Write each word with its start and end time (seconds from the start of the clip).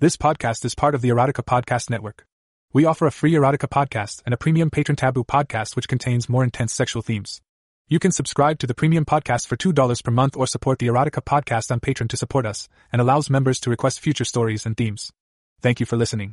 This 0.00 0.16
podcast 0.16 0.64
is 0.64 0.74
part 0.74 0.94
of 0.94 1.02
the 1.02 1.10
Erotica 1.10 1.44
Podcast 1.44 1.90
Network. 1.90 2.24
We 2.72 2.86
offer 2.86 3.06
a 3.06 3.10
free 3.10 3.32
Erotica 3.34 3.68
podcast 3.68 4.22
and 4.24 4.32
a 4.32 4.38
premium 4.38 4.70
patron 4.70 4.96
taboo 4.96 5.24
podcast 5.24 5.76
which 5.76 5.88
contains 5.88 6.26
more 6.26 6.42
intense 6.42 6.72
sexual 6.72 7.02
themes. 7.02 7.42
You 7.86 7.98
can 7.98 8.10
subscribe 8.10 8.58
to 8.60 8.66
the 8.66 8.72
premium 8.72 9.04
podcast 9.04 9.46
for 9.46 9.58
$2 9.58 10.02
per 10.02 10.10
month 10.10 10.38
or 10.38 10.46
support 10.46 10.78
the 10.78 10.86
Erotica 10.86 11.22
podcast 11.22 11.70
on 11.70 11.80
Patreon 11.80 12.08
to 12.08 12.16
support 12.16 12.46
us 12.46 12.66
and 12.90 13.02
allows 13.02 13.28
members 13.28 13.60
to 13.60 13.68
request 13.68 14.00
future 14.00 14.24
stories 14.24 14.64
and 14.64 14.74
themes. 14.74 15.12
Thank 15.60 15.80
you 15.80 15.84
for 15.84 15.98
listening. 15.98 16.32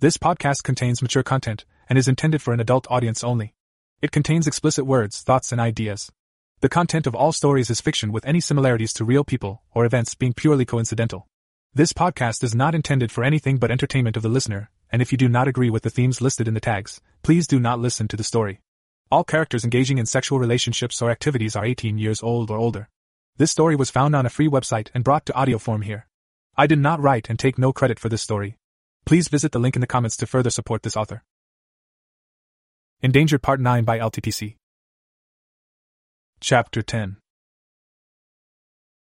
This 0.00 0.18
podcast 0.18 0.64
contains 0.64 1.00
mature 1.00 1.22
content 1.22 1.64
and 1.88 1.98
is 1.98 2.08
intended 2.08 2.42
for 2.42 2.52
an 2.52 2.60
adult 2.60 2.86
audience 2.90 3.24
only. 3.24 3.54
It 4.02 4.12
contains 4.12 4.46
explicit 4.46 4.84
words, 4.84 5.22
thoughts, 5.22 5.50
and 5.50 5.62
ideas. 5.62 6.12
The 6.60 6.68
content 6.68 7.06
of 7.06 7.14
all 7.14 7.32
stories 7.32 7.70
is 7.70 7.80
fiction 7.80 8.12
with 8.12 8.26
any 8.26 8.40
similarities 8.40 8.92
to 8.92 9.04
real 9.06 9.24
people 9.24 9.62
or 9.72 9.86
events 9.86 10.14
being 10.14 10.34
purely 10.34 10.66
coincidental. 10.66 11.26
This 11.78 11.92
podcast 11.92 12.42
is 12.42 12.56
not 12.56 12.74
intended 12.74 13.12
for 13.12 13.22
anything 13.22 13.58
but 13.58 13.70
entertainment 13.70 14.16
of 14.16 14.24
the 14.24 14.28
listener, 14.28 14.68
and 14.90 15.00
if 15.00 15.12
you 15.12 15.16
do 15.16 15.28
not 15.28 15.46
agree 15.46 15.70
with 15.70 15.84
the 15.84 15.90
themes 15.90 16.20
listed 16.20 16.48
in 16.48 16.54
the 16.54 16.58
tags, 16.58 17.00
please 17.22 17.46
do 17.46 17.60
not 17.60 17.78
listen 17.78 18.08
to 18.08 18.16
the 18.16 18.24
story. 18.24 18.62
All 19.12 19.22
characters 19.22 19.62
engaging 19.62 19.98
in 19.98 20.04
sexual 20.04 20.40
relationships 20.40 21.00
or 21.00 21.08
activities 21.08 21.54
are 21.54 21.64
18 21.64 21.96
years 21.96 22.20
old 22.20 22.50
or 22.50 22.58
older. 22.58 22.88
This 23.36 23.52
story 23.52 23.76
was 23.76 23.90
found 23.90 24.16
on 24.16 24.26
a 24.26 24.28
free 24.28 24.48
website 24.48 24.88
and 24.92 25.04
brought 25.04 25.24
to 25.26 25.34
audio 25.36 25.56
form 25.56 25.82
here. 25.82 26.08
I 26.56 26.66
did 26.66 26.80
not 26.80 27.00
write 27.00 27.30
and 27.30 27.38
take 27.38 27.58
no 27.58 27.72
credit 27.72 28.00
for 28.00 28.08
this 28.08 28.22
story. 28.22 28.58
Please 29.06 29.28
visit 29.28 29.52
the 29.52 29.60
link 29.60 29.76
in 29.76 29.80
the 29.80 29.86
comments 29.86 30.16
to 30.16 30.26
further 30.26 30.50
support 30.50 30.82
this 30.82 30.96
author. 30.96 31.22
Endangered 33.02 33.40
Part 33.40 33.60
9 33.60 33.84
by 33.84 34.00
LTPC. 34.00 34.56
Chapter 36.40 36.82
10 36.82 37.18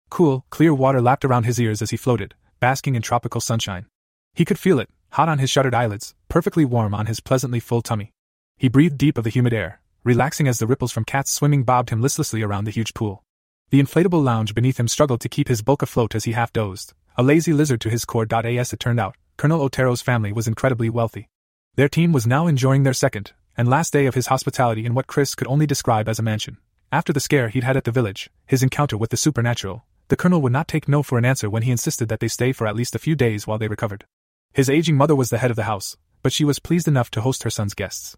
Cool, 0.09 0.47
clear 0.49 0.73
water 0.73 0.99
lapped 0.99 1.25
around 1.25 1.43
his 1.43 1.59
ears 1.59 1.83
as 1.83 1.91
he 1.91 1.97
floated, 1.97 2.33
basking 2.59 2.95
in 2.95 3.01
tropical 3.01 3.41
sunshine. 3.41 3.85
He 4.33 4.45
could 4.45 4.59
feel 4.59 4.79
it, 4.79 4.89
hot 5.11 5.29
on 5.29 5.39
his 5.39 5.49
shuttered 5.49 5.73
eyelids, 5.73 6.13
perfectly 6.29 6.65
warm 6.65 6.93
on 6.93 7.05
his 7.05 7.19
pleasantly 7.19 7.59
full 7.59 7.81
tummy. 7.81 8.11
He 8.57 8.67
breathed 8.69 8.97
deep 8.97 9.17
of 9.17 9.23
the 9.23 9.29
humid 9.29 9.53
air, 9.53 9.81
relaxing 10.03 10.47
as 10.47 10.59
the 10.59 10.67
ripples 10.67 10.91
from 10.91 11.05
Kat's 11.05 11.31
swimming 11.31 11.63
bobbed 11.63 11.89
him 11.89 12.01
listlessly 12.01 12.41
around 12.41 12.65
the 12.65 12.71
huge 12.71 12.93
pool. 12.93 13.23
The 13.69 13.81
inflatable 13.81 14.23
lounge 14.23 14.53
beneath 14.53 14.79
him 14.79 14.87
struggled 14.87 15.21
to 15.21 15.29
keep 15.29 15.47
his 15.47 15.61
bulk 15.61 15.81
afloat 15.81 16.15
as 16.15 16.25
he 16.25 16.33
half 16.33 16.53
dozed, 16.53 16.93
a 17.17 17.23
lazy 17.23 17.53
lizard 17.53 17.81
to 17.81 17.89
his 17.89 18.05
core. 18.05 18.27
As 18.29 18.73
it 18.73 18.79
turned 18.79 18.99
out, 18.99 19.15
Colonel 19.37 19.61
Otero's 19.61 20.01
family 20.01 20.31
was 20.31 20.47
incredibly 20.47 20.89
wealthy. 20.89 21.27
Their 21.75 21.89
team 21.89 22.11
was 22.11 22.27
now 22.27 22.47
enjoying 22.47 22.83
their 22.83 22.93
second 22.93 23.33
and 23.57 23.69
last 23.69 23.93
day 23.93 24.05
of 24.05 24.15
his 24.15 24.27
hospitality 24.27 24.85
in 24.85 24.93
what 24.93 25.07
Chris 25.07 25.35
could 25.35 25.47
only 25.47 25.65
describe 25.65 26.09
as 26.09 26.19
a 26.19 26.23
mansion. 26.23 26.57
After 26.91 27.13
the 27.13 27.19
scare 27.19 27.49
he'd 27.49 27.63
had 27.63 27.77
at 27.77 27.83
the 27.83 27.91
village, 27.91 28.29
his 28.45 28.63
encounter 28.63 28.97
with 28.97 29.09
the 29.09 29.17
supernatural, 29.17 29.85
the 30.07 30.15
colonel 30.15 30.41
would 30.41 30.51
not 30.51 30.67
take 30.67 30.87
no 30.87 31.01
for 31.01 31.17
an 31.17 31.25
answer 31.25 31.49
when 31.49 31.63
he 31.63 31.71
insisted 31.71 32.09
that 32.09 32.19
they 32.19 32.27
stay 32.27 32.51
for 32.51 32.67
at 32.67 32.75
least 32.75 32.95
a 32.95 32.99
few 32.99 33.15
days 33.15 33.47
while 33.47 33.57
they 33.57 33.67
recovered. 33.67 34.05
His 34.53 34.69
aging 34.69 34.95
mother 34.97 35.15
was 35.15 35.29
the 35.29 35.39
head 35.39 35.51
of 35.51 35.57
the 35.57 35.63
house, 35.63 35.97
but 36.21 36.31
she 36.31 36.45
was 36.45 36.59
pleased 36.59 36.87
enough 36.87 37.11
to 37.11 37.21
host 37.21 37.43
her 37.43 37.49
son's 37.49 37.73
guests. 37.73 38.15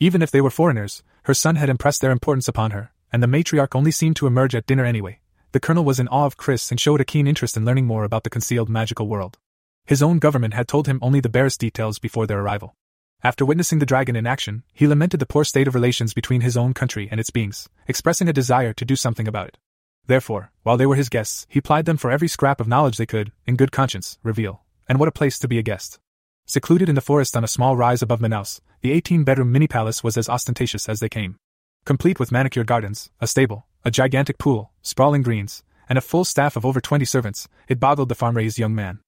Even 0.00 0.22
if 0.22 0.30
they 0.30 0.40
were 0.40 0.50
foreigners, 0.50 1.02
her 1.24 1.34
son 1.34 1.56
had 1.56 1.68
impressed 1.68 2.00
their 2.00 2.10
importance 2.10 2.48
upon 2.48 2.72
her, 2.72 2.92
and 3.12 3.22
the 3.22 3.26
matriarch 3.26 3.74
only 3.74 3.90
seemed 3.90 4.16
to 4.16 4.26
emerge 4.26 4.54
at 4.54 4.66
dinner 4.66 4.84
anyway. 4.84 5.20
The 5.52 5.60
colonel 5.60 5.84
was 5.84 5.98
in 5.98 6.08
awe 6.08 6.26
of 6.26 6.36
Chris 6.36 6.70
and 6.70 6.78
showed 6.78 7.00
a 7.00 7.04
keen 7.04 7.26
interest 7.26 7.56
in 7.56 7.64
learning 7.64 7.86
more 7.86 8.04
about 8.04 8.22
the 8.24 8.30
concealed 8.30 8.68
magical 8.68 9.08
world. 9.08 9.38
His 9.86 10.02
own 10.02 10.18
government 10.18 10.54
had 10.54 10.68
told 10.68 10.86
him 10.86 10.98
only 11.00 11.20
the 11.20 11.30
barest 11.30 11.58
details 11.58 11.98
before 11.98 12.26
their 12.26 12.40
arrival. 12.40 12.76
After 13.22 13.44
witnessing 13.44 13.78
the 13.78 13.86
dragon 13.86 14.14
in 14.14 14.26
action, 14.26 14.62
he 14.72 14.86
lamented 14.86 15.18
the 15.18 15.26
poor 15.26 15.44
state 15.44 15.66
of 15.66 15.74
relations 15.74 16.14
between 16.14 16.42
his 16.42 16.56
own 16.56 16.74
country 16.74 17.08
and 17.10 17.18
its 17.18 17.30
beings, 17.30 17.68
expressing 17.86 18.28
a 18.28 18.32
desire 18.32 18.72
to 18.74 18.84
do 18.84 18.94
something 18.94 19.26
about 19.26 19.48
it. 19.48 19.58
Therefore, 20.08 20.50
while 20.62 20.78
they 20.78 20.86
were 20.86 20.96
his 20.96 21.10
guests, 21.10 21.46
he 21.50 21.60
plied 21.60 21.84
them 21.84 21.98
for 21.98 22.10
every 22.10 22.28
scrap 22.28 22.60
of 22.60 22.66
knowledge 22.66 22.96
they 22.96 23.06
could, 23.06 23.30
in 23.46 23.56
good 23.56 23.70
conscience, 23.70 24.18
reveal. 24.22 24.62
And 24.88 24.98
what 24.98 25.08
a 25.08 25.12
place 25.12 25.38
to 25.38 25.48
be 25.48 25.58
a 25.58 25.62
guest. 25.62 26.00
Secluded 26.46 26.88
in 26.88 26.94
the 26.94 27.02
forest 27.02 27.36
on 27.36 27.44
a 27.44 27.48
small 27.48 27.76
rise 27.76 28.00
above 28.00 28.20
Manaus, 28.20 28.60
the 28.80 28.90
18 28.92 29.22
bedroom 29.22 29.52
mini 29.52 29.68
palace 29.68 30.02
was 30.02 30.16
as 30.16 30.28
ostentatious 30.28 30.88
as 30.88 31.00
they 31.00 31.10
came. 31.10 31.36
Complete 31.84 32.18
with 32.18 32.32
manicured 32.32 32.66
gardens, 32.66 33.10
a 33.20 33.26
stable, 33.26 33.66
a 33.84 33.90
gigantic 33.90 34.38
pool, 34.38 34.72
sprawling 34.80 35.22
greens, 35.22 35.62
and 35.90 35.98
a 35.98 36.02
full 36.02 36.24
staff 36.24 36.56
of 36.56 36.64
over 36.64 36.80
20 36.80 37.04
servants, 37.04 37.46
it 37.68 37.78
boggled 37.78 38.08
the 38.08 38.14
farm 38.14 38.36
raised 38.36 38.58
young 38.58 38.74
man. 38.74 39.00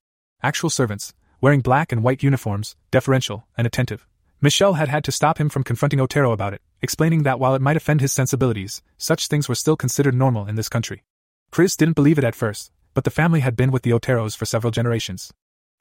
Actual 0.43 0.69
servants, 0.69 1.15
wearing 1.41 1.61
black 1.61 1.93
and 1.93 2.03
white 2.03 2.23
uniforms, 2.23 2.77
deferential 2.91 3.47
and 3.57 3.67
attentive. 3.67 4.07
Michelle 4.43 4.75
had 4.75 4.89
had 4.89 5.05
to 5.05 5.13
stop 5.13 5.39
him 5.39 5.51
from 5.51 5.65
confronting 5.65 6.01
Otero 6.01 6.33
about 6.33 6.55
it, 6.55 6.63
explaining 6.81 7.25
that 7.25 7.39
while 7.39 7.55
it 7.55 7.61
might 7.61 7.77
offend 7.77 8.01
his 8.01 8.13
sensibilities, 8.13 8.81
such 8.97 9.27
things 9.27 9.51
were 9.51 9.55
still 9.55 9.77
considered 9.77 10.15
normal 10.15 10.47
in 10.47 10.55
this 10.55 10.71
country. 10.71 11.05
Chris 11.51 11.77
didn't 11.77 11.95
believe 11.95 12.17
it 12.17 12.25
at 12.25 12.35
first, 12.35 12.73
but 12.95 13.05
the 13.05 13.11
family 13.11 13.41
had 13.41 13.55
been 13.55 13.71
with 13.71 13.83
the 13.83 13.91
Oteros 13.91 14.35
for 14.35 14.47
several 14.47 14.71
generations. 14.71 15.31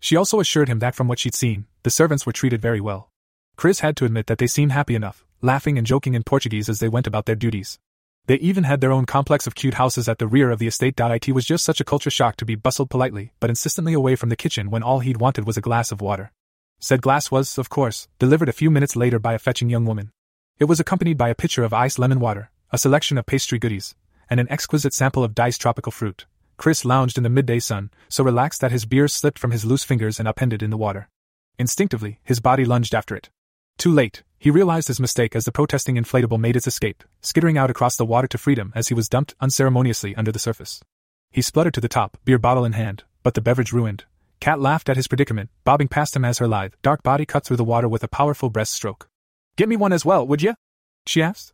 She 0.02 0.18
also 0.18 0.42
assured 0.42 0.68
him 0.68 0.80
that 0.80 0.94
from 0.94 1.08
what 1.08 1.20
she'd 1.20 1.36
seen, 1.36 1.68
the 1.84 1.90
servants 1.90 2.26
were 2.26 2.34
treated 2.34 2.62
very 2.62 2.82
well. 2.82 3.12
Chris 3.56 3.80
had 3.80 3.96
to 3.98 4.06
admit 4.06 4.28
that 4.28 4.40
they 4.40 4.48
seemed 4.48 4.74
happy 4.74 4.96
enough, 4.96 5.26
laughing 5.42 5.78
and 5.78 5.88
joking 5.88 6.14
in 6.14 6.24
Portuguese 6.24 6.68
as 6.68 6.80
they 6.80 6.90
went 6.90 7.08
about 7.08 7.28
their 7.28 7.36
duties. 7.36 7.80
They 8.26 8.36
even 8.36 8.66
had 8.66 8.82
their 8.82 8.92
own 8.92 9.06
complex 9.06 9.48
of 9.48 9.56
cute 9.56 9.76
houses 9.76 10.10
at 10.10 10.20
the 10.20 10.28
rear 10.28 10.52
of 10.52 10.60
the 10.60 10.68
estate. 10.68 11.00
It 11.00 11.32
was 11.32 11.46
just 11.46 11.64
such 11.64 11.80
a 11.80 11.86
culture 11.86 12.12
shock 12.12 12.36
to 12.38 12.46
be 12.46 12.56
bustled 12.56 12.90
politely, 12.90 13.32
but 13.40 13.50
insistently 13.50 13.94
away 13.94 14.18
from 14.18 14.28
the 14.28 14.36
kitchen 14.36 14.70
when 14.70 14.84
all 14.84 15.00
he'd 15.00 15.18
wanted 15.18 15.48
was 15.48 15.56
a 15.56 15.62
glass 15.62 15.94
of 15.94 16.02
water. 16.02 16.32
Said 16.82 17.02
glass 17.02 17.30
was, 17.30 17.58
of 17.58 17.70
course, 17.70 18.08
delivered 18.20 18.48
a 18.48 18.54
few 18.54 18.72
minutes 18.72 18.96
later 18.96 19.20
by 19.20 19.34
a 19.34 19.40
fetching 19.40 19.70
young 19.70 19.86
woman. 19.86 20.12
It 20.60 20.66
was 20.66 20.80
accompanied 20.80 21.18
by 21.18 21.28
a 21.28 21.36
pitcher 21.36 21.64
of 21.64 21.74
iced 21.74 22.00
lemon 22.00 22.22
water, 22.22 22.52
a 22.72 22.78
selection 22.78 23.18
of 23.18 23.26
pastry 23.26 23.60
goodies, 23.60 23.96
and 24.30 24.40
an 24.40 24.50
exquisite 24.50 24.94
sample 24.94 25.24
of 25.24 25.36
diced 25.36 25.60
tropical 25.60 25.92
fruit. 25.92 26.26
Chris 26.56 26.86
lounged 26.86 27.18
in 27.18 27.24
the 27.24 27.30
midday 27.30 27.60
sun, 27.60 27.90
so 28.08 28.24
relaxed 28.24 28.62
that 28.62 28.72
his 28.72 28.86
beer 28.86 29.10
slipped 29.10 29.40
from 29.40 29.52
his 29.52 29.66
loose 29.66 29.84
fingers 29.84 30.20
and 30.20 30.28
upended 30.28 30.64
in 30.64 30.70
the 30.70 30.78
water. 30.78 31.10
Instinctively, 31.58 32.20
his 32.24 32.40
body 32.40 32.64
lunged 32.64 32.96
after 32.96 33.16
it. 33.16 33.30
Too 33.78 33.92
late, 33.92 34.24
he 34.38 34.50
realized 34.50 34.88
his 34.88 35.02
mistake 35.02 35.36
as 35.36 35.44
the 35.44 35.52
protesting 35.52 35.96
inflatable 35.96 36.40
made 36.40 36.56
its 36.56 36.68
escape, 36.68 37.04
skittering 37.22 37.58
out 37.58 37.70
across 37.70 37.98
the 37.98 38.06
water 38.06 38.28
to 38.28 38.38
freedom 38.38 38.72
as 38.74 38.88
he 38.88 38.94
was 38.94 39.10
dumped 39.10 39.36
unceremoniously 39.42 40.16
under 40.16 40.32
the 40.32 40.40
surface. 40.40 40.82
He 41.30 41.42
spluttered 41.42 41.74
to 41.74 41.82
the 41.82 41.90
top, 41.90 42.18
beer 42.24 42.38
bottle 42.38 42.64
in 42.64 42.72
hand, 42.72 43.04
but 43.22 43.34
the 43.34 43.42
beverage 43.42 43.74
ruined. 43.74 44.06
Kat 44.40 44.60
laughed 44.60 44.88
at 44.88 44.96
his 44.96 45.08
predicament, 45.08 45.50
bobbing 45.66 45.90
past 45.90 46.16
him 46.16 46.24
as 46.24 46.38
her 46.38 46.48
lithe, 46.48 46.74
dark 46.82 47.04
body 47.04 47.26
cut 47.26 47.44
through 47.44 47.58
the 47.58 47.64
water 47.64 47.90
with 47.90 48.04
a 48.04 48.08
powerful 48.08 48.50
breast 48.50 48.72
stroke. 48.72 49.10
Get 49.58 49.68
me 49.68 49.76
one 49.76 49.92
as 49.92 50.06
well, 50.06 50.26
would 50.26 50.42
you? 50.42 50.56
She 51.06 51.22
asked. 51.22 51.52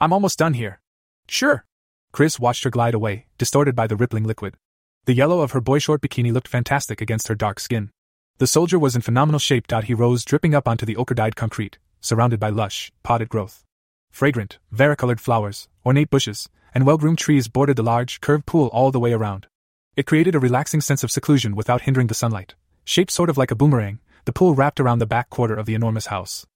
I'm 0.00 0.12
almost 0.12 0.38
done 0.38 0.52
here. 0.52 0.80
Sure. 1.28 1.64
Chris 2.12 2.38
watched 2.38 2.64
her 2.64 2.70
glide 2.70 2.92
away, 2.92 3.26
distorted 3.38 3.74
by 3.74 3.86
the 3.86 3.96
rippling 3.96 4.24
liquid. 4.24 4.54
The 5.06 5.14
yellow 5.14 5.40
of 5.40 5.52
her 5.52 5.62
boy 5.62 5.78
short 5.78 6.02
bikini 6.02 6.30
looked 6.32 6.48
fantastic 6.48 7.00
against 7.00 7.28
her 7.28 7.34
dark 7.34 7.58
skin. 7.58 7.90
The 8.38 8.46
soldier 8.46 8.78
was 8.78 8.94
in 8.94 9.00
phenomenal 9.00 9.38
shape. 9.38 9.72
He 9.84 9.94
rose 9.94 10.24
dripping 10.24 10.54
up 10.54 10.68
onto 10.68 10.84
the 10.84 10.96
ochre 10.96 11.14
dyed 11.14 11.36
concrete, 11.36 11.78
surrounded 12.02 12.38
by 12.38 12.50
lush, 12.50 12.92
potted 13.02 13.30
growth. 13.30 13.64
Fragrant, 14.10 14.58
varicolored 14.70 15.22
flowers, 15.22 15.68
ornate 15.86 16.10
bushes, 16.10 16.50
and 16.74 16.84
well 16.84 16.98
groomed 16.98 17.18
trees 17.18 17.48
bordered 17.48 17.76
the 17.76 17.82
large, 17.82 18.20
curved 18.20 18.44
pool 18.44 18.66
all 18.68 18.90
the 18.90 19.00
way 19.00 19.14
around. 19.14 19.46
It 19.96 20.04
created 20.04 20.34
a 20.34 20.38
relaxing 20.38 20.82
sense 20.82 21.02
of 21.02 21.10
seclusion 21.10 21.56
without 21.56 21.82
hindering 21.82 22.08
the 22.08 22.14
sunlight. 22.14 22.54
Shaped 22.84 23.10
sort 23.10 23.30
of 23.30 23.38
like 23.38 23.50
a 23.50 23.54
boomerang, 23.54 23.98
the 24.26 24.32
pool 24.32 24.54
wrapped 24.54 24.78
around 24.78 24.98
the 24.98 25.06
back 25.06 25.30
quarter 25.30 25.54
of 25.54 25.64
the 25.64 25.74
enormous 25.74 26.06
house. 26.06 26.46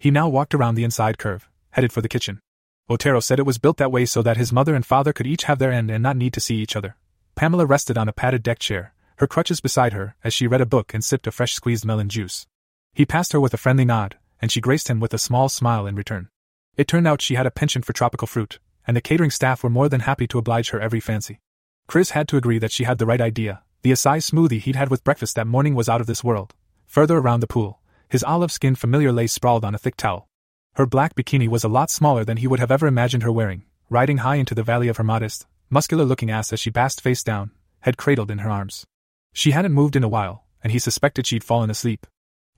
He 0.00 0.10
now 0.10 0.28
walked 0.28 0.52
around 0.52 0.74
the 0.74 0.82
inside 0.82 1.16
curve, 1.16 1.48
headed 1.70 1.92
for 1.92 2.00
the 2.00 2.08
kitchen. 2.08 2.40
Otero 2.90 3.20
said 3.20 3.38
it 3.38 3.46
was 3.46 3.58
built 3.58 3.76
that 3.76 3.92
way 3.92 4.04
so 4.04 4.20
that 4.22 4.36
his 4.36 4.52
mother 4.52 4.74
and 4.74 4.84
father 4.84 5.12
could 5.12 5.28
each 5.28 5.44
have 5.44 5.60
their 5.60 5.70
end 5.70 5.92
and 5.92 6.02
not 6.02 6.16
need 6.16 6.32
to 6.32 6.40
see 6.40 6.56
each 6.56 6.74
other. 6.74 6.96
Pamela 7.36 7.66
rested 7.66 7.96
on 7.96 8.08
a 8.08 8.12
padded 8.12 8.42
deck 8.42 8.58
chair, 8.58 8.92
her 9.18 9.28
crutches 9.28 9.60
beside 9.60 9.92
her, 9.92 10.16
as 10.24 10.34
she 10.34 10.48
read 10.48 10.60
a 10.60 10.66
book 10.66 10.92
and 10.92 11.04
sipped 11.04 11.28
a 11.28 11.30
fresh 11.30 11.54
squeezed 11.54 11.84
melon 11.84 12.08
juice. 12.08 12.48
He 12.94 13.06
passed 13.06 13.32
her 13.32 13.40
with 13.40 13.54
a 13.54 13.58
friendly 13.58 13.84
nod, 13.84 14.16
and 14.40 14.50
she 14.50 14.60
graced 14.60 14.90
him 14.90 14.98
with 14.98 15.14
a 15.14 15.18
small 15.18 15.48
smile 15.48 15.86
in 15.86 15.94
return. 15.94 16.30
It 16.76 16.88
turned 16.88 17.06
out 17.06 17.22
she 17.22 17.36
had 17.36 17.46
a 17.46 17.52
penchant 17.52 17.84
for 17.84 17.92
tropical 17.92 18.26
fruit, 18.26 18.58
and 18.88 18.96
the 18.96 19.00
catering 19.00 19.30
staff 19.30 19.62
were 19.62 19.70
more 19.70 19.88
than 19.88 20.00
happy 20.00 20.26
to 20.26 20.38
oblige 20.38 20.70
her 20.70 20.80
every 20.80 20.98
fancy. 20.98 21.38
Chris 21.86 22.10
had 22.10 22.28
to 22.28 22.36
agree 22.36 22.58
that 22.58 22.72
she 22.72 22.84
had 22.84 22.98
the 22.98 23.06
right 23.06 23.20
idea. 23.20 23.62
The 23.82 23.92
acai 23.92 24.18
smoothie 24.18 24.60
he'd 24.60 24.76
had 24.76 24.90
with 24.90 25.04
breakfast 25.04 25.34
that 25.36 25.46
morning 25.46 25.74
was 25.74 25.88
out 25.88 26.00
of 26.00 26.06
this 26.06 26.22
world. 26.22 26.54
Further 26.86 27.18
around 27.18 27.40
the 27.40 27.46
pool, 27.46 27.80
his 28.08 28.22
olive 28.22 28.52
skinned 28.52 28.78
familiar 28.78 29.12
lay 29.12 29.26
sprawled 29.26 29.64
on 29.64 29.74
a 29.74 29.78
thick 29.78 29.96
towel. 29.96 30.28
Her 30.74 30.86
black 30.86 31.14
bikini 31.14 31.48
was 31.48 31.64
a 31.64 31.68
lot 31.68 31.90
smaller 31.90 32.24
than 32.24 32.38
he 32.38 32.46
would 32.46 32.60
have 32.60 32.70
ever 32.70 32.86
imagined 32.86 33.22
her 33.24 33.32
wearing, 33.32 33.64
riding 33.90 34.18
high 34.18 34.36
into 34.36 34.54
the 34.54 34.62
valley 34.62 34.88
of 34.88 34.96
her 34.96 35.04
modest, 35.04 35.46
muscular 35.68 36.04
looking 36.04 36.30
ass 36.30 36.52
as 36.52 36.60
she 36.60 36.70
basked 36.70 37.00
face 37.00 37.22
down, 37.22 37.50
head 37.80 37.96
cradled 37.96 38.30
in 38.30 38.38
her 38.38 38.50
arms. 38.50 38.86
She 39.32 39.50
hadn't 39.50 39.72
moved 39.72 39.96
in 39.96 40.04
a 40.04 40.08
while, 40.08 40.44
and 40.62 40.72
he 40.72 40.78
suspected 40.78 41.26
she'd 41.26 41.44
fallen 41.44 41.70
asleep. 41.70 42.06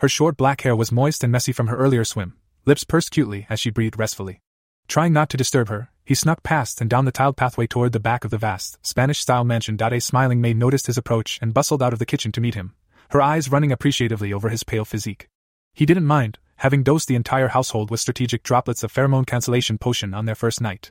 Her 0.01 0.09
short 0.09 0.37
black 0.37 0.61
hair 0.61 0.77
was 0.77 0.93
moist 0.93 1.23
and 1.25 1.33
messy 1.33 1.53
from 1.53 1.69
her 1.69 1.77
earlier 1.77 2.05
swim, 2.05 2.37
lips 2.67 2.85
pursed 2.85 3.11
cutely 3.11 3.47
as 3.49 3.61
she 3.61 3.71
breathed 3.71 3.99
restfully. 3.99 4.43
Trying 4.89 5.13
not 5.13 5.31
to 5.31 5.37
disturb 5.37 5.69
her, 5.69 5.91
he 6.05 6.15
snuck 6.15 6.43
past 6.43 6.81
and 6.81 6.91
down 6.91 7.07
the 7.07 7.13
tiled 7.13 7.37
pathway 7.37 7.67
toward 7.67 7.93
the 7.93 8.01
back 8.01 8.25
of 8.25 8.31
the 8.31 8.39
vast, 8.39 8.79
Spanish 8.87 9.21
style 9.21 9.45
mansion. 9.45 9.79
A 9.81 10.01
smiling 10.01 10.41
maid 10.41 10.57
noticed 10.57 10.87
his 10.87 10.99
approach 10.99 11.39
and 11.41 11.55
bustled 11.55 11.83
out 11.83 11.93
of 11.93 11.99
the 11.99 12.07
kitchen 12.07 12.31
to 12.33 12.41
meet 12.41 12.55
him, 12.55 12.75
her 13.11 13.23
eyes 13.23 13.51
running 13.51 13.73
appreciatively 13.73 14.33
over 14.33 14.51
his 14.51 14.65
pale 14.65 14.85
physique. 14.85 15.29
He 15.73 15.87
didn't 15.87 16.05
mind, 16.05 16.39
having 16.57 16.83
dosed 16.83 17.09
the 17.09 17.15
entire 17.15 17.49
household 17.49 17.91
with 17.91 18.01
strategic 18.01 18.43
droplets 18.43 18.83
of 18.83 18.93
pheromone 18.93 19.27
cancellation 19.27 19.79
potion 19.79 20.13
on 20.15 20.27
their 20.27 20.35
first 20.35 20.61
night. 20.61 20.91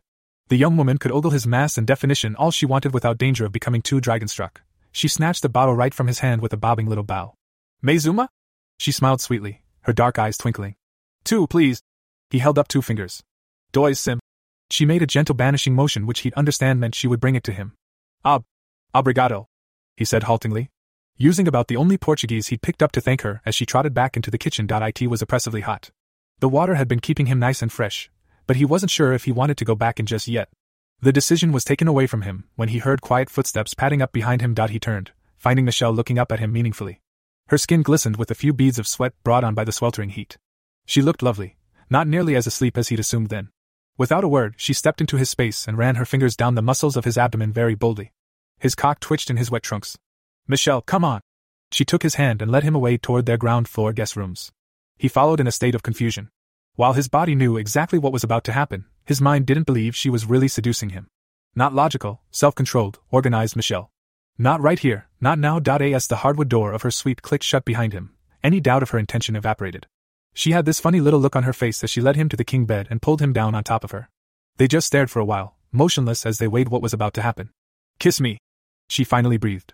The 0.49 0.57
young 0.57 0.77
woman 0.77 0.97
could 0.97 1.11
ogle 1.11 1.31
his 1.31 1.47
mass 1.47 1.77
and 1.77 1.87
definition 1.87 2.35
all 2.35 2.51
she 2.51 2.65
wanted 2.65 2.93
without 2.93 3.17
danger 3.17 3.45
of 3.45 3.51
becoming 3.51 3.81
too 3.81 4.01
dragonstruck. 4.01 4.57
she 4.91 5.07
snatched 5.07 5.41
the 5.41 5.49
bottle 5.49 5.75
right 5.75 5.93
from 5.93 6.07
his 6.07 6.19
hand 6.19 6.41
with 6.41 6.53
a 6.53 6.57
bobbing 6.57 6.87
little 6.87 7.03
bow. 7.03 7.33
Meizuma? 7.83 8.27
She 8.77 8.91
smiled 8.91 9.21
sweetly, 9.21 9.63
her 9.81 9.93
dark 9.93 10.19
eyes 10.19 10.37
twinkling. 10.37 10.75
Two, 11.23 11.47
please. 11.47 11.81
He 12.29 12.39
held 12.39 12.59
up 12.59 12.67
two 12.67 12.81
fingers. 12.81 13.23
Dois 13.71 13.99
sim. 13.99 14.19
She 14.73 14.87
made 14.87 15.03
a 15.03 15.05
gentle 15.05 15.35
banishing 15.35 15.75
motion 15.75 16.07
which 16.07 16.21
he'd 16.21 16.33
understand 16.33 16.79
meant 16.79 16.95
she 16.95 17.05
would 17.05 17.19
bring 17.19 17.35
it 17.35 17.43
to 17.43 17.51
him. 17.51 17.73
Ob. 18.25 18.43
Obrigado. 18.95 19.45
He 19.95 20.03
said 20.03 20.23
haltingly. 20.23 20.71
Using 21.15 21.47
about 21.47 21.67
the 21.67 21.75
only 21.75 21.95
Portuguese 21.95 22.47
he'd 22.47 22.63
picked 22.63 22.81
up 22.81 22.91
to 22.93 22.99
thank 22.99 23.21
her 23.21 23.39
as 23.45 23.53
she 23.53 23.67
trotted 23.67 23.93
back 23.93 24.15
into 24.15 24.31
the 24.31 24.39
kitchen. 24.39 24.67
It 24.67 25.07
was 25.07 25.21
oppressively 25.21 25.61
hot. 25.61 25.91
The 26.39 26.49
water 26.49 26.73
had 26.73 26.87
been 26.87 27.01
keeping 27.01 27.27
him 27.27 27.37
nice 27.37 27.61
and 27.61 27.71
fresh, 27.71 28.09
but 28.47 28.55
he 28.55 28.65
wasn't 28.65 28.89
sure 28.89 29.13
if 29.13 29.25
he 29.25 29.31
wanted 29.31 29.57
to 29.57 29.65
go 29.65 29.75
back 29.75 29.99
in 29.99 30.07
just 30.07 30.27
yet. 30.27 30.49
The 31.01 31.13
decision 31.13 31.51
was 31.51 31.63
taken 31.63 31.87
away 31.87 32.07
from 32.07 32.23
him 32.23 32.45
when 32.55 32.69
he 32.69 32.79
heard 32.79 32.99
quiet 32.99 33.29
footsteps 33.29 33.75
padding 33.75 34.01
up 34.01 34.11
behind 34.11 34.41
him. 34.41 34.55
He 34.55 34.79
turned, 34.79 35.11
finding 35.37 35.65
Michelle 35.65 35.93
looking 35.93 36.17
up 36.17 36.31
at 36.31 36.39
him 36.39 36.51
meaningfully. 36.51 36.99
Her 37.49 37.59
skin 37.59 37.83
glistened 37.83 38.17
with 38.17 38.31
a 38.31 38.41
few 38.41 38.53
beads 38.53 38.79
of 38.79 38.87
sweat 38.87 39.13
brought 39.23 39.43
on 39.43 39.53
by 39.53 39.65
the 39.65 39.71
sweltering 39.71 40.09
heat. 40.09 40.39
She 40.87 41.03
looked 41.03 41.21
lovely, 41.21 41.57
not 41.91 42.07
nearly 42.07 42.35
as 42.35 42.47
asleep 42.47 42.75
as 42.75 42.87
he'd 42.87 42.99
assumed 42.99 43.29
then. 43.29 43.49
Without 43.97 44.23
a 44.23 44.27
word, 44.27 44.55
she 44.57 44.73
stepped 44.73 45.01
into 45.01 45.17
his 45.17 45.29
space 45.29 45.67
and 45.67 45.77
ran 45.77 45.95
her 45.95 46.05
fingers 46.05 46.35
down 46.35 46.55
the 46.55 46.61
muscles 46.61 46.97
of 46.97 47.05
his 47.05 47.17
abdomen 47.17 47.53
very 47.53 47.75
boldly. 47.75 48.11
His 48.59 48.73
cock 48.73 48.99
twitched 48.99 49.29
in 49.29 49.37
his 49.37 49.51
wet 49.51 49.61
trunks. 49.61 49.97
Michelle, 50.47 50.81
come 50.81 51.05
on! 51.05 51.21
She 51.71 51.85
took 51.85 52.01
his 52.03 52.15
hand 52.15 52.41
and 52.41 52.51
led 52.51 52.63
him 52.63 52.75
away 52.75 52.97
toward 52.97 53.25
their 53.25 53.37
ground 53.37 53.67
floor 53.67 53.93
guest 53.93 54.15
rooms. 54.15 54.51
He 54.97 55.07
followed 55.07 55.39
in 55.39 55.47
a 55.47 55.51
state 55.51 55.75
of 55.75 55.83
confusion. 55.83 56.29
While 56.75 56.93
his 56.93 57.07
body 57.07 57.35
knew 57.35 57.55
exactly 57.55 57.99
what 57.99 58.13
was 58.13 58.23
about 58.23 58.43
to 58.45 58.51
happen, 58.51 58.85
his 59.05 59.21
mind 59.21 59.45
didn't 59.45 59.67
believe 59.67 59.95
she 59.95 60.09
was 60.09 60.25
really 60.25 60.47
seducing 60.47 60.89
him. 60.89 61.07
Not 61.55 61.73
logical, 61.73 62.21
self 62.31 62.55
controlled, 62.55 62.99
organized 63.11 63.55
Michelle. 63.55 63.91
Not 64.39 64.59
right 64.59 64.79
here, 64.79 65.07
not 65.21 65.37
now. 65.37 65.59
As 65.59 66.07
the 66.07 66.17
hardwood 66.17 66.49
door 66.49 66.71
of 66.73 66.81
her 66.81 66.89
suite 66.89 67.21
clicked 67.21 67.43
shut 67.43 67.63
behind 67.63 67.93
him, 67.93 68.15
any 68.43 68.59
doubt 68.59 68.81
of 68.81 68.89
her 68.89 68.97
intention 68.97 69.35
evaporated. 69.35 69.85
She 70.33 70.51
had 70.51 70.65
this 70.65 70.79
funny 70.79 70.99
little 70.99 71.19
look 71.19 71.35
on 71.35 71.43
her 71.43 71.53
face 71.53 71.83
as 71.83 71.89
she 71.89 72.01
led 72.01 72.15
him 72.15 72.27
to 72.29 72.37
the 72.37 72.43
king 72.43 72.65
bed 72.65 72.87
and 72.89 73.01
pulled 73.01 73.21
him 73.21 73.33
down 73.33 73.53
on 73.53 73.63
top 73.63 73.83
of 73.83 73.91
her. 73.91 74.09
They 74.57 74.67
just 74.67 74.87
stared 74.87 75.11
for 75.11 75.19
a 75.19 75.25
while, 75.25 75.55
motionless 75.71 76.25
as 76.25 76.37
they 76.37 76.47
weighed 76.47 76.69
what 76.69 76.81
was 76.81 76.93
about 76.93 77.13
to 77.15 77.21
happen. 77.21 77.49
Kiss 77.99 78.19
me! 78.19 78.37
She 78.89 79.03
finally 79.03 79.37
breathed. 79.37 79.73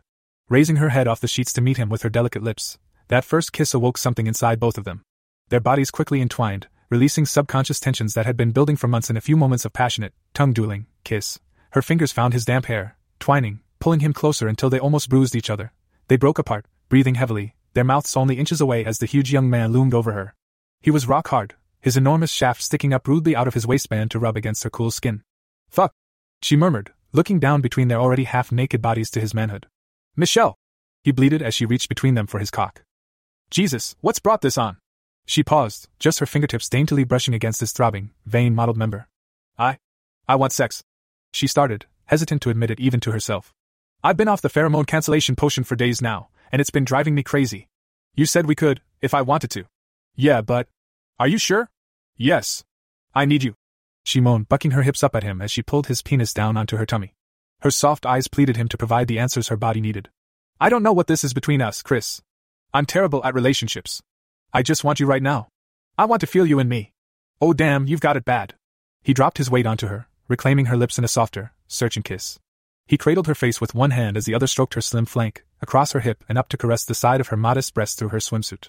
Raising 0.50 0.78
her 0.78 0.90
head 0.90 1.08
off 1.08 1.22
the 1.22 1.28
sheets 1.28 1.54
to 1.54 1.62
meet 1.62 1.78
him 1.78 1.90
with 1.90 2.02
her 2.02 2.10
delicate 2.10 2.44
lips, 2.44 2.78
that 3.08 3.26
first 3.26 3.54
kiss 3.54 3.74
awoke 3.74 3.98
something 3.98 4.28
inside 4.28 4.60
both 4.60 4.78
of 4.78 4.84
them. 4.84 5.04
Their 5.50 5.60
bodies 5.60 5.92
quickly 5.92 6.22
entwined, 6.22 6.68
releasing 6.90 7.26
subconscious 7.26 7.80
tensions 7.80 8.14
that 8.14 8.26
had 8.26 8.38
been 8.38 8.52
building 8.52 8.76
for 8.76 8.88
months 8.88 9.10
in 9.10 9.18
a 9.18 9.22
few 9.22 9.38
moments 9.38 9.66
of 9.66 9.74
passionate, 9.74 10.14
tongue 10.34 10.54
dueling, 10.54 10.88
kiss. 11.04 11.40
Her 11.72 11.82
fingers 11.82 12.12
found 12.12 12.34
his 12.34 12.46
damp 12.46 12.66
hair, 12.66 12.98
twining, 13.20 13.60
pulling 13.80 14.00
him 14.02 14.14
closer 14.14 14.48
until 14.48 14.70
they 14.70 14.80
almost 14.80 15.10
bruised 15.10 15.36
each 15.36 15.50
other. 15.50 15.72
They 16.08 16.18
broke 16.18 16.40
apart, 16.40 16.66
breathing 16.90 17.16
heavily, 17.16 17.56
their 17.74 17.84
mouths 17.84 18.18
only 18.18 18.36
inches 18.36 18.60
away 18.62 18.84
as 18.86 18.98
the 18.98 19.06
huge 19.06 19.32
young 19.32 19.50
man 19.50 19.72
loomed 19.72 19.94
over 19.94 20.14
her. 20.14 20.34
He 20.82 20.92
was 20.92 21.08
rock 21.08 21.28
hard, 21.28 21.56
his 21.82 21.98
enormous 21.98 22.32
shaft 22.32 22.62
sticking 22.62 22.94
up 22.94 23.08
rudely 23.08 23.36
out 23.36 23.48
of 23.48 23.54
his 23.54 23.68
waistband 23.68 24.12
to 24.12 24.20
rub 24.20 24.38
against 24.38 24.64
her 24.64 24.70
cool 24.70 24.92
skin. 24.92 25.24
Fuck! 25.70 25.94
She 26.42 26.56
murmured, 26.56 26.94
looking 27.12 27.40
down 27.40 27.62
between 27.62 27.90
their 27.90 28.00
already 28.00 28.24
half 28.24 28.52
naked 28.52 28.82
bodies 28.82 29.10
to 29.12 29.20
his 29.20 29.34
manhood. 29.34 29.68
Michelle! 30.16 30.58
He 31.04 31.12
bleated 31.12 31.42
as 31.42 31.54
she 31.54 31.66
reached 31.66 31.90
between 31.90 32.16
them 32.16 32.28
for 32.28 32.40
his 32.40 32.52
cock. 32.52 32.84
Jesus, 33.50 33.96
what's 34.02 34.20
brought 34.20 34.42
this 34.42 34.58
on? 34.58 34.78
She 35.26 35.44
paused, 35.44 35.88
just 36.00 36.20
her 36.20 36.26
fingertips 36.26 36.70
daintily 36.70 37.04
brushing 37.04 37.34
against 37.34 37.60
his 37.60 37.72
throbbing, 37.72 38.12
vein 38.26 38.56
mottled 38.56 38.78
member. 38.78 39.08
I. 39.58 39.78
I 40.28 40.36
want 40.36 40.54
sex. 40.54 40.84
She 41.34 41.48
started, 41.48 41.86
hesitant 42.06 42.42
to 42.44 42.50
admit 42.50 42.72
it 42.72 42.80
even 42.80 43.00
to 43.02 43.12
herself. 43.12 43.54
I've 44.04 44.18
been 44.18 44.28
off 44.28 44.42
the 44.42 44.50
pheromone 44.50 44.88
cancellation 44.88 45.36
potion 45.36 45.64
for 45.64 45.76
days 45.76 46.02
now, 46.02 46.30
and 46.52 46.60
it's 46.60 46.70
been 46.70 46.86
driving 46.86 47.16
me 47.16 47.24
crazy. 47.24 47.68
You 48.16 48.26
said 48.26 48.46
we 48.46 48.56
could, 48.56 48.82
if 49.02 49.14
I 49.14 49.22
wanted 49.22 49.52
to. 49.52 49.66
Yeah, 50.22 50.42
but. 50.42 50.68
Are 51.18 51.30
you 51.30 51.38
sure? 51.38 51.70
Yes. 52.18 52.66
I 53.16 53.24
need 53.24 53.42
you. 53.42 53.56
She 54.04 54.20
moaned, 54.20 54.50
bucking 54.50 54.72
her 54.72 54.82
hips 54.82 55.02
up 55.02 55.16
at 55.16 55.24
him 55.24 55.42
as 55.42 55.50
she 55.50 55.64
pulled 55.64 55.88
his 55.88 56.02
penis 56.02 56.34
down 56.34 56.58
onto 56.58 56.76
her 56.76 56.86
tummy. 56.86 57.14
Her 57.62 57.72
soft 57.72 58.06
eyes 58.06 58.28
pleaded 58.28 58.58
him 58.58 58.68
to 58.68 58.78
provide 58.78 59.08
the 59.08 59.18
answers 59.18 59.48
her 59.48 59.56
body 59.56 59.80
needed. 59.80 60.10
I 60.60 60.68
don't 60.68 60.84
know 60.84 60.92
what 60.92 61.08
this 61.08 61.24
is 61.24 61.34
between 61.34 61.62
us, 61.62 61.82
Chris. 61.82 62.22
I'm 62.74 62.86
terrible 62.86 63.24
at 63.24 63.34
relationships. 63.34 64.02
I 64.52 64.62
just 64.62 64.84
want 64.84 65.00
you 65.00 65.06
right 65.06 65.24
now. 65.24 65.48
I 65.98 66.04
want 66.04 66.20
to 66.20 66.28
feel 66.28 66.46
you 66.46 66.60
in 66.60 66.68
me. 66.68 66.92
Oh 67.40 67.54
damn, 67.54 67.88
you've 67.88 68.02
got 68.02 68.18
it 68.18 68.26
bad. 68.26 68.56
He 69.02 69.14
dropped 69.14 69.38
his 69.38 69.50
weight 69.50 69.66
onto 69.66 69.88
her, 69.88 70.10
reclaiming 70.28 70.66
her 70.66 70.76
lips 70.76 70.98
in 70.98 71.06
a 71.06 71.08
softer, 71.08 71.54
searching 71.70 72.04
kiss. 72.04 72.40
He 72.88 72.98
cradled 72.98 73.28
her 73.28 73.36
face 73.36 73.62
with 73.62 73.74
one 73.74 73.92
hand 73.92 74.18
as 74.18 74.26
the 74.26 74.36
other 74.36 74.48
stroked 74.48 74.74
her 74.74 74.82
slim 74.82 75.06
flank, 75.06 75.46
across 75.62 75.94
her 75.94 76.02
hip 76.02 76.26
and 76.28 76.38
up 76.38 76.50
to 76.50 76.58
caress 76.58 76.84
the 76.84 76.94
side 76.94 77.22
of 77.22 77.30
her 77.30 77.38
modest 77.38 77.74
breast 77.74 77.98
through 77.98 78.10
her 78.10 78.20
swimsuit. 78.20 78.68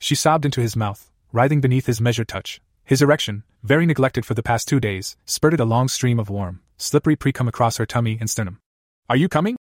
She 0.00 0.14
sobbed 0.14 0.46
into 0.46 0.62
his 0.62 0.74
mouth, 0.74 1.12
writhing 1.30 1.60
beneath 1.60 1.86
his 1.86 2.00
measured 2.00 2.26
touch. 2.26 2.60
His 2.84 3.02
erection, 3.02 3.44
very 3.62 3.84
neglected 3.86 4.24
for 4.24 4.34
the 4.34 4.42
past 4.42 4.66
two 4.66 4.80
days, 4.80 5.16
spurted 5.26 5.60
a 5.60 5.66
long 5.66 5.88
stream 5.88 6.18
of 6.18 6.30
warm, 6.30 6.62
slippery 6.78 7.16
precum 7.16 7.46
across 7.46 7.76
her 7.76 7.86
tummy 7.86 8.16
and 8.18 8.28
sternum. 8.28 8.58
Are 9.08 9.16
you 9.16 9.28
coming? 9.28 9.56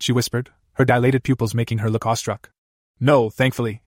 She 0.00 0.12
whispered, 0.12 0.50
her 0.74 0.84
dilated 0.84 1.22
pupils 1.22 1.54
making 1.54 1.78
her 1.78 1.88
look 1.88 2.04
awestruck. 2.04 2.50
No, 2.98 3.30
thankfully. 3.30 3.82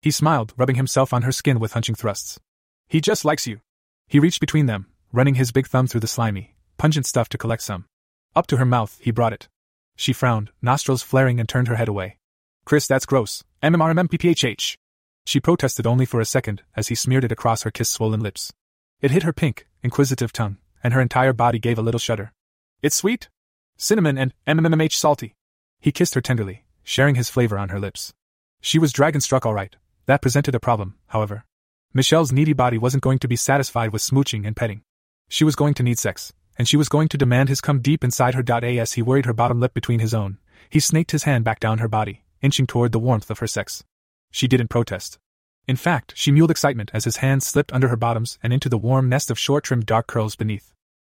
He 0.00 0.10
smiled, 0.10 0.54
rubbing 0.56 0.76
himself 0.76 1.12
on 1.12 1.22
her 1.22 1.32
skin 1.32 1.60
with 1.60 1.74
hunching 1.74 1.94
thrusts. 1.94 2.40
He 2.88 3.02
just 3.02 3.26
likes 3.26 3.46
you. 3.46 3.60
He 4.08 4.18
reached 4.18 4.40
between 4.40 4.64
them, 4.66 4.86
running 5.12 5.34
his 5.34 5.52
big 5.52 5.66
thumb 5.66 5.86
through 5.86 6.00
the 6.00 6.06
slimy, 6.06 6.56
pungent 6.78 7.04
stuff 7.04 7.28
to 7.28 7.38
collect 7.38 7.62
some. 7.62 7.84
Up 8.34 8.46
to 8.46 8.56
her 8.56 8.64
mouth, 8.64 8.98
he 9.02 9.10
brought 9.10 9.34
it. 9.34 9.48
She 9.94 10.14
frowned, 10.14 10.50
nostrils 10.62 11.02
flaring, 11.02 11.38
and 11.38 11.48
turned 11.48 11.68
her 11.68 11.76
head 11.76 11.88
away. 11.88 12.16
Chris, 12.64 12.86
that's 12.86 13.06
gross. 13.06 13.44
MMRMMPPHH. 13.62 14.76
She 15.24 15.40
protested 15.40 15.86
only 15.86 16.06
for 16.06 16.20
a 16.20 16.24
second 16.24 16.62
as 16.74 16.88
he 16.88 16.94
smeared 16.94 17.24
it 17.24 17.32
across 17.32 17.62
her 17.62 17.70
kiss 17.70 17.88
swollen 17.88 18.20
lips. 18.20 18.52
It 19.00 19.10
hit 19.10 19.22
her 19.22 19.32
pink, 19.32 19.66
inquisitive 19.82 20.32
tongue, 20.32 20.58
and 20.82 20.92
her 20.92 21.00
entire 21.00 21.32
body 21.32 21.58
gave 21.58 21.78
a 21.78 21.82
little 21.82 21.98
shudder. 21.98 22.32
It's 22.82 22.96
sweet? 22.96 23.28
Cinnamon 23.76 24.18
and 24.18 24.34
MMMH 24.46 24.92
salty. 24.92 25.34
He 25.80 25.92
kissed 25.92 26.14
her 26.14 26.20
tenderly, 26.20 26.64
sharing 26.82 27.14
his 27.14 27.30
flavor 27.30 27.58
on 27.58 27.70
her 27.70 27.80
lips. 27.80 28.12
She 28.60 28.78
was 28.78 28.92
dragon 28.92 29.20
struck 29.20 29.46
all 29.46 29.54
right. 29.54 29.74
That 30.06 30.22
presented 30.22 30.54
a 30.54 30.60
problem, 30.60 30.96
however. 31.06 31.44
Michelle's 31.94 32.32
needy 32.32 32.52
body 32.52 32.78
wasn't 32.78 33.02
going 33.02 33.18
to 33.20 33.28
be 33.28 33.36
satisfied 33.36 33.92
with 33.92 34.02
smooching 34.02 34.46
and 34.46 34.54
petting. 34.54 34.82
She 35.28 35.44
was 35.44 35.56
going 35.56 35.74
to 35.74 35.82
need 35.82 35.98
sex, 35.98 36.32
and 36.58 36.68
she 36.68 36.76
was 36.76 36.88
going 36.88 37.08
to 37.08 37.18
demand 37.18 37.48
his 37.48 37.60
come 37.60 37.80
deep 37.80 38.04
inside 38.04 38.34
her. 38.34 38.44
As 38.48 38.92
he 38.94 39.02
worried 39.02 39.26
her 39.26 39.32
bottom 39.32 39.60
lip 39.60 39.72
between 39.72 40.00
his 40.00 40.12
own, 40.12 40.38
he 40.68 40.80
snaked 40.80 41.12
his 41.12 41.22
hand 41.22 41.44
back 41.44 41.60
down 41.60 41.78
her 41.78 41.88
body, 41.88 42.22
inching 42.42 42.66
toward 42.66 42.92
the 42.92 42.98
warmth 42.98 43.30
of 43.30 43.38
her 43.38 43.46
sex. 43.46 43.82
She 44.30 44.48
didn't 44.48 44.68
protest. 44.68 45.18
In 45.66 45.76
fact, 45.76 46.14
she 46.16 46.32
mewed 46.32 46.50
excitement 46.50 46.90
as 46.92 47.04
his 47.04 47.18
hand 47.18 47.42
slipped 47.42 47.72
under 47.72 47.88
her 47.88 47.96
bottoms 47.96 48.38
and 48.42 48.52
into 48.52 48.68
the 48.68 48.78
warm 48.78 49.08
nest 49.08 49.30
of 49.30 49.38
short 49.38 49.64
trimmed 49.64 49.86
dark 49.86 50.06
curls 50.06 50.36
beneath. 50.36 50.72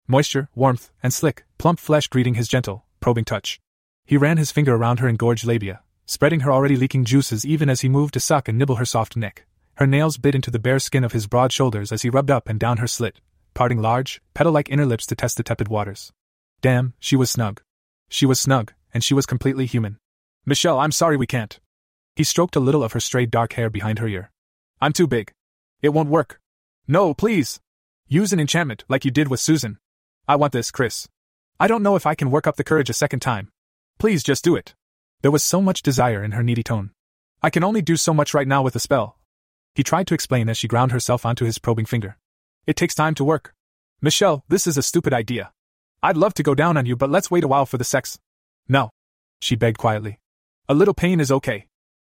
Moisture, 0.08 0.50
warmth, 0.56 0.92
and 1.02 1.14
slick, 1.14 1.46
plump 1.58 1.80
flesh 1.80 2.08
greeting 2.08 2.36
his 2.36 2.48
gentle, 2.48 2.86
probing 3.00 3.26
touch. 3.26 3.60
He 4.06 4.18
ran 4.18 4.38
his 4.38 4.52
finger 4.52 4.76
around 4.76 5.00
her 5.00 5.10
engorged 5.10 5.46
labia, 5.46 5.82
spreading 6.06 6.42
her 6.42 6.52
already 6.52 6.76
leaking 6.76 7.06
juices 7.06 7.46
even 7.46 7.70
as 7.70 7.82
he 7.82 7.90
moved 7.90 8.14
to 8.14 8.20
suck 8.20 8.48
and 8.48 8.58
nibble 8.58 8.76
her 8.76 8.86
soft 8.86 9.18
neck. 9.18 9.46
Her 9.76 9.88
nails 9.88 10.18
bit 10.18 10.36
into 10.36 10.52
the 10.52 10.60
bare 10.60 10.80
skin 10.80 11.04
of 11.04 11.12
his 11.12 11.28
broad 11.28 11.52
shoulders 11.52 11.92
as 11.92 12.04
he 12.04 12.10
rubbed 12.10 12.32
up 12.32 12.48
and 12.48 12.60
down 12.60 12.78
her 12.78 12.88
slit, 12.88 13.20
parting 13.54 13.82
large, 13.82 14.22
petal 14.34 14.54
like 14.54 14.70
inner 14.70 14.86
lips 14.86 15.06
to 15.08 15.16
test 15.16 15.38
the 15.38 15.44
tepid 15.44 15.68
waters. 15.68 16.14
Damn, 16.62 16.94
she 17.00 17.16
was 17.16 17.32
snug. 17.32 17.62
She 18.08 18.26
was 18.26 18.40
snug, 18.40 18.74
and 18.94 19.04
she 19.04 19.14
was 19.14 19.26
completely 19.26 19.66
human. 19.66 19.98
Michelle, 20.46 20.80
I'm 20.80 20.92
sorry 20.92 21.18
we 21.18 21.28
can't. 21.28 21.60
He 22.16 22.24
stroked 22.24 22.56
a 22.56 22.62
little 22.62 22.84
of 22.84 22.94
her 22.94 23.00
straight 23.00 23.30
dark 23.30 23.54
hair 23.54 23.70
behind 23.70 24.00
her 24.00 24.08
ear. 24.08 24.32
I'm 24.82 24.94
too 24.94 25.08
big. 25.08 25.34
It 25.82 25.90
won't 25.90 26.10
work. 26.10 26.40
No, 26.88 27.14
please. 27.14 27.60
Use 28.08 28.32
an 28.32 28.40
enchantment 28.40 28.86
like 28.88 29.04
you 29.04 29.12
did 29.12 29.28
with 29.28 29.40
Susan. 29.40 29.80
I 30.28 30.36
want 30.36 30.54
this, 30.54 30.72
Chris. 30.72 31.08
I 31.60 31.68
don't 31.68 31.84
know 31.84 31.96
if 31.96 32.06
I 32.06 32.16
can 32.16 32.32
work 32.32 32.48
up 32.48 32.56
the 32.56 32.64
courage 32.64 32.90
a 32.90 32.94
second 32.94 33.20
time. 33.20 33.52
Please 33.98 34.24
just 34.24 34.44
do 34.44 34.56
it. 34.56 34.76
There 35.22 35.32
was 35.32 35.44
so 35.44 35.62
much 35.62 35.82
desire 35.82 36.24
in 36.24 36.32
her 36.32 36.44
needy 36.44 36.64
tone. 36.64 36.92
I 37.42 37.50
can 37.50 37.64
only 37.64 37.82
do 37.82 37.98
so 37.98 38.14
much 38.14 38.34
right 38.34 38.48
now 38.48 38.62
with 38.62 38.76
a 38.76 38.80
spell. 38.80 39.18
He 39.74 39.84
tried 39.84 40.08
to 40.08 40.14
explain 40.14 40.48
as 40.48 40.58
she 40.58 40.68
ground 40.68 40.92
herself 40.92 41.26
onto 41.26 41.46
his 41.46 41.58
probing 41.58 41.86
finger. 41.86 42.18
It 42.66 42.76
takes 42.76 42.96
time 42.96 43.16
to 43.16 43.24
work. 43.24 43.54
Michelle, 44.02 44.44
this 44.48 44.68
is 44.68 44.78
a 44.78 44.84
stupid 44.84 45.14
idea. 45.14 45.52
I'd 46.02 46.18
love 46.18 46.34
to 46.36 46.44
go 46.44 46.56
down 46.56 46.78
on 46.78 46.86
you, 46.86 46.96
but 46.96 47.10
let's 47.10 47.32
wait 47.32 47.44
a 47.44 47.48
while 47.48 47.66
for 47.66 47.78
the 47.78 47.84
sex. 47.84 48.20
No. 48.68 48.90
She 49.42 49.56
begged 49.56 49.78
quietly. 49.78 50.20
A 50.70 50.74
little 50.74 50.94
pain 50.94 51.20
is 51.20 51.32
okay. 51.32 51.68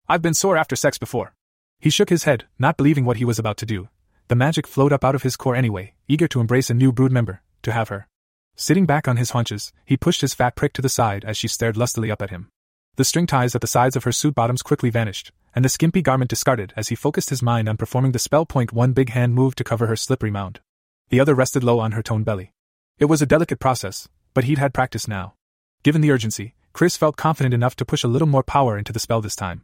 I've 0.09 0.23
been 0.23 0.35
sore 0.35 0.57
after 0.57 0.77
sex 0.77 0.99
before. 0.99 1.35
He 1.81 1.91
shook 1.91 2.11
his 2.11 2.23
head, 2.23 2.45
not 2.61 2.77
believing 2.77 3.05
what 3.05 3.17
he 3.17 3.25
was 3.25 3.41
about 3.41 3.57
to 3.57 3.67
do. 3.67 3.89
The 4.29 4.37
magic 4.37 4.65
flowed 4.67 4.93
up 4.93 5.05
out 5.05 5.17
of 5.17 5.25
his 5.25 5.37
core 5.37 5.57
anyway, 5.57 5.95
eager 6.07 6.29
to 6.29 6.41
embrace 6.41 6.71
a 6.71 6.75
new 6.75 6.93
brood 6.93 7.11
member, 7.11 7.43
to 7.63 7.73
have 7.73 7.89
her. 7.89 8.07
Sitting 8.55 8.87
back 8.87 9.09
on 9.09 9.17
his 9.17 9.31
haunches, 9.31 9.73
he 9.85 9.97
pushed 9.97 10.21
his 10.21 10.33
fat 10.33 10.55
prick 10.55 10.73
to 10.75 10.83
the 10.83 10.89
side 10.89 11.25
as 11.25 11.37
she 11.37 11.49
stared 11.49 11.77
lustily 11.77 12.11
up 12.11 12.23
at 12.23 12.31
him. 12.31 12.49
The 12.95 13.05
string 13.05 13.27
ties 13.27 13.57
at 13.57 13.61
the 13.61 13.67
sides 13.67 13.97
of 13.97 14.05
her 14.05 14.13
suit 14.13 14.37
bottoms 14.37 14.63
quickly 14.63 14.91
vanished, 14.91 15.33
and 15.57 15.65
the 15.65 15.69
skimpy 15.69 16.03
garment 16.03 16.31
discarded 16.31 16.73
as 16.77 16.89
he 16.89 16.95
focused 16.95 17.31
his 17.31 17.43
mind 17.43 17.69
on 17.69 17.77
performing 17.77 18.13
the 18.13 18.21
spell. 18.21 18.47
Point 18.47 18.73
one 18.73 18.93
big 18.93 19.11
hand 19.11 19.35
moved 19.35 19.59
to 19.59 19.65
cover 19.65 19.89
her 19.89 19.97
slippery 19.97 20.31
mound. 20.31 20.61
The 21.09 21.19
other 21.19 21.35
rested 21.35 21.65
low 21.65 21.81
on 21.81 21.93
her 21.93 22.03
toned 22.03 22.25
belly. 22.25 22.53
It 22.99 23.07
was 23.07 23.21
a 23.21 23.27
delicate 23.27 23.59
process, 23.59 24.09
but 24.35 24.45
he'd 24.45 24.59
had 24.59 24.73
practice 24.73 25.09
now. 25.09 25.35
Given 25.83 26.01
the 26.01 26.13
urgency, 26.13 26.55
Chris 26.73 26.97
felt 26.97 27.17
confident 27.17 27.55
enough 27.55 27.75
to 27.77 27.85
push 27.85 28.05
a 28.05 28.09
little 28.09 28.29
more 28.29 28.45
power 28.45 28.79
into 28.79 28.93
the 28.93 29.01
spell 29.01 29.21
this 29.21 29.37
time. 29.37 29.63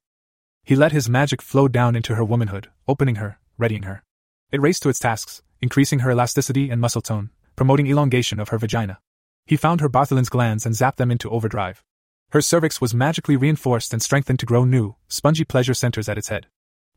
He 0.64 0.76
let 0.76 0.92
his 0.92 1.08
magic 1.08 1.42
flow 1.42 1.66
down 1.66 1.96
into 1.96 2.14
her 2.14 2.24
womanhood, 2.24 2.70
opening 2.86 3.16
her, 3.16 3.38
readying 3.58 3.82
her. 3.82 4.04
It 4.52 4.60
raced 4.60 4.82
to 4.84 4.88
its 4.88 5.00
tasks, 5.00 5.42
increasing 5.60 6.00
her 6.00 6.10
elasticity 6.12 6.70
and 6.70 6.80
muscle 6.80 7.02
tone, 7.02 7.30
promoting 7.56 7.88
elongation 7.88 8.38
of 8.38 8.50
her 8.50 8.58
vagina. 8.58 8.98
He 9.44 9.56
found 9.56 9.80
her 9.80 9.88
Bartholin's 9.88 10.28
glands 10.28 10.64
and 10.64 10.74
zapped 10.74 10.96
them 10.96 11.10
into 11.10 11.30
overdrive. 11.30 11.82
Her 12.30 12.40
cervix 12.40 12.80
was 12.80 12.94
magically 12.94 13.36
reinforced 13.36 13.92
and 13.92 14.00
strengthened 14.00 14.38
to 14.38 14.46
grow 14.46 14.64
new, 14.64 14.94
spongy 15.08 15.44
pleasure 15.44 15.74
centers 15.74 16.08
at 16.08 16.16
its 16.16 16.28
head. 16.28 16.46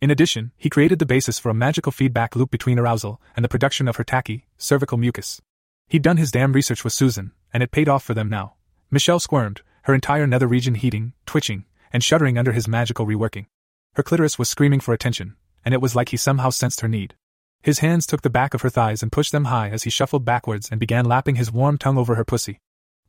In 0.02 0.12
addition, 0.12 0.52
he 0.58 0.70
created 0.70 1.00
the 1.00 1.06
basis 1.06 1.40
for 1.40 1.50
a 1.50 1.54
magical 1.56 1.92
feedback 1.92 2.36
loop 2.36 2.52
between 2.52 2.78
arousal 2.78 3.20
and 3.36 3.44
the 3.44 3.50
production 3.50 3.88
of 3.88 3.96
her 3.96 4.04
tacky, 4.04 4.46
cervical 4.58 4.98
mucus. 4.98 5.42
He'd 5.88 6.04
done 6.04 6.18
his 6.18 6.32
damn 6.32 6.54
research 6.54 6.84
with 6.84 6.94
Susan, 6.94 7.32
and 7.54 7.64
it 7.64 7.72
paid 7.72 7.90
off 7.90 8.04
for 8.04 8.14
them 8.14 8.30
now. 8.30 8.56
Michelle 8.92 9.20
squirmed, 9.20 9.62
her 9.84 9.94
entire 9.94 10.28
nether 10.28 10.48
region 10.48 10.76
heating, 10.76 11.14
twitching, 11.26 11.66
and 11.92 12.04
shuddering 12.04 12.38
under 12.38 12.52
his 12.52 12.68
magical 12.68 13.06
reworking. 13.06 13.48
Her 13.96 14.04
clitoris 14.04 14.38
was 14.38 14.50
screaming 14.50 14.82
for 14.82 14.94
attention, 14.94 15.36
and 15.64 15.74
it 15.74 15.82
was 15.82 15.96
like 15.96 16.10
he 16.10 16.18
somehow 16.18 16.50
sensed 16.50 16.82
her 16.82 16.88
need. 16.88 17.16
His 17.62 17.80
hands 17.80 18.06
took 18.06 18.22
the 18.22 18.30
back 18.30 18.54
of 18.54 18.62
her 18.62 18.70
thighs 18.70 19.02
and 19.02 19.12
pushed 19.12 19.32
them 19.32 19.46
high 19.46 19.70
as 19.70 19.84
he 19.84 19.90
shuffled 19.90 20.26
backwards 20.26 20.70
and 20.70 20.80
began 20.80 21.06
lapping 21.06 21.36
his 21.36 21.52
warm 21.52 21.78
tongue 21.78 21.98
over 21.98 22.16
her 22.16 22.26
pussy. 22.26 22.60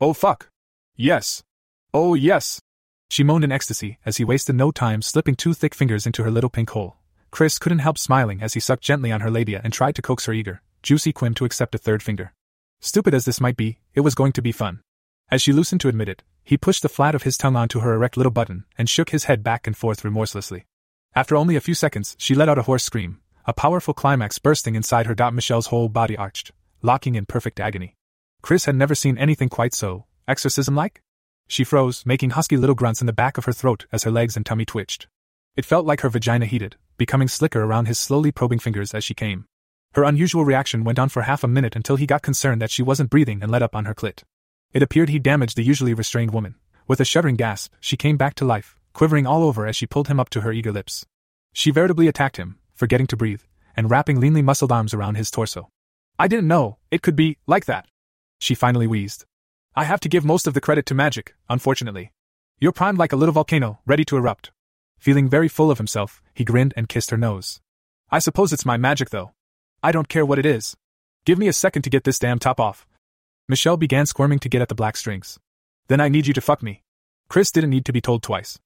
Oh 0.01 0.13
fuck! 0.13 0.49
Yes! 0.95 1.43
Oh 1.93 2.15
yes! 2.15 2.61
She 3.11 3.25
moaned 3.25 3.45
in 3.45 3.53
ecstasy 3.53 3.99
as 4.07 4.17
he 4.17 4.25
wasted 4.25 4.55
no 4.55 4.71
time 4.71 5.03
slipping 5.03 5.35
two 5.35 5.55
thick 5.55 5.75
fingers 5.75 6.07
into 6.07 6.23
her 6.23 6.31
little 6.31 6.51
pink 6.51 6.71
hole. 6.71 6.97
Chris 7.33 7.59
couldn't 7.59 7.81
help 7.81 7.99
smiling 7.99 8.41
as 8.41 8.55
he 8.55 8.61
sucked 8.61 8.85
gently 8.85 9.11
on 9.11 9.21
her 9.21 9.31
labia 9.31 9.61
and 9.65 9.73
tried 9.73 9.97
to 9.97 10.03
coax 10.03 10.27
her 10.27 10.33
eager, 10.33 10.63
juicy 10.83 11.13
quim 11.13 11.35
to 11.35 11.45
accept 11.45 11.75
a 11.75 11.79
third 11.79 12.03
finger. 12.03 12.33
Stupid 12.81 13.13
as 13.13 13.25
this 13.25 13.41
might 13.41 13.57
be, 13.57 13.79
it 13.95 14.01
was 14.01 14.15
going 14.15 14.33
to 14.33 14.43
be 14.43 14.53
fun. 14.53 14.81
As 15.31 15.43
she 15.43 15.53
loosened 15.53 15.81
to 15.81 15.89
admit 15.89 16.09
it, 16.09 16.23
he 16.45 16.57
pushed 16.57 16.83
the 16.83 16.89
flat 16.89 17.17
of 17.17 17.25
his 17.25 17.37
tongue 17.37 17.57
onto 17.57 17.81
her 17.81 17.93
erect 17.93 18.17
little 18.17 18.31
button 18.31 18.65
and 18.79 18.89
shook 18.89 19.11
his 19.11 19.25
head 19.25 19.43
back 19.43 19.67
and 19.67 19.77
forth 19.77 20.05
remorselessly. 20.05 20.65
After 21.17 21.35
only 21.35 21.57
a 21.57 21.63
few 21.63 21.73
seconds, 21.73 22.15
she 22.19 22.35
let 22.35 22.51
out 22.51 22.59
a 22.59 22.65
hoarse 22.65 22.85
scream, 22.85 23.23
a 23.47 23.55
powerful 23.55 23.95
climax 23.95 24.39
bursting 24.39 24.75
inside 24.75 25.07
her. 25.07 25.33
Michelle's 25.33 25.69
whole 25.69 25.89
body 25.89 26.15
arched, 26.15 26.53
locking 26.83 27.15
in 27.15 27.25
perfect 27.25 27.59
agony. 27.59 27.95
Chris 28.43 28.67
had 28.67 28.77
never 28.77 28.95
seen 28.95 29.17
anything 29.17 29.49
quite 29.49 29.73
so 29.73 30.05
exorcism 30.29 30.77
like. 30.77 31.01
She 31.49 31.65
froze, 31.65 32.05
making 32.05 32.31
husky 32.31 32.59
little 32.59 32.75
grunts 32.75 33.01
in 33.01 33.07
the 33.07 33.15
back 33.15 33.39
of 33.39 33.47
her 33.47 33.53
throat 33.53 33.87
as 33.91 34.03
her 34.03 34.11
legs 34.11 34.37
and 34.37 34.45
tummy 34.45 34.67
twitched. 34.67 35.07
It 35.57 35.65
felt 35.65 35.87
like 35.87 36.03
her 36.03 36.11
vagina 36.11 36.45
heated, 36.45 36.77
becoming 36.99 37.29
slicker 37.29 37.65
around 37.65 37.87
his 37.87 37.99
slowly 37.99 38.31
probing 38.31 38.59
fingers 38.59 38.93
as 38.93 39.03
she 39.03 39.15
came. 39.15 39.47
Her 39.95 40.05
unusual 40.05 40.45
reaction 40.45 40.85
went 40.85 40.99
on 40.99 41.09
for 41.09 41.23
half 41.23 41.43
a 41.43 41.49
minute 41.49 41.75
until 41.75 41.97
he 41.97 42.05
got 42.05 42.21
concerned 42.21 42.61
that 42.61 42.71
she 42.71 42.83
wasn't 42.83 43.09
breathing 43.09 43.43
and 43.43 43.51
let 43.51 43.63
up 43.63 43.75
on 43.75 43.87
her 43.87 43.95
clit. 43.95 44.23
It 44.75 44.83
appeared 44.83 45.09
he 45.09 45.19
damaged 45.19 45.57
the 45.57 45.65
usually 45.65 45.95
restrained 45.95 46.35
woman. 46.35 46.57
With 46.87 47.01
a 47.01 47.07
shuddering 47.07 47.37
gasp, 47.37 47.73
she 47.81 47.97
came 47.97 48.19
back 48.19 48.35
to 48.35 48.45
life, 48.45 48.76
quivering 48.97 49.27
all 49.27 49.45
over 49.45 49.67
as 49.67 49.77
she 49.77 49.87
pulled 49.87 50.09
him 50.09 50.19
up 50.19 50.31
to 50.31 50.41
her 50.41 50.53
eager 50.53 50.73
lips. 50.73 51.05
She 51.53 51.71
veritably 51.71 52.09
attacked 52.09 52.39
him, 52.39 52.59
forgetting 52.75 53.07
to 53.09 53.17
breathe, 53.17 53.43
and 53.77 53.91
wrapping 53.91 54.19
leanly 54.19 54.43
muscled 54.43 54.73
arms 54.73 54.95
around 54.95 55.17
his 55.17 55.31
torso. 55.31 55.69
I 56.19 56.29
didn't 56.29 56.49
know 56.49 56.79
it 56.91 57.03
could 57.03 57.15
be 57.15 57.37
like 57.47 57.67
that. 57.67 57.87
She 58.39 58.55
finally 58.55 58.87
wheezed. 58.87 59.27
I 59.75 59.85
have 59.85 60.01
to 60.01 60.09
give 60.09 60.25
most 60.25 60.47
of 60.47 60.55
the 60.55 60.63
credit 60.63 60.87
to 60.87 60.95
magic, 60.95 61.35
unfortunately. 61.51 62.11
You're 62.59 62.73
primed 62.73 62.97
like 62.97 63.13
a 63.13 63.17
little 63.17 63.35
volcano, 63.35 63.81
ready 63.85 64.03
to 64.07 64.17
erupt. 64.17 64.51
Feeling 64.99 65.29
very 65.29 65.49
full 65.49 65.71
of 65.71 65.77
himself, 65.77 66.23
he 66.33 66.43
grinned 66.43 66.73
and 66.75 66.89
kissed 66.89 67.11
her 67.11 67.19
nose. 67.19 67.61
I 68.11 68.19
suppose 68.19 68.51
it's 68.51 68.65
my 68.65 68.79
magic, 68.79 69.11
though. 69.11 69.33
I 69.83 69.93
don't 69.93 70.09
care 70.09 70.25
what 70.25 70.39
it 70.39 70.47
is. 70.47 70.75
Give 71.27 71.39
me 71.39 71.49
a 71.49 71.53
second 71.53 71.83
to 71.83 71.91
get 71.91 72.05
this 72.05 72.19
damn 72.19 72.39
top 72.39 72.59
off. 72.59 72.87
Michelle 73.47 73.77
began 73.77 74.07
squirming 74.07 74.39
to 74.39 74.49
get 74.49 74.63
at 74.63 74.71
the 74.71 74.75
black 74.75 74.97
strings. 74.97 75.39
Then 75.89 76.01
I 76.01 76.09
need 76.09 76.27
you 76.27 76.33
to 76.33 76.41
fuck 76.41 76.63
me. 76.63 76.83
Chris 77.29 77.53
didn't 77.53 77.71
need 77.71 77.85
to 77.85 77.93
be 77.93 78.01
told 78.01 78.23
twice. 78.23 78.59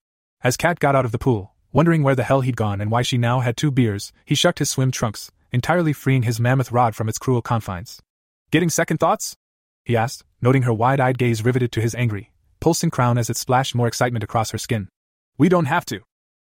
As 0.42 0.56
Kat 0.56 0.80
got 0.80 0.96
out 0.96 1.04
of 1.04 1.12
the 1.12 1.18
pool, 1.18 1.52
wondering 1.70 2.02
where 2.02 2.14
the 2.14 2.22
hell 2.22 2.40
he'd 2.40 2.56
gone 2.56 2.80
and 2.80 2.90
why 2.90 3.02
she 3.02 3.18
now 3.18 3.40
had 3.40 3.58
two 3.58 3.70
beers, 3.70 4.10
he 4.24 4.34
shucked 4.34 4.58
his 4.58 4.70
swim 4.70 4.90
trunks, 4.90 5.30
entirely 5.52 5.92
freeing 5.92 6.22
his 6.22 6.40
mammoth 6.40 6.72
rod 6.72 6.96
from 6.96 7.10
its 7.10 7.18
cruel 7.18 7.42
confines. 7.42 8.00
Getting 8.50 8.70
second 8.70 8.96
thoughts? 8.96 9.36
he 9.84 9.98
asked, 9.98 10.24
noting 10.40 10.62
her 10.62 10.72
wide 10.72 10.98
eyed 10.98 11.18
gaze 11.18 11.44
riveted 11.44 11.72
to 11.72 11.82
his 11.82 11.94
angry, 11.94 12.32
pulsing 12.58 12.88
crown 12.88 13.18
as 13.18 13.28
it 13.28 13.36
splashed 13.36 13.74
more 13.74 13.86
excitement 13.86 14.24
across 14.24 14.50
her 14.50 14.56
skin. 14.56 14.88
We 15.36 15.50
don't 15.50 15.66
have 15.66 15.84
to. 15.86 16.00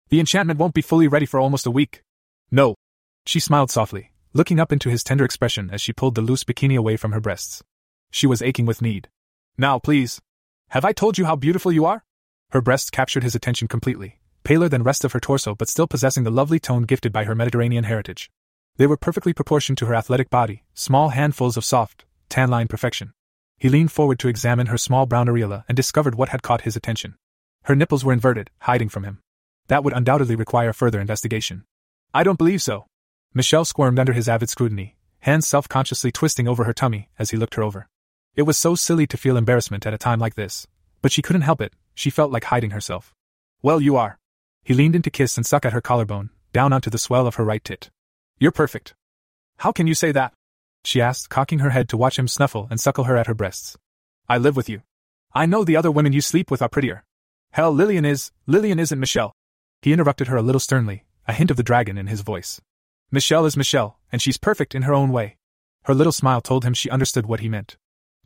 The 0.10 0.20
enchantment 0.20 0.60
won't 0.60 0.76
be 0.76 0.84
fully 0.84 1.08
ready 1.08 1.26
for 1.26 1.40
almost 1.40 1.66
a 1.66 1.72
week. 1.72 2.04
No. 2.52 2.76
She 3.26 3.40
smiled 3.40 3.72
softly, 3.72 4.12
looking 4.32 4.60
up 4.60 4.72
into 4.72 4.90
his 4.90 5.04
tender 5.04 5.26
expression 5.26 5.72
as 5.72 5.82
she 5.82 5.92
pulled 5.92 6.14
the 6.14 6.22
loose 6.22 6.44
bikini 6.44 6.78
away 6.78 6.98
from 6.98 7.14
her 7.14 7.20
breasts. 7.20 7.64
She 8.12 8.28
was 8.28 8.44
aching 8.44 8.68
with 8.68 8.80
need. 8.82 9.10
Now, 9.58 9.80
please. 9.80 10.22
Have 10.70 10.86
I 10.86 10.94
told 10.94 11.18
you 11.18 11.26
how 11.26 11.36
beautiful 11.36 11.72
you 11.72 11.86
are? 11.86 12.04
Her 12.52 12.62
breasts 12.62 12.90
captured 12.90 13.24
his 13.24 13.36
attention 13.36 13.68
completely, 13.68 14.20
paler 14.44 14.70
than 14.70 14.84
rest 14.84 15.04
of 15.04 15.12
her 15.12 15.20
torso 15.20 15.54
but 15.54 15.68
still 15.68 15.88
possessing 15.88 16.24
the 16.24 16.32
lovely 16.32 16.60
tone 16.60 16.84
gifted 16.84 17.12
by 17.12 17.26
her 17.26 17.36
Mediterranean 17.36 17.84
heritage. 17.84 18.32
They 18.78 18.88
were 18.88 18.96
perfectly 18.96 19.34
proportioned 19.34 19.78
to 19.80 19.88
her 19.88 19.96
athletic 19.96 20.30
body, 20.30 20.64
small 20.74 21.10
handfuls 21.10 21.58
of 21.58 21.66
soft, 21.66 22.06
tan 22.30 22.50
line 22.50 22.68
perfection. 22.68 23.12
He 23.58 23.70
leaned 23.70 23.92
forward 23.92 24.20
to 24.20 24.30
examine 24.30 24.68
her 24.68 24.78
small 24.78 25.06
brown 25.06 25.28
areola 25.28 25.66
and 25.68 25.76
discovered 25.76 26.16
what 26.16 26.30
had 26.30 26.44
caught 26.44 26.62
his 26.62 26.76
attention. 26.76 27.16
Her 27.64 27.76
nipples 27.76 28.06
were 28.06 28.14
inverted, 28.14 28.50
hiding 28.62 28.88
from 28.88 29.04
him. 29.04 29.20
That 29.68 29.84
would 29.84 29.94
undoubtedly 29.94 30.36
require 30.36 30.72
further 30.72 31.02
investigation. 31.02 31.66
I 32.14 32.24
don't 32.24 32.38
believe 32.38 32.62
so. 32.62 32.86
Michelle 33.34 33.66
squirmed 33.66 34.00
under 34.00 34.14
his 34.14 34.30
avid 34.30 34.50
scrutiny, 34.50 34.96
hands 35.20 35.48
self 35.48 35.68
consciously 35.68 36.12
twisting 36.12 36.48
over 36.48 36.64
her 36.64 36.74
tummy 36.74 37.10
as 37.20 37.32
he 37.32 37.38
looked 37.38 37.56
her 37.56 37.64
over. 37.64 37.90
It 38.36 38.44
was 38.44 38.58
so 38.58 38.76
silly 38.76 39.06
to 39.08 39.18
feel 39.18 39.36
embarrassment 39.36 39.86
at 39.86 39.94
a 39.94 39.98
time 39.98 40.20
like 40.20 40.36
this, 40.36 40.66
but 41.02 41.12
she 41.12 41.22
couldn't 41.22 41.42
help 41.42 41.60
it, 41.60 41.74
she 41.98 42.12
felt 42.12 42.32
like 42.32 42.44
hiding 42.44 42.70
herself. 42.70 43.16
Well, 43.64 43.82
you 43.82 43.96
are. 43.96 44.20
He 44.64 44.76
leaned 44.76 44.96
in 44.96 45.02
to 45.02 45.10
kiss 45.10 45.36
and 45.36 45.46
suck 45.46 45.66
at 45.66 45.74
her 45.74 45.82
collarbone, 45.82 46.30
down 46.54 46.72
onto 46.72 46.92
the 46.92 47.00
swell 47.00 47.26
of 47.26 47.36
her 47.36 47.44
right 47.44 47.64
tit. 47.64 47.90
You're 48.38 48.52
perfect. 48.52 48.94
How 49.58 49.72
can 49.72 49.88
you 49.88 49.96
say 49.96 50.12
that? 50.12 50.34
She 50.84 51.02
asked, 51.02 51.32
cocking 51.32 51.58
her 51.60 51.72
head 51.72 51.90
to 51.90 51.98
watch 51.98 52.20
him 52.20 52.28
snuffle 52.28 52.68
and 52.70 52.80
suckle 52.80 53.06
her 53.06 53.18
at 53.18 53.26
her 53.26 53.34
breasts. 53.34 53.78
I 54.30 54.38
live 54.38 54.56
with 54.56 54.70
you. 54.70 54.84
I 55.34 55.48
know 55.48 55.64
the 55.64 55.76
other 55.76 55.90
women 55.90 56.14
you 56.14 56.22
sleep 56.22 56.52
with 56.52 56.62
are 56.62 56.70
prettier. 56.70 57.04
Hell, 57.52 57.72
Lillian 57.72 58.06
is, 58.06 58.32
Lillian 58.46 58.78
isn't 58.78 59.00
Michelle. 59.00 59.34
He 59.82 59.92
interrupted 59.92 60.28
her 60.28 60.38
a 60.38 60.44
little 60.44 60.60
sternly, 60.60 61.04
a 61.28 61.34
hint 61.34 61.50
of 61.50 61.58
the 61.58 61.64
dragon 61.64 61.98
in 61.98 62.06
his 62.06 62.22
voice. 62.22 62.62
Michelle 63.10 63.48
is 63.48 63.58
Michelle, 63.58 63.98
and 64.12 64.22
she's 64.22 64.38
perfect 64.38 64.76
in 64.76 64.84
her 64.84 64.94
own 64.94 65.12
way. 65.12 65.38
Her 65.86 65.96
little 65.96 66.14
smile 66.14 66.42
told 66.42 66.64
him 66.64 66.76
she 66.76 66.92
understood 66.92 67.26
what 67.26 67.40
he 67.40 67.50
meant. 67.50 67.76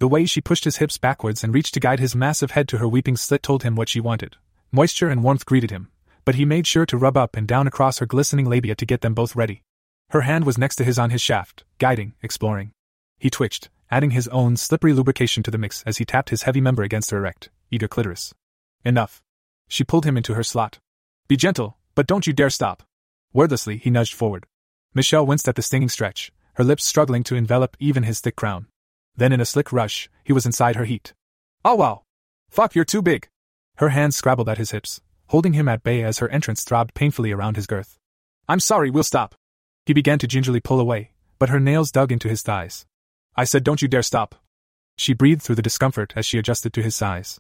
The 0.02 0.08
way 0.08 0.26
she 0.26 0.42
pushed 0.42 0.64
his 0.64 0.78
hips 0.78 0.98
backwards 0.98 1.44
and 1.44 1.54
reached 1.54 1.76
to 1.76 1.80
guide 1.80 2.00
his 2.00 2.16
massive 2.16 2.50
head 2.50 2.68
to 2.70 2.80
her 2.80 2.88
weeping 2.88 3.16
slit 3.16 3.44
told 3.44 3.62
him 3.62 3.76
what 3.76 3.88
she 3.88 4.00
wanted. 4.00 4.36
Moisture 4.72 5.10
and 5.10 5.22
warmth 5.22 5.46
greeted 5.46 5.70
him, 5.70 5.92
but 6.26 6.34
he 6.34 6.44
made 6.44 6.66
sure 6.66 6.88
to 6.88 6.98
rub 6.98 7.16
up 7.16 7.38
and 7.38 7.48
down 7.48 7.68
across 7.68 8.00
her 8.00 8.08
glistening 8.08 8.50
labia 8.50 8.74
to 8.74 8.86
get 8.88 9.02
them 9.02 9.14
both 9.14 9.36
ready. 9.36 9.62
Her 10.10 10.22
hand 10.22 10.44
was 10.44 10.58
next 10.58 10.78
to 10.78 10.84
his 10.84 10.98
on 10.98 11.12
his 11.12 11.22
shaft, 11.22 11.66
guiding, 11.78 12.16
exploring. 12.24 12.72
He 13.20 13.30
twitched, 13.30 13.70
adding 13.92 14.10
his 14.10 14.28
own 14.30 14.58
slippery 14.58 14.92
lubrication 14.92 15.44
to 15.44 15.52
the 15.52 15.60
mix 15.60 15.84
as 15.84 15.98
he 15.98 16.04
tapped 16.04 16.32
his 16.32 16.42
heavy 16.42 16.62
member 16.62 16.82
against 16.82 17.12
her 17.12 17.20
erect, 17.20 17.52
eager 17.70 17.88
clitoris. 17.88 18.34
Enough. 18.84 19.22
She 19.68 19.84
pulled 19.84 20.08
him 20.08 20.18
into 20.18 20.34
her 20.34 20.42
slot. 20.42 20.80
Be 21.28 21.38
gentle, 21.38 21.78
but 21.94 22.08
don't 22.08 22.26
you 22.26 22.34
dare 22.34 22.50
stop. 22.50 22.82
Wordlessly, 23.34 23.78
he 23.78 23.92
nudged 23.92 24.16
forward. 24.16 24.48
Michelle 24.96 25.28
winced 25.28 25.48
at 25.48 25.54
the 25.54 25.62
stinging 25.62 25.90
stretch, 25.90 26.32
her 26.56 26.64
lips 26.64 26.86
struggling 26.86 27.22
to 27.26 27.36
envelop 27.36 27.78
even 27.80 28.02
his 28.02 28.20
thick 28.20 28.36
crown. 28.36 28.66
Then, 29.16 29.32
in 29.32 29.42
a 29.42 29.46
slick 29.46 29.72
rush, 29.72 30.10
he 30.24 30.34
was 30.34 30.46
inside 30.46 30.76
her 30.76 30.86
heat. 30.86 31.14
Oh 31.64 31.76
wow! 31.76 32.04
Fuck, 32.50 32.76
you're 32.76 32.86
too 32.86 33.02
big! 33.02 33.30
Her 33.78 33.90
hands 33.90 34.16
scrabbled 34.16 34.50
at 34.50 34.58
his 34.58 34.72
hips, 34.72 35.02
holding 35.28 35.54
him 35.54 35.68
at 35.68 35.84
bay 35.84 36.04
as 36.04 36.20
her 36.20 36.30
entrance 36.30 36.64
throbbed 36.64 36.94
painfully 36.94 37.32
around 37.32 37.56
his 37.56 37.68
girth. 37.68 37.98
I'm 38.48 38.60
sorry, 38.60 38.90
we'll 38.90 39.04
stop. 39.04 39.36
He 39.86 39.94
began 39.94 40.20
to 40.20 40.28
gingerly 40.28 40.60
pull 40.60 40.80
away, 40.80 41.12
but 41.40 41.50
her 41.50 41.60
nails 41.60 41.92
dug 41.92 42.12
into 42.12 42.30
his 42.30 42.42
thighs. 42.42 42.86
I 43.36 43.46
said, 43.46 43.64
don't 43.64 43.82
you 43.82 43.88
dare 43.88 44.04
stop. 44.04 44.36
She 44.98 45.14
breathed 45.14 45.42
through 45.42 45.56
the 45.56 45.62
discomfort 45.62 46.14
as 46.16 46.26
she 46.26 46.38
adjusted 46.38 46.74
to 46.74 46.84
his 46.84 46.96
size. 46.96 47.40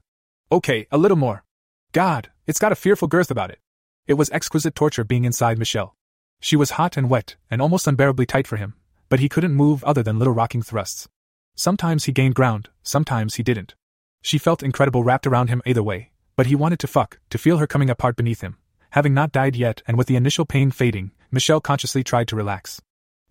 Okay, 0.52 0.88
a 0.92 0.98
little 0.98 1.18
more. 1.18 1.44
God, 1.92 2.30
it's 2.48 2.60
got 2.60 2.72
a 2.72 2.76
fearful 2.76 3.08
girth 3.08 3.30
about 3.30 3.52
it. 3.52 3.60
It 4.08 4.16
was 4.16 4.30
exquisite 4.32 4.74
torture 4.74 5.04
being 5.04 5.26
inside 5.26 5.60
Michelle. 5.60 5.96
She 6.40 6.56
was 6.56 6.72
hot 6.72 6.98
and 6.98 7.10
wet 7.10 7.36
and 7.52 7.62
almost 7.62 7.88
unbearably 7.88 8.26
tight 8.26 8.48
for 8.48 8.58
him, 8.58 8.74
but 9.10 9.20
he 9.20 9.30
couldn't 9.30 9.54
move 9.54 9.84
other 9.84 10.02
than 10.02 10.18
little 10.18 10.34
rocking 10.34 10.62
thrusts. 10.62 11.08
Sometimes 11.56 12.06
he 12.06 12.12
gained 12.12 12.36
ground, 12.36 12.70
sometimes 12.84 13.36
he 13.36 13.44
didn't. 13.44 13.76
She 14.22 14.38
felt 14.38 14.64
incredible 14.64 15.04
wrapped 15.04 15.28
around 15.28 15.50
him 15.50 15.62
either 15.66 15.84
way, 15.84 16.12
but 16.36 16.48
he 16.48 16.56
wanted 16.56 16.80
to 16.80 16.88
fuck, 16.88 17.20
to 17.30 17.38
feel 17.38 17.58
her 17.58 17.68
coming 17.68 17.90
apart 17.90 18.16
beneath 18.16 18.42
him. 18.42 18.58
Having 18.92 19.14
not 19.14 19.32
died 19.32 19.56
yet 19.56 19.82
and 19.88 19.98
with 19.98 20.08
the 20.08 20.16
initial 20.16 20.46
pain 20.46 20.72
fading, 20.72 21.12
Michelle 21.32 21.62
consciously 21.62 22.04
tried 22.04 22.28
to 22.28 22.36
relax. 22.36 22.82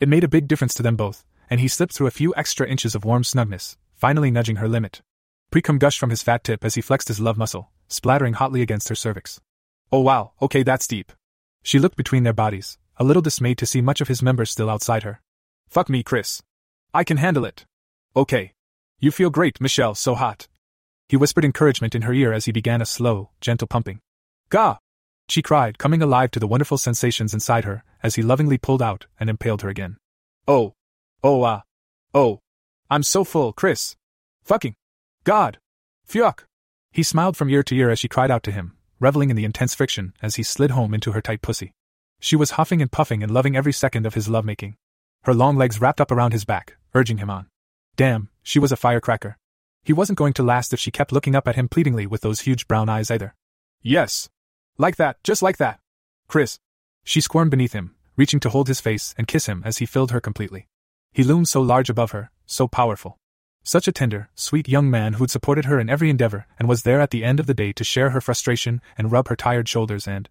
It 0.00 0.08
made 0.08 0.24
a 0.24 0.28
big 0.28 0.48
difference 0.48 0.74
to 0.74 0.82
them 0.82 0.96
both, 0.96 1.24
and 1.50 1.60
he 1.60 1.68
slipped 1.68 1.92
through 1.92 2.06
a 2.06 2.12
few 2.12 2.34
extra 2.36 2.66
inches 2.66 2.94
of 2.94 3.04
warm 3.04 3.22
snugness, 3.22 3.76
finally 3.94 4.30
nudging 4.30 4.56
her 4.56 4.68
limit. 4.68 5.02
Precum 5.52 5.78
gushed 5.78 5.98
from 5.98 6.10
his 6.10 6.22
fat 6.22 6.44
tip 6.44 6.64
as 6.64 6.76
he 6.76 6.80
flexed 6.80 7.08
his 7.08 7.20
love 7.20 7.36
muscle, 7.36 7.70
splattering 7.88 8.34
hotly 8.34 8.62
against 8.62 8.88
her 8.88 8.94
cervix. 8.94 9.40
Oh 9.92 10.00
wow, 10.00 10.32
okay, 10.40 10.62
that's 10.62 10.86
deep. 10.86 11.12
She 11.62 11.78
looked 11.78 11.96
between 11.96 12.22
their 12.22 12.32
bodies, 12.32 12.78
a 12.96 13.04
little 13.04 13.22
dismayed 13.22 13.58
to 13.58 13.66
see 13.66 13.80
much 13.80 14.00
of 14.00 14.08
his 14.08 14.22
members 14.22 14.50
still 14.50 14.70
outside 14.70 15.02
her. 15.02 15.20
Fuck 15.68 15.88
me, 15.88 16.02
Chris. 16.02 16.42
I 16.94 17.04
can 17.04 17.16
handle 17.16 17.44
it. 17.44 17.66
Okay. 18.16 18.52
You 18.98 19.10
feel 19.10 19.30
great, 19.30 19.60
Michelle, 19.60 19.94
so 19.94 20.14
hot. 20.14 20.48
He 21.08 21.16
whispered 21.16 21.44
encouragement 21.44 21.94
in 21.94 22.02
her 22.02 22.12
ear 22.12 22.32
as 22.32 22.44
he 22.44 22.52
began 22.52 22.82
a 22.82 22.86
slow, 22.86 23.30
gentle 23.40 23.66
pumping. 23.66 24.00
Gah! 24.48 24.78
She 25.28 25.42
cried, 25.42 25.78
coming 25.78 26.02
alive 26.02 26.30
to 26.32 26.40
the 26.40 26.46
wonderful 26.46 26.78
sensations 26.78 27.34
inside 27.34 27.64
her, 27.64 27.84
as 28.02 28.16
he 28.16 28.22
lovingly 28.22 28.58
pulled 28.58 28.82
out 28.82 29.06
and 29.18 29.30
impaled 29.30 29.62
her 29.62 29.68
again. 29.68 29.96
Oh! 30.48 30.74
Oh 31.22 31.42
ah! 31.44 31.62
oh! 32.14 32.40
I'm 32.90 33.02
so 33.02 33.24
full, 33.24 33.52
Chris! 33.52 33.96
Fucking! 34.42 34.74
God! 35.24 35.58
Fuck! 36.04 36.46
He 36.92 37.04
smiled 37.04 37.36
from 37.36 37.50
ear 37.50 37.62
to 37.62 37.76
ear 37.76 37.90
as 37.90 38.00
she 38.00 38.08
cried 38.08 38.30
out 38.30 38.42
to 38.44 38.52
him, 38.52 38.76
reveling 38.98 39.30
in 39.30 39.36
the 39.36 39.44
intense 39.44 39.74
friction 39.74 40.14
as 40.20 40.34
he 40.34 40.42
slid 40.42 40.72
home 40.72 40.94
into 40.94 41.12
her 41.12 41.20
tight 41.20 41.42
pussy. 41.42 41.72
She 42.18 42.36
was 42.36 42.52
huffing 42.52 42.82
and 42.82 42.90
puffing 42.90 43.22
and 43.22 43.30
loving 43.30 43.56
every 43.56 43.72
second 43.72 44.06
of 44.06 44.14
his 44.14 44.28
lovemaking. 44.28 44.76
Her 45.24 45.34
long 45.34 45.56
legs 45.56 45.80
wrapped 45.80 46.00
up 46.00 46.10
around 46.10 46.32
his 46.32 46.44
back, 46.44 46.76
urging 46.94 47.18
him 47.18 47.30
on. 47.30 47.49
Damn, 48.00 48.30
she 48.42 48.58
was 48.58 48.72
a 48.72 48.78
firecracker. 48.78 49.36
He 49.84 49.92
wasn't 49.92 50.16
going 50.16 50.32
to 50.32 50.42
last 50.42 50.72
if 50.72 50.80
she 50.80 50.90
kept 50.90 51.12
looking 51.12 51.36
up 51.36 51.46
at 51.46 51.56
him 51.56 51.68
pleadingly 51.68 52.06
with 52.06 52.22
those 52.22 52.40
huge 52.40 52.66
brown 52.66 52.88
eyes 52.88 53.10
either. 53.10 53.34
Yes. 53.82 54.30
Like 54.78 54.96
that, 54.96 55.22
just 55.22 55.42
like 55.42 55.58
that. 55.58 55.80
Chris. 56.26 56.58
She 57.04 57.20
squirmed 57.20 57.50
beneath 57.50 57.74
him, 57.74 57.94
reaching 58.16 58.40
to 58.40 58.48
hold 58.48 58.68
his 58.68 58.80
face 58.80 59.14
and 59.18 59.28
kiss 59.28 59.44
him 59.44 59.62
as 59.66 59.76
he 59.76 59.84
filled 59.84 60.12
her 60.12 60.20
completely. 60.22 60.66
He 61.12 61.22
loomed 61.22 61.48
so 61.48 61.60
large 61.60 61.90
above 61.90 62.12
her, 62.12 62.30
so 62.46 62.66
powerful. 62.66 63.18
Such 63.64 63.86
a 63.86 63.92
tender, 63.92 64.30
sweet 64.34 64.66
young 64.66 64.90
man 64.90 65.12
who'd 65.12 65.30
supported 65.30 65.66
her 65.66 65.78
in 65.78 65.90
every 65.90 66.08
endeavor 66.08 66.46
and 66.58 66.70
was 66.70 66.84
there 66.84 67.02
at 67.02 67.10
the 67.10 67.22
end 67.22 67.38
of 67.38 67.46
the 67.46 67.52
day 67.52 67.70
to 67.74 67.84
share 67.84 68.08
her 68.08 68.22
frustration 68.22 68.80
and 68.96 69.12
rub 69.12 69.28
her 69.28 69.36
tired 69.36 69.68
shoulders 69.68 70.08
and. 70.08 70.30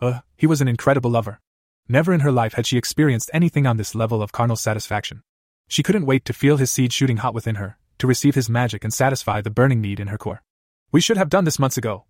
Uh, 0.00 0.20
he 0.36 0.46
was 0.46 0.60
an 0.60 0.68
incredible 0.68 1.10
lover. 1.10 1.40
Never 1.88 2.12
in 2.12 2.20
her 2.20 2.30
life 2.30 2.52
had 2.52 2.68
she 2.68 2.78
experienced 2.78 3.32
anything 3.34 3.66
on 3.66 3.78
this 3.78 3.96
level 3.96 4.22
of 4.22 4.30
carnal 4.30 4.54
satisfaction. 4.54 5.24
She 5.70 5.84
couldn't 5.84 6.04
wait 6.04 6.24
to 6.24 6.32
feel 6.32 6.56
his 6.56 6.68
seed 6.68 6.92
shooting 6.92 7.18
hot 7.18 7.32
within 7.32 7.54
her, 7.54 7.78
to 7.98 8.08
receive 8.08 8.34
his 8.34 8.50
magic 8.50 8.82
and 8.82 8.92
satisfy 8.92 9.40
the 9.40 9.50
burning 9.50 9.80
need 9.80 10.00
in 10.00 10.08
her 10.08 10.18
core. 10.18 10.42
We 10.90 11.00
should 11.00 11.16
have 11.16 11.28
done 11.28 11.44
this 11.44 11.60
months 11.60 11.78
ago. 11.78 12.06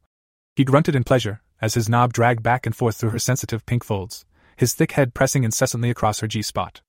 He 0.57 0.64
grunted 0.64 0.97
in 0.97 1.05
pleasure, 1.05 1.43
as 1.61 1.75
his 1.75 1.87
knob 1.87 2.14
dragged 2.14 2.43
back 2.43 2.64
and 2.64 2.75
forth 2.75 2.97
through 2.97 3.11
her 3.11 3.19
sensitive 3.19 3.67
pink 3.67 3.85
folds, 3.85 4.25
his 4.57 4.73
thick 4.73 4.93
head 4.93 5.12
pressing 5.12 5.45
incessantly 5.45 5.90
across 5.90 6.21
her 6.21 6.26
G 6.26 6.40
spot. 6.40 6.81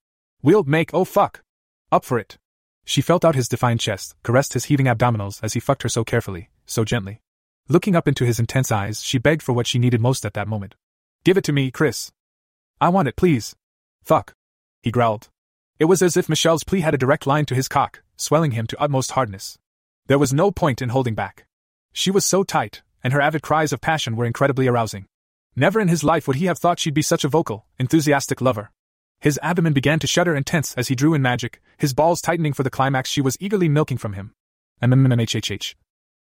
We'll 0.41 0.63
make 0.63 0.93
oh 0.93 1.03
fuck! 1.03 1.43
Up 1.91 2.05
for 2.05 2.17
it! 2.17 2.37
She 2.85 3.01
felt 3.01 3.25
out 3.25 3.35
his 3.35 3.49
defined 3.49 3.81
chest, 3.81 4.15
caressed 4.23 4.53
his 4.53 4.65
heaving 4.65 4.85
abdominals 4.85 5.43
as 5.43 5.51
he 5.51 5.59
fucked 5.59 5.83
her 5.83 5.89
so 5.89 6.05
carefully, 6.05 6.51
so 6.65 6.85
gently. 6.85 7.19
Looking 7.67 7.97
up 7.97 8.07
into 8.07 8.23
his 8.23 8.39
intense 8.39 8.71
eyes, 8.71 9.03
she 9.03 9.17
begged 9.17 9.43
for 9.43 9.51
what 9.51 9.67
she 9.67 9.77
needed 9.77 9.99
most 9.99 10.25
at 10.25 10.35
that 10.35 10.47
moment. 10.47 10.75
Give 11.25 11.35
it 11.35 11.43
to 11.43 11.51
me, 11.51 11.69
Chris. 11.69 12.13
I 12.79 12.87
want 12.87 13.09
it, 13.09 13.17
please. 13.17 13.57
Fuck. 14.03 14.33
He 14.81 14.89
growled. 14.89 15.27
It 15.81 15.85
was 15.85 16.03
as 16.03 16.15
if 16.15 16.29
Michelle's 16.29 16.63
plea 16.63 16.81
had 16.81 16.93
a 16.93 16.97
direct 16.99 17.25
line 17.25 17.47
to 17.47 17.55
his 17.55 17.67
cock, 17.67 18.03
swelling 18.15 18.51
him 18.51 18.67
to 18.67 18.79
utmost 18.79 19.13
hardness. 19.13 19.57
There 20.05 20.19
was 20.19 20.31
no 20.31 20.51
point 20.51 20.79
in 20.79 20.89
holding 20.89 21.15
back. 21.15 21.47
She 21.91 22.11
was 22.11 22.23
so 22.23 22.43
tight, 22.43 22.83
and 23.03 23.11
her 23.13 23.19
avid 23.19 23.41
cries 23.41 23.73
of 23.73 23.81
passion 23.81 24.15
were 24.15 24.25
incredibly 24.25 24.67
arousing. 24.67 25.07
Never 25.55 25.79
in 25.79 25.87
his 25.87 26.03
life 26.03 26.27
would 26.27 26.35
he 26.35 26.45
have 26.45 26.59
thought 26.59 26.77
she'd 26.77 26.93
be 26.93 27.01
such 27.01 27.23
a 27.23 27.27
vocal, 27.27 27.65
enthusiastic 27.79 28.41
lover. 28.41 28.69
His 29.21 29.39
abdomen 29.41 29.73
began 29.73 29.97
to 29.97 30.05
shudder 30.05 30.35
and 30.35 30.45
tense 30.45 30.75
as 30.75 30.89
he 30.89 30.93
drew 30.93 31.15
in 31.15 31.23
magic, 31.23 31.59
his 31.79 31.95
balls 31.95 32.21
tightening 32.21 32.53
for 32.53 32.61
the 32.61 32.69
climax 32.69 33.09
she 33.09 33.19
was 33.19 33.35
eagerly 33.39 33.67
milking 33.67 33.97
from 33.97 34.13
him. 34.13 34.35
MMMHHH. 34.83 35.73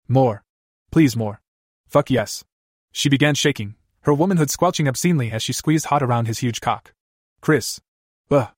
More. 0.07 0.45
Please 0.93 1.17
more. 1.17 1.41
Fuck 1.88 2.12
yes. 2.12 2.45
She 2.93 3.09
began 3.09 3.35
shaking, 3.35 3.75
her 4.03 4.15
womanhood 4.15 4.50
squelching 4.50 4.87
obscenely 4.87 5.33
as 5.33 5.43
she 5.43 5.53
squeezed 5.53 5.87
hot 5.87 6.00
around 6.00 6.29
his 6.29 6.38
huge 6.38 6.61
cock. 6.61 6.93
Chris. 7.41 7.81
Ugh. 8.31 8.50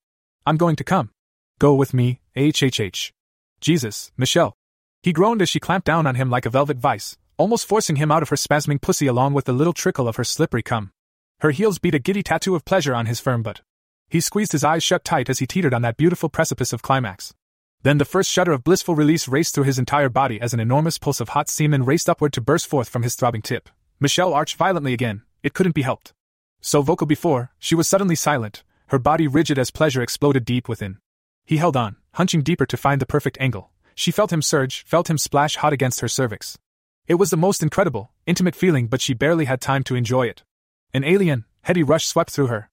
I'm 0.47 0.57
going 0.57 0.77
to 0.77 0.85
come. 0.85 1.11
Go 1.59 1.75
with 1.75 1.93
me, 1.93 2.21
HHH. 2.37 3.13
Jesus, 3.61 4.11
Michelle. 4.17 4.55
He 5.03 5.13
groaned 5.13 5.43
as 5.43 5.49
she 5.49 5.61
clamped 5.61 5.87
down 5.87 6.07
on 6.07 6.15
him 6.15 6.31
like 6.31 6.47
a 6.47 6.51
velvet 6.51 6.79
vice, 6.79 7.19
almost 7.37 7.67
forcing 7.67 7.97
him 7.97 8.11
out 8.11 8.23
of 8.23 8.31
her 8.31 8.37
spasming 8.37 8.81
pussy 8.81 9.07
along 9.07 9.35
with 9.35 9.45
the 9.45 9.53
little 9.53 9.73
trickle 9.75 10.09
of 10.09 10.17
her 10.17 10.25
slippery 10.25 10.63
cum. 10.63 10.93
Her 11.41 11.51
heels 11.51 11.79
beat 11.79 11.95
a 11.95 11.99
giddy 11.99 12.23
tattoo 12.23 12.55
of 12.55 12.65
pleasure 12.65 12.95
on 12.95 13.07
his 13.07 13.21
firm 13.21 13.43
butt. 13.43 13.61
He 14.09 14.21
squeezed 14.21 14.53
his 14.53 14.65
eyes 14.65 14.83
shut 14.83 15.05
tight 15.05 15.29
as 15.29 15.39
he 15.39 15.47
teetered 15.47 15.75
on 15.75 15.83
that 15.83 15.97
beautiful 15.97 16.29
precipice 16.29 16.73
of 16.73 16.83
climax. 16.83 17.35
Then 17.83 17.99
the 17.99 18.05
first 18.05 18.31
shudder 18.31 18.53
of 18.53 18.65
blissful 18.65 18.95
release 18.95 19.29
raced 19.29 19.55
through 19.55 19.65
his 19.65 19.79
entire 19.79 20.09
body 20.09 20.41
as 20.41 20.53
an 20.53 20.61
enormous 20.61 20.99
pulse 20.99 21.21
of 21.21 21.31
hot 21.31 21.49
semen 21.49 21.85
raced 21.85 22.11
upward 22.11 22.33
to 22.35 22.41
burst 22.41 22.67
forth 22.67 22.89
from 22.89 23.03
his 23.03 23.15
throbbing 23.15 23.43
tip. 23.43 23.69
Michelle 24.01 24.35
arched 24.35 24.57
violently 24.57 24.93
again, 24.93 25.23
it 25.43 25.55
couldn't 25.55 25.75
be 25.75 25.83
helped. 25.83 26.13
So 26.61 26.83
vocal 26.83 27.07
before, 27.07 27.53
she 27.59 27.75
was 27.75 27.89
suddenly 27.89 28.15
silent, 28.15 28.65
her 28.91 28.99
body 28.99 29.27
rigid 29.27 29.59
as 29.59 29.71
pleasure 29.71 30.03
exploded 30.03 30.45
deep 30.45 30.69
within. 30.69 30.99
He 31.45 31.57
held 31.57 31.77
on, 31.77 31.97
hunching 32.15 32.43
deeper 32.43 32.67
to 32.67 32.77
find 32.77 33.01
the 33.01 33.07
perfect 33.07 33.39
angle. 33.41 33.71
She 33.95 34.11
felt 34.11 34.33
him 34.33 34.43
surge, 34.43 34.85
felt 34.85 35.11
him 35.11 35.19
splash 35.19 35.57
hot 35.57 35.73
against 35.73 36.01
her 36.01 36.09
cervix. 36.09 36.59
It 37.07 37.15
was 37.15 37.31
the 37.31 37.37
most 37.37 37.63
incredible, 37.63 38.13
intimate 38.27 38.55
feeling, 38.55 38.87
but 38.87 39.01
she 39.01 39.15
barely 39.15 39.47
had 39.47 39.61
time 39.61 39.83
to 39.85 39.97
enjoy 39.97 40.27
it. 40.27 40.43
An 40.95 41.05
alien, 41.05 41.45
heady 41.63 41.83
rush 41.83 42.07
swept 42.07 42.31
through 42.31 42.47
her, 42.47 42.71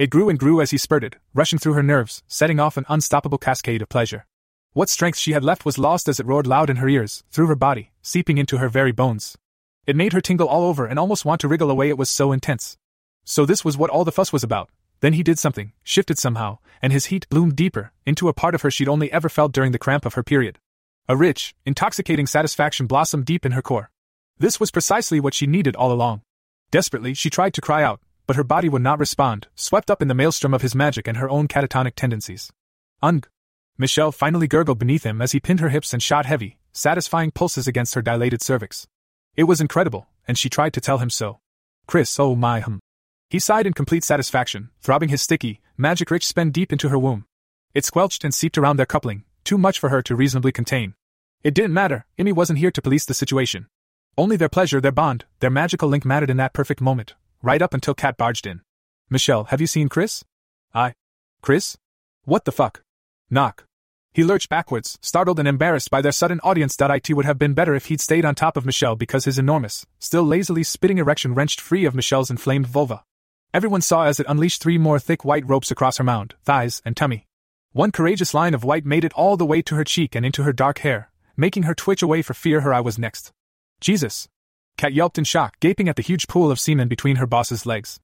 it 0.00 0.08
grew 0.08 0.30
and 0.30 0.38
grew 0.38 0.62
as 0.62 0.70
he 0.70 0.78
spurted, 0.78 1.18
rushing 1.34 1.58
through 1.58 1.74
her 1.74 1.82
nerves, 1.82 2.22
setting 2.26 2.58
off 2.58 2.78
an 2.78 2.86
unstoppable 2.88 3.36
cascade 3.36 3.82
of 3.82 3.90
pleasure. 3.90 4.24
What 4.72 4.88
strength 4.88 5.18
she 5.18 5.32
had 5.32 5.44
left 5.44 5.66
was 5.66 5.76
lost 5.76 6.08
as 6.08 6.18
it 6.18 6.24
roared 6.24 6.46
loud 6.46 6.70
in 6.70 6.76
her 6.76 6.88
ears, 6.88 7.22
through 7.30 7.48
her 7.48 7.54
body, 7.54 7.92
seeping 8.00 8.38
into 8.38 8.56
her 8.56 8.70
very 8.70 8.92
bones. 8.92 9.36
It 9.86 9.96
made 9.96 10.14
her 10.14 10.22
tingle 10.22 10.48
all 10.48 10.62
over 10.62 10.86
and 10.86 10.98
almost 10.98 11.26
want 11.26 11.42
to 11.42 11.48
wriggle 11.48 11.70
away, 11.70 11.90
it 11.90 11.98
was 11.98 12.08
so 12.08 12.32
intense. 12.32 12.78
So, 13.26 13.44
this 13.44 13.62
was 13.62 13.76
what 13.76 13.90
all 13.90 14.06
the 14.06 14.10
fuss 14.10 14.32
was 14.32 14.42
about. 14.42 14.70
Then 15.00 15.14
he 15.14 15.22
did 15.22 15.38
something, 15.38 15.72
shifted 15.82 16.18
somehow, 16.18 16.58
and 16.82 16.92
his 16.92 17.06
heat 17.06 17.28
bloomed 17.28 17.56
deeper, 17.56 17.92
into 18.06 18.28
a 18.28 18.34
part 18.34 18.54
of 18.54 18.62
her 18.62 18.70
she'd 18.70 18.88
only 18.88 19.10
ever 19.12 19.28
felt 19.28 19.52
during 19.52 19.72
the 19.72 19.78
cramp 19.78 20.04
of 20.04 20.14
her 20.14 20.22
period. 20.22 20.58
A 21.08 21.16
rich, 21.16 21.54
intoxicating 21.64 22.26
satisfaction 22.26 22.86
blossomed 22.86 23.24
deep 23.24 23.44
in 23.44 23.52
her 23.52 23.62
core. 23.62 23.90
This 24.38 24.60
was 24.60 24.70
precisely 24.70 25.20
what 25.20 25.34
she 25.34 25.46
needed 25.46 25.74
all 25.76 25.92
along. 25.92 26.22
Desperately, 26.70 27.14
she 27.14 27.30
tried 27.30 27.54
to 27.54 27.60
cry 27.60 27.82
out, 27.82 28.00
but 28.26 28.36
her 28.36 28.44
body 28.44 28.68
would 28.68 28.82
not 28.82 28.98
respond, 28.98 29.48
swept 29.54 29.90
up 29.90 30.00
in 30.00 30.08
the 30.08 30.14
maelstrom 30.14 30.54
of 30.54 30.62
his 30.62 30.74
magic 30.74 31.08
and 31.08 31.16
her 31.16 31.28
own 31.28 31.48
catatonic 31.48 31.94
tendencies. 31.96 32.50
Ung! 33.02 33.24
Michelle 33.76 34.12
finally 34.12 34.46
gurgled 34.46 34.78
beneath 34.78 35.04
him 35.04 35.20
as 35.20 35.32
he 35.32 35.40
pinned 35.40 35.60
her 35.60 35.70
hips 35.70 35.92
and 35.92 36.02
shot 36.02 36.26
heavy, 36.26 36.58
satisfying 36.72 37.30
pulses 37.30 37.66
against 37.66 37.94
her 37.94 38.02
dilated 38.02 38.42
cervix. 38.42 38.86
It 39.36 39.44
was 39.44 39.60
incredible, 39.60 40.06
and 40.28 40.38
she 40.38 40.50
tried 40.50 40.74
to 40.74 40.80
tell 40.80 40.98
him 40.98 41.10
so. 41.10 41.40
Chris, 41.86 42.20
oh 42.20 42.36
my 42.36 42.60
hum. 42.60 42.80
He 43.30 43.38
sighed 43.38 43.64
in 43.64 43.74
complete 43.74 44.02
satisfaction, 44.02 44.70
throbbing 44.80 45.08
his 45.08 45.22
sticky, 45.22 45.60
magic 45.76 46.10
rich 46.10 46.26
spend 46.26 46.52
deep 46.52 46.72
into 46.72 46.88
her 46.88 46.98
womb. 46.98 47.26
It 47.72 47.84
squelched 47.84 48.24
and 48.24 48.34
seeped 48.34 48.58
around 48.58 48.76
their 48.76 48.86
coupling, 48.86 49.22
too 49.44 49.56
much 49.56 49.78
for 49.78 49.88
her 49.88 50.02
to 50.02 50.16
reasonably 50.16 50.50
contain. 50.50 50.94
It 51.44 51.54
didn't 51.54 51.72
matter, 51.72 52.06
Emmy 52.18 52.32
wasn't 52.32 52.58
here 52.58 52.72
to 52.72 52.82
police 52.82 53.04
the 53.04 53.14
situation. 53.14 53.68
Only 54.18 54.36
their 54.36 54.48
pleasure, 54.48 54.80
their 54.80 54.90
bond, 54.90 55.26
their 55.38 55.48
magical 55.48 55.88
link 55.88 56.04
mattered 56.04 56.28
in 56.28 56.38
that 56.38 56.52
perfect 56.52 56.80
moment, 56.80 57.14
right 57.40 57.62
up 57.62 57.72
until 57.72 57.94
Kat 57.94 58.16
barged 58.16 58.48
in. 58.48 58.62
Michelle, 59.08 59.44
have 59.44 59.60
you 59.60 59.68
seen 59.68 59.88
Chris? 59.88 60.24
I. 60.74 60.94
Chris? 61.40 61.76
What 62.24 62.44
the 62.44 62.52
fuck? 62.52 62.82
Knock. 63.30 63.64
He 64.12 64.24
lurched 64.24 64.48
backwards, 64.48 64.98
startled 65.02 65.38
and 65.38 65.46
embarrassed 65.46 65.88
by 65.88 66.02
their 66.02 66.10
sudden 66.10 66.40
audience. 66.40 66.76
It 66.80 67.14
would 67.14 67.26
have 67.26 67.38
been 67.38 67.54
better 67.54 67.76
if 67.76 67.86
he'd 67.86 68.00
stayed 68.00 68.24
on 68.24 68.34
top 68.34 68.56
of 68.56 68.66
Michelle 68.66 68.96
because 68.96 69.24
his 69.24 69.38
enormous, 69.38 69.86
still 70.00 70.24
lazily 70.24 70.64
spitting 70.64 70.98
erection 70.98 71.32
wrenched 71.32 71.60
free 71.60 71.84
of 71.84 71.94
Michelle's 71.94 72.28
inflamed 72.28 72.66
vulva. 72.66 73.04
Everyone 73.52 73.80
saw 73.80 74.04
as 74.04 74.20
it 74.20 74.26
unleashed 74.28 74.62
three 74.62 74.78
more 74.78 75.00
thick 75.00 75.24
white 75.24 75.48
ropes 75.48 75.72
across 75.72 75.96
her 75.96 76.04
mound, 76.04 76.34
thighs, 76.44 76.80
and 76.84 76.96
tummy. 76.96 77.26
One 77.72 77.90
courageous 77.90 78.32
line 78.32 78.54
of 78.54 78.62
white 78.62 78.86
made 78.86 79.04
it 79.04 79.12
all 79.14 79.36
the 79.36 79.46
way 79.46 79.60
to 79.62 79.74
her 79.74 79.82
cheek 79.82 80.14
and 80.14 80.24
into 80.24 80.44
her 80.44 80.52
dark 80.52 80.78
hair, 80.78 81.10
making 81.36 81.64
her 81.64 81.74
twitch 81.74 82.00
away 82.00 82.22
for 82.22 82.32
fear 82.32 82.60
her 82.60 82.72
eye 82.72 82.80
was 82.80 82.98
next. 82.98 83.32
Jesus, 83.80 84.28
Kat 84.76 84.92
yelped 84.92 85.18
in 85.18 85.24
shock, 85.24 85.58
gaping 85.60 85.88
at 85.88 85.96
the 85.96 86.02
huge 86.02 86.28
pool 86.28 86.50
of 86.50 86.60
semen 86.60 86.86
between 86.86 87.16
her 87.16 87.26
boss's 87.26 87.66
legs. 87.66 87.98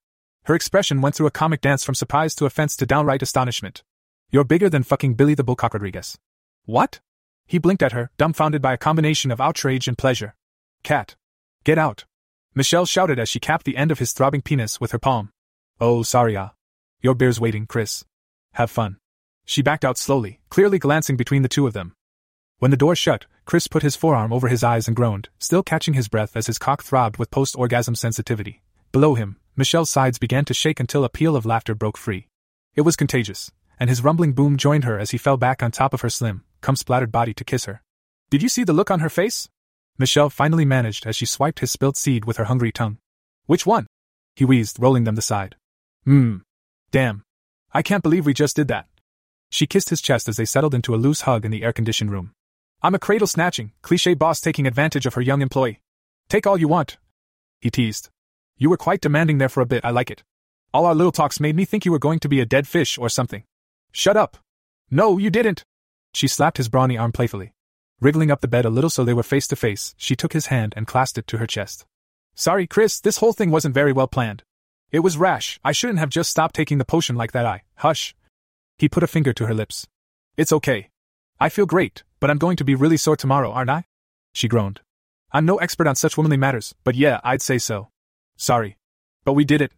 Her 0.45 0.55
expression 0.55 1.01
went 1.01 1.15
through 1.15 1.27
a 1.27 1.33
comic 1.33 1.61
dance 1.61 1.85
from 1.85 1.95
surprise 1.95 2.35
to 2.35 2.45
offense 2.45 2.77
to 2.77 2.87
downright 2.87 3.23
astonishment. 3.23 3.83
You're 4.31 4.45
bigger 4.45 4.69
than 4.69 4.83
fucking 4.83 5.15
Billy 5.15 5.35
the 5.35 5.45
Bullcock 5.45 5.75
Rodriguez. 5.75 6.19
What? 6.65 7.01
He 7.47 7.59
blinked 7.59 7.83
at 7.83 7.93
her, 7.93 8.11
dumbfounded 8.19 8.61
by 8.61 8.73
a 8.73 8.79
combination 8.79 9.31
of 9.31 9.41
outrage 9.41 9.87
and 9.87 9.97
pleasure. 9.97 10.35
Kat. 10.83 11.15
Get 11.65 11.79
out. 11.79 12.05
Michelle 12.55 12.87
shouted 12.87 13.19
as 13.19 13.29
she 13.29 13.39
capped 13.39 13.65
the 13.65 13.77
end 13.77 13.91
of 13.91 14.01
his 14.01 14.13
throbbing 14.13 14.43
penis 14.43 14.81
with 14.81 14.93
her 14.93 14.99
palm. 14.99 15.31
Oh, 15.81 16.03
sorry, 16.03 16.37
ah. 16.37 16.51
Your 17.03 17.15
beer's 17.15 17.39
waiting, 17.39 17.67
Chris. 17.67 18.05
Have 18.55 18.71
fun. 18.71 18.97
She 19.45 19.61
backed 19.61 19.85
out 19.85 19.99
slowly, 19.99 20.41
clearly 20.49 20.79
glancing 20.79 21.17
between 21.17 21.43
the 21.43 21.49
two 21.49 21.67
of 21.67 21.75
them. 21.75 21.95
When 22.59 22.71
the 22.71 22.77
door 22.79 22.97
shut, 22.97 23.27
Chris 23.45 23.69
put 23.69 23.83
his 23.83 23.95
forearm 23.95 24.33
over 24.33 24.49
his 24.49 24.65
eyes 24.65 24.89
and 24.89 24.97
groaned, 24.97 25.29
still 25.39 25.63
catching 25.63 25.93
his 25.93 26.09
breath 26.09 26.35
as 26.35 26.47
his 26.47 26.59
cock 26.59 26.83
throbbed 26.83 27.19
with 27.19 27.31
post 27.31 27.57
orgasm 27.57 27.95
sensitivity. 27.95 28.63
Below 28.91 29.15
him, 29.15 29.37
Michelle's 29.55 29.91
sides 29.91 30.19
began 30.19 30.47
to 30.47 30.55
shake 30.55 30.81
until 30.81 31.05
a 31.05 31.11
peal 31.11 31.37
of 31.37 31.45
laughter 31.45 31.75
broke 31.75 31.99
free. 31.99 32.29
It 32.75 32.81
was 32.81 32.97
contagious, 32.97 33.53
and 33.79 33.91
his 33.91 34.03
rumbling 34.03 34.33
boom 34.33 34.57
joined 34.57 34.85
her 34.85 34.99
as 34.99 35.11
he 35.11 35.19
fell 35.19 35.37
back 35.37 35.63
on 35.63 35.71
top 35.71 35.93
of 35.93 36.01
her 36.01 36.11
slim, 36.11 36.43
cum 36.63 36.77
splattered 36.77 37.13
body 37.13 37.35
to 37.35 37.45
kiss 37.45 37.67
her. 37.67 37.83
Did 38.31 38.43
you 38.43 38.49
see 38.49 38.65
the 38.65 38.73
look 38.73 38.91
on 38.91 39.01
her 39.01 39.11
face? 39.11 39.51
Michelle 39.99 40.31
finally 40.31 40.65
managed 40.65 41.07
as 41.07 41.17
she 41.17 41.27
swiped 41.27 41.61
his 41.61 41.71
spilt 41.71 41.99
seed 41.99 42.25
with 42.25 42.39
her 42.39 42.45
hungry 42.45 42.73
tongue. 42.73 42.97
Which 43.45 43.67
one? 43.67 43.87
He 44.35 44.45
wheezed, 44.45 44.81
rolling 44.81 45.05
them 45.05 45.17
aside. 45.17 45.57
Mmm. 46.07 46.43
Damn. 46.91 47.23
I 47.73 47.83
can't 47.83 48.03
believe 48.03 48.27
we 48.27 48.35
just 48.35 48.57
did 48.57 48.69
that. 48.69 48.87
She 49.51 49.67
kissed 49.67 49.91
his 49.91 50.01
chest 50.01 50.29
as 50.29 50.37
they 50.37 50.45
settled 50.45 50.75
into 50.75 50.95
a 50.95 50.97
loose 50.97 51.23
hug 51.23 51.45
in 51.45 51.51
the 51.51 51.63
air 51.63 51.73
conditioned 51.73 52.11
room. 52.11 52.33
I'm 52.83 52.95
a 52.95 52.99
cradle 52.99 53.27
snatching, 53.27 53.73
cliche 53.83 54.15
boss 54.15 54.41
taking 54.41 54.67
advantage 54.67 55.07
of 55.07 55.15
her 55.15 55.21
young 55.21 55.43
employee. 55.43 55.81
Take 56.29 56.47
all 56.47 56.59
you 56.59 56.69
want. 56.69 56.99
He 57.61 57.71
teased. 57.71 58.11
You 58.57 58.71
were 58.71 58.77
quite 58.77 59.01
demanding 59.01 59.39
there 59.39 59.49
for 59.49 59.61
a 59.61 59.67
bit, 59.67 59.85
I 59.85 59.91
like 59.91 60.11
it. 60.11 60.23
All 60.73 60.87
our 60.87 60.95
little 60.95 61.13
talks 61.13 61.41
made 61.41 61.57
me 61.57 61.65
think 61.65 61.85
you 61.85 61.93
were 61.93 61.99
going 61.99 62.19
to 62.21 62.29
be 62.29 62.41
a 62.41 62.47
dead 62.47 62.69
fish 62.69 62.99
or 62.99 63.09
something. 63.09 63.45
Shut 63.93 64.17
up. 64.17 64.37
No, 64.91 65.19
you 65.19 65.31
didn't. 65.31 65.65
She 66.13 66.29
slapped 66.29 66.59
his 66.59 66.69
brawny 66.69 66.97
arm 66.97 67.13
playfully. 67.13 67.53
Wriggling 68.01 68.31
up 68.31 68.43
the 68.43 68.49
bed 68.49 68.65
a 68.65 68.71
little 68.71 68.91
so 68.91 69.05
they 69.05 69.15
were 69.15 69.23
face 69.23 69.49
to 69.49 69.57
face, 69.57 69.95
she 69.97 70.15
took 70.15 70.33
his 70.33 70.47
hand 70.47 70.75
and 70.77 70.87
clasped 70.87 71.19
it 71.19 71.27
to 71.29 71.39
her 71.39 71.47
chest. 71.47 71.87
Sorry, 72.35 72.67
Chris, 72.67 73.01
this 73.01 73.19
whole 73.19 73.33
thing 73.33 73.51
wasn't 73.51 73.75
very 73.75 73.93
well 73.93 74.07
planned. 74.07 74.45
It 74.93 75.01
was 75.01 75.17
rash, 75.17 75.59
I 75.65 75.73
shouldn't 75.73 75.99
have 75.99 76.11
just 76.11 76.31
stopped 76.31 76.55
taking 76.55 76.79
the 76.79 76.85
potion 76.85 77.17
like 77.17 77.33
that, 77.33 77.45
I. 77.45 77.63
Hush. 77.77 78.15
He 78.79 78.89
put 78.89 79.03
a 79.03 79.09
finger 79.09 79.33
to 79.33 79.47
her 79.47 79.55
lips. 79.55 79.87
It's 80.37 80.53
okay. 80.53 80.91
I 81.41 81.49
feel 81.49 81.67
great, 81.67 82.03
but 82.21 82.31
I'm 82.31 82.39
going 82.39 82.57
to 82.57 82.65
be 82.65 82.75
really 82.75 82.97
sore 82.97 83.17
tomorrow, 83.17 83.51
aren't 83.51 83.71
I? 83.71 83.85
She 84.33 84.49
groaned. 84.49 84.81
I'm 85.33 85.45
no 85.45 85.57
expert 85.57 85.87
on 85.87 85.97
such 85.97 86.17
womanly 86.17 86.37
matters, 86.37 86.75
but 86.85 86.95
yeah, 86.95 87.21
I'd 87.25 87.43
say 87.43 87.59
so. 87.59 87.89
Sorry. 88.37 88.77
But 89.25 89.33
we 89.33 89.45
did 89.45 89.61
it. 89.61 89.73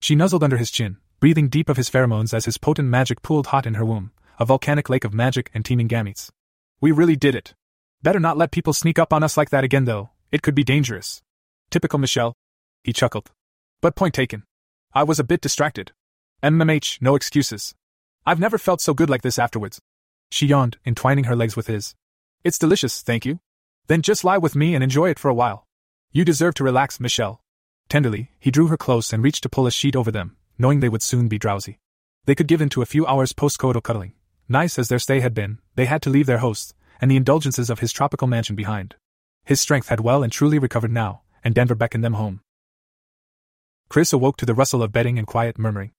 She 0.00 0.14
nuzzled 0.14 0.42
under 0.42 0.56
his 0.56 0.70
chin, 0.70 0.96
breathing 1.20 1.48
deep 1.48 1.68
of 1.68 1.76
his 1.76 1.88
pheromones 1.88 2.34
as 2.34 2.46
his 2.46 2.58
potent 2.58 2.88
magic 2.88 3.22
pooled 3.22 3.48
hot 3.48 3.66
in 3.66 3.74
her 3.74 3.84
womb, 3.84 4.10
a 4.38 4.44
volcanic 4.44 4.88
lake 4.88 5.04
of 5.04 5.14
magic 5.14 5.50
and 5.54 5.64
teeming 5.64 5.88
gametes. 5.88 6.30
We 6.80 6.92
really 6.92 7.16
did 7.16 7.34
it. 7.34 7.54
Better 8.02 8.20
not 8.20 8.38
let 8.38 8.50
people 8.50 8.72
sneak 8.72 8.98
up 8.98 9.12
on 9.12 9.22
us 9.22 9.36
like 9.36 9.50
that 9.50 9.64
again, 9.64 9.84
though. 9.84 10.10
It 10.32 10.42
could 10.42 10.54
be 10.54 10.64
dangerous. 10.64 11.22
Typical 11.70 11.98
Michelle. 11.98 12.34
He 12.82 12.92
chuckled. 12.92 13.30
But 13.82 13.96
point 13.96 14.14
taken. 14.14 14.44
I 14.92 15.04
was 15.04 15.18
a 15.18 15.24
bit 15.24 15.40
distracted. 15.40 15.92
MMH, 16.42 17.00
no 17.00 17.14
excuses. 17.14 17.74
I've 18.26 18.40
never 18.40 18.58
felt 18.58 18.82
so 18.82 18.92
good 18.92 19.08
like 19.08 19.22
this 19.22 19.38
afterwards. 19.38 19.80
She 20.30 20.46
yawned, 20.46 20.76
entwining 20.84 21.24
her 21.24 21.36
legs 21.36 21.56
with 21.56 21.66
his. 21.66 21.94
It's 22.44 22.58
delicious, 22.58 23.00
thank 23.00 23.24
you. 23.24 23.40
Then 23.86 24.02
just 24.02 24.24
lie 24.24 24.38
with 24.38 24.54
me 24.54 24.74
and 24.74 24.84
enjoy 24.84 25.08
it 25.08 25.18
for 25.18 25.28
a 25.28 25.34
while. 25.34 25.66
You 26.12 26.24
deserve 26.24 26.54
to 26.54 26.64
relax, 26.64 27.00
Michelle. 27.00 27.40
Tenderly, 27.88 28.30
he 28.38 28.50
drew 28.50 28.66
her 28.66 28.76
close 28.76 29.12
and 29.12 29.22
reached 29.22 29.42
to 29.44 29.48
pull 29.48 29.66
a 29.66 29.70
sheet 29.70 29.96
over 29.96 30.10
them, 30.10 30.36
knowing 30.58 30.80
they 30.80 30.88
would 30.88 31.02
soon 31.02 31.28
be 31.28 31.38
drowsy. 31.38 31.78
They 32.26 32.34
could 32.34 32.46
give 32.48 32.60
in 32.60 32.68
to 32.70 32.82
a 32.82 32.86
few 32.86 33.06
hours 33.06 33.32
post-coital 33.32 33.82
cuddling. 33.82 34.12
Nice 34.48 34.78
as 34.78 34.88
their 34.88 34.98
stay 34.98 35.20
had 35.20 35.32
been, 35.32 35.58
they 35.74 35.86
had 35.86 36.02
to 36.02 36.10
leave 36.10 36.26
their 36.26 36.38
host, 36.38 36.74
and 37.00 37.10
the 37.10 37.16
indulgences 37.16 37.70
of 37.70 37.78
his 37.78 37.92
tropical 37.92 38.28
mansion 38.28 38.56
behind. 38.56 38.96
His 39.44 39.60
strength 39.60 39.88
had 39.88 40.00
well 40.00 40.22
and 40.22 40.30
truly 40.30 40.58
recovered 40.58 40.92
now, 40.92 41.22
and 41.42 41.54
Denver 41.54 41.74
beckoned 41.74 42.04
them 42.04 42.14
home. 42.14 42.42
Chris 43.90 44.12
awoke 44.12 44.36
to 44.36 44.46
the 44.46 44.54
rustle 44.54 44.84
of 44.84 44.92
bedding 44.92 45.18
and 45.18 45.26
quiet 45.26 45.58
murmuring. 45.58 45.90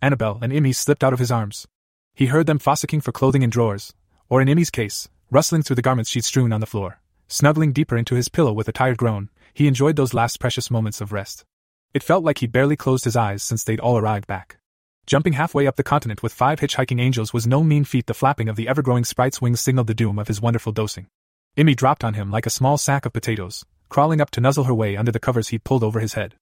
Annabelle 0.00 0.38
and 0.40 0.52
Emmy 0.52 0.72
slipped 0.72 1.02
out 1.02 1.12
of 1.12 1.18
his 1.18 1.32
arms. 1.32 1.66
He 2.14 2.26
heard 2.26 2.46
them 2.46 2.60
fossicking 2.60 3.00
for 3.00 3.10
clothing 3.10 3.42
in 3.42 3.50
drawers, 3.50 3.92
or 4.28 4.40
in 4.40 4.48
Emmy's 4.48 4.70
case, 4.70 5.08
rustling 5.32 5.62
through 5.62 5.74
the 5.74 5.82
garments 5.82 6.10
she'd 6.10 6.24
strewn 6.24 6.52
on 6.52 6.60
the 6.60 6.66
floor. 6.66 7.00
Snuggling 7.26 7.72
deeper 7.72 7.96
into 7.96 8.14
his 8.14 8.28
pillow 8.28 8.52
with 8.52 8.68
a 8.68 8.72
tired 8.72 8.98
groan, 8.98 9.30
he 9.52 9.66
enjoyed 9.66 9.96
those 9.96 10.14
last 10.14 10.38
precious 10.38 10.70
moments 10.70 11.00
of 11.00 11.12
rest. 11.12 11.44
It 11.92 12.04
felt 12.04 12.22
like 12.22 12.38
he'd 12.38 12.52
barely 12.52 12.76
closed 12.76 13.02
his 13.02 13.16
eyes 13.16 13.42
since 13.42 13.64
they'd 13.64 13.80
all 13.80 13.98
arrived 13.98 14.28
back. 14.28 14.58
Jumping 15.06 15.32
halfway 15.32 15.66
up 15.66 15.74
the 15.74 15.82
continent 15.82 16.22
with 16.22 16.32
five 16.32 16.60
hitchhiking 16.60 17.00
angels 17.00 17.32
was 17.32 17.48
no 17.48 17.64
mean 17.64 17.82
feat. 17.82 18.06
The 18.06 18.14
flapping 18.14 18.48
of 18.48 18.54
the 18.54 18.68
ever 18.68 18.80
growing 18.80 19.02
sprite's 19.02 19.42
wings 19.42 19.60
signaled 19.60 19.88
the 19.88 19.94
doom 19.94 20.20
of 20.20 20.28
his 20.28 20.40
wonderful 20.40 20.70
dosing. 20.70 21.08
Emmy 21.56 21.74
dropped 21.74 22.04
on 22.04 22.14
him 22.14 22.30
like 22.30 22.46
a 22.46 22.50
small 22.50 22.78
sack 22.78 23.06
of 23.06 23.12
potatoes, 23.12 23.64
crawling 23.88 24.20
up 24.20 24.30
to 24.30 24.40
nuzzle 24.40 24.64
her 24.64 24.74
way 24.74 24.96
under 24.96 25.10
the 25.10 25.18
covers 25.18 25.48
he'd 25.48 25.64
pulled 25.64 25.82
over 25.82 25.98
his 25.98 26.14
head. 26.14 26.36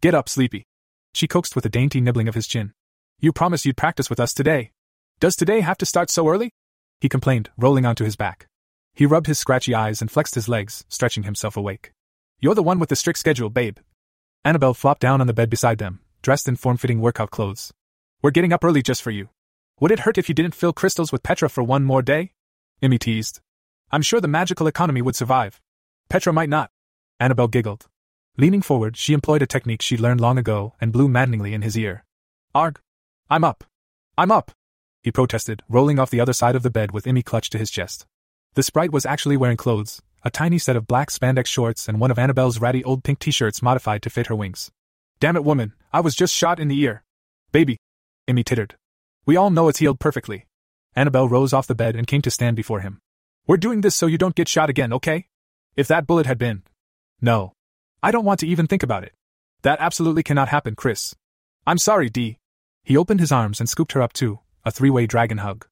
Get 0.00 0.14
up, 0.14 0.30
sleepy. 0.30 0.64
She 1.12 1.28
coaxed 1.28 1.54
with 1.54 1.66
a 1.66 1.68
dainty 1.68 2.00
nibbling 2.00 2.26
of 2.26 2.34
his 2.34 2.46
chin. 2.46 2.72
You 3.18 3.34
promised 3.34 3.66
you'd 3.66 3.76
practice 3.76 4.08
with 4.08 4.18
us 4.18 4.32
today. 4.32 4.70
Does 5.18 5.36
today 5.36 5.60
have 5.60 5.76
to 5.76 5.84
start 5.84 6.08
so 6.08 6.26
early? 6.26 6.52
He 7.02 7.08
complained, 7.10 7.50
rolling 7.58 7.84
onto 7.84 8.04
his 8.04 8.16
back. 8.16 8.46
He 8.94 9.04
rubbed 9.04 9.26
his 9.26 9.38
scratchy 9.38 9.74
eyes 9.74 10.00
and 10.00 10.10
flexed 10.10 10.36
his 10.36 10.48
legs, 10.48 10.86
stretching 10.88 11.24
himself 11.24 11.54
awake. 11.54 11.92
You're 12.38 12.54
the 12.54 12.62
one 12.62 12.78
with 12.78 12.88
the 12.88 12.96
strict 12.96 13.18
schedule, 13.18 13.50
babe. 13.50 13.76
Annabelle 14.42 14.72
flopped 14.72 15.02
down 15.02 15.20
on 15.20 15.26
the 15.26 15.34
bed 15.34 15.50
beside 15.50 15.76
them, 15.76 16.00
dressed 16.22 16.48
in 16.48 16.56
form 16.56 16.78
fitting 16.78 17.02
workout 17.02 17.30
clothes. 17.30 17.70
We're 18.22 18.30
getting 18.30 18.54
up 18.54 18.64
early 18.64 18.80
just 18.80 19.02
for 19.02 19.10
you. 19.10 19.28
Would 19.80 19.90
it 19.90 20.00
hurt 20.00 20.16
if 20.16 20.30
you 20.30 20.34
didn't 20.34 20.54
fill 20.54 20.72
crystals 20.72 21.12
with 21.12 21.22
Petra 21.22 21.50
for 21.50 21.62
one 21.62 21.84
more 21.84 22.00
day? 22.00 22.32
Emmy 22.80 22.98
teased. 22.98 23.40
I'm 23.90 24.02
sure 24.02 24.22
the 24.22 24.28
magical 24.28 24.66
economy 24.66 25.02
would 25.02 25.16
survive. 25.16 25.60
Petra 26.08 26.32
might 26.32 26.48
not. 26.48 26.70
Annabelle 27.18 27.48
giggled. 27.48 27.86
Leaning 28.36 28.62
forward, 28.62 28.96
she 28.96 29.12
employed 29.12 29.42
a 29.42 29.46
technique 29.46 29.82
she'd 29.82 30.00
learned 30.00 30.20
long 30.20 30.38
ago 30.38 30.74
and 30.80 30.92
blew 30.92 31.08
maddeningly 31.08 31.54
in 31.54 31.62
his 31.62 31.76
ear. 31.76 32.04
Arg! 32.54 32.80
I'm 33.28 33.44
up! 33.44 33.64
I'm 34.16 34.30
up! 34.30 34.52
He 35.02 35.10
protested, 35.10 35.62
rolling 35.68 35.98
off 35.98 36.10
the 36.10 36.20
other 36.20 36.32
side 36.32 36.56
of 36.56 36.62
the 36.62 36.70
bed 36.70 36.92
with 36.92 37.06
Emmy 37.06 37.22
clutched 37.22 37.52
to 37.52 37.58
his 37.58 37.70
chest. 37.70 38.06
The 38.54 38.62
sprite 38.62 38.92
was 38.92 39.06
actually 39.06 39.36
wearing 39.36 39.56
clothes, 39.56 40.02
a 40.22 40.30
tiny 40.30 40.58
set 40.58 40.76
of 40.76 40.86
black 40.86 41.10
spandex 41.10 41.46
shorts 41.46 41.88
and 41.88 42.00
one 42.00 42.10
of 42.10 42.18
Annabelle's 42.18 42.60
ratty 42.60 42.84
old 42.84 43.04
pink 43.04 43.18
t 43.18 43.30
shirts 43.30 43.62
modified 43.62 44.02
to 44.02 44.10
fit 44.10 44.26
her 44.26 44.34
wings. 44.34 44.70
Damn 45.18 45.36
it, 45.36 45.44
woman, 45.44 45.74
I 45.92 46.00
was 46.00 46.14
just 46.14 46.34
shot 46.34 46.60
in 46.60 46.68
the 46.68 46.80
ear. 46.80 47.02
Baby. 47.52 47.78
Emmy 48.28 48.44
tittered. 48.44 48.76
We 49.26 49.36
all 49.36 49.50
know 49.50 49.68
it's 49.68 49.78
healed 49.78 50.00
perfectly. 50.00 50.46
Annabelle 50.94 51.28
rose 51.28 51.52
off 51.52 51.66
the 51.66 51.74
bed 51.74 51.96
and 51.96 52.06
came 52.06 52.22
to 52.22 52.30
stand 52.30 52.56
before 52.56 52.80
him. 52.80 53.00
We're 53.46 53.56
doing 53.56 53.80
this 53.80 53.94
so 53.96 54.06
you 54.06 54.18
don't 54.18 54.34
get 54.34 54.48
shot 54.48 54.70
again, 54.70 54.92
okay? 54.92 55.26
If 55.76 55.88
that 55.88 56.06
bullet 56.06 56.26
had 56.26 56.38
been. 56.38 56.62
No. 57.20 57.52
I 58.02 58.10
don't 58.10 58.24
want 58.24 58.40
to 58.40 58.46
even 58.46 58.66
think 58.66 58.82
about 58.82 59.04
it. 59.04 59.12
That 59.62 59.80
absolutely 59.80 60.22
cannot 60.22 60.48
happen, 60.48 60.74
Chris. 60.74 61.14
I'm 61.66 61.78
sorry, 61.78 62.08
Dee. 62.08 62.38
He 62.82 62.96
opened 62.96 63.20
his 63.20 63.32
arms 63.32 63.60
and 63.60 63.68
scooped 63.68 63.92
her 63.92 64.02
up 64.02 64.12
too, 64.12 64.40
a 64.64 64.70
three 64.70 64.90
way 64.90 65.06
dragon 65.06 65.38
hug. 65.38 65.66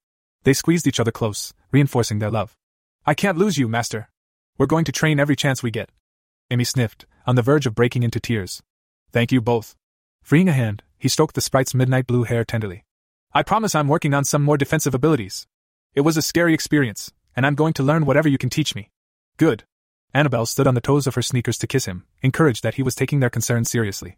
They 0.45 0.53
squeezed 0.53 0.87
each 0.87 1.01
other 1.01 1.11
close, 1.11 1.53
reinforcing 1.73 2.19
their 2.19 2.31
love. 2.31 2.57
I 3.07 3.15
can't 3.15 3.39
lose 3.39 3.57
you, 3.57 3.69
Master. 3.69 4.09
We're 4.59 4.67
going 4.67 4.85
to 4.85 4.93
train 4.93 5.19
every 5.19 5.37
chance 5.37 5.63
we 5.63 5.71
get. 5.71 5.91
Emmy 6.51 6.65
sniffed, 6.65 7.07
on 7.27 7.37
the 7.37 7.43
verge 7.43 7.67
of 7.67 7.75
breaking 7.75 8.03
into 8.03 8.21
tears. 8.21 8.63
Thank 9.13 9.33
you 9.33 9.41
both. 9.41 9.75
Freeing 10.23 10.49
a 10.49 10.53
hand, 10.53 10.83
he 10.99 11.09
stroked 11.09 11.35
the 11.35 11.41
sprite's 11.41 11.75
midnight 11.75 12.07
blue 12.07 12.25
hair 12.25 12.45
tenderly. 12.45 12.85
I 13.33 13.43
promise 13.43 13.75
I'm 13.75 13.89
working 13.89 14.15
on 14.15 14.25
some 14.25 14.43
more 14.43 14.59
defensive 14.59 14.95
abilities. 14.95 15.47
It 15.95 16.03
was 16.03 16.17
a 16.17 16.23
scary 16.23 16.55
experience, 16.55 17.13
and 17.37 17.47
I'm 17.47 17.55
going 17.55 17.73
to 17.75 17.83
learn 17.83 18.05
whatever 18.05 18.29
you 18.29 18.39
can 18.39 18.51
teach 18.51 18.75
me. 18.75 18.91
Good. 19.37 19.65
Annabelle 20.15 20.47
stood 20.47 20.67
on 20.67 20.75
the 20.75 20.81
toes 20.81 21.07
of 21.07 21.15
her 21.17 21.23
sneakers 21.23 21.59
to 21.59 21.67
kiss 21.67 21.85
him, 21.85 22.05
encouraged 22.23 22.63
that 22.63 22.75
he 22.75 22.83
was 22.83 22.95
taking 22.95 23.21
their 23.21 23.29
concerns 23.29 23.71
seriously. 23.71 24.17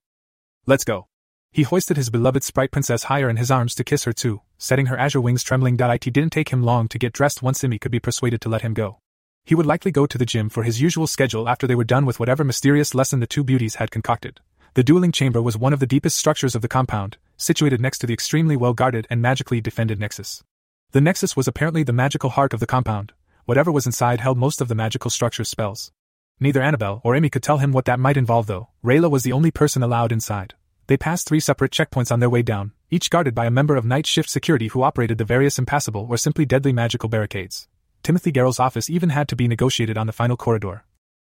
Let's 0.67 0.85
go. 0.85 1.09
He 1.53 1.65
hoisted 1.65 1.97
his 1.97 2.11
beloved 2.11 2.45
sprite 2.45 2.71
princess 2.71 3.05
higher 3.05 3.29
in 3.29 3.37
his 3.37 3.51
arms 3.51 3.75
to 3.75 3.85
kiss 3.85 4.05
her 4.05 4.13
too, 4.13 4.43
setting 4.57 4.87
her 4.87 4.97
azure 4.97 5.21
wings 5.21 5.43
trembling. 5.43 5.75
It 5.81 6.01
didn't 6.01 6.31
take 6.31 6.51
him 6.51 6.63
long 6.63 6.87
to 6.89 6.99
get 6.99 7.13
dressed 7.13 7.43
once 7.43 7.65
Emmy 7.65 7.79
could 7.79 7.91
be 7.91 7.99
persuaded 7.99 8.41
to 8.43 8.49
let 8.49 8.63
him 8.63 8.73
go. 8.73 8.99
He 9.45 9.57
would 9.57 9.67
likely 9.67 9.91
go 9.91 10.07
to 10.07 10.17
the 10.17 10.25
gym 10.25 10.49
for 10.49 10.63
his 10.63 10.81
usual 10.81 11.09
schedule 11.09 11.49
after 11.49 11.67
they 11.67 11.75
were 11.75 11.83
done 11.83 12.07
with 12.07 12.21
whatever 12.21 12.45
mysterious 12.45 12.95
lesson 12.95 13.19
the 13.19 13.27
two 13.27 13.43
beauties 13.43 13.77
had 13.77 13.91
concocted. 13.91 14.39
The 14.75 14.85
dueling 14.85 15.11
chamber 15.11 15.43
was 15.43 15.57
one 15.57 15.73
of 15.73 15.81
the 15.81 15.87
deepest 15.87 16.17
structures 16.17 16.55
of 16.55 16.63
the 16.63 16.69
compound, 16.69 17.17
situated 17.37 17.81
next 17.81 17.99
to 17.99 18.07
the 18.07 18.15
extremely 18.15 18.57
well 18.57 18.75
guarded 18.75 19.09
and 19.11 19.21
magically 19.21 19.61
defended 19.61 19.99
Nexus. 19.99 20.45
The 20.93 21.01
Nexus 21.01 21.37
was 21.37 21.49
apparently 21.49 21.83
the 21.83 21.93
magical 21.93 22.31
heart 22.31 22.55
of 22.55 22.61
the 22.61 22.67
compound. 22.67 23.13
Whatever 23.51 23.73
was 23.73 23.85
inside 23.85 24.21
held 24.21 24.39
most 24.39 24.61
of 24.61 24.69
the 24.69 24.77
magical 24.77 25.11
structure's 25.11 25.49
spells. 25.49 25.91
Neither 26.39 26.63
Annabelle 26.63 27.01
or 27.03 27.17
Emmy 27.17 27.29
could 27.29 27.43
tell 27.43 27.59
him 27.59 27.73
what 27.73 27.85
that 27.87 27.99
might 27.99 28.17
involve, 28.17 28.47
though. 28.47 28.69
Rayla 28.85 29.11
was 29.11 29.25
the 29.25 29.33
only 29.33 29.51
person 29.51 29.83
allowed 29.83 30.13
inside. 30.13 30.55
They 30.87 30.97
passed 30.97 31.27
three 31.27 31.41
separate 31.41 31.73
checkpoints 31.73 32.13
on 32.13 32.21
their 32.21 32.31
way 32.31 32.43
down, 32.43 32.71
each 32.91 33.11
guarded 33.11 33.35
by 33.35 33.47
a 33.47 33.51
member 33.51 33.75
of 33.75 33.85
night 33.85 34.07
shift 34.07 34.31
security 34.31 34.69
who 34.69 34.85
operated 34.85 35.19
the 35.19 35.25
various 35.25 35.59
impassable 35.59 36.07
or 36.09 36.17
simply 36.17 36.47
deadly 36.47 36.73
magical 36.73 37.09
barricades. 37.09 37.67
Timothy 38.05 38.31
Garrell's 38.31 38.61
office 38.61 38.89
even 38.89 39.09
had 39.09 39.27
to 39.27 39.35
be 39.35 39.49
negotiated 39.49 39.99
on 39.99 40.07
the 40.07 40.13
final 40.13 40.37
corridor. 40.37 40.85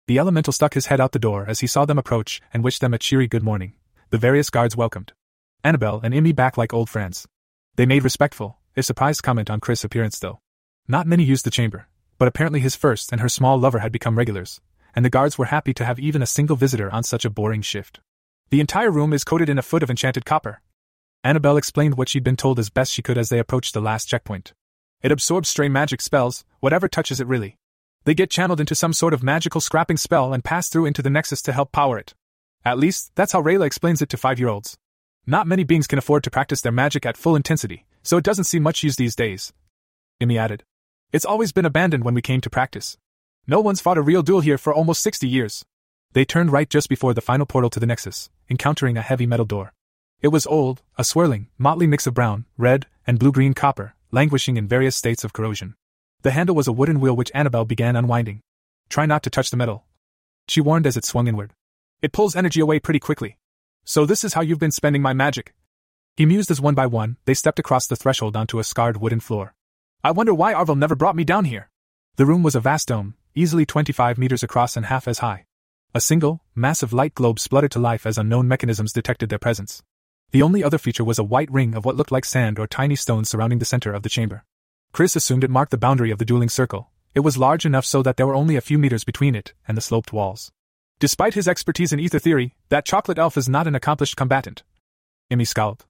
The 0.09 0.19
elemental 0.19 0.53
stuck 0.53 0.75
his 0.75 0.87
head 0.87 1.01
out 1.01 1.13
the 1.13 1.21
door 1.21 1.45
as 1.47 1.61
he 1.61 1.69
saw 1.69 1.85
them 1.85 1.97
approach 1.97 2.43
and 2.53 2.65
wished 2.65 2.81
them 2.81 2.93
a 2.93 2.99
cheery 2.99 3.29
good 3.29 3.45
morning. 3.45 3.75
The 4.09 4.19
various 4.19 4.51
guards 4.51 4.77
welcomed 4.77 5.13
Annabelle 5.63 6.01
and 6.03 6.13
Emmy 6.13 6.33
back 6.33 6.59
like 6.59 6.75
old 6.75 6.91
friends. 6.91 7.29
They 7.77 7.87
made 7.87 8.03
respectful, 8.03 8.59
if 8.75 8.85
surprised 8.85 9.23
comment 9.23 9.49
on 9.49 9.61
Chris' 9.61 9.85
appearance 9.85 10.19
though. 10.19 10.41
Not 10.89 11.07
many 11.07 11.23
used 11.23 11.45
the 11.45 11.53
chamber, 11.53 11.87
but 12.21 12.29
apparently 12.29 12.61
his 12.61 12.77
first 12.77 13.13
and 13.13 13.23
her 13.23 13.31
small 13.31 13.59
lover 13.59 13.79
had 13.79 13.91
become 13.91 14.19
regulars, 14.19 14.61
and 14.95 15.07
the 15.07 15.11
guards 15.11 15.39
were 15.39 15.47
happy 15.47 15.73
to 15.73 15.87
have 15.87 15.99
even 15.99 16.21
a 16.21 16.27
single 16.27 16.55
visitor 16.55 16.93
on 16.93 17.03
such 17.03 17.25
a 17.25 17.31
boring 17.31 17.63
shift. 17.63 17.99
The 18.51 18.61
entire 18.61 18.91
room 18.91 19.15
is 19.15 19.25
coated 19.25 19.49
in 19.49 19.59
a 19.59 19.63
foot 19.63 19.83
of 19.83 19.89
enchanted 19.89 20.27
copper. 20.27 20.61
Annabelle 21.25 21.57
explained 21.57 21.97
what 21.97 22.11
she'd 22.11 22.23
been 22.23 22.37
told 22.37 22.59
as 22.59 22.69
best 22.69 22.93
she 22.93 23.01
could 23.01 23.17
as 23.17 23.31
they 23.31 23.39
approached 23.39 23.73
the 23.73 23.81
last 23.81 24.07
checkpoint. 24.07 24.53
It 25.01 25.11
absorbs 25.11 25.49
stray 25.49 25.71
magic 25.71 26.03
spells, 26.03 26.45
whatever 26.61 26.89
touches 26.89 27.23
it 27.23 27.27
really. 27.27 27.57
They 28.05 28.13
get 28.13 28.31
channeled 28.31 28.61
into 28.61 28.75
some 28.75 28.93
sort 28.93 29.15
of 29.15 29.23
magical 29.23 29.63
scrapping 29.63 29.97
spell 29.97 30.35
and 30.35 30.45
pass 30.45 30.69
through 30.69 30.85
into 30.85 31.01
the 31.01 31.09
Nexus 31.09 31.41
to 31.43 31.55
help 31.55 31.73
power 31.73 31.99
it. 31.99 32.13
At 32.67 32.79
least, 32.79 33.13
that's 33.15 33.33
how 33.33 33.41
Rayla 33.41 33.65
explains 33.65 34.03
it 34.03 34.11
to 34.11 34.19
five 34.19 34.39
year 34.39 34.49
olds. 34.49 34.77
Not 35.27 35.47
many 35.47 35.65
beings 35.65 35.87
can 35.87 35.99
afford 35.99 36.23
to 36.25 36.31
practice 36.31 36.61
their 36.61 36.71
magic 36.71 37.07
at 37.07 37.17
full 37.17 37.35
intensity, 37.35 37.87
so 38.03 38.19
it 38.19 38.25
doesn't 38.25 38.45
see 38.45 38.59
much 38.59 38.83
use 38.83 38.97
these 38.97 39.17
days. 39.17 39.55
Emmy 40.21 40.37
added. 40.37 40.65
It's 41.13 41.25
always 41.25 41.51
been 41.51 41.65
abandoned 41.65 42.05
when 42.05 42.15
we 42.15 42.23
came 42.23 42.41
to 42.41 42.49
practice. 42.49 42.97
No 43.45 43.61
one's 43.61 43.81
fought 43.81 43.99
a 43.99 44.03
real 44.03 44.23
duel 44.23 44.43
here 44.43 44.57
for 44.57 44.73
almost 44.73 45.03
60 45.03 45.27
years. 45.27 45.65
They 46.13 46.25
turned 46.25 46.53
right 46.53 46.71
just 46.71 46.89
before 46.89 47.15
the 47.15 47.21
final 47.21 47.47
portal 47.47 47.69
to 47.71 47.81
the 47.81 47.87
Nexus, 47.87 48.31
encountering 48.49 48.97
a 48.97 49.03
heavy 49.03 49.27
metal 49.27 49.45
door. 49.45 49.73
It 50.23 50.29
was 50.29 50.47
old, 50.47 50.83
a 50.97 51.03
swirling, 51.03 51.49
motley 51.59 51.89
mix 51.89 52.07
of 52.07 52.15
brown, 52.15 52.45
red, 52.57 52.87
and 53.09 53.19
blue 53.19 53.33
green 53.33 53.55
copper, 53.55 53.95
languishing 54.13 54.57
in 54.57 54.69
various 54.69 54.95
states 54.95 55.25
of 55.25 55.33
corrosion. 55.33 55.75
The 56.23 56.31
handle 56.31 56.55
was 56.55 56.69
a 56.69 56.73
wooden 56.73 57.01
wheel 57.01 57.17
which 57.17 57.33
Annabelle 57.35 57.65
began 57.65 57.97
unwinding. 57.97 58.41
Try 58.89 59.07
not 59.07 59.25
to 59.25 59.31
touch 59.31 59.51
the 59.51 59.57
metal. 59.57 59.87
She 60.47 60.61
warned 60.61 60.87
as 60.87 60.97
it 60.97 61.05
swung 61.05 61.27
inward. 61.27 61.55
It 62.03 62.13
pulls 62.13 62.37
energy 62.37 62.61
away 62.61 62.79
pretty 62.79 63.01
quickly. 63.01 63.37
So 63.85 64.07
this 64.07 64.23
is 64.23 64.35
how 64.35 64.43
you've 64.43 64.61
been 64.61 64.71
spending 64.71 65.03
my 65.03 65.13
magic. 65.13 65.55
He 66.17 66.25
mused 66.25 66.53
as 66.53 66.61
one 66.61 66.77
by 66.77 66.87
one, 66.87 67.17
they 67.25 67.35
stepped 67.35 67.59
across 67.59 67.89
the 67.89 67.97
threshold 67.97 68.37
onto 68.37 68.61
a 68.61 68.65
scarred 68.65 68.99
wooden 68.99 69.19
floor. 69.19 69.55
I 70.03 70.13
wonder 70.13 70.33
why 70.33 70.55
Arvel 70.55 70.79
never 70.79 70.97
brought 70.97 71.15
me 71.15 71.25
down 71.25 71.45
here. 71.45 71.69
The 72.17 72.25
room 72.25 72.43
was 72.43 72.55
a 72.55 72.61
vast 72.61 72.89
dome, 72.89 73.17
easily 73.35 73.67
25 73.67 74.17
meters 74.17 74.43
across 74.43 74.75
and 74.75 74.87
half 74.87 75.07
as 75.07 75.19
high. 75.19 75.45
A 75.95 76.01
single, 76.01 76.43
massive 76.55 76.95
light 76.95 77.15
globe 77.15 77.39
spluttered 77.39 77.73
to 77.73 77.79
life 77.79 78.07
as 78.07 78.17
unknown 78.17 78.49
mechanisms 78.49 78.95
detected 78.95 79.29
their 79.29 79.39
presence. 79.39 79.83
The 80.31 80.41
only 80.41 80.65
other 80.65 80.79
feature 80.79 81.05
was 81.05 81.19
a 81.19 81.25
white 81.25 81.51
ring 81.51 81.75
of 81.75 81.85
what 81.85 81.97
looked 81.97 82.13
like 82.13 82.25
sand 82.25 82.59
or 82.59 82.67
tiny 82.67 82.97
stones 82.97 83.29
surrounding 83.29 83.59
the 83.59 83.67
center 83.67 83.93
of 83.93 84.03
the 84.03 84.09
chamber. 84.09 84.47
Chris 84.93 85.17
assumed 85.17 85.45
it 85.45 85.51
marked 85.51 85.71
the 85.71 85.77
boundary 85.77 86.11
of 86.11 86.19
the 86.19 86.25
dueling 86.25 86.49
circle. 86.49 86.91
It 87.15 87.21
was 87.21 87.37
large 87.37 87.67
enough 87.67 87.85
so 87.85 88.03
that 88.03 88.17
there 88.17 88.27
were 88.27 88.35
only 88.35 88.57
a 88.57 88.63
few 88.63 88.79
meters 88.79 89.05
between 89.05 89.35
it 89.35 89.53
and 89.69 89.77
the 89.77 89.83
sloped 89.83 90.15
walls. 90.15 90.51
Despite 90.99 91.35
his 91.35 91.47
expertise 91.47 91.93
in 91.93 92.01
ether 92.01 92.19
theory, 92.19 92.55
that 92.71 92.87
chocolate 92.87 93.19
elf 93.19 93.37
is 93.37 93.51
not 93.51 93.67
an 93.67 93.75
accomplished 93.75 94.17
combatant. 94.17 94.63
Emmy 95.31 95.45
scowled. 95.45 95.85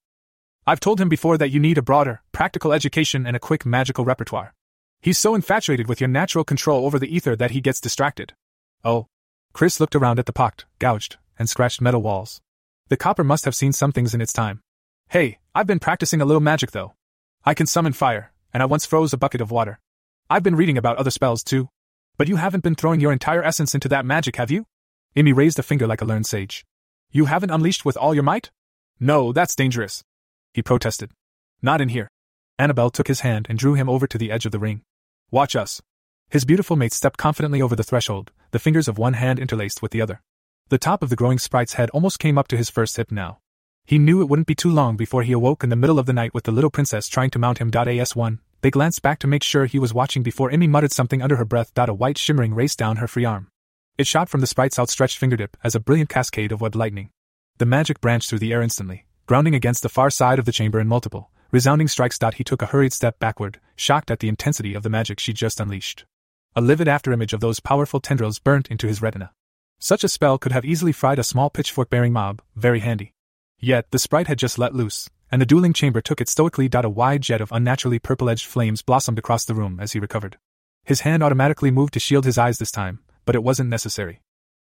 I've 0.71 0.79
told 0.79 1.01
him 1.01 1.09
before 1.09 1.37
that 1.37 1.51
you 1.51 1.59
need 1.59 1.79
a 1.79 1.83
broader, 1.83 2.23
practical 2.31 2.73
education 2.73 3.27
and 3.27 3.35
a 3.35 3.41
quick 3.41 3.67
magical 3.67 4.05
repertoire. 4.05 4.55
He's 5.03 5.19
so 5.19 5.35
infatuated 5.35 5.89
with 5.89 6.01
your 6.01 6.07
natural 6.07 6.45
control 6.45 6.87
over 6.87 6.97
the 6.97 7.13
ether 7.13 7.35
that 7.35 7.51
he 7.51 7.61
gets 7.61 7.81
distracted. 7.81 8.35
Oh. 8.85 9.09
Chris 9.53 9.81
looked 9.81 9.97
around 9.97 10.21
at 10.21 10.27
the 10.27 10.33
pocked, 10.33 10.67
gouged, 10.79 11.17
and 11.37 11.51
scratched 11.51 11.81
metal 11.81 12.03
walls. 12.03 12.41
The 12.87 12.97
copper 12.97 13.25
must 13.25 13.47
have 13.47 13.57
seen 13.57 13.73
some 13.73 13.91
things 13.91 14.15
in 14.15 14.21
its 14.21 14.33
time. 14.33 14.61
Hey, 15.09 15.41
I've 15.57 15.67
been 15.67 15.81
practicing 15.81 16.21
a 16.21 16.25
little 16.25 16.41
magic 16.41 16.71
though. 16.71 16.95
I 17.45 17.53
can 17.53 17.67
summon 17.67 17.93
fire, 17.93 18.31
and 18.55 18.63
I 18.63 18.67
once 18.67 18.87
froze 18.87 19.13
a 19.13 19.19
bucket 19.19 19.41
of 19.41 19.51
water. 19.51 19.81
I've 20.31 20.45
been 20.45 20.55
reading 20.55 20.79
about 20.79 20.99
other 20.99 21.11
spells 21.11 21.43
too. 21.43 21.69
But 22.17 22.29
you 22.29 22.37
haven't 22.37 22.63
been 22.63 22.77
throwing 22.77 23.01
your 23.01 23.11
entire 23.11 23.43
essence 23.43 23.75
into 23.75 23.89
that 23.89 24.07
magic, 24.07 24.37
have 24.37 24.53
you? 24.53 24.67
Emmy 25.17 25.33
raised 25.33 25.59
a 25.59 25.65
finger 25.65 25.89
like 25.89 26.01
a 26.01 26.05
learned 26.05 26.27
sage. 26.27 26.65
You 27.11 27.25
haven't 27.25 27.51
unleashed 27.51 27.85
with 27.85 27.97
all 27.97 28.15
your 28.15 28.23
might? 28.23 28.53
No, 29.01 29.33
that's 29.33 29.57
dangerous. 29.57 30.05
He 30.53 30.63
protested. 30.63 31.13
Not 31.63 31.81
in 31.81 31.91
here. 31.91 32.09
Annabelle 32.59 32.91
took 32.91 33.09
his 33.09 33.21
hand 33.21 33.47
and 33.49 33.59
drew 33.59 33.75
him 33.75 33.89
over 33.89 34.07
to 34.07 34.19
the 34.19 34.31
edge 34.31 34.47
of 34.47 34.53
the 34.53 34.59
ring. 34.59 34.83
Watch 35.31 35.55
us. 35.55 35.81
His 36.29 36.45
beautiful 36.45 36.77
mate 36.77 36.93
stepped 36.93 37.19
confidently 37.19 37.63
over 37.63 37.75
the 37.75 37.83
threshold, 37.83 38.33
the 38.51 38.59
fingers 38.59 38.89
of 38.89 38.99
one 38.99 39.15
hand 39.15 39.39
interlaced 39.39 39.83
with 39.83 39.93
the 39.93 40.01
other. 40.01 40.23
The 40.69 40.79
top 40.79 41.03
of 41.03 41.11
the 41.11 41.17
growing 41.17 41.39
sprite's 41.39 41.75
head 41.75 41.91
almost 41.91 42.19
came 42.19 42.39
up 42.39 42.49
to 42.49 42.57
his 42.57 42.71
first 42.71 42.97
hip 42.97 43.11
now. 43.11 43.39
He 43.85 43.99
knew 43.99 44.21
it 44.21 44.29
wouldn't 44.29 44.47
be 44.47 44.55
too 44.55 44.71
long 44.71 44.97
before 44.97 45.23
he 45.23 45.33
awoke 45.33 45.65
in 45.65 45.71
the 45.71 45.77
middle 45.77 45.99
of 45.99 46.07
the 46.07 46.13
night 46.13 46.33
with 46.33 46.45
the 46.45 46.53
little 46.53 46.71
princess 46.71 47.09
trying 47.09 47.31
to 47.31 47.39
mount 47.39 47.59
him. 47.59 47.71
As1, 47.71 48.39
they 48.61 48.71
glanced 48.71 49.03
back 49.03 49.19
to 49.21 49.27
make 49.27 49.43
sure 49.43 49.67
he 49.67 49.79
was 49.79 49.95
watching 49.95 50.23
before 50.23 50.51
Emmy 50.51 50.69
muttered 50.69 50.93
something 50.93 51.23
under 51.23 51.37
her 51.37 51.45
breath. 51.45 51.73
A 51.77 51.93
white 51.95 52.19
shimmering 52.19 52.55
raced 52.55 52.79
down 52.79 52.99
her 52.99 53.09
free 53.09 53.25
arm. 53.25 53.49
It 53.99 54.07
shot 54.07 54.29
from 54.29 54.41
the 54.41 54.47
sprite's 54.47 54.79
outstretched 54.79 55.19
fingertip 55.19 55.57
as 55.65 55.75
a 55.75 55.81
brilliant 55.81 56.11
cascade 56.11 56.53
of 56.53 56.61
web 56.61 56.77
lightning. 56.77 57.11
The 57.59 57.67
magic 57.67 58.01
branched 58.01 58.31
through 58.31 58.39
the 58.39 58.53
air 58.53 58.63
instantly, 58.63 59.07
grounding 59.31 59.55
against 59.55 59.85
the 59.85 59.89
far 59.89 60.11
side 60.11 60.41
of 60.41 60.45
the 60.45 60.51
chamber 60.51 60.81
in 60.81 60.89
multiple, 60.89 61.31
resounding 61.53 61.87
strikes. 61.87 62.19
He 62.35 62.43
took 62.43 62.63
a 62.63 62.67
hurried 62.67 62.93
step 62.93 63.21
backward, 63.21 63.61
shocked 63.77 64.11
at 64.11 64.19
the 64.19 64.29
intensity 64.29 64.75
of 64.75 64.83
the 64.83 64.91
magic 64.91 65.21
she 65.21 65.33
just 65.33 65.61
unleashed. 65.61 66.05
A 66.57 66.61
livid 66.61 66.89
afterimage 66.89 67.33
of 67.33 67.39
those 67.39 67.61
powerful 67.61 68.01
tendrils 68.01 68.41
burnt 68.41 68.67
into 68.73 68.89
his 68.89 69.01
retina. 69.01 69.31
Such 69.79 70.03
a 70.03 70.09
spell 70.09 70.37
could 70.37 70.51
have 70.51 70.65
easily 70.65 70.91
fried 70.91 71.21
a 71.21 71.23
small 71.23 71.49
pitchfork 71.49 71.91
bearing 71.91 72.13
mob, 72.13 72.43
very 72.57 72.81
handy. 72.81 73.15
Yet, 73.61 73.87
the 73.93 74.01
sprite 74.01 74.27
had 74.27 74.37
just 74.37 74.59
let 74.59 74.75
loose, 74.75 75.09
and 75.31 75.41
the 75.41 75.47
dueling 75.47 75.75
chamber 75.75 76.01
took 76.01 76.21
it 76.21 76.29
stoically. 76.29 76.69
A 76.73 76.89
wide 76.89 77.23
jet 77.23 77.41
of 77.41 77.53
unnaturally 77.53 78.01
purple 78.01 78.29
edged 78.29 78.47
flames 78.47 78.83
blossomed 78.83 79.21
across 79.21 79.45
the 79.45 79.55
room 79.55 79.79
as 79.79 79.93
he 79.93 80.01
recovered. 80.01 80.39
His 80.83 81.03
hand 81.03 81.23
automatically 81.23 81.71
moved 81.71 81.95
to 81.95 82.01
shield 82.01 82.25
his 82.25 82.37
eyes 82.37 82.59
this 82.59 82.73
time, 82.73 82.99
but 83.27 83.37
it 83.37 83.45
wasn't 83.45 83.71
necessary. 83.71 84.23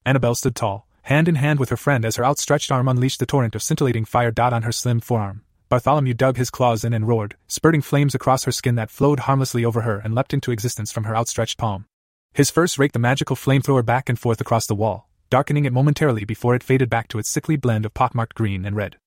Annabelle 0.08 0.34
stood 0.34 0.56
tall, 0.56 0.88
hand 1.06 1.28
in 1.28 1.36
hand 1.36 1.60
with 1.60 1.70
her 1.70 1.78
friend 1.78 2.04
as 2.04 2.15
her 2.15 2.26
outstretched 2.26 2.72
arm 2.72 2.88
unleashed 2.88 3.20
the 3.20 3.28
torrent 3.28 3.54
of 3.54 3.62
scintillating 3.62 4.06
fire. 4.06 4.32
Dot 4.32 4.54
on 4.54 4.63
her 4.63 4.72
slim 4.72 5.00
forearm, 5.00 5.44
Bartholomew 5.70 6.15
dug 6.15 6.38
his 6.38 6.50
claws 6.50 6.84
in 6.84 6.94
and 6.94 7.08
roared, 7.08 7.36
spurting 7.48 7.82
flames 7.82 8.15
across 8.15 8.44
her 8.44 8.52
skin 8.52 8.76
that 8.76 8.89
flowed 8.89 9.22
harmlessly 9.22 9.63
over 9.63 9.82
her 9.82 10.00
and 10.00 10.15
leapt 10.15 10.34
into 10.34 10.52
existence 10.52 10.91
from 10.91 11.04
her 11.04 11.15
outstretched 11.15 11.60
palm. 11.60 11.86
His 12.34 12.50
first 12.50 12.80
raked 12.80 12.94
the 12.94 13.00
magical 13.00 13.36
flamethrower 13.36 13.86
back 13.86 14.10
and 14.10 14.20
forth 14.20 14.41
across 14.41 14.65
the 14.65 14.76
wall, 14.76 15.08
darkening 15.30 15.65
it 15.65 15.74
momentarily 15.74 16.26
before 16.26 16.56
it 16.56 16.63
faded 16.63 16.89
back 16.89 17.08
to 17.10 17.20
its 17.20 17.30
sickly 17.30 17.56
blend 17.56 17.86
of 17.86 17.94
pockmarked 17.94 18.36
green 18.36 18.65
and 18.65 18.76
red. 18.76 18.98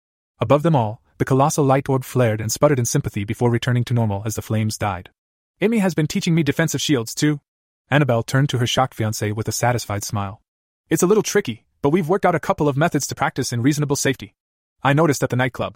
Above 0.41 0.63
them 0.63 0.77
all, 0.77 1.03
the 1.19 1.25
colossal 1.25 1.65
light 1.65 1.89
orb 1.89 2.05
flared 2.05 2.41
and 2.41 2.53
sputtered 2.53 2.79
in 2.79 2.85
sympathy 2.85 3.25
before 3.25 3.51
returning 3.51 3.85
to 3.85 3.93
normal 3.93 4.23
as 4.25 4.37
the 4.37 4.43
flames 4.43 4.79
died. 4.79 5.11
Emmy 5.61 5.79
has 5.79 5.95
been 5.95 6.07
teaching 6.07 6.35
me 6.35 6.45
defensive 6.45 6.81
shields 6.81 7.13
too. 7.13 7.41
Annabelle 7.91 8.23
turned 8.23 8.49
to 8.51 8.59
her 8.59 8.67
shocked 8.67 8.97
fiancé 8.97 9.35
with 9.35 9.49
a 9.49 9.53
satisfied 9.53 10.05
smile. 10.05 10.41
It's 10.89 11.03
a 11.03 11.07
little 11.07 11.25
tricky, 11.25 11.67
but 11.83 11.91
we've 11.91 12.09
worked 12.09 12.27
out 12.27 12.35
a 12.35 12.41
couple 12.41 12.69
of 12.69 12.77
methods 12.77 13.07
to 13.07 13.15
practice 13.15 13.53
in 13.53 13.63
reasonable 13.63 13.97
safety. 13.97 14.35
I 14.83 14.93
noticed 14.93 15.23
at 15.23 15.31
the 15.31 15.37
nightclub. 15.37 15.75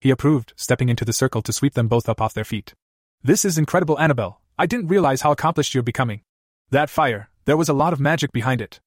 He 0.00 0.10
approved, 0.10 0.52
stepping 0.56 0.88
into 0.88 1.04
the 1.04 1.12
circle 1.12 1.42
to 1.42 1.52
sweep 1.52 1.74
them 1.74 1.88
both 1.88 2.08
up 2.08 2.20
off 2.20 2.34
their 2.34 2.44
feet. 2.44 2.74
This 3.22 3.44
is 3.44 3.58
incredible, 3.58 3.98
Annabelle. 3.98 4.40
I 4.58 4.66
didn't 4.66 4.88
realize 4.88 5.22
how 5.22 5.32
accomplished 5.32 5.74
you're 5.74 5.82
becoming. 5.82 6.22
That 6.70 6.90
fire, 6.90 7.30
there 7.44 7.56
was 7.56 7.68
a 7.68 7.74
lot 7.74 7.92
of 7.92 8.00
magic 8.00 8.32
behind 8.32 8.60
it. 8.60 8.80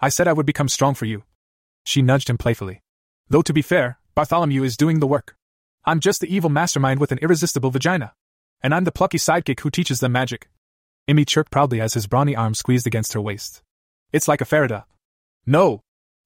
I 0.00 0.08
said 0.08 0.26
I 0.26 0.32
would 0.32 0.46
become 0.46 0.68
strong 0.68 0.94
for 0.94 1.04
you. 1.04 1.24
She 1.84 2.02
nudged 2.02 2.30
him 2.30 2.38
playfully. 2.38 2.82
Though 3.28 3.42
to 3.42 3.52
be 3.52 3.62
fair, 3.62 3.98
Bartholomew 4.14 4.62
is 4.62 4.76
doing 4.76 5.00
the 5.00 5.06
work. 5.06 5.36
I'm 5.84 6.00
just 6.00 6.20
the 6.20 6.34
evil 6.34 6.50
mastermind 6.50 7.00
with 7.00 7.12
an 7.12 7.18
irresistible 7.18 7.70
vagina. 7.70 8.12
And 8.62 8.74
I'm 8.74 8.84
the 8.84 8.92
plucky 8.92 9.18
sidekick 9.18 9.60
who 9.60 9.70
teaches 9.70 10.00
them 10.00 10.12
magic. 10.12 10.48
Emmy 11.08 11.24
chirped 11.24 11.50
proudly 11.50 11.80
as 11.80 11.94
his 11.94 12.06
brawny 12.06 12.36
arm 12.36 12.54
squeezed 12.54 12.86
against 12.86 13.12
her 13.12 13.20
waist. 13.20 13.62
It's 14.12 14.28
like 14.28 14.40
a 14.40 14.44
Farida. 14.44 14.84
No! 15.46 15.82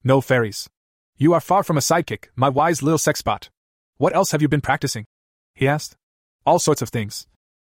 No 0.06 0.20
fairies. 0.20 0.68
You 1.16 1.34
are 1.34 1.40
far 1.40 1.64
from 1.64 1.76
a 1.76 1.80
sidekick, 1.80 2.26
my 2.36 2.48
wise 2.48 2.80
little 2.80 2.96
sexbot. 2.96 3.48
What 3.96 4.14
else 4.14 4.30
have 4.30 4.40
you 4.40 4.46
been 4.46 4.60
practicing? 4.60 5.04
He 5.52 5.66
asked. 5.66 5.96
All 6.44 6.60
sorts 6.60 6.80
of 6.80 6.90
things. 6.90 7.26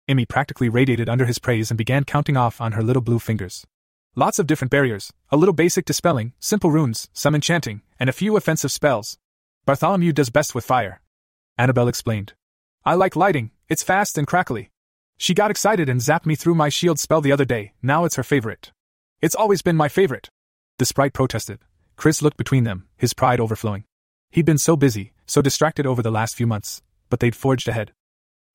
Emmy 0.07 0.27
practically 0.27 0.69
radiated 0.69 1.09
under 1.09 1.25
his 1.25 1.39
praise 1.39 1.71
and 1.71 1.79
began 1.79 2.05
counting 2.05 2.37
off 2.37 2.61
on 2.61 2.73
her 2.73 2.83
little 2.83 3.01
blue 3.01 3.19
fingers. 3.19 3.65
Lots 4.15 4.39
of 4.39 4.47
different 4.47 4.71
barriers, 4.71 5.11
a 5.31 5.39
little 5.39 5.55
basic 5.55 5.87
dispelling, 5.87 6.35
simple 6.39 6.71
runes, 6.71 7.09
some 7.15 7.35
enchanting, 7.35 7.81
and 7.99 8.11
a 8.11 8.19
few 8.21 8.37
offensive 8.37 8.73
spells. 8.73 9.17
Bartholomew 9.65 10.13
does 10.13 10.29
best 10.29 10.55
with 10.55 10.67
fire. 10.67 11.01
Annabelle 11.57 11.89
explained. 11.89 12.35
I 12.85 12.93
like 12.93 13.17
lighting, 13.17 13.53
it's 13.71 13.83
fast 13.83 14.19
and 14.19 14.27
crackly. 14.27 14.69
She 15.17 15.33
got 15.33 15.51
excited 15.51 15.89
and 15.89 16.03
zapped 16.03 16.27
me 16.27 16.35
through 16.35 16.57
my 16.57 16.69
shield 16.69 16.99
spell 17.01 17.23
the 17.23 17.33
other 17.33 17.47
day, 17.47 17.73
now 17.83 18.05
it's 18.05 18.17
her 18.17 18.23
favorite. 18.23 18.71
It's 19.23 19.35
always 19.35 19.63
been 19.63 19.77
my 19.77 19.89
favorite. 19.89 20.29
The 20.77 20.85
sprite 20.85 21.15
protested. 21.15 21.61
Chris 21.99 22.23
looked 22.23 22.37
between 22.37 22.63
them, 22.63 22.87
his 22.97 23.13
pride 23.13 23.41
overflowing. 23.41 23.83
He'd 24.31 24.47
been 24.47 24.57
so 24.57 24.77
busy, 24.77 25.13
so 25.27 25.43
distracted 25.43 25.85
over 25.85 26.01
the 26.01 26.13
last 26.13 26.37
few 26.37 26.47
months, 26.47 26.81
but 27.11 27.19
they'd 27.19 27.35
forged 27.35 27.67
ahead. 27.67 27.93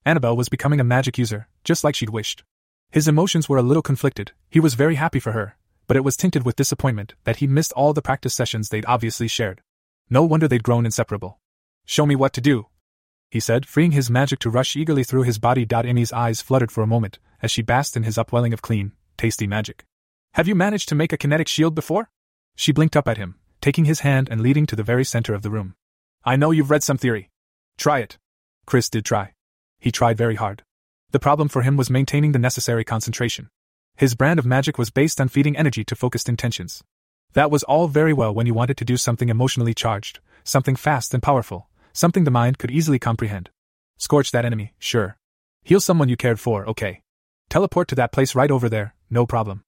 Annabelle 0.06 0.38
was 0.38 0.48
becoming 0.48 0.80
a 0.80 0.84
magic 0.86 1.18
user, 1.18 1.50
just 1.66 1.84
like 1.84 1.94
she'd 1.94 2.10
wished. 2.10 2.46
His 2.90 3.06
emotions 3.06 3.50
were 3.50 3.58
a 3.58 3.62
little 3.62 3.84
conflicted, 3.84 4.32
he 4.50 4.62
was 4.62 4.76
very 4.76 4.96
happy 4.96 5.20
for 5.20 5.34
her, 5.34 5.58
but 5.88 5.98
it 5.98 6.06
was 6.06 6.16
tinted 6.16 6.46
with 6.46 6.56
disappointment 6.56 7.16
that 7.26 7.38
he'd 7.38 7.50
missed 7.50 7.74
all 7.74 7.92
the 7.92 8.02
practice 8.02 8.34
sessions 8.34 8.70
they'd 8.70 8.86
obviously 8.88 9.28
shared. 9.28 9.62
No 10.10 10.24
wonder 10.24 10.48
they'd 10.48 10.64
grown 10.64 10.86
inseparable. 10.86 11.40
Show 11.86 12.06
me 12.06 12.16
what 12.16 12.32
to 12.34 12.42
do, 12.42 12.68
he 13.30 13.42
said, 13.42 13.66
freeing 13.66 13.92
his 13.92 14.10
magic 14.10 14.40
to 14.40 14.50
rush 14.50 14.78
eagerly 14.78 15.04
through 15.04 15.24
his 15.24 15.38
body. 15.38 15.68
Emmy's 15.70 16.14
eyes 16.14 16.40
fluttered 16.40 16.72
for 16.72 16.82
a 16.82 16.88
moment 16.88 17.20
as 17.42 17.52
she 17.52 17.62
basked 17.62 17.98
in 17.98 18.04
his 18.04 18.18
upwelling 18.18 18.54
of 18.54 18.62
clean, 18.62 18.94
tasty 19.18 19.48
magic. 19.48 19.84
Have 20.36 20.48
you 20.48 20.56
managed 20.56 20.88
to 20.90 20.96
make 20.96 21.12
a 21.12 21.18
kinetic 21.18 21.50
shield 21.50 21.76
before? 21.76 22.10
She 22.56 22.72
blinked 22.72 22.96
up 22.96 23.08
at 23.08 23.18
him, 23.18 23.36
taking 23.62 23.86
his 23.86 24.02
hand 24.02 24.28
and 24.30 24.42
leading 24.42 24.66
to 24.68 24.76
the 24.76 24.84
very 24.84 25.06
center 25.06 25.34
of 25.34 25.42
the 25.42 25.50
room. 25.50 25.76
I 26.24 26.36
know 26.36 26.52
you've 26.52 26.72
read 26.72 26.84
some 26.84 26.98
theory. 26.98 27.30
Try 27.78 28.00
it. 28.00 28.18
Chris 28.66 28.90
did 28.90 29.06
try. 29.06 29.34
He 29.80 29.92
tried 29.92 30.18
very 30.18 30.36
hard. 30.36 30.64
The 31.12 31.20
problem 31.20 31.50
for 31.50 31.62
him 31.62 31.78
was 31.78 31.90
maintaining 31.90 32.32
the 32.32 32.40
necessary 32.40 32.84
concentration. 32.84 33.50
His 33.96 34.16
brand 34.16 34.40
of 34.40 34.46
magic 34.46 34.78
was 34.78 34.90
based 34.90 35.22
on 35.22 35.28
feeding 35.28 35.58
energy 35.58 35.84
to 35.84 35.96
focused 35.96 36.30
intentions. 36.30 36.84
That 37.34 37.52
was 37.52 37.64
all 37.64 37.88
very 37.88 38.14
well 38.14 38.34
when 38.34 38.46
you 38.46 38.54
wanted 38.54 38.78
to 38.78 38.86
do 38.86 38.98
something 38.98 39.30
emotionally 39.30 39.74
charged, 39.74 40.20
something 40.44 40.76
fast 40.76 41.14
and 41.14 41.22
powerful, 41.22 41.68
something 41.92 42.24
the 42.24 42.32
mind 42.32 42.58
could 42.58 42.72
easily 42.72 43.00
comprehend. 43.00 43.50
Scorch 43.98 44.32
that 44.32 44.46
enemy, 44.46 44.74
sure. 44.80 45.18
Heal 45.64 45.80
someone 45.80 46.10
you 46.10 46.18
cared 46.18 46.40
for, 46.40 46.68
okay. 46.68 47.02
Teleport 47.50 47.88
to 47.90 47.96
that 47.96 48.12
place 48.12 48.36
right 48.36 48.52
over 48.52 48.70
there, 48.70 48.96
no 49.10 49.26
problem. 49.26 49.64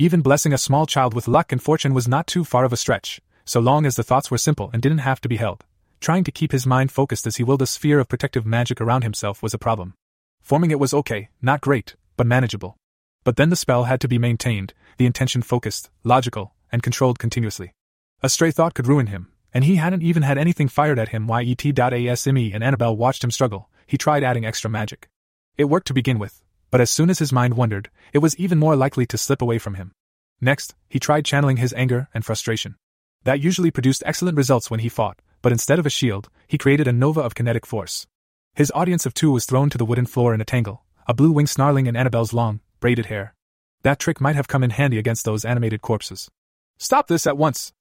Even 0.00 0.22
blessing 0.22 0.54
a 0.54 0.56
small 0.56 0.86
child 0.86 1.12
with 1.12 1.28
luck 1.28 1.52
and 1.52 1.62
fortune 1.62 1.92
was 1.92 2.08
not 2.08 2.26
too 2.26 2.42
far 2.42 2.64
of 2.64 2.72
a 2.72 2.76
stretch, 2.78 3.20
so 3.44 3.60
long 3.60 3.84
as 3.84 3.96
the 3.96 4.02
thoughts 4.02 4.30
were 4.30 4.38
simple 4.38 4.70
and 4.72 4.80
didn't 4.80 5.04
have 5.04 5.20
to 5.20 5.28
be 5.28 5.36
held. 5.36 5.62
Trying 6.00 6.24
to 6.24 6.32
keep 6.32 6.52
his 6.52 6.66
mind 6.66 6.90
focused 6.90 7.26
as 7.26 7.36
he 7.36 7.44
willed 7.44 7.60
a 7.60 7.66
sphere 7.66 8.00
of 8.00 8.08
protective 8.08 8.46
magic 8.46 8.80
around 8.80 9.02
himself 9.02 9.42
was 9.42 9.52
a 9.52 9.58
problem. 9.58 9.92
Forming 10.40 10.70
it 10.70 10.80
was 10.80 10.94
okay, 10.94 11.28
not 11.42 11.60
great, 11.60 11.96
but 12.16 12.26
manageable. 12.26 12.78
But 13.24 13.36
then 13.36 13.50
the 13.50 13.56
spell 13.56 13.84
had 13.84 14.00
to 14.00 14.08
be 14.08 14.16
maintained, 14.16 14.72
the 14.96 15.04
intention 15.04 15.42
focused, 15.42 15.90
logical, 16.02 16.54
and 16.72 16.82
controlled 16.82 17.18
continuously. 17.18 17.74
A 18.22 18.30
stray 18.30 18.52
thought 18.52 18.72
could 18.72 18.86
ruin 18.86 19.08
him, 19.08 19.28
and 19.52 19.64
he 19.64 19.76
hadn't 19.76 20.02
even 20.02 20.22
had 20.22 20.38
anything 20.38 20.68
fired 20.68 20.98
at 20.98 21.10
him. 21.10 21.28
Yet.asme 21.28 22.54
and 22.54 22.64
Annabelle 22.64 22.96
watched 22.96 23.22
him 23.22 23.30
struggle. 23.30 23.68
He 23.86 23.98
tried 23.98 24.24
adding 24.24 24.46
extra 24.46 24.70
magic. 24.70 25.10
It 25.58 25.64
worked 25.64 25.88
to 25.88 25.92
begin 25.92 26.18
with, 26.18 26.42
but 26.70 26.80
as 26.80 26.90
soon 26.90 27.10
as 27.10 27.18
his 27.18 27.32
mind 27.32 27.54
wandered, 27.54 27.90
it 28.12 28.18
was 28.18 28.36
even 28.36 28.58
more 28.58 28.76
likely 28.76 29.06
to 29.06 29.18
slip 29.18 29.42
away 29.42 29.58
from 29.58 29.74
him. 29.74 29.92
Next, 30.40 30.74
he 30.88 30.98
tried 30.98 31.24
channeling 31.24 31.58
his 31.58 31.72
anger 31.74 32.08
and 32.14 32.24
frustration. 32.24 32.76
That 33.24 33.40
usually 33.40 33.70
produced 33.70 34.02
excellent 34.06 34.36
results 34.36 34.70
when 34.70 34.80
he 34.80 34.88
fought, 34.88 35.20
but 35.42 35.52
instead 35.52 35.78
of 35.78 35.86
a 35.86 35.90
shield, 35.90 36.28
he 36.46 36.58
created 36.58 36.88
a 36.88 36.92
nova 36.92 37.20
of 37.20 37.34
kinetic 37.34 37.66
force. 37.66 38.06
His 38.54 38.72
audience 38.74 39.06
of 39.06 39.14
two 39.14 39.30
was 39.30 39.46
thrown 39.46 39.70
to 39.70 39.78
the 39.78 39.84
wooden 39.84 40.06
floor 40.06 40.34
in 40.34 40.40
a 40.40 40.44
tangle, 40.44 40.84
a 41.06 41.14
blue 41.14 41.32
wing 41.32 41.46
snarling 41.46 41.86
in 41.86 41.96
Annabelle's 41.96 42.32
long, 42.32 42.60
braided 42.80 43.06
hair. 43.06 43.34
That 43.82 43.98
trick 43.98 44.20
might 44.20 44.36
have 44.36 44.48
come 44.48 44.62
in 44.62 44.70
handy 44.70 44.98
against 44.98 45.24
those 45.24 45.44
animated 45.44 45.82
corpses. 45.82 46.30
Stop 46.78 47.08
this 47.08 47.26
at 47.26 47.36
once! 47.36 47.72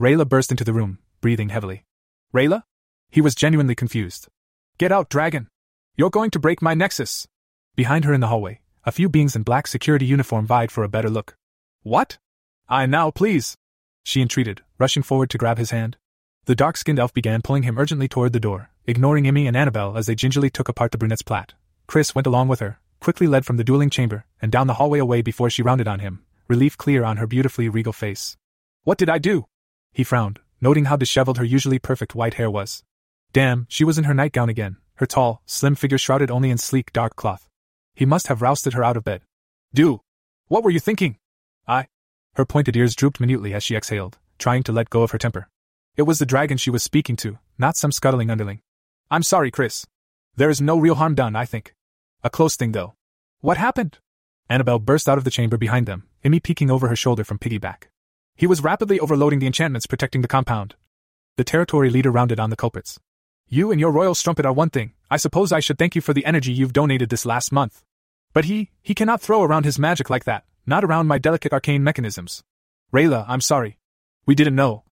Rayla 0.00 0.28
burst 0.28 0.50
into 0.50 0.64
the 0.64 0.72
room, 0.72 0.98
breathing 1.20 1.48
heavily. 1.48 1.84
Rayla? 2.32 2.62
He 3.10 3.20
was 3.20 3.34
genuinely 3.34 3.74
confused. 3.74 4.28
Get 4.78 4.92
out, 4.92 5.08
dragon! 5.08 5.48
You're 5.96 6.10
going 6.10 6.30
to 6.30 6.38
break 6.38 6.62
my 6.62 6.74
nexus! 6.74 7.26
Behind 7.78 8.04
her 8.06 8.12
in 8.12 8.18
the 8.18 8.26
hallway, 8.26 8.58
a 8.84 8.90
few 8.90 9.08
beings 9.08 9.36
in 9.36 9.44
black 9.44 9.68
security 9.68 10.04
uniform 10.04 10.44
vied 10.44 10.72
for 10.72 10.82
a 10.82 10.88
better 10.88 11.08
look. 11.08 11.36
What? 11.84 12.18
I 12.68 12.86
now, 12.86 13.12
please! 13.12 13.56
She 14.02 14.20
entreated, 14.20 14.62
rushing 14.80 15.04
forward 15.04 15.30
to 15.30 15.38
grab 15.38 15.58
his 15.58 15.70
hand. 15.70 15.96
The 16.46 16.56
dark 16.56 16.76
skinned 16.76 16.98
elf 16.98 17.14
began 17.14 17.40
pulling 17.40 17.62
him 17.62 17.78
urgently 17.78 18.08
toward 18.08 18.32
the 18.32 18.40
door, 18.40 18.70
ignoring 18.84 19.28
Emmy 19.28 19.46
and 19.46 19.56
Annabelle 19.56 19.96
as 19.96 20.06
they 20.06 20.16
gingerly 20.16 20.50
took 20.50 20.68
apart 20.68 20.90
the 20.90 20.98
brunette's 20.98 21.22
plait. 21.22 21.54
Chris 21.86 22.16
went 22.16 22.26
along 22.26 22.48
with 22.48 22.58
her, 22.58 22.80
quickly 22.98 23.28
led 23.28 23.46
from 23.46 23.58
the 23.58 23.62
dueling 23.62 23.90
chamber, 23.90 24.24
and 24.42 24.50
down 24.50 24.66
the 24.66 24.74
hallway 24.74 24.98
away 24.98 25.22
before 25.22 25.48
she 25.48 25.62
rounded 25.62 25.86
on 25.86 26.00
him, 26.00 26.24
relief 26.48 26.76
clear 26.76 27.04
on 27.04 27.18
her 27.18 27.28
beautifully 27.28 27.68
regal 27.68 27.92
face. 27.92 28.36
What 28.82 28.98
did 28.98 29.08
I 29.08 29.18
do? 29.18 29.46
He 29.92 30.02
frowned, 30.02 30.40
noting 30.60 30.86
how 30.86 30.96
disheveled 30.96 31.38
her 31.38 31.44
usually 31.44 31.78
perfect 31.78 32.16
white 32.16 32.34
hair 32.34 32.50
was. 32.50 32.82
Damn, 33.32 33.66
she 33.68 33.84
was 33.84 33.98
in 33.98 34.04
her 34.10 34.14
nightgown 34.14 34.48
again, 34.48 34.78
her 34.96 35.06
tall, 35.06 35.42
slim 35.46 35.76
figure 35.76 35.96
shrouded 35.96 36.28
only 36.28 36.50
in 36.50 36.58
sleek 36.58 36.92
dark 36.92 37.14
cloth. 37.14 37.47
He 37.98 38.06
must 38.06 38.28
have 38.28 38.42
rousted 38.42 38.74
her 38.74 38.84
out 38.84 38.96
of 38.96 39.02
bed. 39.02 39.22
Do! 39.74 40.02
What 40.46 40.62
were 40.62 40.70
you 40.70 40.78
thinking? 40.78 41.18
I. 41.66 41.88
Her 42.34 42.44
pointed 42.44 42.76
ears 42.76 42.94
drooped 42.94 43.18
minutely 43.18 43.52
as 43.52 43.64
she 43.64 43.74
exhaled, 43.74 44.18
trying 44.38 44.62
to 44.62 44.72
let 44.72 44.88
go 44.88 45.02
of 45.02 45.10
her 45.10 45.18
temper. 45.18 45.48
It 45.96 46.02
was 46.02 46.20
the 46.20 46.24
dragon 46.24 46.58
she 46.58 46.70
was 46.70 46.84
speaking 46.84 47.16
to, 47.16 47.40
not 47.58 47.76
some 47.76 47.90
scuttling 47.90 48.30
underling. 48.30 48.60
I'm 49.10 49.24
sorry, 49.24 49.50
Chris. 49.50 49.84
There 50.36 50.48
is 50.48 50.60
no 50.60 50.78
real 50.78 50.94
harm 50.94 51.16
done, 51.16 51.34
I 51.34 51.44
think. 51.44 51.74
A 52.22 52.30
close 52.30 52.54
thing, 52.54 52.70
though. 52.70 52.94
What 53.40 53.56
happened? 53.56 53.98
Annabelle 54.48 54.78
burst 54.78 55.08
out 55.08 55.18
of 55.18 55.24
the 55.24 55.32
chamber 55.32 55.56
behind 55.56 55.86
them, 55.86 56.04
Emmy 56.22 56.38
peeking 56.38 56.70
over 56.70 56.86
her 56.86 56.94
shoulder 56.94 57.24
from 57.24 57.40
piggyback. 57.40 57.88
He 58.36 58.46
was 58.46 58.62
rapidly 58.62 59.00
overloading 59.00 59.40
the 59.40 59.48
enchantments 59.48 59.88
protecting 59.88 60.22
the 60.22 60.28
compound. 60.28 60.76
The 61.36 61.42
territory 61.42 61.90
leader 61.90 62.12
rounded 62.12 62.38
on 62.38 62.50
the 62.50 62.56
culprits. 62.56 63.00
You 63.48 63.72
and 63.72 63.80
your 63.80 63.90
royal 63.90 64.14
strumpet 64.14 64.46
are 64.46 64.52
one 64.52 64.70
thing, 64.70 64.92
I 65.10 65.16
suppose 65.16 65.50
I 65.50 65.58
should 65.58 65.78
thank 65.78 65.96
you 65.96 66.00
for 66.00 66.12
the 66.12 66.24
energy 66.26 66.52
you've 66.52 66.72
donated 66.72 67.08
this 67.08 67.26
last 67.26 67.50
month. 67.50 67.82
But 68.38 68.44
he, 68.44 68.70
he 68.82 68.94
cannot 68.94 69.20
throw 69.20 69.42
around 69.42 69.64
his 69.64 69.80
magic 69.80 70.10
like 70.10 70.22
that, 70.22 70.44
not 70.64 70.84
around 70.84 71.08
my 71.08 71.18
delicate 71.18 71.52
arcane 71.52 71.82
mechanisms. 71.82 72.44
Rayla, 72.94 73.24
I'm 73.26 73.40
sorry. 73.40 73.78
We 74.26 74.36
didn't 74.36 74.54
know. 74.54 74.84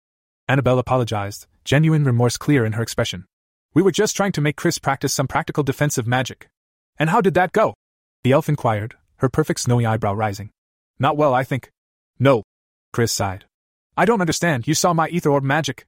Annabelle 0.49 0.81
apologized, 0.81 1.47
genuine 1.65 2.03
remorse 2.03 2.37
clear 2.37 2.67
in 2.67 2.73
her 2.73 2.83
expression. 2.83 3.25
We 3.73 3.83
were 3.83 3.93
just 3.93 4.17
trying 4.17 4.33
to 4.33 4.41
make 4.41 4.57
Chris 4.57 4.81
practice 4.81 5.13
some 5.15 5.29
practical 5.29 5.63
defensive 5.63 6.09
magic. 6.09 6.49
And 6.99 7.09
how 7.09 7.21
did 7.21 7.35
that 7.35 7.53
go? 7.53 7.75
The 8.25 8.33
elf 8.33 8.49
inquired, 8.49 8.97
her 9.19 9.29
perfect 9.29 9.61
snowy 9.61 9.87
eyebrow 9.87 10.15
rising. 10.15 10.51
Not 10.99 11.17
well, 11.17 11.33
I 11.33 11.45
think. 11.45 11.71
No. 12.19 12.43
Chris 12.93 13.13
sighed. 13.13 13.45
I 13.97 14.07
don't 14.07 14.21
understand, 14.21 14.67
you 14.67 14.75
saw 14.75 14.93
my 14.93 15.09
ether 15.11 15.31
orb 15.31 15.45
magic. 15.45 15.87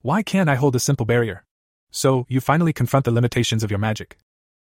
Why 0.00 0.22
can't 0.22 0.48
I 0.48 0.54
hold 0.54 0.74
a 0.74 0.80
simple 0.80 1.04
barrier? 1.04 1.44
So, 1.90 2.24
you 2.30 2.40
finally 2.40 2.72
confront 2.72 3.04
the 3.04 3.10
limitations 3.10 3.62
of 3.62 3.70
your 3.70 3.80
magic. 3.80 4.16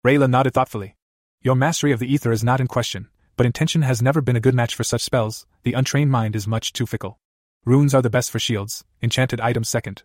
Rayla 0.05 0.29
nodded 0.29 0.53
thoughtfully. 0.53 0.96
Your 1.41 1.55
mastery 1.55 1.91
of 1.91 1.99
the 1.99 2.11
ether 2.11 2.31
is 2.31 2.43
not 2.43 2.59
in 2.59 2.67
question, 2.67 3.09
but 3.35 3.45
intention 3.45 3.83
has 3.83 4.01
never 4.01 4.21
been 4.21 4.35
a 4.35 4.41
good 4.41 4.55
match 4.55 4.75
for 4.75 4.83
such 4.83 5.03
spells, 5.03 5.45
the 5.63 5.73
untrained 5.73 6.11
mind 6.11 6.35
is 6.35 6.47
much 6.47 6.73
too 6.73 6.85
fickle. 6.85 7.19
Runes 7.63 7.93
are 7.93 8.01
the 8.01 8.09
best 8.09 8.31
for 8.31 8.39
shields, 8.39 8.83
enchanted 9.01 9.39
items 9.39 9.69
second. 9.69 10.03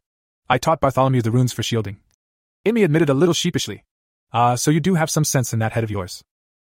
I 0.49 0.59
taught 0.59 0.81
Bartholomew 0.81 1.23
the 1.23 1.31
runes 1.31 1.53
for 1.53 1.63
shielding. 1.63 1.99
Emmy 2.65 2.83
admitted 2.83 3.09
a 3.09 3.15
little 3.15 3.35
sheepishly. 3.35 3.85
Ah, 4.33 4.57
so 4.57 4.71
you 4.71 4.81
do 4.81 4.95
have 4.95 5.11
some 5.11 5.25
sense 5.25 5.53
in 5.53 5.59
that 5.61 5.73
head 5.73 5.85
of 5.85 5.91
yours. 5.91 6.23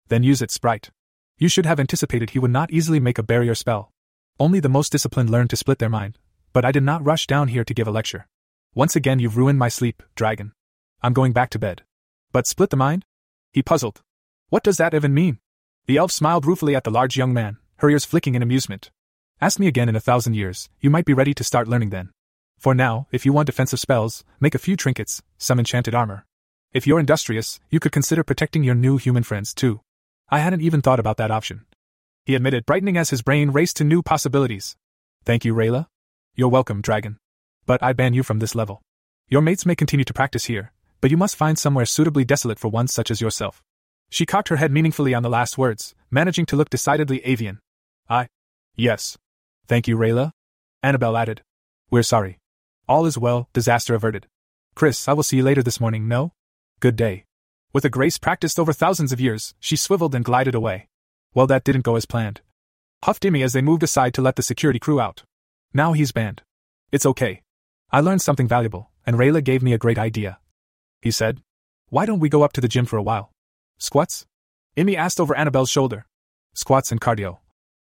Then 0.08 0.22
use 0.22 0.42
it, 0.42 0.50
Sprite. 0.50 0.90
You 1.38 1.48
should 1.48 1.66
have 1.66 1.80
anticipated 1.80 2.30
he 2.30 2.38
would 2.38 2.50
not 2.50 2.70
easily 2.70 3.00
make 3.00 3.18
a 3.18 3.22
barrier 3.22 3.54
spell. 3.54 3.92
Only 4.38 4.60
the 4.60 4.68
most 4.68 4.92
disciplined 4.92 5.30
learn 5.30 5.48
to 5.48 5.56
split 5.56 5.78
their 5.78 5.88
mind. 5.88 6.18
But 6.52 6.64
I 6.64 6.72
did 6.72 6.82
not 6.82 7.04
rush 7.04 7.26
down 7.26 7.48
here 7.48 7.64
to 7.64 7.74
give 7.74 7.88
a 7.88 7.92
lecture. 7.92 8.26
Once 8.74 8.96
again, 8.96 9.18
you've 9.18 9.36
ruined 9.36 9.58
my 9.58 9.68
sleep, 9.68 10.02
dragon. 10.14 10.52
I'm 11.02 11.12
going 11.12 11.32
back 11.32 11.50
to 11.50 11.58
bed. 11.58 11.82
But 12.32 12.46
split 12.46 12.70
the 12.70 12.76
mind? 12.76 13.04
He 13.52 13.62
puzzled. 13.62 14.02
What 14.50 14.64
does 14.64 14.78
that 14.78 14.94
even 14.94 15.12
mean? 15.12 15.38
The 15.86 15.98
elf 15.98 16.10
smiled 16.10 16.46
ruefully 16.46 16.74
at 16.74 16.84
the 16.84 16.90
large 16.90 17.18
young 17.18 17.34
man, 17.34 17.58
her 17.76 17.90
ears 17.90 18.06
flicking 18.06 18.34
in 18.34 18.42
amusement. 18.42 18.90
Ask 19.42 19.60
me 19.60 19.66
again 19.66 19.90
in 19.90 19.96
a 19.96 20.00
thousand 20.00 20.34
years, 20.34 20.70
you 20.80 20.88
might 20.88 21.04
be 21.04 21.12
ready 21.12 21.34
to 21.34 21.44
start 21.44 21.68
learning 21.68 21.90
then. 21.90 22.10
For 22.58 22.74
now, 22.74 23.08
if 23.12 23.26
you 23.26 23.32
want 23.32 23.46
defensive 23.46 23.78
spells, 23.78 24.24
make 24.40 24.54
a 24.54 24.58
few 24.58 24.74
trinkets, 24.74 25.22
some 25.36 25.58
enchanted 25.58 25.94
armor. 25.94 26.24
If 26.72 26.86
you're 26.86 26.98
industrious, 26.98 27.60
you 27.70 27.78
could 27.78 27.92
consider 27.92 28.24
protecting 28.24 28.64
your 28.64 28.74
new 28.74 28.96
human 28.96 29.22
friends 29.22 29.52
too. 29.52 29.80
I 30.30 30.38
hadn't 30.38 30.62
even 30.62 30.80
thought 30.80 30.98
about 30.98 31.18
that 31.18 31.30
option. 31.30 31.66
He 32.24 32.34
admitted, 32.34 32.64
brightening 32.64 32.96
as 32.96 33.10
his 33.10 33.22
brain 33.22 33.50
raced 33.50 33.76
to 33.76 33.84
new 33.84 34.02
possibilities. 34.02 34.76
Thank 35.24 35.44
you, 35.44 35.54
Rayla. 35.54 35.88
You're 36.34 36.48
welcome, 36.48 36.80
Dragon. 36.80 37.18
But 37.66 37.82
I 37.82 37.92
ban 37.92 38.14
you 38.14 38.22
from 38.22 38.38
this 38.38 38.54
level. 38.54 38.80
Your 39.28 39.42
mates 39.42 39.66
may 39.66 39.74
continue 39.74 40.04
to 40.04 40.14
practice 40.14 40.46
here, 40.46 40.72
but 41.02 41.10
you 41.10 41.18
must 41.18 41.36
find 41.36 41.58
somewhere 41.58 41.84
suitably 41.84 42.24
desolate 42.24 42.58
for 42.58 42.68
one 42.68 42.88
such 42.88 43.10
as 43.10 43.20
yourself. 43.20 43.62
She 44.10 44.26
cocked 44.26 44.48
her 44.48 44.56
head 44.56 44.72
meaningfully 44.72 45.14
on 45.14 45.22
the 45.22 45.28
last 45.28 45.58
words, 45.58 45.94
managing 46.10 46.46
to 46.46 46.56
look 46.56 46.70
decidedly 46.70 47.24
avian. 47.24 47.60
I. 48.08 48.28
Yes. 48.74 49.18
Thank 49.66 49.86
you, 49.86 49.96
Rayla. 49.96 50.32
Annabelle 50.82 51.16
added. 51.16 51.42
We're 51.90 52.02
sorry. 52.02 52.38
All 52.88 53.04
is 53.04 53.18
well, 53.18 53.48
disaster 53.52 53.94
averted. 53.94 54.26
Chris, 54.74 55.08
I 55.08 55.12
will 55.12 55.22
see 55.22 55.38
you 55.38 55.42
later 55.42 55.62
this 55.62 55.80
morning, 55.80 56.08
no? 56.08 56.32
Good 56.80 56.96
day. 56.96 57.24
With 57.72 57.84
a 57.84 57.90
grace 57.90 58.16
practiced 58.16 58.58
over 58.58 58.72
thousands 58.72 59.12
of 59.12 59.20
years, 59.20 59.54
she 59.60 59.76
swiveled 59.76 60.14
and 60.14 60.24
glided 60.24 60.54
away. 60.54 60.88
Well, 61.34 61.46
that 61.48 61.64
didn't 61.64 61.84
go 61.84 61.96
as 61.96 62.06
planned. 62.06 62.40
Huffed 63.04 63.24
Emmy 63.24 63.42
as 63.42 63.52
they 63.52 63.60
moved 63.60 63.82
aside 63.82 64.14
to 64.14 64.22
let 64.22 64.36
the 64.36 64.42
security 64.42 64.78
crew 64.78 65.00
out. 65.00 65.22
Now 65.74 65.92
he's 65.92 66.12
banned. 66.12 66.42
It's 66.90 67.06
okay. 67.06 67.42
I 67.90 68.00
learned 68.00 68.22
something 68.22 68.48
valuable, 68.48 68.90
and 69.06 69.16
Rayla 69.16 69.44
gave 69.44 69.62
me 69.62 69.72
a 69.72 69.78
great 69.78 69.98
idea. 69.98 70.38
He 71.02 71.10
said. 71.10 71.42
Why 71.90 72.06
don't 72.06 72.20
we 72.20 72.28
go 72.28 72.42
up 72.42 72.52
to 72.54 72.60
the 72.60 72.68
gym 72.68 72.86
for 72.86 72.96
a 72.96 73.02
while? 73.02 73.32
Squats? 73.78 74.26
Emmy 74.76 74.96
asked 74.96 75.20
over 75.20 75.36
Annabelle's 75.36 75.70
shoulder. 75.70 76.04
Squats 76.52 76.90
and 76.90 77.00
cardio. 77.00 77.38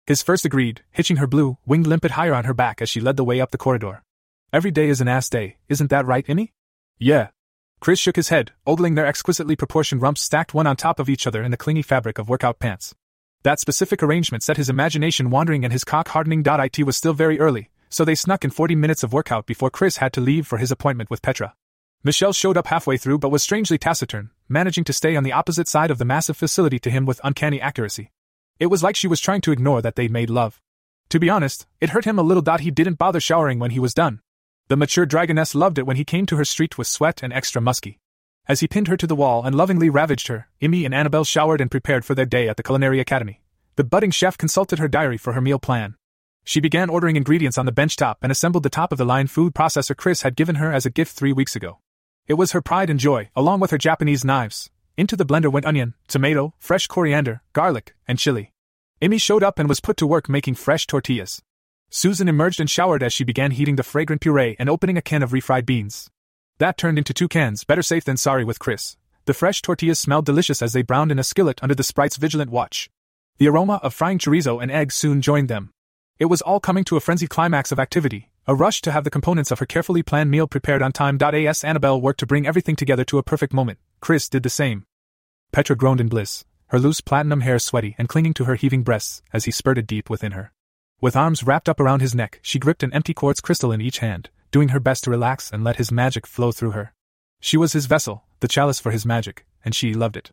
His 0.08 0.24
first 0.24 0.46
agreed, 0.46 0.82
hitching 0.92 1.18
her 1.18 1.28
blue, 1.28 1.58
winged 1.66 1.88
limpet 1.88 2.12
higher 2.12 2.34
on 2.34 2.46
her 2.46 2.54
back 2.54 2.82
as 2.82 2.90
she 2.90 3.02
led 3.02 3.18
the 3.18 3.24
way 3.24 3.42
up 3.42 3.52
the 3.52 3.58
corridor. 3.58 4.02
Every 4.54 4.72
day 4.72 4.88
is 4.88 5.02
an 5.02 5.10
ass 5.10 5.28
day, 5.30 5.58
isn't 5.68 5.90
that 5.90 6.06
right, 6.06 6.24
Emmy? 6.30 6.54
Yeah. 7.00 7.30
Chris 7.82 8.00
shook 8.00 8.16
his 8.16 8.30
head, 8.30 8.54
ogling 8.66 8.96
their 8.96 9.06
exquisitely 9.06 9.58
proportioned 9.58 10.02
rumps 10.02 10.22
stacked 10.22 10.54
one 10.54 10.68
on 10.68 10.78
top 10.78 11.00
of 11.00 11.10
each 11.10 11.28
other 11.28 11.44
in 11.44 11.52
the 11.52 11.58
clingy 11.58 11.82
fabric 11.82 12.18
of 12.18 12.30
workout 12.30 12.60
pants. 12.60 12.96
That 13.44 13.60
specific 13.60 14.02
arrangement 14.02 14.42
set 14.42 14.56
his 14.56 14.70
imagination 14.70 15.30
wandering 15.30 15.66
and 15.66 15.74
his 15.74 15.84
cock 15.84 16.08
hardening. 16.08 16.44
It 16.46 16.86
was 16.86 16.96
still 16.96 17.14
very 17.14 17.42
early, 17.42 17.70
so 17.90 18.06
they 18.06 18.16
snuck 18.16 18.46
in 18.46 18.52
40 18.52 18.76
minutes 18.76 19.04
of 19.04 19.12
workout 19.12 19.46
before 19.46 19.70
Chris 19.70 19.98
had 19.98 20.14
to 20.14 20.22
leave 20.22 20.48
for 20.48 20.60
his 20.60 20.72
appointment 20.72 21.10
with 21.10 21.22
Petra. 21.22 21.56
Michelle 22.06 22.32
showed 22.32 22.56
up 22.56 22.68
halfway 22.68 22.96
through 22.96 23.20
but 23.20 23.30
was 23.30 23.44
strangely 23.44 23.78
taciturn, 23.78 24.30
managing 24.50 24.84
to 24.86 24.94
stay 24.94 25.16
on 25.16 25.24
the 25.24 25.32
opposite 25.32 25.68
side 25.68 25.92
of 25.92 25.98
the 25.98 26.06
massive 26.06 26.38
facility 26.38 26.80
to 26.80 26.90
him 26.90 27.06
with 27.06 27.22
uncanny 27.24 27.60
accuracy. 27.60 28.12
It 28.60 28.68
was 28.68 28.84
like 28.84 28.96
she 28.96 29.08
was 29.08 29.20
trying 29.20 29.42
to 29.42 29.52
ignore 29.52 29.82
that 29.82 29.96
they'd 29.96 30.12
made 30.12 30.30
love. 30.30 30.62
To 31.10 31.20
be 31.20 31.30
honest, 31.30 31.68
it 31.82 31.90
hurt 31.90 32.06
him 32.06 32.18
a 32.18 32.24
little. 32.24 32.44
that 32.44 32.62
He 32.62 32.72
didn't 32.72 32.98
bother 32.98 33.20
showering 33.20 33.60
when 33.60 33.72
he 33.72 33.80
was 33.80 33.94
done. 33.94 34.22
The 34.68 34.78
mature 34.78 35.06
dragoness 35.06 35.54
loved 35.54 35.78
it 35.78 35.86
when 35.86 35.98
he 35.98 36.06
came 36.06 36.26
to 36.28 36.38
her 36.38 36.46
street 36.46 36.78
with 36.78 36.88
sweat 36.88 37.22
and 37.22 37.34
extra 37.34 37.62
musky. 37.62 38.00
As 38.48 38.60
he 38.60 38.68
pinned 38.68 38.88
her 38.88 38.98
to 38.98 39.08
the 39.08 39.16
wall 39.16 39.44
and 39.46 39.56
lovingly 39.56 39.90
ravaged 39.90 40.28
her, 40.28 40.48
Emmy 40.62 40.86
and 40.86 40.94
Annabelle 40.94 41.24
showered 41.24 41.62
and 41.62 41.72
prepared 41.72 42.04
for 42.04 42.16
their 42.16 42.26
day 42.26 42.50
at 42.50 42.58
the 42.58 42.64
Culinary 42.64 43.00
Academy. 43.00 43.42
The 43.76 43.84
budding 43.84 44.12
chef 44.12 44.38
consulted 44.38 44.80
her 44.80 44.88
diary 44.88 45.18
for 45.18 45.34
her 45.34 45.42
meal 45.42 45.60
plan. 45.60 45.96
She 46.44 46.60
began 46.60 46.90
ordering 46.90 47.16
ingredients 47.16 47.58
on 47.58 47.66
the 47.66 47.72
bench 47.72 47.96
top 47.96 48.18
and 48.22 48.32
assembled 48.32 48.64
the 48.64 48.70
top 48.70 48.92
of 48.92 48.98
the 48.98 49.06
line 49.06 49.28
food 49.28 49.54
processor 49.54 49.96
Chris 49.96 50.24
had 50.24 50.36
given 50.36 50.56
her 50.56 50.74
as 50.74 50.86
a 50.86 50.90
gift 50.90 51.16
three 51.16 51.32
weeks 51.32 51.56
ago. 51.56 51.80
It 52.26 52.36
was 52.36 52.54
her 52.54 52.62
pride 52.62 52.90
and 52.90 53.00
joy, 53.00 53.30
along 53.36 53.60
with 53.60 53.72
her 53.72 53.78
Japanese 53.78 54.24
knives. 54.24 54.70
Into 54.96 55.18
the 55.18 55.26
blender 55.26 55.52
went 55.52 55.66
onion, 55.66 55.94
tomato, 56.08 56.54
fresh 56.58 56.88
coriander, 56.88 57.42
garlic, 57.52 57.96
and 58.08 58.18
chili. 58.18 58.54
Emmy 59.02 59.18
showed 59.18 59.44
up 59.44 59.60
and 59.60 59.68
was 59.68 59.82
put 59.82 59.98
to 59.98 60.08
work 60.08 60.30
making 60.30 60.56
fresh 60.56 60.88
tortillas. 60.88 61.42
Susan 61.90 62.30
emerged 62.30 62.62
and 62.62 62.70
showered 62.70 63.04
as 63.04 63.12
she 63.12 63.26
began 63.26 63.52
heating 63.52 63.76
the 63.76 63.84
fragrant 63.84 64.22
puree 64.22 64.56
and 64.58 64.70
opening 64.70 64.98
a 64.98 65.02
can 65.02 65.22
of 65.22 65.32
refried 65.32 65.66
beans. 65.66 66.10
That 66.60 66.78
turned 66.78 66.98
into 66.98 67.14
two 67.14 67.28
cans, 67.28 67.66
better 67.66 67.84
safe 67.84 68.06
than 68.06 68.16
sorry 68.16 68.46
with 68.46 68.60
Chris. 68.60 68.96
The 69.26 69.34
fresh 69.34 69.62
tortillas 69.62 70.00
smelled 70.00 70.26
delicious 70.26 70.62
as 70.62 70.72
they 70.72 70.82
browned 70.82 71.12
in 71.12 71.20
a 71.20 71.24
skillet 71.24 71.62
under 71.62 71.76
the 71.76 71.84
sprite's 71.84 72.18
vigilant 72.18 72.52
watch. 72.52 72.90
The 73.38 73.50
aroma 73.50 73.82
of 73.84 73.94
frying 73.94 74.18
chorizo 74.18 74.62
and 74.62 74.72
eggs 74.72 74.96
soon 74.96 75.22
joined 75.22 75.50
them. 75.50 75.72
It 76.20 76.26
was 76.26 76.42
all 76.42 76.62
coming 76.62 76.86
to 76.86 76.96
a 76.96 77.02
frenzied 77.02 77.30
climax 77.30 77.72
of 77.72 77.80
activity, 77.80 78.30
a 78.46 78.56
rush 78.56 78.82
to 78.82 78.92
have 78.92 79.04
the 79.04 79.10
components 79.10 79.52
of 79.52 79.60
her 79.60 79.66
carefully 79.66 80.04
planned 80.04 80.30
meal 80.30 80.48
prepared 80.48 80.82
on 80.82 80.92
time. 80.92 81.18
As 81.22 81.64
Annabelle 81.64 82.02
worked 82.02 82.20
to 82.20 82.26
bring 82.26 82.46
everything 82.46 82.76
together 82.76 83.04
to 83.06 83.18
a 83.18 83.24
perfect 83.24 83.54
moment, 83.54 83.80
Chris 84.02 84.28
did 84.28 84.44
the 84.44 84.50
same. 84.50 84.86
Petra 85.52 85.76
groaned 85.76 86.02
in 86.02 86.10
bliss, 86.10 86.46
her 86.68 86.80
loose 86.80 87.02
platinum 87.02 87.42
hair 87.42 87.60
sweaty 87.60 87.96
and 87.98 88.10
clinging 88.10 88.34
to 88.34 88.46
her 88.46 88.56
heaving 88.56 88.84
breasts 88.84 89.22
as 89.32 89.46
he 89.46 89.52
spurted 89.52 89.88
deep 89.88 90.10
within 90.10 90.34
her. 90.34 90.52
With 91.00 91.16
arms 91.16 91.44
wrapped 91.44 91.70
up 91.70 91.80
around 91.80 92.02
his 92.02 92.16
neck, 92.16 92.40
she 92.42 92.60
gripped 92.60 92.84
an 92.84 92.94
empty 92.94 93.14
quartz 93.14 93.42
crystal 93.42 93.72
in 93.72 93.82
each 93.82 94.00
hand, 94.00 94.30
doing 94.52 94.70
her 94.70 94.80
best 94.80 95.04
to 95.04 95.12
relax 95.12 95.52
and 95.52 95.64
let 95.64 95.76
his 95.76 95.92
magic 95.92 96.26
flow 96.26 96.52
through 96.52 96.72
her. 96.72 96.94
She 97.40 97.58
was 97.58 97.74
his 97.74 97.86
vessel, 97.86 98.24
the 98.40 98.48
chalice 98.48 98.80
for 98.80 98.92
his 98.92 99.06
magic, 99.06 99.46
and 99.64 99.76
she 99.76 99.94
loved 99.94 100.18
it. 100.18 100.32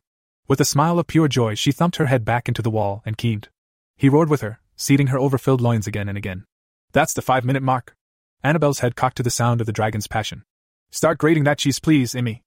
With 0.48 0.61
a 0.61 0.64
smile 0.64 0.98
of 0.98 1.06
pure 1.06 1.28
joy, 1.28 1.54
she 1.54 1.72
thumped 1.72 1.96
her 1.96 2.06
head 2.06 2.24
back 2.24 2.48
into 2.48 2.62
the 2.62 2.70
wall 2.70 3.02
and 3.04 3.16
keened. 3.16 3.48
He 3.96 4.08
roared 4.08 4.28
with 4.28 4.40
her, 4.40 4.61
seating 4.76 5.08
her 5.08 5.18
overfilled 5.18 5.61
loins 5.61 5.86
again 5.86 6.08
and 6.08 6.18
again. 6.18 6.44
That's 6.92 7.14
the 7.14 7.22
five 7.22 7.44
minute 7.44 7.62
mark. 7.62 7.94
Annabelle's 8.43 8.78
head 8.78 8.97
cocked 8.97 9.18
to 9.18 9.22
the 9.22 9.30
sound 9.30 9.61
of 9.61 9.66
the 9.66 9.72
dragon's 9.72 10.07
passion. 10.07 10.45
Start 10.91 11.18
grating 11.18 11.45
that 11.45 11.59
cheese, 11.59 11.78
please, 11.78 12.14
Emmy. 12.14 12.43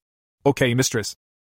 Okay, 0.46 0.74
mistress. 0.74 1.16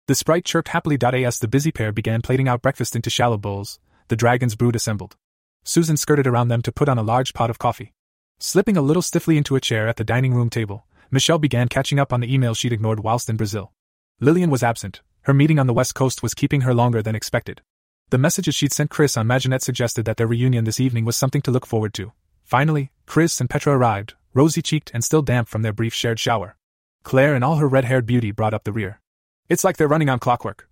The 0.07 0.15
sprite 0.15 0.45
chirped 0.45 0.67
happily. 0.67 0.97
As 1.25 1.39
the 1.39 1.47
busy 1.47 1.71
pair 1.71 1.91
began 1.91 2.21
plating 2.21 2.47
out 2.47 2.61
breakfast 2.61 2.95
into 2.95 3.09
shallow 3.09 3.37
bowls, 3.37 3.79
the 4.09 4.15
dragon's 4.15 4.55
brood 4.55 4.75
assembled. 4.75 5.15
Susan 5.63 5.97
skirted 5.97 6.27
around 6.27 6.49
them 6.49 6.61
to 6.61 6.71
put 6.71 6.89
on 6.89 6.97
a 6.97 7.03
large 7.03 7.33
pot 7.33 7.49
of 7.49 7.57
coffee. 7.57 7.93
Slipping 8.37 8.77
a 8.77 8.81
little 8.81 9.01
stiffly 9.01 9.37
into 9.37 9.55
a 9.55 9.61
chair 9.61 9.87
at 9.87 9.95
the 9.95 10.03
dining 10.03 10.33
room 10.33 10.49
table, 10.49 10.85
Michelle 11.09 11.39
began 11.39 11.69
catching 11.69 11.97
up 11.97 12.11
on 12.11 12.19
the 12.19 12.31
emails 12.31 12.57
she'd 12.57 12.73
ignored 12.73 12.99
whilst 12.99 13.29
in 13.29 13.37
Brazil. 13.37 13.71
Lillian 14.19 14.49
was 14.49 14.63
absent. 14.63 15.01
Her 15.21 15.33
meeting 15.33 15.57
on 15.57 15.65
the 15.65 15.73
West 15.73 15.95
Coast 15.95 16.21
was 16.21 16.33
keeping 16.33 16.61
her 16.61 16.73
longer 16.73 17.01
than 17.01 17.15
expected. 17.15 17.61
The 18.09 18.17
messages 18.17 18.53
she'd 18.53 18.73
sent 18.73 18.91
Chris 18.91 19.17
on 19.17 19.25
Maginette 19.25 19.63
suggested 19.63 20.05
that 20.05 20.17
their 20.17 20.27
reunion 20.27 20.65
this 20.65 20.79
evening 20.79 21.05
was 21.05 21.15
something 21.15 21.41
to 21.43 21.51
look 21.51 21.65
forward 21.65 21.93
to. 21.95 22.11
Finally, 22.43 22.91
Chris 23.07 23.41
and 23.41 23.49
Petra 23.49 23.75
arrived, 23.75 24.13
rosy 24.35 24.61
cheeked 24.61 24.91
and 24.93 25.03
still 25.03 25.21
damp 25.21 25.47
from 25.47 25.61
their 25.61 25.73
brief 25.73 25.93
shared 25.93 26.19
shower. 26.19 26.57
Claire 27.03 27.33
and 27.33 27.43
all 27.43 27.55
her 27.55 27.67
red 27.67 27.85
haired 27.85 28.05
beauty 28.05 28.31
brought 28.31 28.53
up 28.53 28.65
the 28.65 28.73
rear. 28.73 28.99
It's 29.47 29.63
like 29.63 29.77
they're 29.77 29.87
running 29.87 30.09
on 30.09 30.19
clockwork. 30.19 30.69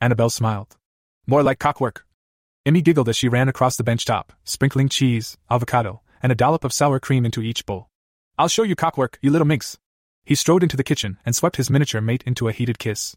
Annabelle 0.00 0.28
smiled. 0.28 0.76
More 1.26 1.44
like 1.44 1.60
cockwork. 1.60 2.04
Emmy 2.66 2.82
giggled 2.82 3.08
as 3.08 3.16
she 3.16 3.28
ran 3.28 3.48
across 3.48 3.76
the 3.76 3.84
bench 3.84 4.04
top, 4.04 4.32
sprinkling 4.42 4.88
cheese, 4.88 5.38
avocado, 5.48 6.02
and 6.20 6.32
a 6.32 6.34
dollop 6.34 6.64
of 6.64 6.72
sour 6.72 6.98
cream 6.98 7.24
into 7.24 7.42
each 7.42 7.64
bowl. 7.64 7.88
I'll 8.36 8.48
show 8.48 8.64
you 8.64 8.74
cockwork, 8.74 9.18
you 9.22 9.30
little 9.30 9.46
minx. 9.46 9.78
He 10.24 10.34
strode 10.34 10.64
into 10.64 10.76
the 10.76 10.82
kitchen 10.82 11.18
and 11.24 11.36
swept 11.36 11.56
his 11.56 11.70
miniature 11.70 12.00
mate 12.00 12.24
into 12.26 12.48
a 12.48 12.52
heated 12.52 12.80
kiss. 12.80 13.14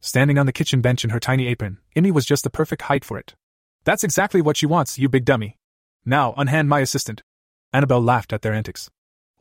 Standing 0.00 0.38
on 0.38 0.46
the 0.46 0.52
kitchen 0.52 0.80
bench 0.80 1.02
in 1.02 1.10
her 1.10 1.20
tiny 1.20 1.48
apron, 1.48 1.78
Emmy 1.96 2.12
was 2.12 2.24
just 2.24 2.44
the 2.44 2.50
perfect 2.50 2.82
height 2.82 3.04
for 3.04 3.18
it. 3.18 3.34
That's 3.82 4.04
exactly 4.04 4.40
what 4.40 4.56
she 4.56 4.66
wants, 4.66 5.00
you 5.00 5.08
big 5.08 5.24
dummy. 5.24 5.56
Now, 6.04 6.32
unhand 6.36 6.68
my 6.68 6.78
assistant. 6.78 7.22
Annabelle 7.72 8.00
laughed 8.00 8.32
at 8.32 8.42
their 8.42 8.52
antics. 8.52 8.88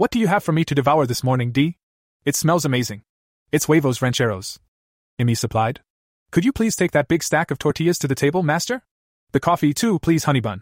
What 0.01 0.09
do 0.09 0.17
you 0.17 0.25
have 0.25 0.43
for 0.43 0.51
me 0.51 0.65
to 0.65 0.73
devour 0.73 1.05
this 1.05 1.23
morning, 1.23 1.51
Dee? 1.51 1.77
It 2.25 2.35
smells 2.35 2.65
amazing. 2.65 3.03
It's 3.51 3.65
huevos 3.65 4.01
rancheros. 4.01 4.57
Emmy 5.19 5.35
supplied. 5.35 5.81
Could 6.31 6.43
you 6.43 6.51
please 6.51 6.75
take 6.75 6.89
that 6.93 7.07
big 7.07 7.21
stack 7.21 7.51
of 7.51 7.59
tortillas 7.59 7.99
to 7.99 8.07
the 8.07 8.15
table, 8.15 8.41
master? 8.41 8.81
The 9.31 9.39
coffee, 9.39 9.75
too, 9.75 9.99
please, 9.99 10.25
Honeybun. 10.25 10.61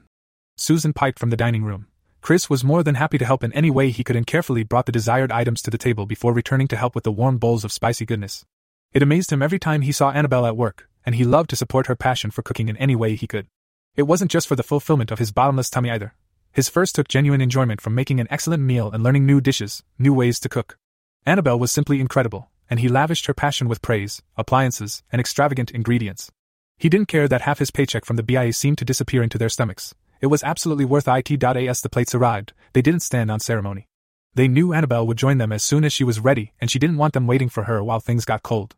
Susan 0.57 0.91
piped 0.91 1.19
from 1.19 1.29
the 1.29 1.37
dining 1.37 1.63
room. 1.63 1.87
Chris 2.19 2.49
was 2.49 2.65
more 2.65 2.83
than 2.83 2.95
happy 2.95 3.17
to 3.17 3.23
help 3.23 3.41
in 3.41 3.53
any 3.53 3.71
way 3.71 3.91
he 3.91 4.03
could 4.03 4.17
and 4.17 4.27
carefully 4.27 4.63
brought 4.63 4.87
the 4.87 4.91
desired 4.91 5.31
items 5.31 5.61
to 5.61 5.71
the 5.71 5.77
table 5.77 6.05
before 6.05 6.33
returning 6.33 6.67
to 6.67 6.75
help 6.75 6.93
with 6.93 7.05
the 7.05 7.11
warm 7.13 7.37
bowls 7.37 7.63
of 7.63 7.71
spicy 7.71 8.05
goodness. 8.05 8.43
It 8.91 9.01
amazed 9.01 9.31
him 9.31 9.41
every 9.41 9.57
time 9.57 9.83
he 9.83 9.93
saw 9.93 10.11
Annabelle 10.11 10.47
at 10.47 10.57
work, 10.57 10.89
and 11.05 11.15
he 11.15 11.23
loved 11.23 11.49
to 11.51 11.55
support 11.55 11.87
her 11.87 11.95
passion 11.95 12.29
for 12.29 12.41
cooking 12.41 12.67
in 12.67 12.75
any 12.75 12.93
way 12.93 13.15
he 13.15 13.25
could. 13.25 13.47
It 13.95 14.03
wasn't 14.03 14.31
just 14.31 14.49
for 14.49 14.57
the 14.57 14.63
fulfillment 14.63 15.11
of 15.11 15.19
his 15.19 15.31
bottomless 15.31 15.69
tummy 15.69 15.91
either. 15.91 16.13
His 16.51 16.69
first 16.69 16.95
took 16.95 17.07
genuine 17.07 17.41
enjoyment 17.41 17.81
from 17.81 17.95
making 17.95 18.19
an 18.19 18.27
excellent 18.29 18.63
meal 18.63 18.91
and 18.91 19.03
learning 19.03 19.25
new 19.25 19.39
dishes, 19.39 19.83
new 19.97 20.13
ways 20.13 20.39
to 20.39 20.49
cook. 20.49 20.77
Annabelle 21.25 21.59
was 21.59 21.71
simply 21.71 21.99
incredible, 21.99 22.49
and 22.69 22.79
he 22.79 22.87
lavished 22.87 23.27
her 23.27 23.33
passion 23.33 23.67
with 23.67 23.81
praise, 23.81 24.21
appliances, 24.37 25.03
and 25.11 25.19
extravagant 25.19 25.71
ingredients. 25.71 26.31
He 26.77 26.89
didn't 26.89 27.07
care 27.07 27.27
that 27.27 27.41
half 27.41 27.59
his 27.59 27.71
paycheck 27.71 28.05
from 28.05 28.15
the 28.15 28.23
BIA 28.23 28.53
seemed 28.53 28.77
to 28.79 28.85
disappear 28.85 29.21
into 29.21 29.37
their 29.37 29.49
stomachs. 29.49 29.93
It 30.21 30.27
was 30.27 30.43
absolutely 30.43 30.85
worth 30.85 31.07
it. 31.07 31.43
As 31.43 31.81
the 31.81 31.89
plates 31.89 32.15
arrived, 32.15 32.53
they 32.73 32.81
didn't 32.81 33.01
stand 33.01 33.29
on 33.29 33.39
ceremony. 33.39 33.87
They 34.33 34.47
knew 34.47 34.73
Annabelle 34.73 35.07
would 35.07 35.17
join 35.17 35.37
them 35.37 35.51
as 35.51 35.63
soon 35.63 35.83
as 35.83 35.93
she 35.93 36.03
was 36.03 36.19
ready, 36.19 36.53
and 36.61 36.69
she 36.69 36.79
didn't 36.79 36.97
want 36.97 37.13
them 37.13 37.27
waiting 37.27 37.49
for 37.49 37.63
her 37.63 37.83
while 37.83 37.99
things 37.99 38.25
got 38.25 38.43
cold. 38.43 38.75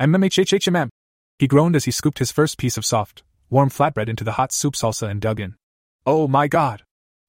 MMHHHMM. 0.00 0.88
He 1.38 1.46
groaned 1.46 1.76
as 1.76 1.84
he 1.84 1.90
scooped 1.90 2.18
his 2.18 2.32
first 2.32 2.58
piece 2.58 2.76
of 2.76 2.84
soft, 2.84 3.22
warm 3.50 3.68
flatbread 3.68 4.08
into 4.08 4.24
the 4.24 4.32
hot 4.32 4.52
soup 4.52 4.74
salsa 4.74 5.08
and 5.08 5.20
dug 5.20 5.40
in. 5.40 5.56
Oh 6.06 6.28
my 6.28 6.48
god! 6.48 6.84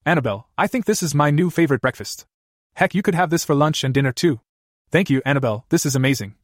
Annabelle, 0.06 0.48
I 0.58 0.66
think 0.66 0.84
this 0.84 1.02
is 1.02 1.14
my 1.14 1.30
new 1.30 1.48
favorite 1.48 1.80
breakfast. 1.80 2.26
Heck, 2.74 2.94
you 2.94 3.00
could 3.00 3.14
have 3.14 3.30
this 3.30 3.42
for 3.42 3.54
lunch 3.54 3.82
and 3.82 3.94
dinner 3.94 4.12
too. 4.12 4.40
Thank 4.90 5.08
you, 5.08 5.22
Annabelle, 5.24 5.64
this 5.70 5.86
is 5.86 5.96
amazing. 5.96 6.34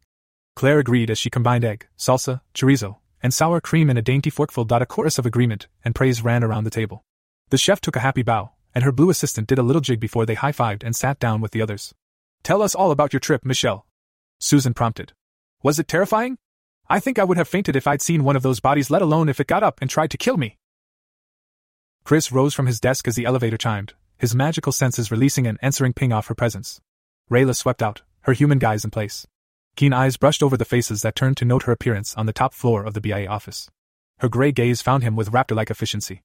Claire 0.57 0.79
agreed 0.79 1.11
as 1.11 1.19
she 1.19 1.29
combined 1.29 1.63
egg, 1.63 1.87
salsa, 1.99 2.41
chorizo, 2.55 2.97
and 3.23 3.35
sour 3.35 3.61
cream 3.61 3.91
in 3.91 3.99
a 3.99 4.03
dainty 4.03 4.31
forkful. 4.31 4.67
A 4.71 4.87
chorus 4.87 5.19
of 5.19 5.27
agreement 5.27 5.67
and 5.85 5.95
praise 5.95 6.25
ran 6.25 6.43
around 6.43 6.65
the 6.65 6.71
table. 6.71 7.05
The 7.51 7.59
chef 7.59 7.83
took 7.83 7.97
a 7.97 8.01
happy 8.01 8.23
bow, 8.23 8.53
and 8.75 8.83
her 8.83 8.93
blue 8.93 9.11
assistant 9.11 9.47
did 9.47 9.59
a 9.59 9.63
little 9.63 9.83
jig 9.83 10.01
before 10.01 10.25
they 10.25 10.37
high 10.37 10.53
fived 10.53 10.83
and 10.83 10.97
sat 10.97 11.19
down 11.19 11.43
with 11.43 11.51
the 11.51 11.61
others. 11.61 11.95
Tell 12.43 12.63
us 12.63 12.75
all 12.75 12.91
about 12.91 13.13
your 13.13 13.21
trip, 13.21 13.45
Michelle. 13.45 13.85
Susan 14.39 14.73
prompted. 14.73 15.13
Was 15.63 15.79
it 15.79 15.87
terrifying? 15.87 16.39
I 16.89 16.99
think 16.99 17.19
I 17.19 17.25
would 17.25 17.37
have 17.37 17.47
fainted 17.47 17.77
if 17.77 17.87
I'd 17.87 18.01
seen 18.01 18.25
one 18.25 18.37
of 18.37 18.43
those 18.43 18.59
bodies, 18.59 18.91
let 18.91 19.03
alone 19.03 19.29
if 19.29 19.39
it 19.39 19.47
got 19.47 19.63
up 19.63 19.83
and 19.83 19.91
tried 19.91 20.11
to 20.13 20.17
kill 20.17 20.39
me. 20.39 20.57
Chris 22.05 22.33
rose 22.33 22.55
from 22.55 22.67
his 22.67 22.81
desk 22.81 23.07
as 23.07 23.15
the 23.15 23.25
elevator 23.25 23.57
chimed, 23.57 23.95
his 24.19 24.35
magical 24.35 24.73
senses 24.73 25.11
releasing 25.11 25.47
an 25.47 25.59
answering 25.63 25.93
ping 25.93 26.13
off 26.13 26.27
her 26.27 26.35
presence. 26.35 26.81
Rayla 27.31 27.55
swept 27.55 27.83
out, 27.83 28.03
her 28.23 28.33
human 28.33 28.59
guise 28.59 28.85
in 28.85 28.91
place. 28.91 29.27
Keen 29.77 29.93
eyes 29.93 30.17
brushed 30.17 30.43
over 30.43 30.57
the 30.57 30.65
faces 30.65 31.03
that 31.03 31.15
turned 31.15 31.37
to 31.39 31.45
note 31.45 31.63
her 31.63 31.73
appearance 31.73 32.15
on 32.17 32.27
the 32.27 32.33
top 32.33 32.53
floor 32.53 32.85
of 32.85 32.95
the 32.95 33.01
BIA 33.01 33.29
office. 33.29 33.71
Her 34.19 34.29
gray 34.29 34.53
gaze 34.53 34.83
found 34.83 35.03
him 35.03 35.17
with 35.17 35.33
raptor 35.33 35.57
like 35.57 35.71
efficiency. 35.71 36.23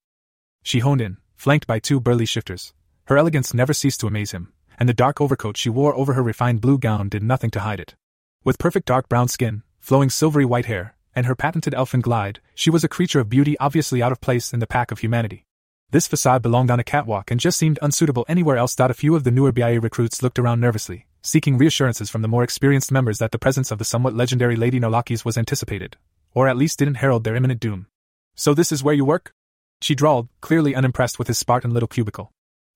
She 0.63 0.79
honed 0.79 1.01
in, 1.01 1.17
flanked 1.35 1.67
by 1.67 1.79
two 1.79 1.99
burly 1.99 2.25
shifters. 2.25 2.73
Her 3.05 3.17
elegance 3.17 3.53
never 3.53 3.73
ceased 3.73 3.99
to 3.99 4.07
amaze 4.07 4.31
him, 4.31 4.51
and 4.79 4.89
the 4.89 4.93
dark 4.93 5.21
overcoat 5.21 5.55
she 5.55 5.69
wore 5.69 5.95
over 5.95 6.13
her 6.13 6.23
refined 6.23 6.61
blue 6.61 6.77
gown 6.77 7.07
did 7.07 7.23
nothing 7.23 7.51
to 7.51 7.59
hide 7.59 7.79
it. 7.79 7.95
With 8.43 8.59
perfect 8.59 8.87
dark 8.87 9.07
brown 9.07 9.27
skin, 9.27 9.63
flowing 9.79 10.09
silvery 10.09 10.45
white 10.45 10.65
hair, 10.65 10.95
and 11.15 11.25
her 11.25 11.35
patented 11.35 11.73
elfin 11.73 12.01
glide, 12.01 12.41
she 12.55 12.69
was 12.69 12.83
a 12.83 12.89
creature 12.89 13.19
of 13.19 13.29
beauty 13.29 13.55
obviously 13.59 14.01
out 14.01 14.11
of 14.11 14.19
place 14.19 14.51
in 14.51 14.59
the 14.59 14.67
pack 14.67 14.91
of 14.91 14.99
humanity. 14.99 15.45
This 15.91 16.07
facade 16.07 16.41
belonged 16.41 16.71
on 16.71 16.79
a 16.79 16.83
catwalk 16.83 17.31
and 17.31 17.39
just 17.39 17.57
seemed 17.57 17.79
unsuitable 17.81 18.25
anywhere 18.27 18.57
else. 18.57 18.75
A 18.77 18.93
few 18.93 19.15
of 19.15 19.23
the 19.23 19.31
newer 19.31 19.51
BIA 19.51 19.79
recruits 19.79 20.21
looked 20.21 20.39
around 20.39 20.59
nervously, 20.59 21.05
seeking 21.21 21.57
reassurances 21.57 22.09
from 22.09 22.21
the 22.21 22.27
more 22.27 22.43
experienced 22.43 22.91
members 22.91 23.19
that 23.19 23.31
the 23.31 23.39
presence 23.39 23.71
of 23.71 23.77
the 23.77 23.85
somewhat 23.85 24.15
legendary 24.15 24.55
Lady 24.55 24.79
Nolakis 24.79 25.23
was 25.23 25.37
anticipated, 25.37 25.95
or 26.33 26.47
at 26.47 26.57
least 26.57 26.79
didn't 26.79 26.95
herald 26.95 27.23
their 27.23 27.35
imminent 27.35 27.59
doom. 27.59 27.87
So 28.35 28.53
this 28.53 28.71
is 28.71 28.83
where 28.83 28.95
you 28.95 29.05
work? 29.05 29.33
She 29.81 29.95
drawled, 29.95 30.27
clearly 30.41 30.75
unimpressed 30.75 31.19
with 31.19 31.27
his 31.27 31.37
Spartan 31.37 31.73
little 31.73 31.87
cubicle. 31.87 32.31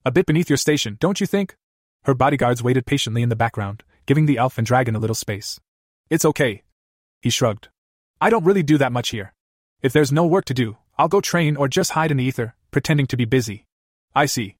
A 0.05 0.11
bit 0.11 0.25
beneath 0.25 0.49
your 0.49 0.57
station, 0.57 0.97
don't 0.99 1.19
you 1.19 1.27
think? 1.27 1.55
Her 2.03 2.13
bodyguards 2.13 2.63
waited 2.63 2.85
patiently 2.85 3.21
in 3.21 3.29
the 3.29 3.35
background, 3.35 3.83
giving 4.05 4.25
the 4.25 4.37
elf 4.37 4.57
and 4.57 4.65
dragon 4.65 4.95
a 4.95 4.99
little 4.99 5.15
space. 5.15 5.59
It's 6.09 6.25
okay. 6.25 6.63
He 7.21 7.29
shrugged. 7.29 7.67
I 8.21 8.29
don't 8.29 8.45
really 8.45 8.63
do 8.63 8.77
that 8.77 8.91
much 8.93 9.09
here. 9.09 9.33
If 9.81 9.91
there's 9.93 10.11
no 10.11 10.25
work 10.25 10.45
to 10.45 10.53
do, 10.53 10.77
I'll 10.97 11.07
go 11.07 11.21
train 11.21 11.55
or 11.55 11.67
just 11.67 11.91
hide 11.91 12.11
in 12.11 12.17
the 12.17 12.23
ether, 12.23 12.55
pretending 12.71 13.07
to 13.07 13.17
be 13.17 13.25
busy. 13.25 13.65
I 14.15 14.25
see. 14.25 14.55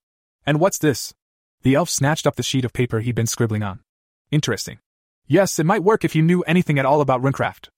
And 0.45 0.59
what's 0.59 0.77
this? 0.77 1.13
The 1.61 1.75
elf 1.75 1.89
snatched 1.89 2.25
up 2.25 2.35
the 2.35 2.43
sheet 2.43 2.65
of 2.65 2.73
paper 2.73 2.99
he'd 2.99 3.15
been 3.15 3.27
scribbling 3.27 3.63
on. 3.63 3.81
Interesting. 4.31 4.79
Yes, 5.27 5.59
it 5.59 5.65
might 5.65 5.83
work 5.83 6.03
if 6.03 6.15
you 6.15 6.21
knew 6.21 6.41
anything 6.43 6.79
at 6.79 6.85
all 6.85 7.01
about 7.01 7.21
runecraft. 7.21 7.69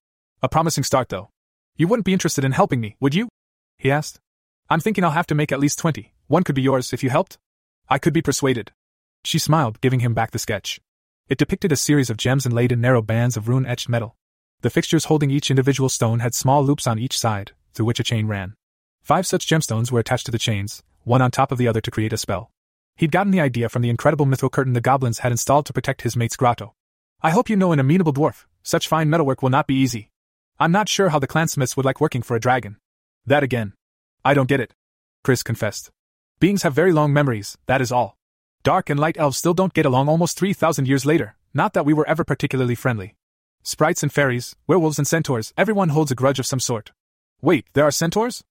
A 0.41 0.49
promising 0.49 0.83
start, 0.83 1.09
though. 1.09 1.29
You 1.75 1.87
wouldn't 1.87 2.05
be 2.05 2.13
interested 2.13 2.45
in 2.45 2.51
helping 2.51 2.79
me, 2.79 2.95
would 2.99 3.15
you? 3.15 3.27
He 3.77 3.91
asked. 3.91 4.19
I'm 4.69 4.79
thinking 4.79 5.03
I'll 5.03 5.11
have 5.11 5.27
to 5.27 5.35
make 5.35 5.51
at 5.51 5.59
least 5.59 5.79
twenty. 5.79 6.13
One 6.27 6.43
could 6.43 6.55
be 6.55 6.61
yours 6.61 6.93
if 6.93 7.03
you 7.03 7.09
helped. 7.09 7.37
I 7.89 7.97
could 7.97 8.13
be 8.13 8.21
persuaded. 8.21 8.71
She 9.23 9.37
smiled, 9.37 9.81
giving 9.81 9.99
him 9.99 10.13
back 10.13 10.31
the 10.31 10.39
sketch. 10.39 10.79
It 11.27 11.37
depicted 11.37 11.71
a 11.71 11.75
series 11.75 12.09
of 12.09 12.17
gems 12.17 12.45
inlaid 12.45 12.71
in 12.71 12.81
narrow 12.81 13.01
bands 13.01 13.35
of 13.35 13.47
rune 13.47 13.65
etched 13.65 13.89
metal. 13.89 14.15
The 14.61 14.69
fixtures 14.69 15.05
holding 15.05 15.31
each 15.31 15.49
individual 15.49 15.89
stone 15.89 16.19
had 16.19 16.35
small 16.35 16.63
loops 16.63 16.87
on 16.87 16.99
each 16.99 17.17
side, 17.17 17.51
through 17.73 17.85
which 17.87 17.99
a 17.99 18.03
chain 18.03 18.27
ran. 18.27 18.53
Five 19.11 19.27
such 19.27 19.45
gemstones 19.45 19.91
were 19.91 19.99
attached 19.99 20.25
to 20.27 20.31
the 20.31 20.39
chains, 20.39 20.83
one 21.03 21.21
on 21.21 21.31
top 21.31 21.51
of 21.51 21.57
the 21.57 21.67
other 21.67 21.81
to 21.81 21.91
create 21.91 22.13
a 22.13 22.17
spell. 22.17 22.49
He'd 22.95 23.11
gotten 23.11 23.33
the 23.33 23.41
idea 23.41 23.67
from 23.67 23.81
the 23.81 23.89
incredible 23.89 24.25
mithril 24.25 24.49
curtain 24.49 24.71
the 24.71 24.79
goblins 24.79 25.19
had 25.19 25.33
installed 25.33 25.65
to 25.65 25.73
protect 25.73 26.03
his 26.03 26.15
mate's 26.15 26.37
grotto. 26.37 26.75
I 27.21 27.31
hope 27.31 27.49
you 27.49 27.57
know 27.57 27.73
an 27.73 27.79
amenable 27.81 28.13
dwarf, 28.13 28.45
such 28.63 28.87
fine 28.87 29.09
metalwork 29.09 29.41
will 29.41 29.49
not 29.49 29.67
be 29.67 29.75
easy. 29.75 30.11
I'm 30.61 30.71
not 30.71 30.87
sure 30.87 31.09
how 31.09 31.19
the 31.19 31.27
clansmiths 31.27 31.75
would 31.75 31.85
like 31.85 31.99
working 31.99 32.21
for 32.21 32.37
a 32.37 32.39
dragon. 32.39 32.77
That 33.25 33.43
again. 33.43 33.73
I 34.23 34.33
don't 34.33 34.47
get 34.47 34.61
it. 34.61 34.73
Chris 35.25 35.43
confessed. 35.43 35.89
Beings 36.39 36.63
have 36.63 36.73
very 36.73 36.93
long 36.93 37.11
memories, 37.11 37.57
that 37.65 37.81
is 37.81 37.91
all. 37.91 38.15
Dark 38.63 38.89
and 38.89 38.97
light 38.97 39.17
elves 39.17 39.37
still 39.37 39.53
don't 39.53 39.73
get 39.73 39.85
along 39.85 40.07
almost 40.07 40.39
3,000 40.39 40.87
years 40.87 41.05
later, 41.05 41.35
not 41.53 41.73
that 41.73 41.85
we 41.85 41.93
were 41.93 42.07
ever 42.07 42.23
particularly 42.23 42.75
friendly. 42.75 43.15
Sprites 43.61 44.03
and 44.03 44.13
fairies, 44.13 44.55
werewolves 44.67 44.99
and 44.99 45.05
centaurs, 45.05 45.53
everyone 45.57 45.89
holds 45.89 46.11
a 46.11 46.15
grudge 46.15 46.39
of 46.39 46.45
some 46.45 46.61
sort. 46.61 46.93
Wait, 47.41 47.65
there 47.73 47.83
are 47.83 47.91
centaurs? 47.91 48.41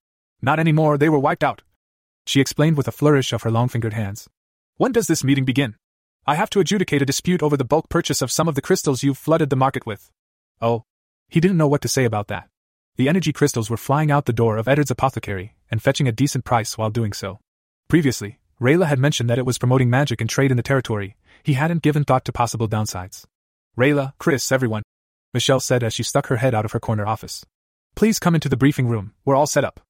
Not 0.43 0.59
anymore, 0.59 0.99
they 0.99 1.09
were 1.09 1.19
wiped 1.19 1.45
out 1.45 1.63
she 2.31 2.41
explained 2.41 2.77
with 2.77 2.87
a 2.87 2.93
flourish 2.93 3.33
of 3.33 3.43
her 3.43 3.51
long 3.51 3.69
fingered 3.69 3.93
hands. 3.93 4.29
When 4.77 4.93
does 4.93 5.09
this 5.09 5.25
meeting 5.25 5.45
begin? 5.45 5.75
I 6.27 6.37
have 6.37 6.49
to 6.51 6.61
adjudicate 6.61 7.03
a 7.03 7.07
dispute 7.07 7.43
over 7.43 7.57
the 7.57 7.65
bulk 7.65 7.89
purchase 7.89 8.23
of 8.23 8.31
some 8.31 8.47
of 8.47 8.55
the 8.55 8.63
crystals 8.63 9.03
you've 9.03 9.19
flooded 9.19 9.51
the 9.51 9.57
market 9.57 9.85
with. 9.85 10.11
Oh. 10.61 10.85
He 11.29 11.41
didn't 11.41 11.57
know 11.57 11.69
what 11.69 11.81
to 11.83 11.89
say 11.89 12.05
about 12.05 12.29
that. 12.29 12.49
The 12.97 13.09
energy 13.09 13.33
crystals 13.33 13.69
were 13.69 13.77
flying 13.77 14.11
out 14.11 14.27
the 14.27 14.33
door 14.33 14.59
of 14.59 14.69
Eddard's 14.69 14.91
apothecary 14.91 15.57
and 15.71 15.83
fetching 15.83 16.07
a 16.07 16.13
decent 16.13 16.45
price 16.45 16.79
while 16.79 16.91
doing 16.91 17.13
so. 17.13 17.41
Previously, 17.89 18.39
Rayla 18.61 18.87
had 18.87 18.99
mentioned 18.99 19.29
that 19.31 19.39
it 19.39 19.47
was 19.47 19.59
promoting 19.59 19.91
magic 19.91 20.21
and 20.21 20.31
trade 20.31 20.51
in 20.51 20.57
the 20.57 20.63
territory. 20.63 21.17
He 21.43 21.55
hadn't 21.55 21.83
given 21.83 22.05
thought 22.05 22.25
to 22.27 22.33
possible 22.33 22.69
downsides. 22.69 23.25
Rayla, 23.77 24.13
Chris, 24.19 24.53
everyone, 24.53 24.83
Michelle 25.35 25.61
said 25.61 25.83
as 25.83 25.95
she 25.95 26.03
stuck 26.03 26.27
her 26.27 26.37
head 26.37 26.55
out 26.55 26.65
of 26.65 26.73
her 26.73 26.81
corner 26.81 27.07
office. 27.07 27.45
Please 27.97 28.19
come 28.19 28.35
into 28.35 28.49
the 28.49 28.57
briefing 28.57 28.87
room, 28.87 29.15
we're 29.25 29.37
all 29.37 29.47
set 29.47 29.65
up. 29.65 29.81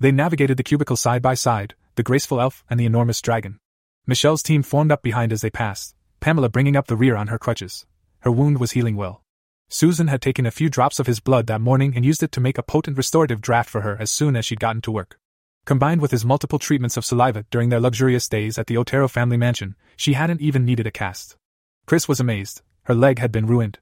They 0.00 0.12
navigated 0.12 0.56
the 0.56 0.62
cubicle 0.62 0.96
side 0.96 1.22
by 1.22 1.34
side, 1.34 1.74
the 1.96 2.02
graceful 2.04 2.40
elf 2.40 2.64
and 2.70 2.78
the 2.78 2.86
enormous 2.86 3.20
dragon. 3.20 3.58
Michelle's 4.06 4.42
team 4.42 4.62
formed 4.62 4.92
up 4.92 5.02
behind 5.02 5.32
as 5.32 5.40
they 5.40 5.50
passed, 5.50 5.96
Pamela 6.20 6.48
bringing 6.48 6.76
up 6.76 6.86
the 6.86 6.96
rear 6.96 7.16
on 7.16 7.26
her 7.26 7.38
crutches. 7.38 7.84
Her 8.20 8.30
wound 8.30 8.58
was 8.58 8.72
healing 8.72 8.96
well. 8.96 9.22
Susan 9.68 10.06
had 10.06 10.22
taken 10.22 10.46
a 10.46 10.50
few 10.50 10.70
drops 10.70 10.98
of 10.98 11.06
his 11.06 11.20
blood 11.20 11.46
that 11.48 11.60
morning 11.60 11.92
and 11.94 12.04
used 12.04 12.22
it 12.22 12.32
to 12.32 12.40
make 12.40 12.56
a 12.56 12.62
potent 12.62 12.96
restorative 12.96 13.40
draft 13.40 13.68
for 13.68 13.82
her 13.82 13.96
as 14.00 14.10
soon 14.10 14.34
as 14.36 14.46
she'd 14.46 14.60
gotten 14.60 14.80
to 14.82 14.92
work. 14.92 15.18
Combined 15.66 16.00
with 16.00 16.10
his 16.12 16.24
multiple 16.24 16.58
treatments 16.58 16.96
of 16.96 17.04
saliva 17.04 17.44
during 17.50 17.68
their 17.68 17.80
luxurious 17.80 18.28
days 18.28 18.56
at 18.56 18.68
the 18.68 18.76
Otero 18.78 19.08
family 19.08 19.36
mansion, 19.36 19.74
she 19.96 20.14
hadn't 20.14 20.40
even 20.40 20.64
needed 20.64 20.86
a 20.86 20.90
cast. 20.90 21.36
Chris 21.84 22.08
was 22.08 22.20
amazed. 22.20 22.62
Her 22.84 22.94
leg 22.94 23.18
had 23.18 23.30
been 23.32 23.46
ruined. 23.46 23.78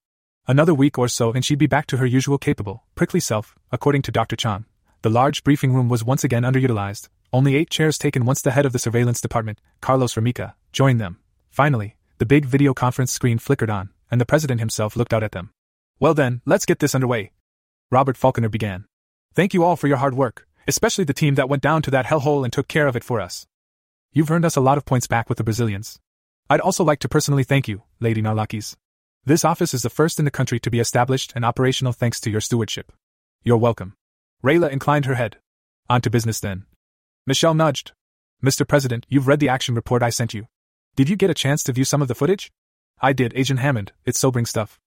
Another 0.49 0.75
week 0.75 0.99
or 0.99 1.07
so 1.07 1.33
and 1.33 1.45
she'd 1.45 1.59
be 1.59 1.67
back 1.67 1.87
to 1.87 1.99
her 1.99 2.07
usual 2.07 2.39
capable, 2.39 2.85
prickly 2.97 3.21
self, 3.21 3.55
according 3.71 4.03
to 4.03 4.11
Dr. 4.11 4.35
Chan. 4.35 4.64
The 5.07 5.11
large 5.11 5.44
briefing 5.44 5.72
room 5.72 5.88
was 5.88 6.02
once 6.02 6.24
again 6.24 6.42
underutilized, 6.42 7.11
only 7.32 7.54
eight 7.54 7.70
chairs 7.70 7.96
taken 7.96 8.24
once 8.24 8.42
the 8.42 8.50
head 8.50 8.66
of 8.66 8.72
the 8.72 8.80
surveillance 8.80 9.20
department, 9.20 9.61
Carlos 9.80 10.14
Ramica, 10.14 10.54
joined 10.72 11.00
them. 11.00 11.20
Finally, 11.48 11.94
the 12.18 12.26
big 12.26 12.44
video 12.44 12.74
conference 12.74 13.12
screen 13.12 13.38
flickered 13.38 13.70
on, 13.70 13.90
and 14.11 14.20
the 14.20 14.26
president 14.26 14.59
himself 14.59 14.96
looked 14.96 15.14
out 15.14 15.22
at 15.22 15.30
them. 15.30 15.50
Well 16.00 16.12
then, 16.12 16.40
let's 16.44 16.66
get 16.66 16.80
this 16.80 16.92
underway. 16.92 17.30
Robert 17.88 18.16
Falconer 18.16 18.48
began. 18.48 18.86
Thank 19.32 19.54
you 19.54 19.62
all 19.62 19.76
for 19.76 19.86
your 19.86 19.98
hard 19.98 20.14
work, 20.14 20.48
especially 20.66 21.04
the 21.04 21.14
team 21.14 21.36
that 21.36 21.48
went 21.48 21.62
down 21.62 21.82
to 21.82 21.90
that 21.92 22.07
hellhole 22.07 22.42
and 22.42 22.52
took 22.52 22.66
care 22.66 22.88
of 22.88 22.96
it 22.96 23.04
for 23.04 23.20
us. 23.20 23.46
You've 24.12 24.32
earned 24.32 24.44
us 24.44 24.57
a 24.57 24.61
lot 24.61 24.76
of 24.76 24.86
points 24.86 25.07
back 25.07 25.28
with 25.28 25.38
the 25.38 25.44
Brazilians. 25.44 26.00
I'd 26.50 26.59
also 26.59 26.82
like 26.82 26.98
to 26.98 27.09
personally 27.09 27.44
thank 27.44 27.68
you, 27.68 27.84
Lady 28.00 28.22
Narlakis. 28.22 28.74
This 29.24 29.44
office 29.44 29.72
is 29.72 29.82
the 29.82 29.88
first 29.88 30.18
in 30.18 30.24
the 30.24 30.32
country 30.32 30.59
to 30.59 30.68
be 30.68 30.80
established 30.80 31.32
and 31.36 31.44
operational 31.44 31.92
thanks 31.92 32.18
to 32.22 32.30
your 32.30 32.40
stewardship. 32.40 32.90
You're 33.44 33.57
welcome. 33.57 33.94
Rayla 34.45 34.70
inclined 34.70 35.07
her 35.07 35.14
head. 35.14 35.39
On 35.89 36.01
to 36.01 36.11
business 36.11 36.41
then. 36.41 36.66
Michelle 37.26 37.55
nudged. 37.55 37.93
Mr. 38.45 38.66
President, 38.66 39.07
you've 39.09 39.26
read 39.26 39.41
the 39.41 39.49
action 39.49 39.74
report 39.74 40.03
I 40.03 40.11
sent 40.11 40.34
you. 40.34 40.47
Did 40.95 41.09
you 41.09 41.16
get 41.16 41.30
a 41.30 41.34
chance 41.34 41.62
to 41.64 41.72
view 41.72 41.84
some 41.84 42.03
of 42.03 42.09
the 42.09 42.14
footage? 42.14 42.51
I 43.01 43.12
did, 43.12 43.32
Agent 43.37 43.61
Hammond. 43.61 43.93
It's 44.05 44.18
sobering 44.18 44.47
stuff. 44.47 44.78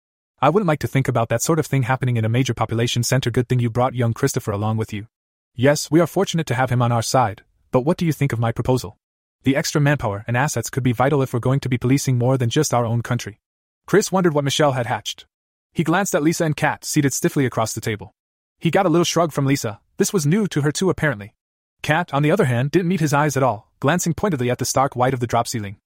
I 0.41 0.50
wouldn't 0.50 0.68
like 0.68 0.80
to 0.80 0.88
think 0.88 1.08
about 1.08 1.30
that 1.30 1.41
sort 1.41 1.60
of 1.60 1.66
thing 1.66 1.84
happening 1.84 2.18
in 2.18 2.26
a 2.26 2.30
major 2.30 2.54
population 2.54 3.04
center. 3.04 3.30
Good 3.30 3.50
thing 3.50 3.60
you 3.60 3.70
brought 3.70 3.93
young 3.93 4.14
Christopher 4.14 4.52
along 4.52 4.78
with 4.78 4.93
you. 4.93 5.08
Yes, 5.56 5.91
we 5.91 6.00
are 6.00 6.08
fortunate 6.08 6.47
to 6.47 6.56
have 6.56 6.70
him 6.70 6.82
on 6.82 6.91
our 6.91 7.02
side, 7.02 7.43
but 7.72 7.82
what 7.82 7.97
do 7.97 8.06
you 8.06 8.14
think 8.14 8.32
of 8.32 8.39
my 8.39 8.52
proposal? 8.52 8.97
The 9.43 9.56
extra 9.56 9.82
manpower 9.82 10.24
and 10.28 10.38
assets 10.38 10.70
could 10.70 10.84
be 10.84 10.93
vital 10.93 11.22
if 11.22 11.34
we're 11.34 11.39
going 11.39 11.60
to 11.62 11.70
be 11.70 11.78
policing 11.78 12.18
more 12.18 12.38
than 12.38 12.50
just 12.50 12.74
our 12.74 12.86
own 12.86 13.02
country. 13.02 13.39
Chris 13.86 14.12
wondered 14.12 14.34
what 14.34 14.43
Michelle 14.43 14.74
had 14.74 14.86
hatched. 14.86 15.26
He 15.74 15.84
glanced 15.84 16.16
at 16.16 16.24
Lisa 16.24 16.45
and 16.45 16.56
Kat, 16.56 16.86
seated 16.86 17.14
stiffly 17.14 17.45
across 17.45 17.74
the 17.74 17.82
table. 17.82 18.14
He 18.60 18.72
got 18.72 18.86
a 18.86 18.89
little 18.89 19.05
shrug 19.05 19.32
from 19.32 19.45
Lisa. 19.45 19.80
This 19.97 20.12
was 20.12 20.26
new 20.26 20.47
to 20.47 20.62
her 20.62 20.72
too, 20.72 20.89
apparently. 20.89 21.34
Kat, 21.82 22.14
on 22.14 22.24
the 22.24 22.32
other 22.32 22.45
hand, 22.45 22.72
didn't 22.72 22.89
meet 22.89 22.99
his 22.99 23.14
eyes 23.14 23.38
at 23.38 23.43
all, 23.43 23.72
glancing 23.80 24.14
pointedly 24.14 24.49
at 24.49 24.57
the 24.57 24.66
stark 24.66 24.95
white 24.95 25.14
of 25.14 25.22
the 25.22 25.28
drop 25.28 25.47
ceiling. 25.47 25.78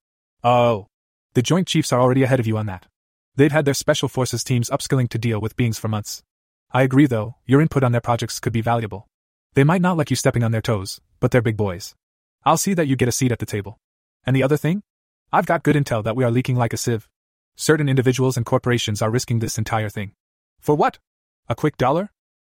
Oh. 0.42 0.88
The 1.34 1.42
Joint 1.42 1.68
Chiefs 1.68 1.92
are 1.92 2.00
already 2.00 2.22
ahead 2.24 2.40
of 2.40 2.46
you 2.46 2.56
on 2.56 2.66
that. 2.66 2.86
They've 3.36 3.52
had 3.52 3.64
their 3.64 3.74
Special 3.74 4.08
Forces 4.08 4.44
teams 4.44 4.70
upskilling 4.70 5.08
to 5.10 5.18
deal 5.18 5.40
with 5.40 5.56
beings 5.56 5.78
for 5.78 5.88
months. 5.88 6.22
I 6.72 6.82
agree, 6.82 7.06
though, 7.06 7.36
your 7.46 7.60
input 7.60 7.84
on 7.84 7.92
their 7.92 8.00
projects 8.00 8.40
could 8.40 8.52
be 8.52 8.60
valuable. 8.60 9.06
They 9.54 9.64
might 9.64 9.82
not 9.82 9.96
like 9.96 10.10
you 10.10 10.16
stepping 10.16 10.42
on 10.42 10.50
their 10.50 10.60
toes, 10.60 11.00
but 11.20 11.30
they're 11.30 11.42
big 11.42 11.56
boys. 11.56 11.94
I'll 12.44 12.56
see 12.56 12.74
that 12.74 12.86
you 12.86 12.96
get 12.96 13.08
a 13.08 13.12
seat 13.12 13.32
at 13.32 13.38
the 13.38 13.46
table. 13.46 13.78
And 14.26 14.34
the 14.34 14.42
other 14.42 14.56
thing? 14.56 14.82
I've 15.32 15.46
got 15.46 15.62
good 15.62 15.76
intel 15.76 16.02
that 16.04 16.16
we 16.16 16.24
are 16.24 16.30
leaking 16.30 16.56
like 16.56 16.72
a 16.72 16.76
sieve. 16.76 17.08
Certain 17.56 17.88
individuals 17.88 18.36
and 18.36 18.44
corporations 18.44 19.00
are 19.00 19.10
risking 19.10 19.38
this 19.38 19.58
entire 19.58 19.88
thing. 19.88 20.12
For 20.60 20.74
what? 20.74 20.98
A 21.48 21.54
quick 21.54 21.76
dollar? 21.76 22.10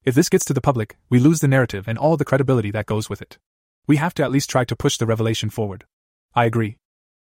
If 0.05 0.15
this 0.15 0.29
gets 0.29 0.45
to 0.45 0.53
the 0.53 0.61
public, 0.61 0.97
we 1.09 1.19
lose 1.19 1.41
the 1.41 1.47
narrative 1.47 1.87
and 1.87 1.97
all 1.97 2.15
the 2.15 2.25
credibility 2.25 2.71
that 2.71 2.85
goes 2.85 3.09
with 3.09 3.21
it. 3.21 3.37
We 3.85 3.97
have 3.97 4.13
to 4.15 4.23
at 4.23 4.31
least 4.31 4.49
try 4.49 4.63
to 4.63 4.75
push 4.75 4.97
the 4.97 5.05
revelation 5.05 5.49
forward. 5.49 5.85
I 6.33 6.45
agree. 6.45 6.77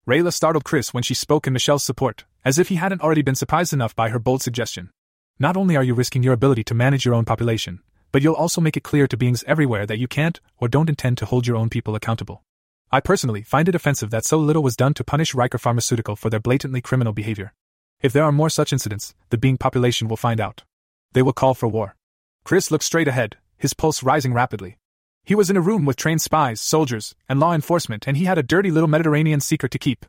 Rayla 0.07 0.31
startled 0.31 0.63
Chris 0.63 0.93
when 0.93 1.03
she 1.03 1.13
spoke 1.13 1.45
in 1.45 1.53
Michelle's 1.53 1.83
support, 1.83 2.23
as 2.45 2.57
if 2.57 2.69
he 2.69 2.75
hadn't 2.75 3.01
already 3.01 3.21
been 3.21 3.35
surprised 3.35 3.73
enough 3.73 3.95
by 3.95 4.09
her 4.09 4.19
bold 4.19 4.41
suggestion. 4.41 4.91
Not 5.37 5.57
only 5.57 5.75
are 5.75 5.83
you 5.83 5.93
risking 5.93 6.23
your 6.23 6.33
ability 6.33 6.63
to 6.65 6.73
manage 6.73 7.05
your 7.05 7.15
own 7.15 7.25
population, 7.25 7.81
but 8.11 8.21
you'll 8.21 8.33
also 8.33 8.61
make 8.61 8.77
it 8.77 8.83
clear 8.83 9.07
to 9.07 9.17
beings 9.17 9.43
everywhere 9.45 9.85
that 9.85 9.99
you 9.99 10.07
can't 10.07 10.39
or 10.57 10.67
don't 10.67 10.89
intend 10.89 11.17
to 11.17 11.25
hold 11.25 11.45
your 11.45 11.57
own 11.57 11.69
people 11.69 11.95
accountable. 11.95 12.43
I 12.91 13.01
personally 13.01 13.43
find 13.43 13.69
it 13.69 13.75
offensive 13.75 14.09
that 14.11 14.25
so 14.25 14.37
little 14.37 14.63
was 14.63 14.75
done 14.75 14.93
to 14.95 15.03
punish 15.03 15.35
Riker 15.35 15.57
Pharmaceutical 15.59 16.15
for 16.15 16.29
their 16.29 16.39
blatantly 16.39 16.81
criminal 16.81 17.13
behavior. 17.13 17.53
If 18.01 18.13
there 18.13 18.23
are 18.23 18.31
more 18.31 18.49
such 18.49 18.73
incidents, 18.73 19.13
the 19.29 19.37
being 19.37 19.57
population 19.57 20.07
will 20.07 20.17
find 20.17 20.39
out. 20.39 20.63
They 21.11 21.21
will 21.21 21.33
call 21.33 21.53
for 21.53 21.67
war. 21.67 21.95
Chris 22.43 22.71
looked 22.71 22.83
straight 22.83 23.07
ahead, 23.07 23.37
his 23.57 23.73
pulse 23.73 24.03
rising 24.03 24.33
rapidly. 24.33 24.77
He 25.23 25.35
was 25.35 25.49
in 25.49 25.57
a 25.57 25.61
room 25.61 25.85
with 25.85 25.97
trained 25.97 26.21
spies, 26.21 26.59
soldiers, 26.59 27.15
and 27.27 27.39
law 27.39 27.53
enforcement, 27.53 28.07
and 28.07 28.17
he 28.17 28.25
had 28.25 28.37
a 28.37 28.43
dirty 28.43 28.71
little 28.71 28.89
Mediterranean 28.89 29.39
secret 29.39 29.71
to 29.71 29.79
keep. 29.79 30.05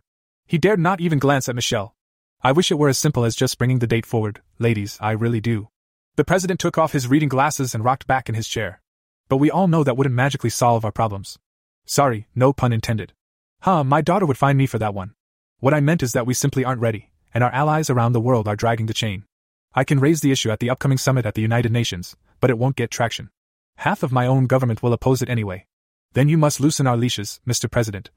He 0.46 0.58
dared 0.58 0.80
not 0.80 1.00
even 1.00 1.18
glance 1.18 1.48
at 1.48 1.54
Michelle. 1.54 1.94
I 2.42 2.52
wish 2.52 2.70
it 2.70 2.78
were 2.78 2.88
as 2.88 2.98
simple 2.98 3.24
as 3.24 3.36
just 3.36 3.58
bringing 3.58 3.80
the 3.80 3.86
date 3.86 4.06
forward, 4.06 4.40
ladies, 4.58 4.96
I 5.00 5.12
really 5.12 5.40
do. 5.40 5.68
The 6.16 6.24
president 6.24 6.60
took 6.60 6.78
off 6.78 6.92
his 6.92 7.08
reading 7.08 7.28
glasses 7.28 7.74
and 7.74 7.84
rocked 7.84 8.06
back 8.06 8.28
in 8.28 8.34
his 8.34 8.48
chair. 8.48 8.80
But 9.28 9.36
we 9.36 9.50
all 9.50 9.68
know 9.68 9.84
that 9.84 9.96
wouldn't 9.96 10.14
magically 10.14 10.50
solve 10.50 10.84
our 10.84 10.92
problems. 10.92 11.38
Sorry, 11.84 12.26
no 12.34 12.52
pun 12.52 12.72
intended. 12.72 13.12
Huh, 13.60 13.84
my 13.84 14.00
daughter 14.00 14.26
would 14.26 14.38
find 14.38 14.56
me 14.56 14.66
for 14.66 14.78
that 14.78 14.94
one. 14.94 15.14
What 15.58 15.74
I 15.74 15.80
meant 15.80 16.02
is 16.02 16.12
that 16.12 16.26
we 16.26 16.34
simply 16.34 16.64
aren't 16.64 16.80
ready 16.80 17.10
and 17.32 17.44
our 17.44 17.52
allies 17.52 17.90
around 17.90 18.12
the 18.12 18.20
world 18.20 18.48
are 18.48 18.56
dragging 18.56 18.86
the 18.86 18.94
chain. 18.94 19.24
I 19.72 19.84
can 19.84 20.00
raise 20.00 20.20
the 20.20 20.32
issue 20.32 20.50
at 20.50 20.58
the 20.58 20.68
upcoming 20.68 20.98
summit 20.98 21.24
at 21.24 21.34
the 21.34 21.42
United 21.42 21.70
Nations, 21.70 22.16
but 22.40 22.50
it 22.50 22.58
won't 22.58 22.74
get 22.74 22.90
traction. 22.90 23.30
Half 23.76 24.02
of 24.02 24.10
my 24.10 24.26
own 24.26 24.46
government 24.46 24.82
will 24.82 24.92
oppose 24.92 25.22
it 25.22 25.28
anyway. 25.28 25.66
Then 26.12 26.28
you 26.28 26.36
must 26.36 26.60
loosen 26.60 26.88
our 26.88 26.96
leashes, 26.96 27.40
Mr. 27.46 27.70
President. 27.70 28.10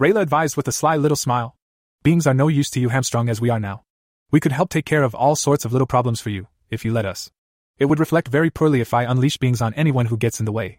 Rayla 0.00 0.20
advised 0.20 0.56
with 0.56 0.68
a 0.68 0.72
sly 0.72 0.96
little 0.96 1.16
smile. 1.16 1.56
Beings 2.04 2.28
are 2.28 2.34
no 2.34 2.46
use 2.46 2.70
to 2.70 2.80
you 2.80 2.90
hamstrung 2.90 3.28
as 3.28 3.40
we 3.40 3.50
are 3.50 3.58
now. 3.58 3.82
We 4.30 4.38
could 4.38 4.52
help 4.52 4.70
take 4.70 4.86
care 4.86 5.02
of 5.02 5.16
all 5.16 5.34
sorts 5.34 5.64
of 5.64 5.72
little 5.72 5.86
problems 5.86 6.20
for 6.20 6.30
you, 6.30 6.46
if 6.70 6.84
you 6.84 6.92
let 6.92 7.06
us. 7.06 7.30
It 7.76 7.86
would 7.86 7.98
reflect 7.98 8.28
very 8.28 8.50
poorly 8.50 8.80
if 8.80 8.94
I 8.94 9.02
unleash 9.02 9.38
beings 9.38 9.60
on 9.60 9.74
anyone 9.74 10.06
who 10.06 10.16
gets 10.16 10.38
in 10.38 10.46
the 10.46 10.52
way. 10.52 10.78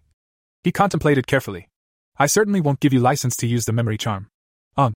He 0.63 0.71
contemplated 0.71 1.27
carefully. 1.27 1.67
I 2.17 2.27
certainly 2.27 2.61
won't 2.61 2.79
give 2.79 2.93
you 2.93 3.01
license 3.01 3.35
to 3.37 3.47
use 3.47 3.65
the 3.65 3.73
memory 3.73 3.97
charm. 3.97 4.27
Um. 4.77 4.93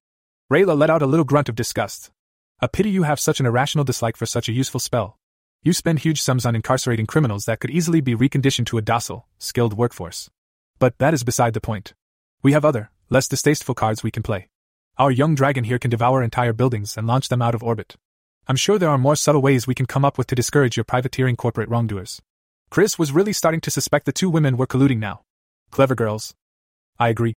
Rayla 0.50 0.76
let 0.76 0.90
out 0.90 1.02
a 1.02 1.06
little 1.06 1.26
grunt 1.26 1.50
of 1.50 1.54
disgust. 1.54 2.10
A 2.62 2.68
pity 2.68 2.90
you 2.90 3.04
have 3.04 3.18
such 3.18 3.40
an 3.40 3.46
irrational 3.46 3.86
dislike 3.86 4.18
for 4.18 4.26
such 4.26 4.46
a 4.46 4.52
useful 4.52 4.80
spell. 4.80 5.16
You 5.62 5.72
spend 5.72 6.00
huge 6.00 6.20
sums 6.20 6.44
on 6.44 6.54
incarcerating 6.54 7.06
criminals 7.06 7.46
that 7.46 7.58
could 7.58 7.70
easily 7.70 8.02
be 8.02 8.14
reconditioned 8.14 8.66
to 8.66 8.76
a 8.76 8.82
docile, 8.82 9.26
skilled 9.38 9.78
workforce. 9.78 10.28
But 10.78 10.98
that 10.98 11.14
is 11.14 11.24
beside 11.24 11.54
the 11.54 11.62
point. 11.62 11.94
We 12.42 12.52
have 12.52 12.66
other, 12.66 12.90
less 13.08 13.28
distasteful 13.28 13.74
cards 13.74 14.02
we 14.02 14.10
can 14.10 14.22
play. 14.22 14.48
Our 14.98 15.10
young 15.10 15.34
dragon 15.34 15.64
here 15.64 15.78
can 15.78 15.90
devour 15.90 16.22
entire 16.22 16.52
buildings 16.52 16.98
and 16.98 17.06
launch 17.06 17.30
them 17.30 17.40
out 17.40 17.54
of 17.54 17.62
orbit. 17.62 17.96
I'm 18.46 18.56
sure 18.56 18.78
there 18.78 18.90
are 18.90 18.98
more 18.98 19.16
subtle 19.16 19.40
ways 19.40 19.66
we 19.66 19.74
can 19.74 19.86
come 19.86 20.04
up 20.04 20.18
with 20.18 20.26
to 20.26 20.34
discourage 20.34 20.76
your 20.76 20.84
privateering 20.84 21.36
corporate 21.36 21.70
wrongdoers. 21.70 22.20
Chris 22.68 22.98
was 22.98 23.10
really 23.10 23.32
starting 23.32 23.62
to 23.62 23.70
suspect 23.70 24.04
the 24.04 24.12
two 24.12 24.28
women 24.28 24.58
were 24.58 24.66
colluding 24.66 24.98
now. 24.98 25.22
Clever 25.70 25.94
girls. 25.94 26.34
I 26.98 27.08
agree. 27.08 27.32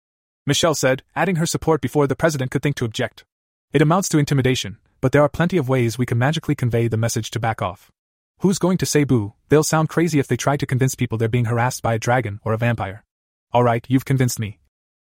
Michelle 0.49 0.75
said, 0.75 1.05
adding 1.15 1.37
her 1.37 1.47
support 1.47 1.81
before 1.81 2.09
the 2.09 2.17
president 2.17 2.51
could 2.51 2.65
think 2.65 2.75
to 2.77 2.85
object. 2.85 3.25
It 3.73 3.83
amounts 3.83 4.09
to 4.11 4.19
intimidation, 4.19 4.79
but 5.03 5.11
there 5.11 5.21
are 5.23 5.29
plenty 5.29 5.57
of 5.59 5.69
ways 5.69 5.99
we 5.99 6.07
can 6.07 6.17
magically 6.17 6.55
convey 6.55 6.87
the 6.87 6.97
message 6.97 7.31
to 7.33 7.41
back 7.41 7.61
off. 7.61 7.91
Who's 8.39 8.61
going 8.61 8.79
to 8.79 8.87
say 8.87 9.03
boo? 9.03 9.35
They'll 9.49 9.65
sound 9.65 9.89
crazy 9.89 10.21
if 10.21 10.29
they 10.29 10.37
try 10.37 10.57
to 10.57 10.65
convince 10.65 10.95
people 10.95 11.19
they're 11.19 11.29
being 11.29 11.47
harassed 11.47 11.83
by 11.83 11.95
a 11.95 11.99
dragon 11.99 12.39
or 12.45 12.53
a 12.53 12.57
vampire. 12.57 13.05
Alright, 13.53 13.85
you've 13.89 14.05
convinced 14.05 14.39
me. 14.39 14.61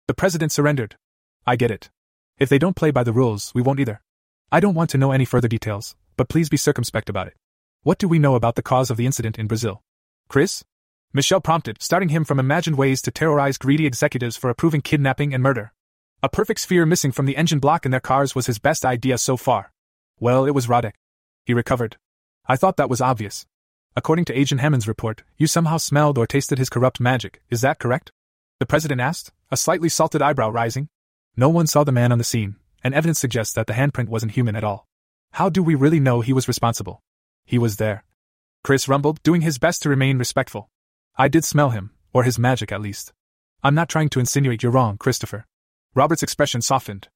The 0.09 0.15
president 0.15 0.51
surrendered. 0.51 0.97
I 1.47 1.57
get 1.57 1.71
it. 1.71 1.91
If 2.39 2.49
they 2.49 2.59
don't 2.59 2.75
play 2.75 2.91
by 2.91 3.05
the 3.05 3.13
rules, 3.13 3.53
we 3.55 3.61
won't 3.61 3.81
either. 3.81 4.01
I 4.51 4.61
don't 4.61 4.75
want 4.75 4.89
to 4.91 4.99
know 4.99 5.13
any 5.13 5.27
further 5.27 5.47
details, 5.47 5.95
but 6.17 6.29
please 6.29 6.49
be 6.49 6.57
circumspect 6.57 7.11
about 7.11 7.27
it. 7.27 7.35
What 7.83 7.99
do 7.99 8.09
we 8.09 8.19
know 8.19 8.35
about 8.35 8.55
the 8.55 8.63
cause 8.63 8.91
of 8.91 8.97
the 8.97 9.07
incident 9.07 9.39
in 9.39 9.47
Brazil? 9.47 9.83
Chris? 10.29 10.65
Michelle 11.13 11.41
prompted, 11.43 11.83
starting 11.83 12.09
him 12.09 12.25
from 12.25 12.39
imagined 12.39 12.79
ways 12.79 13.03
to 13.03 13.11
terrorize 13.11 13.59
greedy 13.59 13.85
executives 13.85 14.39
for 14.39 14.49
approving 14.49 14.81
kidnapping 14.81 15.35
and 15.35 15.43
murder. 15.43 15.75
A 16.23 16.29
perfect 16.29 16.61
sphere 16.61 16.87
missing 16.87 17.13
from 17.13 17.27
the 17.27 17.37
engine 17.37 17.59
block 17.59 17.85
in 17.85 17.91
their 17.91 18.01
cars 18.01 18.35
was 18.35 18.47
his 18.47 18.59
best 18.59 18.85
idea 18.85 19.19
so 19.19 19.37
far. 19.37 19.72
Well, 20.23 20.47
it 20.47 20.55
was 20.55 20.69
Roddick. 20.69 20.93
He 21.47 21.53
recovered. 21.53 21.97
I 22.47 22.55
thought 22.55 22.77
that 22.77 22.89
was 22.89 23.01
obvious. 23.01 23.45
According 23.97 24.25
to 24.27 24.39
Agent 24.39 24.61
Hammond's 24.61 24.87
report, 24.87 25.25
you 25.37 25.49
somehow 25.49 25.79
smelled 25.79 26.17
or 26.17 26.29
tasted 26.29 26.59
his 26.59 26.71
corrupt 26.71 27.01
magic, 27.01 27.43
is 27.51 27.61
that 27.63 27.81
correct? 27.81 28.13
The 28.61 28.67
president 28.67 29.01
asked, 29.01 29.33
a 29.51 29.57
slightly 29.57 29.89
salted 29.89 30.23
eyebrow 30.23 30.51
rising. 30.51 30.87
No 31.37 31.49
one 31.49 31.67
saw 31.67 31.83
the 31.83 31.91
man 31.91 32.13
on 32.13 32.19
the 32.19 32.25
scene, 32.25 32.55
and 32.85 32.95
evidence 32.95 33.19
suggests 33.19 33.53
that 33.55 33.67
the 33.67 33.73
handprint 33.73 34.11
wasn't 34.11 34.31
human 34.31 34.55
at 34.55 34.63
all. 34.63 34.87
How 35.33 35.49
do 35.49 35.61
we 35.61 35.75
really 35.75 35.99
know 35.99 36.21
he 36.21 36.33
was 36.33 36.47
responsible? 36.47 37.03
He 37.45 37.59
was 37.59 37.79
there. 37.79 38.05
Chris 38.63 38.87
rumbled, 38.87 39.21
doing 39.25 39.41
his 39.41 39.59
best 39.59 39.83
to 39.83 39.89
remain 39.89 40.19
respectful. 40.19 40.71
I 41.17 41.27
did 41.27 41.45
smell 41.45 41.71
him, 41.71 41.91
or 42.13 42.23
his 42.23 42.39
magic 42.39 42.71
at 42.71 42.81
least. 42.81 43.13
I'm 43.65 43.75
not 43.75 43.89
trying 43.89 44.11
to 44.11 44.21
insinuate 44.21 44.63
you're 44.63 44.71
wrong, 44.71 44.99
Christopher. 44.99 45.47
Robert's 45.97 46.23
expression 46.23 46.63
softened. 46.63 47.09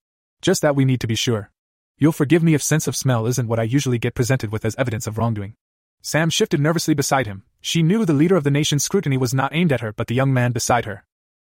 Just 0.43 0.61
that 0.63 0.75
we 0.75 0.85
need 0.85 0.99
to 1.03 1.07
be 1.07 1.15
sure. 1.15 1.53
You'll 1.99 2.13
forgive 2.13 2.43
me 2.43 2.53
if 2.53 2.63
sense 2.63 2.87
of 2.87 2.95
smell 2.95 3.27
isn't 3.27 3.49
what 3.49 3.59
I 3.59 3.63
usually 3.63 3.99
get 3.99 4.15
presented 4.15 4.53
with 4.53 4.67
as 4.67 4.75
evidence 4.77 5.07
of 5.07 5.17
wrongdoing. 5.17 5.55
Sam 6.03 6.29
shifted 6.29 6.61
nervously 6.61 6.93
beside 6.93 7.27
him. 7.27 7.45
She 7.63 7.83
knew 7.83 8.05
the 8.05 8.13
leader 8.13 8.37
of 8.37 8.45
the 8.45 8.51
nation's 8.51 8.85
scrutiny 8.85 9.17
was 9.17 9.33
not 9.33 9.55
aimed 9.55 9.73
at 9.73 9.81
her, 9.81 9.93
but 9.95 10.07
the 10.07 10.15
young 10.15 10.33
man 10.33 10.53
beside 10.53 10.85
her. 10.85 11.05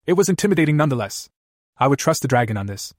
It 0.08 0.14
was 0.14 0.28
intimidating 0.28 0.76
nonetheless. 0.76 1.30
I 1.78 1.88
would 1.88 2.00
trust 2.00 2.24
the 2.24 2.28
dragon 2.28 2.58
on 2.58 2.66
this. 2.66 2.93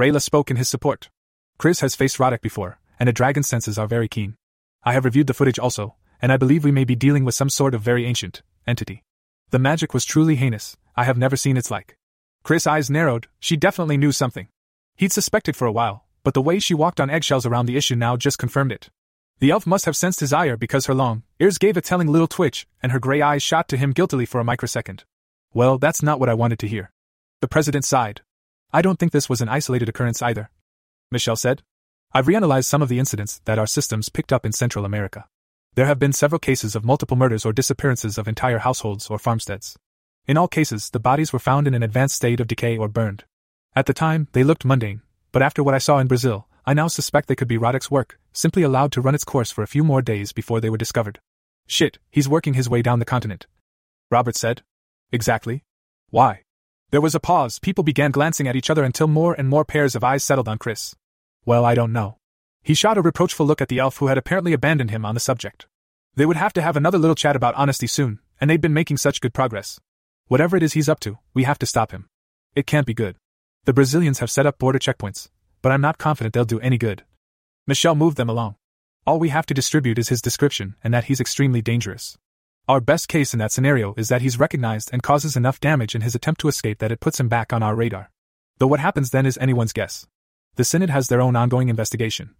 Rayla 0.00 0.22
spoke 0.22 0.50
in 0.50 0.56
his 0.56 0.68
support. 0.68 1.10
Chris 1.58 1.80
has 1.80 1.94
faced 1.94 2.18
Roddick 2.18 2.40
before, 2.40 2.78
and 2.98 3.08
a 3.08 3.12
dragon's 3.12 3.48
senses 3.48 3.78
are 3.78 3.86
very 3.86 4.08
keen. 4.08 4.36
I 4.82 4.94
have 4.94 5.04
reviewed 5.04 5.26
the 5.26 5.34
footage 5.34 5.58
also, 5.58 5.96
and 6.22 6.32
I 6.32 6.36
believe 6.38 6.64
we 6.64 6.72
may 6.72 6.84
be 6.84 6.96
dealing 6.96 7.24
with 7.24 7.34
some 7.34 7.50
sort 7.50 7.74
of 7.74 7.82
very 7.82 8.06
ancient 8.06 8.42
entity. 8.66 9.04
The 9.50 9.58
magic 9.58 9.92
was 9.92 10.04
truly 10.06 10.36
heinous, 10.36 10.76
I 10.96 11.04
have 11.04 11.18
never 11.18 11.36
seen 11.36 11.56
its 11.56 11.70
like. 11.70 11.96
Chris' 12.42 12.66
eyes 12.66 12.90
narrowed, 12.90 13.26
she 13.38 13.56
definitely 13.56 13.98
knew 13.98 14.12
something. 14.12 14.48
He'd 14.96 15.12
suspected 15.12 15.54
for 15.54 15.66
a 15.66 15.72
while, 15.72 16.06
but 16.28 16.34
the 16.34 16.42
way 16.42 16.58
she 16.58 16.74
walked 16.74 17.00
on 17.00 17.08
eggshells 17.08 17.46
around 17.46 17.64
the 17.64 17.78
issue 17.78 17.96
now 17.96 18.14
just 18.14 18.36
confirmed 18.36 18.70
it. 18.70 18.90
The 19.38 19.50
elf 19.50 19.66
must 19.66 19.86
have 19.86 19.96
sensed 19.96 20.20
his 20.20 20.30
ire 20.30 20.58
because 20.58 20.84
her 20.84 20.92
long 20.92 21.22
ears 21.40 21.56
gave 21.56 21.74
a 21.78 21.80
telling 21.80 22.06
little 22.06 22.26
twitch, 22.26 22.66
and 22.82 22.92
her 22.92 23.00
gray 23.00 23.22
eyes 23.22 23.42
shot 23.42 23.66
to 23.68 23.78
him 23.78 23.92
guiltily 23.92 24.26
for 24.26 24.38
a 24.38 24.44
microsecond. 24.44 25.04
Well, 25.54 25.78
that's 25.78 26.02
not 26.02 26.20
what 26.20 26.28
I 26.28 26.34
wanted 26.34 26.58
to 26.58 26.68
hear. 26.68 26.92
The 27.40 27.48
president 27.48 27.86
sighed. 27.86 28.20
I 28.74 28.82
don't 28.82 28.98
think 28.98 29.12
this 29.12 29.30
was 29.30 29.40
an 29.40 29.48
isolated 29.48 29.88
occurrence 29.88 30.20
either. 30.20 30.50
Michelle 31.10 31.34
said. 31.34 31.62
I've 32.12 32.26
reanalyzed 32.26 32.66
some 32.66 32.82
of 32.82 32.90
the 32.90 32.98
incidents 32.98 33.40
that 33.46 33.58
our 33.58 33.66
systems 33.66 34.10
picked 34.10 34.30
up 34.30 34.44
in 34.44 34.52
Central 34.52 34.84
America. 34.84 35.24
There 35.76 35.86
have 35.86 35.98
been 35.98 36.12
several 36.12 36.40
cases 36.40 36.76
of 36.76 36.84
multiple 36.84 37.16
murders 37.16 37.46
or 37.46 37.54
disappearances 37.54 38.18
of 38.18 38.28
entire 38.28 38.58
households 38.58 39.08
or 39.08 39.18
farmsteads. 39.18 39.78
In 40.26 40.36
all 40.36 40.46
cases, 40.46 40.90
the 40.90 41.00
bodies 41.00 41.32
were 41.32 41.38
found 41.38 41.66
in 41.66 41.72
an 41.72 41.82
advanced 41.82 42.16
state 42.16 42.38
of 42.38 42.48
decay 42.48 42.76
or 42.76 42.86
burned. 42.86 43.24
At 43.74 43.86
the 43.86 43.94
time, 43.94 44.28
they 44.32 44.44
looked 44.44 44.66
mundane, 44.66 45.00
but 45.38 45.44
after 45.44 45.62
what 45.62 45.72
I 45.72 45.78
saw 45.78 45.98
in 46.00 46.08
Brazil, 46.08 46.48
I 46.66 46.74
now 46.74 46.88
suspect 46.88 47.28
they 47.28 47.36
could 47.36 47.46
be 47.46 47.58
Roddick's 47.58 47.92
work, 47.92 48.18
simply 48.32 48.64
allowed 48.64 48.90
to 48.90 49.00
run 49.00 49.14
its 49.14 49.22
course 49.22 49.52
for 49.52 49.62
a 49.62 49.68
few 49.68 49.84
more 49.84 50.02
days 50.02 50.32
before 50.32 50.60
they 50.60 50.68
were 50.68 50.76
discovered. 50.76 51.20
Shit, 51.68 52.00
he's 52.10 52.28
working 52.28 52.54
his 52.54 52.68
way 52.68 52.82
down 52.82 52.98
the 52.98 53.04
continent. 53.04 53.46
Robert 54.10 54.34
said. 54.34 54.62
Exactly. 55.12 55.62
Why? 56.10 56.42
There 56.90 57.00
was 57.00 57.14
a 57.14 57.20
pause, 57.20 57.60
people 57.60 57.84
began 57.84 58.10
glancing 58.10 58.48
at 58.48 58.56
each 58.56 58.68
other 58.68 58.82
until 58.82 59.06
more 59.06 59.32
and 59.32 59.48
more 59.48 59.64
pairs 59.64 59.94
of 59.94 60.02
eyes 60.02 60.24
settled 60.24 60.48
on 60.48 60.58
Chris. 60.58 60.96
Well, 61.46 61.64
I 61.64 61.76
don't 61.76 61.92
know. 61.92 62.18
He 62.64 62.74
shot 62.74 62.98
a 62.98 63.00
reproachful 63.00 63.46
look 63.46 63.60
at 63.60 63.68
the 63.68 63.78
elf 63.78 63.98
who 63.98 64.08
had 64.08 64.18
apparently 64.18 64.52
abandoned 64.52 64.90
him 64.90 65.06
on 65.06 65.14
the 65.14 65.20
subject. 65.20 65.68
They 66.16 66.26
would 66.26 66.36
have 66.36 66.52
to 66.54 66.62
have 66.62 66.76
another 66.76 66.98
little 66.98 67.14
chat 67.14 67.36
about 67.36 67.54
honesty 67.54 67.86
soon, 67.86 68.18
and 68.40 68.50
they'd 68.50 68.60
been 68.60 68.74
making 68.74 68.96
such 68.96 69.20
good 69.20 69.34
progress. 69.34 69.78
Whatever 70.26 70.56
it 70.56 70.64
is 70.64 70.72
he's 70.72 70.88
up 70.88 70.98
to, 70.98 71.18
we 71.32 71.44
have 71.44 71.60
to 71.60 71.64
stop 71.64 71.92
him. 71.92 72.08
It 72.56 72.66
can't 72.66 72.88
be 72.88 72.92
good. 72.92 73.14
The 73.64 73.72
Brazilians 73.72 74.20
have 74.20 74.30
set 74.30 74.46
up 74.46 74.58
border 74.58 74.78
checkpoints, 74.78 75.28
but 75.62 75.72
I'm 75.72 75.80
not 75.80 75.98
confident 75.98 76.34
they'll 76.34 76.44
do 76.44 76.60
any 76.60 76.78
good. 76.78 77.04
Michelle 77.66 77.94
moved 77.94 78.16
them 78.16 78.30
along. 78.30 78.56
All 79.06 79.18
we 79.18 79.28
have 79.28 79.46
to 79.46 79.54
distribute 79.54 79.98
is 79.98 80.08
his 80.08 80.22
description 80.22 80.76
and 80.82 80.92
that 80.92 81.04
he's 81.04 81.20
extremely 81.20 81.62
dangerous. 81.62 82.16
Our 82.68 82.80
best 82.80 83.08
case 83.08 83.32
in 83.32 83.38
that 83.38 83.52
scenario 83.52 83.94
is 83.96 84.08
that 84.08 84.20
he's 84.20 84.38
recognized 84.38 84.90
and 84.92 85.02
causes 85.02 85.36
enough 85.36 85.60
damage 85.60 85.94
in 85.94 86.02
his 86.02 86.14
attempt 86.14 86.40
to 86.42 86.48
escape 86.48 86.78
that 86.80 86.92
it 86.92 87.00
puts 87.00 87.18
him 87.18 87.28
back 87.28 87.52
on 87.52 87.62
our 87.62 87.74
radar. 87.74 88.10
Though 88.58 88.66
what 88.66 88.80
happens 88.80 89.10
then 89.10 89.24
is 89.24 89.38
anyone's 89.38 89.72
guess. 89.72 90.06
The 90.56 90.64
Synod 90.64 90.90
has 90.90 91.08
their 91.08 91.20
own 91.20 91.36
ongoing 91.36 91.68
investigation. 91.68 92.34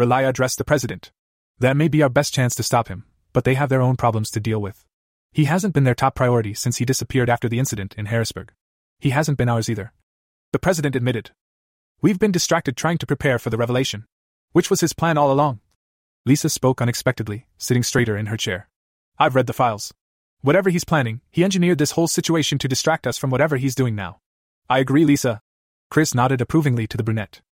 Rayla 0.00 0.28
addressed 0.28 0.58
the 0.58 0.64
president. 0.64 1.12
That 1.58 1.76
may 1.76 1.88
be 1.88 2.02
our 2.02 2.08
best 2.08 2.34
chance 2.34 2.54
to 2.56 2.62
stop 2.62 2.88
him, 2.88 3.04
but 3.32 3.44
they 3.44 3.54
have 3.54 3.68
their 3.68 3.82
own 3.82 3.96
problems 3.96 4.30
to 4.30 4.40
deal 4.40 4.60
with. 4.60 4.84
He 5.30 5.44
hasn't 5.44 5.74
been 5.74 5.84
their 5.84 5.94
top 5.94 6.14
priority 6.14 6.54
since 6.54 6.78
he 6.78 6.84
disappeared 6.84 7.30
after 7.30 7.48
the 7.48 7.58
incident 7.58 7.94
in 7.96 8.06
Harrisburg. 8.06 8.52
He 8.98 9.10
hasn't 9.10 9.38
been 9.38 9.48
ours 9.48 9.68
either. 9.68 9.92
The 10.52 10.58
president 10.58 10.96
admitted. 10.96 11.30
We've 12.02 12.18
been 12.18 12.32
distracted 12.32 12.76
trying 12.76 12.98
to 12.98 13.06
prepare 13.06 13.38
for 13.38 13.50
the 13.50 13.56
revelation. 13.56 14.06
Which 14.50 14.68
was 14.68 14.80
his 14.80 14.92
plan 14.92 15.16
all 15.16 15.30
along. 15.30 15.60
Lisa 16.26 16.48
spoke 16.48 16.82
unexpectedly, 16.82 17.46
sitting 17.56 17.84
straighter 17.84 18.16
in 18.16 18.26
her 18.26 18.36
chair. 18.36 18.68
I've 19.16 19.36
read 19.36 19.46
the 19.46 19.52
files. 19.52 19.94
Whatever 20.40 20.70
he's 20.70 20.84
planning, 20.84 21.20
he 21.30 21.44
engineered 21.44 21.78
this 21.78 21.92
whole 21.92 22.08
situation 22.08 22.58
to 22.58 22.68
distract 22.68 23.06
us 23.06 23.16
from 23.16 23.30
whatever 23.30 23.58
he's 23.58 23.76
doing 23.76 23.94
now. 23.94 24.18
I 24.68 24.80
agree, 24.80 25.04
Lisa. 25.04 25.40
Chris 25.88 26.14
nodded 26.14 26.40
approvingly 26.40 26.88
to 26.88 26.96
the 26.96 27.04
brunette. 27.04 27.42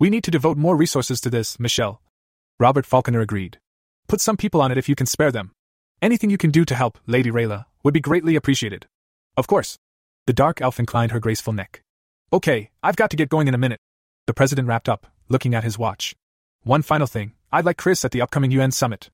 We 0.00 0.10
need 0.10 0.24
to 0.24 0.30
devote 0.30 0.58
more 0.58 0.76
resources 0.76 1.20
to 1.20 1.30
this, 1.30 1.60
Michelle. 1.60 2.02
Robert 2.58 2.86
Falconer 2.86 3.20
agreed. 3.20 3.60
Put 4.08 4.20
some 4.20 4.36
people 4.36 4.60
on 4.60 4.72
it 4.72 4.78
if 4.78 4.88
you 4.88 4.96
can 4.96 5.06
spare 5.06 5.30
them. 5.30 5.52
Anything 6.02 6.30
you 6.30 6.38
can 6.38 6.50
do 6.50 6.64
to 6.64 6.74
help, 6.74 6.98
Lady 7.06 7.30
Rayla, 7.30 7.66
would 7.84 7.94
be 7.94 8.00
greatly 8.00 8.34
appreciated. 8.34 8.86
Of 9.36 9.46
course. 9.46 9.78
The 10.26 10.32
dark 10.32 10.60
elf 10.60 10.80
inclined 10.80 11.12
her 11.12 11.20
graceful 11.20 11.52
neck. 11.52 11.82
Okay, 12.30 12.68
I've 12.82 12.96
got 12.96 13.08
to 13.10 13.16
get 13.16 13.30
going 13.30 13.48
in 13.48 13.54
a 13.54 13.58
minute. 13.58 13.80
The 14.26 14.34
president 14.34 14.68
wrapped 14.68 14.86
up, 14.86 15.06
looking 15.30 15.54
at 15.54 15.64
his 15.64 15.78
watch. 15.78 16.14
One 16.62 16.82
final 16.82 17.06
thing 17.06 17.32
I'd 17.50 17.64
like 17.64 17.78
Chris 17.78 18.04
at 18.04 18.10
the 18.10 18.20
upcoming 18.20 18.50
UN 18.50 18.70
summit. 18.70 19.08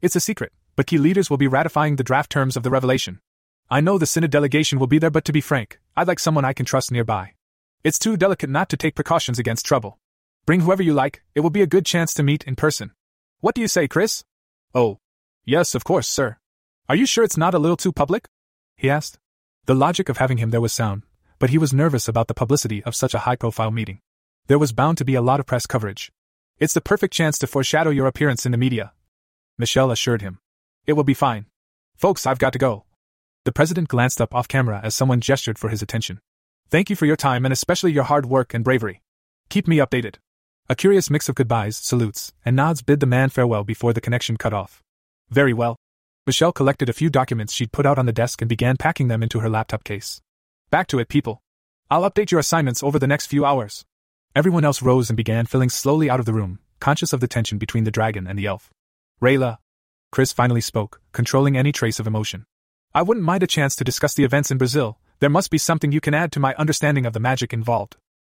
It's 0.00 0.14
a 0.14 0.20
secret, 0.20 0.52
but 0.76 0.86
key 0.86 0.96
leaders 0.96 1.28
will 1.28 1.36
be 1.36 1.48
ratifying 1.48 1.96
the 1.96 2.04
draft 2.04 2.30
terms 2.30 2.56
of 2.56 2.62
the 2.62 2.70
revelation. 2.70 3.18
I 3.68 3.80
know 3.80 3.98
the 3.98 4.06
Synod 4.06 4.30
delegation 4.30 4.78
will 4.78 4.86
be 4.86 5.00
there, 5.00 5.10
but 5.10 5.24
to 5.24 5.32
be 5.32 5.40
frank, 5.40 5.80
I'd 5.96 6.06
like 6.06 6.20
someone 6.20 6.44
I 6.44 6.52
can 6.52 6.64
trust 6.64 6.92
nearby. 6.92 7.32
It's 7.82 7.98
too 7.98 8.16
delicate 8.16 8.50
not 8.50 8.68
to 8.68 8.76
take 8.76 8.94
precautions 8.94 9.40
against 9.40 9.66
trouble. 9.66 9.98
Bring 10.46 10.60
whoever 10.60 10.82
you 10.82 10.94
like, 10.94 11.24
it 11.34 11.40
will 11.40 11.50
be 11.50 11.62
a 11.62 11.66
good 11.66 11.84
chance 11.84 12.14
to 12.14 12.22
meet 12.22 12.44
in 12.44 12.54
person. 12.54 12.92
What 13.40 13.56
do 13.56 13.60
you 13.60 13.68
say, 13.68 13.88
Chris? 13.88 14.22
Oh. 14.76 14.98
Yes, 15.44 15.74
of 15.74 15.82
course, 15.82 16.06
sir. 16.06 16.36
Are 16.88 16.94
you 16.94 17.06
sure 17.06 17.24
it's 17.24 17.36
not 17.36 17.54
a 17.54 17.58
little 17.58 17.76
too 17.76 17.92
public? 17.92 18.28
He 18.76 18.88
asked. 18.88 19.18
The 19.66 19.74
logic 19.74 20.08
of 20.08 20.18
having 20.18 20.38
him 20.38 20.50
there 20.50 20.60
was 20.60 20.72
sound, 20.72 21.02
but 21.40 21.50
he 21.50 21.58
was 21.58 21.72
nervous 21.72 22.06
about 22.06 22.28
the 22.28 22.34
publicity 22.34 22.84
of 22.84 22.94
such 22.94 23.14
a 23.14 23.20
high 23.20 23.34
profile 23.34 23.72
meeting. 23.72 23.98
There 24.46 24.58
was 24.58 24.72
bound 24.72 24.98
to 24.98 25.04
be 25.04 25.16
a 25.16 25.22
lot 25.22 25.40
of 25.40 25.46
press 25.46 25.66
coverage. 25.66 26.12
It's 26.58 26.74
the 26.74 26.82
perfect 26.82 27.14
chance 27.14 27.38
to 27.38 27.46
foreshadow 27.46 27.90
your 27.90 28.06
appearance 28.06 28.44
in 28.44 28.52
the 28.52 28.58
media. 28.58 28.92
Michelle 29.58 29.90
assured 29.90 30.20
him. 30.20 30.38
It 30.86 30.92
will 30.92 31.04
be 31.04 31.14
fine. 31.14 31.46
Folks, 31.96 32.26
I've 32.26 32.38
got 32.38 32.52
to 32.52 32.58
go. 32.58 32.84
The 33.46 33.52
president 33.52 33.88
glanced 33.88 34.20
up 34.20 34.34
off 34.34 34.48
camera 34.48 34.80
as 34.84 34.94
someone 34.94 35.22
gestured 35.22 35.58
for 35.58 35.70
his 35.70 35.80
attention. 35.80 36.20
Thank 36.68 36.90
you 36.90 36.96
for 36.96 37.06
your 37.06 37.16
time 37.16 37.46
and 37.46 37.52
especially 37.52 37.92
your 37.92 38.04
hard 38.04 38.26
work 38.26 38.52
and 38.52 38.62
bravery. 38.62 39.00
Keep 39.48 39.66
me 39.66 39.78
updated. 39.78 40.16
A 40.68 40.76
curious 40.76 41.08
mix 41.08 41.28
of 41.30 41.34
goodbyes, 41.34 41.78
salutes, 41.78 42.34
and 42.44 42.54
nods 42.54 42.82
bid 42.82 43.00
the 43.00 43.06
man 43.06 43.30
farewell 43.30 43.64
before 43.64 43.94
the 43.94 44.00
connection 44.00 44.36
cut 44.36 44.52
off. 44.52 44.82
Very 45.30 45.54
well. 45.54 45.76
Michelle 46.26 46.52
collected 46.52 46.90
a 46.90 46.92
few 46.92 47.08
documents 47.08 47.54
she'd 47.54 47.72
put 47.72 47.86
out 47.86 47.98
on 47.98 48.04
the 48.04 48.12
desk 48.12 48.42
and 48.42 48.48
began 48.48 48.76
packing 48.76 49.08
them 49.08 49.22
into 49.22 49.40
her 49.40 49.48
laptop 49.48 49.84
case. 49.84 50.20
Back 50.70 50.86
to 50.88 50.98
it, 50.98 51.08
people. 51.08 51.42
I'll 51.90 52.08
update 52.08 52.30
your 52.30 52.40
assignments 52.40 52.82
over 52.82 52.98
the 52.98 53.06
next 53.06 53.26
few 53.26 53.44
hours. 53.44 53.84
Everyone 54.34 54.64
else 54.64 54.82
rose 54.82 55.10
and 55.10 55.16
began 55.16 55.46
filing 55.46 55.68
slowly 55.68 56.08
out 56.08 56.20
of 56.20 56.26
the 56.26 56.32
room, 56.32 56.60
conscious 56.78 57.12
of 57.12 57.20
the 57.20 57.28
tension 57.28 57.58
between 57.58 57.84
the 57.84 57.90
dragon 57.90 58.26
and 58.26 58.38
the 58.38 58.46
elf. 58.46 58.70
Rayla. 59.20 59.58
Chris 60.12 60.32
finally 60.32 60.60
spoke, 60.60 61.00
controlling 61.12 61.56
any 61.56 61.72
trace 61.72 62.00
of 62.00 62.06
emotion. 62.06 62.44
I 62.94 63.02
wouldn't 63.02 63.26
mind 63.26 63.42
a 63.42 63.46
chance 63.46 63.76
to 63.76 63.84
discuss 63.84 64.14
the 64.14 64.24
events 64.24 64.50
in 64.50 64.58
Brazil. 64.58 64.98
There 65.18 65.30
must 65.30 65.50
be 65.50 65.58
something 65.58 65.92
you 65.92 66.00
can 66.00 66.14
add 66.14 66.32
to 66.32 66.40
my 66.40 66.54
understanding 66.56 67.04
of 67.04 67.12
the 67.12 67.20
magic 67.20 67.52
involved. 67.52 67.96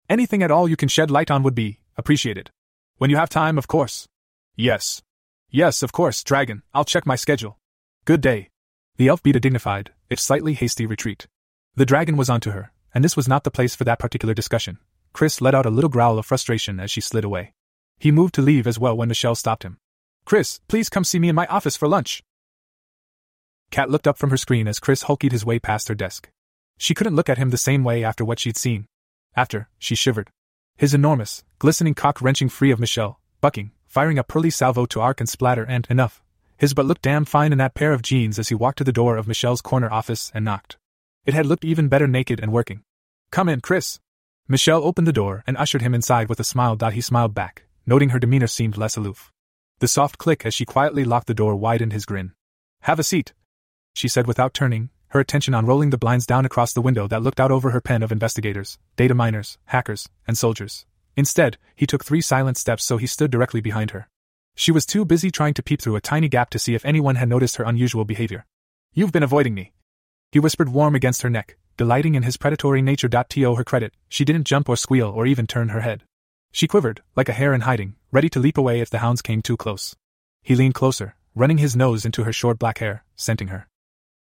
Anything 0.08 0.42
at 0.42 0.50
all 0.50 0.68
you 0.68 0.76
can 0.76 0.88
shed 0.88 1.10
light 1.10 1.30
on 1.30 1.42
would 1.42 1.54
be, 1.54 1.80
Appreciated. 2.00 2.50
When 2.96 3.10
you 3.10 3.16
have 3.16 3.28
time, 3.28 3.58
of 3.58 3.68
course. 3.68 4.08
Yes. 4.56 5.02
Yes, 5.50 5.82
of 5.82 5.92
course, 5.92 6.24
Dragon. 6.24 6.62
I'll 6.72 6.86
check 6.86 7.04
my 7.04 7.14
schedule. 7.14 7.58
Good 8.06 8.22
day. 8.22 8.48
The 8.96 9.08
elf 9.08 9.22
beat 9.22 9.36
a 9.36 9.40
dignified, 9.40 9.90
if 10.08 10.18
slightly 10.18 10.54
hasty 10.54 10.86
retreat. 10.86 11.26
The 11.80 11.86
dragon 11.86 12.18
was 12.18 12.28
onto 12.28 12.50
her, 12.50 12.72
and 12.92 13.02
this 13.02 13.16
was 13.16 13.26
not 13.26 13.42
the 13.42 13.50
place 13.50 13.74
for 13.74 13.84
that 13.84 13.98
particular 13.98 14.34
discussion. 14.34 14.76
Chris 15.14 15.40
let 15.40 15.54
out 15.54 15.64
a 15.64 15.70
little 15.70 15.88
growl 15.88 16.18
of 16.18 16.26
frustration 16.26 16.78
as 16.78 16.90
she 16.90 17.00
slid 17.00 17.24
away. 17.24 17.54
He 17.98 18.10
moved 18.10 18.34
to 18.34 18.42
leave 18.42 18.66
as 18.66 18.78
well 18.78 18.94
when 18.94 19.08
Michelle 19.08 19.34
stopped 19.34 19.62
him. 19.62 19.78
Chris, 20.26 20.60
please 20.68 20.90
come 20.90 21.04
see 21.04 21.18
me 21.18 21.30
in 21.30 21.34
my 21.34 21.46
office 21.46 21.78
for 21.78 21.88
lunch. 21.88 22.22
Kat 23.70 23.88
looked 23.88 24.06
up 24.06 24.18
from 24.18 24.28
her 24.28 24.36
screen 24.36 24.68
as 24.68 24.78
Chris 24.78 25.04
hulked 25.04 25.32
his 25.32 25.46
way 25.46 25.58
past 25.58 25.88
her 25.88 25.94
desk. 25.94 26.28
She 26.76 26.92
couldn't 26.92 27.16
look 27.16 27.30
at 27.30 27.38
him 27.38 27.48
the 27.48 27.56
same 27.56 27.82
way 27.82 28.04
after 28.04 28.26
what 28.26 28.40
she'd 28.40 28.58
seen. 28.58 28.84
After, 29.34 29.70
she 29.78 29.94
shivered. 29.94 30.28
His 30.76 30.92
enormous, 30.92 31.44
glistening 31.58 31.94
cock 31.94 32.20
wrenching 32.20 32.50
free 32.50 32.72
of 32.72 32.78
Michelle, 32.78 33.20
bucking, 33.40 33.70
firing 33.86 34.18
a 34.18 34.22
pearly 34.22 34.50
salvo 34.50 34.84
to 34.84 35.00
arc 35.00 35.18
and 35.18 35.30
splatter, 35.30 35.64
and 35.64 35.86
enough. 35.88 36.22
His 36.58 36.74
butt 36.74 36.84
looked 36.84 37.00
damn 37.00 37.24
fine 37.24 37.52
in 37.52 37.58
that 37.58 37.72
pair 37.72 37.94
of 37.94 38.02
jeans 38.02 38.38
as 38.38 38.50
he 38.50 38.54
walked 38.54 38.76
to 38.76 38.84
the 38.84 38.92
door 38.92 39.16
of 39.16 39.26
Michelle's 39.26 39.62
corner 39.62 39.90
office 39.90 40.30
and 40.34 40.44
knocked. 40.44 40.76
It 41.30 41.34
had 41.34 41.46
looked 41.46 41.64
even 41.64 41.86
better 41.86 42.08
naked 42.08 42.40
and 42.40 42.50
working. 42.50 42.82
Come 43.30 43.48
in, 43.48 43.60
Chris. 43.60 44.00
Michelle 44.48 44.82
opened 44.82 45.06
the 45.06 45.12
door 45.12 45.44
and 45.46 45.56
ushered 45.56 45.80
him 45.80 45.94
inside 45.94 46.28
with 46.28 46.40
a 46.40 46.50
smile. 46.52 46.76
He 46.90 47.00
smiled 47.00 47.34
back, 47.34 47.66
noting 47.86 48.08
her 48.08 48.18
demeanor 48.18 48.48
seemed 48.48 48.76
less 48.76 48.96
aloof. 48.96 49.30
The 49.78 49.86
soft 49.86 50.18
click 50.18 50.44
as 50.44 50.54
she 50.54 50.64
quietly 50.64 51.04
locked 51.04 51.28
the 51.28 51.40
door 51.42 51.54
widened 51.54 51.92
his 51.92 52.04
grin. 52.04 52.32
Have 52.80 52.98
a 52.98 53.04
seat, 53.04 53.32
she 53.94 54.08
said 54.08 54.26
without 54.26 54.54
turning, 54.54 54.90
her 55.10 55.20
attention 55.20 55.54
on 55.54 55.66
rolling 55.66 55.90
the 55.90 55.98
blinds 55.98 56.26
down 56.26 56.44
across 56.44 56.72
the 56.72 56.82
window 56.82 57.06
that 57.06 57.22
looked 57.22 57.38
out 57.38 57.52
over 57.52 57.70
her 57.70 57.80
pen 57.80 58.02
of 58.02 58.10
investigators, 58.10 58.76
data 58.96 59.14
miners, 59.14 59.56
hackers, 59.66 60.08
and 60.26 60.36
soldiers. 60.36 60.84
Instead, 61.16 61.58
he 61.76 61.86
took 61.86 62.04
three 62.04 62.20
silent 62.20 62.56
steps 62.56 62.82
so 62.82 62.96
he 62.96 63.06
stood 63.06 63.30
directly 63.30 63.60
behind 63.60 63.92
her. 63.92 64.08
She 64.56 64.72
was 64.72 64.84
too 64.84 65.04
busy 65.04 65.30
trying 65.30 65.54
to 65.54 65.62
peep 65.62 65.80
through 65.80 65.94
a 65.94 66.00
tiny 66.00 66.28
gap 66.28 66.50
to 66.50 66.58
see 66.58 66.74
if 66.74 66.84
anyone 66.84 67.14
had 67.14 67.28
noticed 67.28 67.54
her 67.54 67.64
unusual 67.64 68.04
behavior. 68.04 68.46
You've 68.92 69.12
been 69.12 69.22
avoiding 69.22 69.54
me. 69.54 69.74
He 70.32 70.38
whispered 70.38 70.68
warm 70.68 70.94
against 70.94 71.22
her 71.22 71.30
neck, 71.30 71.56
delighting 71.76 72.14
in 72.14 72.22
his 72.22 72.36
predatory 72.36 72.82
nature. 72.82 73.08
To 73.08 73.54
her 73.54 73.64
credit, 73.64 73.94
she 74.08 74.24
didn't 74.24 74.46
jump 74.46 74.68
or 74.68 74.76
squeal 74.76 75.08
or 75.08 75.26
even 75.26 75.46
turn 75.46 75.70
her 75.70 75.80
head. 75.80 76.04
She 76.52 76.68
quivered, 76.68 77.02
like 77.16 77.28
a 77.28 77.32
hare 77.32 77.54
in 77.54 77.62
hiding, 77.62 77.96
ready 78.12 78.28
to 78.30 78.40
leap 78.40 78.56
away 78.56 78.80
if 78.80 78.90
the 78.90 78.98
hounds 78.98 79.22
came 79.22 79.42
too 79.42 79.56
close. 79.56 79.96
He 80.42 80.54
leaned 80.54 80.74
closer, 80.74 81.16
running 81.34 81.58
his 81.58 81.76
nose 81.76 82.04
into 82.04 82.24
her 82.24 82.32
short 82.32 82.58
black 82.58 82.78
hair, 82.78 83.04
scenting 83.16 83.48
her. 83.48 83.68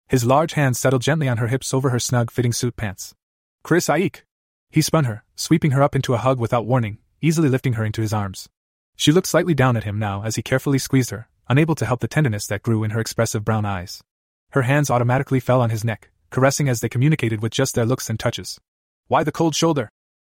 His 0.08 0.24
large 0.24 0.52
hands 0.52 0.78
settled 0.78 1.02
gently 1.02 1.28
on 1.28 1.38
her 1.38 1.48
hips 1.48 1.72
over 1.72 1.90
her 1.90 1.98
snug 1.98 2.30
fitting 2.30 2.52
suit 2.52 2.76
pants. 2.76 3.14
Chris 3.62 3.88
Ike! 3.88 4.26
He 4.70 4.82
spun 4.82 5.04
her, 5.04 5.24
sweeping 5.36 5.70
her 5.70 5.82
up 5.82 5.96
into 5.96 6.14
a 6.14 6.18
hug 6.18 6.38
without 6.38 6.66
warning, 6.66 6.98
easily 7.22 7.48
lifting 7.48 7.74
her 7.74 7.84
into 7.84 8.02
his 8.02 8.12
arms. 8.12 8.48
She 8.96 9.12
looked 9.12 9.26
slightly 9.26 9.54
down 9.54 9.76
at 9.76 9.84
him 9.84 9.98
now 9.98 10.22
as 10.22 10.36
he 10.36 10.42
carefully 10.42 10.78
squeezed 10.78 11.10
her, 11.10 11.28
unable 11.48 11.74
to 11.76 11.86
help 11.86 12.00
the 12.00 12.08
tenderness 12.08 12.46
that 12.48 12.62
grew 12.62 12.84
in 12.84 12.90
her 12.90 13.00
expressive 13.00 13.44
brown 13.44 13.64
eyes. 13.64 14.02
Her 14.54 14.62
hands 14.62 14.88
automatically 14.88 15.40
fell 15.40 15.60
on 15.60 15.70
his 15.70 15.84
neck, 15.84 16.10
caressing 16.30 16.68
as 16.68 16.80
they 16.80 16.88
communicated 16.88 17.42
with 17.42 17.50
just 17.50 17.74
their 17.74 17.84
looks 17.84 18.08
and 18.08 18.20
touches. 18.20 18.60
Why 19.08 19.24
the 19.24 19.32
cold 19.32 19.56
shoulder? 19.56 19.88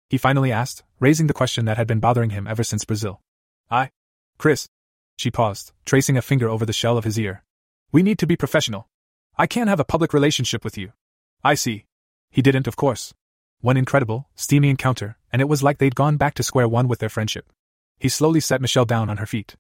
He 0.10 0.18
finally 0.18 0.52
asked, 0.52 0.82
raising 1.00 1.28
the 1.28 1.34
question 1.34 1.66
that 1.66 1.78
had 1.78 1.86
been 1.86 2.00
bothering 2.00 2.32
him 2.32 2.48
ever 2.48 2.64
since 2.64 2.86
Brazil. 2.86 3.22
I. 3.70 3.92
Chris. 4.40 4.68
She 5.16 5.30
paused, 5.30 5.74
tracing 5.86 6.18
a 6.18 6.24
finger 6.24 6.50
over 6.50 6.66
the 6.66 6.74
shell 6.74 6.98
of 6.98 7.04
his 7.04 7.20
ear. 7.20 7.44
We 7.92 8.02
need 8.02 8.18
to 8.18 8.26
be 8.26 8.36
professional. 8.36 8.88
I 9.38 9.46
can't 9.46 9.70
have 9.70 9.80
a 9.80 9.86
public 9.86 10.12
relationship 10.12 10.64
with 10.64 10.76
you. 10.76 10.94
I 11.44 11.54
see. 11.54 11.86
He 12.32 12.42
didn't, 12.42 12.66
of 12.66 12.76
course. 12.76 13.14
One 13.62 13.78
incredible, 13.78 14.28
steamy 14.36 14.72
encounter, 14.72 15.20
and 15.32 15.40
it 15.40 15.48
was 15.48 15.62
like 15.62 15.78
they'd 15.78 15.94
gone 15.94 16.18
back 16.18 16.34
to 16.34 16.44
square 16.44 16.68
one 16.68 16.88
with 16.88 16.98
their 16.98 17.10
friendship. 17.10 17.46
He 18.00 18.10
slowly 18.10 18.40
set 18.40 18.60
Michelle 18.60 18.86
down 18.86 19.08
on 19.08 19.18
her 19.18 19.28
feet. 19.28 19.56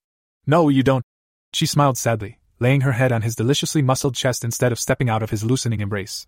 No, 0.47 0.69
you 0.69 0.81
don't. 0.81 1.05
She 1.53 1.67
smiled 1.67 1.99
sadly, 1.99 2.39
laying 2.59 2.81
her 2.81 2.93
head 2.93 3.11
on 3.11 3.21
his 3.21 3.35
deliciously 3.35 3.81
muscled 3.81 4.15
chest 4.15 4.43
instead 4.43 4.71
of 4.71 4.79
stepping 4.79 5.09
out 5.09 5.23
of 5.23 5.29
his 5.29 5.43
loosening 5.43 5.81
embrace. 5.81 6.25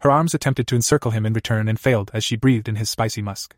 Her 0.00 0.10
arms 0.10 0.34
attempted 0.34 0.66
to 0.68 0.74
encircle 0.74 1.10
him 1.10 1.26
in 1.26 1.32
return 1.32 1.68
and 1.68 1.78
failed 1.78 2.10
as 2.14 2.24
she 2.24 2.36
breathed 2.36 2.68
in 2.68 2.76
his 2.76 2.90
spicy 2.90 3.22
musk. 3.22 3.54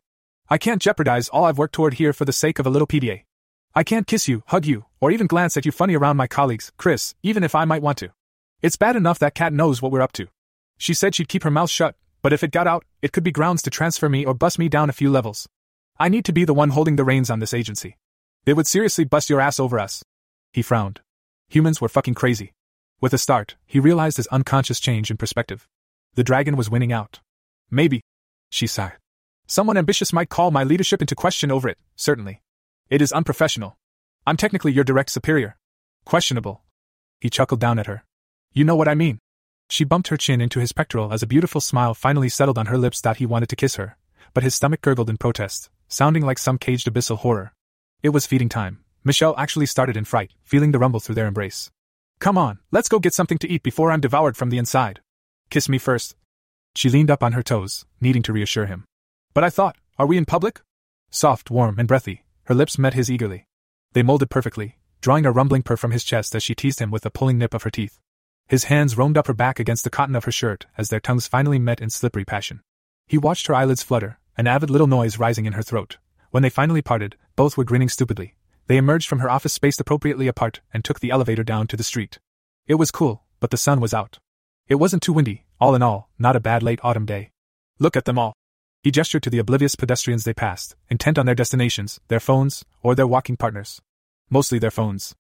I 0.49 0.59
can't 0.59 0.83
jeopardize 0.83 1.29
all 1.29 1.45
I've 1.45 1.59
worked 1.59 1.75
toward 1.75 1.95
here 1.95 2.13
for 2.13 2.25
the 2.25 2.33
sake 2.33 2.59
of 2.59 2.67
a 2.67 2.71
little 2.71 2.89
PDA. 2.89 3.25
I 3.75 3.85
can't 3.85 4.07
kiss 4.07 4.29
you, 4.29 4.43
hug 4.49 4.67
you, 4.67 4.85
or 5.01 5.11
even 5.11 5.27
glance 5.27 5.57
at 5.57 5.65
you 5.65 5.73
funny 5.73 5.97
around 5.97 6.17
my 6.17 6.27
colleagues, 6.27 6.73
Chris, 6.77 7.15
even 7.23 7.43
if 7.43 7.55
I 7.55 7.65
might 7.65 7.83
want 7.83 7.99
to. 7.99 8.13
It's 8.61 8.77
bad 8.77 8.97
enough 8.97 9.19
that 9.21 9.35
Kat 9.35 9.53
knows 9.53 9.81
what 9.81 9.91
we're 9.93 10.03
up 10.03 10.13
to. 10.13 10.27
She 10.79 10.95
said 10.95 11.15
she'd 11.15 11.29
keep 11.29 11.43
her 11.45 11.51
mouth 11.51 11.71
shut, 11.71 11.97
but 12.23 12.33
if 12.33 12.43
it 12.43 12.51
got 12.51 12.67
out, 12.67 12.85
it 13.01 13.13
could 13.13 13.25
be 13.25 13.33
grounds 13.33 13.63
to 13.63 13.71
transfer 13.71 14.09
me 14.09 14.25
or 14.25 14.35
bust 14.35 14.59
me 14.59 14.69
down 14.69 14.91
a 14.91 14.93
few 14.93 15.11
levels. 15.11 15.49
I 15.99 16.09
need 16.09 16.25
to 16.27 16.33
be 16.33 16.45
the 16.45 16.55
one 16.55 16.71
holding 16.71 16.97
the 16.97 17.05
reins 17.05 17.31
on 17.31 17.39
this 17.39 17.55
agency. 17.55 17.97
They 18.45 18.53
would 18.53 18.67
seriously 18.67 19.05
bust 19.05 19.31
your 19.31 19.41
ass 19.41 19.59
over 19.61 19.79
us. 19.79 20.03
He 20.53 20.63
frowned. 20.63 21.01
Humans 21.53 21.83
were 21.83 21.89
fucking 21.91 22.15
crazy. 22.15 22.55
With 23.03 23.13
a 23.13 23.19
start, 23.19 23.57
he 23.67 23.79
realized 23.79 24.17
his 24.17 24.27
unconscious 24.29 24.81
change 24.81 25.11
in 25.11 25.19
perspective. 25.19 25.69
The 26.15 26.25
dragon 26.25 26.57
was 26.57 26.71
winning 26.71 26.95
out. 26.95 27.21
Maybe. 27.71 28.01
She 28.49 28.67
sighed. 28.67 28.97
Someone 29.47 29.77
ambitious 29.77 30.15
might 30.15 30.31
call 30.31 30.51
my 30.51 30.65
leadership 30.65 31.03
into 31.03 31.15
question 31.15 31.51
over 31.51 31.69
it, 31.69 31.77
certainly. 31.95 32.41
It 32.89 33.03
is 33.03 33.13
unprofessional. 33.13 33.77
I'm 34.27 34.39
technically 34.39 34.73
your 34.73 34.83
direct 34.83 35.11
superior. 35.11 35.59
Questionable. 36.07 36.63
He 37.21 37.29
chuckled 37.29 37.61
down 37.61 37.79
at 37.79 37.87
her. 37.87 38.03
You 38.55 38.65
know 38.65 38.77
what 38.77 38.89
I 38.89 38.95
mean. 38.95 39.19
She 39.69 39.85
bumped 39.85 40.09
her 40.09 40.17
chin 40.17 40.41
into 40.41 40.59
his 40.59 40.73
pectoral 40.73 41.13
as 41.13 41.23
a 41.23 41.27
beautiful 41.27 41.61
smile 41.61 41.93
finally 41.93 42.31
settled 42.31 42.57
on 42.57 42.67
her 42.73 42.79
lips 42.79 43.03
that 43.03 43.19
he 43.19 43.27
wanted 43.27 43.51
to 43.51 43.57
kiss 43.57 43.75
her, 43.75 43.99
but 44.33 44.43
his 44.43 44.55
stomach 44.55 44.81
gurgled 44.81 45.11
in 45.11 45.19
protest, 45.19 45.69
sounding 45.87 46.25
like 46.25 46.39
some 46.39 46.57
caged 46.57 46.91
abyssal 46.91 47.19
horror. 47.19 47.53
It 48.03 48.09
was 48.09 48.25
feeding 48.25 48.49
time. 48.49 48.83
Michelle 49.05 49.35
actually 49.37 49.67
started 49.67 49.97
in 49.97 50.05
fright, 50.05 50.33
feeling 50.45 50.71
the 50.71 50.79
rumble 50.79 51.01
through 51.01 51.17
their 51.17 51.27
embrace. 51.27 51.71
Come 52.21 52.39
on, 52.39 52.61
let's 52.71 52.89
go 52.89 53.01
get 53.01 53.15
something 53.15 53.39
to 53.39 53.51
eat 53.51 53.63
before 53.63 53.91
I'm 53.91 54.01
devoured 54.01 54.37
from 54.37 54.51
the 54.51 54.59
inside. 54.59 55.01
Kiss 55.51 55.69
me 55.69 55.79
first. 55.79 56.15
She 56.77 56.89
leaned 56.89 57.11
up 57.11 57.23
on 57.23 57.33
her 57.33 57.43
toes, 57.43 57.85
needing 58.01 58.23
to 58.23 58.33
reassure 58.33 58.67
him. 58.67 58.85
But 59.35 59.45
I 59.45 59.51
thought, 59.51 59.77
are 59.99 60.07
we 60.07 60.17
in 60.17 60.25
public? 60.25 60.61
Soft, 61.11 61.51
warm, 61.51 61.79
and 61.79 61.89
breathy, 61.89 62.25
her 62.45 62.55
lips 62.55 62.79
met 62.79 62.95
his 62.95 63.11
eagerly. 63.11 63.47
They 63.93 64.03
molded 64.03 64.31
perfectly, 64.31 64.79
drawing 65.01 65.27
a 65.27 65.33
rumbling 65.33 65.63
purr 65.63 65.77
from 65.77 65.91
his 65.91 66.05
chest 66.05 66.35
as 66.35 66.43
she 66.43 66.55
teased 66.55 66.79
him 66.79 66.91
with 66.91 67.05
a 67.05 67.11
pulling 67.11 67.39
nip 67.39 67.55
of 67.55 67.65
her 67.65 67.71
teeth. 67.71 67.99
His 68.49 68.65
hands 68.65 68.97
roamed 68.97 69.19
up 69.19 69.27
her 69.27 69.35
back 69.35 69.59
against 69.59 69.83
the 69.83 69.91
cotton 69.91 70.15
of 70.15 70.25
her 70.25 70.33
shirt 70.33 70.67
as 70.79 70.91
their 70.91 71.01
tongues 71.01 71.27
finally 71.27 71.59
met 71.59 71.81
in 71.81 71.91
slippery 71.91 72.25
passion. 72.25 72.61
He 73.09 73.19
watched 73.19 73.49
her 73.49 73.55
eyelids 73.55 73.83
flutter, 73.83 74.19
an 74.37 74.47
avid 74.47 74.71
little 74.71 74.87
noise 74.87 75.19
rising 75.19 75.45
in 75.45 75.55
her 75.55 75.63
throat. 75.63 75.99
When 76.31 76.43
they 76.43 76.51
finally 76.51 76.83
parted, 76.83 77.17
both 77.35 77.57
were 77.57 77.65
grinning 77.65 77.89
stupidly. 77.89 78.35
They 78.73 78.79
emerged 78.79 79.07
from 79.07 79.19
her 79.19 79.29
office 79.29 79.53
spaced 79.53 79.83
appropriately 79.83 80.29
apart 80.29 80.63
and 80.73 80.83
took 80.83 81.01
the 81.01 81.11
elevator 81.11 81.45
down 81.45 81.67
to 81.67 81.77
the 81.77 81.83
street. 81.83 82.19
It 82.67 82.77
was 82.77 82.91
cool, 82.91 83.23
but 83.39 83.51
the 83.51 83.59
sun 83.59 83.83
was 83.83 83.93
out. 83.93 84.19
It 84.67 84.77
wasn't 84.77 85.03
too 85.03 85.13
windy, 85.13 85.45
all 85.61 85.75
in 85.75 85.83
all, 85.83 86.09
not 86.19 86.37
a 86.37 86.41
bad 86.41 86.63
late 86.63 86.81
autumn 86.83 87.05
day. 87.05 87.33
Look 87.79 87.99
at 87.99 88.07
them 88.07 88.19
all. 88.19 88.33
He 88.83 88.91
gestured 88.91 89.25
to 89.25 89.29
the 89.29 89.41
oblivious 89.41 89.77
pedestrians 89.77 90.25
they 90.25 90.33
passed, 90.33 90.75
intent 90.89 91.19
on 91.19 91.27
their 91.27 91.35
destinations, 91.35 92.01
their 92.09 92.19
phones, 92.19 92.65
or 92.83 92.95
their 92.95 93.07
walking 93.07 93.37
partners. 93.37 93.83
Mostly 94.31 94.59
their 94.59 94.71
phones. 94.71 95.15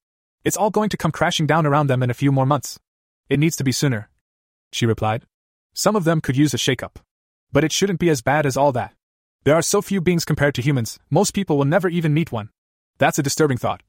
It's 0.44 0.56
all 0.56 0.70
going 0.70 0.88
to 0.88 0.96
come 0.96 1.12
crashing 1.12 1.46
down 1.46 1.66
around 1.66 1.88
them 1.88 2.02
in 2.02 2.08
a 2.08 2.14
few 2.14 2.32
more 2.32 2.46
months. 2.46 2.80
It 3.28 3.38
needs 3.38 3.56
to 3.56 3.64
be 3.64 3.70
sooner. 3.70 4.08
She 4.72 4.86
replied. 4.86 5.26
Some 5.74 5.94
of 5.94 6.04
them 6.04 6.22
could 6.22 6.38
use 6.38 6.54
a 6.54 6.56
shake-up. 6.56 7.00
But 7.52 7.64
it 7.64 7.72
shouldn't 7.72 8.00
be 8.00 8.08
as 8.08 8.22
bad 8.22 8.46
as 8.46 8.56
all 8.56 8.72
that. 8.72 8.94
There 9.44 9.54
are 9.54 9.60
so 9.60 9.82
few 9.82 10.00
beings 10.00 10.24
compared 10.24 10.54
to 10.54 10.62
humans, 10.62 10.98
most 11.10 11.34
people 11.34 11.58
will 11.58 11.66
never 11.66 11.90
even 11.90 12.14
meet 12.14 12.32
one. 12.32 12.48
That's 13.02 13.18
a 13.18 13.22
disturbing 13.24 13.58
thought. 13.58 13.82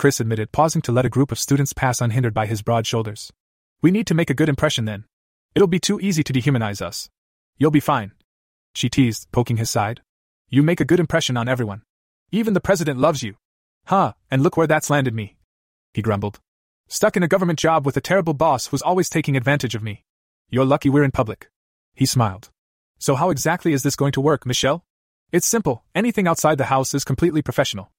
Chris 0.00 0.18
admitted, 0.18 0.50
pausing 0.50 0.82
to 0.82 0.90
let 0.90 1.06
a 1.06 1.08
group 1.08 1.30
of 1.30 1.38
students 1.38 1.72
pass 1.72 2.00
unhindered 2.00 2.34
by 2.34 2.46
his 2.46 2.60
broad 2.60 2.88
shoulders. 2.88 3.32
We 3.82 3.92
need 3.92 4.08
to 4.08 4.14
make 4.14 4.30
a 4.30 4.34
good 4.34 4.48
impression 4.48 4.84
then. 4.84 5.04
It'll 5.54 5.68
be 5.68 5.78
too 5.78 6.00
easy 6.00 6.24
to 6.24 6.32
dehumanize 6.32 6.82
us. 6.82 7.08
You'll 7.56 7.70
be 7.70 7.78
fine. 7.78 8.10
She 8.74 8.88
teased, 8.88 9.28
poking 9.30 9.58
his 9.58 9.70
side. 9.70 10.00
You 10.48 10.64
make 10.64 10.80
a 10.80 10.84
good 10.84 10.98
impression 10.98 11.36
on 11.36 11.48
everyone. 11.48 11.82
Even 12.32 12.52
the 12.52 12.60
president 12.60 12.98
loves 12.98 13.22
you. 13.22 13.36
Huh, 13.86 14.14
and 14.28 14.42
look 14.42 14.56
where 14.56 14.66
that's 14.66 14.90
landed 14.90 15.14
me. 15.14 15.36
He 15.94 16.02
grumbled. 16.02 16.40
Stuck 16.88 17.16
in 17.16 17.22
a 17.22 17.28
government 17.28 17.60
job 17.60 17.86
with 17.86 17.96
a 17.96 18.00
terrible 18.00 18.34
boss 18.34 18.66
who's 18.66 18.82
always 18.82 19.08
taking 19.08 19.36
advantage 19.36 19.76
of 19.76 19.84
me. 19.84 20.02
You're 20.50 20.64
lucky 20.64 20.88
we're 20.88 21.04
in 21.04 21.12
public. 21.12 21.48
He 21.94 22.06
smiled. 22.06 22.50
So, 22.98 23.14
how 23.14 23.30
exactly 23.30 23.72
is 23.72 23.84
this 23.84 23.94
going 23.94 24.10
to 24.14 24.20
work, 24.20 24.44
Michelle? 24.44 24.84
It's 25.30 25.46
simple 25.46 25.84
anything 25.94 26.26
outside 26.26 26.58
the 26.58 26.72
house 26.74 26.92
is 26.92 27.04
completely 27.04 27.40
professional. 27.40 27.92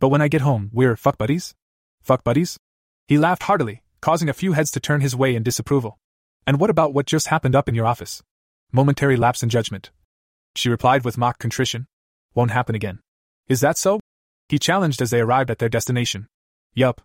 But 0.00 0.08
when 0.08 0.22
I 0.22 0.28
get 0.28 0.40
home, 0.40 0.70
we're 0.72 0.96
fuck 0.96 1.18
buddies? 1.18 1.54
Fuck 2.02 2.24
buddies? 2.24 2.58
He 3.06 3.18
laughed 3.18 3.44
heartily, 3.44 3.82
causing 4.00 4.28
a 4.28 4.34
few 4.34 4.54
heads 4.54 4.70
to 4.72 4.80
turn 4.80 5.02
his 5.02 5.14
way 5.14 5.36
in 5.36 5.42
disapproval. 5.42 5.98
And 6.46 6.58
what 6.58 6.70
about 6.70 6.94
what 6.94 7.06
just 7.06 7.28
happened 7.28 7.54
up 7.54 7.68
in 7.68 7.74
your 7.74 7.86
office? 7.86 8.22
Momentary 8.72 9.16
lapse 9.16 9.42
in 9.42 9.50
judgment. 9.50 9.90
She 10.56 10.70
replied 10.70 11.04
with 11.04 11.18
mock 11.18 11.38
contrition. 11.38 11.86
Won't 12.34 12.50
happen 12.50 12.74
again. 12.74 13.00
Is 13.46 13.60
that 13.60 13.76
so? 13.76 14.00
He 14.48 14.58
challenged 14.58 15.02
as 15.02 15.10
they 15.10 15.20
arrived 15.20 15.50
at 15.50 15.58
their 15.58 15.68
destination. 15.68 16.26
Yup, 16.74 17.02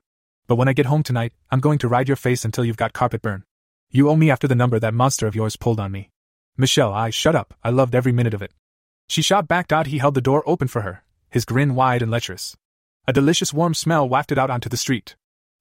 but 0.48 0.56
when 0.56 0.68
I 0.68 0.74
get 0.74 0.86
home 0.86 1.04
tonight, 1.04 1.34
I'm 1.52 1.60
going 1.60 1.80
to 1.80 1.88
ride 1.88 2.08
your 2.08 2.16
face 2.16 2.46
until 2.46 2.64
you've 2.64 2.78
got 2.78 2.94
carpet 2.94 3.22
burn. 3.22 3.44
You 3.90 4.10
owe 4.10 4.16
me 4.16 4.30
after 4.30 4.48
the 4.48 4.56
number 4.56 4.80
that 4.80 4.94
monster 4.94 5.28
of 5.28 5.36
yours 5.36 5.58
pulled 5.58 5.80
on 5.80 5.92
me. 5.92 6.12
Michelle, 6.56 6.94
I 6.94 7.10
shut 7.10 7.36
up, 7.36 7.54
I 7.64 7.72
loved 7.72 7.96
every 7.96 8.12
minute 8.12 8.34
of 8.34 8.42
it. 8.42 8.52
She 9.10 9.22
shot 9.22 9.48
back. 9.48 9.72
He 9.88 9.98
held 9.98 10.14
the 10.14 10.22
door 10.22 10.44
open 10.46 10.68
for 10.68 10.82
her, 10.82 11.04
his 11.30 11.46
grin 11.46 11.76
wide 11.76 12.02
and 12.02 12.10
lecherous. 12.10 12.56
A 13.08 13.14
delicious 13.14 13.54
warm 13.54 13.76
smell 13.76 14.10
wafted 14.10 14.40
out 14.40 14.50
onto 14.50 14.68
the 14.68 14.78
street. 14.78 15.16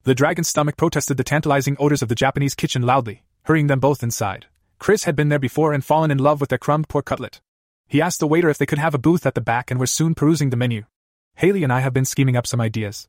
The 0.05 0.15
dragon's 0.15 0.49
stomach 0.49 0.79
protested 0.79 1.19
the 1.19 1.25
tantalizing 1.25 1.77
odors 1.79 2.01
of 2.01 2.09
the 2.09 2.15
Japanese 2.15 2.55
kitchen 2.55 2.83
loudly, 2.83 3.23
hurrying 3.43 3.67
them 3.67 3.81
both 3.81 4.03
inside. 4.03 4.47
Chris 4.79 5.05
had 5.05 5.15
been 5.15 5.29
there 5.29 5.39
before 5.39 5.75
and 5.75 5.85
fallen 5.85 6.11
in 6.11 6.17
love 6.17 6.41
with 6.41 6.49
their 6.49 6.59
crumbed 6.59 6.89
pork 6.89 7.05
cutlet. 7.05 7.43
He 7.87 8.01
asked 8.01 8.21
the 8.21 8.27
waiter 8.27 8.49
if 8.49 8.57
they 8.57 8.65
could 8.65 8.79
have 8.79 8.95
a 8.95 8.99
booth 8.99 9.27
at 9.27 9.35
the 9.35 9.43
back 9.43 9.71
and 9.71 9.79
were 9.79 9.87
soon 9.87 10.15
perusing 10.15 10.49
the 10.49 10.57
menu. 10.57 10.85
Haley 11.37 11.63
and 11.63 11.73
I 11.73 11.81
have 11.81 11.93
been 11.93 12.07
scheming 12.07 12.37
up 12.37 12.47
some 12.47 12.63
ideas, 12.63 13.09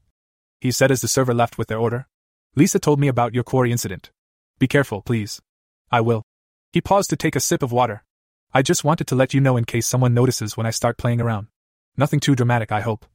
he 0.60 0.72
said 0.72 0.92
as 0.92 1.00
the 1.00 1.08
server 1.08 1.34
left 1.34 1.58
with 1.58 1.70
their 1.70 1.80
order. 1.80 2.08
Lisa 2.56 2.80
told 2.80 3.00
me 3.00 3.08
about 3.08 3.34
your 3.34 3.44
quarry 3.44 3.72
incident. 3.72 4.12
Be 4.60 4.68
careful, 4.68 5.02
please. 5.02 5.42
I 5.92 6.02
will. 6.02 6.24
He 6.74 6.82
paused 6.82 7.10
to 7.12 7.16
take 7.16 7.38
a 7.38 7.40
sip 7.40 7.64
of 7.64 7.72
water. 7.72 8.04
I 8.54 8.62
just 8.62 8.84
wanted 8.84 9.08
to 9.08 9.16
let 9.16 9.34
you 9.34 9.40
know 9.40 9.56
in 9.56 9.64
case 9.64 9.88
someone 9.88 10.14
notices 10.14 10.58
when 10.58 10.66
I 10.66 10.72
start 10.72 10.98
playing 10.98 11.22
around. 11.22 11.48
Nothing 11.96 12.20
too 12.20 12.36
dramatic, 12.36 12.72
I 12.72 12.82
hope. 12.82 13.06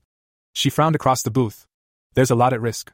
She 0.52 0.70
frowned 0.70 0.94
across 0.94 1.22
the 1.22 1.30
booth. 1.30 1.66
There's 2.14 2.30
a 2.30 2.34
lot 2.34 2.52
at 2.52 2.60
risk. 2.60 2.92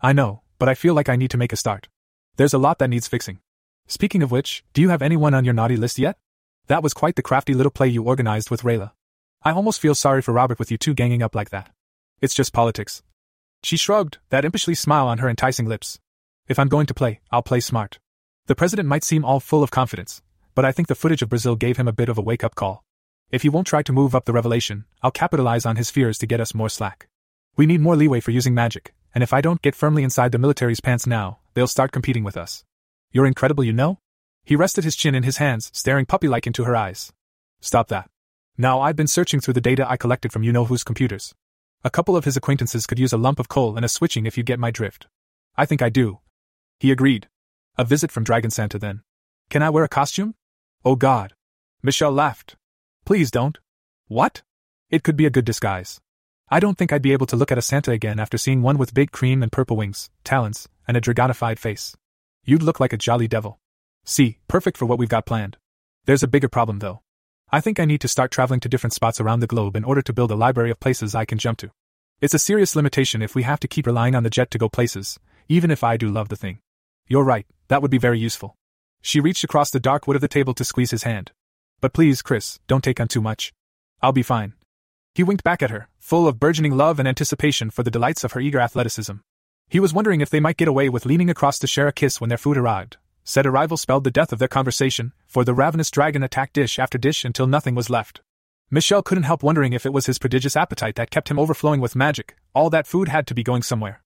I 0.00 0.12
know, 0.12 0.42
but 0.58 0.68
I 0.68 0.74
feel 0.74 0.94
like 0.94 1.08
I 1.08 1.16
need 1.16 1.30
to 1.30 1.38
make 1.38 1.52
a 1.52 1.56
start. 1.56 1.88
There's 2.36 2.54
a 2.54 2.58
lot 2.58 2.78
that 2.78 2.88
needs 2.88 3.08
fixing. 3.08 3.40
Speaking 3.86 4.22
of 4.22 4.30
which, 4.30 4.62
do 4.74 4.80
you 4.80 4.90
have 4.90 5.02
anyone 5.02 5.34
on 5.34 5.44
your 5.44 5.54
naughty 5.54 5.76
list 5.76 5.98
yet? 5.98 6.18
That 6.66 6.82
was 6.82 6.94
quite 6.94 7.16
the 7.16 7.22
crafty 7.22 7.54
little 7.54 7.72
play 7.72 7.88
you 7.88 8.02
organized 8.02 8.50
with 8.50 8.62
Rayla. 8.62 8.92
I 9.42 9.52
almost 9.52 9.80
feel 9.80 9.94
sorry 9.94 10.20
for 10.20 10.32
Robert 10.32 10.58
with 10.58 10.70
you 10.70 10.76
two 10.76 10.94
ganging 10.94 11.22
up 11.22 11.34
like 11.34 11.50
that. 11.50 11.70
It's 12.20 12.34
just 12.34 12.52
politics. 12.52 13.02
She 13.62 13.76
shrugged, 13.76 14.18
that 14.30 14.44
impishly 14.44 14.76
smile 14.76 15.08
on 15.08 15.18
her 15.18 15.28
enticing 15.28 15.66
lips. 15.66 15.98
If 16.48 16.58
I'm 16.58 16.68
going 16.68 16.86
to 16.86 16.94
play, 16.94 17.20
I'll 17.30 17.42
play 17.42 17.60
smart. 17.60 17.98
The 18.46 18.54
president 18.54 18.88
might 18.88 19.04
seem 19.04 19.24
all 19.24 19.40
full 19.40 19.62
of 19.62 19.70
confidence, 19.70 20.22
but 20.54 20.64
I 20.64 20.72
think 20.72 20.88
the 20.88 20.94
footage 20.94 21.22
of 21.22 21.28
Brazil 21.28 21.56
gave 21.56 21.76
him 21.76 21.88
a 21.88 21.92
bit 21.92 22.08
of 22.08 22.18
a 22.18 22.22
wake 22.22 22.44
up 22.44 22.54
call. 22.54 22.84
If 23.30 23.42
he 23.42 23.50
won't 23.50 23.66
try 23.66 23.82
to 23.82 23.92
move 23.92 24.14
up 24.14 24.24
the 24.24 24.32
revelation, 24.32 24.84
I'll 25.02 25.10
capitalize 25.10 25.66
on 25.66 25.76
his 25.76 25.90
fears 25.90 26.16
to 26.18 26.26
get 26.26 26.40
us 26.40 26.54
more 26.54 26.70
slack. 26.70 27.08
We 27.56 27.66
need 27.66 27.80
more 27.80 27.96
leeway 27.96 28.20
for 28.20 28.30
using 28.30 28.54
magic, 28.54 28.94
and 29.14 29.22
if 29.22 29.34
I 29.34 29.42
don't 29.42 29.60
get 29.60 29.74
firmly 29.74 30.02
inside 30.02 30.32
the 30.32 30.38
military's 30.38 30.80
pants 30.80 31.06
now, 31.06 31.38
they'll 31.52 31.66
start 31.66 31.92
competing 31.92 32.24
with 32.24 32.36
us. 32.36 32.64
You're 33.12 33.26
incredible, 33.26 33.64
you 33.64 33.72
know? 33.72 33.98
He 34.44 34.56
rested 34.56 34.84
his 34.84 34.96
chin 34.96 35.14
in 35.14 35.24
his 35.24 35.36
hands, 35.36 35.70
staring 35.74 36.06
puppy 36.06 36.26
like 36.26 36.46
into 36.46 36.64
her 36.64 36.74
eyes. 36.74 37.12
Stop 37.60 37.88
that. 37.88 38.08
Now 38.56 38.80
I've 38.80 38.96
been 38.96 39.06
searching 39.06 39.40
through 39.40 39.54
the 39.54 39.60
data 39.60 39.88
I 39.88 39.96
collected 39.96 40.32
from 40.32 40.42
you 40.42 40.52
know 40.52 40.64
whose 40.64 40.82
computers. 40.84 41.34
A 41.84 41.90
couple 41.90 42.16
of 42.16 42.24
his 42.24 42.36
acquaintances 42.36 42.86
could 42.86 42.98
use 42.98 43.12
a 43.12 43.18
lump 43.18 43.38
of 43.38 43.48
coal 43.48 43.76
and 43.76 43.84
a 43.84 43.88
switching 43.88 44.24
if 44.24 44.38
you 44.38 44.42
get 44.42 44.58
my 44.58 44.70
drift. 44.70 45.06
I 45.56 45.66
think 45.66 45.82
I 45.82 45.90
do. 45.90 46.20
He 46.80 46.90
agreed. 46.90 47.28
A 47.76 47.84
visit 47.84 48.10
from 48.10 48.24
Dragon 48.24 48.50
Santa 48.50 48.78
then. 48.78 49.02
Can 49.50 49.62
I 49.62 49.70
wear 49.70 49.84
a 49.84 49.88
costume? 49.88 50.34
Oh 50.84 50.96
God. 50.96 51.34
Michelle 51.82 52.12
laughed. 52.12 52.56
Please 53.08 53.30
don't. 53.30 53.56
What? 54.08 54.42
It 54.90 55.02
could 55.02 55.16
be 55.16 55.24
a 55.24 55.30
good 55.30 55.46
disguise. 55.46 55.98
I 56.50 56.60
don't 56.60 56.76
think 56.76 56.92
I'd 56.92 57.00
be 57.00 57.14
able 57.14 57.24
to 57.28 57.36
look 57.36 57.50
at 57.50 57.56
a 57.56 57.62
Santa 57.62 57.90
again 57.90 58.20
after 58.20 58.36
seeing 58.36 58.60
one 58.60 58.76
with 58.76 58.92
big 58.92 59.12
cream 59.12 59.42
and 59.42 59.50
purple 59.50 59.78
wings, 59.78 60.10
talons, 60.24 60.68
and 60.86 60.94
a 60.94 61.00
dragonified 61.00 61.58
face. 61.58 61.96
You'd 62.44 62.62
look 62.62 62.80
like 62.80 62.92
a 62.92 62.98
jolly 62.98 63.26
devil. 63.26 63.60
See, 64.04 64.36
perfect 64.46 64.76
for 64.76 64.84
what 64.84 64.98
we've 64.98 65.08
got 65.08 65.24
planned. 65.24 65.56
There's 66.04 66.22
a 66.22 66.28
bigger 66.28 66.50
problem, 66.50 66.80
though. 66.80 67.00
I 67.50 67.62
think 67.62 67.80
I 67.80 67.86
need 67.86 68.02
to 68.02 68.08
start 68.08 68.30
traveling 68.30 68.60
to 68.60 68.68
different 68.68 68.92
spots 68.92 69.22
around 69.22 69.40
the 69.40 69.46
globe 69.46 69.74
in 69.74 69.84
order 69.84 70.02
to 70.02 70.12
build 70.12 70.30
a 70.30 70.36
library 70.36 70.70
of 70.70 70.78
places 70.78 71.14
I 71.14 71.24
can 71.24 71.38
jump 71.38 71.56
to. 71.60 71.70
It's 72.20 72.34
a 72.34 72.38
serious 72.38 72.76
limitation 72.76 73.22
if 73.22 73.34
we 73.34 73.44
have 73.44 73.60
to 73.60 73.68
keep 73.68 73.86
relying 73.86 74.16
on 74.16 74.22
the 74.22 74.28
jet 74.28 74.50
to 74.50 74.58
go 74.58 74.68
places, 74.68 75.18
even 75.48 75.70
if 75.70 75.82
I 75.82 75.96
do 75.96 76.10
love 76.10 76.28
the 76.28 76.36
thing. 76.36 76.58
You're 77.06 77.24
right, 77.24 77.46
that 77.68 77.80
would 77.80 77.90
be 77.90 77.96
very 77.96 78.18
useful. 78.18 78.54
She 79.00 79.18
reached 79.18 79.44
across 79.44 79.70
the 79.70 79.80
dark 79.80 80.06
wood 80.06 80.16
of 80.16 80.20
the 80.20 80.28
table 80.28 80.52
to 80.52 80.62
squeeze 80.62 80.90
his 80.90 81.04
hand. 81.04 81.32
But 81.80 81.92
please, 81.92 82.22
Chris, 82.22 82.58
don't 82.66 82.82
take 82.82 83.00
on 83.00 83.08
too 83.08 83.20
much. 83.20 83.52
I'll 84.02 84.12
be 84.12 84.22
fine. 84.22 84.54
He 85.14 85.22
winked 85.22 85.44
back 85.44 85.62
at 85.62 85.70
her, 85.70 85.88
full 85.98 86.26
of 86.26 86.40
burgeoning 86.40 86.76
love 86.76 86.98
and 86.98 87.08
anticipation 87.08 87.70
for 87.70 87.82
the 87.82 87.90
delights 87.90 88.24
of 88.24 88.32
her 88.32 88.40
eager 88.40 88.60
athleticism. 88.60 89.14
He 89.68 89.80
was 89.80 89.92
wondering 89.92 90.20
if 90.20 90.30
they 90.30 90.40
might 90.40 90.56
get 90.56 90.68
away 90.68 90.88
with 90.88 91.06
leaning 91.06 91.30
across 91.30 91.58
to 91.58 91.66
share 91.66 91.88
a 91.88 91.92
kiss 91.92 92.20
when 92.20 92.28
their 92.28 92.38
food 92.38 92.56
arrived. 92.56 92.96
Said 93.22 93.46
arrival 93.46 93.76
spelled 93.76 94.04
the 94.04 94.10
death 94.10 94.32
of 94.32 94.38
their 94.38 94.48
conversation, 94.48 95.12
for 95.26 95.44
the 95.44 95.54
ravenous 95.54 95.90
dragon 95.90 96.22
attacked 96.22 96.54
dish 96.54 96.78
after 96.78 96.96
dish 96.96 97.24
until 97.24 97.46
nothing 97.46 97.74
was 97.74 97.90
left. 97.90 98.22
Michelle 98.70 99.02
couldn't 99.02 99.24
help 99.24 99.42
wondering 99.42 99.72
if 99.72 99.84
it 99.86 99.92
was 99.92 100.06
his 100.06 100.18
prodigious 100.18 100.56
appetite 100.56 100.94
that 100.96 101.10
kept 101.10 101.30
him 101.30 101.38
overflowing 101.38 101.80
with 101.80 101.96
magic, 101.96 102.36
all 102.54 102.70
that 102.70 102.86
food 102.86 103.08
had 103.08 103.26
to 103.26 103.34
be 103.34 103.42
going 103.42 103.62
somewhere. 103.62 104.02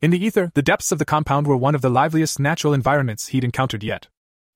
In 0.00 0.10
the 0.10 0.24
ether, 0.24 0.50
the 0.54 0.62
depths 0.62 0.92
of 0.92 0.98
the 0.98 1.04
compound 1.04 1.46
were 1.46 1.56
one 1.56 1.74
of 1.74 1.82
the 1.82 1.90
liveliest 1.90 2.38
natural 2.38 2.72
environments 2.72 3.28
he'd 3.28 3.44
encountered 3.44 3.82
yet. 3.82 4.08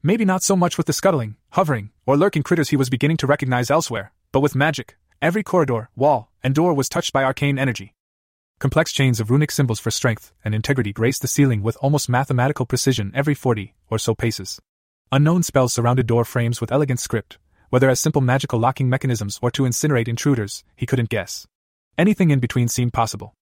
Maybe 0.05 0.25
not 0.25 0.43
so 0.43 0.57
much 0.57 0.77
with 0.77 0.89
the 0.89 0.93
scuttling, 0.93 1.37
hovering, 1.51 1.91
or 2.07 2.17
lurking 2.17 2.43
critters 2.43 2.71
he 2.71 2.77
was 2.77 2.91
beginning 2.91 3.19
to 3.19 3.27
recognize 3.29 3.71
elsewhere, 3.71 4.13
but 4.33 4.41
with 4.41 4.57
magic. 4.57 4.97
Every 5.21 5.45
corridor, 5.45 5.91
wall, 5.95 6.33
and 6.43 6.57
door 6.57 6.75
was 6.75 6.89
touched 6.89 7.13
by 7.13 7.23
arcane 7.23 7.57
energy. 7.57 7.95
Complex 8.59 8.91
chains 8.91 9.21
of 9.21 9.31
runic 9.31 9.53
symbols 9.53 9.79
for 9.79 9.93
strength 9.93 10.33
and 10.45 10.57
integrity 10.57 10.93
graced 10.93 11.23
the 11.23 11.29
ceiling 11.29 11.63
with 11.63 11.77
almost 11.77 12.09
mathematical 12.09 12.67
precision 12.67 13.13
every 13.15 13.35
40 13.35 13.75
or 13.91 13.99
so 13.99 14.13
paces. 14.13 14.61
Unknown 15.13 15.45
spells 15.45 15.73
surrounded 15.73 16.09
door 16.09 16.25
frames 16.25 16.61
with 16.61 16.73
elegant 16.73 16.99
script, 16.99 17.39
whether 17.71 17.89
as 17.89 18.01
simple 18.01 18.21
magical 18.21 18.59
locking 18.59 18.89
mechanisms 18.89 19.39
or 19.41 19.53
to 19.53 19.63
incinerate 19.63 20.09
intruders, 20.09 20.65
he 20.75 20.85
couldn't 20.85 21.11
guess. 21.11 21.47
Anything 21.97 22.31
in 22.33 22.41
between 22.41 22.67
seemed 22.67 22.93
possible. 22.93 23.35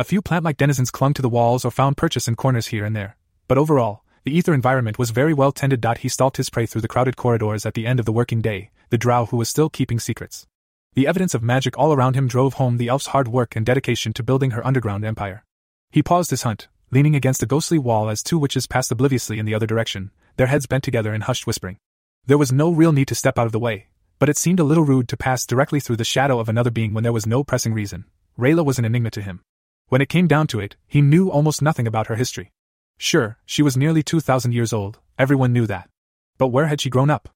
A 0.00 0.04
few 0.04 0.20
plant 0.20 0.44
like 0.44 0.56
denizens 0.56 0.90
clung 0.90 1.14
to 1.14 1.22
the 1.22 1.28
walls 1.28 1.64
or 1.64 1.70
found 1.70 1.96
purchase 1.96 2.26
in 2.26 2.34
corners 2.34 2.66
here 2.66 2.84
and 2.84 2.96
there, 2.96 3.16
but 3.46 3.56
overall, 3.56 4.02
the 4.28 4.36
ether 4.36 4.52
environment 4.52 4.98
was 4.98 5.08
very 5.08 5.32
well 5.32 5.52
tended. 5.52 5.82
He 6.00 6.08
stalked 6.10 6.36
his 6.36 6.50
prey 6.50 6.66
through 6.66 6.82
the 6.82 6.86
crowded 6.86 7.16
corridors 7.16 7.64
at 7.64 7.72
the 7.72 7.86
end 7.86 7.98
of 7.98 8.04
the 8.04 8.12
working 8.12 8.42
day, 8.42 8.68
the 8.90 8.98
drow 8.98 9.24
who 9.24 9.38
was 9.38 9.48
still 9.48 9.70
keeping 9.70 9.98
secrets. 9.98 10.46
The 10.92 11.06
evidence 11.06 11.32
of 11.32 11.42
magic 11.42 11.78
all 11.78 11.94
around 11.94 12.14
him 12.14 12.28
drove 12.28 12.54
home 12.54 12.76
the 12.76 12.88
elf's 12.88 13.06
hard 13.06 13.26
work 13.26 13.56
and 13.56 13.64
dedication 13.64 14.12
to 14.12 14.22
building 14.22 14.50
her 14.50 14.66
underground 14.66 15.02
empire. 15.02 15.46
He 15.90 16.02
paused 16.02 16.28
his 16.28 16.42
hunt, 16.42 16.68
leaning 16.90 17.16
against 17.16 17.42
a 17.42 17.46
ghostly 17.46 17.78
wall 17.78 18.10
as 18.10 18.22
two 18.22 18.38
witches 18.38 18.66
passed 18.66 18.92
obliviously 18.92 19.38
in 19.38 19.46
the 19.46 19.54
other 19.54 19.66
direction, 19.66 20.10
their 20.36 20.48
heads 20.48 20.66
bent 20.66 20.84
together 20.84 21.14
in 21.14 21.22
hushed 21.22 21.46
whispering. 21.46 21.78
There 22.26 22.36
was 22.36 22.52
no 22.52 22.70
real 22.70 22.92
need 22.92 23.08
to 23.08 23.14
step 23.14 23.38
out 23.38 23.46
of 23.46 23.52
the 23.52 23.58
way, 23.58 23.86
but 24.18 24.28
it 24.28 24.36
seemed 24.36 24.60
a 24.60 24.64
little 24.64 24.84
rude 24.84 25.08
to 25.08 25.16
pass 25.16 25.46
directly 25.46 25.80
through 25.80 25.96
the 25.96 26.04
shadow 26.04 26.38
of 26.38 26.50
another 26.50 26.70
being 26.70 26.92
when 26.92 27.02
there 27.02 27.14
was 27.14 27.26
no 27.26 27.42
pressing 27.42 27.72
reason. 27.72 28.04
Rayla 28.38 28.62
was 28.62 28.78
an 28.78 28.84
enigma 28.84 29.10
to 29.12 29.22
him. 29.22 29.40
When 29.86 30.02
it 30.02 30.10
came 30.10 30.26
down 30.26 30.48
to 30.48 30.60
it, 30.60 30.76
he 30.86 31.00
knew 31.00 31.30
almost 31.30 31.62
nothing 31.62 31.86
about 31.86 32.08
her 32.08 32.16
history. 32.16 32.52
Sure, 32.98 33.38
she 33.46 33.62
was 33.62 33.76
nearly 33.76 34.02
2,000 34.02 34.52
years 34.52 34.72
old, 34.72 34.98
everyone 35.18 35.52
knew 35.52 35.66
that. 35.66 35.88
But 36.36 36.48
where 36.48 36.66
had 36.66 36.80
she 36.80 36.90
grown 36.90 37.10
up? 37.10 37.28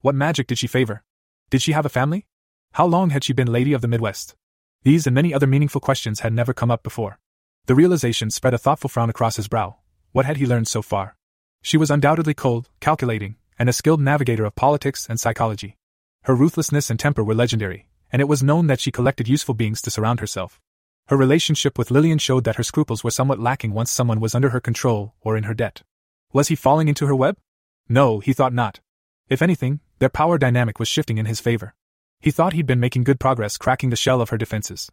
What 0.00 0.14
magic 0.14 0.46
did 0.46 0.58
she 0.58 0.66
favor? 0.66 1.02
Did 1.50 1.60
she 1.60 1.72
have 1.72 1.84
a 1.84 1.90
family? 1.90 2.26
How 2.72 2.86
long 2.86 3.10
had 3.10 3.22
she 3.22 3.34
been 3.34 3.52
Lady 3.52 3.74
of 3.74 3.82
the 3.82 3.88
Midwest? 3.88 4.34
These 4.82 5.06
and 5.06 5.14
many 5.14 5.34
other 5.34 5.46
meaningful 5.46 5.80
questions 5.80 6.20
had 6.20 6.32
never 6.32 6.54
come 6.54 6.70
up 6.70 6.82
before. 6.82 7.18
The 7.66 7.74
realization 7.74 8.30
spread 8.30 8.54
a 8.54 8.58
thoughtful 8.58 8.88
frown 8.88 9.10
across 9.10 9.36
his 9.36 9.46
brow. 9.46 9.76
What 10.12 10.24
had 10.24 10.38
he 10.38 10.46
learned 10.46 10.68
so 10.68 10.80
far? 10.80 11.16
She 11.62 11.76
was 11.76 11.90
undoubtedly 11.90 12.32
cold, 12.32 12.70
calculating, 12.80 13.36
and 13.58 13.68
a 13.68 13.74
skilled 13.74 14.00
navigator 14.00 14.46
of 14.46 14.54
politics 14.54 15.06
and 15.06 15.20
psychology. 15.20 15.76
Her 16.22 16.34
ruthlessness 16.34 16.88
and 16.88 16.98
temper 16.98 17.22
were 17.22 17.34
legendary, 17.34 17.88
and 18.10 18.22
it 18.22 18.28
was 18.28 18.42
known 18.42 18.68
that 18.68 18.80
she 18.80 18.90
collected 18.90 19.28
useful 19.28 19.54
beings 19.54 19.82
to 19.82 19.90
surround 19.90 20.20
herself. 20.20 20.58
Her 21.10 21.16
relationship 21.16 21.76
with 21.76 21.90
Lillian 21.90 22.18
showed 22.18 22.44
that 22.44 22.54
her 22.54 22.62
scruples 22.62 23.02
were 23.02 23.10
somewhat 23.10 23.40
lacking 23.40 23.72
once 23.72 23.90
someone 23.90 24.20
was 24.20 24.32
under 24.32 24.50
her 24.50 24.60
control 24.60 25.16
or 25.20 25.36
in 25.36 25.42
her 25.42 25.54
debt. 25.54 25.82
Was 26.32 26.46
he 26.46 26.54
falling 26.54 26.86
into 26.86 27.06
her 27.06 27.16
web? 27.16 27.36
No, 27.88 28.20
he 28.20 28.32
thought 28.32 28.52
not. 28.52 28.78
If 29.28 29.42
anything, 29.42 29.80
their 29.98 30.08
power 30.08 30.38
dynamic 30.38 30.78
was 30.78 30.86
shifting 30.86 31.18
in 31.18 31.26
his 31.26 31.40
favor. 31.40 31.74
He 32.20 32.30
thought 32.30 32.52
he'd 32.52 32.68
been 32.68 32.78
making 32.78 33.02
good 33.02 33.18
progress 33.18 33.58
cracking 33.58 33.90
the 33.90 33.96
shell 33.96 34.20
of 34.20 34.28
her 34.28 34.38
defenses. 34.38 34.88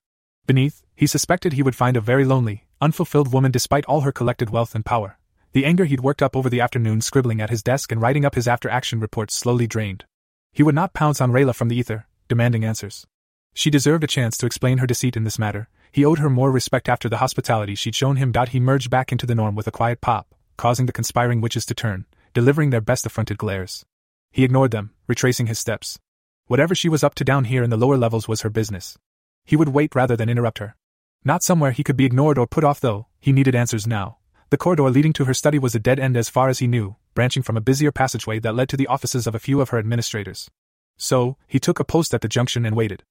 Beneath, 0.48 0.84
he 0.96 1.06
suspected 1.06 1.54
he 1.54 1.62
would 1.62 1.76
find 1.76 1.96
a 1.96 2.02
very 2.02 2.26
lonely, 2.26 2.66
unfulfilled 2.82 3.32
woman 3.32 3.52
despite 3.52 3.86
all 3.86 4.02
her 4.02 4.12
collected 4.12 4.50
wealth 4.50 4.74
and 4.74 4.84
power. 4.84 5.20
The 5.52 5.66
anger 5.66 5.86
he'd 5.86 6.02
worked 6.02 6.24
up 6.24 6.36
over 6.36 6.50
the 6.50 6.62
afternoon 6.62 7.02
scribbling 7.02 7.42
at 7.42 7.52
his 7.52 7.62
desk 7.62 7.92
and 7.92 8.02
writing 8.02 8.26
up 8.26 8.34
his 8.34 8.48
after 8.48 8.72
action 8.72 9.00
reports 9.00 9.36
slowly 9.36 9.68
drained. 9.68 10.06
He 10.52 10.64
would 10.64 10.74
not 10.74 10.96
pounce 10.96 11.22
on 11.22 11.32
Rayla 11.32 11.54
from 11.54 11.68
the 11.68 11.76
ether, 11.76 12.08
demanding 12.28 12.66
answers. 12.66 13.06
She 13.54 13.70
deserved 13.70 14.04
a 14.04 14.08
chance 14.08 14.36
to 14.38 14.48
explain 14.48 14.80
her 14.80 14.88
deceit 14.88 15.16
in 15.16 15.24
this 15.24 15.38
matter. 15.38 15.70
He 15.92 16.06
owed 16.06 16.20
her 16.20 16.30
more 16.30 16.52
respect 16.52 16.90
after 16.90 17.10
the 17.10 17.18
hospitality 17.18 17.76
she'd 17.76 17.96
shown 17.96 18.18
him. 18.18 18.34
He 18.50 18.60
merged 18.60 18.90
back 18.90 19.12
into 19.12 19.26
the 19.26 19.36
norm 19.36 19.56
with 19.56 19.68
a 19.68 19.72
quiet 19.72 20.02
pop, 20.02 20.34
causing 20.58 20.86
the 20.86 20.94
conspiring 20.94 21.42
witches 21.42 21.66
to 21.68 21.74
turn, 21.74 22.06
delivering 22.34 22.70
their 22.70 22.82
best 22.82 23.06
affronted 23.06 23.38
glares. 23.38 23.86
He 24.32 24.44
ignored 24.44 24.72
them, 24.72 24.92
retracing 25.08 25.48
his 25.48 25.60
steps. 25.60 26.00
Whatever 26.48 26.76
she 26.76 26.90
was 26.90 27.04
up 27.04 27.16
to 27.16 27.24
down 27.24 27.46
here 27.46 27.64
in 27.64 27.70
the 27.70 27.78
lower 27.78 27.98
levels 27.98 28.28
was 28.28 28.42
her 28.42 28.50
business. 28.50 28.98
He 29.46 29.56
would 29.56 29.70
wait 29.70 29.96
rather 29.96 30.16
than 30.16 30.30
interrupt 30.30 30.60
her. 30.60 30.76
Not 31.24 31.44
somewhere 31.44 31.72
he 31.72 31.84
could 31.84 31.98
be 31.98 32.06
ignored 32.06 32.38
or 32.38 32.48
put 32.48 32.64
off, 32.64 32.80
though, 32.80 33.08
he 33.20 33.32
needed 33.32 33.56
answers 33.56 33.88
now. 33.88 34.18
The 34.50 34.58
corridor 34.58 34.90
leading 34.90 35.14
to 35.14 35.26
her 35.26 35.34
study 35.34 35.60
was 35.60 35.76
a 35.76 35.80
dead 35.80 36.00
end 36.00 36.16
as 36.16 36.30
far 36.30 36.48
as 36.48 36.60
he 36.60 36.68
knew, 36.68 36.96
branching 37.14 37.44
from 37.44 37.58
a 37.58 37.62
busier 37.62 37.92
passageway 37.92 38.40
that 38.40 38.56
led 38.56 38.70
to 38.70 38.78
the 38.78 38.88
offices 38.88 39.28
of 39.28 39.36
a 39.36 39.40
few 39.40 39.60
of 39.60 39.70
her 39.70 39.80
administrators. 39.80 40.50
So, 40.98 41.36
he 41.48 41.60
took 41.60 41.80
a 41.80 41.84
post 41.84 42.14
at 42.14 42.22
the 42.22 42.30
junction 42.30 42.66
and 42.66 42.76
waited. 42.76 43.04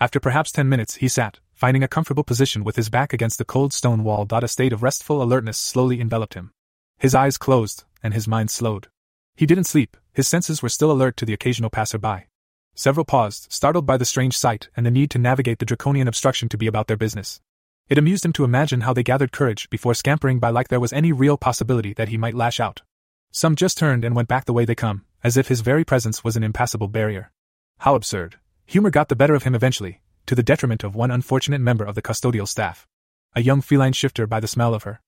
After 0.00 0.18
perhaps 0.18 0.50
ten 0.50 0.68
minutes, 0.68 0.96
he 0.96 1.08
sat, 1.08 1.38
finding 1.52 1.82
a 1.82 1.88
comfortable 1.88 2.24
position 2.24 2.64
with 2.64 2.76
his 2.76 2.90
back 2.90 3.12
against 3.12 3.38
the 3.38 3.44
cold 3.44 3.72
stone 3.72 4.02
wall. 4.02 4.26
A 4.30 4.48
state 4.48 4.72
of 4.72 4.82
restful 4.82 5.22
alertness 5.22 5.56
slowly 5.56 6.00
enveloped 6.00 6.34
him. 6.34 6.50
His 6.98 7.14
eyes 7.14 7.38
closed, 7.38 7.84
and 8.02 8.12
his 8.12 8.28
mind 8.28 8.50
slowed. 8.50 8.88
He 9.36 9.46
didn't 9.46 9.64
sleep, 9.64 9.96
his 10.12 10.28
senses 10.28 10.62
were 10.62 10.68
still 10.68 10.90
alert 10.90 11.16
to 11.18 11.24
the 11.24 11.32
occasional 11.32 11.70
passerby. 11.70 12.26
Several 12.74 13.04
paused, 13.04 13.52
startled 13.52 13.86
by 13.86 13.96
the 13.96 14.04
strange 14.04 14.36
sight 14.36 14.68
and 14.76 14.84
the 14.84 14.90
need 14.90 15.10
to 15.10 15.18
navigate 15.18 15.58
the 15.60 15.64
draconian 15.64 16.08
obstruction 16.08 16.48
to 16.48 16.58
be 16.58 16.66
about 16.66 16.88
their 16.88 16.96
business. 16.96 17.40
It 17.88 17.98
amused 17.98 18.24
him 18.24 18.32
to 18.34 18.44
imagine 18.44 18.80
how 18.80 18.92
they 18.92 19.02
gathered 19.02 19.30
courage 19.30 19.70
before 19.70 19.94
scampering 19.94 20.40
by 20.40 20.50
like 20.50 20.68
there 20.68 20.80
was 20.80 20.92
any 20.92 21.12
real 21.12 21.36
possibility 21.36 21.92
that 21.94 22.08
he 22.08 22.16
might 22.16 22.34
lash 22.34 22.58
out. 22.58 22.82
Some 23.30 23.54
just 23.54 23.78
turned 23.78 24.04
and 24.04 24.16
went 24.16 24.28
back 24.28 24.44
the 24.44 24.52
way 24.52 24.64
they 24.64 24.74
come, 24.74 25.04
as 25.22 25.36
if 25.36 25.48
his 25.48 25.60
very 25.60 25.84
presence 25.84 26.24
was 26.24 26.36
an 26.36 26.42
impassable 26.42 26.88
barrier. 26.88 27.30
How 27.78 27.94
absurd. 27.94 28.36
Humor 28.66 28.90
got 28.90 29.08
the 29.08 29.16
better 29.16 29.34
of 29.34 29.42
him 29.42 29.54
eventually, 29.54 30.00
to 30.26 30.34
the 30.34 30.42
detriment 30.42 30.84
of 30.84 30.94
one 30.94 31.10
unfortunate 31.10 31.60
member 31.60 31.84
of 31.84 31.94
the 31.94 32.02
custodial 32.02 32.48
staff. 32.48 32.86
A 33.36 33.42
young 33.42 33.60
feline 33.60 33.92
shifter 33.92 34.26
by 34.26 34.40
the 34.40 34.48
smell 34.48 34.74
of 34.74 34.84
her. 34.84 35.00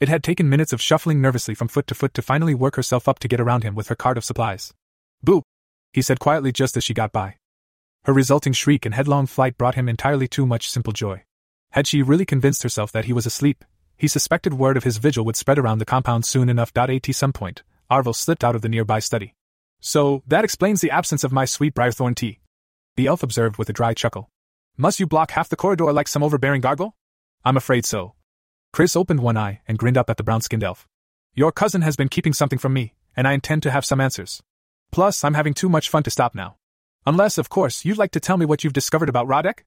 It 0.00 0.08
had 0.08 0.24
taken 0.24 0.48
minutes 0.48 0.72
of 0.72 0.82
shuffling 0.82 1.20
nervously 1.20 1.54
from 1.54 1.68
foot 1.68 1.86
to 1.86 1.94
foot 1.94 2.14
to 2.14 2.22
finally 2.22 2.54
work 2.54 2.76
herself 2.76 3.08
up 3.08 3.18
to 3.20 3.28
get 3.28 3.40
around 3.40 3.62
him 3.62 3.74
with 3.74 3.88
her 3.88 3.94
cart 3.94 4.18
of 4.18 4.24
supplies. 4.24 4.74
Boo! 5.22 5.42
he 5.92 6.02
said 6.02 6.18
quietly 6.18 6.50
just 6.50 6.76
as 6.76 6.82
she 6.82 6.92
got 6.92 7.12
by. 7.12 7.36
Her 8.04 8.12
resulting 8.12 8.52
shriek 8.52 8.84
and 8.84 8.94
headlong 8.94 9.26
flight 9.26 9.56
brought 9.56 9.76
him 9.76 9.88
entirely 9.88 10.26
too 10.26 10.44
much 10.44 10.68
simple 10.68 10.92
joy. 10.92 11.22
Had 11.70 11.86
she 11.86 12.02
really 12.02 12.26
convinced 12.26 12.62
herself 12.62 12.92
that 12.92 13.04
he 13.04 13.12
was 13.12 13.26
asleep, 13.26 13.64
he 13.96 14.08
suspected 14.08 14.54
word 14.54 14.76
of 14.76 14.84
his 14.84 14.98
vigil 14.98 15.24
would 15.24 15.36
spread 15.36 15.58
around 15.58 15.78
the 15.78 15.84
compound 15.84 16.26
soon 16.26 16.48
enough. 16.48 16.72
At 16.76 17.06
some 17.12 17.32
point, 17.32 17.62
Arvel 17.90 18.14
slipped 18.14 18.44
out 18.44 18.56
of 18.56 18.62
the 18.62 18.68
nearby 18.68 18.98
study. 18.98 19.34
So, 19.80 20.22
that 20.26 20.44
explains 20.44 20.80
the 20.80 20.90
absence 20.90 21.24
of 21.24 21.32
my 21.32 21.44
sweet 21.44 21.74
briarthorn 21.74 22.14
tea. 22.14 22.40
The 22.96 23.06
elf 23.06 23.22
observed 23.22 23.56
with 23.56 23.68
a 23.68 23.72
dry 23.72 23.94
chuckle. 23.94 24.30
Must 24.76 25.00
you 25.00 25.06
block 25.06 25.32
half 25.32 25.48
the 25.48 25.56
corridor 25.56 25.92
like 25.92 26.08
some 26.08 26.22
overbearing 26.22 26.60
gargle? 26.60 26.96
I'm 27.44 27.56
afraid 27.56 27.84
so. 27.84 28.14
Chris 28.72 28.96
opened 28.96 29.20
one 29.20 29.36
eye 29.36 29.60
and 29.66 29.78
grinned 29.78 29.98
up 29.98 30.10
at 30.10 30.16
the 30.16 30.24
brown 30.24 30.40
skinned 30.40 30.64
elf. 30.64 30.86
Your 31.34 31.52
cousin 31.52 31.82
has 31.82 31.96
been 31.96 32.08
keeping 32.08 32.32
something 32.32 32.58
from 32.58 32.72
me, 32.72 32.94
and 33.16 33.26
I 33.26 33.32
intend 33.32 33.62
to 33.64 33.70
have 33.70 33.84
some 33.84 34.00
answers. 34.00 34.42
Plus, 34.92 35.24
I'm 35.24 35.34
having 35.34 35.54
too 35.54 35.68
much 35.68 35.88
fun 35.88 36.02
to 36.04 36.10
stop 36.10 36.34
now. 36.34 36.56
Unless, 37.06 37.38
of 37.38 37.48
course, 37.48 37.84
you'd 37.84 37.98
like 37.98 38.12
to 38.12 38.20
tell 38.20 38.36
me 38.36 38.46
what 38.46 38.64
you've 38.64 38.72
discovered 38.72 39.08
about 39.08 39.26
Roddick? 39.26 39.60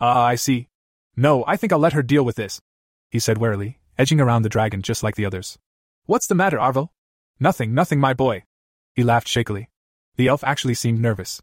Ah, 0.00 0.22
uh, 0.22 0.26
I 0.26 0.34
see. 0.34 0.68
No, 1.16 1.44
I 1.46 1.56
think 1.56 1.72
I'll 1.72 1.78
let 1.78 1.92
her 1.92 2.02
deal 2.02 2.24
with 2.24 2.36
this, 2.36 2.60
he 3.10 3.18
said 3.18 3.38
warily, 3.38 3.78
edging 3.98 4.20
around 4.20 4.42
the 4.42 4.48
dragon 4.48 4.80
just 4.82 5.02
like 5.02 5.16
the 5.16 5.26
others. 5.26 5.58
What's 6.06 6.26
the 6.26 6.34
matter, 6.34 6.56
Arvel? 6.56 6.88
Nothing, 7.38 7.74
nothing, 7.74 8.00
my 8.00 8.14
boy. 8.14 8.44
He 8.94 9.04
laughed 9.04 9.28
shakily. 9.28 9.68
The 10.16 10.28
elf 10.28 10.42
actually 10.44 10.74
seemed 10.74 11.00
nervous. 11.00 11.40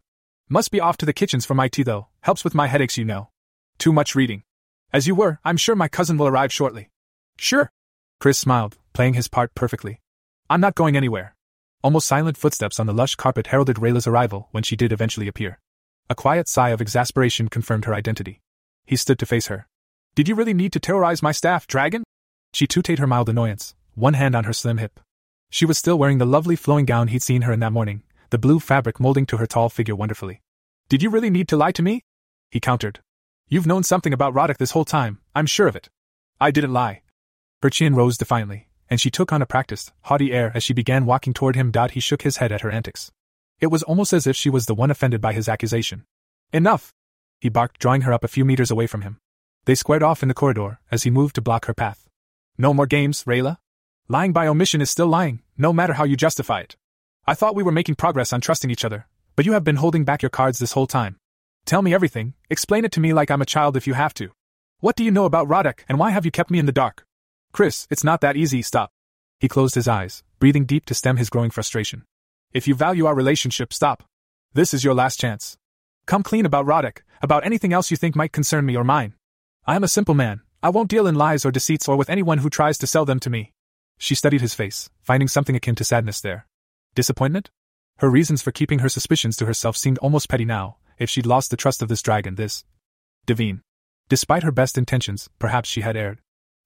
Must 0.50 0.70
be 0.70 0.80
off 0.80 0.96
to 0.98 1.06
the 1.06 1.12
kitchens 1.12 1.44
for 1.44 1.52
my 1.52 1.68
tea, 1.68 1.82
though. 1.82 2.06
Helps 2.22 2.42
with 2.42 2.54
my 2.54 2.68
headaches, 2.68 2.96
you 2.96 3.04
know. 3.04 3.28
Too 3.76 3.92
much 3.92 4.14
reading. 4.14 4.44
As 4.94 5.06
you 5.06 5.14
were, 5.14 5.40
I'm 5.44 5.58
sure 5.58 5.76
my 5.76 5.88
cousin 5.88 6.16
will 6.16 6.26
arrive 6.26 6.50
shortly. 6.50 6.88
Sure. 7.36 7.70
Chris 8.18 8.38
smiled, 8.38 8.78
playing 8.94 9.12
his 9.12 9.28
part 9.28 9.54
perfectly. 9.54 10.00
I'm 10.48 10.62
not 10.62 10.74
going 10.74 10.96
anywhere. 10.96 11.34
Almost 11.84 12.08
silent 12.08 12.38
footsteps 12.38 12.80
on 12.80 12.86
the 12.86 12.94
lush 12.94 13.14
carpet 13.14 13.48
heralded 13.48 13.78
Rayla's 13.78 14.06
arrival 14.06 14.48
when 14.50 14.62
she 14.62 14.74
did 14.74 14.90
eventually 14.90 15.28
appear. 15.28 15.58
A 16.08 16.14
quiet 16.14 16.48
sigh 16.48 16.70
of 16.70 16.80
exasperation 16.80 17.48
confirmed 17.48 17.84
her 17.84 17.94
identity. 17.94 18.40
He 18.86 18.96
stood 18.96 19.18
to 19.18 19.26
face 19.26 19.48
her. 19.48 19.68
Did 20.14 20.28
you 20.28 20.34
really 20.34 20.54
need 20.54 20.72
to 20.72 20.80
terrorize 20.80 21.22
my 21.22 21.32
staff, 21.32 21.66
dragon? 21.66 22.04
She 22.54 22.66
tutted 22.66 22.98
her 22.98 23.06
mild 23.06 23.28
annoyance, 23.28 23.74
one 23.94 24.14
hand 24.14 24.34
on 24.34 24.44
her 24.44 24.54
slim 24.54 24.78
hip. 24.78 24.98
She 25.50 25.66
was 25.66 25.76
still 25.76 25.98
wearing 25.98 26.16
the 26.16 26.24
lovely 26.24 26.56
flowing 26.56 26.86
gown 26.86 27.08
he'd 27.08 27.22
seen 27.22 27.42
her 27.42 27.52
in 27.52 27.60
that 27.60 27.72
morning, 27.72 28.02
the 28.30 28.38
blue 28.38 28.60
fabric 28.60 29.00
molding 29.00 29.26
to 29.26 29.36
her 29.38 29.46
tall 29.46 29.68
figure 29.68 29.96
wonderfully. 29.96 30.42
Did 30.88 31.02
you 31.02 31.10
really 31.10 31.30
need 31.30 31.48
to 31.48 31.56
lie 31.56 31.72
to 31.72 31.82
me? 31.82 32.04
He 32.50 32.60
countered. 32.60 33.00
You've 33.48 33.66
known 33.66 33.82
something 33.82 34.12
about 34.12 34.34
Roddick 34.34 34.58
this 34.58 34.72
whole 34.72 34.84
time, 34.84 35.20
I'm 35.34 35.46
sure 35.46 35.66
of 35.66 35.76
it. 35.76 35.88
I 36.40 36.50
didn't 36.50 36.72
lie. 36.72 37.02
Her 37.62 37.70
chin 37.70 37.94
rose 37.94 38.18
defiantly, 38.18 38.68
and 38.88 39.00
she 39.00 39.10
took 39.10 39.32
on 39.32 39.42
a 39.42 39.46
practiced, 39.46 39.92
haughty 40.02 40.32
air 40.32 40.52
as 40.54 40.62
she 40.62 40.72
began 40.72 41.06
walking 41.06 41.34
toward 41.34 41.56
him. 41.56 41.72
He 41.90 42.00
shook 42.00 42.22
his 42.22 42.36
head 42.36 42.52
at 42.52 42.60
her 42.60 42.70
antics. 42.70 43.10
It 43.60 43.68
was 43.68 43.82
almost 43.82 44.12
as 44.12 44.26
if 44.26 44.36
she 44.36 44.50
was 44.50 44.66
the 44.66 44.74
one 44.74 44.90
offended 44.90 45.20
by 45.20 45.32
his 45.32 45.48
accusation. 45.48 46.04
Enough! 46.52 46.94
He 47.40 47.48
barked, 47.48 47.80
drawing 47.80 48.02
her 48.02 48.12
up 48.12 48.24
a 48.24 48.28
few 48.28 48.44
meters 48.44 48.70
away 48.70 48.86
from 48.86 49.02
him. 49.02 49.18
They 49.64 49.74
squared 49.74 50.02
off 50.02 50.22
in 50.22 50.28
the 50.28 50.34
corridor 50.34 50.78
as 50.90 51.02
he 51.02 51.10
moved 51.10 51.34
to 51.34 51.42
block 51.42 51.66
her 51.66 51.74
path. 51.74 52.08
No 52.56 52.72
more 52.72 52.86
games, 52.86 53.24
Rayla. 53.24 53.58
Lying 54.08 54.32
by 54.32 54.46
omission 54.46 54.80
is 54.80 54.90
still 54.90 55.06
lying, 55.06 55.42
no 55.56 55.72
matter 55.72 55.92
how 55.94 56.04
you 56.04 56.16
justify 56.16 56.60
it. 56.60 56.76
I 57.28 57.34
thought 57.34 57.54
we 57.54 57.62
were 57.62 57.72
making 57.72 57.96
progress 57.96 58.32
on 58.32 58.40
trusting 58.40 58.70
each 58.70 58.86
other, 58.86 59.06
but 59.36 59.44
you 59.44 59.52
have 59.52 59.62
been 59.62 59.76
holding 59.76 60.02
back 60.02 60.22
your 60.22 60.30
cards 60.30 60.58
this 60.58 60.72
whole 60.72 60.86
time. 60.86 61.18
Tell 61.66 61.82
me 61.82 61.92
everything, 61.92 62.32
explain 62.48 62.86
it 62.86 62.92
to 62.92 63.00
me 63.00 63.12
like 63.12 63.30
I'm 63.30 63.42
a 63.42 63.52
child 63.54 63.76
if 63.76 63.86
you 63.86 63.92
have 63.92 64.14
to. 64.14 64.30
What 64.80 64.96
do 64.96 65.04
you 65.04 65.10
know 65.10 65.26
about 65.26 65.46
Roddick, 65.46 65.80
and 65.90 65.98
why 65.98 66.08
have 66.08 66.24
you 66.24 66.30
kept 66.30 66.50
me 66.50 66.58
in 66.58 66.64
the 66.64 66.72
dark? 66.72 67.04
Chris, 67.52 67.86
it's 67.90 68.02
not 68.02 68.22
that 68.22 68.38
easy, 68.38 68.62
stop. 68.62 68.88
He 69.40 69.46
closed 69.46 69.74
his 69.74 69.86
eyes, 69.86 70.22
breathing 70.38 70.64
deep 70.64 70.86
to 70.86 70.94
stem 70.94 71.18
his 71.18 71.28
growing 71.28 71.50
frustration. 71.50 72.04
If 72.54 72.66
you 72.66 72.74
value 72.74 73.04
our 73.04 73.14
relationship, 73.14 73.74
stop. 73.74 74.04
This 74.54 74.72
is 74.72 74.82
your 74.82 74.94
last 74.94 75.20
chance. 75.20 75.58
Come 76.06 76.22
clean 76.22 76.46
about 76.46 76.64
Roddick, 76.64 77.02
about 77.20 77.44
anything 77.44 77.74
else 77.74 77.90
you 77.90 77.98
think 77.98 78.16
might 78.16 78.32
concern 78.32 78.64
me 78.64 78.74
or 78.74 78.84
mine. 78.84 79.12
I 79.66 79.76
am 79.76 79.84
a 79.84 79.88
simple 79.88 80.14
man, 80.14 80.40
I 80.62 80.70
won't 80.70 80.88
deal 80.88 81.06
in 81.06 81.14
lies 81.14 81.44
or 81.44 81.50
deceits 81.50 81.88
or 81.88 81.96
with 81.98 82.08
anyone 82.08 82.38
who 82.38 82.48
tries 82.48 82.78
to 82.78 82.86
sell 82.86 83.04
them 83.04 83.20
to 83.20 83.28
me. 83.28 83.52
She 83.98 84.14
studied 84.14 84.40
his 84.40 84.54
face, 84.54 84.88
finding 85.02 85.28
something 85.28 85.56
akin 85.56 85.74
to 85.74 85.84
sadness 85.84 86.22
there. 86.22 86.46
Disappointment? 86.94 87.50
Her 87.98 88.10
reasons 88.10 88.42
for 88.42 88.52
keeping 88.52 88.78
her 88.80 88.88
suspicions 88.88 89.36
to 89.36 89.46
herself 89.46 89.76
seemed 89.76 89.98
almost 89.98 90.28
petty 90.28 90.44
now, 90.44 90.76
if 90.98 91.10
she'd 91.10 91.26
lost 91.26 91.50
the 91.50 91.56
trust 91.56 91.82
of 91.82 91.88
this 91.88 92.02
dragon, 92.02 92.36
this. 92.36 92.64
Devine. 93.26 93.62
Despite 94.08 94.42
her 94.42 94.52
best 94.52 94.78
intentions, 94.78 95.28
perhaps 95.38 95.68
she 95.68 95.80
had 95.80 95.96
erred. 95.96 96.20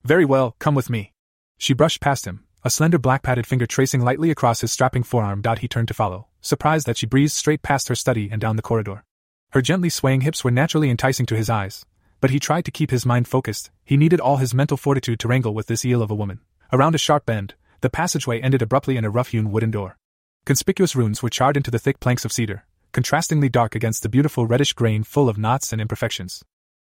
Very 0.05 0.25
well, 0.25 0.57
come 0.59 0.75
with 0.75 0.91
me. 0.91 1.13
She 1.59 1.75
brushed 1.75 2.01
past 2.01 2.27
him, 2.27 2.45
a 2.65 2.71
slender 2.71 2.99
black 2.99 3.23
padded 3.23 3.47
finger 3.47 3.67
tracing 3.67 4.01
lightly 4.01 4.31
across 4.31 4.61
his 4.61 4.73
strapping 4.73 5.03
forearm. 5.03 5.43
He 5.59 5.69
turned 5.69 5.89
to 5.89 5.95
follow, 5.95 6.29
surprised 6.41 6.87
that 6.87 6.97
she 6.97 7.07
breezed 7.07 7.37
straight 7.37 7.63
past 7.63 7.89
her 7.89 7.95
study 7.95 8.29
and 8.31 8.41
down 8.41 8.57
the 8.57 8.63
corridor. 8.63 9.05
Her 9.51 9.63
gently 9.63 9.91
swaying 9.91 10.23
hips 10.23 10.45
were 10.45 10.51
naturally 10.51 10.91
enticing 10.91 11.27
to 11.27 11.37
his 11.37 11.51
eyes, 11.51 11.85
but 12.21 12.31
he 12.31 12.39
tried 12.39 12.65
to 12.65 12.71
keep 12.71 12.91
his 12.91 13.05
mind 13.05 13.29
focused. 13.29 13.71
He 13.85 13.97
needed 13.97 14.21
all 14.21 14.37
his 14.37 14.55
mental 14.55 14.77
fortitude 14.77 15.19
to 15.21 15.29
wrangle 15.29 15.55
with 15.55 15.67
this 15.67 15.85
eel 15.85 16.03
of 16.03 16.11
a 16.11 16.15
woman. 16.15 16.41
Around 16.73 16.95
a 16.95 16.99
sharp 16.99 17.27
bend, 17.27 17.55
the 17.81 17.91
passageway 17.91 18.41
ended 18.41 18.63
abruptly 18.63 18.97
in 18.97 19.05
a 19.05 19.11
rough 19.11 19.29
hewn 19.29 19.51
wooden 19.51 19.71
door. 19.71 19.97
Conspicuous 20.45 20.97
runes 20.97 21.23
were 21.23 21.31
charred 21.31 21.57
into 21.57 21.71
the 21.71 21.79
thick 21.79 22.01
planks 22.01 22.25
of 22.25 22.33
cedar, 22.33 22.65
contrastingly 22.93 23.49
dark 23.49 23.77
against 23.77 24.03
the 24.03 24.09
beautiful 24.09 24.45
reddish 24.45 24.73
grain 24.73 25.05
full 25.05 25.29
of 25.29 25.39
knots 25.39 25.73
and 25.73 25.81
imperfections. 25.81 26.43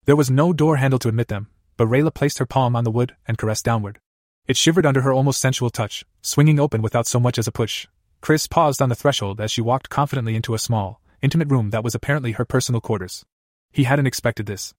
There 0.06 0.16
was 0.16 0.28
no 0.28 0.52
door 0.52 0.78
handle 0.78 0.98
to 0.98 1.08
admit 1.08 1.28
them, 1.28 1.46
but 1.76 1.86
Rayla 1.86 2.12
placed 2.12 2.38
her 2.38 2.46
palm 2.46 2.74
on 2.74 2.82
the 2.82 2.90
wood 2.90 3.14
and 3.28 3.38
caressed 3.38 3.64
downward. 3.64 4.00
It 4.48 4.56
shivered 4.56 4.84
under 4.84 5.02
her 5.02 5.12
almost 5.12 5.40
sensual 5.40 5.70
touch, 5.70 6.04
swinging 6.20 6.58
open 6.58 6.82
without 6.82 7.06
so 7.06 7.20
much 7.20 7.38
as 7.38 7.46
a 7.46 7.52
push. 7.52 7.86
Chris 8.20 8.48
paused 8.48 8.82
on 8.82 8.88
the 8.88 8.96
threshold 8.96 9.40
as 9.40 9.52
she 9.52 9.60
walked 9.60 9.88
confidently 9.88 10.34
into 10.34 10.54
a 10.54 10.58
small, 10.58 11.00
intimate 11.22 11.48
room 11.48 11.70
that 11.70 11.84
was 11.84 11.94
apparently 11.94 12.32
her 12.32 12.44
personal 12.44 12.80
quarters. 12.80 13.24
He 13.70 13.84
hadn't 13.84 14.08
expected 14.08 14.46
this. 14.46 14.74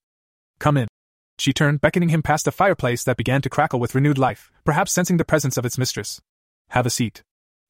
Come 0.60 0.76
in. 0.76 0.90
She 1.38 1.54
turned, 1.54 1.80
beckoning 1.80 2.10
him 2.10 2.22
past 2.22 2.46
a 2.46 2.52
fireplace 2.52 3.06
that 3.06 3.16
began 3.18 3.42
to 3.44 3.50
crackle 3.50 3.80
with 3.80 3.96
renewed 3.96 4.18
life, 4.18 4.52
perhaps 4.66 4.92
sensing 4.92 5.16
the 5.16 5.24
presence 5.24 5.56
of 5.56 5.66
its 5.66 5.78
mistress. 5.78 6.20
Have 6.70 6.86
a 6.86 6.90
seat. 6.90 7.24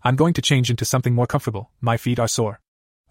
I'm 0.03 0.15
going 0.15 0.33
to 0.33 0.41
change 0.41 0.69
into 0.69 0.85
something 0.85 1.15
more 1.15 1.27
comfortable, 1.27 1.71
my 1.81 1.97
feet 1.97 2.19
are 2.19 2.27
sore. 2.27 2.59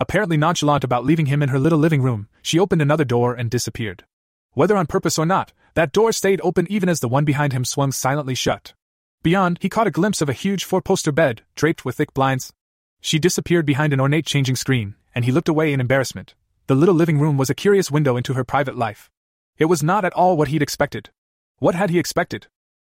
Apparently 0.01 0.37
nonchalant 0.37 0.85
about 0.85 1.05
leaving 1.05 1.27
him 1.27 1.43
in 1.43 1.49
her 1.49 1.59
little 1.59 1.79
living 1.79 2.03
room, 2.03 2.29
she 2.43 2.59
opened 2.59 2.83
another 2.83 3.05
door 3.05 3.35
and 3.35 3.51
disappeared. 3.51 4.05
Whether 4.53 4.77
on 4.77 4.87
purpose 4.87 5.19
or 5.19 5.27
not, 5.27 5.53
that 5.75 5.93
door 5.93 6.13
stayed 6.13 6.41
open 6.43 6.67
even 6.71 6.89
as 6.89 7.01
the 7.01 7.09
one 7.09 7.25
behind 7.25 7.53
him 7.53 7.65
swung 7.65 7.93
silently 7.93 8.35
shut. 8.35 8.75
Beyond, 9.23 9.59
he 9.61 9.69
caught 9.69 9.87
a 9.87 9.93
glimpse 9.93 10.21
of 10.21 10.29
a 10.29 10.35
huge 10.35 10.65
four 10.65 10.81
poster 10.81 11.11
bed, 11.11 11.43
draped 11.55 11.85
with 11.85 11.97
thick 11.97 12.13
blinds. 12.15 12.53
She 13.01 13.19
disappeared 13.19 13.67
behind 13.67 13.93
an 13.93 14.01
ornate 14.01 14.27
changing 14.27 14.57
screen, 14.57 14.95
and 15.15 15.25
he 15.25 15.33
looked 15.33 15.49
away 15.49 15.73
in 15.73 15.81
embarrassment. 15.81 16.35
The 16.67 16.75
little 16.75 16.95
living 16.95 17.19
room 17.19 17.37
was 17.37 17.51
a 17.51 17.55
curious 17.55 17.91
window 17.91 18.17
into 18.17 18.35
her 18.35 18.45
private 18.45 18.77
life. 18.77 19.11
It 19.59 19.67
was 19.67 19.83
not 19.83 20.05
at 20.05 20.13
all 20.15 20.37
what 20.37 20.49
he'd 20.49 20.63
expected. 20.63 21.11
What 21.59 21.75
had 21.75 21.91
he 21.91 21.99
expected? 21.99 22.47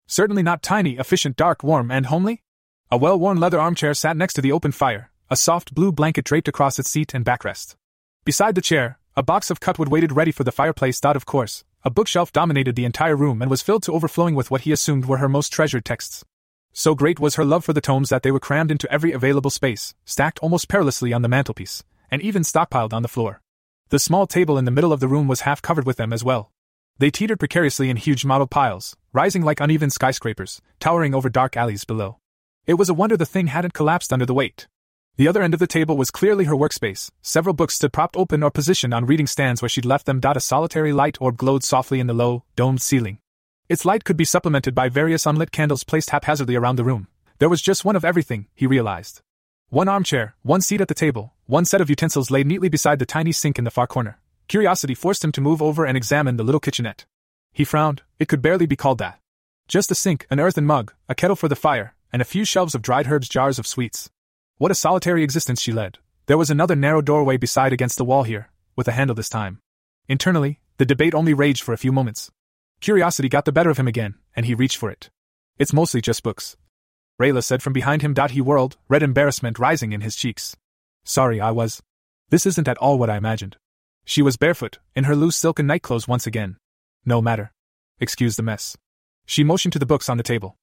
Certainly 0.07 0.43
not 0.43 0.63
tiny, 0.63 0.97
efficient, 0.97 1.35
dark, 1.35 1.63
warm, 1.63 1.91
and 1.91 2.05
homely. 2.07 2.43
A 2.91 2.97
well 2.97 3.17
worn 3.17 3.39
leather 3.39 3.59
armchair 3.59 3.95
sat 3.95 4.15
next 4.15 4.33
to 4.33 4.41
the 4.41 4.51
open 4.51 4.71
fire, 4.71 5.09
a 5.27 5.35
soft 5.35 5.73
blue 5.73 5.91
blanket 5.91 6.23
draped 6.23 6.47
across 6.47 6.77
its 6.77 6.91
seat 6.91 7.15
and 7.15 7.25
backrest. 7.25 7.75
Beside 8.25 8.53
the 8.53 8.61
chair, 8.61 8.99
a 9.15 9.23
box 9.23 9.49
of 9.49 9.59
cutwood 9.59 9.89
waited 9.89 10.11
ready 10.11 10.31
for 10.31 10.43
the 10.43 10.51
fireplace. 10.51 11.01
Of 11.03 11.25
course, 11.25 11.63
a 11.83 11.89
bookshelf 11.89 12.31
dominated 12.31 12.75
the 12.75 12.85
entire 12.85 13.15
room 13.15 13.41
and 13.41 13.49
was 13.49 13.63
filled 13.63 13.81
to 13.83 13.93
overflowing 13.93 14.35
with 14.35 14.51
what 14.51 14.61
he 14.61 14.71
assumed 14.71 15.05
were 15.05 15.17
her 15.17 15.27
most 15.27 15.51
treasured 15.51 15.83
texts. 15.83 16.23
So 16.73 16.93
great 16.93 17.19
was 17.19 17.35
her 17.35 17.45
love 17.45 17.65
for 17.65 17.73
the 17.73 17.81
tomes 17.81 18.09
that 18.09 18.21
they 18.21 18.31
were 18.31 18.39
crammed 18.39 18.69
into 18.69 18.91
every 18.91 19.13
available 19.13 19.49
space, 19.49 19.95
stacked 20.05 20.37
almost 20.39 20.69
perilously 20.69 21.11
on 21.11 21.23
the 21.23 21.29
mantelpiece, 21.29 21.83
and 22.11 22.21
even 22.21 22.43
stockpiled 22.43 22.93
on 22.93 23.01
the 23.01 23.07
floor. 23.07 23.41
The 23.89 23.97
small 23.97 24.27
table 24.27 24.59
in 24.59 24.65
the 24.65 24.71
middle 24.71 24.93
of 24.93 24.99
the 24.99 25.07
room 25.07 25.27
was 25.27 25.41
half 25.41 25.59
covered 25.59 25.87
with 25.87 25.97
them 25.97 26.13
as 26.13 26.23
well. 26.23 26.51
They 26.99 27.09
teetered 27.09 27.39
precariously 27.39 27.89
in 27.89 27.97
huge 27.97 28.25
model 28.25 28.45
piles, 28.45 28.95
rising 29.11 29.41
like 29.41 29.59
uneven 29.59 29.89
skyscrapers, 29.89 30.61
towering 30.79 31.15
over 31.15 31.29
dark 31.29 31.57
alleys 31.57 31.83
below. 31.83 32.19
It 32.67 32.75
was 32.75 32.89
a 32.89 32.95
wonder 32.95 33.15
the 33.15 33.27
thing 33.27 33.47
hadn't 33.47 33.75
collapsed 33.75 34.11
under 34.11 34.25
the 34.25 34.33
weight. 34.33 34.67
The 35.17 35.27
other 35.27 35.43
end 35.43 35.53
of 35.53 35.59
the 35.59 35.67
table 35.67 35.95
was 35.95 36.09
clearly 36.09 36.45
her 36.45 36.55
workspace. 36.55 37.11
Several 37.21 37.53
books 37.53 37.75
stood 37.75 37.93
propped 37.93 38.17
open 38.17 38.41
or 38.41 38.49
positioned 38.49 38.91
on 38.91 39.05
reading 39.05 39.27
stands 39.27 39.61
where 39.61 39.69
she'd 39.69 39.85
left 39.85 40.07
them. 40.07 40.19
A 40.23 40.39
solitary 40.39 40.91
light 40.91 41.17
orb 41.21 41.37
glowed 41.37 41.63
softly 41.63 41.99
in 41.99 42.07
the 42.07 42.13
low, 42.13 42.43
domed 42.55 42.81
ceiling. 42.81 43.19
Its 43.69 43.85
light 43.85 44.03
could 44.03 44.17
be 44.17 44.25
supplemented 44.25 44.73
by 44.73 44.89
various 44.89 45.27
unlit 45.27 45.51
candles 45.51 45.83
placed 45.83 46.09
haphazardly 46.09 46.55
around 46.55 46.77
the 46.77 46.83
room. 46.83 47.07
There 47.37 47.49
was 47.49 47.61
just 47.61 47.85
one 47.85 47.95
of 47.95 48.03
everything, 48.03 48.47
he 48.55 48.65
realized. 48.65 49.21
One 49.69 49.87
armchair, 49.87 50.35
one 50.41 50.61
seat 50.61 50.81
at 50.81 50.87
the 50.87 50.93
table, 50.93 51.33
one 51.45 51.65
set 51.65 51.81
of 51.81 51.89
utensils 51.89 52.31
lay 52.31 52.43
neatly 52.43 52.69
beside 52.69 52.99
the 52.99 53.05
tiny 53.05 53.31
sink 53.31 53.57
in 53.57 53.63
the 53.63 53.71
far 53.71 53.87
corner. 53.87 54.19
Curiosity 54.47 54.95
forced 54.95 55.23
him 55.23 55.31
to 55.31 55.41
move 55.41 55.61
over 55.61 55.85
and 55.85 55.95
examine 55.95 56.37
the 56.37 56.43
little 56.43 56.59
kitchenette. 56.59 57.05
He 57.53 57.63
frowned, 57.63 58.01
it 58.19 58.27
could 58.27 58.41
barely 58.41 58.65
be 58.65 58.75
called 58.75 58.97
that. 58.97 59.19
Just 59.67 59.91
a 59.91 59.95
sink, 59.95 60.27
an 60.29 60.39
earthen 60.39 60.65
mug, 60.65 60.93
a 61.07 61.15
kettle 61.15 61.35
for 61.35 61.47
the 61.47 61.55
fire, 61.55 61.94
and 62.11 62.21
a 62.21 62.25
few 62.25 62.45
shelves 62.45 62.75
of 62.75 62.81
dried 62.81 63.07
herbs, 63.07 63.29
jars 63.29 63.59
of 63.59 63.67
sweets. 63.67 64.09
What 64.57 64.71
a 64.71 64.75
solitary 64.75 65.23
existence 65.23 65.61
she 65.61 65.71
led. 65.71 65.97
There 66.27 66.37
was 66.37 66.49
another 66.49 66.75
narrow 66.75 67.01
doorway 67.01 67.37
beside 67.37 67.73
against 67.73 67.97
the 67.97 68.05
wall 68.05 68.23
here, 68.23 68.49
with 68.75 68.87
a 68.87 68.93
handle 68.93 69.15
this 69.15 69.29
time. 69.29 69.59
Internally, 70.07 70.59
the 70.77 70.85
debate 70.85 71.13
only 71.13 71.33
raged 71.33 71.63
for 71.63 71.73
a 71.73 71.77
few 71.77 71.91
moments. 71.91 72.31
Curiosity 72.81 73.29
got 73.29 73.45
the 73.45 73.51
better 73.51 73.69
of 73.69 73.77
him 73.77 73.87
again, 73.87 74.15
and 74.35 74.45
he 74.45 74.53
reached 74.53 74.77
for 74.77 74.89
it. 74.89 75.09
It's 75.57 75.73
mostly 75.73 76.01
just 76.01 76.23
books. 76.23 76.57
Rayla 77.21 77.43
said 77.43 77.63
from 77.63 77.73
behind 77.73 78.01
him. 78.01 78.15
He 78.29 78.41
whirled, 78.41 78.77
red 78.89 79.03
embarrassment 79.03 79.59
rising 79.59 79.93
in 79.93 80.01
his 80.01 80.15
cheeks. 80.15 80.55
Sorry, 81.03 81.39
I 81.39 81.51
was. 81.51 81.81
This 82.29 82.45
isn't 82.45 82.67
at 82.67 82.77
all 82.79 82.97
what 82.97 83.09
I 83.09 83.17
imagined. 83.17 83.57
She 84.03 84.21
was 84.21 84.37
barefoot, 84.37 84.79
in 84.95 85.05
her 85.05 85.15
loose 85.15 85.35
silken 85.35 85.65
nightclothes 85.67 86.07
once 86.07 86.27
again. 86.27 86.57
No 87.05 87.21
matter. 87.21 87.51
Excuse 87.99 88.35
the 88.35 88.43
mess. 88.43 88.75
She 89.25 89.43
motioned 89.43 89.73
to 89.73 89.79
the 89.79 89.85
books 89.85 90.09
on 90.09 90.17
the 90.17 90.23
table. 90.23 90.57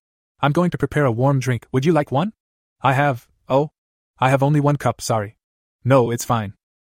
I'm 0.45 0.51
going 0.51 0.71
to 0.71 0.79
prepare 0.79 1.05
a 1.05 1.13
warm 1.13 1.39
drink. 1.39 1.69
Would 1.71 1.85
you 1.85 1.93
like 1.93 2.11
one? 2.11 2.33
I 2.81 2.95
have, 2.95 3.29
oh? 3.49 3.71
I 4.19 4.31
have 4.31 4.43
only 4.43 4.59
one 4.59 4.75
cup, 4.75 5.01
sorry. 5.01 5.37
No, 5.85 6.11
it's 6.11 6.25
fine. 6.25 6.55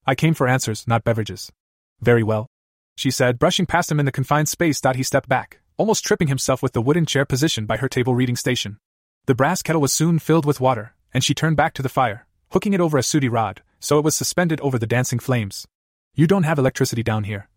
I 0.07 0.15
came 0.15 0.33
for 0.33 0.47
answers, 0.47 0.87
not 0.87 1.03
beverages. 1.03 1.51
Very 1.99 2.23
well. 2.23 2.47
She 2.95 3.11
said, 3.11 3.39
brushing 3.39 3.65
past 3.65 3.91
him 3.91 3.99
in 3.99 4.05
the 4.05 4.13
confined 4.13 4.47
space. 4.47 4.79
That 4.79 4.95
He 4.95 5.03
stepped 5.03 5.27
back, 5.27 5.59
almost 5.75 6.05
tripping 6.05 6.29
himself 6.29 6.63
with 6.63 6.71
the 6.71 6.81
wooden 6.81 7.05
chair 7.05 7.25
positioned 7.25 7.67
by 7.67 7.75
her 7.77 7.89
table 7.89 8.15
reading 8.15 8.37
station. 8.37 8.77
The 9.25 9.35
brass 9.35 9.61
kettle 9.61 9.81
was 9.81 9.91
soon 9.91 10.19
filled 10.19 10.45
with 10.45 10.61
water, 10.61 10.95
and 11.13 11.21
she 11.21 11.33
turned 11.33 11.57
back 11.57 11.73
to 11.73 11.81
the 11.81 11.89
fire, 11.89 12.27
hooking 12.51 12.73
it 12.73 12.79
over 12.79 12.97
a 12.97 13.03
sooty 13.03 13.27
rod, 13.27 13.61
so 13.77 13.99
it 13.99 14.05
was 14.05 14.15
suspended 14.15 14.61
over 14.61 14.79
the 14.79 14.87
dancing 14.87 15.19
flames. 15.19 15.67
You 16.15 16.27
don't 16.27 16.43
have 16.43 16.59
electricity 16.59 17.03
down 17.03 17.25
here. 17.25 17.49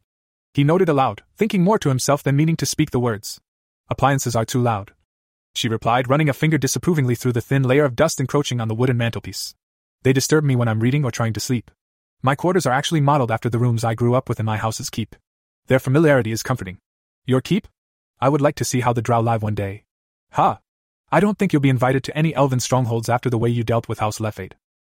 He 0.53 0.64
noted 0.64 0.89
aloud, 0.89 1.22
thinking 1.37 1.62
more 1.62 1.78
to 1.78 1.91
himself 1.91 2.24
than 2.24 2.34
meaning 2.34 2.57
to 2.57 2.66
speak 2.66 2.91
the 2.91 2.99
words. 2.99 3.41
Appliances 3.89 4.34
are 4.34 4.45
too 4.45 4.61
loud 4.61 4.93
she 5.57 5.69
replied, 5.69 6.09
running 6.09 6.29
a 6.29 6.33
finger 6.33 6.59
disapprovingly 6.59 7.15
through 7.15 7.33
the 7.33 7.41
thin 7.41 7.63
layer 7.63 7.85
of 7.85 7.97
dust 7.97 8.21
encroaching 8.21 8.61
on 8.61 8.69
the 8.69 8.75
wooden 8.75 8.97
mantelpiece. 8.97 9.55
They 10.03 10.13
disturb 10.13 10.45
me 10.45 10.57
when 10.57 10.69
I'm 10.69 10.81
reading 10.81 11.05
or 11.05 11.11
trying 11.11 11.33
to 11.33 11.41
sleep. 11.41 11.71
My 12.23 12.35
quarters 12.35 12.67
are 12.67 12.73
actually 12.73 13.01
modeled 13.01 13.31
after 13.31 13.49
the 13.49 13.59
rooms 13.59 13.85
I 13.85 13.95
grew 13.95 14.15
up 14.15 14.29
with 14.29 14.41
in 14.41 14.47
my 14.47 14.57
house's 14.57 14.91
keep. 14.91 15.17
Their 15.67 15.79
familiarity 15.79 16.33
is 16.33 16.43
comforting. 16.43 16.79
Your 17.25 17.41
keep? 17.41 17.67
I 18.21 18.29
would 18.29 18.41
like 18.41 18.55
to 18.57 18.65
see 18.65 18.81
how 18.81 18.93
the 18.93 19.03
drow 19.03 19.21
live 19.21 19.43
one 19.43 19.55
day. 19.55 19.85
Ha! 20.33 20.61
I 21.11 21.21
don't 21.21 21.39
think 21.39 21.53
you'll 21.53 21.61
be 21.61 21.69
invited 21.69 22.05
to 22.05 22.17
any 22.17 22.35
elven 22.35 22.61
strongholds 22.61 23.09
after 23.09 23.31
the 23.31 23.39
way 23.39 23.49
you 23.49 23.63
dealt 23.65 23.89
with 23.89 23.99
House 23.99 24.19
Lefade. 24.19 24.53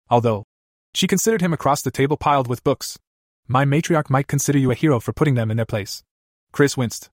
Although, 0.09 0.45
she 0.95 1.07
considered 1.07 1.41
him 1.41 1.53
across 1.53 1.83
the 1.83 1.91
table 1.91 2.17
piled 2.17 2.49
with 2.49 2.65
books. 2.65 2.99
My 3.47 3.65
matriarch 3.65 4.11
might 4.11 4.27
consider 4.27 4.59
you 4.59 4.71
a 4.71 4.75
hero 4.75 5.01
for 5.01 5.13
putting 5.13 5.35
them 5.35 5.51
in 5.51 5.57
their 5.57 5.67
place. 5.67 6.03
Chris 6.53 6.77
winced. 6.77 7.11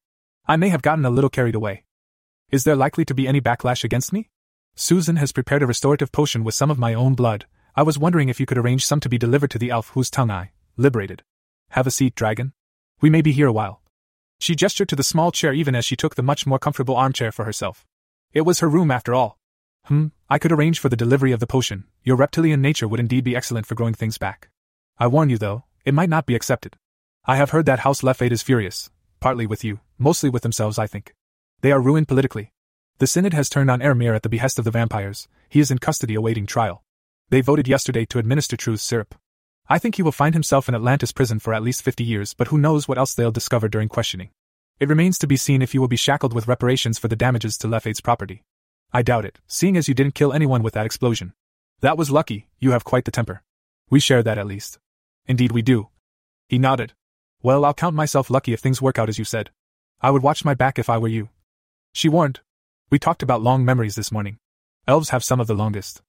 I 0.48 0.56
may 0.56 0.70
have 0.70 0.82
gotten 0.82 1.06
a 1.06 1.10
little 1.10 1.30
carried 1.30 1.56
away. 1.56 1.84
Is 2.50 2.64
there 2.64 2.78
likely 2.78 3.04
to 3.04 3.14
be 3.14 3.28
any 3.28 3.42
backlash 3.42 3.84
against 3.84 4.14
me? 4.14 4.30
Susan 4.74 5.18
has 5.18 5.34
prepared 5.34 5.62
a 5.62 5.68
restorative 5.68 6.14
potion 6.14 6.46
with 6.46 6.56
some 6.56 6.72
of 6.72 6.80
my 6.80 6.94
own 6.94 7.14
blood. 7.14 7.46
I 7.76 7.84
was 7.84 8.00
wondering 8.00 8.30
if 8.30 8.40
you 8.40 8.46
could 8.46 8.58
arrange 8.58 8.86
some 8.86 9.02
to 9.02 9.10
be 9.10 9.18
delivered 9.18 9.52
to 9.52 9.60
the 9.60 9.70
elf 9.70 9.90
whose 9.90 10.10
tongue 10.10 10.32
I 10.32 10.52
liberated. 10.78 11.24
Have 11.72 11.88
a 11.88 11.92
seat, 11.92 12.16
dragon. 12.16 12.54
We 13.02 13.10
may 13.10 13.22
be 13.22 13.34
here 13.34 13.48
a 13.48 13.52
while. 13.52 13.82
She 14.40 14.56
gestured 14.56 14.88
to 14.90 14.96
the 14.96 15.04
small 15.04 15.34
chair 15.34 15.52
even 15.52 15.76
as 15.76 15.84
she 15.84 15.98
took 15.98 16.16
the 16.16 16.24
much 16.24 16.48
more 16.48 16.58
comfortable 16.58 16.96
armchair 16.96 17.34
for 17.34 17.44
herself. 17.44 17.86
It 18.32 18.42
was 18.42 18.60
her 18.60 18.70
room 18.70 18.92
after 18.92 19.14
all. 19.14 19.38
Hmm, 19.86 20.08
I 20.30 20.40
could 20.40 20.54
arrange 20.54 20.80
for 20.80 20.88
the 20.88 20.96
delivery 20.96 21.34
of 21.34 21.42
the 21.42 21.48
potion. 21.48 21.84
Your 22.04 22.16
reptilian 22.16 22.62
nature 22.62 22.88
would 22.88 23.02
indeed 23.02 23.26
be 23.26 23.36
excellent 23.36 23.66
for 23.66 23.76
growing 23.76 23.94
things 23.94 24.18
back. 24.18 24.50
I 24.98 25.08
warn 25.08 25.30
you, 25.30 25.38
though, 25.38 25.66
it 25.84 25.94
might 25.94 26.10
not 26.10 26.26
be 26.26 26.36
accepted. 26.36 26.78
I 27.26 27.36
have 27.36 27.50
heard 27.50 27.66
that 27.66 27.80
House 27.80 28.04
Lefade 28.04 28.32
is 28.32 28.42
furious, 28.42 28.90
partly 29.20 29.46
with 29.46 29.66
you, 29.66 29.82
mostly 29.98 30.30
with 30.30 30.44
themselves, 30.44 30.80
I 30.80 30.88
think. 30.88 31.14
They 31.62 31.72
are 31.72 31.82
ruined 31.82 32.08
politically. 32.08 32.52
The 33.00 33.08
Synod 33.08 33.34
has 33.34 33.50
turned 33.50 33.72
on 33.72 33.80
Ermir 33.80 34.16
at 34.16 34.24
the 34.24 34.30
behest 34.30 34.60
of 34.60 34.66
the 34.66 34.72
vampires. 34.72 35.28
He 35.50 35.60
is 35.60 35.72
in 35.72 35.80
custody 35.80 36.14
awaiting 36.14 36.46
trial. 36.46 36.84
They 37.30 37.42
voted 37.42 37.68
yesterday 37.68 38.06
to 38.06 38.20
administer 38.20 38.56
truth 38.56 38.80
syrup. 38.80 39.16
I 39.68 39.80
think 39.80 39.96
he 39.96 40.04
will 40.04 40.12
find 40.12 40.34
himself 40.34 40.70
in 40.70 40.76
Atlantis 40.76 41.12
prison 41.12 41.40
for 41.40 41.54
at 41.54 41.64
least 41.64 41.82
50 41.82 42.04
years, 42.04 42.34
but 42.34 42.48
who 42.48 42.58
knows 42.58 42.88
what 42.88 42.98
else 42.98 43.14
they'll 43.14 43.32
discover 43.32 43.68
during 43.68 43.90
questioning. 43.90 44.30
It 44.80 44.88
remains 44.88 45.18
to 45.18 45.28
be 45.28 45.36
seen 45.36 45.62
if 45.62 45.74
you 45.74 45.82
will 45.82 45.88
be 45.88 45.98
shackled 45.98 46.34
with 46.34 46.48
reparations 46.48 47.00
for 47.00 47.08
the 47.08 47.16
damages 47.16 47.58
to 47.60 47.68
Lefade's 47.68 48.02
property. 48.02 48.44
I 48.94 49.02
doubt 49.02 49.26
it, 49.26 49.40
seeing 49.48 49.76
as 49.76 49.88
you 49.88 49.94
didn't 49.94 50.16
kill 50.16 50.32
anyone 50.32 50.64
with 50.64 50.76
that 50.76 50.86
explosion. 50.86 51.34
That 51.82 51.98
was 51.98 52.12
lucky, 52.12 52.48
you 52.60 52.72
have 52.72 52.84
quite 52.84 53.06
the 53.06 53.12
temper. 53.12 53.44
We 53.90 54.00
share 54.00 54.24
that 54.24 54.38
at 54.38 54.48
least. 54.48 54.80
Indeed, 55.26 55.52
we 55.52 55.62
do. 55.62 55.90
He 56.48 56.60
nodded. 56.60 56.94
Well, 57.42 57.66
I'll 57.66 57.74
count 57.74 57.96
myself 57.96 58.30
lucky 58.30 58.54
if 58.54 58.60
things 58.60 58.82
work 58.82 58.98
out 58.98 59.10
as 59.10 59.20
you 59.20 59.26
said. 59.26 59.50
I 60.00 60.12
would 60.12 60.24
watch 60.24 60.46
my 60.46 60.54
back 60.54 60.80
if 60.80 60.90
I 60.90 60.98
were 60.98 61.08
you. 61.08 61.30
She 61.94 62.10
warned. 62.10 62.42
We 62.90 63.00
talked 63.00 63.24
about 63.24 63.42
long 63.42 63.66
memories 63.66 63.96
this 63.96 64.12
morning. 64.12 64.38
Elves 64.88 65.10
have 65.10 65.24
some 65.24 65.40
of 65.40 65.48
the 65.48 65.56
longest. 65.56 66.02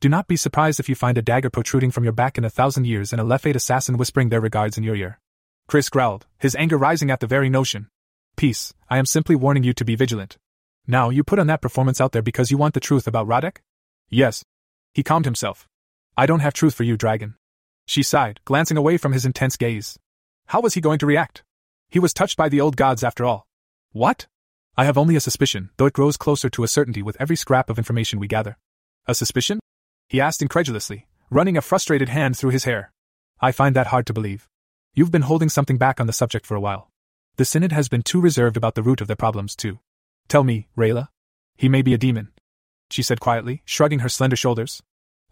Do 0.00 0.08
not 0.08 0.28
be 0.28 0.36
surprised 0.36 0.78
if 0.78 0.88
you 0.88 0.94
find 0.94 1.16
a 1.16 1.22
dagger 1.22 1.48
protruding 1.48 1.90
from 1.90 2.04
your 2.04 2.12
back 2.12 2.36
in 2.36 2.44
a 2.44 2.50
thousand 2.50 2.86
years 2.86 3.12
and 3.12 3.20
a 3.20 3.24
Lefade 3.24 3.54
assassin 3.54 3.96
whispering 3.96 4.28
their 4.28 4.40
regards 4.40 4.76
in 4.76 4.84
your 4.84 4.96
ear. 4.96 5.18
Chris 5.68 5.88
growled, 5.88 6.26
his 6.38 6.54
anger 6.56 6.76
rising 6.76 7.10
at 7.10 7.20
the 7.20 7.26
very 7.26 7.48
notion. 7.48 7.88
Peace, 8.36 8.74
I 8.90 8.98
am 8.98 9.06
simply 9.06 9.34
warning 9.34 9.64
you 9.64 9.72
to 9.72 9.84
be 9.84 9.96
vigilant. 9.96 10.36
Now, 10.86 11.08
you 11.08 11.24
put 11.24 11.38
on 11.38 11.46
that 11.46 11.62
performance 11.62 12.00
out 12.00 12.12
there 12.12 12.22
because 12.22 12.50
you 12.50 12.58
want 12.58 12.74
the 12.74 12.80
truth 12.80 13.06
about 13.06 13.26
Roddick? 13.26 13.58
Yes. 14.10 14.44
He 14.92 15.02
calmed 15.02 15.24
himself. 15.24 15.66
I 16.16 16.26
don't 16.26 16.40
have 16.40 16.52
truth 16.52 16.74
for 16.74 16.84
you, 16.84 16.96
dragon. 16.96 17.34
She 17.86 18.02
sighed, 18.02 18.40
glancing 18.44 18.76
away 18.76 18.98
from 18.98 19.12
his 19.12 19.24
intense 19.24 19.56
gaze. 19.56 19.98
How 20.46 20.60
was 20.60 20.74
he 20.74 20.80
going 20.80 20.98
to 20.98 21.06
react? 21.06 21.42
He 21.88 21.98
was 21.98 22.14
touched 22.14 22.36
by 22.36 22.48
the 22.48 22.60
old 22.60 22.76
gods 22.76 23.02
after 23.02 23.24
all. 23.24 23.46
What? 23.92 24.26
I 24.78 24.84
have 24.84 24.98
only 24.98 25.16
a 25.16 25.20
suspicion, 25.20 25.70
though 25.78 25.86
it 25.86 25.94
grows 25.94 26.18
closer 26.18 26.50
to 26.50 26.62
a 26.62 26.68
certainty 26.68 27.00
with 27.00 27.16
every 27.18 27.36
scrap 27.36 27.70
of 27.70 27.78
information 27.78 28.18
we 28.18 28.28
gather. 28.28 28.58
A 29.06 29.14
suspicion? 29.14 29.58
He 30.10 30.20
asked 30.20 30.42
incredulously, 30.42 31.06
running 31.30 31.56
a 31.56 31.62
frustrated 31.62 32.10
hand 32.10 32.36
through 32.36 32.50
his 32.50 32.64
hair. 32.64 32.92
I 33.40 33.52
find 33.52 33.74
that 33.74 33.86
hard 33.86 34.06
to 34.06 34.12
believe. 34.12 34.48
You've 34.92 35.10
been 35.10 35.22
holding 35.22 35.48
something 35.48 35.78
back 35.78 35.98
on 35.98 36.06
the 36.06 36.12
subject 36.12 36.44
for 36.44 36.56
a 36.56 36.60
while. 36.60 36.90
The 37.36 37.46
Synod 37.46 37.72
has 37.72 37.88
been 37.88 38.02
too 38.02 38.20
reserved 38.20 38.56
about 38.56 38.74
the 38.74 38.82
root 38.82 39.00
of 39.00 39.06
their 39.06 39.16
problems, 39.16 39.56
too. 39.56 39.78
Tell 40.28 40.44
me, 40.44 40.68
Rayla. 40.76 41.08
He 41.56 41.70
may 41.70 41.80
be 41.80 41.94
a 41.94 41.98
demon. 41.98 42.32
She 42.90 43.02
said 43.02 43.18
quietly, 43.18 43.62
shrugging 43.64 44.00
her 44.00 44.10
slender 44.10 44.36
shoulders. 44.36 44.82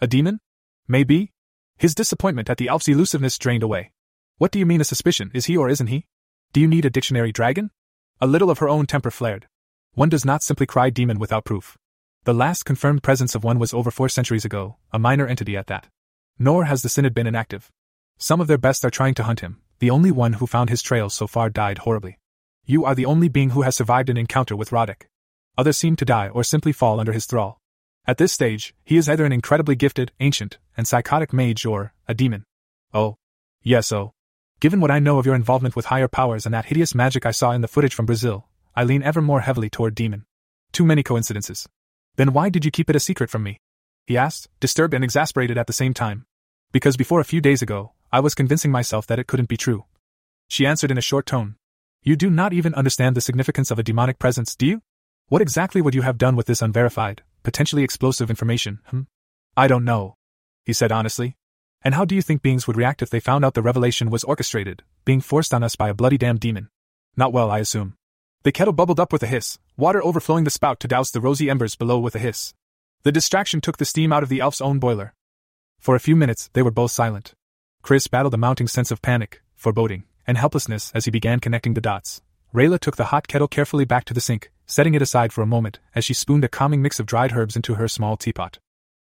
A 0.01 0.07
demon? 0.07 0.41
Maybe? 0.89 1.33
His 1.77 1.95
disappointment 1.95 2.49
at 2.49 2.57
the 2.57 2.69
elf's 2.69 2.89
elusiveness 2.89 3.39
drained 3.39 3.63
away. 3.63 3.93
What 4.39 4.53
do 4.53 4.59
you 4.59 4.67
mean 4.67 4.81
a 4.81 4.85
suspicion? 4.85 5.31
Is 5.35 5.47
he 5.47 5.57
or 5.57 5.69
isn't 5.69 5.89
he? 5.89 6.07
Do 6.53 6.61
you 6.61 6.67
need 6.67 6.85
a 6.85 6.91
dictionary 6.91 7.33
dragon? 7.33 7.71
A 8.25 8.35
little 8.35 8.49
of 8.49 8.57
her 8.61 8.71
own 8.71 8.87
temper 8.87 9.11
flared. 9.11 9.49
One 9.93 10.09
does 10.09 10.25
not 10.25 10.43
simply 10.43 10.65
cry 10.65 10.89
demon 10.89 11.19
without 11.19 11.45
proof. 11.45 11.77
The 12.25 12.33
last 12.33 12.65
confirmed 12.65 13.03
presence 13.03 13.35
of 13.35 13.45
one 13.45 13.59
was 13.59 13.75
over 13.75 13.91
four 13.91 14.09
centuries 14.09 14.47
ago, 14.47 14.77
a 14.95 14.99
minor 14.99 15.27
entity 15.27 15.59
at 15.59 15.67
that. 15.67 15.89
Nor 16.39 16.65
has 16.65 16.81
the 16.81 16.89
Synod 16.89 17.13
been 17.13 17.27
inactive. 17.27 17.71
Some 18.17 18.41
of 18.41 18.47
their 18.47 18.57
best 18.57 18.83
are 18.83 18.89
trying 18.89 19.13
to 19.17 19.25
hunt 19.25 19.41
him, 19.41 19.61
the 19.79 19.91
only 19.91 20.11
one 20.11 20.33
who 20.33 20.47
found 20.47 20.71
his 20.71 20.81
trail 20.81 21.11
so 21.11 21.27
far 21.27 21.51
died 21.51 21.77
horribly. 21.85 22.19
You 22.65 22.87
are 22.87 22.95
the 22.95 23.05
only 23.05 23.29
being 23.29 23.51
who 23.51 23.61
has 23.61 23.77
survived 23.77 24.09
an 24.09 24.17
encounter 24.17 24.57
with 24.57 24.71
Roddick. 24.71 25.03
Others 25.59 25.77
seem 25.77 25.95
to 25.97 26.07
die 26.07 26.31
or 26.31 26.43
simply 26.43 26.73
fall 26.73 27.01
under 27.01 27.13
his 27.13 27.27
thrall. 27.27 27.61
At 28.07 28.17
this 28.17 28.33
stage, 28.33 28.75
he 28.85 28.97
is 28.97 29.07
either 29.07 29.27
an 29.27 29.33
incredibly 29.33 29.77
gifted, 29.77 30.13
ancient, 30.19 30.57
and 30.79 30.89
psychotic 30.89 31.35
mage 31.35 31.67
or 31.67 31.93
a 32.09 32.15
demon. 32.15 32.45
Oh. 32.95 33.17
Yes, 33.63 33.93
oh. 33.93 34.14
Given 34.65 34.81
what 34.81 34.91
I 34.91 34.99
know 34.99 35.19
of 35.19 35.27
your 35.27 35.35
involvement 35.35 35.77
with 35.77 35.85
higher 35.85 36.09
powers 36.09 36.47
and 36.47 36.55
that 36.55 36.65
hideous 36.65 36.95
magic 36.95 37.27
I 37.27 37.33
saw 37.33 37.51
in 37.51 37.61
the 37.61 37.69
footage 37.69 37.93
from 37.93 38.07
Brazil, 38.07 38.49
I 38.75 38.83
lean 38.85 39.03
ever 39.03 39.21
more 39.21 39.43
heavily 39.43 39.69
toward 39.69 39.95
demon. 39.95 40.25
Too 40.73 40.87
many 40.87 41.03
coincidences. 41.03 41.69
Then 42.17 42.33
why 42.33 42.49
did 42.49 42.65
you 42.65 42.71
keep 42.71 42.89
it 42.89 42.97
a 42.97 42.99
secret 42.99 43.29
from 43.29 43.43
me? 43.43 43.61
He 44.07 44.17
asked, 44.17 44.49
disturbed 44.61 44.95
and 44.95 45.05
exasperated 45.05 45.59
at 45.59 45.67
the 45.67 45.75
same 45.75 45.93
time. 45.93 46.25
Because 46.73 46.97
before 46.97 47.21
a 47.21 47.27
few 47.27 47.43
days 47.43 47.61
ago, 47.61 47.93
I 48.11 48.21
was 48.21 48.35
convincing 48.35 48.71
myself 48.71 49.07
that 49.09 49.19
it 49.19 49.27
couldn't 49.27 49.51
be 49.51 49.59
true. 49.59 49.85
She 50.49 50.65
answered 50.65 50.91
in 50.91 50.97
a 50.97 51.03
short 51.03 51.27
tone. 51.27 51.57
You 52.03 52.17
do 52.17 52.31
not 52.31 52.55
even 52.55 52.73
understand 52.73 53.15
the 53.15 53.21
significance 53.21 53.71
of 53.71 53.79
a 53.79 53.83
demonic 53.83 54.19
presence, 54.19 54.57
do 54.57 54.65
you? 54.65 54.81
What 55.29 55.43
exactly 55.43 55.83
would 55.83 55.95
you 55.95 56.01
have 56.01 56.17
done 56.17 56.37
with 56.37 56.47
this 56.47 56.63
unverified, 56.63 57.23
potentially 57.43 57.85
explosive 57.85 58.31
information, 58.31 58.81
hmm? 58.87 59.03
I 59.59 59.69
don't 59.69 59.85
know, 59.85 60.17
he 60.65 60.73
said 60.73 60.91
honestly. 60.91 61.37
And 61.85 61.95
how 61.95 62.07
do 62.07 62.15
you 62.15 62.23
think 62.23 62.41
beings 62.41 62.67
would 62.67 62.79
react 62.79 63.03
if 63.03 63.11
they 63.11 63.21
found 63.21 63.45
out 63.45 63.53
the 63.53 63.61
revelation 63.61 64.09
was 64.09 64.25
orchestrated, 64.25 64.83
being 65.05 65.21
forced 65.21 65.53
on 65.53 65.63
us 65.63 65.77
by 65.77 65.91
a 65.91 65.95
bloody 65.95 66.17
damned 66.17 66.41
demon? 66.41 66.71
Not 67.15 67.33
well, 67.33 67.51
I 67.51 67.59
assume. 67.59 67.97
The 68.43 68.53
kettle 68.53 68.73
bubbled 68.73 68.99
up 68.99 69.13
with 69.13 69.23
a 69.23 69.27
hiss, 69.27 69.59
water 69.77 70.03
overflowing 70.03 70.45
the 70.45 70.51
spout 70.51 70.81
to 70.81 70.89
douse 70.89 71.11
the 71.11 71.21
rosy 71.21 71.51
embers 71.51 71.77
below 71.77 71.99
with 71.99 72.15
a 72.15 72.19
hiss. 72.19 72.55
The 73.03 73.13
distraction 73.13 73.61
took 73.61 73.77
the 73.77 73.85
steam 73.85 74.15
out 74.15 74.23
of 74.23 74.31
the 74.31 74.41
elf's 74.41 74.63
own 74.63 74.79
boiler. 74.79 75.13
For 75.79 75.95
a 75.95 76.01
few 76.01 76.17
minutes, 76.17 76.49
they 76.55 76.63
were 76.63 76.71
both 76.71 76.91
silent. 76.91 77.35
Chris 77.83 78.07
battled 78.07 78.33
a 78.33 78.39
mounting 78.39 78.67
sense 78.67 78.91
of 78.91 79.03
panic, 79.03 79.43
foreboding, 79.55 80.05
and 80.27 80.39
helplessness 80.39 80.91
as 80.95 81.05
he 81.05 81.11
began 81.11 81.39
connecting 81.39 81.75
the 81.75 81.83
dots. 81.83 82.23
Rayla 82.55 82.81
took 82.81 82.97
the 82.97 83.07
hot 83.07 83.29
kettle 83.29 83.49
carefully 83.49 83.85
back 83.85 84.07
to 84.07 84.15
the 84.15 84.23
sink, 84.23 84.51
setting 84.65 84.95
it 84.95 85.03
aside 85.03 85.35
for 85.35 85.43
a 85.43 85.47
moment 85.47 85.81
as 85.95 86.05
she 86.05 86.15
spooned 86.15 86.45
a 86.45 86.49
calming 86.49 86.81
mix 86.81 86.99
of 86.99 87.05
dried 87.05 87.33
herbs 87.33 87.57
into 87.57 87.75
her 87.75 87.89
small 87.89 88.17
teapot. 88.17 88.59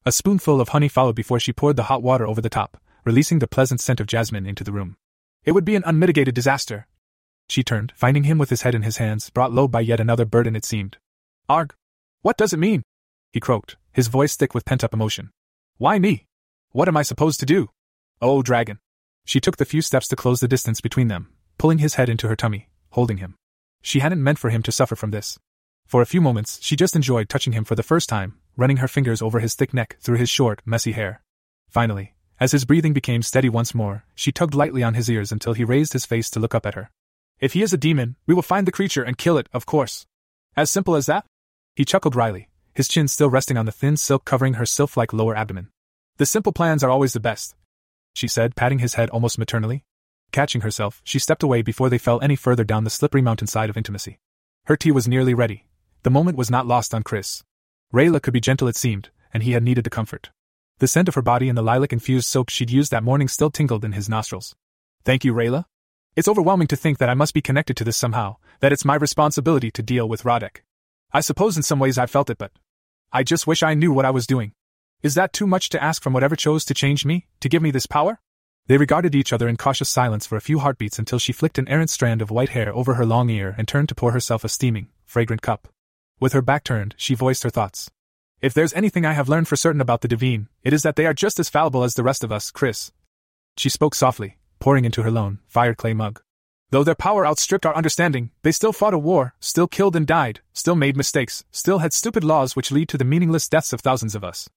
A 0.07 0.13
spoonful 0.13 0.63
of 0.63 0.71
honey 0.71 0.89
followed 0.89 1.15
before 1.15 1.39
she 1.39 1.53
poured 1.53 1.77
the 1.77 1.85
hot 1.85 2.03
water 2.03 2.27
over 2.27 2.41
the 2.41 2.49
top, 2.49 2.81
releasing 3.05 3.39
the 3.39 3.47
pleasant 3.47 3.83
scent 3.83 4.01
of 4.01 4.07
jasmine 4.07 4.47
into 4.47 4.65
the 4.65 4.73
room. 4.73 4.97
It 5.45 5.53
would 5.53 5.65
be 5.65 5.77
an 5.77 5.83
unmitigated 5.85 6.35
disaster. 6.35 6.87
She 7.51 7.63
turned, 7.63 7.93
finding 7.95 8.25
him 8.25 8.39
with 8.39 8.49
his 8.49 8.63
head 8.63 8.75
in 8.75 8.83
his 8.83 8.97
hands, 8.97 9.29
brought 9.29 9.53
low 9.53 9.69
by 9.69 9.81
yet 9.81 10.01
another 10.01 10.25
burden 10.25 10.57
it 10.57 10.65
seemed. 10.65 10.97
Arg! 11.51 11.75
What 12.23 12.39
does 12.39 12.55
it 12.55 12.59
mean? 12.59 12.83
He 13.33 13.41
croaked, 13.41 13.77
his 13.93 14.09
voice 14.09 14.37
thick 14.37 14.55
with 14.55 14.65
pent 14.65 14.83
up 14.83 14.95
emotion. 14.95 15.31
Why 15.77 15.99
me? 15.99 16.25
What 16.71 16.89
am 16.89 16.97
I 16.97 17.03
supposed 17.03 17.39
to 17.41 17.47
do? 17.47 17.69
Oh, 18.23 18.41
dragon. 18.41 18.79
She 19.27 19.39
took 19.39 19.59
the 19.59 19.67
few 19.67 19.83
steps 19.83 20.09
to 20.09 20.17
close 20.17 20.41
the 20.41 20.49
distance 20.49 20.81
between 20.81 21.09
them, 21.09 21.29
pulling 21.59 21.79
his 21.79 21.97
head 21.97 22.09
into 22.09 22.27
her 22.29 22.37
tummy, 22.37 22.71
holding 22.91 23.19
him. 23.19 23.35
She 23.83 24.01
hadn't 24.01 24.25
meant 24.25 24.39
for 24.39 24.49
him 24.49 24.63
to 24.63 24.73
suffer 24.73 24.97
from 24.97 25.11
this. 25.11 25.39
For 25.87 26.01
a 26.01 26.07
few 26.07 26.23
moments, 26.23 26.59
she 26.63 26.75
just 26.75 26.97
enjoyed 26.97 27.29
touching 27.29 27.53
him 27.53 27.65
for 27.65 27.75
the 27.75 27.83
first 27.83 28.09
time, 28.09 28.39
running 28.61 28.77
her 28.77 28.89
fingers 28.89 29.23
over 29.23 29.41
his 29.41 29.55
thick 29.55 29.73
neck 29.73 29.97
through 30.01 30.19
his 30.19 30.29
short, 30.29 30.61
messy 30.67 30.93
hair. 30.93 31.23
Finally, 31.71 32.15
as 32.39 32.53
his 32.53 32.67
breathing 32.67 32.93
became 32.93 33.23
steady 33.23 33.49
once 33.49 33.75
more, 33.75 34.05
she 34.15 34.31
tugged 34.31 34.55
lightly 34.55 34.83
on 34.83 34.95
his 34.95 35.09
ears 35.09 35.33
until 35.33 35.55
he 35.55 35.65
raised 35.65 35.95
his 35.95 36.05
face 36.05 36.29
to 36.31 36.39
look 36.39 36.55
up 36.55 36.67
at 36.67 36.75
her. 36.75 36.91
If 37.41 37.55
he 37.55 37.63
is 37.63 37.73
a 37.73 37.79
demon, 37.79 38.17
we 38.27 38.35
will 38.35 38.43
find 38.43 38.67
the 38.67 38.73
creature 38.73 39.03
and 39.03 39.17
kill 39.17 39.39
it, 39.39 39.49
of 39.55 39.65
course. 39.65 40.07
As 40.57 40.71
simple 40.71 40.95
as 40.95 41.07
that? 41.07 41.25
He 41.75 41.87
chuckled 41.87 42.15
wryly, 42.15 42.51
his 42.75 42.87
chin 42.87 43.09
still 43.09 43.31
resting 43.31 43.57
on 43.57 43.65
the 43.67 43.73
thin 43.73 43.97
silk 43.97 44.27
covering 44.27 44.55
her 44.55 44.67
sylph 44.67 44.97
like 44.97 45.13
lower 45.13 45.35
abdomen. 45.35 45.69
The 46.19 46.27
simple 46.27 46.53
plans 46.53 46.85
are 46.85 46.91
always 46.91 47.15
the 47.15 47.21
best, 47.21 47.55
she 48.15 48.29
said, 48.29 48.57
patting 48.57 48.81
his 48.81 48.95
head 48.95 49.11
almost 49.11 49.39
maternally. 49.39 49.85
Catching 50.33 50.61
herself, 50.61 51.01
she 51.03 51.19
stepped 51.19 51.43
away 51.43 51.63
before 51.63 51.89
they 51.89 51.99
fell 51.99 52.21
any 52.21 52.37
further 52.37 52.65
down 52.65 52.85
the 52.85 52.91
slippery 52.91 53.23
mountainside 53.23 53.71
of 53.71 53.77
intimacy. 53.77 54.19
Her 54.67 54.77
tea 54.77 54.93
was 54.93 55.09
nearly 55.09 55.35
ready. 55.35 55.67
The 56.03 56.11
moment 56.11 56.37
was 56.37 56.51
not 56.51 56.67
lost 56.67 56.95
on 56.95 57.03
Chris. 57.03 57.43
Rayla 57.93 58.23
could 58.23 58.33
be 58.33 58.41
gentle, 58.41 58.69
it 58.69 58.77
seemed, 58.77 59.11
and 59.35 59.43
he 59.43 59.53
had 59.53 59.63
needed 59.63 59.85
the 59.85 59.91
comfort. 59.91 60.31
The 60.79 60.89
scent 60.89 61.09
of 61.09 61.15
her 61.15 61.23
body 61.23 61.49
and 61.49 61.59
the 61.59 61.63
lilac 61.63 61.93
infused 61.93 62.27
soap 62.27 62.49
she'd 62.49 62.71
used 62.71 62.91
that 62.91 63.03
morning 63.03 63.29
still 63.29 63.51
tingled 63.51 63.85
in 63.85 63.93
his 63.93 64.09
nostrils. 64.09 64.55
Thank 65.05 65.25
you, 65.25 65.35
Rayla. 65.35 65.65
It's 66.17 66.29
overwhelming 66.29 66.69
to 66.69 66.77
think 66.77 66.99
that 66.99 67.09
I 67.09 67.15
must 67.15 67.35
be 67.35 67.41
connected 67.41 67.77
to 67.77 67.85
this 67.85 67.97
somehow, 67.97 68.37
that 68.61 68.73
it's 68.73 68.85
my 68.85 68.95
responsibility 68.95 69.71
to 69.73 69.83
deal 69.83 70.09
with 70.09 70.23
Roddick. 70.23 70.63
I 71.13 71.21
suppose 71.21 71.57
in 71.57 71.63
some 71.63 71.79
ways 71.79 71.99
I've 71.99 72.11
felt 72.11 72.31
it, 72.31 72.39
but 72.39 72.53
I 73.13 73.23
just 73.23 73.47
wish 73.47 73.63
I 73.63 73.75
knew 73.75 73.93
what 73.93 74.05
I 74.05 74.11
was 74.11 74.27
doing. 74.27 74.53
Is 75.03 75.15
that 75.15 75.33
too 75.33 75.47
much 75.47 75.69
to 75.71 75.83
ask 75.83 76.03
from 76.03 76.13
whatever 76.13 76.37
chose 76.37 76.65
to 76.67 76.75
change 76.75 77.05
me, 77.05 77.27
to 77.41 77.49
give 77.49 77.63
me 77.63 77.71
this 77.71 77.87
power? 77.87 78.21
They 78.67 78.77
regarded 78.77 79.15
each 79.15 79.33
other 79.33 79.49
in 79.49 79.57
cautious 79.57 79.89
silence 79.89 80.27
for 80.27 80.37
a 80.37 80.41
few 80.41 80.61
heartbeats 80.61 80.99
until 80.99 81.19
she 81.19 81.33
flicked 81.33 81.59
an 81.59 81.67
errant 81.69 81.91
strand 81.91 82.23
of 82.23 82.31
white 82.31 82.51
hair 82.51 82.73
over 82.73 82.95
her 82.95 83.07
long 83.07 83.31
ear 83.31 83.55
and 83.59 83.67
turned 83.67 83.89
to 83.89 83.95
pour 83.95 84.13
herself 84.13 84.45
a 84.45 84.49
steaming, 84.49 84.89
fragrant 85.07 85.43
cup. 85.43 85.69
With 86.21 86.35
her 86.35 86.43
back 86.43 86.65
turned, 86.65 86.95
she 86.99 87.15
voiced 87.15 87.43
her 87.45 87.51
thoughts. 87.51 87.91
If 88.43 88.53
there's 88.53 88.75
anything 88.75 89.07
I 89.07 89.15
have 89.15 89.29
learned 89.29 89.49
for 89.49 89.57
certain 89.57 89.81
about 89.81 90.03
the 90.03 90.09
Divine, 90.09 90.49
it 90.63 90.75
is 90.75 90.83
that 90.83 90.97
they 90.97 91.07
are 91.07 91.15
just 91.15 91.41
as 91.41 91.49
fallible 91.49 91.83
as 91.83 91.95
the 91.95 92.03
rest 92.03 92.23
of 92.23 92.31
us, 92.31 92.51
Chris. 92.51 92.93
She 93.57 93.71
spoke 93.71 93.95
softly, 93.95 94.37
pouring 94.59 94.85
into 94.85 95.03
her 95.03 95.11
lone, 95.11 95.39
fired 95.47 95.79
clay 95.79 95.95
mug. 95.95 96.21
Though 96.71 96.85
their 96.85 96.95
power 96.95 97.27
outstripped 97.27 97.65
our 97.67 97.75
understanding, 97.75 98.31
they 98.43 98.53
still 98.53 98.73
fought 98.73 98.95
a 98.95 98.99
war, 98.99 99.35
still 99.41 99.67
killed 99.67 99.97
and 99.97 100.07
died, 100.07 100.41
still 100.53 100.77
made 100.77 100.97
mistakes, 100.97 101.43
still 101.51 101.79
had 101.79 101.93
stupid 101.93 102.23
laws 102.23 102.55
which 102.55 102.71
lead 102.71 102.89
to 102.91 102.99
the 102.99 103.05
meaningless 103.05 103.49
deaths 103.49 103.73
of 103.73 103.81
thousands 103.81 104.15
of 104.15 104.23
us. 104.23 104.49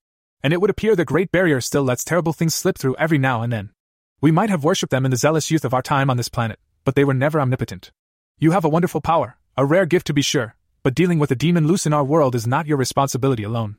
And 0.44 0.52
it 0.52 0.60
would 0.60 0.70
appear 0.70 0.96
the 0.96 1.06
Great 1.06 1.32
Barrier 1.32 1.62
still 1.62 1.84
lets 1.84 2.04
terrible 2.04 2.34
things 2.34 2.54
slip 2.54 2.78
through 2.78 2.98
every 2.98 3.18
now 3.18 3.42
and 3.42 3.52
then. 3.52 3.72
We 4.20 4.32
might 4.32 4.50
have 4.50 4.66
worshipped 4.66 4.92
them 4.92 5.06
in 5.06 5.12
the 5.12 5.18
zealous 5.18 5.50
youth 5.50 5.64
of 5.64 5.74
our 5.74 5.82
time 5.82 6.10
on 6.10 6.18
this 6.18 6.30
planet, 6.30 6.60
but 6.84 6.96
they 6.96 7.06
were 7.06 7.14
never 7.14 7.40
omnipotent. 7.40 7.92
You 8.38 8.52
have 8.52 8.66
a 8.66 8.70
wonderful 8.70 9.02
power, 9.02 9.38
a 9.58 9.66
rare 9.66 9.86
gift 9.86 10.08
to 10.08 10.14
be 10.14 10.22
sure, 10.22 10.56
but 10.84 10.94
dealing 10.94 11.18
with 11.18 11.32
a 11.32 11.36
demon 11.36 11.66
loose 11.66 11.86
in 11.86 11.94
our 11.94 12.04
world 12.04 12.36
is 12.36 12.46
not 12.46 12.68
your 12.68 12.78
responsibility 12.78 13.44
alone. 13.44 13.78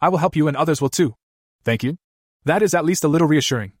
I 0.00 0.08
will 0.08 0.18
help 0.18 0.34
you 0.34 0.48
and 0.48 0.56
others 0.56 0.80
will 0.80 0.88
too. 0.88 1.14
Thank 1.62 1.82
you. 1.82 1.98
That 2.44 2.62
is 2.62 2.74
at 2.74 2.84
least 2.84 3.04
a 3.04 3.08
little 3.08 3.28
reassuring. 3.28 3.72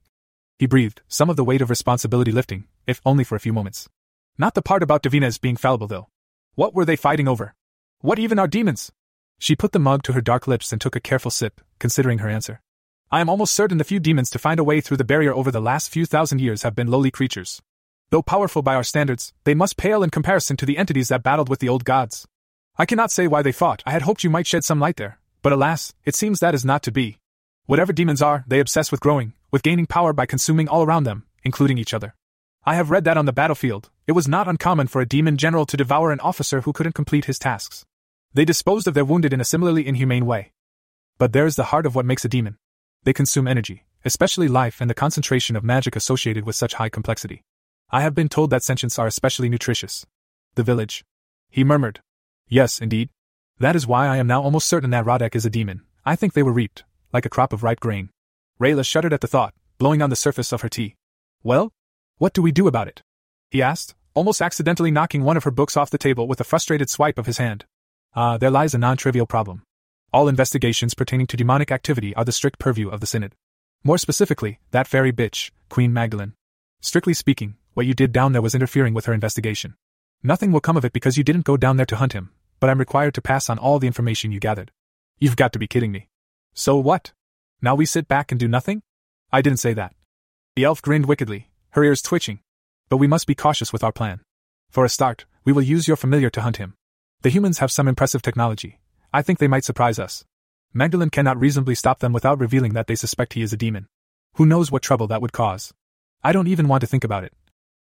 He 0.58 0.66
breathed, 0.66 1.00
some 1.08 1.30
of 1.30 1.36
the 1.36 1.44
weight 1.44 1.62
of 1.62 1.70
responsibility 1.70 2.32
lifting, 2.32 2.64
if 2.86 3.00
only 3.04 3.24
for 3.24 3.36
a 3.36 3.40
few 3.40 3.52
moments. 3.52 3.88
Not 4.38 4.54
the 4.54 4.62
part 4.62 4.82
about 4.82 5.02
Davina's 5.02 5.38
being 5.38 5.56
fallible, 5.56 5.86
though. 5.86 6.08
What 6.54 6.74
were 6.74 6.84
they 6.84 6.96
fighting 6.96 7.28
over? 7.28 7.54
What 8.00 8.18
even 8.18 8.38
are 8.38 8.48
demons? 8.48 8.92
She 9.38 9.56
put 9.56 9.72
the 9.72 9.78
mug 9.78 10.02
to 10.04 10.12
her 10.12 10.20
dark 10.20 10.46
lips 10.46 10.72
and 10.72 10.80
took 10.80 10.96
a 10.96 11.00
careful 11.00 11.30
sip, 11.30 11.60
considering 11.78 12.18
her 12.18 12.28
answer. 12.28 12.60
I 13.10 13.20
am 13.20 13.28
almost 13.28 13.54
certain 13.54 13.78
the 13.78 13.84
few 13.84 14.00
demons 14.00 14.30
to 14.30 14.38
find 14.38 14.58
a 14.58 14.64
way 14.64 14.80
through 14.80 14.96
the 14.96 15.04
barrier 15.04 15.32
over 15.32 15.50
the 15.50 15.60
last 15.60 15.90
few 15.90 16.06
thousand 16.06 16.40
years 16.40 16.62
have 16.62 16.74
been 16.74 16.90
lowly 16.90 17.10
creatures. 17.10 17.62
Though 18.10 18.22
powerful 18.22 18.62
by 18.62 18.74
our 18.74 18.82
standards, 18.82 19.32
they 19.44 19.54
must 19.54 19.76
pale 19.76 20.02
in 20.02 20.10
comparison 20.10 20.56
to 20.58 20.66
the 20.66 20.78
entities 20.78 21.08
that 21.08 21.22
battled 21.22 21.48
with 21.48 21.60
the 21.60 21.68
old 21.68 21.84
gods. 21.84 22.26
I 22.78 22.84
cannot 22.84 23.10
say 23.10 23.26
why 23.26 23.40
they 23.40 23.52
fought, 23.52 23.82
I 23.86 23.92
had 23.92 24.02
hoped 24.02 24.22
you 24.22 24.28
might 24.28 24.46
shed 24.46 24.62
some 24.62 24.80
light 24.80 24.96
there, 24.96 25.18
but 25.40 25.52
alas, 25.52 25.94
it 26.04 26.14
seems 26.14 26.40
that 26.40 26.54
is 26.54 26.64
not 26.64 26.82
to 26.82 26.92
be. 26.92 27.18
Whatever 27.64 27.92
demons 27.92 28.20
are, 28.20 28.44
they 28.46 28.60
obsess 28.60 28.92
with 28.92 29.00
growing, 29.00 29.32
with 29.50 29.62
gaining 29.62 29.86
power 29.86 30.12
by 30.12 30.26
consuming 30.26 30.68
all 30.68 30.82
around 30.82 31.04
them, 31.04 31.24
including 31.42 31.78
each 31.78 31.94
other. 31.94 32.14
I 32.66 32.74
have 32.74 32.90
read 32.90 33.04
that 33.04 33.16
on 33.16 33.24
the 33.24 33.32
battlefield, 33.32 33.88
it 34.06 34.12
was 34.12 34.28
not 34.28 34.46
uncommon 34.46 34.88
for 34.88 35.00
a 35.00 35.06
demon 35.06 35.38
general 35.38 35.64
to 35.66 35.76
devour 35.76 36.12
an 36.12 36.20
officer 36.20 36.60
who 36.60 36.72
couldn't 36.74 36.92
complete 36.92 37.24
his 37.24 37.38
tasks. 37.38 37.86
They 38.34 38.44
disposed 38.44 38.86
of 38.86 38.92
their 38.92 39.04
wounded 39.06 39.32
in 39.32 39.40
a 39.40 39.44
similarly 39.44 39.86
inhumane 39.86 40.26
way. 40.26 40.52
But 41.16 41.32
there 41.32 41.46
is 41.46 41.56
the 41.56 41.64
heart 41.64 41.86
of 41.86 41.94
what 41.94 42.04
makes 42.04 42.26
a 42.26 42.28
demon. 42.28 42.58
They 43.04 43.14
consume 43.14 43.48
energy, 43.48 43.86
especially 44.04 44.48
life 44.48 44.82
and 44.82 44.90
the 44.90 44.94
concentration 44.94 45.56
of 45.56 45.64
magic 45.64 45.96
associated 45.96 46.44
with 46.44 46.56
such 46.56 46.74
high 46.74 46.90
complexity. 46.90 47.42
I 47.90 48.02
have 48.02 48.14
been 48.14 48.28
told 48.28 48.50
that 48.50 48.62
sentients 48.62 48.98
are 48.98 49.06
especially 49.06 49.48
nutritious. 49.48 50.04
The 50.56 50.62
village. 50.62 51.04
He 51.48 51.64
murmured, 51.64 52.00
Yes, 52.48 52.80
indeed. 52.80 53.08
That 53.58 53.74
is 53.74 53.86
why 53.86 54.06
I 54.06 54.18
am 54.18 54.26
now 54.26 54.42
almost 54.42 54.68
certain 54.68 54.90
that 54.90 55.04
Roddick 55.04 55.34
is 55.34 55.44
a 55.44 55.50
demon. 55.50 55.82
I 56.04 56.14
think 56.14 56.32
they 56.32 56.42
were 56.42 56.52
reaped, 56.52 56.84
like 57.12 57.26
a 57.26 57.30
crop 57.30 57.52
of 57.52 57.62
ripe 57.62 57.80
grain. 57.80 58.10
Rayla 58.60 58.86
shuddered 58.86 59.12
at 59.12 59.20
the 59.20 59.26
thought, 59.26 59.54
blowing 59.78 60.00
on 60.00 60.10
the 60.10 60.16
surface 60.16 60.52
of 60.52 60.60
her 60.60 60.68
tea. 60.68 60.94
Well? 61.42 61.72
What 62.18 62.32
do 62.32 62.42
we 62.42 62.52
do 62.52 62.68
about 62.68 62.88
it? 62.88 63.02
He 63.50 63.62
asked, 63.62 63.94
almost 64.14 64.40
accidentally 64.40 64.90
knocking 64.90 65.24
one 65.24 65.36
of 65.36 65.44
her 65.44 65.50
books 65.50 65.76
off 65.76 65.90
the 65.90 65.98
table 65.98 66.28
with 66.28 66.40
a 66.40 66.44
frustrated 66.44 66.88
swipe 66.88 67.18
of 67.18 67.26
his 67.26 67.38
hand. 67.38 67.64
Ah, 68.14 68.34
uh, 68.34 68.38
there 68.38 68.50
lies 68.50 68.74
a 68.74 68.78
non 68.78 68.96
trivial 68.96 69.26
problem. 69.26 69.62
All 70.12 70.28
investigations 70.28 70.94
pertaining 70.94 71.26
to 71.26 71.36
demonic 71.36 71.70
activity 71.70 72.14
are 72.14 72.24
the 72.24 72.32
strict 72.32 72.58
purview 72.58 72.88
of 72.88 73.00
the 73.00 73.06
Synod. 73.06 73.34
More 73.84 73.98
specifically, 73.98 74.58
that 74.70 74.86
fairy 74.86 75.12
bitch, 75.12 75.50
Queen 75.68 75.92
Magdalene. 75.92 76.32
Strictly 76.80 77.12
speaking, 77.12 77.56
what 77.74 77.86
you 77.86 77.92
did 77.92 78.12
down 78.12 78.32
there 78.32 78.40
was 78.40 78.54
interfering 78.54 78.94
with 78.94 79.04
her 79.06 79.12
investigation. 79.12 79.74
Nothing 80.22 80.50
will 80.52 80.60
come 80.60 80.76
of 80.76 80.84
it 80.84 80.92
because 80.92 81.18
you 81.18 81.24
didn't 81.24 81.44
go 81.44 81.56
down 81.56 81.76
there 81.76 81.86
to 81.86 81.96
hunt 81.96 82.14
him, 82.14 82.30
but 82.60 82.70
I'm 82.70 82.78
required 82.78 83.14
to 83.14 83.22
pass 83.22 83.48
on 83.50 83.58
all 83.58 83.78
the 83.78 83.86
information 83.86 84.32
you 84.32 84.40
gathered. 84.40 84.72
You've 85.18 85.36
got 85.36 85.52
to 85.52 85.58
be 85.58 85.66
kidding 85.66 85.92
me. 85.92 86.08
So 86.54 86.76
what? 86.76 87.12
Now 87.62 87.74
we 87.74 87.86
sit 87.86 88.08
back 88.08 88.30
and 88.30 88.40
do 88.40 88.48
nothing? 88.48 88.82
I 89.32 89.42
didn't 89.42 89.60
say 89.60 89.74
that. 89.74 89.94
The 90.54 90.64
elf 90.64 90.80
grinned 90.80 91.06
wickedly, 91.06 91.50
her 91.70 91.84
ears 91.84 92.02
twitching. 92.02 92.40
But 92.88 92.98
we 92.98 93.06
must 93.06 93.26
be 93.26 93.34
cautious 93.34 93.72
with 93.72 93.84
our 93.84 93.92
plan. 93.92 94.20
For 94.70 94.84
a 94.84 94.88
start, 94.88 95.26
we 95.44 95.52
will 95.52 95.62
use 95.62 95.88
your 95.88 95.96
familiar 95.96 96.30
to 96.30 96.40
hunt 96.40 96.56
him. 96.56 96.74
The 97.22 97.30
humans 97.30 97.58
have 97.58 97.72
some 97.72 97.88
impressive 97.88 98.22
technology. 98.22 98.78
I 99.12 99.22
think 99.22 99.38
they 99.38 99.48
might 99.48 99.64
surprise 99.64 99.98
us. 99.98 100.24
Magdalene 100.72 101.10
cannot 101.10 101.40
reasonably 101.40 101.74
stop 101.74 102.00
them 102.00 102.12
without 102.12 102.38
revealing 102.38 102.74
that 102.74 102.86
they 102.86 102.94
suspect 102.94 103.32
he 103.32 103.42
is 103.42 103.52
a 103.52 103.56
demon. 103.56 103.86
Who 104.34 104.46
knows 104.46 104.70
what 104.70 104.82
trouble 104.82 105.06
that 105.06 105.22
would 105.22 105.32
cause? 105.32 105.72
I 106.22 106.32
don't 106.32 106.48
even 106.48 106.68
want 106.68 106.82
to 106.82 106.86
think 106.86 107.04
about 107.04 107.24
it. 107.24 107.32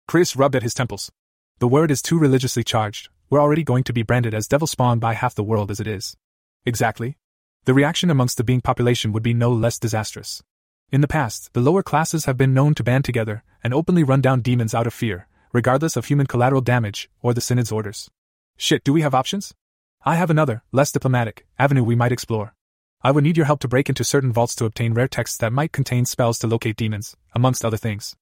Chris 0.09 0.35
rubbed 0.35 0.57
at 0.57 0.63
his 0.63 0.75
temples. 0.75 1.11
The 1.59 1.69
word 1.69 1.91
is 1.91 2.03
too 2.03 2.19
religiously 2.19 2.65
charged, 2.65 3.09
we're 3.33 3.41
already 3.41 3.65
going 3.65 3.83
to 3.83 3.95
be 3.95 4.03
branded 4.03 4.35
as 4.35 4.47
devil 4.47 4.67
spawn 4.67 4.99
by 4.99 5.15
half 5.15 5.35
the 5.35 5.43
world 5.43 5.71
as 5.71 5.81
it 5.81 5.87
is. 5.87 6.19
Exactly. 6.67 7.17
The 7.65 7.73
reaction 7.73 8.11
amongst 8.11 8.37
the 8.37 8.45
being 8.45 8.61
population 8.61 9.11
would 9.13 9.23
be 9.23 9.33
no 9.33 9.51
less 9.51 9.79
disastrous. 9.79 10.43
In 10.91 11.01
the 11.01 11.09
past, 11.09 11.55
the 11.55 11.63
lower 11.63 11.83
classes 11.83 12.27
have 12.27 12.37
been 12.37 12.53
known 12.53 12.75
to 12.75 12.85
band 12.85 13.07
together 13.07 13.43
and 13.65 13.73
openly 13.73 14.05
run 14.05 14.21
down 14.21 14.43
demons 14.43 14.75
out 14.75 14.87
of 14.87 14.93
fear, 14.93 15.29
regardless 15.51 15.97
of 15.97 16.05
human 16.05 16.27
collateral 16.27 16.61
damage 16.61 17.09
or 17.23 17.33
the 17.33 17.41
Synod's 17.41 17.73
orders. 17.73 18.11
Shit, 18.59 18.85
do 18.85 18.93
we 18.93 19.01
have 19.01 19.15
options? 19.15 19.55
I 20.05 20.17
have 20.17 20.29
another, 20.29 20.63
less 20.71 20.93
diplomatic, 20.93 21.47
avenue 21.59 21.85
we 21.85 21.97
might 21.97 22.13
explore. 22.13 22.55
I 23.03 23.13
would 23.13 23.25
need 23.25 23.39
your 23.39 23.47
help 23.47 23.61
to 23.61 23.69
break 23.69 23.89
into 23.89 24.05
certain 24.05 24.31
vaults 24.31 24.55
to 24.57 24.67
obtain 24.67 24.93
rare 24.93 25.09
texts 25.09 25.39
that 25.39 25.55
might 25.55 25.73
contain 25.73 26.05
spells 26.05 26.39
to 26.41 26.47
locate 26.47 26.77
demons, 26.77 27.17
amongst 27.35 27.65
other 27.65 27.79
things. 27.79 28.15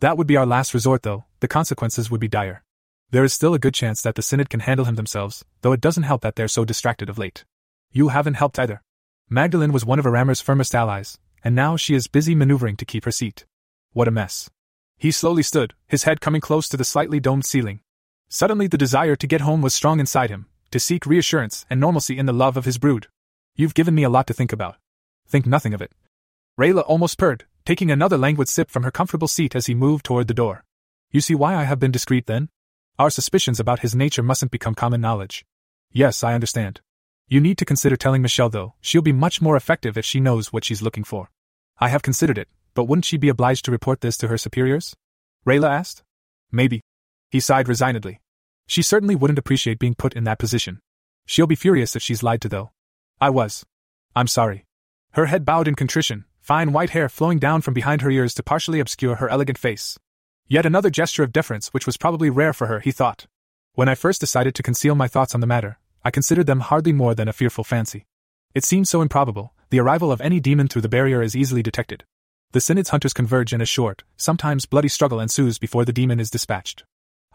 That 0.00 0.18
would 0.18 0.26
be 0.26 0.36
our 0.36 0.44
last 0.44 0.74
resort, 0.74 1.04
though, 1.04 1.24
the 1.40 1.48
consequences 1.48 2.10
would 2.10 2.20
be 2.20 2.28
dire. 2.28 2.64
There 3.10 3.24
is 3.24 3.32
still 3.32 3.54
a 3.54 3.58
good 3.58 3.72
chance 3.72 4.02
that 4.02 4.16
the 4.16 4.22
Synod 4.22 4.50
can 4.50 4.60
handle 4.60 4.84
him 4.84 4.96
themselves, 4.96 5.42
though 5.62 5.72
it 5.72 5.80
doesn't 5.80 6.02
help 6.02 6.20
that 6.20 6.36
they're 6.36 6.46
so 6.46 6.66
distracted 6.66 7.08
of 7.08 7.16
late. 7.16 7.44
You 7.90 8.08
haven't 8.08 8.34
helped 8.34 8.58
either. 8.58 8.82
Magdalene 9.30 9.72
was 9.72 9.84
one 9.84 9.98
of 9.98 10.04
Aramir's 10.04 10.42
firmest 10.42 10.74
allies, 10.74 11.18
and 11.42 11.54
now 11.54 11.76
she 11.76 11.94
is 11.94 12.06
busy 12.06 12.34
maneuvering 12.34 12.76
to 12.76 12.84
keep 12.84 13.06
her 13.06 13.10
seat. 13.10 13.46
What 13.94 14.08
a 14.08 14.10
mess. 14.10 14.50
He 14.98 15.10
slowly 15.10 15.42
stood, 15.42 15.72
his 15.86 16.02
head 16.02 16.20
coming 16.20 16.42
close 16.42 16.68
to 16.68 16.76
the 16.76 16.84
slightly 16.84 17.18
domed 17.18 17.46
ceiling. 17.46 17.80
Suddenly, 18.28 18.66
the 18.66 18.76
desire 18.76 19.16
to 19.16 19.26
get 19.26 19.40
home 19.40 19.62
was 19.62 19.74
strong 19.74 20.00
inside 20.00 20.28
him, 20.28 20.46
to 20.70 20.78
seek 20.78 21.06
reassurance 21.06 21.64
and 21.70 21.80
normalcy 21.80 22.18
in 22.18 22.26
the 22.26 22.32
love 22.34 22.58
of 22.58 22.66
his 22.66 22.76
brood. 22.76 23.06
You've 23.56 23.74
given 23.74 23.94
me 23.94 24.02
a 24.02 24.10
lot 24.10 24.26
to 24.26 24.34
think 24.34 24.52
about. 24.52 24.76
Think 25.26 25.46
nothing 25.46 25.72
of 25.72 25.80
it. 25.80 25.92
Rayla 26.60 26.84
almost 26.86 27.16
purred, 27.16 27.46
taking 27.64 27.90
another 27.90 28.18
languid 28.18 28.48
sip 28.48 28.70
from 28.70 28.82
her 28.82 28.90
comfortable 28.90 29.28
seat 29.28 29.56
as 29.56 29.64
he 29.64 29.74
moved 29.74 30.04
toward 30.04 30.28
the 30.28 30.34
door. 30.34 30.64
You 31.10 31.22
see 31.22 31.34
why 31.34 31.54
I 31.54 31.64
have 31.64 31.78
been 31.78 31.90
discreet 31.90 32.26
then? 32.26 32.50
Our 32.98 33.10
suspicions 33.10 33.60
about 33.60 33.78
his 33.80 33.94
nature 33.94 34.24
mustn't 34.24 34.50
become 34.50 34.74
common 34.74 35.00
knowledge. 35.00 35.44
Yes, 35.92 36.24
I 36.24 36.34
understand. 36.34 36.80
You 37.28 37.40
need 37.40 37.56
to 37.58 37.64
consider 37.64 37.96
telling 37.96 38.22
Michelle, 38.22 38.48
though, 38.48 38.74
she'll 38.80 39.02
be 39.02 39.12
much 39.12 39.40
more 39.40 39.54
effective 39.54 39.96
if 39.96 40.04
she 40.04 40.18
knows 40.18 40.52
what 40.52 40.64
she's 40.64 40.82
looking 40.82 41.04
for. 41.04 41.30
I 41.78 41.90
have 41.90 42.02
considered 42.02 42.38
it, 42.38 42.48
but 42.74 42.84
wouldn't 42.84 43.04
she 43.04 43.16
be 43.16 43.28
obliged 43.28 43.64
to 43.66 43.70
report 43.70 44.00
this 44.00 44.16
to 44.16 44.26
her 44.26 44.36
superiors? 44.36 44.96
Rayla 45.46 45.70
asked. 45.70 46.02
Maybe. 46.50 46.80
He 47.30 47.38
sighed 47.38 47.68
resignedly. 47.68 48.20
She 48.66 48.82
certainly 48.82 49.14
wouldn't 49.14 49.38
appreciate 49.38 49.78
being 49.78 49.94
put 49.94 50.14
in 50.14 50.24
that 50.24 50.40
position. 50.40 50.80
She'll 51.24 51.46
be 51.46 51.54
furious 51.54 51.94
if 51.94 52.02
she's 52.02 52.24
lied 52.24 52.40
to, 52.40 52.48
though. 52.48 52.72
I 53.20 53.30
was. 53.30 53.64
I'm 54.16 54.26
sorry. 54.26 54.64
Her 55.12 55.26
head 55.26 55.44
bowed 55.44 55.68
in 55.68 55.76
contrition, 55.76 56.24
fine 56.40 56.72
white 56.72 56.90
hair 56.90 57.08
flowing 57.08 57.38
down 57.38 57.60
from 57.60 57.74
behind 57.74 58.02
her 58.02 58.10
ears 58.10 58.34
to 58.34 58.42
partially 58.42 58.80
obscure 58.80 59.16
her 59.16 59.28
elegant 59.28 59.56
face. 59.56 59.98
Yet 60.48 60.64
another 60.64 60.88
gesture 60.88 61.22
of 61.22 61.32
deference 61.32 61.68
which 61.68 61.84
was 61.84 61.98
probably 61.98 62.30
rare 62.30 62.54
for 62.54 62.66
her, 62.68 62.80
he 62.80 62.90
thought. 62.90 63.26
When 63.74 63.88
I 63.88 63.94
first 63.94 64.20
decided 64.20 64.54
to 64.54 64.62
conceal 64.62 64.94
my 64.94 65.06
thoughts 65.06 65.34
on 65.34 65.40
the 65.40 65.46
matter, 65.46 65.78
I 66.02 66.10
considered 66.10 66.46
them 66.46 66.60
hardly 66.60 66.92
more 66.92 67.14
than 67.14 67.28
a 67.28 67.34
fearful 67.34 67.64
fancy. 67.64 68.06
It 68.54 68.64
seemed 68.64 68.88
so 68.88 69.02
improbable, 69.02 69.52
the 69.68 69.80
arrival 69.80 70.10
of 70.10 70.22
any 70.22 70.40
demon 70.40 70.66
through 70.66 70.82
the 70.82 70.88
barrier 70.88 71.20
is 71.20 71.36
easily 71.36 71.62
detected. 71.62 72.04
The 72.52 72.60
Synod's 72.60 72.88
hunters 72.88 73.12
converge 73.12 73.52
and 73.52 73.60
a 73.60 73.66
short, 73.66 74.04
sometimes 74.16 74.64
bloody 74.64 74.88
struggle 74.88 75.20
ensues 75.20 75.58
before 75.58 75.84
the 75.84 75.92
demon 75.92 76.18
is 76.18 76.30
dispatched. 76.30 76.84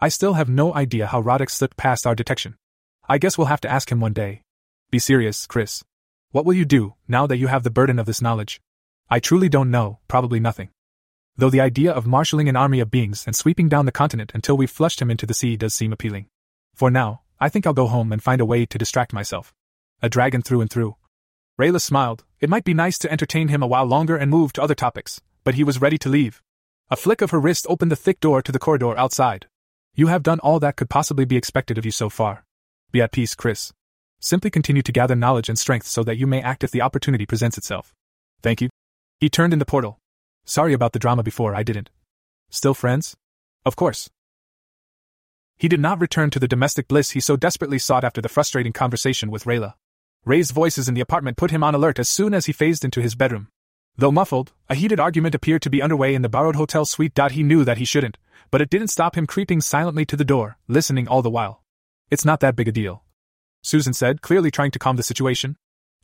I 0.00 0.08
still 0.08 0.34
have 0.34 0.48
no 0.48 0.74
idea 0.74 1.06
how 1.06 1.22
Roddick 1.22 1.50
slipped 1.50 1.76
past 1.76 2.04
our 2.04 2.16
detection. 2.16 2.56
I 3.08 3.18
guess 3.18 3.38
we'll 3.38 3.46
have 3.46 3.60
to 3.60 3.70
ask 3.70 3.92
him 3.92 4.00
one 4.00 4.12
day. 4.12 4.42
Be 4.90 4.98
serious, 4.98 5.46
Chris. 5.46 5.84
What 6.32 6.44
will 6.44 6.54
you 6.54 6.64
do, 6.64 6.94
now 7.06 7.28
that 7.28 7.36
you 7.36 7.46
have 7.46 7.62
the 7.62 7.70
burden 7.70 8.00
of 8.00 8.06
this 8.06 8.20
knowledge? 8.20 8.60
I 9.08 9.20
truly 9.20 9.48
don't 9.48 9.70
know, 9.70 10.00
probably 10.08 10.40
nothing. 10.40 10.70
Though 11.36 11.50
the 11.50 11.60
idea 11.60 11.92
of 11.92 12.06
marshalling 12.06 12.48
an 12.48 12.56
army 12.56 12.78
of 12.78 12.90
beings 12.90 13.24
and 13.26 13.34
sweeping 13.34 13.68
down 13.68 13.86
the 13.86 13.92
continent 13.92 14.32
until 14.34 14.56
we've 14.56 14.70
flushed 14.70 15.02
him 15.02 15.10
into 15.10 15.26
the 15.26 15.34
sea 15.34 15.56
does 15.56 15.74
seem 15.74 15.92
appealing. 15.92 16.26
For 16.74 16.90
now, 16.90 17.22
I 17.40 17.48
think 17.48 17.66
I'll 17.66 17.72
go 17.72 17.88
home 17.88 18.12
and 18.12 18.22
find 18.22 18.40
a 18.40 18.46
way 18.46 18.66
to 18.66 18.78
distract 18.78 19.12
myself. 19.12 19.52
A 20.00 20.08
dragon 20.08 20.42
through 20.42 20.60
and 20.60 20.70
through. 20.70 20.96
Rayla 21.58 21.80
smiled. 21.80 22.24
It 22.40 22.48
might 22.48 22.64
be 22.64 22.74
nice 22.74 22.98
to 22.98 23.10
entertain 23.10 23.48
him 23.48 23.62
a 23.62 23.66
while 23.66 23.84
longer 23.84 24.16
and 24.16 24.30
move 24.30 24.52
to 24.52 24.62
other 24.62 24.74
topics, 24.74 25.20
but 25.42 25.54
he 25.54 25.64
was 25.64 25.80
ready 25.80 25.98
to 25.98 26.08
leave. 26.08 26.40
A 26.90 26.96
flick 26.96 27.20
of 27.20 27.30
her 27.30 27.40
wrist 27.40 27.66
opened 27.68 27.90
the 27.90 27.96
thick 27.96 28.20
door 28.20 28.40
to 28.42 28.52
the 28.52 28.58
corridor 28.58 28.96
outside. 28.96 29.46
You 29.94 30.08
have 30.08 30.22
done 30.22 30.40
all 30.40 30.60
that 30.60 30.76
could 30.76 30.90
possibly 30.90 31.24
be 31.24 31.36
expected 31.36 31.78
of 31.78 31.84
you 31.84 31.90
so 31.90 32.08
far. 32.08 32.44
Be 32.92 33.00
at 33.02 33.12
peace, 33.12 33.34
Chris. 33.34 33.72
Simply 34.20 34.50
continue 34.50 34.82
to 34.82 34.92
gather 34.92 35.14
knowledge 35.14 35.48
and 35.48 35.58
strength 35.58 35.86
so 35.86 36.04
that 36.04 36.16
you 36.16 36.26
may 36.26 36.40
act 36.40 36.62
if 36.62 36.70
the 36.70 36.82
opportunity 36.82 37.26
presents 37.26 37.58
itself. 37.58 37.92
Thank 38.42 38.60
you. 38.60 38.68
He 39.18 39.28
turned 39.28 39.52
in 39.52 39.58
the 39.58 39.64
portal. 39.64 39.98
Sorry 40.44 40.72
about 40.72 40.92
the 40.92 40.98
drama 40.98 41.22
before, 41.22 41.54
I 41.54 41.62
didn't. 41.62 41.90
Still 42.50 42.74
friends? 42.74 43.16
Of 43.64 43.76
course. 43.76 44.10
He 45.56 45.68
did 45.68 45.80
not 45.80 46.00
return 46.00 46.30
to 46.30 46.38
the 46.38 46.48
domestic 46.48 46.88
bliss 46.88 47.10
he 47.10 47.20
so 47.20 47.36
desperately 47.36 47.78
sought 47.78 48.04
after 48.04 48.20
the 48.20 48.28
frustrating 48.28 48.72
conversation 48.72 49.30
with 49.30 49.44
Rayla. 49.44 49.74
Raised 50.24 50.52
voices 50.52 50.88
in 50.88 50.94
the 50.94 51.00
apartment 51.00 51.36
put 51.36 51.50
him 51.50 51.62
on 51.62 51.74
alert 51.74 51.98
as 51.98 52.08
soon 52.08 52.34
as 52.34 52.46
he 52.46 52.52
phased 52.52 52.84
into 52.84 53.00
his 53.00 53.14
bedroom. 53.14 53.48
Though 53.96 54.12
muffled, 54.12 54.52
a 54.68 54.74
heated 54.74 54.98
argument 54.98 55.34
appeared 55.34 55.62
to 55.62 55.70
be 55.70 55.80
underway 55.80 56.14
in 56.14 56.22
the 56.22 56.28
borrowed 56.28 56.56
hotel 56.56 56.84
suite. 56.84 57.18
He 57.30 57.42
knew 57.42 57.64
that 57.64 57.78
he 57.78 57.84
shouldn't, 57.84 58.18
but 58.50 58.60
it 58.60 58.70
didn't 58.70 58.88
stop 58.88 59.16
him 59.16 59.26
creeping 59.26 59.60
silently 59.60 60.04
to 60.06 60.16
the 60.16 60.24
door, 60.24 60.58
listening 60.68 61.06
all 61.08 61.22
the 61.22 61.30
while. 61.30 61.62
It's 62.10 62.24
not 62.24 62.40
that 62.40 62.56
big 62.56 62.68
a 62.68 62.72
deal. 62.72 63.04
Susan 63.62 63.94
said, 63.94 64.20
clearly 64.20 64.50
trying 64.50 64.72
to 64.72 64.78
calm 64.78 64.96
the 64.96 65.02
situation. 65.02 65.56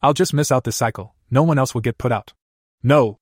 I'll 0.02 0.14
just 0.14 0.32
miss 0.32 0.50
out 0.50 0.64
this 0.64 0.76
cycle, 0.76 1.14
no 1.30 1.42
one 1.42 1.58
else 1.58 1.74
will 1.74 1.82
get 1.82 1.98
put 1.98 2.12
out. 2.12 2.32
No. 2.82 3.19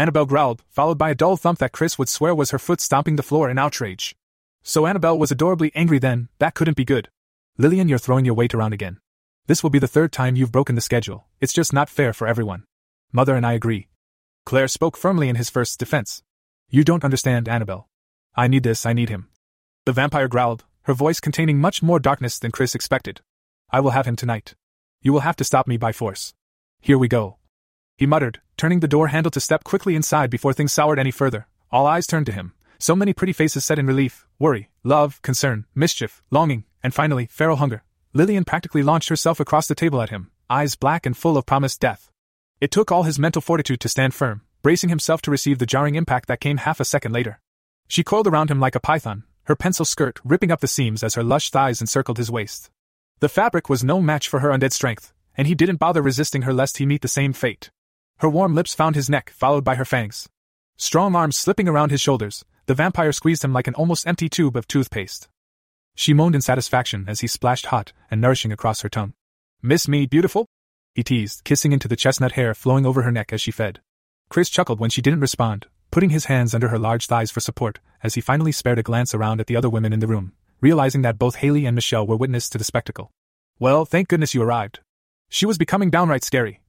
Annabelle 0.00 0.24
growled, 0.24 0.62
followed 0.70 0.96
by 0.96 1.10
a 1.10 1.14
dull 1.14 1.36
thump 1.36 1.58
that 1.58 1.72
Chris 1.72 1.98
would 1.98 2.08
swear 2.08 2.34
was 2.34 2.52
her 2.52 2.58
foot 2.58 2.80
stomping 2.80 3.16
the 3.16 3.22
floor 3.22 3.50
in 3.50 3.58
outrage. 3.58 4.16
So 4.62 4.86
Annabelle 4.86 5.18
was 5.18 5.30
adorably 5.30 5.70
angry 5.74 5.98
then, 5.98 6.30
that 6.38 6.54
couldn't 6.54 6.78
be 6.78 6.86
good. 6.86 7.10
Lillian, 7.58 7.86
you're 7.86 7.98
throwing 7.98 8.24
your 8.24 8.32
weight 8.32 8.54
around 8.54 8.72
again. 8.72 8.98
This 9.46 9.62
will 9.62 9.68
be 9.68 9.78
the 9.78 9.86
third 9.86 10.10
time 10.10 10.36
you've 10.36 10.52
broken 10.52 10.74
the 10.74 10.80
schedule, 10.80 11.26
it's 11.38 11.52
just 11.52 11.74
not 11.74 11.90
fair 11.90 12.14
for 12.14 12.26
everyone. 12.26 12.64
Mother 13.12 13.36
and 13.36 13.44
I 13.44 13.52
agree. 13.52 13.88
Claire 14.46 14.68
spoke 14.68 14.96
firmly 14.96 15.28
in 15.28 15.36
his 15.36 15.50
first 15.50 15.78
defense. 15.78 16.22
You 16.70 16.82
don't 16.82 17.04
understand, 17.04 17.46
Annabelle. 17.46 17.86
I 18.34 18.48
need 18.48 18.62
this, 18.62 18.86
I 18.86 18.94
need 18.94 19.10
him. 19.10 19.28
The 19.84 19.92
vampire 19.92 20.28
growled, 20.28 20.64
her 20.84 20.94
voice 20.94 21.20
containing 21.20 21.58
much 21.58 21.82
more 21.82 21.98
darkness 21.98 22.38
than 22.38 22.52
Chris 22.52 22.74
expected. 22.74 23.20
I 23.70 23.80
will 23.80 23.90
have 23.90 24.06
him 24.06 24.16
tonight. 24.16 24.54
You 25.02 25.12
will 25.12 25.20
have 25.28 25.36
to 25.36 25.44
stop 25.44 25.66
me 25.66 25.76
by 25.76 25.92
force. 25.92 26.32
Here 26.80 26.96
we 26.96 27.06
go. 27.06 27.36
He 28.00 28.06
muttered, 28.06 28.40
turning 28.56 28.80
the 28.80 28.88
door 28.88 29.08
handle 29.08 29.30
to 29.30 29.40
step 29.40 29.62
quickly 29.62 29.94
inside 29.94 30.30
before 30.30 30.54
things 30.54 30.72
soured 30.72 30.98
any 30.98 31.10
further. 31.10 31.46
All 31.70 31.86
eyes 31.86 32.06
turned 32.06 32.24
to 32.26 32.32
him. 32.32 32.54
So 32.78 32.96
many 32.96 33.12
pretty 33.12 33.34
faces 33.34 33.62
set 33.62 33.78
in 33.78 33.86
relief 33.86 34.26
worry, 34.38 34.70
love, 34.82 35.20
concern, 35.20 35.66
mischief, 35.74 36.22
longing, 36.30 36.64
and 36.82 36.94
finally, 36.94 37.26
feral 37.26 37.56
hunger. 37.56 37.82
Lillian 38.14 38.46
practically 38.46 38.82
launched 38.82 39.10
herself 39.10 39.38
across 39.38 39.66
the 39.66 39.74
table 39.74 40.00
at 40.00 40.08
him, 40.08 40.30
eyes 40.48 40.76
black 40.76 41.04
and 41.04 41.14
full 41.14 41.36
of 41.36 41.44
promised 41.44 41.78
death. 41.78 42.10
It 42.58 42.70
took 42.70 42.90
all 42.90 43.02
his 43.02 43.18
mental 43.18 43.42
fortitude 43.42 43.80
to 43.80 43.88
stand 43.90 44.14
firm, 44.14 44.40
bracing 44.62 44.88
himself 44.88 45.20
to 45.20 45.30
receive 45.30 45.58
the 45.58 45.66
jarring 45.66 45.94
impact 45.94 46.26
that 46.28 46.40
came 46.40 46.56
half 46.56 46.80
a 46.80 46.86
second 46.86 47.12
later. 47.12 47.38
She 47.86 48.02
coiled 48.02 48.26
around 48.26 48.50
him 48.50 48.60
like 48.60 48.74
a 48.74 48.80
python, 48.80 49.24
her 49.42 49.54
pencil 49.54 49.84
skirt 49.84 50.20
ripping 50.24 50.50
up 50.50 50.60
the 50.60 50.68
seams 50.68 51.02
as 51.02 51.16
her 51.16 51.22
lush 51.22 51.50
thighs 51.50 51.82
encircled 51.82 52.16
his 52.16 52.30
waist. 52.30 52.70
The 53.18 53.28
fabric 53.28 53.68
was 53.68 53.84
no 53.84 54.00
match 54.00 54.26
for 54.26 54.40
her 54.40 54.48
undead 54.48 54.72
strength, 54.72 55.12
and 55.36 55.46
he 55.46 55.54
didn't 55.54 55.76
bother 55.76 56.00
resisting 56.00 56.42
her 56.42 56.54
lest 56.54 56.78
he 56.78 56.86
meet 56.86 57.02
the 57.02 57.06
same 57.06 57.34
fate. 57.34 57.70
Her 58.20 58.28
warm 58.28 58.54
lips 58.54 58.74
found 58.74 58.96
his 58.96 59.08
neck, 59.08 59.30
followed 59.30 59.64
by 59.64 59.76
her 59.76 59.84
fangs. 59.86 60.28
Strong 60.76 61.16
arms 61.16 61.38
slipping 61.38 61.68
around 61.68 61.90
his 61.90 62.02
shoulders, 62.02 62.44
the 62.66 62.74
vampire 62.74 63.12
squeezed 63.12 63.42
him 63.42 63.54
like 63.54 63.66
an 63.66 63.74
almost 63.74 64.06
empty 64.06 64.28
tube 64.28 64.56
of 64.56 64.68
toothpaste. 64.68 65.26
She 65.94 66.12
moaned 66.12 66.34
in 66.34 66.42
satisfaction 66.42 67.06
as 67.08 67.20
he 67.20 67.26
splashed 67.26 67.66
hot 67.66 67.94
and 68.10 68.20
nourishing 68.20 68.52
across 68.52 68.82
her 68.82 68.90
tongue. 68.90 69.14
Miss 69.62 69.88
me, 69.88 70.04
beautiful? 70.04 70.44
He 70.94 71.02
teased, 71.02 71.44
kissing 71.44 71.72
into 71.72 71.88
the 71.88 71.96
chestnut 71.96 72.32
hair 72.32 72.52
flowing 72.52 72.84
over 72.84 73.02
her 73.02 73.10
neck 73.10 73.32
as 73.32 73.40
she 73.40 73.50
fed. 73.50 73.80
Chris 74.28 74.50
chuckled 74.50 74.80
when 74.80 74.90
she 74.90 75.00
didn't 75.00 75.20
respond, 75.20 75.66
putting 75.90 76.10
his 76.10 76.26
hands 76.26 76.54
under 76.54 76.68
her 76.68 76.78
large 76.78 77.06
thighs 77.06 77.30
for 77.30 77.40
support, 77.40 77.78
as 78.02 78.16
he 78.16 78.20
finally 78.20 78.52
spared 78.52 78.78
a 78.78 78.82
glance 78.82 79.14
around 79.14 79.40
at 79.40 79.46
the 79.46 79.56
other 79.56 79.70
women 79.70 79.94
in 79.94 80.00
the 80.00 80.06
room, 80.06 80.32
realizing 80.60 81.00
that 81.02 81.18
both 81.18 81.36
Haley 81.36 81.64
and 81.64 81.74
Michelle 81.74 82.06
were 82.06 82.16
witness 82.16 82.50
to 82.50 82.58
the 82.58 82.64
spectacle. 82.64 83.10
Well, 83.58 83.86
thank 83.86 84.08
goodness 84.08 84.34
you 84.34 84.42
arrived. 84.42 84.80
She 85.30 85.46
was 85.46 85.56
becoming 85.56 85.88
downright 85.88 86.22
scary. 86.22 86.59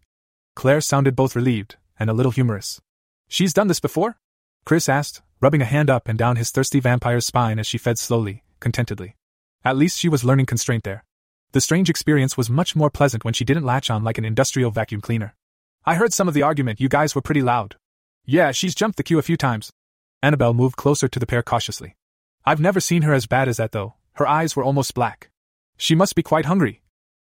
Claire 0.56 0.82
sounded 0.82 1.15
both 1.15 1.36
relieved 1.36 1.78
and 1.99 2.10
a 2.10 2.14
little 2.14 2.32
humorous. 2.32 2.82
She's 3.28 3.53
done 3.53 3.68
this 3.68 3.80
before? 3.80 4.18
Chris 4.65 4.90
asked, 4.90 5.22
rubbing 5.40 5.61
a 5.61 5.65
hand 5.65 5.90
up 5.90 6.07
and 6.07 6.18
down 6.18 6.36
his 6.36 6.52
thirsty 6.52 6.80
vampire's 6.80 7.26
spine 7.26 7.60
as 7.60 7.68
she 7.68 7.78
fed 7.78 7.98
slowly, 7.98 8.44
contentedly. 8.60 9.15
At 9.64 9.78
least 9.78 9.98
she 9.98 10.10
was 10.10 10.23
learning 10.23 10.48
constraint 10.48 10.84
there. 10.84 11.03
The 11.53 11.61
strange 11.61 11.90
experience 11.90 12.38
was 12.38 12.49
much 12.49 12.76
more 12.76 12.90
pleasant 12.90 13.26
when 13.26 13.34
she 13.34 13.45
didn't 13.45 13.65
latch 13.65 13.90
on 13.90 14.03
like 14.03 14.18
an 14.18 14.26
industrial 14.26 14.72
vacuum 14.72 15.02
cleaner. 15.02 15.36
I 15.86 15.95
heard 15.95 16.14
some 16.14 16.28
of 16.28 16.34
the 16.34 16.44
argument, 16.44 16.80
you 16.80 16.90
guys 16.90 17.15
were 17.15 17.22
pretty 17.22 17.41
loud. 17.41 17.76
Yeah, 18.26 18.52
she's 18.52 18.76
jumped 18.76 18.98
the 18.98 19.03
queue 19.03 19.19
a 19.19 19.23
few 19.23 19.38
times. 19.38 19.72
Annabelle 20.22 20.53
moved 20.53 20.76
closer 20.76 21.07
to 21.07 21.19
the 21.19 21.26
pair 21.26 21.41
cautiously. 21.41 21.95
I've 22.45 22.60
never 22.60 22.80
seen 22.80 23.02
her 23.02 23.14
as 23.14 23.26
bad 23.26 23.48
as 23.48 23.57
that, 23.57 23.72
though. 23.72 23.95
Her 24.14 24.28
eyes 24.28 24.56
were 24.56 24.64
almost 24.64 24.94
black. 24.94 25.30
She 25.78 25.95
must 25.95 26.15
be 26.15 26.23
quite 26.23 26.45
hungry. 26.45 26.82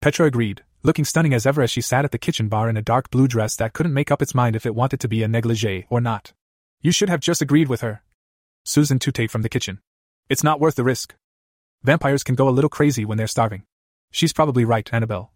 Petra 0.03 0.25
agreed, 0.25 0.65
looking 0.83 1.05
stunning 1.05 1.33
as 1.33 1.45
ever 1.45 1.61
as 1.61 1.71
she 1.71 1.79
sat 1.79 2.03
at 2.03 2.11
the 2.11 2.17
kitchen 2.17 2.49
bar 2.49 2.67
in 2.67 2.75
a 2.75 2.81
dark 2.81 3.09
blue 3.09 3.25
dress 3.25 3.55
that 3.55 3.71
couldn't 3.71 3.93
make 3.93 4.11
up 4.11 4.21
its 4.21 4.35
mind 4.35 4.53
if 4.53 4.65
it 4.65 4.75
wanted 4.75 4.99
to 4.99 5.07
be 5.07 5.23
a 5.23 5.29
negligee 5.29 5.85
or 5.89 6.01
not. 6.01 6.33
You 6.81 6.91
should 6.91 7.07
have 7.07 7.21
just 7.21 7.41
agreed 7.41 7.69
with 7.69 7.79
her. 7.79 8.03
Susan 8.65 8.99
tooted 8.99 9.31
from 9.31 9.43
the 9.43 9.47
kitchen. 9.47 9.79
It's 10.27 10.43
not 10.43 10.59
worth 10.59 10.75
the 10.75 10.83
risk. 10.83 11.15
Vampires 11.83 12.21
can 12.21 12.35
go 12.35 12.49
a 12.49 12.51
little 12.51 12.69
crazy 12.69 13.05
when 13.05 13.17
they're 13.17 13.27
starving. 13.27 13.63
She's 14.11 14.33
probably 14.33 14.65
right, 14.65 14.93
Annabelle. 14.93 15.31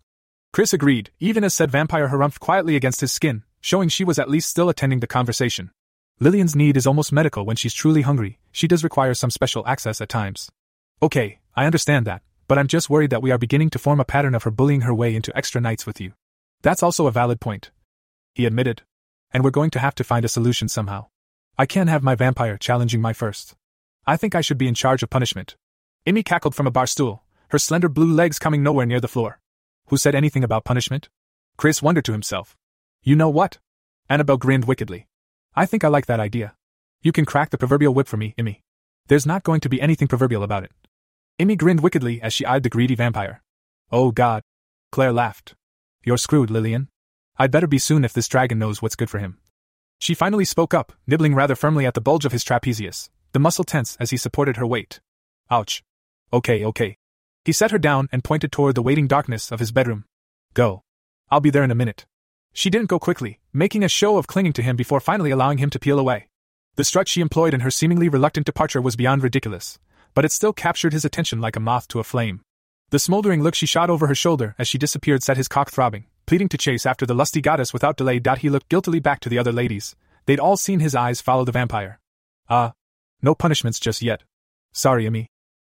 Chris 0.52 0.74
agreed, 0.74 1.12
even 1.18 1.46
as 1.46 1.54
said 1.54 1.72
vampire 1.72 2.10
harumphed 2.10 2.42
quietly 2.42 2.76
against 2.76 3.00
his 3.00 3.14
skin, 3.14 3.44
showing 3.62 3.88
she 3.88 4.04
was 4.04 4.20
at 4.20 4.30
least 4.30 4.50
still 4.50 4.68
attending 4.68 5.00
the 5.00 5.08
conversation. 5.08 5.72
Lillian's 6.20 6.58
need 6.58 6.76
is 6.76 6.86
almost 6.86 7.14
medical 7.14 7.46
when 7.46 7.56
she's 7.56 7.74
truly 7.74 8.02
hungry, 8.02 8.38
she 8.52 8.68
does 8.68 8.84
require 8.84 9.14
some 9.14 9.32
special 9.32 9.66
access 9.66 10.02
at 10.02 10.10
times. 10.10 10.50
Okay, 11.02 11.40
I 11.56 11.66
understand 11.66 12.06
that, 12.06 12.22
but 12.48 12.58
I'm 12.58 12.68
just 12.68 12.90
worried 12.90 13.10
that 13.10 13.22
we 13.22 13.32
are 13.32 13.38
beginning 13.38 13.70
to 13.72 13.80
form 13.80 14.00
a 14.00 14.06
pattern 14.06 14.36
of 14.36 14.44
her 14.44 14.52
bullying 14.52 14.82
her 14.82 14.94
way 14.94 15.16
into 15.16 15.36
extra 15.36 15.60
nights 15.60 15.86
with 15.86 16.00
you. 16.00 16.14
That's 16.62 16.84
also 16.84 17.08
a 17.08 17.12
valid 17.12 17.40
point. 17.40 17.72
He 18.34 18.46
admitted. 18.46 18.84
And 19.32 19.44
we're 19.44 19.52
going 19.52 19.72
to 19.72 19.80
have 19.80 19.96
to 19.96 20.04
find 20.04 20.24
a 20.24 20.30
solution 20.30 20.70
somehow. 20.70 21.08
I 21.58 21.66
can't 21.66 21.90
have 21.90 22.04
my 22.04 22.16
vampire 22.16 22.58
challenging 22.58 23.02
my 23.02 23.14
first. 23.14 23.56
I 24.06 24.16
think 24.16 24.36
I 24.36 24.42
should 24.42 24.58
be 24.58 24.68
in 24.68 24.74
charge 24.74 25.04
of 25.04 25.10
punishment. 25.10 25.56
Emmy 26.06 26.24
cackled 26.24 26.56
from 26.56 26.68
a 26.68 26.72
bar 26.72 26.88
stool, 26.88 27.24
her 27.50 27.60
slender 27.60 27.90
blue 27.90 28.14
legs 28.14 28.40
coming 28.40 28.64
nowhere 28.64 28.86
near 28.86 29.02
the 29.02 29.08
floor. 29.08 29.40
Who 29.88 29.98
said 29.98 30.16
anything 30.16 30.44
about 30.44 30.64
punishment? 30.64 31.10
Chris 31.58 31.82
wondered 31.82 32.06
to 32.06 32.12
himself. 32.14 32.56
You 33.04 33.16
know 33.16 33.30
what? 33.30 33.58
Annabelle 34.10 34.38
grinned 34.38 34.66
wickedly. 34.66 35.08
I 35.56 35.66
think 35.66 35.84
I 35.84 35.90
like 35.90 36.06
that 36.06 36.20
idea. 36.20 36.56
You 37.02 37.12
can 37.12 37.26
crack 37.26 37.50
the 37.50 37.58
proverbial 37.58 37.94
whip 37.94 38.08
for 38.08 38.18
me, 38.18 38.34
Emmy. 38.38 38.62
There's 39.08 39.26
not 39.26 39.44
going 39.44 39.60
to 39.62 39.70
be 39.70 39.82
anything 39.82 40.08
proverbial 40.08 40.44
about 40.44 40.64
it. 40.64 40.72
Emmy 41.40 41.56
grinned 41.56 41.82
wickedly 41.82 42.20
as 42.20 42.34
she 42.34 42.46
eyed 42.46 42.64
the 42.64 42.70
greedy 42.70 42.96
vampire. 42.96 43.44
Oh 43.92 44.12
God. 44.12 44.42
Claire 44.92 45.14
laughed. 45.14 45.54
You're 46.04 46.18
screwed, 46.18 46.50
Lillian. 46.50 46.90
I'd 47.38 47.52
better 47.52 47.68
be 47.68 47.78
soon 47.78 48.04
if 48.04 48.12
this 48.12 48.28
dragon 48.28 48.58
knows 48.58 48.82
what's 48.82 48.96
good 48.96 49.10
for 49.10 49.20
him. 49.20 49.38
She 50.00 50.16
finally 50.16 50.46
spoke 50.46 50.74
up, 50.74 50.94
nibbling 51.06 51.36
rather 51.36 51.56
firmly 51.56 51.86
at 51.86 51.94
the 51.94 52.02
bulge 52.02 52.26
of 52.26 52.32
his 52.32 52.44
trapezius, 52.44 53.10
the 53.34 53.40
muscle 53.40 53.64
tense 53.64 53.96
as 54.00 54.10
he 54.10 54.18
supported 54.18 54.58
her 54.58 54.66
weight. 54.66 55.00
Ouch. 55.52 55.84
Okay, 56.34 56.66
okay. 56.66 56.98
He 57.46 57.52
set 57.52 57.72
her 57.72 57.78
down 57.78 58.10
and 58.12 58.24
pointed 58.24 58.52
toward 58.52 58.74
the 58.74 58.82
waiting 58.82 59.08
darkness 59.08 59.52
of 59.52 59.60
his 59.60 59.72
bedroom. 59.72 60.06
Go. 60.56 60.82
I'll 61.30 61.40
be 61.40 61.52
there 61.52 61.64
in 61.64 61.72
a 61.72 61.76
minute. 61.76 62.08
She 62.52 62.72
didn't 62.72 62.90
go 62.90 62.98
quickly, 62.98 63.40
making 63.54 63.84
a 63.84 63.90
show 63.90 64.18
of 64.18 64.26
clinging 64.26 64.54
to 64.54 64.64
him 64.64 64.76
before 64.76 65.00
finally 65.00 65.30
allowing 65.30 65.60
him 65.60 65.70
to 65.70 65.80
peel 65.80 66.00
away. 66.00 66.30
The 66.76 66.84
strut 66.84 67.08
she 67.08 67.22
employed 67.22 67.54
in 67.54 67.60
her 67.60 67.70
seemingly 67.70 68.10
reluctant 68.10 68.48
departure 68.48 68.82
was 68.82 68.96
beyond 68.96 69.22
ridiculous, 69.22 69.78
but 70.14 70.26
it 70.26 70.32
still 70.32 70.54
captured 70.54 70.94
his 70.94 71.06
attention 71.06 71.42
like 71.42 71.56
a 71.56 71.60
moth 71.60 71.88
to 71.90 72.00
a 72.00 72.04
flame. 72.04 72.42
The 72.90 73.00
smoldering 73.00 73.44
look 73.44 73.56
she 73.56 73.66
shot 73.66 73.90
over 73.90 74.08
her 74.08 74.16
shoulder 74.16 74.56
as 74.58 74.68
she 74.68 74.78
disappeared 74.78 75.22
set 75.22 75.38
his 75.38 75.48
cock 75.48 75.72
throbbing, 75.72 76.06
pleading 76.26 76.50
to 76.50 76.58
chase 76.58 76.86
after 76.86 77.06
the 77.06 77.14
lusty 77.14 77.42
goddess 77.42 77.74
without 77.74 77.98
delay. 77.98 78.22
He 78.38 78.50
looked 78.50 78.70
guiltily 78.70 79.00
back 79.00 79.20
to 79.22 79.30
the 79.30 79.38
other 79.38 79.52
ladies. 79.52 79.96
They'd 80.26 80.40
all 80.40 80.58
seen 80.58 80.80
his 80.80 80.96
eyes 80.96 81.22
follow 81.22 81.44
the 81.46 81.52
vampire. 81.52 82.00
Ah. 82.50 82.74
No 83.22 83.36
punishments 83.36 83.80
just 83.80 84.02
yet. 84.02 84.24
Sorry, 84.74 85.06
Emmy. 85.06 85.28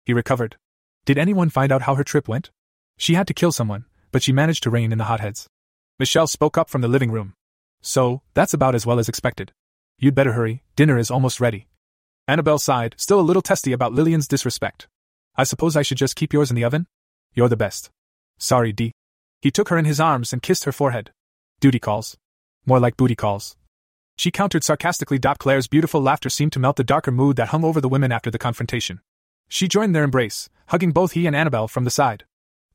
He 0.05 0.13
recovered. 0.13 0.57
Did 1.05 1.17
anyone 1.17 1.49
find 1.49 1.71
out 1.71 1.83
how 1.83 1.95
her 1.95 2.03
trip 2.03 2.27
went? 2.27 2.51
She 2.97 3.13
had 3.13 3.27
to 3.27 3.33
kill 3.33 3.51
someone, 3.51 3.85
but 4.11 4.23
she 4.23 4.31
managed 4.31 4.63
to 4.63 4.69
rein 4.69 4.91
in 4.91 4.97
the 4.97 5.05
hotheads. 5.05 5.47
Michelle 5.99 6.27
spoke 6.27 6.57
up 6.57 6.69
from 6.69 6.81
the 6.81 6.87
living 6.87 7.11
room. 7.11 7.33
So, 7.81 8.21
that's 8.33 8.53
about 8.53 8.75
as 8.75 8.85
well 8.85 8.99
as 8.99 9.07
expected. 9.07 9.53
You'd 9.99 10.15
better 10.15 10.33
hurry, 10.33 10.63
dinner 10.75 10.97
is 10.97 11.11
almost 11.11 11.39
ready. 11.39 11.67
Annabelle 12.27 12.57
sighed, 12.57 12.95
still 12.97 13.19
a 13.19 13.21
little 13.21 13.43
testy 13.43 13.71
about 13.71 13.93
Lillian's 13.93 14.27
disrespect. 14.27 14.87
I 15.35 15.43
suppose 15.43 15.77
I 15.77 15.83
should 15.83 15.99
just 15.99 16.15
keep 16.15 16.33
yours 16.33 16.49
in 16.49 16.55
the 16.55 16.63
oven? 16.63 16.87
You're 17.33 17.49
the 17.49 17.55
best. 17.55 17.91
Sorry, 18.39 18.73
Dee. 18.73 18.93
He 19.41 19.51
took 19.51 19.69
her 19.69 19.77
in 19.77 19.85
his 19.85 19.99
arms 19.99 20.33
and 20.33 20.41
kissed 20.41 20.63
her 20.63 20.71
forehead. 20.71 21.11
Duty 21.59 21.77
calls. 21.77 22.17
More 22.65 22.79
like 22.79 22.97
booty 22.97 23.15
calls. 23.15 23.55
She 24.17 24.31
countered 24.31 24.63
sarcastically. 24.63 25.19
Claire's 25.19 25.67
beautiful 25.67 26.01
laughter 26.01 26.29
seemed 26.29 26.53
to 26.53 26.59
melt 26.59 26.77
the 26.77 26.83
darker 26.83 27.11
mood 27.11 27.35
that 27.35 27.49
hung 27.49 27.63
over 27.63 27.79
the 27.79 27.89
women 27.89 28.11
after 28.11 28.31
the 28.31 28.39
confrontation. 28.39 29.01
She 29.47 29.67
joined 29.67 29.93
their 29.93 30.03
embrace, 30.03 30.49
hugging 30.69 30.93
both 30.93 31.11
he 31.11 31.27
and 31.27 31.35
Annabelle 31.35 31.67
from 31.67 31.83
the 31.83 31.91
side. 31.91 32.25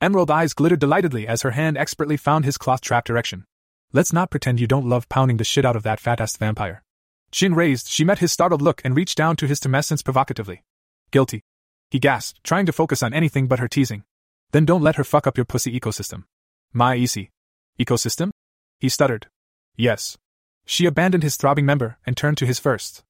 Emerald 0.00 0.30
eyes 0.30 0.54
glittered 0.54 0.78
delightedly 0.78 1.26
as 1.26 1.42
her 1.42 1.50
hand 1.50 1.76
expertly 1.76 2.16
found 2.16 2.44
his 2.44 2.56
cloth 2.56 2.82
trap 2.82 3.04
direction. 3.04 3.44
Let's 3.92 4.12
not 4.12 4.30
pretend 4.30 4.60
you 4.60 4.68
don't 4.68 4.88
love 4.88 5.08
pounding 5.08 5.38
the 5.38 5.44
shit 5.44 5.64
out 5.64 5.74
of 5.76 5.82
that 5.82 5.98
fat 5.98 6.20
ass 6.20 6.36
vampire. 6.36 6.84
Chin 7.32 7.54
raised, 7.54 7.88
she 7.88 8.04
met 8.04 8.18
his 8.18 8.32
startled 8.32 8.62
look 8.62 8.80
and 8.84 8.96
reached 8.96 9.16
down 9.16 9.36
to 9.36 9.46
his 9.46 9.60
tumescence 9.60 10.04
provocatively. 10.04 10.62
Guilty. 11.10 11.42
He 11.90 11.98
gasped, 11.98 12.42
trying 12.44 12.66
to 12.66 12.72
focus 12.72 13.02
on 13.02 13.14
anything 13.14 13.46
but 13.46 13.58
her 13.58 13.68
teasing. 13.68 14.04
Then 14.52 14.64
don't 14.64 14.82
let 14.82 14.96
her 14.96 15.04
fuck 15.04 15.26
up 15.26 15.36
your 15.36 15.44
pussy 15.44 15.78
ecosystem. 15.78 16.24
My 16.72 16.96
easy. 16.96 17.30
Ecosystem? 17.78 18.30
He 18.78 18.88
stuttered. 18.88 19.28
Yes. 19.76 20.18
She 20.66 20.86
abandoned 20.86 21.22
his 21.22 21.36
throbbing 21.36 21.66
member 21.66 21.98
and 22.04 22.16
turned 22.16 22.38
to 22.38 22.46
his 22.46 22.58
first. 22.58 23.02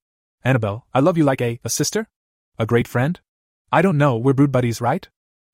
Annabelle, 0.43 0.85
I 0.93 0.99
love 0.99 1.17
you 1.17 1.23
like 1.23 1.41
a, 1.41 1.59
a 1.63 1.69
sister? 1.69 2.07
A 2.57 2.65
great 2.65 2.87
friend? 2.87 3.19
I 3.71 3.81
don't 3.81 3.97
know, 3.97 4.17
we're 4.17 4.33
brood 4.33 4.51
buddies, 4.51 4.81
right? 4.81 5.07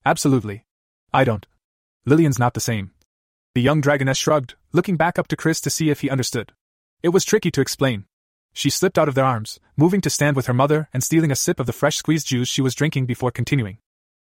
Absolutely. 0.06 0.66
I 1.14 1.24
don't. 1.24 1.46
Lillian's 2.06 2.40
not 2.40 2.54
the 2.54 2.60
same. 2.60 2.92
The 3.54 3.62
young 3.62 3.82
dragoness 3.82 4.18
shrugged, 4.18 4.56
looking 4.72 4.98
back 4.98 5.20
up 5.20 5.28
to 5.30 5.36
Chris 5.36 5.60
to 5.62 5.70
see 5.70 5.90
if 5.90 6.02
he 6.02 6.10
understood. 6.10 6.54
It 7.04 7.10
was 7.10 7.26
tricky 7.26 7.52
to 7.52 7.62
explain. 7.62 8.06
She 8.58 8.72
slipped 8.72 8.98
out 8.98 9.08
of 9.08 9.14
their 9.14 9.24
arms, 9.24 9.60
moving 9.78 10.02
to 10.02 10.10
stand 10.10 10.36
with 10.36 10.48
her 10.48 10.54
mother 10.54 10.90
and 10.92 11.04
stealing 11.04 11.32
a 11.32 11.36
sip 11.36 11.60
of 11.60 11.68
the 11.68 11.74
fresh 11.74 11.96
squeezed 11.96 12.26
juice 12.26 12.50
she 12.50 12.64
was 12.64 12.74
drinking 12.74 13.06
before 13.06 13.30
continuing. 13.30 13.78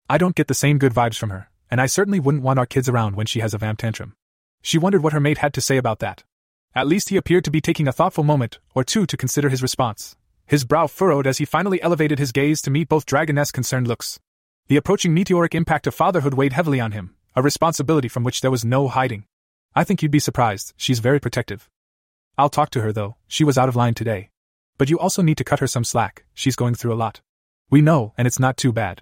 I 0.07 0.19
don't 0.19 0.35
get 0.35 0.47
the 0.47 0.53
same 0.53 0.77
good 0.77 0.93
vibes 0.93 1.17
from 1.17 1.31
her, 1.31 1.49
and 1.71 1.81
I 1.81 1.87
certainly 1.87 2.19
wouldn't 2.19 2.43
want 2.43 2.59
our 2.59 2.67
kids 2.67 2.87
around 2.87 3.15
when 3.15 3.25
she 3.25 3.39
has 3.39 3.55
a 3.55 3.57
vamp 3.57 3.79
tantrum. 3.79 4.13
She 4.61 4.77
wondered 4.77 5.01
what 5.01 5.13
her 5.13 5.19
mate 5.19 5.39
had 5.39 5.55
to 5.55 5.59
say 5.59 5.77
about 5.77 5.97
that. 6.01 6.23
At 6.75 6.85
least 6.85 7.09
he 7.09 7.17
appeared 7.17 7.45
to 7.45 7.49
be 7.49 7.61
taking 7.61 7.87
a 7.87 7.91
thoughtful 7.91 8.23
moment 8.23 8.59
or 8.75 8.83
two 8.83 9.07
to 9.07 9.17
consider 9.17 9.49
his 9.49 9.63
response. 9.63 10.15
His 10.45 10.65
brow 10.65 10.85
furrowed 10.85 11.25
as 11.25 11.39
he 11.39 11.45
finally 11.45 11.81
elevated 11.81 12.19
his 12.19 12.31
gaze 12.31 12.61
to 12.61 12.69
meet 12.69 12.89
both 12.89 13.07
Dragoness' 13.07 13.51
concerned 13.51 13.87
looks. 13.87 14.19
The 14.67 14.77
approaching 14.77 15.15
meteoric 15.15 15.55
impact 15.55 15.87
of 15.87 15.95
fatherhood 15.95 16.35
weighed 16.35 16.53
heavily 16.53 16.79
on 16.79 16.91
him, 16.91 17.15
a 17.35 17.41
responsibility 17.41 18.07
from 18.07 18.23
which 18.23 18.41
there 18.41 18.51
was 18.51 18.63
no 18.63 18.87
hiding. 18.87 19.25
I 19.73 19.83
think 19.83 20.03
you'd 20.03 20.11
be 20.11 20.19
surprised, 20.19 20.75
she's 20.77 20.99
very 20.99 21.19
protective. 21.19 21.67
I'll 22.37 22.49
talk 22.49 22.69
to 22.71 22.81
her 22.81 22.93
though, 22.93 23.15
she 23.27 23.43
was 23.43 23.57
out 23.57 23.69
of 23.69 23.75
line 23.75 23.93
today. 23.93 24.29
But 24.77 24.89
you 24.89 24.99
also 24.99 25.21
need 25.21 25.37
to 25.37 25.43
cut 25.43 25.59
her 25.59 25.67
some 25.67 25.83
slack, 25.83 26.25
she's 26.33 26.55
going 26.55 26.75
through 26.75 26.93
a 26.93 26.95
lot. 26.95 27.21
We 27.69 27.81
know, 27.81 28.13
and 28.17 28.27
it's 28.27 28.39
not 28.39 28.57
too 28.57 28.71
bad. 28.71 29.01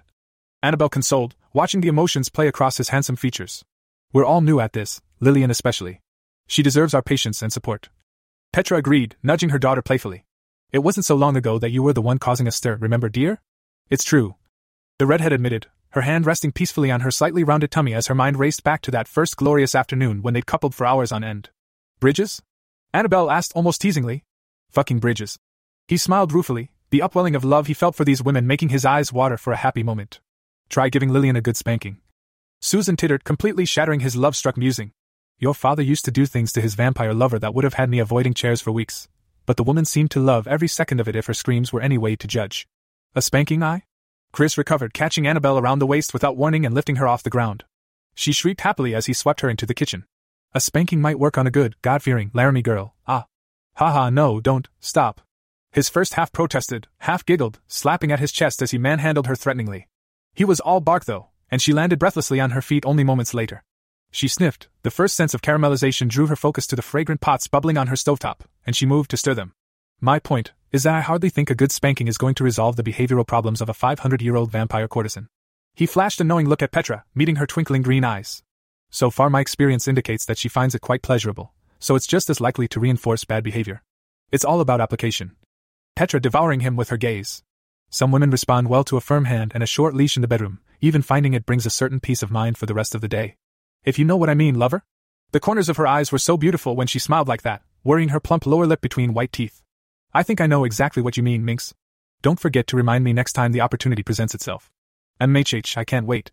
Annabelle 0.62 0.88
consoled, 0.88 1.34
watching 1.52 1.80
the 1.80 1.88
emotions 1.88 2.30
play 2.30 2.48
across 2.48 2.78
his 2.78 2.88
handsome 2.88 3.16
features. 3.16 3.64
We're 4.12 4.24
all 4.24 4.40
new 4.40 4.58
at 4.58 4.72
this, 4.72 5.00
Lillian 5.20 5.50
especially. 5.50 6.00
She 6.46 6.62
deserves 6.62 6.94
our 6.94 7.02
patience 7.02 7.42
and 7.42 7.52
support. 7.52 7.90
Petra 8.52 8.78
agreed, 8.78 9.16
nudging 9.22 9.50
her 9.50 9.58
daughter 9.58 9.82
playfully. 9.82 10.24
It 10.72 10.78
wasn't 10.78 11.06
so 11.06 11.14
long 11.14 11.36
ago 11.36 11.58
that 11.58 11.70
you 11.70 11.82
were 11.82 11.92
the 11.92 12.02
one 12.02 12.18
causing 12.18 12.46
a 12.46 12.52
stir, 12.52 12.76
remember, 12.76 13.08
dear? 13.08 13.40
It's 13.90 14.04
true. 14.04 14.36
The 14.98 15.06
redhead 15.06 15.32
admitted, 15.32 15.66
her 15.90 16.00
hand 16.00 16.26
resting 16.26 16.52
peacefully 16.52 16.90
on 16.90 17.00
her 17.00 17.10
slightly 17.10 17.44
rounded 17.44 17.70
tummy 17.70 17.92
as 17.94 18.06
her 18.06 18.14
mind 18.14 18.38
raced 18.38 18.64
back 18.64 18.80
to 18.82 18.90
that 18.92 19.08
first 19.08 19.36
glorious 19.36 19.74
afternoon 19.74 20.22
when 20.22 20.34
they'd 20.34 20.46
coupled 20.46 20.74
for 20.74 20.86
hours 20.86 21.12
on 21.12 21.22
end. 21.22 21.50
Bridges? 22.00 22.42
Annabelle 22.92 23.30
asked 23.30 23.52
almost 23.54 23.80
teasingly. 23.80 24.24
Fucking 24.70 24.98
Bridges. 24.98 25.38
He 25.88 25.96
smiled 25.96 26.32
ruefully, 26.32 26.70
the 26.90 27.02
upwelling 27.02 27.34
of 27.34 27.44
love 27.44 27.66
he 27.66 27.74
felt 27.74 27.94
for 27.94 28.04
these 28.04 28.22
women 28.22 28.46
making 28.46 28.70
his 28.70 28.84
eyes 28.84 29.12
water 29.12 29.36
for 29.36 29.52
a 29.52 29.56
happy 29.56 29.82
moment. 29.82 30.20
Try 30.68 30.88
giving 30.88 31.10
Lillian 31.10 31.36
a 31.36 31.40
good 31.40 31.56
spanking. 31.56 31.98
Susan 32.60 32.96
tittered, 32.96 33.24
completely 33.24 33.64
shattering 33.64 34.00
his 34.00 34.16
love 34.16 34.34
struck 34.34 34.56
musing. 34.56 34.92
Your 35.38 35.54
father 35.54 35.82
used 35.82 36.04
to 36.06 36.10
do 36.10 36.26
things 36.26 36.52
to 36.52 36.60
his 36.60 36.74
vampire 36.74 37.12
lover 37.12 37.38
that 37.38 37.54
would 37.54 37.64
have 37.64 37.74
had 37.74 37.90
me 37.90 37.98
avoiding 37.98 38.34
chairs 38.34 38.60
for 38.60 38.72
weeks 38.72 39.08
but 39.46 39.56
the 39.56 39.64
woman 39.64 39.84
seemed 39.84 40.10
to 40.10 40.20
love 40.20 40.46
every 40.46 40.68
second 40.68 41.00
of 41.00 41.08
it 41.08 41.16
if 41.16 41.26
her 41.26 41.34
screams 41.34 41.72
were 41.72 41.80
any 41.80 41.96
way 41.96 42.16
to 42.16 42.26
judge. 42.26 42.68
A 43.14 43.22
spanking 43.22 43.62
eye? 43.62 43.84
Chris 44.32 44.58
recovered, 44.58 44.92
catching 44.92 45.26
Annabelle 45.26 45.58
around 45.58 45.78
the 45.78 45.86
waist 45.86 46.12
without 46.12 46.36
warning 46.36 46.66
and 46.66 46.74
lifting 46.74 46.96
her 46.96 47.08
off 47.08 47.22
the 47.22 47.30
ground. 47.30 47.64
She 48.14 48.32
shrieked 48.32 48.62
happily 48.62 48.94
as 48.94 49.06
he 49.06 49.12
swept 49.12 49.40
her 49.40 49.48
into 49.48 49.64
the 49.64 49.74
kitchen. 49.74 50.04
A 50.56 50.60
spanking 50.60 51.02
might 51.02 51.18
work 51.18 51.36
on 51.36 51.46
a 51.46 51.50
good, 51.50 51.76
God 51.82 52.02
fearing, 52.02 52.30
Laramie 52.32 52.62
girl. 52.62 52.94
Ah. 53.06 53.26
Ha 53.74 53.92
ha, 53.92 54.08
no, 54.08 54.40
don't, 54.40 54.66
stop. 54.80 55.20
His 55.70 55.90
first 55.90 56.14
half 56.14 56.32
protested, 56.32 56.88
half 57.00 57.26
giggled, 57.26 57.60
slapping 57.68 58.10
at 58.10 58.20
his 58.20 58.32
chest 58.32 58.62
as 58.62 58.70
he 58.70 58.78
manhandled 58.78 59.26
her 59.26 59.36
threateningly. 59.36 59.86
He 60.32 60.46
was 60.46 60.60
all 60.60 60.80
bark 60.80 61.04
though, 61.04 61.28
and 61.50 61.60
she 61.60 61.74
landed 61.74 61.98
breathlessly 61.98 62.40
on 62.40 62.52
her 62.52 62.62
feet 62.62 62.86
only 62.86 63.04
moments 63.04 63.34
later. 63.34 63.64
She 64.10 64.28
sniffed, 64.28 64.68
the 64.82 64.90
first 64.90 65.14
sense 65.14 65.34
of 65.34 65.42
caramelization 65.42 66.08
drew 66.08 66.26
her 66.28 66.36
focus 66.36 66.66
to 66.68 66.76
the 66.76 66.80
fragrant 66.80 67.20
pots 67.20 67.48
bubbling 67.48 67.76
on 67.76 67.88
her 67.88 67.94
stovetop, 67.94 68.40
and 68.64 68.74
she 68.74 68.86
moved 68.86 69.10
to 69.10 69.18
stir 69.18 69.34
them. 69.34 69.52
My 70.00 70.18
point 70.18 70.52
is 70.72 70.84
that 70.84 70.94
I 70.94 71.02
hardly 71.02 71.28
think 71.28 71.50
a 71.50 71.54
good 71.54 71.70
spanking 71.70 72.08
is 72.08 72.16
going 72.16 72.34
to 72.36 72.44
resolve 72.44 72.76
the 72.76 72.82
behavioral 72.82 73.26
problems 73.26 73.60
of 73.60 73.68
a 73.68 73.74
500 73.74 74.22
year 74.22 74.36
old 74.36 74.50
vampire 74.50 74.88
courtesan. 74.88 75.28
He 75.74 75.84
flashed 75.84 76.18
a 76.22 76.24
knowing 76.24 76.48
look 76.48 76.62
at 76.62 76.72
Petra, 76.72 77.04
meeting 77.14 77.36
her 77.36 77.46
twinkling 77.46 77.82
green 77.82 78.04
eyes. 78.04 78.42
So 78.90 79.10
far, 79.10 79.30
my 79.30 79.40
experience 79.40 79.88
indicates 79.88 80.24
that 80.26 80.38
she 80.38 80.48
finds 80.48 80.74
it 80.74 80.80
quite 80.80 81.02
pleasurable, 81.02 81.52
so 81.78 81.94
it's 81.94 82.06
just 82.06 82.30
as 82.30 82.40
likely 82.40 82.68
to 82.68 82.80
reinforce 82.80 83.24
bad 83.24 83.44
behavior. 83.44 83.82
It's 84.32 84.44
all 84.44 84.60
about 84.60 84.80
application. 84.80 85.36
Petra 85.94 86.20
devouring 86.20 86.60
him 86.60 86.76
with 86.76 86.88
her 86.90 86.96
gaze. 86.96 87.42
Some 87.90 88.10
women 88.10 88.30
respond 88.30 88.68
well 88.68 88.84
to 88.84 88.96
a 88.96 89.00
firm 89.00 89.24
hand 89.26 89.52
and 89.54 89.62
a 89.62 89.66
short 89.66 89.94
leash 89.94 90.16
in 90.16 90.22
the 90.22 90.28
bedroom, 90.28 90.60
even 90.80 91.02
finding 91.02 91.34
it 91.34 91.46
brings 91.46 91.66
a 91.66 91.70
certain 91.70 92.00
peace 92.00 92.22
of 92.22 92.30
mind 92.30 92.58
for 92.58 92.66
the 92.66 92.74
rest 92.74 92.94
of 92.94 93.00
the 93.00 93.08
day. 93.08 93.36
If 93.84 93.98
you 93.98 94.04
know 94.04 94.16
what 94.16 94.30
I 94.30 94.34
mean, 94.34 94.58
lover? 94.58 94.84
The 95.32 95.40
corners 95.40 95.68
of 95.68 95.76
her 95.76 95.86
eyes 95.86 96.10
were 96.10 96.18
so 96.18 96.36
beautiful 96.36 96.76
when 96.76 96.86
she 96.86 96.98
smiled 96.98 97.28
like 97.28 97.42
that, 97.42 97.62
worrying 97.84 98.10
her 98.10 98.20
plump 98.20 98.46
lower 98.46 98.66
lip 98.66 98.80
between 98.80 99.14
white 99.14 99.32
teeth. 99.32 99.62
I 100.12 100.22
think 100.22 100.40
I 100.40 100.46
know 100.46 100.64
exactly 100.64 101.02
what 101.02 101.16
you 101.16 101.22
mean, 101.22 101.44
Minx. 101.44 101.74
Don't 102.22 102.40
forget 102.40 102.66
to 102.68 102.76
remind 102.76 103.04
me 103.04 103.12
next 103.12 103.34
time 103.34 103.52
the 103.52 103.60
opportunity 103.60 104.02
presents 104.02 104.34
itself. 104.34 104.70
MHH, 105.20 105.76
I 105.76 105.84
can't 105.84 106.06
wait. 106.06 106.32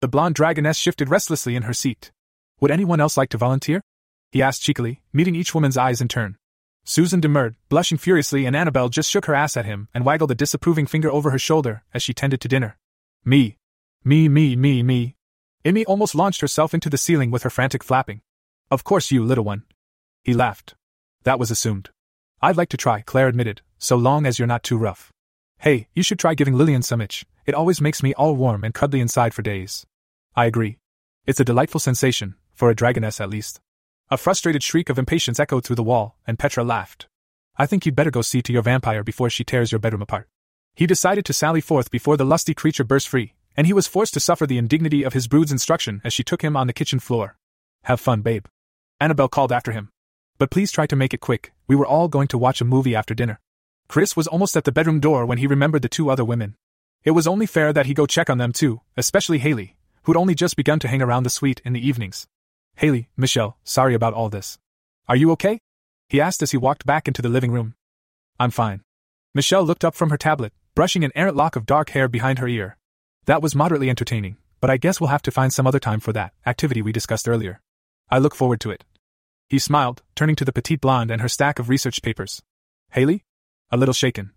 The 0.00 0.08
blonde 0.08 0.34
dragoness 0.34 0.78
shifted 0.78 1.10
restlessly 1.10 1.56
in 1.56 1.64
her 1.64 1.74
seat. 1.74 2.10
Would 2.60 2.70
anyone 2.70 3.00
else 3.00 3.18
like 3.18 3.28
to 3.30 3.38
volunteer? 3.38 3.82
He 4.32 4.40
asked 4.40 4.62
cheekily, 4.62 5.02
meeting 5.12 5.34
each 5.34 5.54
woman's 5.54 5.76
eyes 5.76 6.00
in 6.00 6.08
turn. 6.08 6.38
Susan 6.84 7.20
demurred, 7.20 7.56
blushing 7.68 7.98
furiously, 7.98 8.46
and 8.46 8.56
Annabelle 8.56 8.88
just 8.88 9.10
shook 9.10 9.26
her 9.26 9.34
ass 9.34 9.58
at 9.58 9.66
him 9.66 9.88
and 9.92 10.06
waggled 10.06 10.30
a 10.30 10.34
disapproving 10.34 10.86
finger 10.86 11.10
over 11.10 11.30
her 11.30 11.38
shoulder 11.38 11.82
as 11.92 12.02
she 12.02 12.14
tended 12.14 12.40
to 12.40 12.48
dinner. 12.48 12.78
Me. 13.26 13.58
Me, 14.02 14.28
me, 14.28 14.56
me, 14.56 14.82
me. 14.82 15.16
Emmy 15.66 15.84
almost 15.84 16.14
launched 16.14 16.40
herself 16.40 16.72
into 16.72 16.88
the 16.88 16.96
ceiling 16.96 17.30
with 17.30 17.42
her 17.42 17.50
frantic 17.50 17.84
flapping. 17.84 18.22
Of 18.70 18.84
course, 18.84 19.10
you 19.10 19.22
little 19.22 19.44
one. 19.44 19.64
He 20.24 20.32
laughed. 20.32 20.74
That 21.24 21.38
was 21.38 21.50
assumed. 21.50 21.90
I'd 22.40 22.56
like 22.56 22.70
to 22.70 22.78
try, 22.78 23.02
Claire 23.02 23.28
admitted, 23.28 23.60
so 23.76 23.96
long 23.96 24.24
as 24.24 24.38
you're 24.38 24.48
not 24.48 24.62
too 24.62 24.78
rough. 24.78 25.12
Hey, 25.58 25.88
you 25.94 26.02
should 26.02 26.18
try 26.18 26.32
giving 26.32 26.54
Lillian 26.54 26.80
some 26.80 27.02
itch. 27.02 27.26
It 27.44 27.54
always 27.54 27.82
makes 27.82 28.02
me 28.02 28.14
all 28.14 28.34
warm 28.34 28.64
and 28.64 28.72
cuddly 28.72 29.00
inside 29.00 29.34
for 29.34 29.42
days. 29.42 29.86
I 30.36 30.46
agree. 30.46 30.78
It's 31.26 31.40
a 31.40 31.44
delightful 31.44 31.80
sensation, 31.80 32.36
for 32.54 32.70
a 32.70 32.74
dragoness 32.74 33.20
at 33.20 33.30
least. 33.30 33.60
A 34.10 34.16
frustrated 34.16 34.62
shriek 34.62 34.88
of 34.88 34.98
impatience 34.98 35.40
echoed 35.40 35.64
through 35.64 35.76
the 35.76 35.82
wall, 35.82 36.16
and 36.26 36.38
Petra 36.38 36.64
laughed. 36.64 37.08
I 37.56 37.66
think 37.66 37.84
you'd 37.84 37.96
better 37.96 38.10
go 38.10 38.22
see 38.22 38.42
to 38.42 38.52
your 38.52 38.62
vampire 38.62 39.04
before 39.04 39.30
she 39.30 39.44
tears 39.44 39.72
your 39.72 39.78
bedroom 39.78 40.02
apart. 40.02 40.28
He 40.74 40.86
decided 40.86 41.24
to 41.26 41.32
sally 41.32 41.60
forth 41.60 41.90
before 41.90 42.16
the 42.16 42.24
lusty 42.24 42.54
creature 42.54 42.84
burst 42.84 43.08
free, 43.08 43.34
and 43.56 43.66
he 43.66 43.72
was 43.72 43.86
forced 43.86 44.14
to 44.14 44.20
suffer 44.20 44.46
the 44.46 44.58
indignity 44.58 45.02
of 45.02 45.12
his 45.12 45.28
brood's 45.28 45.52
instruction 45.52 46.00
as 46.04 46.12
she 46.12 46.24
took 46.24 46.42
him 46.42 46.56
on 46.56 46.66
the 46.66 46.72
kitchen 46.72 47.00
floor. 47.00 47.36
Have 47.84 48.00
fun, 48.00 48.22
babe. 48.22 48.46
Annabelle 49.00 49.28
called 49.28 49.52
after 49.52 49.72
him. 49.72 49.90
But 50.38 50.50
please 50.50 50.72
try 50.72 50.86
to 50.86 50.96
make 50.96 51.12
it 51.12 51.20
quick, 51.20 51.52
we 51.66 51.76
were 51.76 51.86
all 51.86 52.08
going 52.08 52.28
to 52.28 52.38
watch 52.38 52.60
a 52.60 52.64
movie 52.64 52.94
after 52.94 53.14
dinner. 53.14 53.40
Chris 53.88 54.16
was 54.16 54.26
almost 54.26 54.56
at 54.56 54.64
the 54.64 54.72
bedroom 54.72 55.00
door 55.00 55.26
when 55.26 55.38
he 55.38 55.46
remembered 55.46 55.82
the 55.82 55.88
two 55.88 56.10
other 56.10 56.24
women. 56.24 56.56
It 57.04 57.10
was 57.10 57.26
only 57.26 57.46
fair 57.46 57.72
that 57.72 57.86
he 57.86 57.94
go 57.94 58.06
check 58.06 58.30
on 58.30 58.38
them 58.38 58.52
too, 58.52 58.80
especially 58.96 59.38
Haley, 59.38 59.76
who'd 60.02 60.16
only 60.16 60.34
just 60.34 60.56
begun 60.56 60.78
to 60.80 60.88
hang 60.88 61.02
around 61.02 61.22
the 61.22 61.30
suite 61.30 61.60
in 61.64 61.72
the 61.72 61.86
evenings. 61.86 62.26
Haley, 62.76 63.08
Michelle, 63.16 63.58
sorry 63.64 63.94
about 63.94 64.14
all 64.14 64.28
this. 64.28 64.58
Are 65.08 65.16
you 65.16 65.30
okay? 65.32 65.60
He 66.08 66.20
asked 66.20 66.42
as 66.42 66.50
he 66.50 66.56
walked 66.56 66.86
back 66.86 67.06
into 67.06 67.22
the 67.22 67.28
living 67.28 67.52
room. 67.52 67.74
I'm 68.38 68.50
fine. 68.50 68.82
Michelle 69.34 69.64
looked 69.64 69.84
up 69.84 69.94
from 69.94 70.10
her 70.10 70.16
tablet, 70.16 70.52
brushing 70.74 71.04
an 71.04 71.12
errant 71.14 71.36
lock 71.36 71.56
of 71.56 71.66
dark 71.66 71.90
hair 71.90 72.08
behind 72.08 72.38
her 72.38 72.48
ear. 72.48 72.76
That 73.26 73.42
was 73.42 73.54
moderately 73.54 73.90
entertaining, 73.90 74.36
but 74.60 74.70
I 74.70 74.76
guess 74.76 75.00
we'll 75.00 75.08
have 75.08 75.22
to 75.22 75.30
find 75.30 75.52
some 75.52 75.66
other 75.66 75.78
time 75.78 76.00
for 76.00 76.12
that 76.12 76.32
activity 76.46 76.82
we 76.82 76.92
discussed 76.92 77.28
earlier. 77.28 77.60
I 78.10 78.18
look 78.18 78.34
forward 78.34 78.60
to 78.62 78.70
it. 78.70 78.84
He 79.48 79.58
smiled, 79.58 80.02
turning 80.14 80.36
to 80.36 80.44
the 80.44 80.52
petite 80.52 80.80
blonde 80.80 81.10
and 81.10 81.20
her 81.20 81.28
stack 81.28 81.58
of 81.58 81.68
research 81.68 82.02
papers. 82.02 82.42
Haley? 82.92 83.24
A 83.70 83.76
little 83.76 83.94
shaken. 83.94 84.32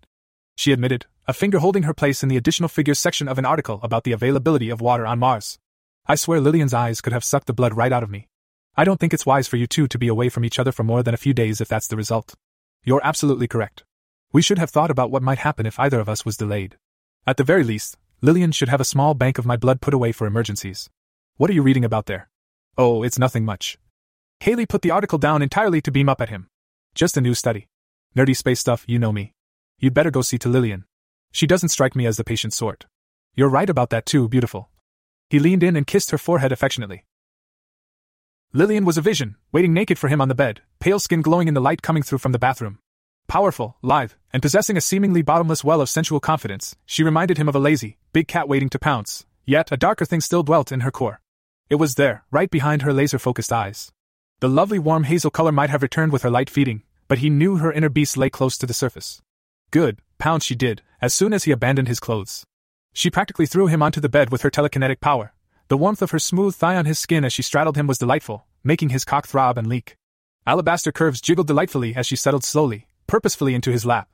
She 0.56 0.72
admitted, 0.72 1.06
a 1.26 1.32
finger 1.32 1.58
holding 1.58 1.84
her 1.84 1.94
place 1.94 2.22
in 2.22 2.28
the 2.28 2.36
additional 2.36 2.68
figures 2.68 2.98
section 2.98 3.28
of 3.28 3.38
an 3.38 3.46
article 3.46 3.80
about 3.82 4.04
the 4.04 4.12
availability 4.12 4.68
of 4.68 4.82
water 4.82 5.06
on 5.06 5.18
Mars. 5.18 5.58
I 6.06 6.16
swear 6.16 6.38
Lillian's 6.38 6.74
eyes 6.74 7.00
could 7.00 7.14
have 7.14 7.24
sucked 7.24 7.46
the 7.46 7.54
blood 7.54 7.74
right 7.74 7.92
out 7.92 8.02
of 8.02 8.10
me. 8.10 8.28
I 8.76 8.84
don't 8.84 9.00
think 9.00 9.14
it's 9.14 9.24
wise 9.24 9.48
for 9.48 9.56
you 9.56 9.66
two 9.66 9.88
to 9.88 9.98
be 9.98 10.08
away 10.08 10.28
from 10.28 10.44
each 10.44 10.58
other 10.58 10.70
for 10.70 10.84
more 10.84 11.02
than 11.02 11.14
a 11.14 11.18
few 11.18 11.32
days 11.32 11.60
if 11.62 11.68
that's 11.68 11.86
the 11.86 11.96
result. 11.96 12.34
You're 12.82 13.00
absolutely 13.02 13.48
correct. 13.48 13.84
We 14.32 14.42
should 14.42 14.58
have 14.58 14.70
thought 14.70 14.90
about 14.90 15.10
what 15.10 15.22
might 15.22 15.38
happen 15.38 15.64
if 15.64 15.78
either 15.78 15.98
of 15.98 16.08
us 16.08 16.26
was 16.26 16.36
delayed. 16.36 16.76
At 17.26 17.38
the 17.38 17.44
very 17.44 17.64
least, 17.64 17.96
Lillian 18.20 18.52
should 18.52 18.68
have 18.68 18.80
a 18.80 18.84
small 18.84 19.14
bank 19.14 19.38
of 19.38 19.46
my 19.46 19.56
blood 19.56 19.80
put 19.80 19.94
away 19.94 20.12
for 20.12 20.26
emergencies. 20.26 20.90
What 21.36 21.48
are 21.48 21.54
you 21.54 21.62
reading 21.62 21.84
about 21.84 22.06
there? 22.06 22.28
Oh, 22.76 23.02
it's 23.02 23.18
nothing 23.18 23.44
much. 23.44 23.78
Haley 24.40 24.66
put 24.66 24.82
the 24.82 24.90
article 24.90 25.18
down 25.18 25.40
entirely 25.40 25.80
to 25.80 25.90
beam 25.90 26.08
up 26.08 26.20
at 26.20 26.28
him. 26.28 26.48
Just 26.94 27.16
a 27.16 27.22
new 27.22 27.32
study. 27.32 27.68
Nerdy 28.14 28.36
space 28.36 28.60
stuff, 28.60 28.84
you 28.86 28.98
know 28.98 29.12
me. 29.12 29.32
You'd 29.78 29.94
better 29.94 30.10
go 30.10 30.20
see 30.20 30.38
to 30.38 30.48
Lillian. 30.48 30.84
She 31.34 31.48
doesn't 31.48 31.70
strike 31.70 31.96
me 31.96 32.06
as 32.06 32.16
the 32.16 32.22
patient 32.22 32.52
sort. 32.52 32.86
You're 33.34 33.48
right 33.48 33.68
about 33.68 33.90
that 33.90 34.06
too, 34.06 34.28
beautiful. 34.28 34.70
He 35.28 35.40
leaned 35.40 35.64
in 35.64 35.74
and 35.74 35.84
kissed 35.84 36.12
her 36.12 36.18
forehead 36.18 36.52
affectionately. 36.52 37.06
Lillian 38.52 38.84
was 38.84 38.96
a 38.96 39.02
vision, 39.02 39.34
waiting 39.50 39.74
naked 39.74 39.98
for 39.98 40.06
him 40.06 40.20
on 40.20 40.28
the 40.28 40.36
bed, 40.36 40.60
pale 40.78 41.00
skin 41.00 41.22
glowing 41.22 41.48
in 41.48 41.54
the 41.54 41.60
light 41.60 41.82
coming 41.82 42.04
through 42.04 42.18
from 42.18 42.30
the 42.30 42.38
bathroom. 42.38 42.78
Powerful, 43.26 43.76
lithe, 43.82 44.12
and 44.32 44.42
possessing 44.42 44.76
a 44.76 44.80
seemingly 44.80 45.22
bottomless 45.22 45.64
well 45.64 45.80
of 45.80 45.88
sensual 45.88 46.20
confidence, 46.20 46.76
she 46.86 47.02
reminded 47.02 47.36
him 47.36 47.48
of 47.48 47.56
a 47.56 47.58
lazy, 47.58 47.98
big 48.12 48.28
cat 48.28 48.48
waiting 48.48 48.68
to 48.68 48.78
pounce, 48.78 49.26
yet 49.44 49.72
a 49.72 49.76
darker 49.76 50.04
thing 50.04 50.20
still 50.20 50.44
dwelt 50.44 50.70
in 50.70 50.80
her 50.80 50.92
core. 50.92 51.20
It 51.68 51.76
was 51.76 51.96
there, 51.96 52.22
right 52.30 52.48
behind 52.48 52.82
her 52.82 52.92
laser 52.92 53.18
focused 53.18 53.52
eyes. 53.52 53.90
The 54.38 54.48
lovely 54.48 54.78
warm 54.78 55.02
hazel 55.02 55.32
color 55.32 55.50
might 55.50 55.70
have 55.70 55.82
returned 55.82 56.12
with 56.12 56.22
her 56.22 56.30
light 56.30 56.48
feeding, 56.48 56.84
but 57.08 57.14
but 57.14 57.18
he 57.18 57.30
knew 57.30 57.56
her 57.56 57.72
inner 57.72 57.88
beast 57.88 58.16
lay 58.16 58.30
close 58.30 58.56
to 58.58 58.66
the 58.66 58.72
surface. 58.72 59.20
Good, 59.70 60.00
pound 60.18 60.42
she 60.42 60.54
did, 60.54 60.82
as 61.00 61.14
soon 61.14 61.32
as 61.32 61.44
he 61.44 61.50
abandoned 61.50 61.88
his 61.88 62.00
clothes. 62.00 62.44
She 62.92 63.10
practically 63.10 63.46
threw 63.46 63.66
him 63.66 63.82
onto 63.82 64.00
the 64.00 64.08
bed 64.08 64.30
with 64.30 64.42
her 64.42 64.50
telekinetic 64.50 65.00
power. 65.00 65.32
The 65.68 65.76
warmth 65.76 66.02
of 66.02 66.12
her 66.12 66.18
smooth 66.18 66.54
thigh 66.54 66.76
on 66.76 66.84
his 66.84 66.98
skin 66.98 67.24
as 67.24 67.32
she 67.32 67.42
straddled 67.42 67.76
him 67.76 67.86
was 67.86 67.98
delightful, 67.98 68.46
making 68.62 68.90
his 68.90 69.04
cock 69.04 69.26
throb 69.26 69.58
and 69.58 69.66
leak. 69.66 69.96
Alabaster 70.46 70.92
curves 70.92 71.20
jiggled 71.20 71.46
delightfully 71.46 71.96
as 71.96 72.06
she 72.06 72.16
settled 72.16 72.44
slowly, 72.44 72.86
purposefully 73.06 73.54
into 73.54 73.72
his 73.72 73.86
lap. 73.86 74.08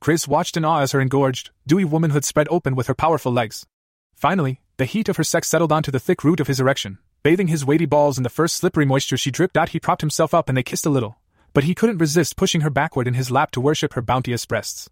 Chris 0.00 0.28
watched 0.28 0.56
in 0.56 0.64
awe 0.64 0.80
as 0.80 0.92
her 0.92 1.00
engorged, 1.00 1.50
dewy 1.66 1.84
womanhood 1.84 2.24
spread 2.24 2.48
open 2.50 2.74
with 2.74 2.86
her 2.86 2.94
powerful 2.94 3.32
legs. 3.32 3.66
Finally, 4.14 4.60
the 4.76 4.84
heat 4.84 5.08
of 5.08 5.16
her 5.16 5.24
sex 5.24 5.48
settled 5.48 5.72
onto 5.72 5.90
the 5.90 6.00
thick 6.00 6.24
root 6.24 6.40
of 6.40 6.46
his 6.46 6.60
erection, 6.60 6.98
bathing 7.22 7.48
his 7.48 7.64
weighty 7.64 7.86
balls 7.86 8.16
in 8.16 8.22
the 8.22 8.30
first 8.30 8.56
slippery 8.56 8.86
moisture 8.86 9.16
she 9.16 9.30
dripped 9.30 9.56
out. 9.56 9.70
He 9.70 9.80
propped 9.80 10.02
himself 10.02 10.32
up 10.32 10.48
and 10.48 10.56
they 10.56 10.62
kissed 10.62 10.86
a 10.86 10.90
little, 10.90 11.18
but 11.52 11.64
he 11.64 11.74
couldn't 11.74 11.98
resist 11.98 12.36
pushing 12.36 12.60
her 12.60 12.70
backward 12.70 13.08
in 13.08 13.14
his 13.14 13.30
lap 13.30 13.50
to 13.52 13.60
worship 13.60 13.94
her 13.94 14.02
bounteous 14.02 14.46
breasts. 14.46 14.88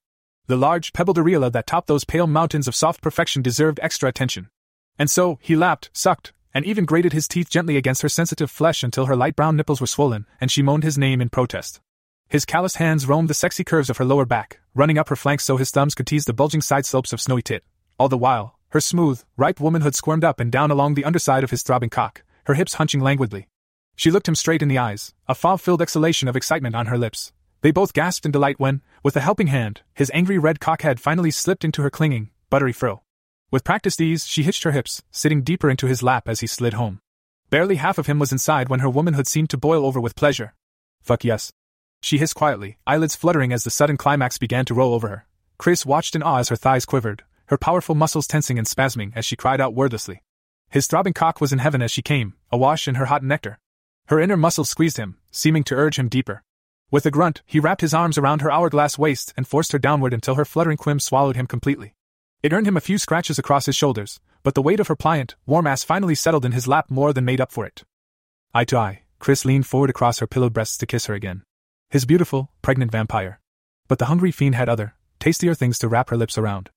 The 0.46 0.56
large, 0.56 0.92
pebbled 0.92 1.18
areola 1.18 1.52
that 1.52 1.66
topped 1.66 1.88
those 1.88 2.04
pale 2.04 2.26
mountains 2.26 2.66
of 2.66 2.74
soft 2.74 3.02
perfection 3.02 3.42
deserved 3.42 3.78
extra 3.82 4.08
attention. 4.08 4.48
And 4.98 5.10
so, 5.10 5.38
he 5.42 5.56
lapped, 5.56 5.90
sucked, 5.92 6.32
and 6.54 6.64
even 6.64 6.86
grated 6.86 7.12
his 7.12 7.28
teeth 7.28 7.50
gently 7.50 7.76
against 7.76 8.02
her 8.02 8.08
sensitive 8.08 8.50
flesh 8.50 8.82
until 8.82 9.06
her 9.06 9.14
light 9.14 9.36
brown 9.36 9.56
nipples 9.56 9.80
were 9.80 9.86
swollen, 9.86 10.26
and 10.40 10.50
she 10.50 10.62
moaned 10.62 10.84
his 10.84 10.98
name 10.98 11.20
in 11.20 11.28
protest. 11.28 11.80
His 12.28 12.44
calloused 12.44 12.76
hands 12.76 13.06
roamed 13.06 13.28
the 13.28 13.34
sexy 13.34 13.64
curves 13.64 13.88
of 13.88 13.98
her 13.98 14.04
lower 14.04 14.24
back, 14.24 14.60
running 14.74 14.98
up 14.98 15.08
her 15.08 15.16
flanks 15.16 15.44
so 15.44 15.56
his 15.56 15.70
thumbs 15.70 15.94
could 15.94 16.06
tease 16.06 16.24
the 16.24 16.32
bulging 16.32 16.60
side 16.60 16.84
slopes 16.84 17.12
of 17.12 17.20
snowy 17.20 17.42
tit. 17.42 17.64
All 17.98 18.08
the 18.08 18.18
while, 18.18 18.58
her 18.70 18.80
smooth, 18.80 19.22
ripe 19.36 19.60
womanhood 19.60 19.94
squirmed 19.94 20.24
up 20.24 20.40
and 20.40 20.52
down 20.52 20.70
along 20.70 20.94
the 20.94 21.04
underside 21.04 21.44
of 21.44 21.50
his 21.50 21.62
throbbing 21.62 21.90
cock, 21.90 22.22
her 22.44 22.54
hips 22.54 22.74
hunching 22.74 23.00
languidly. 23.00 23.48
She 23.98 24.12
looked 24.12 24.28
him 24.28 24.36
straight 24.36 24.62
in 24.62 24.68
the 24.68 24.78
eyes, 24.78 25.12
a 25.26 25.34
fog 25.34 25.58
filled 25.58 25.82
exhalation 25.82 26.28
of 26.28 26.36
excitement 26.36 26.76
on 26.76 26.86
her 26.86 26.96
lips. 26.96 27.32
They 27.62 27.72
both 27.72 27.92
gasped 27.92 28.24
in 28.24 28.30
delight 28.30 28.60
when, 28.60 28.80
with 29.02 29.16
a 29.16 29.20
helping 29.20 29.48
hand, 29.48 29.80
his 29.92 30.08
angry 30.14 30.38
red 30.38 30.60
cockhead 30.60 31.00
finally 31.00 31.32
slipped 31.32 31.64
into 31.64 31.82
her 31.82 31.90
clinging, 31.90 32.30
buttery 32.48 32.72
frill. 32.72 33.02
With 33.50 33.64
practiced 33.64 34.00
ease, 34.00 34.24
she 34.24 34.44
hitched 34.44 34.62
her 34.62 34.70
hips, 34.70 35.02
sitting 35.10 35.42
deeper 35.42 35.68
into 35.68 35.88
his 35.88 36.00
lap 36.00 36.28
as 36.28 36.38
he 36.38 36.46
slid 36.46 36.74
home. 36.74 37.00
Barely 37.50 37.74
half 37.74 37.98
of 37.98 38.06
him 38.06 38.20
was 38.20 38.30
inside 38.30 38.68
when 38.68 38.78
her 38.80 38.88
womanhood 38.88 39.26
seemed 39.26 39.50
to 39.50 39.56
boil 39.56 39.84
over 39.84 40.00
with 40.00 40.14
pleasure. 40.14 40.54
Fuck 41.02 41.24
yes. 41.24 41.50
She 42.00 42.18
hissed 42.18 42.36
quietly, 42.36 42.78
eyelids 42.86 43.16
fluttering 43.16 43.52
as 43.52 43.64
the 43.64 43.70
sudden 43.70 43.96
climax 43.96 44.38
began 44.38 44.64
to 44.66 44.74
roll 44.74 44.94
over 44.94 45.08
her. 45.08 45.26
Chris 45.58 45.84
watched 45.84 46.14
in 46.14 46.22
awe 46.22 46.38
as 46.38 46.50
her 46.50 46.56
thighs 46.56 46.86
quivered, 46.86 47.24
her 47.46 47.58
powerful 47.58 47.96
muscles 47.96 48.28
tensing 48.28 48.58
and 48.58 48.68
spasming 48.68 49.10
as 49.16 49.24
she 49.24 49.34
cried 49.34 49.60
out 49.60 49.74
wordlessly. 49.74 50.22
His 50.70 50.86
throbbing 50.86 51.14
cock 51.14 51.40
was 51.40 51.52
in 51.52 51.58
heaven 51.58 51.82
as 51.82 51.90
she 51.90 52.00
came, 52.00 52.34
awash 52.52 52.86
in 52.86 52.94
her 52.94 53.06
hot 53.06 53.24
nectar. 53.24 53.58
Her 54.08 54.20
inner 54.20 54.38
muscles 54.38 54.70
squeezed 54.70 54.96
him, 54.96 55.18
seeming 55.30 55.64
to 55.64 55.74
urge 55.74 55.98
him 55.98 56.08
deeper. 56.08 56.42
With 56.90 57.04
a 57.04 57.10
grunt, 57.10 57.42
he 57.44 57.60
wrapped 57.60 57.82
his 57.82 57.92
arms 57.92 58.16
around 58.16 58.40
her 58.40 58.50
hourglass 58.50 58.98
waist 58.98 59.34
and 59.36 59.46
forced 59.46 59.72
her 59.72 59.78
downward 59.78 60.14
until 60.14 60.36
her 60.36 60.46
fluttering 60.46 60.78
quim 60.78 60.98
swallowed 60.98 61.36
him 61.36 61.46
completely. 61.46 61.94
It 62.42 62.54
earned 62.54 62.66
him 62.66 62.76
a 62.78 62.80
few 62.80 62.96
scratches 62.96 63.38
across 63.38 63.66
his 63.66 63.76
shoulders, 63.76 64.18
but 64.42 64.54
the 64.54 64.62
weight 64.62 64.80
of 64.80 64.88
her 64.88 64.96
pliant, 64.96 65.34
warm 65.44 65.66
ass 65.66 65.84
finally 65.84 66.14
settled 66.14 66.46
in 66.46 66.52
his 66.52 66.66
lap 66.66 66.90
more 66.90 67.12
than 67.12 67.26
made 67.26 67.40
up 67.40 67.52
for 67.52 67.66
it. 67.66 67.84
Eye 68.54 68.64
to 68.64 68.78
eye, 68.78 69.02
Chris 69.18 69.44
leaned 69.44 69.66
forward 69.66 69.90
across 69.90 70.20
her 70.20 70.26
pillowed 70.26 70.54
breasts 70.54 70.78
to 70.78 70.86
kiss 70.86 71.04
her 71.04 71.14
again. 71.14 71.42
His 71.90 72.06
beautiful, 72.06 72.50
pregnant 72.62 72.90
vampire. 72.90 73.40
But 73.88 73.98
the 73.98 74.06
hungry 74.06 74.32
fiend 74.32 74.54
had 74.54 74.70
other, 74.70 74.94
tastier 75.20 75.54
things 75.54 75.78
to 75.80 75.88
wrap 75.88 76.08
her 76.08 76.16
lips 76.16 76.38
around. 76.38 76.70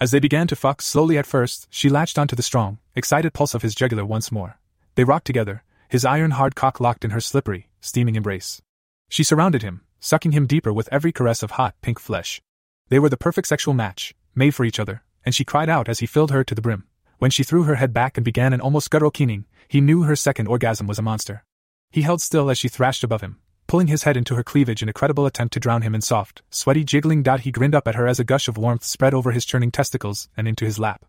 As 0.00 0.10
they 0.10 0.20
began 0.20 0.46
to 0.46 0.56
fuck 0.56 0.80
slowly 0.80 1.18
at 1.18 1.26
first, 1.26 1.66
she 1.68 1.90
latched 1.90 2.18
onto 2.18 2.36
the 2.36 2.42
strong, 2.42 2.78
excited 2.94 3.34
pulse 3.34 3.52
of 3.52 3.60
his 3.60 3.74
jugular 3.74 4.06
once 4.06 4.32
more. 4.32 4.58
They 4.94 5.04
rocked 5.04 5.26
together, 5.26 5.64
his 5.88 6.04
iron 6.04 6.32
hard 6.32 6.54
cock 6.54 6.80
locked 6.80 7.04
in 7.04 7.10
her 7.10 7.20
slippery, 7.20 7.68
steaming 7.80 8.14
embrace. 8.14 8.60
She 9.08 9.24
surrounded 9.24 9.62
him, 9.62 9.82
sucking 10.00 10.32
him 10.32 10.46
deeper 10.46 10.72
with 10.72 10.88
every 10.92 11.12
caress 11.12 11.42
of 11.42 11.52
hot, 11.52 11.74
pink 11.80 11.98
flesh. 11.98 12.40
They 12.88 12.98
were 12.98 13.08
the 13.08 13.16
perfect 13.16 13.48
sexual 13.48 13.74
match, 13.74 14.14
made 14.34 14.54
for 14.54 14.64
each 14.64 14.78
other, 14.78 15.02
and 15.24 15.34
she 15.34 15.44
cried 15.44 15.68
out 15.68 15.88
as 15.88 15.98
he 15.98 16.06
filled 16.06 16.30
her 16.30 16.44
to 16.44 16.54
the 16.54 16.62
brim. 16.62 16.84
When 17.18 17.30
she 17.30 17.42
threw 17.42 17.64
her 17.64 17.76
head 17.76 17.92
back 17.92 18.16
and 18.16 18.24
began 18.24 18.52
an 18.52 18.60
almost 18.60 18.90
guttural 18.90 19.10
keening, 19.10 19.46
he 19.66 19.80
knew 19.80 20.02
her 20.02 20.14
second 20.14 20.46
orgasm 20.46 20.86
was 20.86 20.98
a 20.98 21.02
monster. 21.02 21.44
He 21.90 22.02
held 22.02 22.20
still 22.20 22.50
as 22.50 22.58
she 22.58 22.68
thrashed 22.68 23.02
above 23.02 23.22
him, 23.22 23.38
pulling 23.66 23.88
his 23.88 24.04
head 24.04 24.16
into 24.16 24.34
her 24.34 24.44
cleavage 24.44 24.82
in 24.82 24.88
a 24.88 24.92
credible 24.92 25.26
attempt 25.26 25.52
to 25.54 25.60
drown 25.60 25.82
him 25.82 25.94
in 25.94 26.00
soft, 26.00 26.42
sweaty 26.50 26.84
jiggling. 26.84 27.24
He 27.40 27.50
grinned 27.50 27.74
up 27.74 27.88
at 27.88 27.94
her 27.94 28.06
as 28.06 28.20
a 28.20 28.24
gush 28.24 28.46
of 28.46 28.56
warmth 28.56 28.84
spread 28.84 29.14
over 29.14 29.32
his 29.32 29.44
churning 29.44 29.70
testicles 29.70 30.28
and 30.36 30.46
into 30.46 30.64
his 30.64 30.78
lap. 30.78 31.04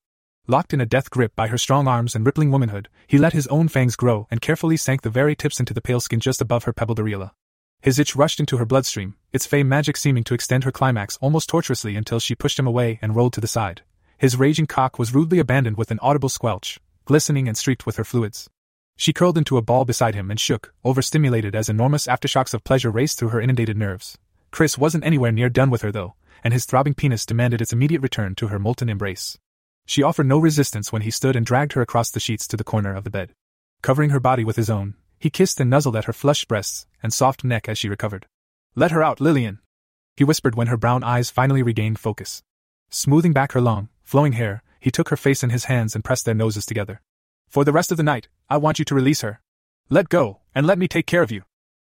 Locked 0.50 0.74
in 0.74 0.82
a 0.82 0.86
death 0.88 1.12
grip 1.12 1.36
by 1.36 1.50
her 1.50 1.60
strong 1.60 1.88
arms 1.88 2.16
and 2.16 2.26
rippling 2.26 2.50
womanhood, 2.50 2.90
he 3.06 3.20
let 3.20 3.34
his 3.34 3.46
own 3.50 3.68
fangs 3.68 3.96
grow 3.96 4.26
and 4.32 4.42
carefully 4.42 4.78
sank 4.78 5.04
the 5.04 5.10
very 5.12 5.36
tips 5.36 5.60
into 5.60 5.76
the 5.76 5.80
pale 5.80 6.00
skin 6.00 6.20
just 6.20 6.42
above 6.42 6.64
her 6.64 6.74
pebbled 6.74 6.98
areola. 6.98 7.34
His 7.84 8.00
itch 8.00 8.16
rushed 8.16 8.40
into 8.40 8.58
her 8.58 8.66
bloodstream, 8.66 9.14
its 9.32 9.46
fey 9.46 9.62
magic 9.62 9.96
seeming 9.96 10.24
to 10.24 10.34
extend 10.34 10.64
her 10.64 10.72
climax 10.72 11.20
almost 11.22 11.50
tortuously 11.50 11.96
until 11.96 12.20
she 12.20 12.34
pushed 12.34 12.58
him 12.58 12.66
away 12.66 12.98
and 13.00 13.16
rolled 13.16 13.34
to 13.34 13.42
the 13.42 13.46
side. 13.46 13.84
His 14.18 14.38
raging 14.38 14.66
cock 14.66 14.98
was 14.98 15.14
rudely 15.14 15.38
abandoned 15.38 15.78
with 15.78 15.92
an 15.92 16.00
audible 16.02 16.30
squelch, 16.30 16.80
glistening 17.06 17.48
and 17.48 17.56
streaked 17.56 17.86
with 17.86 17.98
her 17.98 18.04
fluids. 18.04 18.50
She 18.98 19.14
curled 19.14 19.38
into 19.38 19.56
a 19.56 19.62
ball 19.62 19.86
beside 19.86 20.16
him 20.16 20.32
and 20.32 20.40
shook, 20.40 20.74
overstimulated 20.84 21.56
as 21.56 21.70
enormous 21.70 22.08
aftershocks 22.08 22.56
of 22.56 22.64
pleasure 22.64 22.90
raced 22.90 23.20
through 23.20 23.30
her 23.30 23.40
inundated 23.40 23.78
nerves. 23.78 24.18
Chris 24.50 24.80
wasn't 24.80 25.06
anywhere 25.06 25.32
near 25.32 25.50
done 25.50 25.70
with 25.70 25.84
her, 25.84 25.92
though, 25.92 26.16
and 26.44 26.56
his 26.56 26.66
throbbing 26.66 26.96
penis 26.96 27.24
demanded 27.24 27.62
its 27.62 27.72
immediate 27.72 28.02
return 28.02 28.34
to 28.34 28.48
her 28.48 28.58
molten 28.58 28.90
embrace. 28.90 29.38
She 29.90 30.04
offered 30.04 30.28
no 30.28 30.38
resistance 30.38 30.92
when 30.92 31.02
he 31.02 31.10
stood 31.10 31.36
and 31.36 31.44
dragged 31.44 31.74
her 31.74 31.82
across 31.82 32.12
the 32.12 32.20
sheets 32.20 32.48
to 32.50 32.56
the 32.56 32.64
corner 32.64 32.94
of 32.94 33.06
the 33.06 33.10
bed. 33.10 33.34
Covering 33.82 34.12
her 34.12 34.20
body 34.20 34.44
with 34.44 34.56
his 34.56 34.70
own, 34.70 34.94
he 35.18 35.32
kissed 35.32 35.60
and 35.60 35.68
nuzzled 35.68 35.96
at 35.96 36.06
her 36.06 36.14
flushed 36.14 36.48
breasts 36.48 36.86
and 37.02 37.12
soft 37.12 37.44
neck 37.44 37.68
as 37.68 37.80
she 37.80 37.90
recovered. 37.90 38.28
Let 38.76 38.92
her 38.92 39.02
out, 39.02 39.20
Lillian! 39.20 39.58
He 40.16 40.24
whispered 40.24 40.54
when 40.54 40.68
her 40.68 40.78
brown 40.78 41.04
eyes 41.04 41.32
finally 41.32 41.64
regained 41.64 41.98
focus. 41.98 42.44
Smoothing 42.92 43.34
back 43.34 43.54
her 43.54 43.62
long, 43.62 43.90
flowing 44.04 44.34
hair, 44.34 44.62
he 44.80 44.92
took 44.92 45.10
her 45.10 45.18
face 45.18 45.42
in 45.42 45.50
his 45.50 45.66
hands 45.66 45.96
and 45.96 46.04
pressed 46.04 46.24
their 46.24 46.36
noses 46.36 46.68
together. 46.68 47.02
For 47.48 47.64
the 47.64 47.74
rest 47.74 47.90
of 47.90 47.98
the 47.98 48.04
night, 48.04 48.28
I 48.48 48.58
want 48.58 48.78
you 48.78 48.86
to 48.86 48.94
release 48.94 49.22
her. 49.22 49.42
Let 49.90 50.08
go, 50.08 50.42
and 50.54 50.68
let 50.68 50.78
me 50.78 50.88
take 50.88 51.08
care 51.08 51.24
of 51.24 51.32
you. 51.32 51.46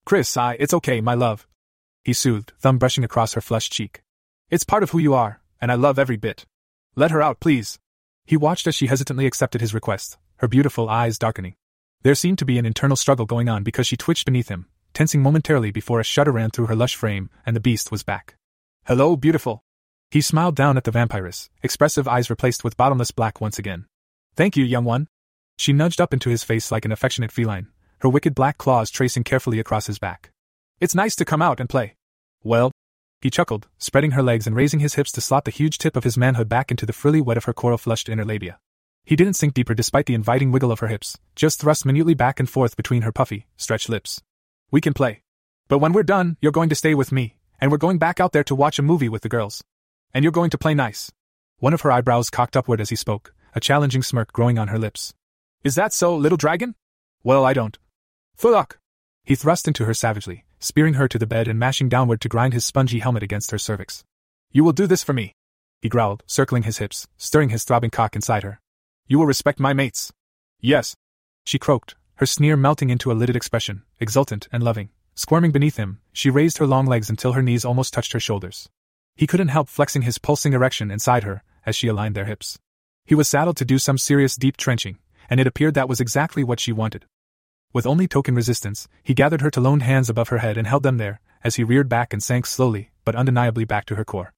Chris, 0.06 0.38
I, 0.38 0.56
it's 0.58 0.72
okay, 0.72 1.02
my 1.02 1.12
love. 1.12 1.46
He 2.02 2.14
soothed, 2.14 2.54
thumb 2.60 2.78
brushing 2.78 3.04
across 3.04 3.34
her 3.34 3.42
flushed 3.42 3.74
cheek. 3.74 4.02
It's 4.48 4.64
part 4.64 4.82
of 4.82 4.92
who 4.92 4.98
you 4.98 5.12
are, 5.12 5.42
and 5.60 5.70
I 5.70 5.74
love 5.74 5.98
every 5.98 6.16
bit. 6.16 6.46
Let 6.96 7.10
her 7.10 7.20
out, 7.20 7.40
please. 7.40 7.78
He 8.30 8.36
watched 8.36 8.68
as 8.68 8.76
she 8.76 8.86
hesitantly 8.86 9.26
accepted 9.26 9.60
his 9.60 9.74
request, 9.74 10.16
her 10.36 10.46
beautiful 10.46 10.88
eyes 10.88 11.18
darkening. 11.18 11.56
There 12.02 12.14
seemed 12.14 12.38
to 12.38 12.44
be 12.44 12.58
an 12.58 12.64
internal 12.64 12.96
struggle 12.96 13.26
going 13.26 13.48
on 13.48 13.64
because 13.64 13.88
she 13.88 13.96
twitched 13.96 14.24
beneath 14.24 14.46
him, 14.46 14.66
tensing 14.94 15.20
momentarily 15.20 15.72
before 15.72 15.98
a 15.98 16.04
shudder 16.04 16.30
ran 16.30 16.50
through 16.50 16.66
her 16.66 16.76
lush 16.76 16.94
frame, 16.94 17.28
and 17.44 17.56
the 17.56 17.60
beast 17.60 17.90
was 17.90 18.04
back. 18.04 18.36
Hello, 18.86 19.16
beautiful. 19.16 19.64
He 20.12 20.20
smiled 20.20 20.54
down 20.54 20.76
at 20.76 20.84
the 20.84 20.92
vampiress, 20.92 21.48
expressive 21.64 22.06
eyes 22.06 22.30
replaced 22.30 22.62
with 22.62 22.76
bottomless 22.76 23.10
black 23.10 23.40
once 23.40 23.58
again. 23.58 23.86
Thank 24.36 24.56
you, 24.56 24.64
young 24.64 24.84
one. 24.84 25.08
She 25.58 25.72
nudged 25.72 26.00
up 26.00 26.14
into 26.14 26.30
his 26.30 26.44
face 26.44 26.70
like 26.70 26.84
an 26.84 26.92
affectionate 26.92 27.32
feline, 27.32 27.66
her 27.98 28.08
wicked 28.08 28.36
black 28.36 28.58
claws 28.58 28.92
tracing 28.92 29.24
carefully 29.24 29.58
across 29.58 29.88
his 29.88 29.98
back. 29.98 30.30
It's 30.78 30.94
nice 30.94 31.16
to 31.16 31.24
come 31.24 31.42
out 31.42 31.58
and 31.58 31.68
play. 31.68 31.96
Well, 32.44 32.70
he 33.20 33.30
chuckled, 33.30 33.68
spreading 33.78 34.12
her 34.12 34.22
legs 34.22 34.46
and 34.46 34.56
raising 34.56 34.80
his 34.80 34.94
hips 34.94 35.12
to 35.12 35.20
slot 35.20 35.44
the 35.44 35.50
huge 35.50 35.78
tip 35.78 35.96
of 35.96 36.04
his 36.04 36.16
manhood 36.16 36.48
back 36.48 36.70
into 36.70 36.86
the 36.86 36.92
frilly 36.92 37.20
wet 37.20 37.36
of 37.36 37.44
her 37.44 37.52
coral 37.52 37.78
flushed 37.78 38.08
inner 38.08 38.24
labia. 38.24 38.58
He 39.04 39.16
didn't 39.16 39.34
sink 39.34 39.54
deeper 39.54 39.74
despite 39.74 40.06
the 40.06 40.14
inviting 40.14 40.52
wiggle 40.52 40.72
of 40.72 40.80
her 40.80 40.88
hips, 40.88 41.18
just 41.34 41.60
thrust 41.60 41.84
minutely 41.84 42.14
back 42.14 42.40
and 42.40 42.48
forth 42.48 42.76
between 42.76 43.02
her 43.02 43.12
puffy, 43.12 43.46
stretched 43.56 43.88
lips. 43.88 44.22
We 44.70 44.80
can 44.80 44.94
play. 44.94 45.22
But 45.68 45.78
when 45.78 45.92
we're 45.92 46.02
done, 46.02 46.36
you're 46.40 46.52
going 46.52 46.68
to 46.68 46.74
stay 46.74 46.94
with 46.94 47.12
me, 47.12 47.36
and 47.60 47.70
we're 47.70 47.78
going 47.78 47.98
back 47.98 48.20
out 48.20 48.32
there 48.32 48.44
to 48.44 48.54
watch 48.54 48.78
a 48.78 48.82
movie 48.82 49.08
with 49.08 49.22
the 49.22 49.28
girls. 49.28 49.62
And 50.14 50.24
you're 50.24 50.32
going 50.32 50.50
to 50.50 50.58
play 50.58 50.74
nice. 50.74 51.10
One 51.58 51.74
of 51.74 51.82
her 51.82 51.92
eyebrows 51.92 52.30
cocked 52.30 52.56
upward 52.56 52.80
as 52.80 52.90
he 52.90 52.96
spoke, 52.96 53.34
a 53.54 53.60
challenging 53.60 54.02
smirk 54.02 54.32
growing 54.32 54.58
on 54.58 54.68
her 54.68 54.78
lips. 54.78 55.12
Is 55.62 55.74
that 55.74 55.92
so, 55.92 56.16
little 56.16 56.38
dragon? 56.38 56.74
Well, 57.22 57.44
I 57.44 57.52
don't. 57.52 57.78
Fuck! 58.34 58.78
He 59.24 59.34
thrust 59.34 59.68
into 59.68 59.84
her 59.84 59.94
savagely, 59.94 60.44
spearing 60.60 60.94
her 60.94 61.08
to 61.08 61.18
the 61.18 61.26
bed 61.26 61.48
and 61.48 61.58
mashing 61.58 61.88
downward 61.88 62.20
to 62.20 62.28
grind 62.28 62.52
his 62.52 62.64
spongy 62.64 63.00
helmet 63.00 63.22
against 63.22 63.50
her 63.50 63.58
cervix. 63.58 64.04
You 64.52 64.62
will 64.62 64.72
do 64.72 64.86
this 64.86 65.02
for 65.02 65.12
me. 65.12 65.34
He 65.80 65.88
growled, 65.88 66.22
circling 66.26 66.64
his 66.64 66.78
hips, 66.78 67.08
stirring 67.16 67.48
his 67.48 67.64
throbbing 67.64 67.90
cock 67.90 68.14
inside 68.14 68.42
her. 68.42 68.60
You 69.08 69.18
will 69.18 69.26
respect 69.26 69.58
my 69.58 69.72
mates. 69.72 70.12
Yes. 70.60 70.94
She 71.44 71.58
croaked, 71.58 71.96
her 72.16 72.26
sneer 72.26 72.56
melting 72.56 72.90
into 72.90 73.10
a 73.10 73.14
lidded 73.14 73.34
expression, 73.34 73.82
exultant 73.98 74.46
and 74.52 74.62
loving. 74.62 74.90
Squirming 75.14 75.52
beneath 75.52 75.76
him, 75.76 76.00
she 76.12 76.30
raised 76.30 76.58
her 76.58 76.66
long 76.66 76.86
legs 76.86 77.10
until 77.10 77.32
her 77.32 77.42
knees 77.42 77.64
almost 77.64 77.92
touched 77.92 78.12
her 78.12 78.20
shoulders. 78.20 78.68
He 79.16 79.26
couldn't 79.26 79.48
help 79.48 79.68
flexing 79.68 80.02
his 80.02 80.18
pulsing 80.18 80.52
erection 80.52 80.90
inside 80.90 81.24
her 81.24 81.42
as 81.66 81.74
she 81.74 81.88
aligned 81.88 82.14
their 82.14 82.26
hips. 82.26 82.58
He 83.04 83.14
was 83.14 83.28
saddled 83.28 83.56
to 83.56 83.64
do 83.64 83.78
some 83.78 83.98
serious 83.98 84.36
deep 84.36 84.56
trenching, 84.56 84.98
and 85.28 85.40
it 85.40 85.46
appeared 85.46 85.74
that 85.74 85.88
was 85.88 86.00
exactly 86.00 86.44
what 86.44 86.60
she 86.60 86.72
wanted. 86.72 87.06
With 87.72 87.86
only 87.86 88.08
token 88.08 88.34
resistance, 88.34 88.88
he 89.02 89.14
gathered 89.14 89.42
her 89.42 89.50
to 89.50 89.60
lone 89.60 89.80
hands 89.80 90.10
above 90.10 90.28
her 90.28 90.38
head 90.38 90.56
and 90.56 90.66
held 90.66 90.82
them 90.82 90.98
there, 90.98 91.20
as 91.44 91.54
he 91.54 91.64
reared 91.64 91.88
back 91.88 92.12
and 92.12 92.22
sank 92.22 92.46
slowly, 92.46 92.90
but 93.04 93.14
undeniably 93.14 93.64
back 93.64 93.86
to 93.86 93.94
her 93.94 94.04
core. 94.04 94.32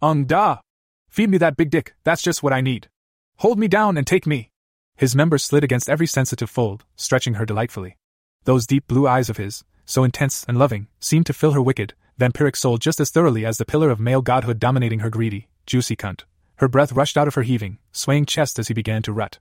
Ung 0.00 0.24
da! 0.24 0.58
Feed 1.08 1.28
me 1.28 1.38
that 1.38 1.56
big 1.56 1.70
dick, 1.70 1.94
that's 2.04 2.22
just 2.22 2.42
what 2.42 2.52
I 2.52 2.60
need. 2.60 2.88
Hold 3.38 3.58
me 3.58 3.68
down 3.68 3.98
and 3.98 4.06
take 4.06 4.26
me. 4.26 4.50
His 4.96 5.14
members 5.14 5.44
slid 5.44 5.64
against 5.64 5.88
every 5.88 6.06
sensitive 6.06 6.48
fold, 6.48 6.84
stretching 6.96 7.34
her 7.34 7.44
delightfully. 7.44 7.96
Those 8.44 8.66
deep 8.66 8.86
blue 8.86 9.06
eyes 9.06 9.28
of 9.28 9.36
his, 9.36 9.64
so 9.84 10.02
intense 10.02 10.44
and 10.48 10.58
loving, 10.58 10.88
seemed 10.98 11.26
to 11.26 11.34
fill 11.34 11.52
her 11.52 11.62
wicked, 11.62 11.92
vampiric 12.18 12.56
soul 12.56 12.78
just 12.78 13.00
as 13.00 13.10
thoroughly 13.10 13.44
as 13.44 13.58
the 13.58 13.66
pillar 13.66 13.90
of 13.90 14.00
male 14.00 14.22
godhood 14.22 14.58
dominating 14.58 15.00
her 15.00 15.10
greedy, 15.10 15.48
juicy 15.66 15.94
cunt. 15.94 16.22
Her 16.56 16.68
breath 16.68 16.92
rushed 16.92 17.18
out 17.18 17.28
of 17.28 17.34
her 17.34 17.42
heaving, 17.42 17.78
swaying 17.92 18.26
chest 18.26 18.58
as 18.58 18.68
he 18.68 18.74
began 18.74 19.02
to 19.02 19.12
rut. 19.12 19.38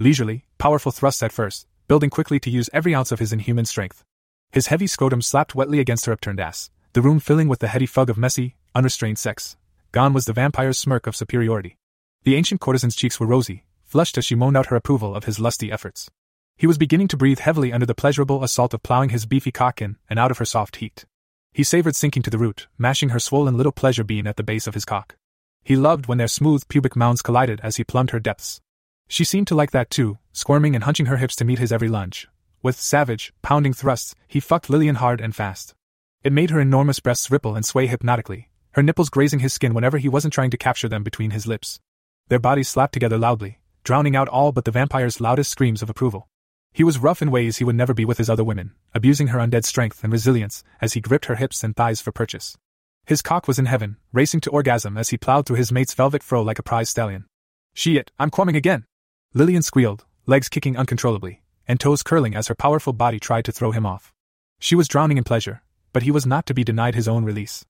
Leisurely, 0.00 0.46
powerful 0.58 0.92
thrusts 0.92 1.22
at 1.22 1.32
first, 1.32 1.66
building 1.88 2.10
quickly 2.10 2.38
to 2.38 2.50
use 2.50 2.70
every 2.72 2.94
ounce 2.94 3.10
of 3.10 3.18
his 3.18 3.32
inhuman 3.32 3.64
strength. 3.64 4.04
His 4.52 4.68
heavy 4.68 4.86
scrotum 4.86 5.22
slapped 5.22 5.54
wetly 5.54 5.80
against 5.80 6.06
her 6.06 6.12
upturned 6.12 6.38
ass, 6.38 6.70
the 6.92 7.02
room 7.02 7.18
filling 7.18 7.48
with 7.48 7.58
the 7.58 7.68
heady 7.68 7.86
fug 7.86 8.08
of 8.08 8.16
messy, 8.16 8.56
unrestrained 8.74 9.18
sex. 9.18 9.56
Gone 9.90 10.12
was 10.12 10.26
the 10.26 10.32
vampire's 10.32 10.78
smirk 10.78 11.06
of 11.06 11.16
superiority. 11.16 11.78
The 12.24 12.36
ancient 12.36 12.60
courtesan's 12.60 12.94
cheeks 12.94 13.18
were 13.18 13.26
rosy, 13.26 13.64
flushed 13.84 14.18
as 14.18 14.24
she 14.24 14.34
moaned 14.34 14.56
out 14.56 14.66
her 14.66 14.76
approval 14.76 15.14
of 15.14 15.24
his 15.24 15.40
lusty 15.40 15.72
efforts. 15.72 16.10
He 16.58 16.66
was 16.66 16.76
beginning 16.76 17.08
to 17.08 17.16
breathe 17.16 17.38
heavily 17.38 17.72
under 17.72 17.86
the 17.86 17.94
pleasurable 17.94 18.44
assault 18.44 18.74
of 18.74 18.82
plowing 18.82 19.10
his 19.10 19.26
beefy 19.26 19.50
cock 19.50 19.80
in 19.80 19.96
and 20.10 20.18
out 20.18 20.30
of 20.30 20.38
her 20.38 20.44
soft 20.44 20.76
heat. 20.76 21.06
He 21.52 21.64
savored 21.64 21.96
sinking 21.96 22.22
to 22.24 22.30
the 22.30 22.38
root, 22.38 22.68
mashing 22.76 23.10
her 23.10 23.18
swollen 23.18 23.56
little 23.56 23.72
pleasure 23.72 24.04
bean 24.04 24.26
at 24.26 24.36
the 24.36 24.42
base 24.42 24.66
of 24.66 24.74
his 24.74 24.84
cock. 24.84 25.16
He 25.64 25.76
loved 25.76 26.06
when 26.06 26.18
their 26.18 26.28
smooth 26.28 26.68
pubic 26.68 26.96
mounds 26.96 27.22
collided 27.22 27.60
as 27.62 27.76
he 27.76 27.84
plumbed 27.84 28.10
her 28.10 28.20
depths. 28.20 28.60
She 29.08 29.24
seemed 29.24 29.46
to 29.48 29.54
like 29.54 29.70
that 29.70 29.90
too, 29.90 30.18
squirming 30.32 30.74
and 30.74 30.84
hunching 30.84 31.06
her 31.06 31.16
hips 31.16 31.34
to 31.36 31.44
meet 31.44 31.58
his 31.58 31.72
every 31.72 31.88
lunge. 31.88 32.28
With 32.62 32.78
savage, 32.78 33.32
pounding 33.42 33.72
thrusts, 33.72 34.14
he 34.26 34.38
fucked 34.38 34.68
Lillian 34.68 34.96
hard 34.96 35.20
and 35.20 35.34
fast. 35.34 35.74
It 36.22 36.32
made 36.32 36.50
her 36.50 36.60
enormous 36.60 37.00
breasts 37.00 37.30
ripple 37.30 37.56
and 37.56 37.64
sway 37.64 37.86
hypnotically, 37.86 38.50
her 38.72 38.82
nipples 38.82 39.08
grazing 39.08 39.40
his 39.40 39.52
skin 39.52 39.74
whenever 39.74 39.98
he 39.98 40.08
wasn't 40.08 40.34
trying 40.34 40.50
to 40.50 40.56
capture 40.58 40.88
them 40.88 41.02
between 41.02 41.30
his 41.30 41.46
lips. 41.46 41.80
Their 42.28 42.38
bodies 42.38 42.68
slapped 42.68 42.92
together 42.92 43.16
loudly, 43.16 43.60
drowning 43.82 44.14
out 44.14 44.28
all 44.28 44.52
but 44.52 44.64
the 44.64 44.70
vampire's 44.70 45.20
loudest 45.20 45.50
screams 45.50 45.82
of 45.82 45.88
approval. 45.88 46.28
He 46.72 46.84
was 46.84 46.98
rough 46.98 47.22
in 47.22 47.30
ways 47.30 47.56
he 47.56 47.64
would 47.64 47.76
never 47.76 47.94
be 47.94 48.04
with 48.04 48.18
his 48.18 48.28
other 48.28 48.44
women, 48.44 48.72
abusing 48.94 49.28
her 49.28 49.38
undead 49.38 49.64
strength 49.64 50.04
and 50.04 50.12
resilience 50.12 50.62
as 50.80 50.92
he 50.92 51.00
gripped 51.00 51.24
her 51.24 51.36
hips 51.36 51.64
and 51.64 51.74
thighs 51.74 52.00
for 52.00 52.12
purchase. 52.12 52.58
His 53.06 53.22
cock 53.22 53.48
was 53.48 53.58
in 53.58 53.66
heaven, 53.66 53.96
racing 54.12 54.40
to 54.40 54.50
orgasm 54.50 54.98
as 54.98 55.08
he 55.08 55.16
plowed 55.16 55.46
through 55.46 55.56
his 55.56 55.72
mate's 55.72 55.94
velvet 55.94 56.22
fro 56.22 56.42
like 56.42 56.58
a 56.58 56.62
prize 56.62 56.90
stallion. 56.90 57.24
Shit, 57.72 58.10
I'm 58.18 58.30
coming 58.30 58.54
again! 58.54 58.84
Lillian 59.34 59.60
squealed, 59.60 60.06
legs 60.24 60.48
kicking 60.48 60.78
uncontrollably, 60.78 61.42
and 61.66 61.78
toes 61.78 62.02
curling 62.02 62.34
as 62.34 62.48
her 62.48 62.54
powerful 62.54 62.94
body 62.94 63.20
tried 63.20 63.44
to 63.44 63.52
throw 63.52 63.72
him 63.72 63.84
off. 63.84 64.14
She 64.58 64.74
was 64.74 64.88
drowning 64.88 65.18
in 65.18 65.24
pleasure, 65.24 65.62
but 65.92 66.02
he 66.02 66.10
was 66.10 66.24
not 66.24 66.46
to 66.46 66.54
be 66.54 66.64
denied 66.64 66.94
his 66.94 67.06
own 67.06 67.24
release. 67.24 67.62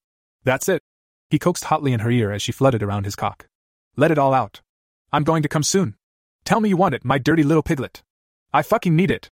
That's 0.45 0.69
it! 0.69 0.83
He 1.31 1.39
coaxed 1.41 1.65
hotly 1.65 1.93
in 1.93 2.01
her 2.01 2.11
ear 2.13 2.31
as 2.31 2.43
she 2.43 2.53
flooded 2.53 2.83
around 2.83 3.05
his 3.07 3.17
cock. 3.17 3.49
Let 3.97 4.13
it 4.13 4.19
all 4.19 4.35
out. 4.35 4.61
I'm 5.13 5.25
going 5.25 5.43
to 5.43 5.49
come 5.49 5.65
soon. 5.65 5.97
Tell 6.45 6.61
me 6.61 6.69
you 6.69 6.77
want 6.77 6.95
it, 6.95 7.05
my 7.05 7.19
dirty 7.19 7.43
little 7.43 7.65
piglet. 7.65 8.03
I 8.53 8.63
fucking 8.63 8.95
need 8.95 9.11
it. 9.11 9.29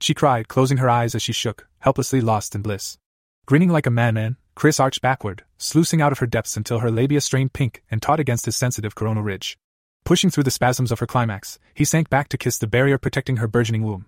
She 0.00 0.12
cried, 0.12 0.48
closing 0.48 0.76
her 0.76 0.90
eyes 0.90 1.14
as 1.14 1.22
she 1.22 1.32
shook, 1.32 1.66
helplessly 1.78 2.20
lost 2.20 2.54
in 2.54 2.60
bliss. 2.60 2.98
Grinning 3.46 3.70
like 3.70 3.86
a 3.86 3.90
madman, 3.90 4.36
Chris 4.54 4.78
arched 4.78 5.00
backward, 5.00 5.44
sluicing 5.56 6.02
out 6.02 6.12
of 6.12 6.18
her 6.18 6.26
depths 6.26 6.58
until 6.58 6.80
her 6.80 6.90
labia 6.90 7.22
strained 7.22 7.54
pink 7.54 7.82
and 7.90 8.02
taut 8.02 8.20
against 8.20 8.44
his 8.44 8.54
sensitive 8.54 8.94
coronal 8.94 9.22
ridge. 9.22 9.58
Pushing 10.04 10.30
through 10.30 10.44
the 10.44 10.50
spasms 10.50 10.90
of 10.90 10.98
her 10.98 11.06
climax, 11.06 11.58
he 11.74 11.84
sank 11.84 12.10
back 12.10 12.28
to 12.30 12.38
kiss 12.38 12.58
the 12.58 12.66
barrier 12.66 12.98
protecting 12.98 13.36
her 13.36 13.46
burgeoning 13.46 13.84
womb. 13.84 14.06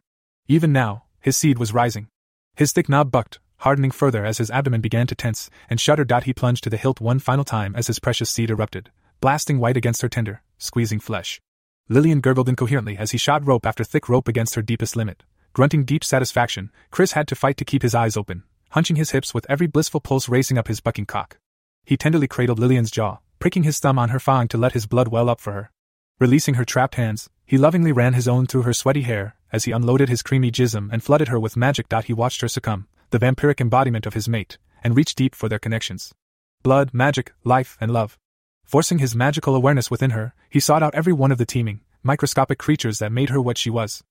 Even 0.48 0.72
now, 0.72 1.04
his 1.20 1.36
seed 1.36 1.58
was 1.58 1.72
rising. 1.72 2.08
His 2.56 2.72
thick 2.72 2.88
knob 2.88 3.10
bucked, 3.10 3.38
hardening 3.58 3.92
further 3.92 4.24
as 4.24 4.38
his 4.38 4.50
abdomen 4.50 4.80
began 4.80 5.06
to 5.06 5.14
tense, 5.14 5.48
and 5.70 5.80
shudder. 5.80 6.04
He 6.24 6.32
plunged 6.32 6.64
to 6.64 6.70
the 6.70 6.76
hilt 6.76 7.00
one 7.00 7.20
final 7.20 7.44
time 7.44 7.76
as 7.76 7.86
his 7.86 8.00
precious 8.00 8.28
seed 8.28 8.50
erupted, 8.50 8.90
blasting 9.20 9.60
white 9.60 9.76
against 9.76 10.02
her 10.02 10.08
tender, 10.08 10.42
squeezing 10.58 10.98
flesh. 10.98 11.40
Lillian 11.88 12.20
gurgled 12.20 12.48
incoherently 12.48 12.96
as 12.96 13.12
he 13.12 13.18
shot 13.18 13.46
rope 13.46 13.64
after 13.64 13.84
thick 13.84 14.08
rope 14.08 14.26
against 14.26 14.56
her 14.56 14.62
deepest 14.62 14.96
limit. 14.96 15.22
Grunting 15.52 15.84
deep 15.84 16.02
satisfaction, 16.02 16.72
Chris 16.90 17.12
had 17.12 17.28
to 17.28 17.36
fight 17.36 17.56
to 17.58 17.64
keep 17.64 17.82
his 17.82 17.94
eyes 17.94 18.16
open, 18.16 18.42
hunching 18.70 18.96
his 18.96 19.10
hips 19.10 19.32
with 19.32 19.46
every 19.48 19.66
blissful 19.66 20.00
pulse 20.00 20.28
racing 20.28 20.58
up 20.58 20.66
his 20.66 20.80
bucking 20.80 21.06
cock. 21.06 21.38
He 21.84 21.96
tenderly 21.96 22.26
cradled 22.26 22.58
Lillian's 22.58 22.90
jaw, 22.90 23.18
pricking 23.38 23.62
his 23.62 23.78
thumb 23.78 23.98
on 23.98 24.08
her 24.08 24.18
fang 24.18 24.48
to 24.48 24.58
let 24.58 24.72
his 24.72 24.86
blood 24.86 25.08
well 25.08 25.28
up 25.28 25.40
for 25.40 25.52
her. 25.52 25.70
Releasing 26.18 26.54
her 26.54 26.64
trapped 26.64 26.94
hands, 26.94 27.28
he 27.44 27.58
lovingly 27.58 27.92
ran 27.92 28.14
his 28.14 28.28
own 28.28 28.46
through 28.46 28.62
her 28.62 28.72
sweaty 28.72 29.02
hair 29.02 29.36
as 29.52 29.64
he 29.64 29.72
unloaded 29.72 30.08
his 30.08 30.22
creamy 30.22 30.50
jism 30.50 30.88
and 30.92 31.02
flooded 31.02 31.28
her 31.28 31.38
with 31.38 31.56
magic. 31.56 31.86
He 32.04 32.12
watched 32.12 32.40
her 32.40 32.48
succumb, 32.48 32.86
the 33.10 33.18
vampiric 33.18 33.60
embodiment 33.60 34.06
of 34.06 34.14
his 34.14 34.28
mate, 34.28 34.56
and 34.82 34.96
reached 34.96 35.18
deep 35.18 35.34
for 35.34 35.48
their 35.48 35.58
connections. 35.58 36.14
Blood, 36.62 36.94
magic, 36.94 37.32
life, 37.44 37.76
and 37.80 37.92
love. 37.92 38.18
Forcing 38.64 38.98
his 38.98 39.14
magical 39.14 39.54
awareness 39.54 39.90
within 39.90 40.10
her, 40.10 40.32
he 40.48 40.60
sought 40.60 40.82
out 40.82 40.94
every 40.94 41.12
one 41.12 41.32
of 41.32 41.38
the 41.38 41.44
teeming, 41.44 41.80
microscopic 42.02 42.58
creatures 42.58 42.98
that 42.98 43.12
made 43.12 43.30
her 43.30 43.40
what 43.40 43.58
she 43.58 43.68
was. 43.68 44.02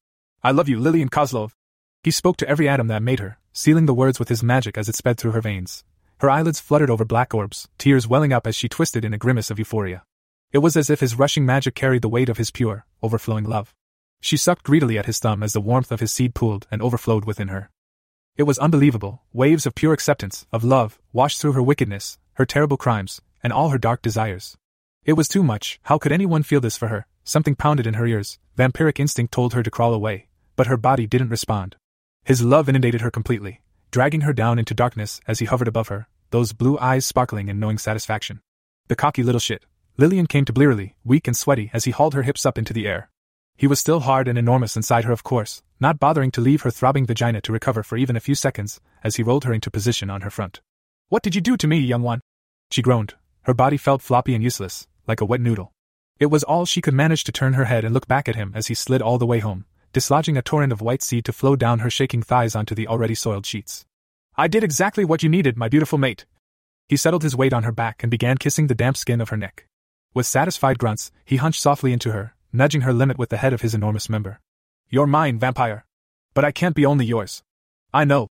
I 0.43 0.51
love 0.51 0.69
you, 0.69 0.79
Lillian 0.79 1.09
Kozlov. 1.09 1.53
He 2.03 2.11
spoke 2.11 2.37
to 2.37 2.47
every 2.47 2.67
atom 2.67 2.87
that 2.87 3.01
made 3.01 3.19
her, 3.19 3.39
sealing 3.53 3.85
the 3.85 3.93
words 3.93 4.19
with 4.19 4.29
his 4.29 4.43
magic 4.43 4.77
as 4.77 4.89
it 4.89 4.95
sped 4.95 5.17
through 5.17 5.31
her 5.31 5.41
veins. 5.41 5.83
Her 6.19 6.29
eyelids 6.29 6.59
fluttered 6.59 6.89
over 6.89 7.05
black 7.05 7.33
orbs, 7.33 7.67
tears 7.77 8.07
welling 8.07 8.33
up 8.33 8.45
as 8.45 8.55
she 8.55 8.69
twisted 8.69 9.03
in 9.03 9.13
a 9.13 9.17
grimace 9.17 9.49
of 9.49 9.57
euphoria. 9.57 10.03
It 10.51 10.59
was 10.59 10.75
as 10.75 10.89
if 10.89 10.99
his 10.99 11.15
rushing 11.15 11.45
magic 11.45 11.75
carried 11.75 12.01
the 12.01 12.09
weight 12.09 12.27
of 12.27 12.37
his 12.37 12.51
pure, 12.51 12.85
overflowing 13.01 13.45
love. 13.45 13.73
She 14.19 14.37
sucked 14.37 14.63
greedily 14.63 14.97
at 14.97 15.05
his 15.05 15.19
thumb 15.19 15.43
as 15.43 15.53
the 15.53 15.61
warmth 15.61 15.91
of 15.91 16.01
his 16.01 16.11
seed 16.11 16.35
pooled 16.35 16.67
and 16.69 16.81
overflowed 16.81 17.25
within 17.25 17.47
her. 17.47 17.69
It 18.35 18.43
was 18.43 18.59
unbelievable, 18.59 19.23
waves 19.33 19.65
of 19.65 19.75
pure 19.75 19.93
acceptance, 19.93 20.45
of 20.51 20.63
love, 20.63 20.99
washed 21.13 21.39
through 21.39 21.53
her 21.53 21.63
wickedness, 21.63 22.17
her 22.33 22.45
terrible 22.45 22.77
crimes, 22.77 23.21
and 23.41 23.53
all 23.53 23.69
her 23.69 23.77
dark 23.77 24.01
desires. 24.01 24.57
It 25.03 25.13
was 25.13 25.27
too 25.27 25.43
much, 25.43 25.79
how 25.83 25.97
could 25.97 26.11
anyone 26.11 26.43
feel 26.43 26.61
this 26.61 26.77
for 26.77 26.89
her? 26.89 27.07
Something 27.23 27.55
pounded 27.55 27.87
in 27.87 27.95
her 27.95 28.05
ears, 28.05 28.37
vampiric 28.57 28.99
instinct 28.99 29.33
told 29.33 29.53
her 29.53 29.63
to 29.63 29.71
crawl 29.71 29.93
away, 29.93 30.27
but 30.55 30.67
her 30.67 30.77
body 30.77 31.07
didn't 31.07 31.29
respond. 31.29 31.75
His 32.23 32.43
love 32.43 32.69
inundated 32.69 33.01
her 33.01 33.11
completely, 33.11 33.61
dragging 33.89 34.21
her 34.21 34.33
down 34.33 34.59
into 34.59 34.73
darkness 34.73 35.21
as 35.27 35.39
he 35.39 35.45
hovered 35.45 35.67
above 35.67 35.87
her, 35.87 36.07
those 36.29 36.53
blue 36.53 36.77
eyes 36.77 37.05
sparkling 37.05 37.47
in 37.47 37.59
knowing 37.59 37.77
satisfaction. 37.77 38.41
The 38.87 38.95
cocky 38.95 39.23
little 39.23 39.39
shit. 39.39 39.65
Lillian 39.97 40.27
came 40.27 40.45
to 40.45 40.53
blearily, 40.53 40.95
weak 41.03 41.27
and 41.27 41.35
sweaty 41.35 41.69
as 41.73 41.83
he 41.83 41.91
hauled 41.91 42.13
her 42.13 42.23
hips 42.23 42.45
up 42.45 42.57
into 42.57 42.73
the 42.73 42.87
air. 42.87 43.09
He 43.55 43.67
was 43.67 43.79
still 43.79 44.01
hard 44.01 44.27
and 44.27 44.37
enormous 44.37 44.75
inside 44.75 45.03
her, 45.05 45.11
of 45.11 45.23
course, 45.23 45.61
not 45.79 45.99
bothering 45.99 46.31
to 46.31 46.41
leave 46.41 46.61
her 46.61 46.71
throbbing 46.71 47.05
vagina 47.05 47.41
to 47.41 47.51
recover 47.51 47.83
for 47.83 47.97
even 47.97 48.15
a 48.15 48.21
few 48.21 48.35
seconds 48.35 48.79
as 49.03 49.17
he 49.17 49.23
rolled 49.23 49.43
her 49.43 49.53
into 49.53 49.69
position 49.69 50.09
on 50.09 50.21
her 50.21 50.29
front. 50.29 50.61
What 51.09 51.23
did 51.23 51.35
you 51.35 51.41
do 51.41 51.57
to 51.57 51.67
me, 51.67 51.77
young 51.77 52.01
one? 52.01 52.21
She 52.71 52.81
groaned. 52.81 53.15
Her 53.43 53.53
body 53.53 53.77
felt 53.77 54.01
floppy 54.01 54.33
and 54.33 54.43
useless, 54.43 54.87
like 55.07 55.21
a 55.21 55.25
wet 55.25 55.41
noodle. 55.41 55.73
It 56.19 56.27
was 56.27 56.43
all 56.43 56.65
she 56.65 56.81
could 56.81 56.93
manage 56.93 57.23
to 57.25 57.31
turn 57.31 57.53
her 57.53 57.65
head 57.65 57.83
and 57.83 57.93
look 57.93 58.07
back 58.07 58.29
at 58.29 58.35
him 58.35 58.53
as 58.55 58.67
he 58.67 58.73
slid 58.73 59.01
all 59.01 59.17
the 59.17 59.25
way 59.25 59.39
home, 59.39 59.65
dislodging 59.93 60.37
a 60.37 60.41
torrent 60.41 60.71
of 60.71 60.81
white 60.81 61.01
seed 61.01 61.25
to 61.25 61.33
flow 61.33 61.55
down 61.55 61.79
her 61.79 61.89
shaking 61.89 62.21
thighs 62.21 62.55
onto 62.55 62.73
the 62.73 62.87
already 62.87 63.15
soiled 63.15 63.45
sheets. 63.45 63.85
I 64.37 64.47
did 64.47 64.63
exactly 64.63 65.03
what 65.03 65.23
you 65.23 65.29
needed, 65.29 65.57
my 65.57 65.67
beautiful 65.67 65.97
mate. 65.97 66.25
He 66.87 66.95
settled 66.95 67.23
his 67.23 67.35
weight 67.35 67.53
on 67.53 67.63
her 67.63 67.71
back 67.71 68.03
and 68.03 68.09
began 68.09 68.37
kissing 68.37 68.67
the 68.67 68.75
damp 68.75 68.97
skin 68.97 69.19
of 69.19 69.29
her 69.29 69.37
neck. 69.37 69.67
With 70.13 70.25
satisfied 70.25 70.77
grunts, 70.77 71.11
he 71.23 71.37
hunched 71.37 71.61
softly 71.61 71.93
into 71.93 72.11
her, 72.11 72.35
nudging 72.51 72.81
her 72.81 72.91
limit 72.91 73.17
with 73.17 73.29
the 73.29 73.37
head 73.37 73.53
of 73.53 73.61
his 73.61 73.73
enormous 73.73 74.09
member. 74.09 74.41
You're 74.89 75.07
mine, 75.07 75.39
vampire. 75.39 75.85
But 76.33 76.43
I 76.43 76.51
can't 76.51 76.75
be 76.75 76.85
only 76.85 77.05
yours. 77.05 77.43
I 77.93 78.03
know. 78.03 78.27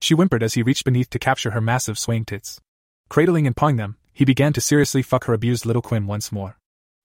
She 0.00 0.14
whimpered 0.14 0.44
as 0.44 0.54
he 0.54 0.62
reached 0.62 0.84
beneath 0.84 1.10
to 1.10 1.18
capture 1.18 1.50
her 1.50 1.60
massive 1.60 1.98
swaying 1.98 2.26
tits. 2.26 2.60
Cradling 3.08 3.48
and 3.48 3.56
pawing 3.56 3.76
them, 3.76 3.96
he 4.12 4.24
began 4.24 4.52
to 4.52 4.60
seriously 4.60 5.02
fuck 5.02 5.24
her 5.24 5.34
abused 5.34 5.66
little 5.66 5.82
Quim 5.82 6.06
once 6.06 6.30
more. 6.30 6.56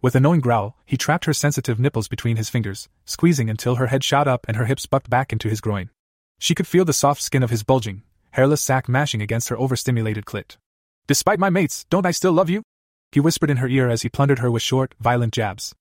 With 0.02 0.16
a 0.16 0.20
knowing 0.20 0.42
growl, 0.42 0.78
he 0.86 0.96
trapped 0.96 1.26
her 1.26 1.34
sensitive 1.34 1.80
nipples 1.80 2.08
between 2.08 2.38
his 2.38 2.50
fingers, 2.50 2.88
squeezing 3.06 3.50
until 3.50 3.76
her 3.76 3.88
head 3.88 4.04
shot 4.04 4.28
up 4.28 4.46
and 4.48 4.58
her 4.58 4.66
hips 4.66 4.86
bucked 4.86 5.10
back 5.10 5.34
into 5.34 5.50
his 5.50 5.60
groin. 5.60 5.90
She 6.38 6.54
could 6.54 6.68
feel 6.68 6.86
the 6.86 6.94
soft 6.94 7.22
skin 7.22 7.42
of 7.42 7.50
his 7.50 7.64
bulging, 7.64 8.04
hairless 8.32 8.62
sack 8.62 8.88
mashing 8.88 9.24
against 9.24 9.50
her 9.50 9.58
overstimulated 9.58 10.26
clit. 10.26 10.58
Despite 11.08 11.40
my 11.40 11.50
mates, 11.50 11.86
don't 11.90 12.06
I 12.06 12.12
still 12.12 12.32
love 12.32 12.50
you? 12.50 12.62
He 13.12 13.20
whispered 13.20 13.50
in 13.50 13.58
her 13.58 13.68
ear 13.68 13.90
as 13.90 14.04
he 14.04 14.10
plundered 14.10 14.40
her 14.40 14.52
with 14.52 14.62
short, 14.62 14.94
violent 15.00 15.34
jabs. 15.34 15.74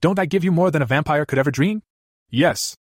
Don't 0.00 0.18
I 0.18 0.26
give 0.26 0.44
you 0.44 0.52
more 0.52 0.70
than 0.70 0.82
a 0.82 0.86
vampire 0.86 1.24
could 1.24 1.38
ever 1.38 1.50
dream? 1.50 1.82
Yes. 2.30 2.76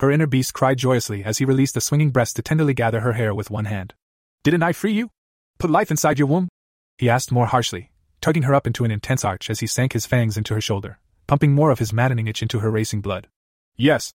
Her 0.00 0.10
inner 0.10 0.26
beast 0.26 0.54
cried 0.54 0.78
joyously 0.78 1.24
as 1.24 1.38
he 1.38 1.44
released 1.44 1.74
the 1.74 1.80
swinging 1.80 2.10
breast 2.10 2.36
to 2.36 2.42
tenderly 2.42 2.72
gather 2.72 3.00
her 3.00 3.12
hair 3.12 3.34
with 3.34 3.50
one 3.50 3.66
hand. 3.66 3.92
Didn't 4.44 4.62
I 4.62 4.72
free 4.72 4.92
you? 4.92 5.10
Put 5.58 5.70
life 5.70 5.90
inside 5.90 6.18
your 6.18 6.28
womb? 6.28 6.48
He 6.96 7.10
asked 7.10 7.32
more 7.32 7.46
harshly, 7.46 7.90
tugging 8.22 8.44
her 8.44 8.54
up 8.54 8.66
into 8.66 8.84
an 8.84 8.90
intense 8.90 9.24
arch 9.24 9.50
as 9.50 9.60
he 9.60 9.66
sank 9.66 9.92
his 9.92 10.06
fangs 10.06 10.38
into 10.38 10.54
her 10.54 10.60
shoulder, 10.60 10.98
pumping 11.26 11.52
more 11.52 11.70
of 11.70 11.78
his 11.78 11.92
maddening 11.92 12.28
itch 12.28 12.40
into 12.40 12.60
her 12.60 12.70
racing 12.70 13.02
blood. 13.02 13.28
Yes. 13.76 14.12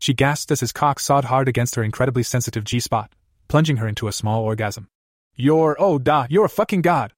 She 0.00 0.14
gasped 0.14 0.50
as 0.50 0.60
his 0.60 0.72
cock 0.72 0.98
sawed 0.98 1.26
hard 1.26 1.46
against 1.46 1.74
her 1.76 1.84
incredibly 1.84 2.24
sensitive 2.24 2.64
G 2.64 2.80
spot, 2.80 3.12
plunging 3.46 3.76
her 3.76 3.86
into 3.86 4.08
a 4.08 4.12
small 4.12 4.42
orgasm. 4.42 4.88
You're, 5.36 5.76
oh, 5.78 5.98
da, 5.98 6.26
you're 6.28 6.46
a 6.46 6.48
fucking 6.48 6.82
god. 6.82 7.12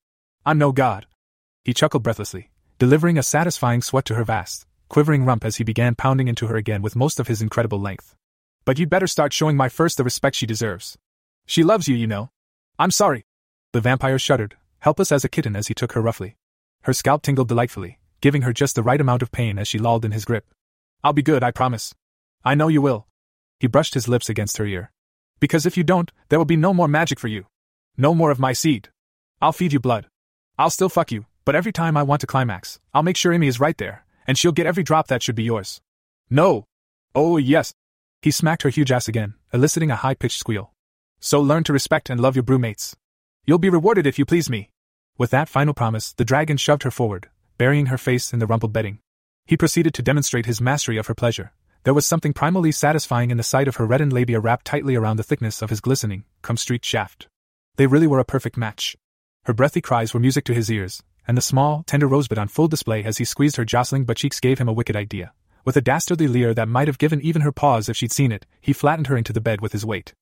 I'm 0.44 0.58
no 0.58 0.72
god. 0.72 1.06
He 1.64 1.74
chuckled 1.74 2.02
breathlessly, 2.02 2.50
delivering 2.78 3.18
a 3.18 3.22
satisfying 3.22 3.82
sweat 3.82 4.06
to 4.06 4.14
her 4.14 4.24
vast, 4.24 4.66
quivering 4.88 5.24
rump 5.24 5.44
as 5.44 5.56
he 5.56 5.64
began 5.64 5.94
pounding 5.94 6.26
into 6.26 6.46
her 6.46 6.56
again 6.56 6.80
with 6.80 6.96
most 6.96 7.20
of 7.20 7.28
his 7.28 7.42
incredible 7.42 7.78
length. 7.78 8.14
But 8.64 8.78
you'd 8.78 8.90
better 8.90 9.06
start 9.06 9.32
showing 9.32 9.56
my 9.56 9.68
first 9.68 9.96
the 9.98 10.04
respect 10.04 10.36
she 10.36 10.46
deserves. 10.46 10.96
She 11.46 11.62
loves 11.62 11.88
you, 11.88 11.94
you 11.94 12.06
know. 12.06 12.30
I'm 12.78 12.90
sorry. 12.90 13.26
The 13.72 13.80
vampire 13.80 14.18
shuddered, 14.18 14.56
helpless 14.78 15.12
as 15.12 15.24
a 15.24 15.28
kitten 15.28 15.54
as 15.54 15.68
he 15.68 15.74
took 15.74 15.92
her 15.92 16.00
roughly. 16.00 16.36
Her 16.82 16.92
scalp 16.94 17.22
tingled 17.22 17.48
delightfully, 17.48 17.98
giving 18.20 18.42
her 18.42 18.52
just 18.52 18.74
the 18.74 18.82
right 18.82 19.00
amount 19.00 19.22
of 19.22 19.30
pain 19.30 19.58
as 19.58 19.68
she 19.68 19.78
lolled 19.78 20.04
in 20.04 20.12
his 20.12 20.24
grip. 20.24 20.46
I'll 21.04 21.12
be 21.12 21.22
good, 21.22 21.42
I 21.42 21.50
promise. 21.50 21.94
I 22.42 22.54
know 22.54 22.68
you 22.68 22.80
will. 22.80 23.06
He 23.58 23.66
brushed 23.66 23.94
his 23.94 24.08
lips 24.08 24.30
against 24.30 24.56
her 24.56 24.64
ear. 24.64 24.92
Because 25.40 25.66
if 25.66 25.76
you 25.76 25.84
don't, 25.84 26.10
there 26.28 26.38
will 26.38 26.46
be 26.46 26.56
no 26.56 26.72
more 26.72 26.88
magic 26.88 27.20
for 27.20 27.28
you. 27.28 27.46
No 27.96 28.14
more 28.14 28.30
of 28.30 28.38
my 28.38 28.54
seed. 28.54 28.88
I'll 29.42 29.52
feed 29.52 29.74
you 29.74 29.80
blood. 29.80 30.06
I'll 30.58 30.70
still 30.70 30.88
fuck 30.88 31.12
you, 31.12 31.26
but 31.50 31.56
every 31.56 31.72
time 31.72 31.96
I 31.96 32.04
want 32.04 32.20
to 32.20 32.28
climax, 32.28 32.78
I'll 32.94 33.02
make 33.02 33.16
sure 33.16 33.32
Emmy 33.32 33.48
is 33.48 33.58
right 33.58 33.76
there, 33.76 34.04
and 34.24 34.38
she'll 34.38 34.52
get 34.52 34.66
every 34.66 34.84
drop 34.84 35.08
that 35.08 35.20
should 35.20 35.34
be 35.34 35.42
yours. 35.42 35.80
No! 36.30 36.64
Oh, 37.12 37.38
yes! 37.38 37.74
He 38.22 38.30
smacked 38.30 38.62
her 38.62 38.68
huge 38.68 38.92
ass 38.92 39.08
again, 39.08 39.34
eliciting 39.52 39.90
a 39.90 39.96
high 39.96 40.14
pitched 40.14 40.38
squeal. 40.38 40.72
So 41.18 41.40
learn 41.40 41.64
to 41.64 41.72
respect 41.72 42.08
and 42.08 42.20
love 42.20 42.36
your 42.36 42.44
broodmates. 42.44 42.94
You'll 43.46 43.58
be 43.58 43.68
rewarded 43.68 44.06
if 44.06 44.16
you 44.16 44.24
please 44.24 44.48
me. 44.48 44.70
With 45.18 45.30
that 45.30 45.48
final 45.48 45.74
promise, 45.74 46.12
the 46.12 46.24
dragon 46.24 46.56
shoved 46.56 46.84
her 46.84 46.90
forward, 46.92 47.28
burying 47.58 47.86
her 47.86 47.98
face 47.98 48.32
in 48.32 48.38
the 48.38 48.46
rumpled 48.46 48.72
bedding. 48.72 49.00
He 49.44 49.56
proceeded 49.56 49.92
to 49.94 50.02
demonstrate 50.02 50.46
his 50.46 50.60
mastery 50.60 50.98
of 50.98 51.08
her 51.08 51.16
pleasure. 51.16 51.50
There 51.82 51.94
was 51.94 52.06
something 52.06 52.32
primally 52.32 52.72
satisfying 52.72 53.32
in 53.32 53.38
the 53.38 53.42
sight 53.42 53.66
of 53.66 53.74
her 53.74 53.86
reddened 53.86 54.12
labia 54.12 54.38
wrapped 54.38 54.66
tightly 54.66 54.94
around 54.94 55.16
the 55.16 55.24
thickness 55.24 55.62
of 55.62 55.70
his 55.70 55.80
glistening, 55.80 56.26
cum 56.42 56.56
streaked 56.56 56.84
shaft. 56.84 57.26
They 57.74 57.88
really 57.88 58.06
were 58.06 58.20
a 58.20 58.24
perfect 58.24 58.56
match. 58.56 58.96
Her 59.46 59.52
breathy 59.52 59.80
cries 59.80 60.14
were 60.14 60.20
music 60.20 60.44
to 60.44 60.54
his 60.54 60.70
ears, 60.70 61.02
and 61.26 61.36
the 61.36 61.42
small, 61.42 61.84
tender 61.86 62.06
rosebud 62.06 62.38
on 62.38 62.48
full 62.48 62.68
display 62.68 63.04
as 63.04 63.18
he 63.18 63.24
squeezed 63.24 63.56
her 63.56 63.64
jostling 63.64 64.04
butt 64.04 64.16
cheeks 64.16 64.40
gave 64.40 64.58
him 64.58 64.68
a 64.68 64.72
wicked 64.72 64.96
idea. 64.96 65.32
With 65.64 65.76
a 65.76 65.82
dastardly 65.82 66.26
leer 66.26 66.54
that 66.54 66.68
might 66.68 66.88
have 66.88 66.98
given 66.98 67.20
even 67.20 67.42
her 67.42 67.52
pause 67.52 67.88
if 67.88 67.96
she'd 67.96 68.12
seen 68.12 68.32
it, 68.32 68.46
he 68.60 68.72
flattened 68.72 69.08
her 69.08 69.16
into 69.16 69.32
the 69.32 69.40
bed 69.40 69.60
with 69.60 69.72
his 69.72 69.84
weight. 69.84 70.14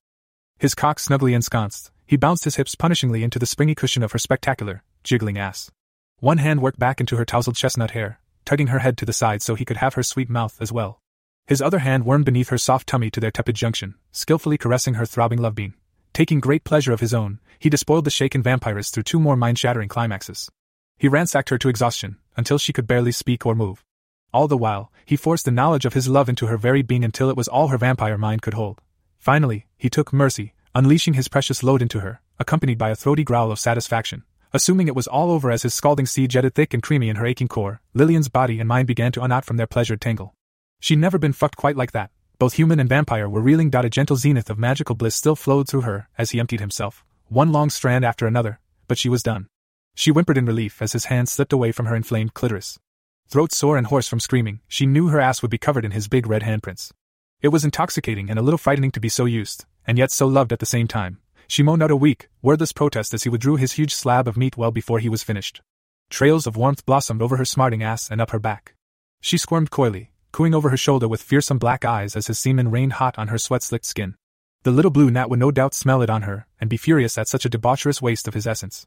His 0.59 0.75
cock 0.75 0.99
snugly 0.99 1.35
ensconced, 1.35 1.91
he 2.05 2.17
bounced 2.17 2.45
his 2.45 2.57
hips 2.57 2.75
punishingly 2.75 3.23
into 3.23 3.39
the 3.39 3.47
springy 3.47 3.75
cushion 3.75 4.03
of 4.03 4.13
her 4.13 4.19
spectacular, 4.19 4.83
jiggling 5.05 5.39
ass. 5.39 5.71
One 6.21 6.39
hand 6.39 6.61
worked 6.61 6.79
back 6.79 7.01
into 7.01 7.17
her 7.17 7.25
tousled 7.25 7.55
chestnut 7.55 7.93
hair, 7.93 8.19
tugging 8.45 8.69
her 8.69 8.81
head 8.81 8.97
to 8.99 9.05
the 9.05 9.13
side 9.13 9.43
so 9.43 9.55
he 9.55 9.65
could 9.65 9.77
have 9.77 9.95
her 9.95 10.03
sweet 10.03 10.29
mouth 10.29 10.61
as 10.61 10.73
well. 10.73 11.01
His 11.47 11.63
other 11.63 11.79
hand 11.79 12.05
wormed 12.05 12.25
beneath 12.25 12.49
her 12.49 12.59
soft 12.59 12.89
tummy 12.89 13.11
to 13.11 13.21
their 13.21 13.31
tepid 13.31 13.55
junction, 13.55 13.95
skillfully 14.11 14.59
caressing 14.59 14.95
her 14.95 15.07
throbbing 15.07 15.41
love 15.41 15.55
bean. 15.55 15.75
Taking 16.13 16.41
great 16.41 16.65
pleasure 16.65 16.93
of 16.93 17.01
his 17.01 17.15
own, 17.15 17.39
he 17.59 17.71
despoiled 17.71 18.05
the 18.05 18.11
shaken 18.11 18.43
vampiress 18.43 18.91
through 18.91 19.05
two 19.05 19.21
more 19.21 19.37
mind 19.37 19.59
shattering 19.59 19.89
climaxes. 19.89 20.51
He 20.99 21.09
ransacked 21.09 21.51
her 21.51 21.59
to 21.59 21.69
exhaustion, 21.69 22.17
until 22.37 22.59
she 22.59 22.73
could 22.73 22.89
barely 22.89 23.13
speak 23.13 23.47
or 23.47 23.55
move. 23.55 23.85
All 24.33 24.49
the 24.49 24.57
while, 24.59 24.93
he 25.07 25.17
forced 25.17 25.45
the 25.45 25.51
knowledge 25.51 25.87
of 25.87 25.95
his 25.95 26.09
love 26.09 26.29
into 26.29 26.49
her 26.49 26.59
very 26.59 26.83
being 26.83 27.05
until 27.05 27.31
it 27.31 27.37
was 27.37 27.49
all 27.49 27.69
her 27.69 27.79
vampire 27.79 28.19
mind 28.19 28.43
could 28.43 28.55
hold. 28.55 28.81
Finally, 29.19 29.67
he 29.77 29.89
took 29.89 30.13
mercy, 30.13 30.55
unleashing 30.75 31.15
his 31.15 31.29
precious 31.29 31.63
load 31.63 31.81
into 31.81 32.01
her, 32.01 32.21
accompanied 32.39 32.79
by 32.79 32.91
a 32.91 32.97
throaty 32.97 33.25
growl 33.25 33.51
of 33.53 33.59
satisfaction. 33.59 34.25
Assuming 34.53 34.89
it 34.89 34.97
was 34.97 35.07
all 35.07 35.31
over 35.31 35.51
as 35.51 35.63
his 35.63 35.75
scalding 35.75 36.07
seed 36.07 36.31
jetted 36.31 36.55
thick 36.55 36.75
and 36.75 36.83
creamy 36.83 37.09
in 37.09 37.17
her 37.17 37.27
aching 37.27 37.49
core, 37.49 37.81
Lillian's 37.95 38.29
body 38.29 38.59
and 38.59 38.69
mind 38.69 38.87
began 38.87 39.13
to 39.13 39.23
unknot 39.23 39.45
from 39.45 39.57
their 39.57 39.67
pleasured 39.67 40.01
tangle. 40.01 40.35
She'd 40.81 40.99
never 40.99 41.19
been 41.19 41.33
fucked 41.33 41.57
quite 41.57 41.77
like 41.77 41.93
that. 41.93 42.11
Both 42.39 42.55
human 42.55 42.81
and 42.81 42.89
vampire 42.89 43.29
were 43.29 43.41
reeling. 43.41 43.75
A 43.75 43.89
gentle 43.91 44.17
zenith 44.17 44.51
of 44.51 44.59
magical 44.59 44.95
bliss 44.95 45.15
still 45.15 45.37
flowed 45.37 45.69
through 45.69 45.83
her 45.83 46.09
as 46.17 46.31
he 46.31 46.41
emptied 46.41 46.61
himself, 46.61 47.05
one 47.29 47.53
long 47.53 47.71
strand 47.71 48.05
after 48.05 48.27
another, 48.27 48.61
but 48.87 48.99
she 48.99 49.09
was 49.09 49.23
done. 49.23 49.49
She 49.99 50.13
whimpered 50.13 50.39
in 50.39 50.47
relief 50.47 50.81
as 50.81 50.93
his 50.93 51.07
hand 51.07 51.29
slipped 51.29 51.53
away 51.53 51.73
from 51.73 51.87
her 51.87 51.97
inflamed 51.97 52.33
clitoris. 52.33 52.79
Throat 53.29 53.51
sore 53.51 53.77
and 53.77 53.89
hoarse 53.89 54.07
from 54.07 54.21
screaming, 54.21 54.61
she 54.69 54.87
knew 54.87 55.09
her 55.09 55.19
ass 55.19 55.43
would 55.43 55.51
be 55.51 55.59
covered 55.59 55.85
in 55.85 55.91
his 55.91 56.07
big 56.07 56.29
red 56.29 56.43
handprints. 56.43 56.93
It 57.43 57.49
was 57.49 57.65
intoxicating 57.65 58.31
and 58.31 58.39
a 58.39 58.43
little 58.43 58.59
frightening 58.59 58.93
to 58.93 59.01
be 59.01 59.09
so 59.09 59.25
used, 59.25 59.65
and 59.89 59.99
yet 59.99 60.13
so 60.13 60.29
loved 60.29 60.53
at 60.53 60.61
the 60.61 60.67
same 60.67 60.87
time. 60.87 61.19
She 61.49 61.65
moaned 61.65 61.83
out 61.83 61.91
a 61.91 61.97
weak, 61.97 62.29
wordless 62.43 62.73
protest 62.73 63.13
as 63.13 63.25
he 63.25 63.29
withdrew 63.29 63.57
his 63.57 63.73
huge 63.73 63.93
slab 63.93 64.29
of 64.29 64.37
meat 64.37 64.57
well 64.57 64.71
before 64.71 65.01
he 65.01 65.09
was 65.09 65.25
finished. 65.25 65.63
Trails 66.11 66.47
of 66.47 66.57
warmth 66.57 66.87
blossomed 66.87 67.21
over 67.21 67.37
her 67.37 67.45
smarting 67.45 67.83
ass 67.83 68.09
and 68.09 68.21
up 68.21 68.31
her 68.31 68.39
back. 68.39 68.77
She 69.21 69.37
squirmed 69.37 69.73
coyly, 69.73 70.13
cooing 70.31 70.55
over 70.55 70.69
her 70.69 70.77
shoulder 70.77 71.09
with 71.09 71.23
fearsome 71.23 71.59
black 71.59 71.85
eyes 71.85 72.15
as 72.15 72.29
his 72.29 72.39
semen 72.39 72.71
rained 72.71 72.93
hot 72.93 73.19
on 73.19 73.29
her 73.29 73.39
sweat 73.39 73.65
slicked 73.65 73.87
skin. 73.87 74.15
The 74.63 74.71
little 74.71 74.93
blue 74.93 75.11
gnat 75.11 75.29
would 75.29 75.41
no 75.41 75.51
doubt 75.51 75.75
smell 75.75 76.03
it 76.03 76.09
on 76.09 76.23
her 76.23 76.47
and 76.61 76.71
be 76.71 76.77
furious 76.77 77.19
at 77.19 77.27
such 77.27 77.45
a 77.45 77.51
debaucherous 77.51 78.01
waste 78.01 78.29
of 78.29 78.35
his 78.35 78.47
essence. 78.47 78.87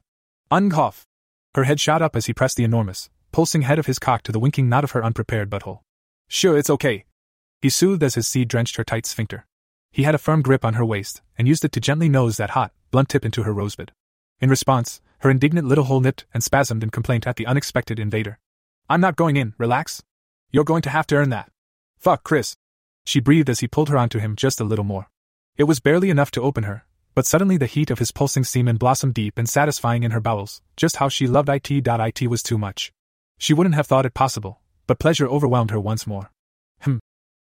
Uncough! 0.52 1.06
Her 1.54 1.64
head 1.64 1.80
shot 1.80 2.02
up 2.02 2.14
as 2.14 2.26
he 2.26 2.34
pressed 2.34 2.58
the 2.58 2.64
enormous, 2.64 3.08
pulsing 3.32 3.62
head 3.62 3.78
of 3.78 3.86
his 3.86 3.98
cock 3.98 4.22
to 4.24 4.32
the 4.32 4.38
winking 4.38 4.68
knot 4.68 4.84
of 4.84 4.90
her 4.90 5.02
unprepared 5.02 5.48
butthole. 5.48 5.80
Sure, 6.28 6.58
it's 6.58 6.68
okay. 6.68 7.06
He 7.62 7.70
soothed 7.70 8.02
as 8.02 8.16
his 8.16 8.28
seed 8.28 8.48
drenched 8.48 8.76
her 8.76 8.84
tight 8.84 9.06
sphincter. 9.06 9.46
He 9.92 10.02
had 10.02 10.14
a 10.14 10.18
firm 10.18 10.42
grip 10.42 10.62
on 10.62 10.74
her 10.74 10.84
waist 10.84 11.22
and 11.38 11.48
used 11.48 11.64
it 11.64 11.72
to 11.72 11.80
gently 11.80 12.10
nose 12.10 12.36
that 12.36 12.50
hot, 12.50 12.72
blunt 12.90 13.08
tip 13.08 13.24
into 13.24 13.44
her 13.44 13.52
rosebud. 13.54 13.92
In 14.40 14.50
response, 14.50 15.00
her 15.20 15.30
indignant 15.30 15.68
little 15.68 15.84
hole 15.84 16.02
nipped 16.02 16.26
and 16.34 16.42
spasmed 16.42 16.82
in 16.82 16.90
complaint 16.90 17.26
at 17.26 17.36
the 17.36 17.46
unexpected 17.46 17.98
invader. 17.98 18.38
I'm 18.90 19.00
not 19.00 19.16
going 19.16 19.38
in, 19.38 19.54
relax. 19.56 20.02
You're 20.50 20.64
going 20.64 20.82
to 20.82 20.90
have 20.90 21.06
to 21.06 21.16
earn 21.16 21.30
that. 21.30 21.50
Fuck, 21.96 22.24
Chris. 22.24 22.56
She 23.06 23.20
breathed 23.20 23.48
as 23.48 23.60
he 23.60 23.68
pulled 23.68 23.88
her 23.88 23.96
onto 23.96 24.18
him 24.18 24.36
just 24.36 24.60
a 24.60 24.64
little 24.64 24.84
more. 24.84 25.08
It 25.56 25.64
was 25.64 25.80
barely 25.80 26.10
enough 26.10 26.30
to 26.32 26.42
open 26.42 26.64
her, 26.64 26.84
but 27.14 27.26
suddenly 27.26 27.56
the 27.56 27.66
heat 27.66 27.90
of 27.90 27.98
his 27.98 28.10
pulsing 28.10 28.44
semen 28.44 28.76
blossomed 28.76 29.14
deep 29.14 29.38
and 29.38 29.48
satisfying 29.48 30.02
in 30.02 30.12
her 30.12 30.20
bowels. 30.20 30.62
Just 30.76 30.96
how 30.96 31.08
she 31.08 31.26
loved 31.26 31.48
it. 31.48 31.70
It 31.70 32.28
was 32.28 32.42
too 32.42 32.58
much. 32.58 32.92
She 33.38 33.54
wouldn't 33.54 33.74
have 33.74 33.86
thought 33.86 34.06
it 34.06 34.14
possible, 34.14 34.60
but 34.86 34.98
pleasure 34.98 35.26
overwhelmed 35.26 35.70
her 35.70 35.80
once 35.80 36.06
more. 36.06 36.30
Hm. 36.80 37.00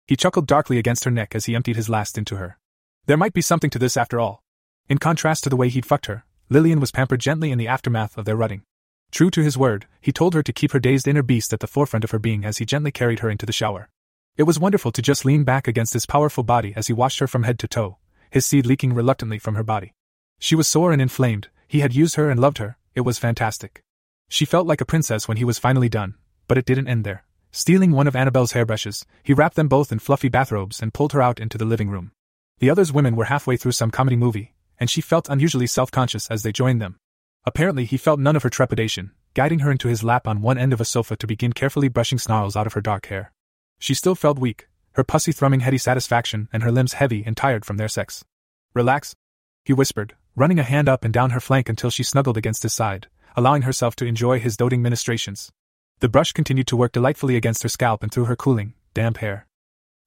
He 0.07 0.15
chuckled 0.15 0.47
darkly 0.47 0.77
against 0.77 1.03
her 1.03 1.11
neck 1.11 1.35
as 1.35 1.45
he 1.45 1.55
emptied 1.55 1.75
his 1.75 1.89
last 1.89 2.17
into 2.17 2.37
her. 2.37 2.57
There 3.05 3.17
might 3.17 3.33
be 3.33 3.41
something 3.41 3.69
to 3.71 3.79
this 3.79 3.97
after 3.97 4.19
all. 4.19 4.41
In 4.87 4.97
contrast 4.97 5.43
to 5.43 5.49
the 5.49 5.55
way 5.55 5.69
he'd 5.69 5.85
fucked 5.85 6.07
her, 6.07 6.25
Lillian 6.49 6.79
was 6.79 6.91
pampered 6.91 7.19
gently 7.19 7.51
in 7.51 7.59
the 7.59 7.67
aftermath 7.67 8.17
of 8.17 8.25
their 8.25 8.35
rutting. 8.35 8.63
True 9.11 9.29
to 9.29 9.43
his 9.43 9.57
word, 9.57 9.85
he 10.01 10.11
told 10.11 10.33
her 10.33 10.41
to 10.41 10.53
keep 10.53 10.71
her 10.71 10.79
dazed 10.79 11.07
inner 11.07 11.21
beast 11.21 11.53
at 11.53 11.59
the 11.59 11.67
forefront 11.67 12.03
of 12.03 12.11
her 12.11 12.17
being 12.17 12.43
as 12.43 12.57
he 12.57 12.65
gently 12.65 12.91
carried 12.91 13.19
her 13.19 13.29
into 13.29 13.45
the 13.45 13.53
shower. 13.53 13.87
It 14.35 14.43
was 14.43 14.59
wonderful 14.59 14.91
to 14.93 15.01
just 15.01 15.25
lean 15.25 15.43
back 15.43 15.67
against 15.67 15.93
his 15.93 16.07
powerful 16.07 16.43
body 16.43 16.73
as 16.75 16.87
he 16.87 16.93
washed 16.93 17.19
her 17.19 17.27
from 17.27 17.43
head 17.43 17.59
to 17.59 17.67
toe, 17.67 17.97
his 18.29 18.45
seed 18.45 18.65
leaking 18.65 18.93
reluctantly 18.93 19.39
from 19.39 19.55
her 19.55 19.63
body. 19.63 19.93
She 20.39 20.55
was 20.55 20.67
sore 20.67 20.91
and 20.91 21.01
inflamed, 21.01 21.49
he 21.67 21.81
had 21.81 21.93
used 21.93 22.15
her 22.15 22.29
and 22.29 22.39
loved 22.39 22.57
her, 22.57 22.77
it 22.95 23.01
was 23.01 23.19
fantastic. 23.19 23.83
She 24.29 24.45
felt 24.45 24.67
like 24.67 24.81
a 24.81 24.85
princess 24.85 25.27
when 25.27 25.37
he 25.37 25.43
was 25.43 25.59
finally 25.59 25.89
done, 25.89 26.15
but 26.47 26.57
it 26.57 26.65
didn't 26.65 26.87
end 26.87 27.03
there. 27.03 27.25
Stealing 27.51 27.91
one 27.91 28.07
of 28.07 28.15
Annabelle's 28.15 28.51
hairbrushes, 28.51 29.05
he 29.23 29.33
wrapped 29.33 29.55
them 29.55 29.67
both 29.67 29.91
in 29.91 29.99
fluffy 29.99 30.29
bathrobes 30.29 30.81
and 30.81 30.93
pulled 30.93 31.13
her 31.13 31.21
out 31.21 31.39
into 31.39 31.57
the 31.57 31.65
living 31.65 31.89
room. 31.89 32.11
The 32.59 32.69
others 32.69 32.93
women 32.93 33.15
were 33.15 33.25
halfway 33.25 33.57
through 33.57 33.71
some 33.71 33.89
comedy 33.89 34.15
movie, 34.15 34.53
and 34.79 34.89
she 34.89 35.01
felt 35.01 35.29
unusually 35.29 35.67
self 35.67 35.89
conscious 35.91 36.29
as 36.29 36.43
they 36.43 36.51
joined 36.51 36.81
them. 36.81 36.97
Apparently, 37.45 37.85
he 37.85 37.97
felt 37.97 38.19
none 38.19 38.35
of 38.35 38.43
her 38.43 38.49
trepidation, 38.49 39.11
guiding 39.33 39.59
her 39.59 39.71
into 39.71 39.87
his 39.87 40.03
lap 40.03 40.27
on 40.27 40.41
one 40.41 40.57
end 40.57 40.73
of 40.73 40.81
a 40.81 40.85
sofa 40.85 41.15
to 41.17 41.27
begin 41.27 41.53
carefully 41.53 41.87
brushing 41.87 42.19
snarls 42.19 42.55
out 42.55 42.67
of 42.67 42.73
her 42.73 42.81
dark 42.81 43.07
hair. 43.07 43.31
She 43.79 43.93
still 43.93 44.15
felt 44.15 44.37
weak, 44.37 44.67
her 44.99 45.03
pussy 45.05 45.31
thrumming 45.31 45.61
heady 45.61 45.77
satisfaction 45.77 46.49
and 46.51 46.61
her 46.61 46.73
limbs 46.73 46.91
heavy 46.91 47.23
and 47.25 47.37
tired 47.37 47.63
from 47.63 47.77
their 47.77 47.87
sex. 47.87 48.25
Relax, 48.73 49.15
he 49.63 49.71
whispered, 49.71 50.13
running 50.35 50.59
a 50.59 50.63
hand 50.63 50.89
up 50.89 51.05
and 51.05 51.13
down 51.13 51.29
her 51.29 51.39
flank 51.39 51.69
until 51.69 51.89
she 51.89 52.03
snuggled 52.03 52.35
against 52.35 52.63
his 52.63 52.73
side, 52.73 53.07
allowing 53.37 53.61
herself 53.61 53.95
to 53.95 54.05
enjoy 54.05 54.39
his 54.39 54.57
doting 54.57 54.81
ministrations. 54.81 55.53
The 56.01 56.09
brush 56.09 56.33
continued 56.33 56.67
to 56.67 56.75
work 56.75 56.91
delightfully 56.91 57.37
against 57.37 57.63
her 57.63 57.69
scalp 57.69 58.03
and 58.03 58.11
through 58.11 58.25
her 58.25 58.35
cooling, 58.35 58.73
damp 58.93 59.19
hair. 59.19 59.47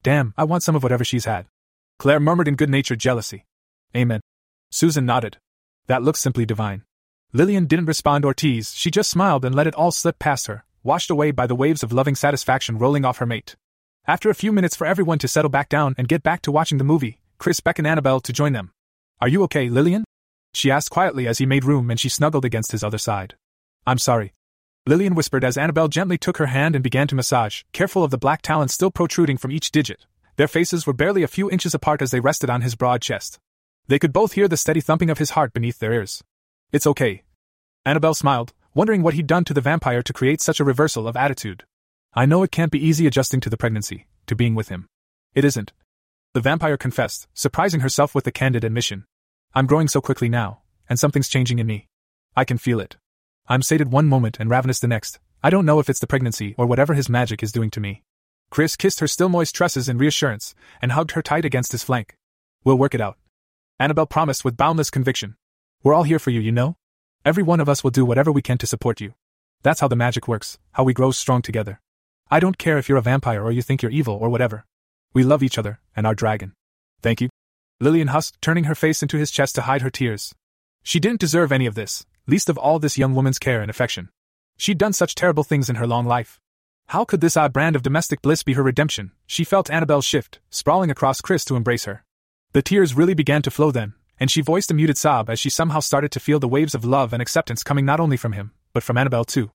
Damn, 0.03 0.35
I 0.37 0.45
want 0.45 0.63
some 0.63 0.77
of 0.77 0.83
whatever 0.83 1.05
she's 1.05 1.25
had. 1.25 1.47
Claire 1.99 2.21
murmured 2.21 2.49
in 2.49 2.55
good 2.55 2.69
natured 2.69 2.99
jealousy. 2.99 3.47
Amen. 3.97 4.21
Susan 4.71 5.07
nodded. 5.07 5.39
That 5.87 6.03
looks 6.03 6.21
simply 6.21 6.45
divine. 6.45 6.83
Lillian 7.33 7.65
didn't 7.65 7.87
respond 7.87 8.27
or 8.27 8.35
tease, 8.35 8.75
she 8.75 8.91
just 8.91 9.09
smiled 9.09 9.47
and 9.47 9.55
let 9.55 9.67
it 9.67 9.75
all 9.75 9.91
slip 9.91 10.19
past 10.19 10.49
her, 10.49 10.67
washed 10.83 11.09
away 11.09 11.31
by 11.31 11.47
the 11.47 11.55
waves 11.55 11.83
of 11.83 11.95
loving 11.95 12.15
satisfaction 12.15 12.77
rolling 12.77 13.07
off 13.07 13.17
her 13.17 13.27
mate. 13.27 13.57
After 14.05 14.31
a 14.31 14.35
few 14.35 14.51
minutes 14.51 14.75
for 14.75 14.85
everyone 14.85 15.19
to 15.21 15.29
settle 15.29 15.49
back 15.49 15.69
down 15.69 15.95
and 15.97 16.09
get 16.09 16.25
back 16.25 16.43
to 16.43 16.51
watching 16.51 16.79
the 16.79 16.85
movie, 16.85 17.21
Chris 17.39 17.61
beckoned 17.61 17.87
Annabelle 17.87 18.19
to 18.23 18.33
join 18.33 18.53
them. 18.53 18.73
Are 19.21 19.29
you 19.29 19.45
okay, 19.45 19.69
Lillian? 19.69 20.03
She 20.55 20.73
asked 20.73 20.91
quietly 20.91 21.29
as 21.29 21.39
he 21.39 21.47
made 21.47 21.65
room 21.65 21.89
and 21.89 22.01
she 22.01 22.09
snuggled 22.09 22.45
against 22.45 22.73
his 22.73 22.83
other 22.83 22.99
side. 22.99 23.37
I'm 23.87 23.99
sorry. 23.99 24.33
Lillian 24.89 25.15
whispered 25.15 25.45
as 25.45 25.57
Annabelle 25.57 25.87
gently 25.87 26.19
took 26.19 26.39
her 26.39 26.47
hand 26.47 26.75
and 26.75 26.83
began 26.83 27.07
to 27.07 27.15
massage, 27.15 27.63
careful 27.73 28.03
of 28.03 28.11
the 28.11 28.19
black 28.19 28.43
talons 28.43 28.75
still 28.75 28.91
protruding 28.91 29.37
from 29.37 29.53
each 29.53 29.71
digit. 29.71 30.05
Their 30.35 30.49
faces 30.49 30.85
were 30.85 30.93
barely 30.93 31.23
a 31.23 31.29
few 31.29 31.49
inches 31.49 31.73
apart 31.73 32.03
as 32.03 32.11
they 32.11 32.19
rested 32.19 32.51
on 32.51 32.63
his 32.63 32.75
broad 32.75 33.03
chest. 33.03 33.39
They 33.87 34.01
could 34.01 34.13
both 34.13 34.33
hear 34.33 34.49
the 34.49 34.57
steady 34.57 34.81
thumping 34.81 35.11
of 35.11 35.19
his 35.19 35.31
heart 35.31 35.53
beneath 35.53 35.79
their 35.79 35.93
ears. 35.93 36.25
It's 36.73 36.89
okay. 36.89 37.23
Annabelle 37.87 38.15
smiled, 38.15 38.53
wondering 38.75 39.05
what 39.05 39.15
he'd 39.15 39.29
done 39.29 39.45
to 39.45 39.55
the 39.55 39.61
vampire 39.61 40.03
to 40.03 40.13
create 40.13 40.41
such 40.41 40.59
a 40.59 40.65
reversal 40.65 41.07
of 41.07 41.17
attitude. 41.17 41.63
I 42.15 42.27
know 42.27 42.43
it 42.43 42.53
can't 42.53 42.71
be 42.71 42.85
easy 42.85 43.07
adjusting 43.07 43.41
to 43.41 43.49
the 43.49 43.57
pregnancy, 43.57 44.07
to 44.27 44.37
being 44.37 44.55
with 44.55 44.69
him. 44.69 44.87
It 45.35 45.47
isn't. 45.47 45.73
The 46.35 46.43
vampire 46.43 46.77
confessed, 46.77 47.27
surprising 47.33 47.81
herself 47.81 48.15
with 48.15 48.25
the 48.25 48.33
candid 48.33 48.65
admission. 48.65 49.07
I'm 49.55 49.67
growing 49.67 49.89
so 49.89 50.03
quickly 50.03 50.29
now, 50.29 50.61
and 50.91 51.01
something's 51.01 51.29
changing 51.29 51.59
in 51.59 51.67
me. 51.67 51.89
I 52.37 52.45
can 52.45 52.59
feel 52.59 52.81
it. 52.81 52.97
I'm 53.49 53.63
sated 53.63 53.93
one 53.93 54.09
moment 54.09 54.37
and 54.39 54.51
ravenous 54.51 54.79
the 54.79 54.89
next. 54.89 55.21
I 55.43 55.49
don't 55.49 55.65
know 55.65 55.79
if 55.79 55.89
it's 55.89 56.01
the 56.01 56.07
pregnancy 56.07 56.55
or 56.59 56.67
whatever 56.67 56.93
his 56.93 57.09
magic 57.09 57.43
is 57.43 57.51
doing 57.51 57.71
to 57.71 57.81
me. 57.81 58.03
Chris 58.51 58.77
kissed 58.77 59.01
her 59.01 59.09
still 59.09 59.31
moist 59.31 59.55
tresses 59.55 59.89
in 59.89 59.97
reassurance 59.97 60.55
and 60.83 60.93
hugged 60.93 61.13
her 61.13 61.23
tight 61.23 61.47
against 61.47 61.73
his 61.73 61.83
flank. 61.83 62.15
We'll 62.63 62.77
work 62.77 62.95
it 62.95 63.01
out. 63.01 63.17
Annabelle 63.79 64.07
promised 64.07 64.45
with 64.45 64.59
boundless 64.59 64.91
conviction. 64.91 65.37
We're 65.83 65.95
all 65.95 66.03
here 66.03 66.19
for 66.19 66.29
you, 66.29 66.41
you 66.41 66.53
know? 66.53 66.77
Every 67.25 67.43
one 67.43 67.61
of 67.61 67.71
us 67.71 67.83
will 67.83 67.91
do 67.91 68.05
whatever 68.05 68.31
we 68.31 68.43
can 68.43 68.59
to 68.59 68.67
support 68.67 69.01
you. 69.01 69.15
That's 69.63 69.81
how 69.81 69.89
the 69.89 69.97
magic 69.97 70.29
works, 70.29 70.59
how 70.73 70.85
we 70.85 70.93
grow 70.93 71.11
strong 71.11 71.41
together. 71.41 71.81
I 72.33 72.41
don't 72.41 72.57
care 72.57 72.79
if 72.79 72.89
you're 72.89 72.97
a 72.97 73.03
vampire 73.03 73.45
or 73.45 73.53
you 73.53 73.61
think 73.61 73.83
you're 73.83 73.93
evil 73.93 74.15
or 74.15 74.31
whatever. 74.31 74.65
We 75.13 75.23
love 75.23 75.43
each 75.43 75.59
other, 75.59 75.81
and 75.95 76.07
our 76.07 76.15
dragon. 76.15 76.55
Thank 77.03 77.21
you. 77.21 77.29
Lillian 77.79 78.09
husked, 78.09 78.41
turning 78.41 78.65
her 78.65 78.75
face 78.75 79.03
into 79.03 79.19
his 79.19 79.31
chest 79.31 79.55
to 79.57 79.63
hide 79.69 79.83
her 79.83 79.91
tears. 79.91 80.35
She 80.83 80.99
didn't 80.99 81.21
deserve 81.21 81.53
any 81.53 81.67
of 81.67 81.75
this, 81.75 82.07
least 82.27 82.49
of 82.49 82.57
all 82.57 82.79
this 82.79 82.97
young 82.97 83.15
woman's 83.15 83.39
care 83.39 83.61
and 83.61 83.69
affection. 83.69 84.09
She'd 84.57 84.79
done 84.79 84.95
such 84.95 85.15
terrible 85.15 85.45
things 85.45 85.69
in 85.69 85.77
her 85.77 85.87
long 85.87 86.07
life. 86.07 86.41
How 86.87 87.05
could 87.05 87.21
this 87.21 87.37
odd 87.37 87.53
brand 87.53 87.77
of 87.77 87.83
domestic 87.83 88.23
bliss 88.23 88.43
be 88.43 88.55
her 88.55 88.63
redemption? 88.63 89.13
She 89.27 89.45
felt 89.45 89.71
Annabelle 89.71 90.01
shift, 90.01 90.41
sprawling 90.49 90.91
across 90.91 91.21
Chris 91.21 91.45
to 91.45 91.57
embrace 91.57 91.85
her. 91.85 92.03
The 92.53 92.63
tears 92.63 92.95
really 92.95 93.13
began 93.13 93.43
to 93.43 93.51
flow 93.51 93.71
then, 93.71 93.93
and 94.19 94.31
she 94.31 94.41
voiced 94.41 94.71
a 94.71 94.75
muted 94.75 94.97
sob 94.97 95.29
as 95.29 95.39
she 95.39 95.51
somehow 95.51 95.81
started 95.81 96.11
to 96.13 96.21
feel 96.21 96.41
the 96.41 96.49
waves 96.49 96.75
of 96.75 96.87
love 96.87 97.13
and 97.13 97.21
acceptance 97.21 97.63
coming 97.63 97.85
not 97.85 98.01
only 98.01 98.17
from 98.17 98.33
him, 98.33 98.53
but 98.73 98.83
from 98.83 98.97
Annabelle 98.97 99.27
too. 99.27 99.51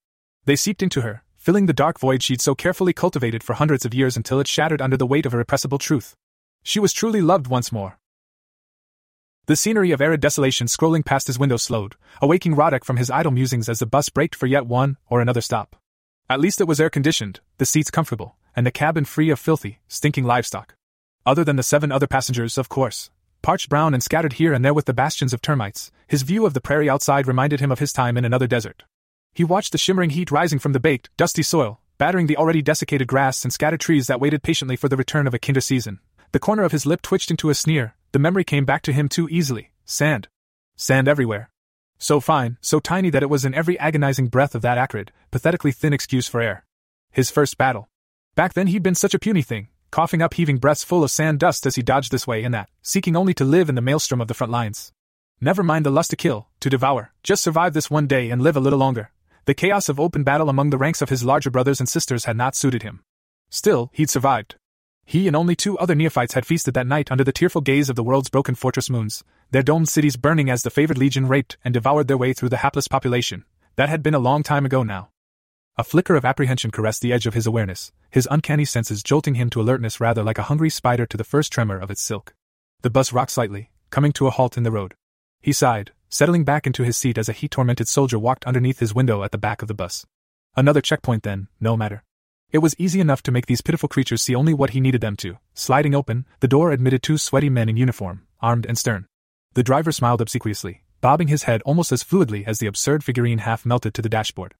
They 0.46 0.56
seeped 0.56 0.84
into 0.84 1.02
her, 1.02 1.24
filling 1.48 1.66
the 1.66 1.72
dark 1.72 1.98
void 1.98 2.22
she'd 2.22 2.42
so 2.42 2.54
carefully 2.54 2.92
cultivated 2.92 3.42
for 3.42 3.54
hundreds 3.54 3.86
of 3.86 3.94
years 3.94 4.18
until 4.18 4.42
it 4.42 4.50
shattered 4.50 4.82
under 4.82 4.98
the 4.98 5.06
weight 5.08 5.26
of 5.26 5.34
irrepressible 5.34 5.78
truth. 5.78 6.14
She 6.62 6.78
was 6.78 6.92
truly 6.92 7.22
loved 7.22 7.48
once 7.48 7.72
more. 7.72 8.00
The 9.46 9.56
scenery 9.56 9.92
of 9.92 10.02
arid 10.02 10.20
desolation 10.20 10.68
scrolling 10.68 11.06
past 11.06 11.28
his 11.28 11.40
window 11.40 11.56
slowed, 11.56 11.96
awaking 12.22 12.54
Roddick 12.58 12.84
from 12.84 12.98
his 12.98 13.10
idle 13.10 13.32
musings 13.32 13.70
as 13.70 13.80
the 13.80 13.86
bus 13.86 14.10
braked 14.10 14.36
for 14.36 14.46
yet 14.46 14.66
one 14.66 14.98
or 15.10 15.22
another 15.22 15.40
stop. 15.40 15.78
At 16.30 16.42
least 16.42 16.60
it 16.60 16.68
was 16.68 16.82
air 16.82 16.90
conditioned, 16.90 17.40
the 17.60 17.66
seats 17.66 17.90
comfortable, 17.90 18.36
and 18.54 18.66
the 18.66 18.70
cabin 18.70 19.06
free 19.06 19.30
of 19.30 19.40
filthy, 19.40 19.80
stinking 19.88 20.26
livestock. 20.26 20.76
Other 21.26 21.46
than 21.46 21.56
the 21.56 21.64
seven 21.64 21.94
other 21.94 22.08
passengers, 22.08 22.58
of 22.58 22.68
course. 22.68 23.10
Parched 23.42 23.70
brown 23.70 23.94
and 23.94 24.04
scattered 24.04 24.34
here 24.34 24.52
and 24.52 24.66
there 24.66 24.74
with 24.74 24.84
the 24.84 24.94
bastions 24.94 25.32
of 25.32 25.42
termites, 25.42 25.94
his 26.10 26.24
view 26.24 26.46
of 26.46 26.54
the 26.54 26.60
prairie 26.60 26.90
outside 26.90 27.26
reminded 27.26 27.62
him 27.62 27.72
of 27.72 27.80
his 27.80 27.94
time 27.94 28.18
in 28.18 28.26
another 28.26 28.48
desert. 28.48 28.84
He 29.38 29.44
watched 29.44 29.72
the 29.72 29.78
shimmering 29.78 30.10
heat 30.10 30.32
rising 30.32 30.58
from 30.58 30.74
the 30.74 30.80
baked, 30.80 31.16
dusty 31.16 31.44
soil, 31.44 31.80
battering 32.00 32.26
the 32.26 32.38
already 32.38 32.64
desiccated 32.64 33.08
grass 33.08 33.44
and 33.44 33.54
scattered 33.54 33.80
trees 33.80 34.08
that 34.08 34.20
waited 34.20 34.42
patiently 34.42 34.76
for 34.76 34.90
the 34.90 34.98
return 34.98 35.28
of 35.28 35.34
a 35.36 35.38
kinder 35.38 35.62
season. 35.62 36.00
The 36.32 36.40
corner 36.40 36.64
of 36.64 36.72
his 36.72 36.88
lip 36.88 37.04
twitched 37.04 37.30
into 37.30 37.52
a 37.52 37.54
sneer, 37.54 37.94
the 38.14 38.18
memory 38.18 38.44
came 38.44 38.66
back 38.66 38.82
to 38.82 38.92
him 38.92 39.08
too 39.08 39.30
easily 39.30 39.70
sand. 39.86 40.28
Sand 40.76 41.08
everywhere. 41.08 41.52
So 42.00 42.20
fine, 42.20 42.58
so 42.62 42.80
tiny 42.80 43.12
that 43.12 43.22
it 43.22 43.30
was 43.30 43.46
in 43.46 43.54
every 43.54 43.78
agonizing 43.78 44.30
breath 44.30 44.56
of 44.56 44.64
that 44.64 44.80
acrid, 44.80 45.12
pathetically 45.30 45.72
thin 45.72 45.94
excuse 45.94 46.28
for 46.28 46.42
air. 46.42 46.66
His 47.12 47.30
first 47.30 47.60
battle. 47.60 47.90
Back 48.34 48.56
then 48.56 48.66
he'd 48.66 48.82
been 48.82 48.96
such 48.96 49.14
a 49.14 49.20
puny 49.20 49.44
thing, 49.44 49.68
coughing 49.92 50.24
up 50.24 50.34
heaving 50.34 50.58
breaths 50.58 50.84
full 50.84 51.04
of 51.04 51.12
sand 51.12 51.38
dust 51.38 51.68
as 51.68 51.76
he 51.76 51.84
dodged 51.84 52.12
this 52.12 52.26
way 52.26 52.44
and 52.44 52.56
that, 52.56 52.72
seeking 52.82 53.16
only 53.16 53.36
to 53.36 53.46
live 53.46 53.70
in 53.70 53.76
the 53.76 53.82
maelstrom 53.82 54.20
of 54.20 54.30
the 54.30 54.34
front 54.34 54.52
lines. 54.52 54.94
Never 55.40 55.62
mind 55.62 55.86
the 55.86 55.92
lust 55.92 56.10
to 56.10 56.16
kill, 56.16 56.48
to 56.60 56.72
devour, 56.72 57.14
just 57.22 57.44
survive 57.44 57.76
this 57.76 57.92
one 57.92 58.08
day 58.08 58.32
and 58.32 58.42
live 58.42 58.58
a 58.58 58.60
little 58.60 58.80
longer. 58.80 59.12
The 59.48 59.54
chaos 59.54 59.88
of 59.88 59.98
open 59.98 60.24
battle 60.24 60.50
among 60.50 60.72
the 60.72 60.78
ranks 60.78 61.02
of 61.02 61.08
his 61.08 61.24
larger 61.24 61.50
brothers 61.50 61.80
and 61.80 61.88
sisters 61.88 62.26
had 62.26 62.36
not 62.36 62.54
suited 62.54 62.84
him. 62.84 63.06
Still, 63.50 63.90
he'd 63.94 64.10
survived. 64.10 64.58
He 65.06 65.26
and 65.26 65.38
only 65.38 65.56
two 65.56 65.78
other 65.78 65.96
neophytes 65.96 66.34
had 66.34 66.46
feasted 66.46 66.74
that 66.74 66.86
night 66.86 67.10
under 67.14 67.24
the 67.24 67.32
tearful 67.32 67.62
gaze 67.62 67.90
of 67.90 67.96
the 67.96 68.04
world's 68.04 68.30
broken 68.30 68.56
fortress 68.56 68.90
moons, 68.90 69.24
their 69.52 69.64
domed 69.64 69.88
cities 69.88 70.18
burning 70.18 70.50
as 70.50 70.64
the 70.64 70.70
favored 70.70 70.98
legion 70.98 71.30
raped 71.30 71.56
and 71.64 71.74
devoured 71.74 72.10
their 72.10 72.18
way 72.18 72.34
through 72.34 72.50
the 72.50 72.58
hapless 72.58 72.90
population. 72.90 73.46
That 73.78 73.88
had 73.88 74.04
been 74.04 74.14
a 74.14 74.20
long 74.20 74.44
time 74.44 74.66
ago 74.66 74.84
now. 74.84 75.12
A 75.78 75.86
flicker 75.86 76.16
of 76.16 76.26
apprehension 76.26 76.70
caressed 76.70 77.02
the 77.02 77.14
edge 77.14 77.26
of 77.26 77.34
his 77.34 77.48
awareness, 77.48 77.94
his 78.10 78.28
uncanny 78.30 78.66
senses 78.66 79.02
jolting 79.02 79.36
him 79.36 79.50
to 79.52 79.62
alertness 79.62 80.02
rather 80.02 80.24
like 80.24 80.40
a 80.40 80.50
hungry 80.52 80.70
spider 80.70 81.06
to 81.06 81.16
the 81.16 81.24
first 81.24 81.54
tremor 81.54 81.80
of 81.80 81.90
its 81.90 82.04
silk. 82.04 82.36
The 82.82 82.90
bus 82.90 83.14
rocked 83.14 83.32
slightly, 83.32 83.72
coming 83.92 84.12
to 84.12 84.28
a 84.28 84.32
halt 84.32 84.58
in 84.58 84.64
the 84.64 84.72
road. 84.72 84.94
He 85.42 85.54
sighed, 85.54 85.94
settling 86.10 86.44
back 86.44 86.66
into 86.66 86.84
his 86.84 86.98
seat 86.98 87.18
as 87.18 87.30
a 87.30 87.34
heat 87.34 87.52
tormented 87.52 87.88
soldier 87.88 88.18
walked 88.18 88.46
underneath 88.46 88.80
his 88.80 88.96
window 88.96 89.24
at 89.24 89.32
the 89.32 89.38
back 89.38 89.62
of 89.62 89.68
the 89.68 89.74
bus. 89.74 90.06
Another 90.56 90.82
checkpoint 90.82 91.24
then, 91.24 91.48
no 91.60 91.78
matter. 91.78 92.04
It 92.52 92.60
was 92.60 92.76
easy 92.78 93.00
enough 93.02 93.22
to 93.24 93.32
make 93.32 93.46
these 93.46 93.62
pitiful 93.62 93.90
creatures 93.90 94.22
see 94.22 94.34
only 94.34 94.54
what 94.54 94.70
he 94.70 94.80
needed 94.80 95.02
them 95.02 95.18
to. 95.18 95.38
Sliding 95.54 95.94
open, 95.94 96.26
the 96.40 96.48
door 96.48 96.72
admitted 96.72 97.04
two 97.04 97.18
sweaty 97.18 97.50
men 97.50 97.68
in 97.68 97.76
uniform, 97.76 98.26
armed 98.42 98.66
and 98.66 98.78
stern. 98.78 99.06
The 99.54 99.64
driver 99.64 99.92
smiled 99.92 100.22
obsequiously, 100.22 100.84
bobbing 101.02 101.28
his 101.28 101.44
head 101.44 101.62
almost 101.64 101.92
as 101.92 102.04
fluidly 102.04 102.48
as 102.48 102.60
the 102.60 102.68
absurd 102.68 103.04
figurine 103.04 103.40
half 103.40 103.66
melted 103.66 103.94
to 103.96 104.02
the 104.02 104.10
dashboard. 104.10 104.54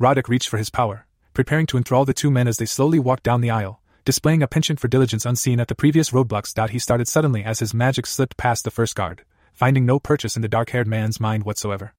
Roddick 0.00 0.28
reached 0.28 0.48
for 0.48 0.58
his 0.58 0.70
power, 0.70 1.06
preparing 1.34 1.66
to 1.66 1.76
enthrall 1.76 2.04
the 2.04 2.14
two 2.14 2.30
men 2.30 2.46
as 2.46 2.58
they 2.58 2.66
slowly 2.66 2.98
walked 2.98 3.24
down 3.24 3.40
the 3.40 3.50
aisle, 3.50 3.80
displaying 4.04 4.42
a 4.42 4.48
penchant 4.48 4.80
for 4.80 4.88
diligence 4.88 5.26
unseen 5.26 5.60
at 5.60 5.68
the 5.68 5.74
previous 5.74 6.10
roadblocks. 6.10 6.70
He 6.70 6.78
started 6.78 7.08
suddenly 7.08 7.44
as 7.44 7.58
his 7.58 7.74
magic 7.74 8.06
slipped 8.06 8.36
past 8.36 8.64
the 8.64 8.70
first 8.70 8.94
guard, 8.94 9.24
finding 9.52 9.86
no 9.86 9.98
purchase 9.98 10.36
in 10.36 10.42
the 10.42 10.48
dark 10.48 10.70
haired 10.70 10.86
man's 10.86 11.20
mind 11.20 11.44
whatsoever. 11.44 11.94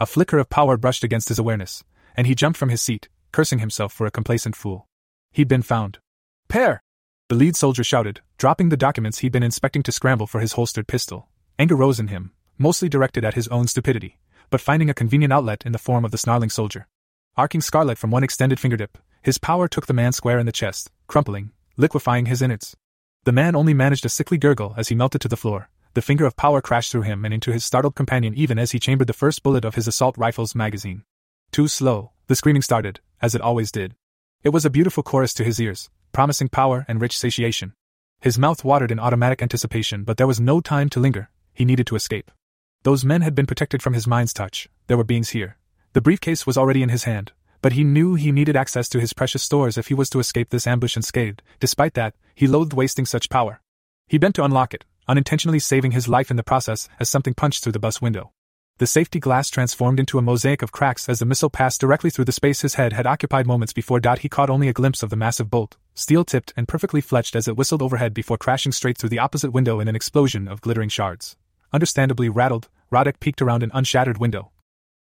A 0.00 0.06
flicker 0.06 0.38
of 0.38 0.48
power 0.48 0.76
brushed 0.76 1.04
against 1.04 1.28
his 1.28 1.38
awareness, 1.38 1.82
and 2.16 2.26
he 2.26 2.34
jumped 2.34 2.58
from 2.58 2.68
his 2.68 2.80
seat, 2.80 3.08
cursing 3.32 3.58
himself 3.58 3.92
for 3.92 4.06
a 4.06 4.10
complacent 4.10 4.54
fool. 4.54 4.86
He'd 5.32 5.48
been 5.48 5.62
found. 5.62 5.98
Pair! 6.48 6.82
The 7.28 7.34
lead 7.34 7.56
soldier 7.56 7.84
shouted, 7.84 8.20
dropping 8.38 8.68
the 8.68 8.76
documents 8.76 9.18
he'd 9.18 9.32
been 9.32 9.42
inspecting 9.42 9.82
to 9.82 9.92
scramble 9.92 10.26
for 10.26 10.40
his 10.40 10.52
holstered 10.52 10.86
pistol. 10.86 11.28
Anger 11.58 11.76
rose 11.76 12.00
in 12.00 12.08
him, 12.08 12.32
mostly 12.56 12.88
directed 12.88 13.24
at 13.24 13.34
his 13.34 13.48
own 13.48 13.66
stupidity, 13.66 14.18
but 14.50 14.60
finding 14.60 14.88
a 14.88 14.94
convenient 14.94 15.32
outlet 15.32 15.66
in 15.66 15.72
the 15.72 15.78
form 15.78 16.04
of 16.04 16.10
the 16.10 16.18
snarling 16.18 16.50
soldier. 16.50 16.86
Arcing 17.36 17.60
scarlet 17.60 17.98
from 17.98 18.10
one 18.10 18.24
extended 18.24 18.58
fingertip, 18.58 18.98
his 19.22 19.38
power 19.38 19.68
took 19.68 19.86
the 19.86 19.92
man 19.92 20.12
square 20.12 20.38
in 20.38 20.46
the 20.46 20.52
chest, 20.52 20.90
crumpling, 21.06 21.52
liquefying 21.76 22.26
his 22.26 22.42
innards. 22.42 22.76
The 23.24 23.32
man 23.32 23.54
only 23.54 23.74
managed 23.74 24.06
a 24.06 24.08
sickly 24.08 24.38
gurgle 24.38 24.74
as 24.76 24.88
he 24.88 24.94
melted 24.94 25.20
to 25.20 25.28
the 25.28 25.36
floor. 25.36 25.68
The 25.94 26.02
finger 26.02 26.26
of 26.26 26.36
power 26.36 26.60
crashed 26.60 26.92
through 26.92 27.02
him 27.02 27.24
and 27.24 27.34
into 27.34 27.52
his 27.52 27.64
startled 27.64 27.94
companion 27.94 28.34
even 28.34 28.58
as 28.58 28.72
he 28.72 28.78
chambered 28.78 29.06
the 29.08 29.12
first 29.12 29.42
bullet 29.42 29.64
of 29.64 29.74
his 29.74 29.88
assault 29.88 30.16
rifle's 30.18 30.54
magazine. 30.54 31.04
Too 31.50 31.68
slow, 31.68 32.12
the 32.26 32.36
screaming 32.36 32.62
started, 32.62 33.00
as 33.22 33.34
it 33.34 33.40
always 33.40 33.72
did. 33.72 33.94
It 34.42 34.50
was 34.50 34.64
a 34.64 34.70
beautiful 34.70 35.02
chorus 35.02 35.34
to 35.34 35.44
his 35.44 35.60
ears, 35.60 35.90
promising 36.12 36.48
power 36.48 36.84
and 36.88 37.00
rich 37.00 37.18
satiation. 37.18 37.74
His 38.20 38.38
mouth 38.38 38.64
watered 38.64 38.90
in 38.90 38.98
automatic 38.98 39.42
anticipation, 39.42 40.04
but 40.04 40.16
there 40.16 40.26
was 40.26 40.40
no 40.40 40.60
time 40.60 40.88
to 40.90 41.00
linger. 41.00 41.30
He 41.54 41.64
needed 41.64 41.86
to 41.88 41.96
escape. 41.96 42.30
Those 42.82 43.04
men 43.04 43.22
had 43.22 43.34
been 43.34 43.46
protected 43.46 43.82
from 43.82 43.94
his 43.94 44.06
mind's 44.06 44.32
touch. 44.32 44.68
There 44.86 44.96
were 44.96 45.04
beings 45.04 45.30
here. 45.30 45.56
The 45.94 46.00
briefcase 46.00 46.46
was 46.46 46.56
already 46.56 46.82
in 46.82 46.90
his 46.90 47.04
hand, 47.04 47.32
but 47.60 47.72
he 47.72 47.82
knew 47.82 48.14
he 48.14 48.30
needed 48.30 48.56
access 48.56 48.88
to 48.90 49.00
his 49.00 49.12
precious 49.12 49.42
stores 49.42 49.76
if 49.76 49.88
he 49.88 49.94
was 49.94 50.10
to 50.10 50.20
escape 50.20 50.50
this 50.50 50.66
ambush 50.66 50.96
unscathed. 50.96 51.42
Despite 51.60 51.94
that, 51.94 52.14
he 52.34 52.46
loathed 52.46 52.72
wasting 52.72 53.06
such 53.06 53.30
power. 53.30 53.60
He 54.06 54.18
bent 54.18 54.36
to 54.36 54.44
unlock 54.44 54.74
it, 54.74 54.84
unintentionally 55.08 55.58
saving 55.58 55.92
his 55.92 56.08
life 56.08 56.30
in 56.30 56.36
the 56.36 56.42
process 56.42 56.88
as 57.00 57.08
something 57.08 57.34
punched 57.34 57.64
through 57.64 57.72
the 57.72 57.78
bus 57.78 58.00
window. 58.00 58.32
The 58.78 58.86
safety 58.86 59.18
glass 59.18 59.50
transformed 59.50 59.98
into 59.98 60.18
a 60.18 60.22
mosaic 60.22 60.62
of 60.62 60.70
cracks 60.70 61.08
as 61.08 61.18
the 61.18 61.26
missile 61.26 61.50
passed 61.50 61.80
directly 61.80 62.10
through 62.10 62.26
the 62.26 62.32
space 62.32 62.60
his 62.60 62.74
head 62.74 62.92
had 62.92 63.08
occupied 63.08 63.44
moments 63.44 63.72
before. 63.72 64.00
He 64.20 64.28
caught 64.28 64.50
only 64.50 64.68
a 64.68 64.72
glimpse 64.72 65.02
of 65.02 65.10
the 65.10 65.16
massive 65.16 65.50
bolt, 65.50 65.76
steel 65.94 66.24
tipped 66.24 66.52
and 66.56 66.68
perfectly 66.68 67.02
fletched 67.02 67.34
as 67.34 67.48
it 67.48 67.56
whistled 67.56 67.82
overhead 67.82 68.14
before 68.14 68.38
crashing 68.38 68.70
straight 68.70 68.96
through 68.96 69.08
the 69.08 69.18
opposite 69.18 69.50
window 69.50 69.80
in 69.80 69.88
an 69.88 69.96
explosion 69.96 70.46
of 70.46 70.60
glittering 70.60 70.88
shards. 70.88 71.36
Understandably 71.72 72.28
rattled, 72.28 72.68
Roddick 72.92 73.18
peeked 73.18 73.42
around 73.42 73.64
an 73.64 73.72
unshattered 73.74 74.18
window, 74.18 74.52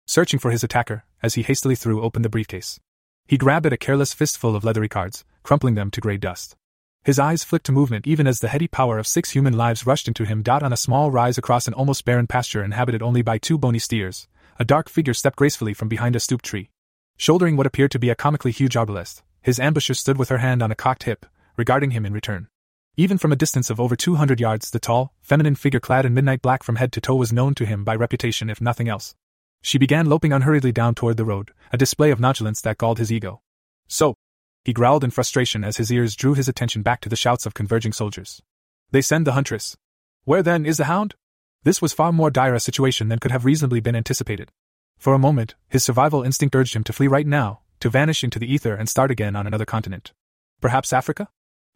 searching 0.05 0.39
for 0.39 0.51
his 0.51 0.63
attacker 0.63 1.03
as 1.23 1.34
he 1.34 1.41
hastily 1.41 1.75
threw 1.75 2.03
open 2.03 2.21
the 2.21 2.30
briefcase. 2.30 2.80
He 3.25 3.38
grabbed 3.38 3.65
at 3.65 3.73
a 3.73 3.77
careless 3.77 4.13
fistful 4.13 4.55
of 4.55 4.63
leathery 4.63 4.89
cards, 4.89 5.25
crumpling 5.41 5.73
them 5.73 5.89
to 5.91 6.01
gray 6.01 6.17
dust. 6.17 6.55
His 7.03 7.19
eyes 7.19 7.43
flicked 7.43 7.65
to 7.65 7.73
movement 7.73 8.07
even 8.07 8.27
as 8.27 8.39
the 8.39 8.47
heady 8.47 8.67
power 8.67 8.97
of 8.97 9.07
six 9.07 9.31
human 9.31 9.57
lives 9.57 9.85
rushed 9.85 10.07
into 10.07 10.23
him. 10.23 10.41
Dot 10.41 10.63
On 10.63 10.71
a 10.71 10.77
small 10.77 11.11
rise 11.11 11.38
across 11.38 11.67
an 11.67 11.73
almost 11.73 12.05
barren 12.05 12.27
pasture 12.27 12.63
inhabited 12.63 13.01
only 13.01 13.21
by 13.21 13.38
two 13.38 13.57
bony 13.57 13.80
steers, 13.80 14.27
a 14.57 14.63
dark 14.63 14.88
figure 14.88 15.13
stepped 15.13 15.35
gracefully 15.35 15.73
from 15.73 15.89
behind 15.89 16.15
a 16.15 16.19
stooped 16.21 16.45
tree. 16.45 16.69
Shouldering 17.17 17.57
what 17.57 17.67
appeared 17.67 17.91
to 17.91 17.99
be 17.99 18.09
a 18.09 18.15
comically 18.15 18.51
huge 18.51 18.75
arbalest, 18.75 19.21
his 19.41 19.59
ambusher 19.59 19.95
stood 19.95 20.17
with 20.17 20.30
her 20.30 20.38
hand 20.38 20.63
on 20.63 20.71
a 20.71 20.75
cocked 20.75 21.03
hip, 21.03 21.25
regarding 21.57 21.91
him 21.91 22.05
in 22.05 22.13
return. 22.13 22.47
Even 22.95 23.17
from 23.17 23.34
a 23.34 23.35
distance 23.35 23.69
of 23.69 23.81
over 23.81 23.97
200 23.97 24.39
yards, 24.39 24.69
the 24.69 24.80
tall, 24.80 25.13
feminine 25.21 25.55
figure 25.55 25.81
clad 25.81 26.05
in 26.05 26.13
midnight 26.13 26.41
black 26.41 26.63
from 26.63 26.77
head 26.77 26.93
to 26.93 27.01
toe 27.01 27.15
was 27.15 27.34
known 27.34 27.53
to 27.55 27.65
him 27.65 27.84
by 27.84 27.95
reputation, 27.95 28.49
if 28.49 28.61
nothing 28.61 28.88
else. 28.88 29.13
She 29.61 29.77
began 29.77 30.05
loping 30.05 30.31
unhurriedly 30.31 30.71
down 30.71 30.95
toward 30.95 31.17
the 31.17 31.25
road, 31.25 31.51
a 31.71 31.77
display 31.77 32.11
of 32.11 32.19
nonchalance 32.19 32.61
that 32.61 32.77
galled 32.77 32.99
his 32.99 33.11
ego. 33.11 33.41
So, 33.88 34.15
he 34.64 34.73
growled 34.73 35.03
in 35.03 35.11
frustration 35.11 35.64
as 35.64 35.77
his 35.77 35.91
ears 35.91 36.15
drew 36.15 36.34
his 36.34 36.48
attention 36.48 36.81
back 36.81 37.02
to 37.02 37.10
the 37.10 37.15
shouts 37.15 37.45
of 37.45 37.53
converging 37.53 37.91
soldiers. 37.91 38.41
They 38.91 39.02
send 39.02 39.27
the 39.27 39.34
huntress. 39.34 39.76
Where 40.23 40.44
then 40.44 40.65
is 40.65 40.77
the 40.77 40.85
hound? 40.85 41.15
This 41.64 41.81
was 41.81 41.94
far 41.94 42.11
more 42.11 42.30
dire 42.30 42.53
a 42.53 42.60
situation 42.60 43.10
than 43.10 43.19
could 43.19 43.31
have 43.31 43.45
reasonably 43.45 43.80
been 43.80 43.95
anticipated. 43.95 44.52
For 44.98 45.14
a 45.14 45.19
moment, 45.19 45.56
his 45.68 45.84
survival 45.84 46.23
instinct 46.23 46.56
urged 46.56 46.76
him 46.76 46.84
to 46.85 46.94
flee 46.94 47.07
right 47.07 47.27
now, 47.27 47.61
to 47.81 47.90
vanish 47.90 48.23
into 48.23 48.40
the 48.40 48.52
ether 48.52 48.76
and 48.76 48.88
start 48.88 49.11
again 49.11 49.35
on 49.35 49.48
another 49.48 49.65
continent. 49.65 50.14
Perhaps 50.61 50.94
Africa? 50.94 51.27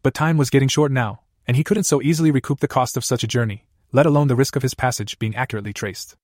But 0.02 0.14
time 0.14 0.36
was 0.36 0.50
getting 0.50 0.68
short 0.68 0.92
now, 0.92 1.20
and 1.46 1.56
he 1.56 1.64
couldn't 1.64 1.84
so 1.84 2.00
easily 2.00 2.30
recoup 2.30 2.60
the 2.60 2.68
cost 2.68 2.96
of 2.96 3.04
such 3.04 3.22
a 3.22 3.28
journey, 3.28 3.66
let 3.92 4.06
alone 4.06 4.28
the 4.28 4.36
risk 4.36 4.56
of 4.56 4.62
his 4.62 4.74
passage 4.74 5.18
being 5.18 5.36
accurately 5.36 5.72
traced. 5.72 6.16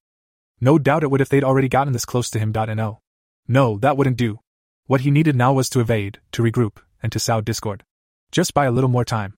No 0.61 0.79
doubt 0.79 1.03
it 1.03 1.11
would 1.11 1.21
if 1.21 1.29
they'd 1.29 1.45
already 1.45 1.69
gotten 1.69 1.93
this 1.93 2.05
close 2.05 2.31
to 2.31 2.39
him. 2.39 2.53
No. 2.55 3.01
No, 3.49 3.79
that 3.79 3.97
wouldn't 3.97 4.17
do. 4.17 4.41
What 4.87 5.01
he 5.01 5.11
needed 5.11 5.35
now 5.35 5.55
was 5.55 5.71
to 5.71 5.81
evade, 5.81 6.21
to 6.33 6.43
regroup, 6.43 6.77
and 7.03 7.11
to 7.13 7.19
sow 7.19 7.41
discord. 7.41 7.85
Just 8.31 8.53
buy 8.53 8.67
a 8.67 8.71
little 8.71 8.91
more 8.91 9.05
time. 9.05 9.33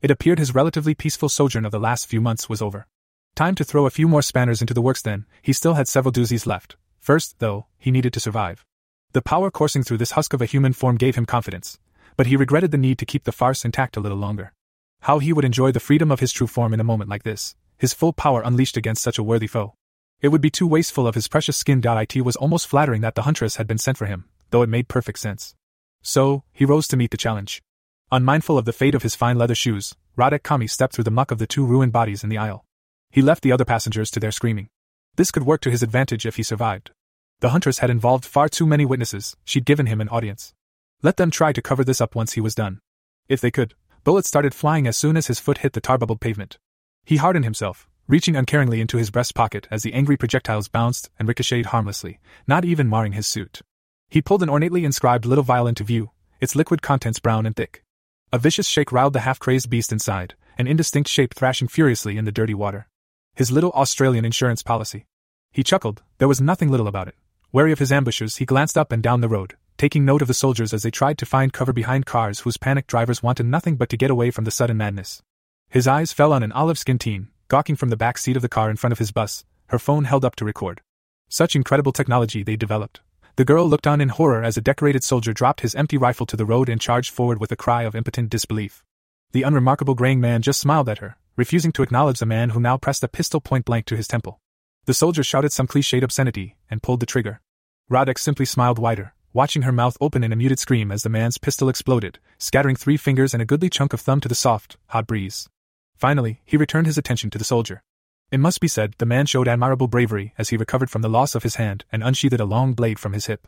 It 0.00 0.12
appeared 0.12 0.38
his 0.38 0.54
relatively 0.54 0.94
peaceful 0.94 1.28
sojourn 1.28 1.64
of 1.64 1.72
the 1.72 1.80
last 1.80 2.06
few 2.06 2.20
months 2.20 2.48
was 2.48 2.62
over. 2.62 2.86
Time 3.34 3.56
to 3.56 3.64
throw 3.64 3.84
a 3.84 3.90
few 3.90 4.06
more 4.06 4.22
spanners 4.22 4.60
into 4.60 4.74
the 4.74 4.82
works 4.82 5.02
then, 5.02 5.26
he 5.40 5.52
still 5.52 5.74
had 5.74 5.88
several 5.88 6.12
doozies 6.12 6.46
left. 6.46 6.76
First, 7.00 7.40
though, 7.40 7.66
he 7.78 7.90
needed 7.90 8.12
to 8.12 8.20
survive. 8.20 8.64
The 9.12 9.22
power 9.22 9.50
coursing 9.50 9.82
through 9.82 9.98
this 9.98 10.12
husk 10.12 10.34
of 10.34 10.40
a 10.40 10.46
human 10.46 10.72
form 10.72 10.96
gave 10.96 11.16
him 11.16 11.26
confidence, 11.26 11.80
but 12.16 12.28
he 12.28 12.36
regretted 12.36 12.70
the 12.70 12.78
need 12.78 12.98
to 12.98 13.06
keep 13.06 13.24
the 13.24 13.32
farce 13.32 13.64
intact 13.64 13.96
a 13.96 14.00
little 14.00 14.18
longer. 14.18 14.52
How 15.00 15.18
he 15.18 15.32
would 15.32 15.44
enjoy 15.44 15.72
the 15.72 15.80
freedom 15.80 16.12
of 16.12 16.20
his 16.20 16.30
true 16.30 16.46
form 16.46 16.72
in 16.72 16.78
a 16.78 16.84
moment 16.84 17.10
like 17.10 17.24
this, 17.24 17.56
his 17.76 17.92
full 17.92 18.12
power 18.12 18.42
unleashed 18.42 18.76
against 18.76 19.02
such 19.02 19.18
a 19.18 19.22
worthy 19.24 19.48
foe. 19.48 19.74
It 20.20 20.28
would 20.28 20.40
be 20.40 20.50
too 20.50 20.68
wasteful 20.68 21.08
of 21.08 21.16
his 21.16 21.26
precious 21.26 21.56
skin. 21.56 21.82
It 21.84 22.24
was 22.24 22.36
almost 22.36 22.68
flattering 22.68 23.00
that 23.00 23.16
the 23.16 23.22
huntress 23.22 23.56
had 23.56 23.66
been 23.66 23.78
sent 23.78 23.98
for 23.98 24.06
him, 24.06 24.26
though 24.52 24.62
it 24.62 24.68
made 24.68 24.86
perfect 24.86 25.18
sense. 25.18 25.56
So, 26.02 26.44
he 26.52 26.64
rose 26.64 26.86
to 26.88 26.96
meet 26.96 27.10
the 27.10 27.16
challenge. 27.16 27.62
Unmindful 28.12 28.58
of 28.58 28.66
the 28.66 28.72
fate 28.72 28.94
of 28.94 29.02
his 29.02 29.16
fine 29.16 29.38
leather 29.38 29.54
shoes, 29.54 29.96
Radek 30.16 30.42
Kami 30.42 30.66
stepped 30.66 30.94
through 30.94 31.04
the 31.04 31.10
muck 31.10 31.30
of 31.30 31.38
the 31.38 31.46
two 31.46 31.64
ruined 31.64 31.92
bodies 31.92 32.22
in 32.22 32.28
the 32.28 32.38
aisle. 32.38 32.64
He 33.10 33.22
left 33.22 33.42
the 33.42 33.52
other 33.52 33.64
passengers 33.64 34.10
to 34.12 34.20
their 34.20 34.30
screaming. 34.30 34.68
This 35.16 35.30
could 35.30 35.44
work 35.44 35.60
to 35.62 35.70
his 35.70 35.82
advantage 35.82 36.26
if 36.26 36.36
he 36.36 36.42
survived. 36.42 36.90
The 37.40 37.50
huntress 37.50 37.78
had 37.78 37.90
involved 37.90 38.24
far 38.24 38.48
too 38.48 38.66
many 38.66 38.84
witnesses, 38.84 39.36
she'd 39.44 39.64
given 39.64 39.86
him 39.86 40.00
an 40.00 40.08
audience. 40.08 40.54
Let 41.02 41.16
them 41.16 41.30
try 41.30 41.52
to 41.52 41.62
cover 41.62 41.82
this 41.82 42.00
up 42.00 42.14
once 42.14 42.34
he 42.34 42.40
was 42.40 42.54
done. 42.54 42.80
If 43.28 43.40
they 43.40 43.50
could, 43.50 43.74
bullets 44.04 44.28
started 44.28 44.54
flying 44.54 44.86
as 44.86 44.96
soon 44.96 45.16
as 45.16 45.26
his 45.26 45.40
foot 45.40 45.58
hit 45.58 45.72
the 45.72 45.80
tar 45.80 45.98
bubbled 45.98 46.20
pavement. 46.20 46.58
He 47.04 47.16
hardened 47.16 47.44
himself, 47.44 47.88
reaching 48.06 48.36
uncaringly 48.36 48.80
into 48.80 48.98
his 48.98 49.10
breast 49.10 49.34
pocket 49.34 49.66
as 49.70 49.82
the 49.82 49.94
angry 49.94 50.16
projectiles 50.16 50.68
bounced 50.68 51.10
and 51.18 51.26
ricocheted 51.26 51.66
harmlessly, 51.66 52.20
not 52.46 52.64
even 52.64 52.88
marring 52.88 53.12
his 53.12 53.26
suit. 53.26 53.62
He 54.12 54.20
pulled 54.20 54.42
an 54.42 54.50
ornately 54.50 54.84
inscribed 54.84 55.24
little 55.24 55.42
vial 55.42 55.66
into 55.66 55.84
view, 55.84 56.10
its 56.38 56.54
liquid 56.54 56.82
contents 56.82 57.18
brown 57.18 57.46
and 57.46 57.56
thick. 57.56 57.82
A 58.30 58.36
vicious 58.38 58.66
shake 58.66 58.92
riled 58.92 59.14
the 59.14 59.20
half 59.20 59.38
crazed 59.38 59.70
beast 59.70 59.90
inside, 59.90 60.34
an 60.58 60.66
indistinct 60.66 61.08
shape 61.08 61.32
thrashing 61.32 61.66
furiously 61.66 62.18
in 62.18 62.26
the 62.26 62.30
dirty 62.30 62.52
water. 62.52 62.88
His 63.34 63.50
little 63.50 63.70
Australian 63.70 64.26
insurance 64.26 64.62
policy. 64.62 65.06
He 65.50 65.62
chuckled, 65.62 66.02
there 66.18 66.28
was 66.28 66.42
nothing 66.42 66.68
little 66.68 66.88
about 66.88 67.08
it. 67.08 67.14
Wary 67.52 67.72
of 67.72 67.78
his 67.78 67.90
ambushes, 67.90 68.36
he 68.36 68.44
glanced 68.44 68.76
up 68.76 68.92
and 68.92 69.02
down 69.02 69.22
the 69.22 69.30
road, 69.30 69.56
taking 69.78 70.04
note 70.04 70.20
of 70.20 70.28
the 70.28 70.34
soldiers 70.34 70.74
as 70.74 70.82
they 70.82 70.90
tried 70.90 71.16
to 71.16 71.24
find 71.24 71.54
cover 71.54 71.72
behind 71.72 72.04
cars 72.04 72.40
whose 72.40 72.58
panicked 72.58 72.90
drivers 72.90 73.22
wanted 73.22 73.46
nothing 73.46 73.76
but 73.76 73.88
to 73.88 73.96
get 73.96 74.10
away 74.10 74.30
from 74.30 74.44
the 74.44 74.50
sudden 74.50 74.76
madness. 74.76 75.22
His 75.70 75.88
eyes 75.88 76.12
fell 76.12 76.34
on 76.34 76.42
an 76.42 76.52
olive 76.52 76.78
skinned 76.78 77.00
teen, 77.00 77.28
gawking 77.48 77.76
from 77.76 77.88
the 77.88 77.96
back 77.96 78.18
seat 78.18 78.36
of 78.36 78.42
the 78.42 78.48
car 78.50 78.68
in 78.68 78.76
front 78.76 78.92
of 78.92 78.98
his 78.98 79.10
bus, 79.10 79.46
her 79.68 79.78
phone 79.78 80.04
held 80.04 80.22
up 80.22 80.36
to 80.36 80.44
record. 80.44 80.82
Such 81.30 81.56
incredible 81.56 81.92
technology 81.92 82.42
they 82.42 82.56
developed. 82.56 83.00
The 83.36 83.46
girl 83.46 83.66
looked 83.66 83.86
on 83.86 84.02
in 84.02 84.10
horror 84.10 84.44
as 84.44 84.58
a 84.58 84.60
decorated 84.60 85.02
soldier 85.02 85.32
dropped 85.32 85.62
his 85.62 85.74
empty 85.74 85.96
rifle 85.96 86.26
to 86.26 86.36
the 86.36 86.44
road 86.44 86.68
and 86.68 86.78
charged 86.78 87.10
forward 87.10 87.40
with 87.40 87.50
a 87.50 87.56
cry 87.56 87.84
of 87.84 87.94
impotent 87.94 88.28
disbelief. 88.28 88.84
The 89.32 89.42
unremarkable 89.42 89.94
graying 89.94 90.20
man 90.20 90.42
just 90.42 90.60
smiled 90.60 90.90
at 90.90 90.98
her, 90.98 91.16
refusing 91.34 91.72
to 91.72 91.82
acknowledge 91.82 92.18
the 92.18 92.26
man 92.26 92.50
who 92.50 92.60
now 92.60 92.76
pressed 92.76 93.02
a 93.02 93.08
pistol 93.08 93.40
point 93.40 93.64
blank 93.64 93.86
to 93.86 93.96
his 93.96 94.06
temple. 94.06 94.38
The 94.84 94.92
soldier 94.92 95.24
shouted 95.24 95.50
some 95.50 95.66
cliched 95.66 96.02
obscenity 96.02 96.56
and 96.68 96.82
pulled 96.82 97.00
the 97.00 97.06
trigger. 97.06 97.40
Radek 97.90 98.18
simply 98.18 98.44
smiled 98.44 98.78
wider, 98.78 99.14
watching 99.32 99.62
her 99.62 99.72
mouth 99.72 99.96
open 99.98 100.22
in 100.22 100.32
a 100.32 100.36
muted 100.36 100.58
scream 100.58 100.92
as 100.92 101.02
the 101.02 101.08
man's 101.08 101.38
pistol 101.38 101.70
exploded, 101.70 102.18
scattering 102.36 102.76
three 102.76 102.98
fingers 102.98 103.32
and 103.32 103.42
a 103.42 103.46
goodly 103.46 103.70
chunk 103.70 103.94
of 103.94 104.00
thumb 104.02 104.20
to 104.20 104.28
the 104.28 104.34
soft, 104.34 104.76
hot 104.88 105.06
breeze. 105.06 105.48
Finally, 105.96 106.42
he 106.44 106.58
returned 106.58 106.86
his 106.86 106.98
attention 106.98 107.30
to 107.30 107.38
the 107.38 107.44
soldier. 107.44 107.82
It 108.32 108.40
must 108.40 108.60
be 108.60 108.68
said, 108.68 108.94
the 108.96 109.04
man 109.04 109.26
showed 109.26 109.46
admirable 109.46 109.88
bravery 109.88 110.32
as 110.38 110.48
he 110.48 110.56
recovered 110.56 110.88
from 110.88 111.02
the 111.02 111.10
loss 111.10 111.34
of 111.34 111.42
his 111.42 111.56
hand 111.56 111.84
and 111.92 112.02
unsheathed 112.02 112.40
a 112.40 112.46
long 112.46 112.72
blade 112.72 112.98
from 112.98 113.12
his 113.12 113.26
hip. 113.26 113.46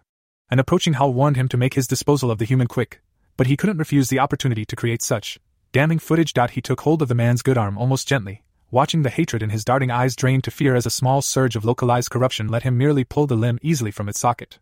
An 0.50 0.58
approaching 0.58 0.92
howl 0.92 1.14
warned 1.14 1.36
him 1.36 1.48
to 1.48 1.56
make 1.56 1.72
his 1.72 1.86
disposal 1.86 2.30
of 2.30 2.36
the 2.36 2.44
human 2.44 2.66
quick, 2.66 3.00
but 3.38 3.46
he 3.46 3.56
couldn't 3.56 3.78
refuse 3.78 4.10
the 4.10 4.18
opportunity 4.18 4.66
to 4.66 4.76
create 4.76 5.00
such 5.00 5.40
damning 5.72 5.98
footage. 5.98 6.34
He 6.50 6.60
took 6.60 6.82
hold 6.82 7.00
of 7.00 7.08
the 7.08 7.14
man's 7.14 7.40
good 7.40 7.56
arm 7.56 7.78
almost 7.78 8.06
gently, 8.06 8.42
watching 8.70 9.02
the 9.02 9.08
hatred 9.08 9.42
in 9.42 9.48
his 9.48 9.64
darting 9.64 9.90
eyes 9.90 10.14
drain 10.14 10.42
to 10.42 10.50
fear 10.50 10.74
as 10.74 10.84
a 10.84 10.90
small 10.90 11.22
surge 11.22 11.56
of 11.56 11.64
localized 11.64 12.10
corruption 12.10 12.48
let 12.48 12.64
him 12.64 12.76
merely 12.76 13.04
pull 13.04 13.26
the 13.26 13.36
limb 13.36 13.58
easily 13.62 13.90
from 13.90 14.06
its 14.06 14.20
socket. 14.20 14.58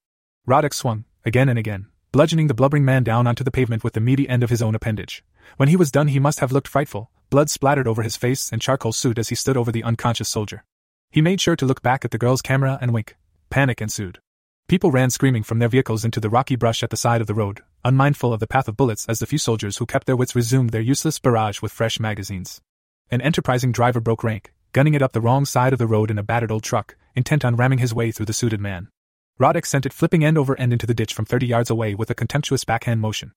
Radek 0.47 0.73
swung, 0.73 1.05
again 1.25 1.49
and 1.49 1.59
again, 1.59 1.89
bludgeoning 2.13 2.47
the 2.47 2.55
blubbering 2.55 2.85
man 2.85 3.03
down 3.03 3.27
onto 3.27 3.43
the 3.43 3.51
pavement 3.51 3.83
with 3.83 3.95
the 3.95 4.01
meaty 4.01 4.29
end 4.29 4.45
of 4.45 4.51
his 4.51 4.63
own 4.63 4.77
appendage. 4.77 5.25
When 5.57 5.69
he 5.69 5.77
was 5.77 5.91
done, 5.91 6.07
he 6.09 6.21
must 6.21 6.39
have 6.39 6.53
looked 6.53 6.69
frightful, 6.69 7.11
blood 7.33 7.49
splattered 7.49 7.89
over 7.89 8.03
his 8.03 8.15
face 8.15 8.53
and 8.53 8.61
charcoal 8.61 8.93
suit 8.93 9.19
as 9.19 9.31
he 9.31 9.35
stood 9.35 9.57
over 9.57 9.73
the 9.73 9.83
unconscious 9.83 10.29
soldier. 10.29 10.65
He 11.11 11.23
made 11.23 11.41
sure 11.41 11.57
to 11.57 11.65
look 11.65 11.81
back 11.81 12.05
at 12.05 12.11
the 12.11 12.19
girl's 12.19 12.43
camera 12.43 12.77
and 12.79 12.93
wink. 12.93 13.17
Panic 13.49 13.81
ensued. 13.81 14.19
People 14.69 14.91
ran 14.91 15.09
screaming 15.09 15.43
from 15.43 15.59
their 15.59 15.71
vehicles 15.71 16.05
into 16.05 16.21
the 16.21 16.29
rocky 16.29 16.57
brush 16.57 16.83
at 16.83 16.91
the 16.91 16.97
side 16.97 17.23
of 17.23 17.27
the 17.27 17.35
road, 17.35 17.63
unmindful 17.85 18.35
of 18.35 18.41
the 18.41 18.47
path 18.47 18.69
of 18.69 18.77
bullets 18.77 19.07
as 19.09 19.19
the 19.19 19.25
few 19.25 19.39
soldiers 19.39 19.79
who 19.79 19.87
kept 19.87 20.07
their 20.07 20.15
wits 20.15 20.37
resumed 20.37 20.71
their 20.71 20.83
useless 20.83 21.19
barrage 21.19 21.63
with 21.63 21.73
fresh 21.73 21.99
magazines. 21.99 22.61
An 23.11 23.23
enterprising 23.23 23.73
driver 23.73 24.01
broke 24.01 24.23
rank, 24.23 24.53
gunning 24.73 24.93
it 24.93 25.01
up 25.01 25.13
the 25.13 25.21
wrong 25.23 25.47
side 25.47 25.73
of 25.73 25.79
the 25.79 25.87
road 25.87 26.11
in 26.11 26.19
a 26.19 26.23
battered 26.23 26.53
old 26.53 26.63
truck, 26.63 26.97
intent 27.17 27.47
on 27.47 27.57
ramming 27.57 27.79
his 27.79 27.95
way 27.95 28.13
through 28.13 28.27
the 28.27 28.35
suited 28.35 28.61
man. 28.61 28.89
Roddick 29.41 29.65
sent 29.65 29.87
it 29.87 29.95
flipping 29.95 30.23
end 30.23 30.37
over 30.37 30.55
end 30.61 30.75
into 30.75 30.87
the 30.87 30.93
ditch 30.93 31.15
from 31.15 31.25
30 31.25 31.47
yards 31.47 31.71
away 31.71 31.95
with 31.95 32.11
a 32.11 32.15
contemptuous 32.15 32.65
backhand 32.65 33.01
motion. 33.01 33.33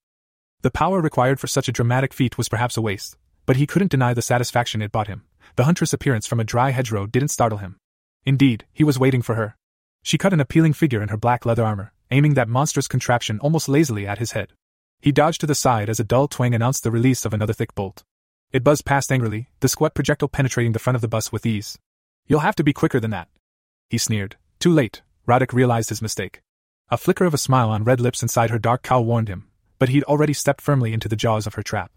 The 0.63 0.71
power 0.71 0.99
required 0.99 1.39
for 1.39 1.47
such 1.47 1.69
a 1.69 1.71
dramatic 1.71 2.13
feat 2.13 2.37
was 2.37 2.49
perhaps 2.49 2.75
a 2.75 2.81
waste, 2.81 3.15
but 3.45 3.57
he 3.57 3.67
couldn't 3.67 3.91
deny 3.91 4.13
the 4.13 4.21
satisfaction 4.21 4.81
it 4.81 4.91
brought 4.91 5.07
him. 5.07 5.23
The 5.55 5.65
huntress' 5.65 5.93
appearance 5.93 6.27
from 6.27 6.39
a 6.39 6.43
dry 6.43 6.71
hedgerow 6.71 7.05
didn't 7.05 7.29
startle 7.29 7.59
him. 7.59 7.77
Indeed, 8.25 8.65
he 8.73 8.83
was 8.83 8.99
waiting 8.99 9.21
for 9.21 9.35
her. 9.35 9.55
She 10.03 10.17
cut 10.17 10.33
an 10.33 10.39
appealing 10.39 10.73
figure 10.73 11.01
in 11.01 11.09
her 11.09 11.17
black 11.17 11.45
leather 11.45 11.63
armor, 11.63 11.93
aiming 12.11 12.33
that 12.33 12.49
monstrous 12.49 12.87
contraption 12.87 13.39
almost 13.39 13.69
lazily 13.69 14.07
at 14.07 14.19
his 14.19 14.31
head. 14.31 14.53
He 15.01 15.11
dodged 15.11 15.41
to 15.41 15.47
the 15.47 15.55
side 15.55 15.89
as 15.89 15.99
a 15.99 16.03
dull 16.03 16.27
twang 16.27 16.55
announced 16.55 16.83
the 16.83 16.91
release 16.91 17.25
of 17.25 17.33
another 17.33 17.53
thick 17.53 17.75
bolt. 17.75 18.03
It 18.51 18.63
buzzed 18.63 18.85
past 18.85 19.11
angrily, 19.11 19.49
the 19.59 19.67
squat 19.67 19.93
projectile 19.93 20.29
penetrating 20.29 20.71
the 20.71 20.79
front 20.79 20.95
of 20.95 21.01
the 21.01 21.07
bus 21.07 21.31
with 21.31 21.45
ease. 21.45 21.77
You'll 22.27 22.39
have 22.39 22.55
to 22.55 22.63
be 22.63 22.73
quicker 22.73 22.99
than 22.99 23.11
that. 23.11 23.29
He 23.89 23.97
sneered. 23.97 24.37
Too 24.59 24.71
late, 24.71 25.01
Radek 25.27 25.53
realized 25.53 25.89
his 25.89 26.01
mistake. 26.01 26.41
A 26.89 26.97
flicker 26.97 27.25
of 27.25 27.33
a 27.33 27.39
smile 27.39 27.69
on 27.69 27.83
red 27.83 27.99
lips 27.99 28.21
inside 28.21 28.49
her 28.49 28.59
dark 28.59 28.83
cowl 28.83 29.05
warned 29.05 29.27
him, 29.27 29.47
but 29.79 29.89
he'd 29.89 30.03
already 30.03 30.33
stepped 30.33 30.61
firmly 30.61 30.93
into 30.93 31.09
the 31.09 31.15
jaws 31.15 31.45
of 31.45 31.55
her 31.55 31.63
trap. 31.63 31.91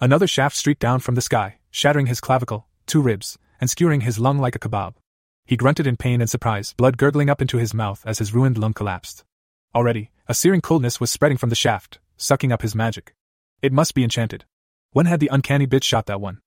Another 0.00 0.28
shaft 0.28 0.54
streaked 0.56 0.80
down 0.80 1.00
from 1.00 1.16
the 1.16 1.20
sky, 1.20 1.56
shattering 1.72 2.06
his 2.06 2.20
clavicle, 2.20 2.68
two 2.86 3.02
ribs, 3.02 3.36
and 3.60 3.68
skewering 3.68 4.02
his 4.02 4.20
lung 4.20 4.38
like 4.38 4.54
a 4.54 4.58
kebab. 4.60 4.94
He 5.44 5.56
grunted 5.56 5.88
in 5.88 5.96
pain 5.96 6.20
and 6.20 6.30
surprise, 6.30 6.72
blood 6.76 6.96
gurgling 6.96 7.28
up 7.28 7.42
into 7.42 7.58
his 7.58 7.74
mouth 7.74 8.04
as 8.06 8.18
his 8.18 8.32
ruined 8.32 8.58
lung 8.58 8.74
collapsed. 8.74 9.24
Already, 9.74 10.10
a 10.28 10.34
searing 10.34 10.60
coldness 10.60 11.00
was 11.00 11.10
spreading 11.10 11.36
from 11.36 11.48
the 11.50 11.56
shaft, 11.56 11.98
sucking 12.16 12.52
up 12.52 12.62
his 12.62 12.76
magic. 12.76 13.12
It 13.60 13.72
must 13.72 13.92
be 13.94 14.04
enchanted. 14.04 14.44
When 14.92 15.06
had 15.06 15.18
the 15.18 15.30
uncanny 15.32 15.66
bitch 15.66 15.82
shot 15.82 16.06
that 16.06 16.20
one? 16.20 16.38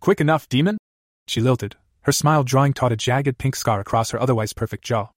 Quick 0.00 0.20
enough, 0.20 0.48
demon? 0.48 0.78
She 1.26 1.40
lilted, 1.40 1.74
her 2.02 2.12
smile 2.12 2.44
drawing 2.44 2.74
taut 2.74 2.92
a 2.92 2.96
jagged 2.96 3.38
pink 3.38 3.56
scar 3.56 3.80
across 3.80 4.10
her 4.10 4.22
otherwise 4.22 4.52
perfect 4.52 4.84
jaw. 4.84 5.08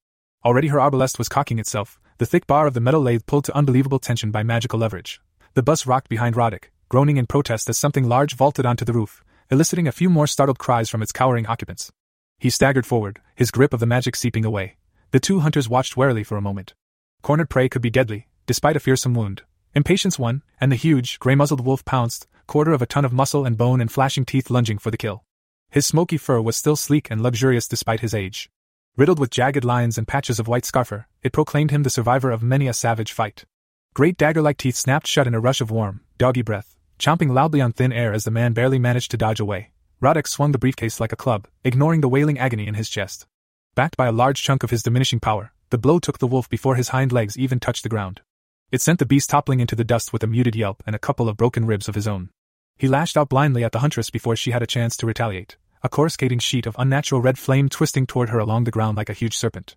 Already 0.43 0.69
her 0.69 0.79
arbalest 0.79 1.19
was 1.19 1.29
cocking 1.29 1.59
itself, 1.59 1.99
the 2.17 2.25
thick 2.25 2.47
bar 2.47 2.65
of 2.65 2.73
the 2.73 2.81
metal 2.81 3.01
lathe 3.01 3.27
pulled 3.27 3.45
to 3.45 3.55
unbelievable 3.55 3.99
tension 3.99 4.31
by 4.31 4.41
magical 4.41 4.79
leverage. 4.79 5.21
The 5.53 5.63
bus 5.63 5.85
rocked 5.85 6.09
behind 6.09 6.35
Radek, 6.35 6.69
groaning 6.89 7.17
in 7.17 7.25
protest 7.25 7.69
as 7.69 7.77
something 7.77 8.07
large 8.07 8.35
vaulted 8.35 8.65
onto 8.65 8.85
the 8.85 8.93
roof, 8.93 9.23
eliciting 9.49 9.87
a 9.87 9.91
few 9.91 10.09
more 10.09 10.27
startled 10.27 10.59
cries 10.59 10.89
from 10.89 11.01
its 11.01 11.11
cowering 11.11 11.45
occupants. 11.47 11.91
He 12.39 12.49
staggered 12.49 12.85
forward, 12.85 13.19
his 13.35 13.51
grip 13.51 13.73
of 13.73 13.79
the 13.79 13.85
magic 13.85 14.15
seeping 14.15 14.45
away. 14.45 14.75
The 15.11 15.19
two 15.19 15.41
hunters 15.41 15.69
watched 15.69 15.95
warily 15.95 16.23
for 16.23 16.37
a 16.37 16.41
moment. 16.41 16.73
Cornered 17.21 17.49
prey 17.49 17.69
could 17.69 17.81
be 17.81 17.89
deadly, 17.89 18.27
despite 18.45 18.75
a 18.75 18.79
fearsome 18.79 19.13
wound. 19.13 19.43
Impatience 19.75 20.19
won, 20.19 20.43
and 20.59 20.71
the 20.71 20.75
huge, 20.75 21.19
gray 21.19 21.35
muzzled 21.35 21.65
wolf 21.65 21.85
pounced, 21.85 22.27
quarter 22.47 22.73
of 22.73 22.81
a 22.81 22.85
ton 22.85 23.05
of 23.05 23.13
muscle 23.13 23.45
and 23.45 23.57
bone 23.57 23.79
and 23.79 23.91
flashing 23.91 24.25
teeth 24.25 24.49
lunging 24.49 24.77
for 24.77 24.91
the 24.91 24.97
kill. 24.97 25.23
His 25.71 25.85
smoky 25.85 26.17
fur 26.17 26.41
was 26.41 26.55
still 26.55 26.75
sleek 26.75 27.09
and 27.09 27.21
luxurious 27.21 27.67
despite 27.67 28.01
his 28.01 28.13
age. 28.13 28.49
Riddled 28.95 29.17
with 29.17 29.31
jagged 29.31 29.63
lines 29.63 29.97
and 29.97 30.07
patches 30.07 30.39
of 30.39 30.47
white 30.47 30.65
scarfer, 30.65 31.05
it 31.23 31.31
proclaimed 31.31 31.71
him 31.71 31.83
the 31.83 31.89
survivor 31.89 32.29
of 32.29 32.43
many 32.43 32.67
a 32.67 32.73
savage 32.73 33.11
fight. 33.11 33.45
Great 33.95 34.17
dagger 34.17 34.41
like 34.41 34.57
teeth 34.57 34.75
snapped 34.75 35.05
shut 35.05 35.27
in 35.27 35.35
a 35.35 35.39
rush 35.39 35.61
of 35.61 35.69
warm, 35.69 36.01
doggy 36.17 36.41
breath, 36.41 36.75
chomping 36.97 37.29
loudly 37.29 37.61
on 37.61 37.71
thin 37.71 37.93
air 37.93 38.11
as 38.11 38.23
the 38.23 38.31
man 38.31 38.51
barely 38.51 38.79
managed 38.79 39.11
to 39.11 39.17
dodge 39.17 39.39
away. 39.39 39.69
Roddick 40.01 40.27
swung 40.27 40.51
the 40.51 40.57
briefcase 40.57 40.99
like 40.99 41.11
a 41.11 41.15
club, 41.15 41.47
ignoring 41.63 42.01
the 42.01 42.09
wailing 42.09 42.39
agony 42.39 42.65
in 42.65 42.73
his 42.73 42.89
chest. 42.89 43.27
Backed 43.75 43.95
by 43.95 44.07
a 44.07 44.11
large 44.11 44.41
chunk 44.41 44.63
of 44.63 44.71
his 44.71 44.81
diminishing 44.81 45.19
power, 45.19 45.53
the 45.69 45.77
blow 45.77 45.99
took 45.99 46.17
the 46.17 46.25
wolf 46.25 46.49
before 46.49 46.75
his 46.75 46.89
hind 46.89 47.11
legs 47.11 47.37
even 47.37 47.59
touched 47.59 47.83
the 47.83 47.89
ground. 47.89 48.21
It 48.71 48.81
sent 48.81 48.97
the 48.97 49.05
beast 49.05 49.29
toppling 49.29 49.59
into 49.59 49.75
the 49.75 49.83
dust 49.83 50.11
with 50.11 50.23
a 50.23 50.27
muted 50.27 50.55
yelp 50.55 50.81
and 50.87 50.95
a 50.95 50.99
couple 50.99 51.29
of 51.29 51.37
broken 51.37 51.67
ribs 51.67 51.87
of 51.87 51.93
his 51.93 52.07
own. 52.07 52.31
He 52.79 52.87
lashed 52.87 53.15
out 53.15 53.29
blindly 53.29 53.63
at 53.63 53.73
the 53.73 53.79
huntress 53.79 54.09
before 54.09 54.35
she 54.35 54.49
had 54.49 54.63
a 54.63 54.67
chance 54.67 54.97
to 54.97 55.05
retaliate, 55.05 55.57
a 55.83 55.89
coruscating 55.89 56.39
sheet 56.39 56.65
of 56.65 56.75
unnatural 56.79 57.21
red 57.21 57.37
flame 57.37 57.69
twisting 57.69 58.07
toward 58.07 58.29
her 58.29 58.39
along 58.39 58.63
the 58.63 58.71
ground 58.71 58.97
like 58.97 59.09
a 59.09 59.13
huge 59.13 59.37
serpent. 59.37 59.75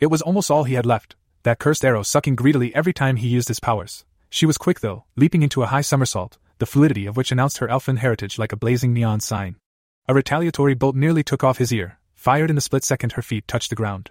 It 0.00 0.06
was 0.06 0.22
almost 0.22 0.50
all 0.50 0.64
he 0.64 0.72
had 0.72 0.86
left, 0.86 1.16
that 1.48 1.58
cursed 1.58 1.82
arrow 1.82 2.02
sucking 2.02 2.36
greedily 2.36 2.74
every 2.74 2.92
time 2.92 3.16
he 3.16 3.26
used 3.26 3.48
his 3.48 3.58
powers. 3.58 4.04
She 4.28 4.44
was 4.44 4.58
quick 4.58 4.80
though, 4.80 5.04
leaping 5.16 5.42
into 5.42 5.62
a 5.62 5.66
high 5.66 5.80
somersault, 5.80 6.36
the 6.58 6.66
fluidity 6.66 7.06
of 7.06 7.16
which 7.16 7.32
announced 7.32 7.56
her 7.56 7.70
elfin 7.70 7.96
heritage 7.96 8.38
like 8.38 8.52
a 8.52 8.56
blazing 8.56 8.92
neon 8.92 9.20
sign. 9.20 9.56
A 10.06 10.12
retaliatory 10.12 10.74
bolt 10.74 10.94
nearly 10.94 11.22
took 11.22 11.42
off 11.42 11.56
his 11.56 11.72
ear, 11.72 11.98
fired 12.14 12.50
in 12.50 12.54
the 12.54 12.60
split 12.60 12.84
second 12.84 13.12
her 13.12 13.22
feet 13.22 13.48
touched 13.48 13.70
the 13.70 13.76
ground. 13.76 14.10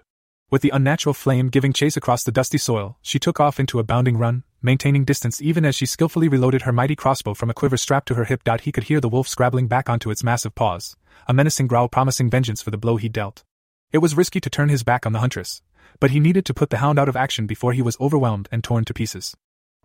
With 0.50 0.64
the 0.64 0.72
unnatural 0.72 1.14
flame 1.14 1.50
giving 1.50 1.74
chase 1.74 1.96
across 1.96 2.24
the 2.24 2.32
dusty 2.32 2.58
soil, 2.58 2.98
she 3.04 3.20
took 3.20 3.40
off 3.40 3.60
into 3.60 3.78
a 3.78 3.84
bounding 3.84 4.18
run, 4.18 4.44
maintaining 4.64 5.06
distance 5.06 5.40
even 5.40 5.64
as 5.64 5.76
she 5.76 5.86
skillfully 5.86 6.28
reloaded 6.28 6.64
her 6.64 6.74
mighty 6.74 6.96
crossbow 6.96 7.36
from 7.36 7.52
a 7.52 7.54
quiver 7.54 7.78
strapped 7.78 8.08
to 8.08 8.16
her 8.16 8.26
hip. 8.26 8.42
He 8.62 8.72
could 8.72 8.86
hear 8.86 9.00
the 9.00 9.10
wolf 9.10 9.28
scrabbling 9.28 9.68
back 9.68 9.90
onto 9.90 10.10
its 10.10 10.24
massive 10.24 10.56
paws, 10.56 10.96
a 11.28 11.36
menacing 11.36 11.68
growl 11.68 11.88
promising 11.88 12.32
vengeance 12.32 12.64
for 12.64 12.72
the 12.72 12.78
blow 12.78 12.98
he 12.98 13.10
dealt. 13.10 13.44
It 13.92 14.00
was 14.00 14.18
risky 14.18 14.40
to 14.42 14.50
turn 14.50 14.70
his 14.70 14.84
back 14.84 15.06
on 15.06 15.14
the 15.14 15.20
huntress, 15.20 15.62
but 16.00 16.12
he 16.12 16.20
needed 16.20 16.46
to 16.46 16.54
put 16.54 16.70
the 16.70 16.78
hound 16.78 17.00
out 17.00 17.10
of 17.10 17.16
action 17.16 17.48
before 17.48 17.74
he 17.74 17.82
was 17.82 17.98
overwhelmed 18.00 18.48
and 18.52 18.64
torn 18.64 18.86
to 18.86 18.94
pieces. 18.94 19.36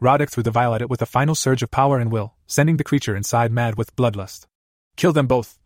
Radek 0.00 0.30
threw 0.30 0.42
the 0.42 0.50
vial 0.50 0.74
at 0.74 0.82
it 0.82 0.90
with 0.90 1.02
a 1.02 1.06
final 1.06 1.34
surge 1.34 1.62
of 1.62 1.70
power 1.70 1.98
and 1.98 2.10
will, 2.10 2.34
sending 2.46 2.76
the 2.76 2.84
creature 2.84 3.14
inside 3.14 3.52
mad 3.52 3.76
with 3.76 3.94
bloodlust. 3.94 4.46
Kill 4.96 5.12
them 5.12 5.26
both! 5.26 5.58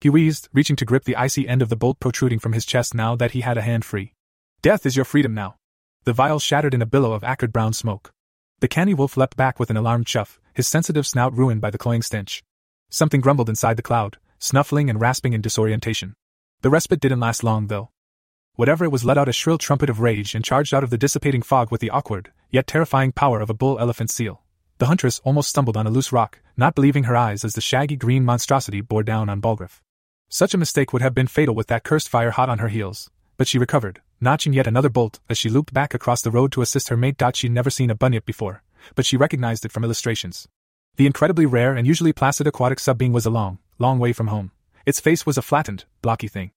He 0.00 0.10
wheezed, 0.10 0.48
reaching 0.52 0.76
to 0.76 0.84
grip 0.84 1.04
the 1.04 1.16
icy 1.16 1.48
end 1.48 1.62
of 1.62 1.68
the 1.68 1.76
bolt 1.76 2.00
protruding 2.00 2.38
from 2.38 2.52
his 2.52 2.66
chest 2.66 2.94
now 2.94 3.16
that 3.16 3.32
he 3.32 3.42
had 3.42 3.58
a 3.58 3.62
hand 3.62 3.84
free. 3.84 4.14
Death 4.62 4.86
is 4.86 4.96
your 4.96 5.04
freedom 5.04 5.34
now. 5.34 5.56
The 6.04 6.12
vial 6.12 6.38
shattered 6.38 6.74
in 6.74 6.82
a 6.82 6.86
billow 6.86 7.12
of 7.12 7.24
acrid 7.24 7.52
brown 7.52 7.72
smoke. 7.72 8.12
The 8.60 8.68
canny 8.68 8.94
wolf 8.94 9.16
leapt 9.16 9.36
back 9.36 9.58
with 9.58 9.70
an 9.70 9.76
alarmed 9.76 10.06
chuff, 10.06 10.40
his 10.54 10.68
sensitive 10.68 11.06
snout 11.06 11.36
ruined 11.36 11.60
by 11.60 11.70
the 11.70 11.78
cloying 11.78 12.02
stench. 12.02 12.42
Something 12.90 13.20
grumbled 13.20 13.48
inside 13.48 13.76
the 13.76 13.82
cloud, 13.82 14.18
snuffling 14.38 14.88
and 14.88 15.00
rasping 15.00 15.32
in 15.32 15.40
disorientation. 15.40 16.14
The 16.62 16.70
respite 16.70 17.00
didn't 17.00 17.20
last 17.20 17.42
long, 17.42 17.66
though. 17.66 17.90
Whatever 18.56 18.84
it 18.84 18.92
was 18.92 19.04
let 19.04 19.18
out 19.18 19.28
a 19.28 19.32
shrill 19.32 19.58
trumpet 19.58 19.90
of 19.90 19.98
rage 19.98 20.32
and 20.32 20.44
charged 20.44 20.72
out 20.72 20.84
of 20.84 20.90
the 20.90 20.98
dissipating 20.98 21.42
fog 21.42 21.72
with 21.72 21.80
the 21.80 21.90
awkward, 21.90 22.30
yet 22.50 22.68
terrifying 22.68 23.10
power 23.10 23.40
of 23.40 23.50
a 23.50 23.54
bull 23.54 23.80
elephant 23.80 24.10
seal. 24.10 24.42
The 24.78 24.86
huntress 24.86 25.20
almost 25.24 25.50
stumbled 25.50 25.76
on 25.76 25.88
a 25.88 25.90
loose 25.90 26.12
rock, 26.12 26.38
not 26.56 26.76
believing 26.76 27.04
her 27.04 27.16
eyes 27.16 27.44
as 27.44 27.54
the 27.54 27.60
shaggy 27.60 27.96
green 27.96 28.24
monstrosity 28.24 28.80
bore 28.80 29.02
down 29.02 29.28
on 29.28 29.40
Balgruuf. 29.40 29.80
Such 30.28 30.54
a 30.54 30.58
mistake 30.58 30.92
would 30.92 31.02
have 31.02 31.14
been 31.14 31.26
fatal 31.26 31.54
with 31.56 31.66
that 31.66 31.82
cursed 31.82 32.08
fire 32.08 32.30
hot 32.30 32.48
on 32.48 32.60
her 32.60 32.68
heels, 32.68 33.10
but 33.36 33.48
she 33.48 33.58
recovered, 33.58 34.00
notching 34.20 34.52
yet 34.52 34.68
another 34.68 34.88
bolt 34.88 35.18
as 35.28 35.36
she 35.36 35.50
looped 35.50 35.74
back 35.74 35.92
across 35.92 36.22
the 36.22 36.30
road 36.30 36.52
to 36.52 36.62
assist 36.62 36.90
her 36.90 36.96
mate. 36.96 37.20
She'd 37.34 37.50
never 37.50 37.70
seen 37.70 37.90
a 37.90 37.96
bunyip 37.96 38.24
before, 38.24 38.62
but 38.94 39.04
she 39.04 39.16
recognized 39.16 39.64
it 39.64 39.72
from 39.72 39.82
illustrations. 39.82 40.46
The 40.94 41.06
incredibly 41.06 41.44
rare 41.46 41.74
and 41.74 41.88
usually 41.88 42.12
placid 42.12 42.46
aquatic 42.46 42.78
subbeing 42.78 43.10
was 43.10 43.26
a 43.26 43.30
long, 43.30 43.58
long 43.80 43.98
way 43.98 44.12
from 44.12 44.28
home. 44.28 44.52
Its 44.86 45.00
face 45.00 45.26
was 45.26 45.36
a 45.36 45.42
flattened, 45.42 45.86
blocky 46.02 46.28
thing. 46.28 46.52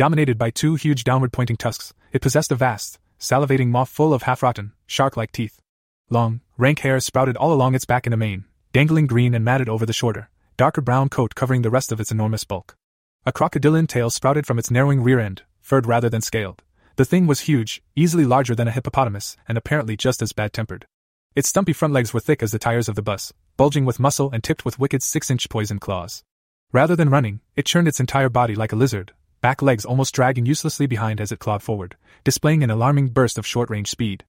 Dominated 0.00 0.38
by 0.38 0.48
two 0.48 0.76
huge 0.76 1.04
downward 1.04 1.30
pointing 1.30 1.58
tusks, 1.58 1.92
it 2.10 2.22
possessed 2.22 2.50
a 2.50 2.54
vast, 2.54 2.98
salivating 3.18 3.68
maw 3.68 3.84
full 3.84 4.14
of 4.14 4.22
half 4.22 4.42
rotten, 4.42 4.72
shark 4.86 5.14
like 5.14 5.30
teeth. 5.30 5.60
Long, 6.08 6.40
rank 6.56 6.78
hair 6.78 6.98
sprouted 7.00 7.36
all 7.36 7.52
along 7.52 7.74
its 7.74 7.84
back 7.84 8.06
and 8.06 8.14
a 8.14 8.16
mane, 8.16 8.46
dangling 8.72 9.06
green 9.06 9.34
and 9.34 9.44
matted 9.44 9.68
over 9.68 9.84
the 9.84 9.92
shorter, 9.92 10.30
darker 10.56 10.80
brown 10.80 11.10
coat 11.10 11.34
covering 11.34 11.60
the 11.60 11.68
rest 11.68 11.92
of 11.92 12.00
its 12.00 12.10
enormous 12.10 12.44
bulk. 12.44 12.78
A 13.26 13.30
crocodilian 13.30 13.86
tail 13.86 14.08
sprouted 14.08 14.46
from 14.46 14.58
its 14.58 14.70
narrowing 14.70 15.02
rear 15.02 15.20
end, 15.20 15.42
furred 15.60 15.84
rather 15.84 16.08
than 16.08 16.22
scaled. 16.22 16.62
The 16.96 17.04
thing 17.04 17.26
was 17.26 17.40
huge, 17.40 17.82
easily 17.94 18.24
larger 18.24 18.54
than 18.54 18.68
a 18.68 18.72
hippopotamus, 18.72 19.36
and 19.46 19.58
apparently 19.58 19.98
just 19.98 20.22
as 20.22 20.32
bad 20.32 20.54
tempered. 20.54 20.86
Its 21.34 21.50
stumpy 21.50 21.74
front 21.74 21.92
legs 21.92 22.14
were 22.14 22.20
thick 22.20 22.42
as 22.42 22.52
the 22.52 22.58
tires 22.58 22.88
of 22.88 22.94
the 22.94 23.02
bus, 23.02 23.34
bulging 23.58 23.84
with 23.84 24.00
muscle 24.00 24.30
and 24.30 24.42
tipped 24.42 24.64
with 24.64 24.78
wicked 24.78 25.02
six 25.02 25.30
inch 25.30 25.50
poison 25.50 25.78
claws. 25.78 26.24
Rather 26.72 26.96
than 26.96 27.10
running, 27.10 27.40
it 27.54 27.66
churned 27.66 27.86
its 27.86 28.00
entire 28.00 28.30
body 28.30 28.54
like 28.54 28.72
a 28.72 28.76
lizard, 28.76 29.12
back 29.40 29.62
legs 29.62 29.84
almost 29.84 30.14
dragging 30.14 30.46
uselessly 30.46 30.86
behind 30.86 31.20
as 31.20 31.32
it 31.32 31.38
clawed 31.38 31.62
forward, 31.62 31.96
displaying 32.24 32.62
an 32.62 32.70
alarming 32.70 33.08
burst 33.08 33.38
of 33.38 33.46
short 33.46 33.70
range 33.70 33.88
speed. 33.88 34.24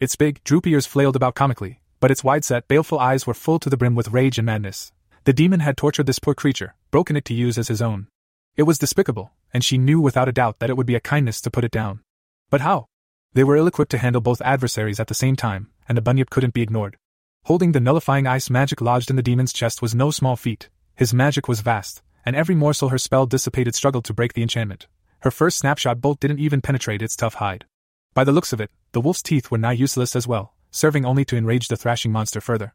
Its 0.00 0.16
big, 0.16 0.42
droopy 0.44 0.70
ears 0.72 0.86
flailed 0.86 1.16
about 1.16 1.34
comically, 1.34 1.80
but 2.00 2.10
its 2.10 2.24
wide 2.24 2.44
set, 2.44 2.68
baleful 2.68 2.98
eyes 2.98 3.26
were 3.26 3.34
full 3.34 3.58
to 3.58 3.70
the 3.70 3.76
brim 3.76 3.94
with 3.94 4.12
rage 4.12 4.38
and 4.38 4.46
madness. 4.46 4.92
The 5.24 5.32
demon 5.32 5.60
had 5.60 5.76
tortured 5.76 6.06
this 6.06 6.18
poor 6.18 6.34
creature, 6.34 6.74
broken 6.90 7.16
it 7.16 7.24
to 7.26 7.34
use 7.34 7.58
as 7.58 7.68
his 7.68 7.82
own, 7.82 8.08
it 8.56 8.62
was 8.62 8.78
despicable, 8.78 9.32
and 9.52 9.62
she 9.62 9.76
knew 9.76 10.00
without 10.00 10.30
a 10.30 10.32
doubt 10.32 10.60
that 10.60 10.70
it 10.70 10.78
would 10.78 10.86
be 10.86 10.94
a 10.94 11.00
kindness 11.00 11.42
to 11.42 11.50
put 11.50 11.64
it 11.64 11.70
down. 11.70 12.00
But 12.48 12.62
how? 12.62 12.86
They 13.34 13.44
were 13.44 13.56
ill 13.56 13.66
equipped 13.66 13.90
to 13.90 13.98
handle 13.98 14.22
both 14.22 14.40
adversaries 14.40 14.98
at 14.98 15.08
the 15.08 15.14
same 15.14 15.36
time, 15.36 15.68
and 15.86 15.96
the 15.96 16.02
bunyip 16.02 16.30
couldn't 16.30 16.54
be 16.54 16.62
ignored. 16.62 16.96
Holding 17.44 17.72
the 17.72 17.80
nullifying 17.80 18.26
ice 18.26 18.48
magic 18.48 18.80
lodged 18.80 19.10
in 19.10 19.16
the 19.16 19.22
demon's 19.22 19.52
chest 19.52 19.82
was 19.82 19.94
no 19.94 20.10
small 20.10 20.36
feat. 20.36 20.70
His 20.94 21.12
magic 21.12 21.48
was 21.48 21.60
vast, 21.60 22.00
and 22.26 22.36
every 22.36 22.54
morsel 22.56 22.90
her 22.90 22.98
spell 22.98 23.24
dissipated 23.24 23.74
struggled 23.74 24.04
to 24.04 24.12
break 24.12 24.34
the 24.34 24.42
enchantment. 24.42 24.88
Her 25.20 25.30
first 25.30 25.58
snapshot 25.58 26.00
bolt 26.00 26.20
didn't 26.20 26.40
even 26.40 26.60
penetrate 26.60 27.00
its 27.00 27.16
tough 27.16 27.34
hide. 27.34 27.64
By 28.12 28.24
the 28.24 28.32
looks 28.32 28.52
of 28.52 28.60
it, 28.60 28.70
the 28.92 29.00
wolf's 29.00 29.22
teeth 29.22 29.50
were 29.50 29.58
nigh 29.58 29.72
useless 29.72 30.16
as 30.16 30.26
well, 30.26 30.54
serving 30.70 31.06
only 31.06 31.24
to 31.26 31.36
enrage 31.36 31.68
the 31.68 31.76
thrashing 31.76 32.12
monster 32.12 32.40
further. 32.40 32.74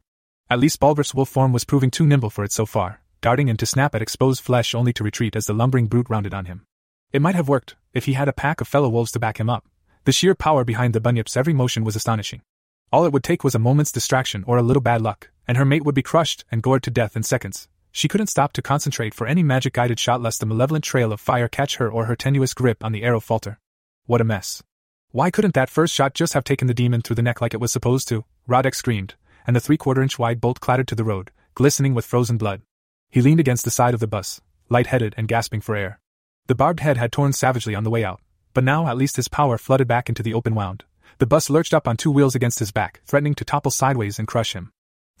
At 0.50 0.58
least 0.58 0.80
Balgruuf's 0.80 1.14
wolf 1.14 1.28
form 1.28 1.52
was 1.52 1.64
proving 1.64 1.90
too 1.90 2.06
nimble 2.06 2.30
for 2.30 2.44
it 2.44 2.52
so 2.52 2.66
far, 2.66 3.02
darting 3.20 3.48
in 3.48 3.56
to 3.58 3.66
snap 3.66 3.94
at 3.94 4.02
exposed 4.02 4.40
flesh 4.42 4.74
only 4.74 4.92
to 4.94 5.04
retreat 5.04 5.36
as 5.36 5.46
the 5.46 5.54
lumbering 5.54 5.86
brute 5.86 6.10
rounded 6.10 6.34
on 6.34 6.46
him. 6.46 6.66
It 7.12 7.22
might 7.22 7.34
have 7.34 7.48
worked, 7.48 7.76
if 7.92 8.06
he 8.06 8.14
had 8.14 8.28
a 8.28 8.32
pack 8.32 8.60
of 8.60 8.68
fellow 8.68 8.88
wolves 8.88 9.12
to 9.12 9.20
back 9.20 9.38
him 9.38 9.50
up. 9.50 9.66
The 10.04 10.12
sheer 10.12 10.34
power 10.34 10.64
behind 10.64 10.94
the 10.94 11.00
bunyip's 11.00 11.36
every 11.36 11.52
motion 11.52 11.84
was 11.84 11.94
astonishing. 11.94 12.42
All 12.90 13.04
it 13.04 13.12
would 13.12 13.22
take 13.22 13.44
was 13.44 13.54
a 13.54 13.58
moment's 13.58 13.92
distraction 13.92 14.44
or 14.46 14.56
a 14.56 14.62
little 14.62 14.82
bad 14.82 15.00
luck, 15.00 15.30
and 15.46 15.56
her 15.56 15.64
mate 15.64 15.84
would 15.84 15.94
be 15.94 16.02
crushed 16.02 16.44
and 16.50 16.62
gored 16.62 16.82
to 16.82 16.90
death 16.90 17.16
in 17.16 17.22
seconds. 17.22 17.68
She 17.94 18.08
couldn't 18.08 18.28
stop 18.28 18.54
to 18.54 18.62
concentrate 18.62 19.12
for 19.12 19.26
any 19.26 19.42
magic 19.42 19.74
guided 19.74 20.00
shot 20.00 20.22
lest 20.22 20.40
the 20.40 20.46
malevolent 20.46 20.82
trail 20.82 21.12
of 21.12 21.20
fire 21.20 21.46
catch 21.46 21.76
her 21.76 21.90
or 21.90 22.06
her 22.06 22.16
tenuous 22.16 22.54
grip 22.54 22.82
on 22.82 22.92
the 22.92 23.02
arrow 23.02 23.20
falter. 23.20 23.58
What 24.06 24.22
a 24.22 24.24
mess. 24.24 24.62
Why 25.10 25.30
couldn't 25.30 25.52
that 25.54 25.68
first 25.68 25.92
shot 25.92 26.14
just 26.14 26.32
have 26.32 26.42
taken 26.42 26.68
the 26.68 26.74
demon 26.74 27.02
through 27.02 27.16
the 27.16 27.22
neck 27.22 27.42
like 27.42 27.52
it 27.52 27.60
was 27.60 27.70
supposed 27.70 28.08
to? 28.08 28.24
Roddick 28.48 28.74
screamed, 28.74 29.14
and 29.46 29.54
the 29.54 29.60
three 29.60 29.76
quarter 29.76 30.02
inch 30.02 30.18
wide 30.18 30.40
bolt 30.40 30.58
clattered 30.58 30.88
to 30.88 30.94
the 30.94 31.04
road, 31.04 31.30
glistening 31.54 31.92
with 31.92 32.06
frozen 32.06 32.38
blood. 32.38 32.62
He 33.10 33.20
leaned 33.20 33.40
against 33.40 33.64
the 33.66 33.70
side 33.70 33.92
of 33.92 34.00
the 34.00 34.06
bus, 34.06 34.40
light-headed 34.70 35.14
and 35.18 35.28
gasping 35.28 35.60
for 35.60 35.76
air. 35.76 36.00
The 36.46 36.54
barbed 36.54 36.80
head 36.80 36.96
had 36.96 37.12
torn 37.12 37.34
savagely 37.34 37.74
on 37.74 37.84
the 37.84 37.90
way 37.90 38.04
out, 38.04 38.22
but 38.54 38.64
now 38.64 38.88
at 38.88 38.96
least 38.96 39.16
his 39.16 39.28
power 39.28 39.58
flooded 39.58 39.86
back 39.86 40.08
into 40.08 40.22
the 40.22 40.32
open 40.32 40.54
wound. 40.54 40.84
The 41.18 41.26
bus 41.26 41.50
lurched 41.50 41.74
up 41.74 41.86
on 41.86 41.98
two 41.98 42.10
wheels 42.10 42.34
against 42.34 42.58
his 42.58 42.72
back, 42.72 43.02
threatening 43.06 43.34
to 43.34 43.44
topple 43.44 43.70
sideways 43.70 44.18
and 44.18 44.26
crush 44.26 44.54
him. 44.54 44.72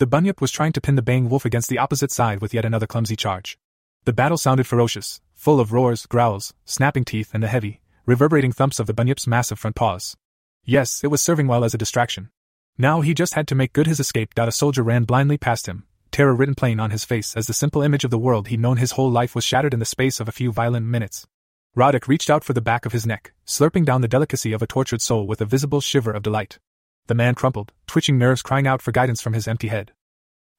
The 0.02 0.06
bunyip 0.08 0.40
was 0.40 0.50
trying 0.50 0.72
to 0.72 0.80
pin 0.80 0.96
the 0.96 1.00
baying 1.00 1.28
wolf 1.28 1.44
against 1.44 1.68
the 1.68 1.78
opposite 1.78 2.10
side 2.10 2.40
with 2.40 2.52
yet 2.52 2.64
another 2.64 2.88
clumsy 2.88 3.14
charge. 3.14 3.56
The 4.04 4.12
battle 4.12 4.36
sounded 4.36 4.66
ferocious, 4.66 5.20
full 5.32 5.60
of 5.60 5.72
roars, 5.72 6.06
growls, 6.06 6.54
snapping 6.64 7.04
teeth, 7.04 7.30
and 7.32 7.40
the 7.40 7.46
heavy, 7.46 7.80
reverberating 8.04 8.50
thumps 8.50 8.80
of 8.80 8.88
the 8.88 8.94
bunyip's 8.94 9.28
massive 9.28 9.60
front 9.60 9.76
paws. 9.76 10.16
Yes, 10.64 11.04
it 11.04 11.06
was 11.06 11.22
serving 11.22 11.46
well 11.46 11.62
as 11.62 11.72
a 11.72 11.78
distraction. 11.78 12.30
Now 12.76 13.00
he 13.00 13.14
just 13.14 13.34
had 13.34 13.46
to 13.46 13.54
make 13.54 13.72
good 13.72 13.86
his 13.86 14.00
escape. 14.00 14.30
A 14.36 14.50
soldier 14.50 14.82
ran 14.82 15.04
blindly 15.04 15.38
past 15.38 15.68
him, 15.68 15.84
terror 16.10 16.34
written 16.34 16.56
plain 16.56 16.80
on 16.80 16.90
his 16.90 17.04
face 17.04 17.36
as 17.36 17.46
the 17.46 17.54
simple 17.54 17.80
image 17.80 18.02
of 18.02 18.10
the 18.10 18.18
world 18.18 18.48
he'd 18.48 18.58
known 18.58 18.78
his 18.78 18.90
whole 18.90 19.08
life 19.08 19.36
was 19.36 19.44
shattered 19.44 19.72
in 19.72 19.78
the 19.78 19.86
space 19.86 20.18
of 20.18 20.28
a 20.28 20.32
few 20.32 20.50
violent 20.50 20.84
minutes. 20.84 21.28
Roddick 21.76 22.08
reached 22.08 22.28
out 22.28 22.42
for 22.42 22.54
the 22.54 22.60
back 22.60 22.84
of 22.84 22.92
his 22.92 23.06
neck, 23.06 23.34
slurping 23.46 23.84
down 23.84 24.00
the 24.00 24.08
delicacy 24.08 24.52
of 24.52 24.62
a 24.62 24.66
tortured 24.66 25.00
soul 25.00 25.28
with 25.28 25.40
a 25.40 25.44
visible 25.44 25.80
shiver 25.80 26.10
of 26.10 26.24
delight. 26.24 26.58
The 27.06 27.14
man 27.14 27.36
crumpled, 27.36 27.70
twitching 27.92 28.16
nerves 28.16 28.40
crying 28.40 28.66
out 28.66 28.80
for 28.80 28.90
guidance 28.90 29.20
from 29.20 29.34
his 29.34 29.46
empty 29.46 29.68
head. 29.68 29.92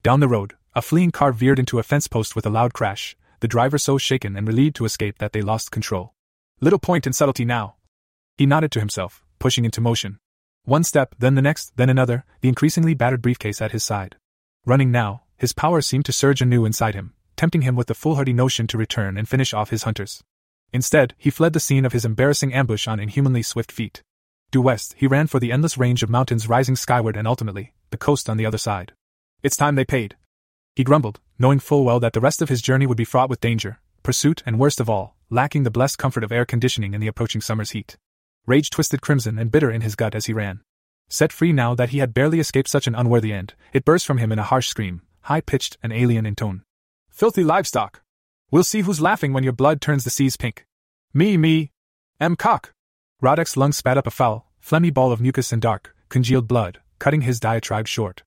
Down 0.04 0.20
the 0.20 0.28
road, 0.28 0.54
a 0.72 0.80
fleeing 0.80 1.10
car 1.10 1.32
veered 1.32 1.58
into 1.58 1.80
a 1.80 1.82
fence 1.82 2.06
post 2.06 2.36
with 2.36 2.46
a 2.46 2.48
loud 2.48 2.72
crash, 2.72 3.16
the 3.40 3.48
driver 3.48 3.76
so 3.76 3.98
shaken 3.98 4.36
and 4.36 4.46
relieved 4.46 4.76
to 4.76 4.84
escape 4.84 5.18
that 5.18 5.32
they 5.32 5.42
lost 5.42 5.72
control. 5.72 6.14
Little 6.60 6.78
point 6.78 7.08
in 7.08 7.12
subtlety 7.12 7.44
now. 7.44 7.74
He 8.38 8.46
nodded 8.46 8.70
to 8.70 8.78
himself, 8.78 9.24
pushing 9.40 9.64
into 9.64 9.80
motion. 9.80 10.20
One 10.64 10.84
step, 10.84 11.16
then 11.18 11.34
the 11.34 11.42
next, 11.42 11.72
then 11.76 11.90
another, 11.90 12.24
the 12.40 12.48
increasingly 12.48 12.94
battered 12.94 13.20
briefcase 13.20 13.60
at 13.60 13.72
his 13.72 13.82
side. 13.82 14.14
Running 14.64 14.92
now, 14.92 15.24
his 15.36 15.52
power 15.52 15.80
seemed 15.80 16.04
to 16.04 16.12
surge 16.12 16.40
anew 16.40 16.64
inside 16.64 16.94
him, 16.94 17.14
tempting 17.34 17.62
him 17.62 17.74
with 17.74 17.88
the 17.88 17.96
foolhardy 17.96 18.32
notion 18.32 18.68
to 18.68 18.78
return 18.78 19.16
and 19.16 19.28
finish 19.28 19.52
off 19.52 19.70
his 19.70 19.82
hunters. 19.82 20.22
Instead, 20.72 21.16
he 21.18 21.30
fled 21.30 21.52
the 21.52 21.58
scene 21.58 21.84
of 21.84 21.94
his 21.94 22.04
embarrassing 22.04 22.54
ambush 22.54 22.86
on 22.86 23.00
inhumanly 23.00 23.42
swift 23.42 23.72
feet. 23.72 24.04
Due 24.54 24.62
west, 24.62 24.94
he 24.96 25.08
ran 25.08 25.26
for 25.26 25.40
the 25.40 25.50
endless 25.50 25.76
range 25.76 26.04
of 26.04 26.08
mountains 26.08 26.48
rising 26.48 26.76
skyward 26.76 27.16
and 27.16 27.26
ultimately, 27.26 27.72
the 27.90 27.96
coast 27.96 28.30
on 28.30 28.36
the 28.36 28.46
other 28.46 28.56
side. 28.56 28.92
It's 29.42 29.56
time 29.56 29.74
they 29.74 29.84
paid. 29.84 30.14
He 30.76 30.84
grumbled, 30.84 31.18
knowing 31.40 31.58
full 31.58 31.84
well 31.84 31.98
that 31.98 32.12
the 32.12 32.20
rest 32.20 32.40
of 32.40 32.48
his 32.48 32.62
journey 32.62 32.86
would 32.86 32.96
be 32.96 33.04
fraught 33.04 33.28
with 33.28 33.40
danger, 33.40 33.80
pursuit, 34.04 34.44
and 34.46 34.60
worst 34.60 34.78
of 34.78 34.88
all, 34.88 35.16
lacking 35.28 35.64
the 35.64 35.72
blessed 35.72 35.98
comfort 35.98 36.22
of 36.22 36.30
air 36.30 36.44
conditioning 36.44 36.94
in 36.94 37.00
the 37.00 37.08
approaching 37.08 37.40
summer's 37.40 37.72
heat. 37.72 37.96
Rage 38.46 38.70
twisted 38.70 39.02
crimson 39.02 39.40
and 39.40 39.50
bitter 39.50 39.72
in 39.72 39.80
his 39.80 39.96
gut 39.96 40.14
as 40.14 40.26
he 40.26 40.32
ran. 40.32 40.60
Set 41.08 41.32
free 41.32 41.52
now 41.52 41.74
that 41.74 41.88
he 41.88 41.98
had 41.98 42.14
barely 42.14 42.38
escaped 42.38 42.68
such 42.68 42.86
an 42.86 42.94
unworthy 42.94 43.32
end, 43.32 43.54
it 43.72 43.84
burst 43.84 44.06
from 44.06 44.18
him 44.18 44.30
in 44.30 44.38
a 44.38 44.44
harsh 44.44 44.68
scream, 44.68 45.02
high 45.22 45.40
pitched 45.40 45.78
and 45.82 45.92
alien 45.92 46.26
in 46.26 46.36
tone. 46.36 46.62
Filthy 47.10 47.42
livestock! 47.42 48.02
We'll 48.52 48.62
see 48.62 48.82
who's 48.82 49.00
laughing 49.00 49.32
when 49.32 49.42
your 49.42 49.52
blood 49.52 49.80
turns 49.80 50.04
the 50.04 50.10
seas 50.10 50.36
pink. 50.36 50.64
Me, 51.12 51.36
me! 51.36 51.72
M. 52.20 52.36
Cock! 52.36 52.72
Roddick's 53.20 53.56
lungs 53.56 53.78
spat 53.78 53.96
up 53.96 54.06
a 54.06 54.10
foul, 54.10 54.43
phlegmy 54.64 54.92
ball 54.92 55.12
of 55.12 55.20
mucus 55.20 55.52
and 55.52 55.60
dark, 55.60 55.94
congealed 56.08 56.48
blood, 56.48 56.80
cutting 56.98 57.20
his 57.20 57.38
diatribe 57.38 57.86
short. 57.86 58.22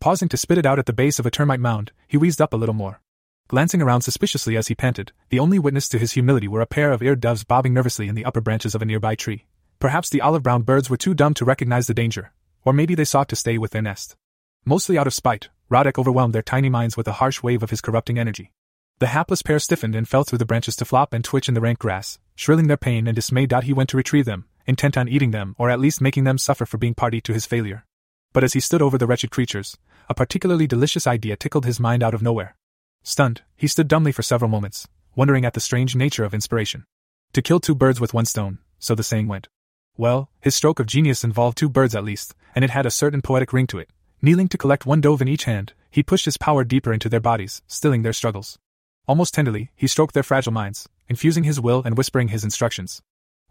Pausing 0.00 0.28
to 0.30 0.38
spit 0.38 0.56
it 0.56 0.64
out 0.64 0.78
at 0.78 0.86
the 0.86 0.92
base 0.92 1.18
of 1.18 1.26
a 1.26 1.30
termite 1.30 1.60
mound, 1.60 1.92
he 2.08 2.16
wheezed 2.16 2.40
up 2.40 2.54
a 2.54 2.56
little 2.56 2.74
more. 2.74 3.02
Glancing 3.48 3.82
around 3.82 4.00
suspiciously 4.00 4.56
as 4.56 4.68
he 4.68 4.74
panted, 4.74 5.12
the 5.28 5.38
only 5.38 5.58
witness 5.58 5.90
to 5.90 5.98
his 5.98 6.12
humility 6.12 6.48
were 6.48 6.62
a 6.62 6.66
pair 6.66 6.92
of 6.92 7.02
eared 7.02 7.20
doves 7.20 7.44
bobbing 7.44 7.74
nervously 7.74 8.08
in 8.08 8.14
the 8.14 8.24
upper 8.24 8.40
branches 8.40 8.74
of 8.74 8.80
a 8.80 8.86
nearby 8.86 9.14
tree. 9.14 9.44
Perhaps 9.80 10.08
the 10.08 10.22
olive 10.22 10.42
brown 10.42 10.62
birds 10.62 10.88
were 10.88 10.96
too 10.96 11.12
dumb 11.12 11.34
to 11.34 11.44
recognize 11.44 11.88
the 11.88 11.94
danger, 11.94 12.32
or 12.64 12.72
maybe 12.72 12.94
they 12.94 13.04
sought 13.04 13.28
to 13.28 13.36
stay 13.36 13.58
with 13.58 13.72
their 13.72 13.82
nest. 13.82 14.16
Mostly 14.64 14.96
out 14.96 15.06
of 15.06 15.12
spite, 15.12 15.50
Roddick 15.70 15.98
overwhelmed 15.98 16.34
their 16.34 16.40
tiny 16.40 16.70
minds 16.70 16.96
with 16.96 17.06
a 17.06 17.12
harsh 17.20 17.42
wave 17.42 17.62
of 17.62 17.68
his 17.68 17.82
corrupting 17.82 18.18
energy. 18.18 18.50
The 18.98 19.08
hapless 19.08 19.42
pair 19.42 19.58
stiffened 19.58 19.94
and 19.94 20.08
fell 20.08 20.24
through 20.24 20.38
the 20.38 20.46
branches 20.46 20.76
to 20.76 20.86
flop 20.86 21.12
and 21.12 21.22
twitch 21.22 21.48
in 21.48 21.54
the 21.54 21.60
rank 21.60 21.80
grass, 21.80 22.18
shrilling 22.34 22.68
their 22.68 22.78
pain 22.78 23.06
and 23.06 23.14
dismay. 23.14 23.46
He 23.62 23.72
went 23.74 23.90
to 23.90 23.96
retrieve 23.98 24.24
them, 24.24 24.46
intent 24.66 24.96
on 24.96 25.08
eating 25.08 25.30
them 25.30 25.54
or 25.58 25.70
at 25.70 25.80
least 25.80 26.00
making 26.00 26.24
them 26.24 26.38
suffer 26.38 26.66
for 26.66 26.78
being 26.78 26.94
party 26.94 27.20
to 27.20 27.32
his 27.32 27.46
failure. 27.46 27.84
But 28.32 28.44
as 28.44 28.52
he 28.52 28.60
stood 28.60 28.82
over 28.82 28.98
the 28.98 29.06
wretched 29.06 29.30
creatures, 29.30 29.76
a 30.08 30.14
particularly 30.14 30.66
delicious 30.66 31.06
idea 31.06 31.36
tickled 31.36 31.66
his 31.66 31.80
mind 31.80 32.02
out 32.02 32.14
of 32.14 32.22
nowhere. 32.22 32.56
Stunned, 33.02 33.42
he 33.56 33.66
stood 33.66 33.88
dumbly 33.88 34.12
for 34.12 34.22
several 34.22 34.50
moments, 34.50 34.88
wondering 35.14 35.44
at 35.44 35.54
the 35.54 35.60
strange 35.60 35.94
nature 35.94 36.24
of 36.24 36.34
inspiration. 36.34 36.84
To 37.32 37.42
kill 37.42 37.60
two 37.60 37.74
birds 37.74 38.00
with 38.00 38.14
one 38.14 38.26
stone, 38.26 38.58
so 38.78 38.94
the 38.94 39.02
saying 39.02 39.28
went. 39.28 39.48
Well, 39.96 40.30
his 40.40 40.54
stroke 40.54 40.80
of 40.80 40.86
genius 40.86 41.24
involved 41.24 41.58
two 41.58 41.68
birds 41.68 41.94
at 41.94 42.04
least, 42.04 42.34
and 42.54 42.64
it 42.64 42.70
had 42.70 42.86
a 42.86 42.90
certain 42.90 43.22
poetic 43.22 43.52
ring 43.52 43.66
to 43.68 43.78
it. 43.78 43.90
Kneeling 44.22 44.48
to 44.48 44.58
collect 44.58 44.86
one 44.86 45.00
dove 45.00 45.20
in 45.20 45.28
each 45.28 45.44
hand, 45.44 45.72
he 45.90 46.02
pushed 46.02 46.24
his 46.24 46.36
power 46.36 46.64
deeper 46.64 46.92
into 46.92 47.08
their 47.08 47.20
bodies, 47.20 47.60
stilling 47.66 48.02
their 48.02 48.12
struggles. 48.12 48.58
Almost 49.06 49.34
tenderly, 49.34 49.70
he 49.74 49.86
stroked 49.86 50.14
their 50.14 50.22
fragile 50.22 50.52
minds, 50.52 50.88
infusing 51.08 51.44
his 51.44 51.60
will 51.60 51.82
and 51.84 51.98
whispering 51.98 52.28
his 52.28 52.44
instructions. 52.44 53.02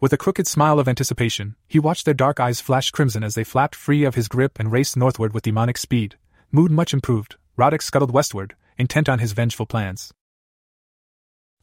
With 0.01 0.13
a 0.13 0.17
crooked 0.17 0.47
smile 0.47 0.79
of 0.79 0.87
anticipation, 0.87 1.55
he 1.67 1.77
watched 1.77 2.05
their 2.05 2.15
dark 2.15 2.39
eyes 2.39 2.59
flash 2.59 2.89
crimson 2.89 3.23
as 3.23 3.35
they 3.35 3.43
flapped 3.43 3.75
free 3.75 4.03
of 4.03 4.15
his 4.15 4.27
grip 4.27 4.57
and 4.59 4.71
raced 4.71 4.97
northward 4.97 5.31
with 5.31 5.43
demonic 5.43 5.77
speed. 5.77 6.15
Mood 6.51 6.71
much 6.71 6.91
improved, 6.91 7.35
Roddick 7.55 7.83
scuttled 7.83 8.09
westward, 8.09 8.55
intent 8.79 9.07
on 9.07 9.19
his 9.19 9.33
vengeful 9.33 9.67
plans. 9.67 10.11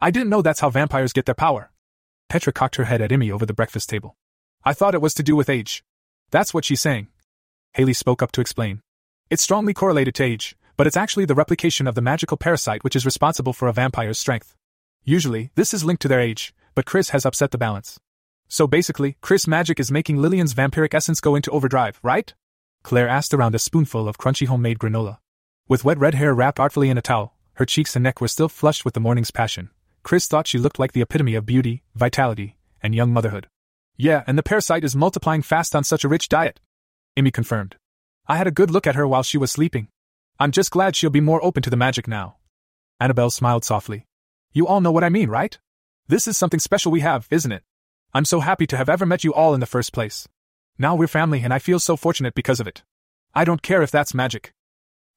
I 0.01 0.13
didn't 0.13 0.29
know 0.29 0.41
that's 0.41 0.61
how 0.61 0.71
vampires 0.71 1.13
get 1.13 1.27
their 1.27 1.35
power. 1.35 1.73
Petra 2.29 2.53
cocked 2.53 2.77
her 2.77 2.85
head 2.85 3.01
at 3.01 3.11
Emmy 3.11 3.29
over 3.33 3.45
the 3.45 3.53
breakfast 3.53 3.89
table. 3.89 4.15
I 4.65 4.73
thought 4.73 4.95
it 4.95 5.03
was 5.03 5.15
to 5.15 5.25
do 5.25 5.35
with 5.35 5.51
age. 5.51 5.83
That's 6.31 6.55
what 6.55 6.65
she's 6.65 6.81
saying. 6.81 7.09
Haley 7.73 7.93
spoke 7.93 8.23
up 8.23 8.31
to 8.33 8.41
explain. 8.41 8.83
It's 9.31 9.43
strongly 9.43 9.75
correlated 9.75 10.15
to 10.15 10.23
age, 10.23 10.57
but 10.77 10.87
it's 10.87 10.97
actually 10.97 11.25
the 11.25 11.35
replication 11.35 11.89
of 11.89 11.97
the 11.97 12.03
magical 12.03 12.37
parasite 12.37 12.85
which 12.85 12.95
is 12.95 13.05
responsible 13.05 13.53
for 13.53 13.67
a 13.67 13.73
vampire's 13.73 14.21
strength. 14.21 14.55
Usually, 15.05 15.51
this 15.57 15.75
is 15.75 15.85
linked 15.85 16.03
to 16.03 16.09
their 16.09 16.21
age, 16.21 16.55
but 16.77 16.87
Chris 16.87 17.11
has 17.11 17.27
upset 17.27 17.51
the 17.51 17.59
balance. 17.59 17.99
So 18.49 18.67
basically, 18.67 19.17
Chris 19.21 19.47
magic 19.47 19.79
is 19.79 19.93
making 19.93 20.17
Lillian's 20.17 20.55
vampiric 20.55 20.95
essence 20.95 21.21
go 21.21 21.35
into 21.35 21.51
overdrive, 21.51 22.01
right? 22.03 22.33
Claire 22.83 23.09
asked 23.09 23.35
around 23.35 23.55
a 23.55 23.59
spoonful 23.59 24.09
of 24.09 24.19
crunchy 24.19 24.47
homemade 24.47 24.79
granola. 24.79 25.19
With 25.69 25.85
wet 25.85 25.99
red 25.99 26.15
hair 26.15 26.35
wrapped 26.35 26.59
artfully 26.59 26.89
in 26.89 26.97
a 26.97 27.03
towel, 27.03 27.35
her 27.55 27.67
cheeks 27.67 27.95
and 27.95 28.03
neck 28.03 28.21
were 28.21 28.29
still 28.29 28.49
flushed 28.49 28.85
with 28.85 28.95
the 28.95 29.01
morning's 29.01 29.31
passion. 29.31 29.71
Chris 30.03 30.27
thought 30.27 30.47
she 30.47 30.59
looked 30.59 30.79
like 30.79 30.93
the 30.93 31.03
epitome 31.03 31.35
of 31.35 31.45
beauty, 31.45 31.83
vitality, 31.95 32.57
and 32.83 32.95
young 32.95 33.13
motherhood. 33.13 33.49
Yeah, 33.97 34.25
and 34.27 34.39
the 34.39 34.43
parasite 34.43 34.85
is 34.85 34.97
multiplying 34.97 35.43
fast 35.43 35.75
on 35.75 35.85
such 35.85 36.05
a 36.05 36.09
rich 36.09 36.29
diet. 36.29 36.61
Emmy 37.17 37.31
confirmed. 37.31 37.77
I 38.27 38.37
had 38.37 38.47
a 38.47 38.53
good 38.53 38.71
look 38.71 38.87
at 38.87 38.95
her 38.95 39.07
while 39.07 39.23
she 39.23 39.37
was 39.37 39.51
sleeping. 39.51 39.89
I'm 40.39 40.53
just 40.53 40.71
glad 40.71 40.97
she'll 40.97 41.11
be 41.11 41.21
more 41.21 41.45
open 41.45 41.63
to 41.65 41.71
the 41.71 41.77
magic 41.77 42.09
now. 42.09 42.37
Annabelle 43.01 43.31
smiled 43.31 43.65
softly. 43.65 44.07
You 44.53 44.67
all 44.67 44.81
know 44.81 44.93
what 44.93 45.05
I 45.05 45.09
mean, 45.09 45.29
right? 45.29 45.59
This 46.07 46.27
is 46.27 46.39
something 46.39 46.61
special 46.61 46.93
we 46.93 47.01
have, 47.01 47.27
isn't 47.31 47.53
it? 47.53 47.65
I'm 48.19 48.25
so 48.25 48.41
happy 48.41 48.67
to 48.67 48.77
have 48.77 48.89
ever 48.89 49.07
met 49.07 49.23
you 49.23 49.33
all 49.33 49.55
in 49.55 49.61
the 49.61 49.75
first 49.75 49.93
place. 49.93 50.27
Now 50.77 50.97
we're 50.97 51.07
family 51.07 51.43
and 51.45 51.55
I 51.55 51.61
feel 51.61 51.79
so 51.79 51.97
fortunate 51.97 52.35
because 52.35 52.59
of 52.59 52.67
it. 52.67 52.83
I 53.33 53.45
don't 53.45 53.63
care 53.63 53.81
if 53.81 53.93
that's 53.93 54.13
magic. 54.13 54.53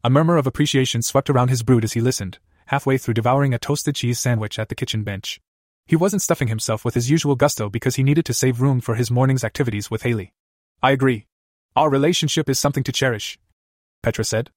A 0.03 0.09
murmur 0.11 0.37
of 0.37 0.45
appreciation 0.45 1.01
swept 1.01 1.27
around 1.27 1.47
his 1.47 1.63
brood 1.63 1.83
as 1.83 1.93
he 1.93 1.99
listened, 1.99 2.37
halfway 2.67 2.99
through 2.99 3.15
devouring 3.15 3.55
a 3.55 3.57
toasted 3.57 3.95
cheese 3.95 4.19
sandwich 4.19 4.59
at 4.59 4.69
the 4.69 4.75
kitchen 4.75 5.01
bench. 5.01 5.41
He 5.87 5.95
wasn't 5.95 6.21
stuffing 6.21 6.47
himself 6.47 6.85
with 6.85 6.93
his 6.93 7.09
usual 7.09 7.35
gusto 7.35 7.71
because 7.71 7.95
he 7.95 8.03
needed 8.03 8.23
to 8.25 8.35
save 8.35 8.61
room 8.61 8.79
for 8.79 8.93
his 8.93 9.09
morning's 9.09 9.43
activities 9.43 9.89
with 9.89 10.03
Haley. 10.03 10.31
I 10.83 10.91
agree. 10.91 11.25
Our 11.75 11.89
relationship 11.89 12.47
is 12.47 12.59
something 12.59 12.83
to 12.83 12.91
cherish, 12.91 13.39
Petra 14.03 14.25
said. 14.25 14.51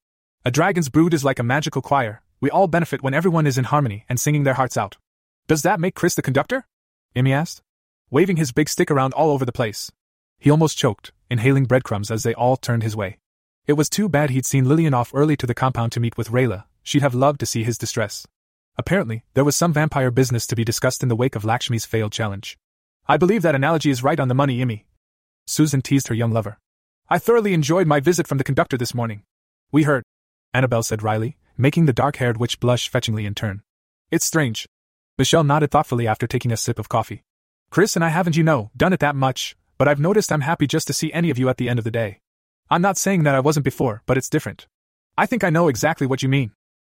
A 0.44 0.50
dragon's 0.50 0.90
brood 0.90 1.14
is 1.14 1.24
like 1.24 1.38
a 1.38 1.42
magical 1.42 1.80
choir, 1.80 2.20
we 2.42 2.50
all 2.50 2.66
benefit 2.66 3.02
when 3.02 3.14
everyone 3.14 3.46
is 3.46 3.56
in 3.56 3.64
harmony 3.64 4.04
and 4.06 4.20
singing 4.20 4.44
their 4.44 4.60
hearts 4.60 4.76
out. 4.76 4.98
Does 5.46 5.62
that 5.62 5.80
make 5.80 5.94
Chris 5.94 6.14
the 6.14 6.20
conductor? 6.20 6.66
Emmy 7.16 7.32
asked 7.32 7.62
waving 8.14 8.36
his 8.36 8.52
big 8.52 8.68
stick 8.68 8.92
around 8.92 9.12
all 9.14 9.32
over 9.32 9.44
the 9.44 9.50
place. 9.50 9.90
He 10.38 10.48
almost 10.48 10.78
choked, 10.78 11.10
inhaling 11.28 11.64
breadcrumbs 11.64 12.12
as 12.12 12.22
they 12.22 12.32
all 12.32 12.56
turned 12.56 12.84
his 12.84 12.94
way. 12.94 13.18
It 13.66 13.72
was 13.72 13.90
too 13.90 14.08
bad 14.08 14.30
he'd 14.30 14.46
seen 14.46 14.68
Lillian 14.68 14.94
off 14.94 15.10
early 15.12 15.36
to 15.36 15.48
the 15.48 15.52
compound 15.52 15.90
to 15.92 16.00
meet 16.00 16.16
with 16.16 16.28
Rayla, 16.28 16.62
she'd 16.84 17.02
have 17.02 17.16
loved 17.16 17.40
to 17.40 17.46
see 17.46 17.64
his 17.64 17.76
distress. 17.76 18.24
Apparently, 18.78 19.24
there 19.34 19.42
was 19.42 19.56
some 19.56 19.72
vampire 19.72 20.12
business 20.12 20.46
to 20.46 20.54
be 20.54 20.62
discussed 20.62 21.02
in 21.02 21.08
the 21.08 21.16
wake 21.16 21.34
of 21.34 21.44
Lakshmi's 21.44 21.86
failed 21.86 22.12
challenge. 22.12 22.56
I 23.08 23.16
believe 23.16 23.42
that 23.42 23.56
analogy 23.56 23.90
is 23.90 24.04
right 24.04 24.20
on 24.20 24.28
the 24.28 24.34
money, 24.42 24.60
Emmy. 24.60 24.86
Susan 25.44 25.82
teased 25.82 26.06
her 26.06 26.14
young 26.14 26.30
lover. 26.30 26.58
I 27.08 27.18
thoroughly 27.18 27.52
enjoyed 27.52 27.88
my 27.88 27.98
visit 27.98 28.28
from 28.28 28.38
the 28.38 28.44
conductor 28.44 28.78
this 28.78 28.94
morning. 28.94 29.24
We 29.72 29.82
heard, 29.82 30.04
Annabelle 30.52 30.84
said 30.84 31.02
wryly, 31.02 31.36
making 31.58 31.86
the 31.86 31.92
dark 31.92 32.14
haired 32.18 32.36
witch 32.36 32.60
blush 32.60 32.88
fetchingly 32.88 33.26
in 33.26 33.34
turn. 33.34 33.62
It's 34.12 34.24
strange. 34.24 34.68
Michelle 35.18 35.42
nodded 35.42 35.72
thoughtfully 35.72 36.06
after 36.06 36.28
taking 36.28 36.52
a 36.52 36.56
sip 36.56 36.78
of 36.78 36.88
coffee. 36.88 37.24
Chris 37.70 37.96
and 37.96 38.04
I 38.04 38.08
haven't, 38.08 38.36
you 38.36 38.44
know, 38.44 38.70
done 38.76 38.92
it 38.92 39.00
that 39.00 39.16
much, 39.16 39.56
but 39.78 39.88
I've 39.88 40.00
noticed 40.00 40.30
I'm 40.30 40.42
happy 40.42 40.66
just 40.66 40.86
to 40.86 40.92
see 40.92 41.12
any 41.12 41.30
of 41.30 41.38
you 41.38 41.48
at 41.48 41.56
the 41.56 41.68
end 41.68 41.78
of 41.78 41.84
the 41.84 41.90
day. 41.90 42.20
I'm 42.70 42.82
not 42.82 42.96
saying 42.96 43.24
that 43.24 43.34
I 43.34 43.40
wasn't 43.40 43.64
before, 43.64 44.02
but 44.06 44.16
it's 44.16 44.30
different. 44.30 44.66
I 45.18 45.26
think 45.26 45.44
I 45.44 45.50
know 45.50 45.68
exactly 45.68 46.06
what 46.06 46.22
you 46.22 46.28
mean. 46.28 46.52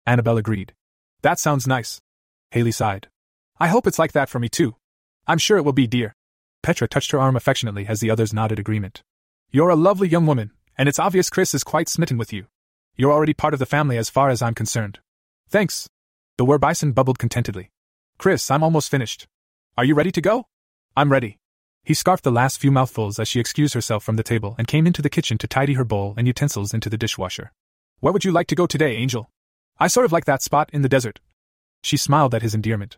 Annabelle 0.06 0.38
agreed. 0.38 0.74
That 1.22 1.40
sounds 1.40 1.68
nice. 1.68 2.02
Haley 2.52 2.72
sighed. 2.72 3.08
I 3.60 3.68
hope 3.68 3.88
it's 3.88 4.00
like 4.00 4.12
that 4.12 4.30
for 4.30 4.40
me 4.40 4.50
too. 4.50 4.76
I'm 5.28 5.38
sure 5.38 5.58
it 5.58 5.64
will 5.64 5.74
be, 5.74 5.88
dear. 5.88 6.16
Petra 6.62 6.88
touched 6.88 7.12
her 7.12 7.20
arm 7.20 7.36
affectionately 7.36 7.88
as 7.88 8.00
the 8.00 8.12
others 8.12 8.34
nodded 8.34 8.60
agreement. 8.60 9.02
You're 9.52 9.70
a 9.70 9.76
lovely 9.76 10.08
young 10.08 10.26
woman, 10.26 10.52
and 10.78 10.90
it's 10.90 11.00
obvious 11.00 11.30
Chris 11.30 11.54
is 11.54 11.64
quite 11.64 11.90
smitten 11.90 12.18
with 12.18 12.34
you. 12.34 12.48
You're 12.96 13.12
already 13.12 13.34
part 13.34 13.54
of 13.54 13.60
the 13.60 13.66
family 13.66 13.98
as 13.98 14.10
far 14.10 14.30
as 14.30 14.42
I'm 14.42 14.54
concerned. 14.54 15.00
Thanks. 15.50 15.88
The 16.38 16.46
Werbison 16.46 16.94
bubbled 16.94 17.20
contentedly. 17.20 17.72
Chris, 18.18 18.50
I'm 18.52 18.64
almost 18.64 18.90
finished. 18.90 19.28
Are 19.78 19.86
you 19.86 19.96
ready 19.96 20.12
to 20.12 20.22
go? 20.22 20.48
I'm 20.98 21.12
ready. 21.12 21.40
He 21.84 21.94
scarfed 21.94 22.24
the 22.24 22.32
last 22.32 22.58
few 22.58 22.72
mouthfuls 22.72 23.20
as 23.20 23.28
she 23.28 23.42
excused 23.42 23.74
herself 23.74 24.02
from 24.02 24.16
the 24.16 24.24
table 24.24 24.56
and 24.58 24.66
came 24.66 24.88
into 24.88 25.02
the 25.02 25.10
kitchen 25.10 25.38
to 25.40 25.48
tidy 25.48 25.74
her 25.74 25.84
bowl 25.84 26.14
and 26.16 26.26
utensils 26.26 26.74
into 26.74 26.90
the 26.90 26.98
dishwasher. 26.98 27.52
Where 28.00 28.14
would 28.14 28.24
you 28.24 28.32
like 28.32 28.48
to 28.48 28.56
go 28.56 28.66
today, 28.66 28.96
Angel? 28.96 29.30
I 29.78 29.88
sort 29.88 30.06
of 30.06 30.14
like 30.14 30.24
that 30.24 30.42
spot 30.42 30.70
in 30.72 30.84
the 30.84 30.90
desert. 30.90 31.20
She 31.84 31.98
smiled 31.98 32.34
at 32.34 32.42
his 32.42 32.56
endearment. 32.56 32.98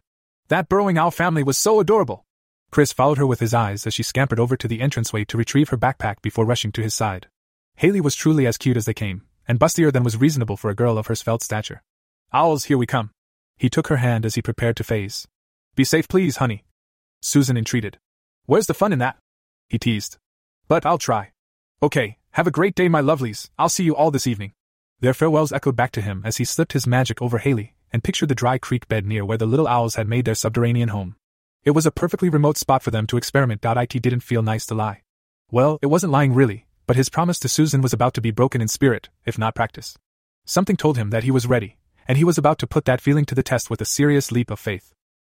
That 0.49 0.69
burrowing 0.69 0.99
owl 0.99 1.09
family 1.09 1.41
was 1.41 1.57
so 1.57 1.79
adorable. 1.79 2.23
Chris 2.69 2.93
followed 2.93 3.17
her 3.17 3.25
with 3.25 3.39
his 3.39 3.53
eyes 3.53 3.87
as 3.87 3.95
she 3.95 4.03
scampered 4.03 4.39
over 4.39 4.55
to 4.55 4.67
the 4.67 4.79
entranceway 4.79 5.25
to 5.25 5.37
retrieve 5.37 5.69
her 5.69 5.77
backpack 5.77 6.21
before 6.21 6.45
rushing 6.45 6.71
to 6.73 6.83
his 6.83 6.93
side. 6.93 7.27
Haley 7.77 7.99
was 7.99 8.13
truly 8.13 8.45
as 8.45 8.57
cute 8.57 8.77
as 8.77 8.85
they 8.85 8.93
came, 8.93 9.23
and 9.47 9.59
bustier 9.59 9.91
than 9.91 10.03
was 10.03 10.17
reasonable 10.17 10.55
for 10.55 10.69
a 10.69 10.75
girl 10.75 10.99
of 10.99 11.07
her 11.07 11.15
svelte 11.15 11.41
stature. 11.41 11.81
Owls, 12.31 12.65
here 12.65 12.77
we 12.77 12.85
come. 12.85 13.09
He 13.57 13.69
took 13.69 13.87
her 13.87 13.97
hand 13.97 14.23
as 14.23 14.35
he 14.35 14.41
prepared 14.43 14.75
to 14.77 14.83
phase. 14.83 15.27
Be 15.75 15.83
safe, 15.83 16.07
please, 16.07 16.37
honey. 16.37 16.63
Susan 17.22 17.57
entreated. 17.57 17.98
Where's 18.45 18.68
the 18.68 18.73
fun 18.73 18.94
in 18.94 18.99
that? 18.99 19.18
He 19.69 19.77
teased. 19.77 20.18
But 20.68 20.85
I'll 20.85 20.98
try. 20.98 21.31
Okay, 21.81 22.18
have 22.31 22.48
a 22.48 22.52
great 22.52 22.76
day, 22.76 22.88
my 22.88 23.02
lovelies. 23.02 23.49
I'll 23.57 23.69
see 23.69 23.84
you 23.84 23.95
all 23.95 24.11
this 24.11 24.27
evening. 24.27 24.53
Their 24.99 25.14
farewells 25.14 25.52
echoed 25.52 25.76
back 25.76 25.91
to 25.94 26.02
him 26.02 26.22
as 26.26 26.38
he 26.38 26.45
slipped 26.45 26.73
his 26.73 26.88
magic 26.88 27.22
over 27.22 27.38
Haley 27.38 27.73
and 27.91 28.03
pictured 28.03 28.30
the 28.30 28.35
dry 28.35 28.57
creek 28.57 28.88
bed 28.88 29.06
near 29.06 29.23
where 29.23 29.38
the 29.38 29.45
little 29.45 29.68
owls 29.68 29.95
had 29.95 30.07
made 30.07 30.26
their 30.26 30.35
subterranean 30.35 30.89
home. 30.89 31.15
It 31.64 31.72
was 31.72 31.85
a 31.85 31.91
perfectly 31.91 32.30
remote 32.30 32.57
spot 32.57 32.81
for 32.81 32.91
them 32.91 33.07
to 33.07 33.18
experiment. 33.18 33.64
It 33.64 34.02
didn't 34.02 34.22
feel 34.22 34.41
nice 34.41 34.65
to 34.68 34.76
lie. 34.76 35.02
Well, 35.52 35.80
it 35.81 35.88
wasn't 35.88 36.11
lying 36.11 36.34
really, 36.34 36.65
but 36.85 36.95
his 36.95 37.10
promise 37.10 37.39
to 37.39 37.49
Susan 37.49 37.81
was 37.81 37.94
about 37.94 38.14
to 38.15 38.22
be 38.22 38.31
broken 38.31 38.61
in 38.61 38.68
spirit, 38.68 39.10
if 39.26 39.38
not 39.38 39.56
practice. 39.56 39.98
Something 40.45 40.77
told 40.77 40.98
him 40.98 41.10
that 41.10 41.23
he 41.23 41.31
was 41.31 41.48
ready, 41.48 41.77
and 42.07 42.18
he 42.18 42.23
was 42.23 42.38
about 42.38 42.57
to 42.60 42.68
put 42.68 42.85
that 42.85 43.02
feeling 43.02 43.26
to 43.26 43.35
the 43.35 43.44
test 43.44 43.69
with 43.69 43.81
a 43.81 43.85
serious 43.85 44.31
leap 44.31 44.49
of 44.49 44.60
faith. 44.60 44.94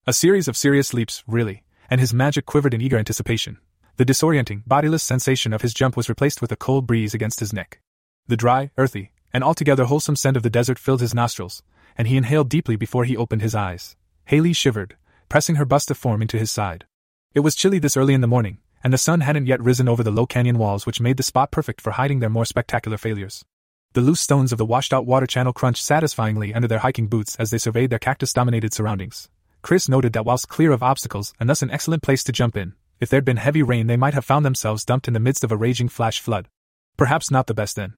A 0.06 0.12
series 0.12 0.48
of 0.48 0.56
serious 0.56 0.94
leaps, 0.94 1.24
really, 1.26 1.62
and 1.90 2.00
his 2.00 2.14
magic 2.14 2.46
quivered 2.46 2.72
in 2.72 2.80
eager 2.80 2.96
anticipation. 2.96 3.58
The 3.96 4.06
disorienting, 4.06 4.62
bodiless 4.66 5.02
sensation 5.02 5.52
of 5.52 5.60
his 5.60 5.74
jump 5.74 5.96
was 5.96 6.08
replaced 6.08 6.40
with 6.40 6.52
a 6.52 6.56
cold 6.56 6.86
breeze 6.86 7.12
against 7.12 7.40
his 7.40 7.52
neck. 7.52 7.80
The 8.28 8.36
dry, 8.36 8.70
earthy, 8.78 9.12
and 9.32 9.44
altogether 9.44 9.84
wholesome 9.84 10.16
scent 10.16 10.36
of 10.36 10.42
the 10.42 10.48
desert 10.48 10.78
filled 10.78 11.00
his 11.00 11.14
nostrils, 11.14 11.62
and 11.98 12.08
he 12.08 12.16
inhaled 12.16 12.48
deeply 12.48 12.76
before 12.76 13.04
he 13.04 13.16
opened 13.16 13.42
his 13.42 13.54
eyes. 13.54 13.96
Haley 14.24 14.52
shivered, 14.52 14.96
pressing 15.28 15.56
her 15.56 15.64
bust 15.64 15.90
of 15.90 15.98
form 15.98 16.22
into 16.22 16.38
his 16.38 16.50
side. 16.50 16.86
It 17.34 17.40
was 17.40 17.54
chilly 17.54 17.78
this 17.78 17.96
early 17.96 18.14
in 18.14 18.20
the 18.20 18.26
morning, 18.26 18.58
and 18.82 18.92
the 18.92 18.98
sun 18.98 19.20
hadn't 19.20 19.46
yet 19.46 19.62
risen 19.62 19.88
over 19.88 20.02
the 20.02 20.10
low 20.10 20.26
canyon 20.26 20.58
walls 20.58 20.86
which 20.86 21.00
made 21.00 21.16
the 21.16 21.22
spot 21.22 21.50
perfect 21.50 21.80
for 21.80 21.92
hiding 21.92 22.20
their 22.20 22.30
more 22.30 22.44
spectacular 22.44 22.96
failures. 22.96 23.44
The 23.92 24.00
loose 24.00 24.20
stones 24.20 24.52
of 24.52 24.58
the 24.58 24.64
washed 24.64 24.94
out 24.94 25.06
water 25.06 25.26
channel 25.26 25.52
crunched 25.52 25.84
satisfyingly 25.84 26.54
under 26.54 26.68
their 26.68 26.78
hiking 26.78 27.08
boots 27.08 27.36
as 27.36 27.50
they 27.50 27.58
surveyed 27.58 27.90
their 27.90 27.98
cactus 27.98 28.32
dominated 28.32 28.72
surroundings, 28.72 29.28
Chris 29.62 29.88
noted 29.88 30.12
that 30.12 30.24
whilst 30.24 30.48
clear 30.48 30.72
of 30.72 30.82
obstacles 30.82 31.34
and 31.38 31.48
thus 31.48 31.62
an 31.62 31.70
excellent 31.70 32.02
place 32.02 32.24
to 32.24 32.32
jump 32.32 32.56
in, 32.56 32.74
if 32.98 33.08
there'd 33.08 33.24
been 33.24 33.36
heavy 33.36 33.62
rain, 33.62 33.86
they 33.86 33.96
might 33.96 34.14
have 34.14 34.24
found 34.24 34.44
themselves 34.44 34.84
dumped 34.84 35.08
in 35.08 35.14
the 35.14 35.20
midst 35.20 35.44
of 35.44 35.52
a 35.52 35.56
raging 35.56 35.88
flash 35.88 36.20
flood. 36.20 36.48
Perhaps 36.96 37.30
not 37.30 37.46
the 37.46 37.54
best 37.54 37.76
then. 37.76 37.94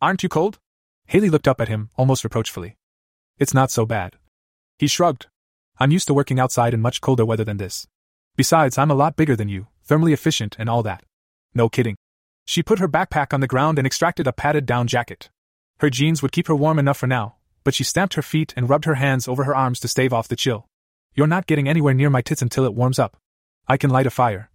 Aren't 0.00 0.22
you 0.22 0.28
cold? 0.28 0.58
Haley 1.06 1.30
looked 1.30 1.48
up 1.48 1.60
at 1.60 1.68
him, 1.68 1.90
almost 1.96 2.24
reproachfully. 2.24 2.76
It's 3.38 3.54
not 3.54 3.70
so 3.70 3.86
bad. 3.86 4.16
He 4.78 4.86
shrugged. 4.86 5.26
I'm 5.78 5.90
used 5.90 6.06
to 6.08 6.14
working 6.14 6.40
outside 6.40 6.74
in 6.74 6.80
much 6.80 7.00
colder 7.00 7.24
weather 7.24 7.44
than 7.44 7.58
this. 7.58 7.86
Besides, 8.36 8.78
I'm 8.78 8.90
a 8.90 8.94
lot 8.94 9.16
bigger 9.16 9.36
than 9.36 9.48
you, 9.48 9.66
thermally 9.86 10.12
efficient 10.12 10.56
and 10.58 10.68
all 10.68 10.82
that. 10.82 11.04
No 11.54 11.68
kidding. 11.68 11.96
She 12.46 12.62
put 12.62 12.78
her 12.78 12.88
backpack 12.88 13.32
on 13.32 13.40
the 13.40 13.46
ground 13.46 13.78
and 13.78 13.86
extracted 13.86 14.26
a 14.26 14.32
padded 14.32 14.66
down 14.66 14.86
jacket. 14.86 15.30
Her 15.78 15.90
jeans 15.90 16.22
would 16.22 16.32
keep 16.32 16.48
her 16.48 16.56
warm 16.56 16.78
enough 16.78 16.98
for 16.98 17.06
now, 17.06 17.36
but 17.64 17.74
she 17.74 17.84
stamped 17.84 18.14
her 18.14 18.22
feet 18.22 18.54
and 18.56 18.70
rubbed 18.70 18.84
her 18.84 18.94
hands 18.94 19.28
over 19.28 19.44
her 19.44 19.54
arms 19.56 19.80
to 19.80 19.88
stave 19.88 20.12
off 20.12 20.28
the 20.28 20.36
chill. 20.36 20.66
You're 21.16 21.26
not 21.26 21.46
getting 21.46 21.66
anywhere 21.66 21.94
near 21.94 22.10
my 22.10 22.20
tits 22.20 22.42
until 22.42 22.66
it 22.66 22.74
warms 22.74 22.98
up. 22.98 23.16
I 23.66 23.78
can 23.78 23.88
light 23.88 24.06
a 24.06 24.10
fire. 24.10 24.50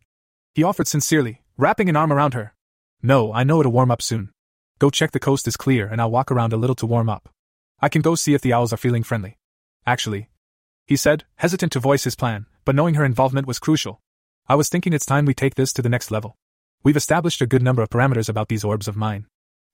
He 0.54 0.62
offered 0.62 0.88
sincerely, 0.88 1.42
wrapping 1.58 1.90
an 1.90 1.96
arm 1.96 2.14
around 2.14 2.36
her. 2.36 2.54
No, 3.02 3.34
I 3.34 3.44
know 3.44 3.60
it'll 3.60 3.72
warm 3.72 3.90
up 3.90 4.02
soon. 4.04 4.30
Go 4.78 4.92
check 4.92 5.10
the 5.10 5.20
coast 5.20 5.48
is 5.48 5.58
clear 5.58 5.88
and 5.88 6.00
I'll 6.00 6.12
walk 6.12 6.32
around 6.32 6.54
a 6.54 6.58
little 6.58 6.76
to 6.76 6.86
warm 6.86 7.10
up. 7.10 7.30
I 7.82 7.90
can 7.90 8.04
go 8.04 8.14
see 8.14 8.36
if 8.36 8.42
the 8.42 8.54
owls 8.54 8.72
are 8.72 8.78
feeling 8.78 9.02
friendly. 9.02 9.40
Actually, 9.88 10.30
he 10.86 10.96
said, 10.96 11.24
hesitant 11.38 11.72
to 11.72 11.80
voice 11.80 12.04
his 12.04 12.16
plan, 12.16 12.46
but 12.64 12.76
knowing 12.76 12.94
her 12.94 13.06
involvement 13.06 13.48
was 13.48 13.58
crucial. 13.58 14.00
I 14.48 14.54
was 14.54 14.70
thinking 14.70 14.94
it's 14.94 15.06
time 15.06 15.26
we 15.26 15.34
take 15.34 15.56
this 15.56 15.74
to 15.74 15.82
the 15.82 15.90
next 15.90 16.12
level. 16.12 16.36
We've 16.84 16.98
established 16.98 17.42
a 17.42 17.48
good 17.48 17.64
number 17.64 17.82
of 17.82 17.90
parameters 17.90 18.30
about 18.30 18.50
these 18.50 18.64
orbs 18.64 18.88
of 18.88 18.96
mine. 18.96 19.26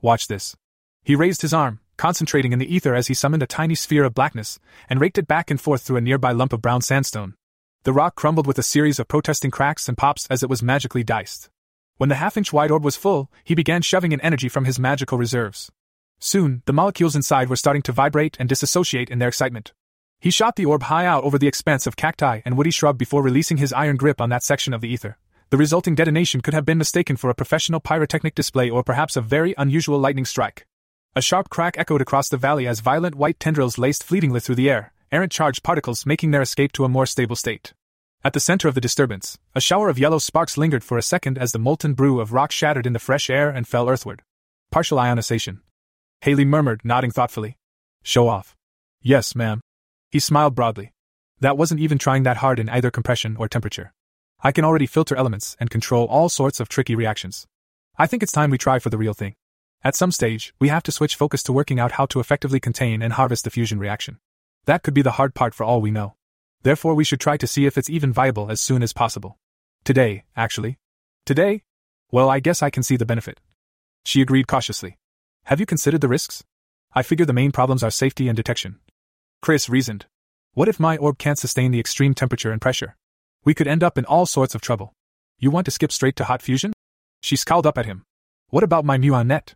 Watch 0.02 0.28
this. 0.28 0.56
He 1.04 1.16
raised 1.16 1.42
his 1.42 1.54
arm, 1.54 1.82
concentrating 1.98 2.54
in 2.54 2.60
the 2.60 2.74
ether 2.74 2.96
as 2.96 3.08
he 3.08 3.14
summoned 3.14 3.44
a 3.44 3.48
tiny 3.48 3.76
sphere 3.76 4.04
of 4.04 4.14
blackness 4.14 4.60
and 4.90 5.02
raked 5.02 5.18
it 5.18 5.28
back 5.28 5.52
and 5.52 5.60
forth 5.60 5.82
through 5.82 5.98
a 5.98 6.02
nearby 6.02 6.32
lump 6.32 6.54
of 6.54 6.62
brown 6.62 6.82
sandstone. 6.82 7.34
The 7.84 7.94
rock 7.94 8.16
crumbled 8.16 8.48
with 8.48 8.60
a 8.60 8.64
series 8.64 9.00
of 9.00 9.08
protesting 9.08 9.52
cracks 9.52 9.88
and 9.88 9.98
pops 9.98 10.28
as 10.28 10.44
it 10.44 10.50
was 10.50 10.64
magically 10.64 11.04
diced. 11.04 11.50
When 11.98 12.10
the 12.10 12.16
half 12.16 12.38
inch 12.38 12.54
wide 12.54 12.72
orb 12.72 12.84
was 12.84 12.96
full, 12.96 13.32
he 13.44 13.56
began 13.56 13.82
shoving 13.82 14.12
in 14.12 14.22
energy 14.22 14.50
from 14.50 14.66
his 14.66 14.80
magical 14.80 15.18
reserves. 15.18 15.72
Soon, 16.20 16.64
the 16.66 16.74
molecules 16.74 17.16
inside 17.16 17.50
were 17.50 17.56
starting 17.56 17.82
to 17.84 17.92
vibrate 17.92 18.38
and 18.40 18.48
disassociate 18.48 19.10
in 19.10 19.20
their 19.20 19.30
excitement. 19.30 19.74
He 20.20 20.32
shot 20.32 20.56
the 20.56 20.66
orb 20.66 20.84
high 20.84 21.06
out 21.06 21.24
over 21.24 21.38
the 21.38 21.48
expanse 21.48 21.86
of 21.86 21.96
cacti 21.96 22.42
and 22.44 22.58
woody 22.58 22.72
shrub 22.72 22.98
before 22.98 23.22
releasing 23.22 23.58
his 23.58 23.74
iron 23.74 23.98
grip 23.98 24.20
on 24.20 24.30
that 24.30 24.44
section 24.44 24.74
of 24.74 24.82
the 24.82 24.90
ether. 24.90 25.18
The 25.50 25.58
resulting 25.58 25.96
detonation 25.96 26.42
could 26.42 26.54
have 26.54 26.66
been 26.66 26.78
mistaken 26.78 27.16
for 27.18 27.30
a 27.30 27.36
professional 27.36 27.80
pyrotechnic 27.80 28.36
display 28.36 28.70
or 28.70 28.84
perhaps 28.84 29.16
a 29.16 29.22
very 29.22 29.54
unusual 29.58 30.00
lightning 30.00 30.26
strike. 30.26 30.66
A 31.18 31.22
sharp 31.30 31.50
crack 31.50 31.80
echoed 31.80 32.00
across 32.00 32.30
the 32.30 32.38
valley 32.38 32.68
as 32.68 32.80
violent 32.80 33.16
white 33.16 33.40
tendrils 33.40 33.80
laced 33.80 34.04
fleetingly 34.04 34.40
through 34.40 34.54
the 34.54 34.70
air, 34.70 34.94
errant 35.12 35.32
charged 35.32 35.64
particles 35.64 36.06
making 36.06 36.30
their 36.30 36.44
escape 36.44 36.72
to 36.74 36.86
a 36.86 36.90
more 36.90 37.08
stable 37.08 37.36
state. 37.36 37.74
At 38.24 38.34
the 38.34 38.40
center 38.40 38.68
of 38.68 38.76
the 38.76 38.82
disturbance, 38.82 39.40
a 39.56 39.60
shower 39.60 39.90
of 39.90 39.98
yellow 39.98 40.20
sparks 40.20 40.60
lingered 40.60 40.84
for 40.84 40.96
a 40.96 41.02
second 41.02 41.40
as 41.40 41.54
the 41.54 41.58
molten 41.58 41.96
brew 41.96 42.20
of 42.20 42.34
rock 42.34 42.52
shattered 42.52 42.86
in 42.86 42.94
the 42.94 43.00
fresh 43.00 43.32
air 43.32 43.50
and 43.50 43.68
fell 43.68 43.90
earthward. 43.90 44.22
Partial 44.70 45.00
ionization. 45.00 45.62
Haley 46.22 46.46
murmured, 46.46 46.82
nodding 46.84 47.10
thoughtfully. 47.10 47.58
Show 48.04 48.28
off. 48.28 48.56
Yes, 49.02 49.36
ma'am. 49.36 49.60
He 50.12 50.20
smiled 50.20 50.54
broadly. 50.54 50.92
That 51.40 51.58
wasn't 51.58 51.82
even 51.82 51.98
trying 51.98 52.22
that 52.24 52.38
hard 52.38 52.60
in 52.60 52.70
either 52.70 52.92
compression 52.92 53.36
or 53.38 53.48
temperature. 53.48 53.92
I 54.44 54.52
can 54.52 54.64
already 54.64 54.86
filter 54.86 55.16
elements 55.16 55.58
and 55.60 55.72
control 55.72 56.06
all 56.06 56.30
sorts 56.30 56.60
of 56.60 56.70
tricky 56.70 56.94
reactions. 56.94 57.48
I 57.98 58.06
think 58.06 58.22
it's 58.22 58.32
time 58.32 58.52
we 58.52 58.60
try 58.60 58.78
for 58.78 58.92
the 58.92 59.00
real 59.00 59.16
thing. 59.16 59.34
At 59.88 59.96
some 59.96 60.12
stage, 60.12 60.54
we 60.60 60.68
have 60.68 60.84
to 60.84 60.92
switch 60.92 61.16
focus 61.16 61.42
to 61.44 61.54
working 61.54 61.80
out 61.80 61.94
how 61.94 62.06
to 62.08 62.20
effectively 62.20 62.60
contain 62.60 63.02
and 63.02 63.14
harvest 63.14 63.46
the 63.46 63.50
fusion 63.50 63.80
reaction. 63.80 64.20
That 64.66 64.84
could 64.84 64.94
be 64.94 65.02
the 65.02 65.12
hard 65.12 65.34
part 65.34 65.54
for 65.54 65.64
all 65.64 65.80
we 65.80 65.92
know. 65.92 66.16
Therefore, 66.62 66.94
we 66.94 67.06
should 67.06 67.22
try 67.22 67.38
to 67.38 67.48
see 67.48 67.66
if 67.66 67.78
it's 67.78 67.90
even 67.90 68.12
viable 68.12 68.52
as 68.52 68.60
soon 68.60 68.84
as 68.84 68.92
possible. 68.92 69.38
Today, 69.86 70.26
actually. 70.36 70.78
Today? 71.26 71.64
Well, 72.12 72.30
I 72.30 72.42
guess 72.42 72.62
I 72.62 72.70
can 72.70 72.84
see 72.84 72.98
the 72.98 73.06
benefit. 73.06 73.40
She 74.04 74.22
agreed 74.22 74.46
cautiously. 74.46 74.98
Have 75.46 75.62
you 75.62 75.66
considered 75.66 76.02
the 76.02 76.10
risks? 76.10 76.44
I 76.94 77.02
figure 77.02 77.26
the 77.26 77.32
main 77.32 77.54
problems 77.54 77.82
are 77.82 77.90
safety 77.90 78.28
and 78.28 78.36
detection. 78.36 78.82
Chris 79.42 79.70
reasoned. 79.70 80.06
What 80.54 80.68
if 80.68 80.82
my 80.82 80.98
orb 80.98 81.18
can't 81.18 81.40
sustain 81.40 81.72
the 81.72 81.80
extreme 81.80 82.14
temperature 82.14 82.52
and 82.52 82.60
pressure? 82.60 82.98
We 83.46 83.54
could 83.54 83.70
end 83.70 83.86
up 83.86 83.98
in 83.98 84.04
all 84.04 84.26
sorts 84.26 84.54
of 84.54 84.60
trouble. 84.60 84.92
You 85.40 85.50
want 85.50 85.64
to 85.64 85.72
skip 85.72 85.94
straight 85.94 86.18
to 86.18 86.26
hot 86.26 86.42
fusion? 86.42 86.74
She 87.22 87.38
scowled 87.38 87.66
up 87.66 87.78
at 87.78 87.86
him. 87.86 88.04
What 88.50 88.66
about 88.66 88.84
my 88.84 88.98
muon 88.98 89.28
net? 89.28 89.56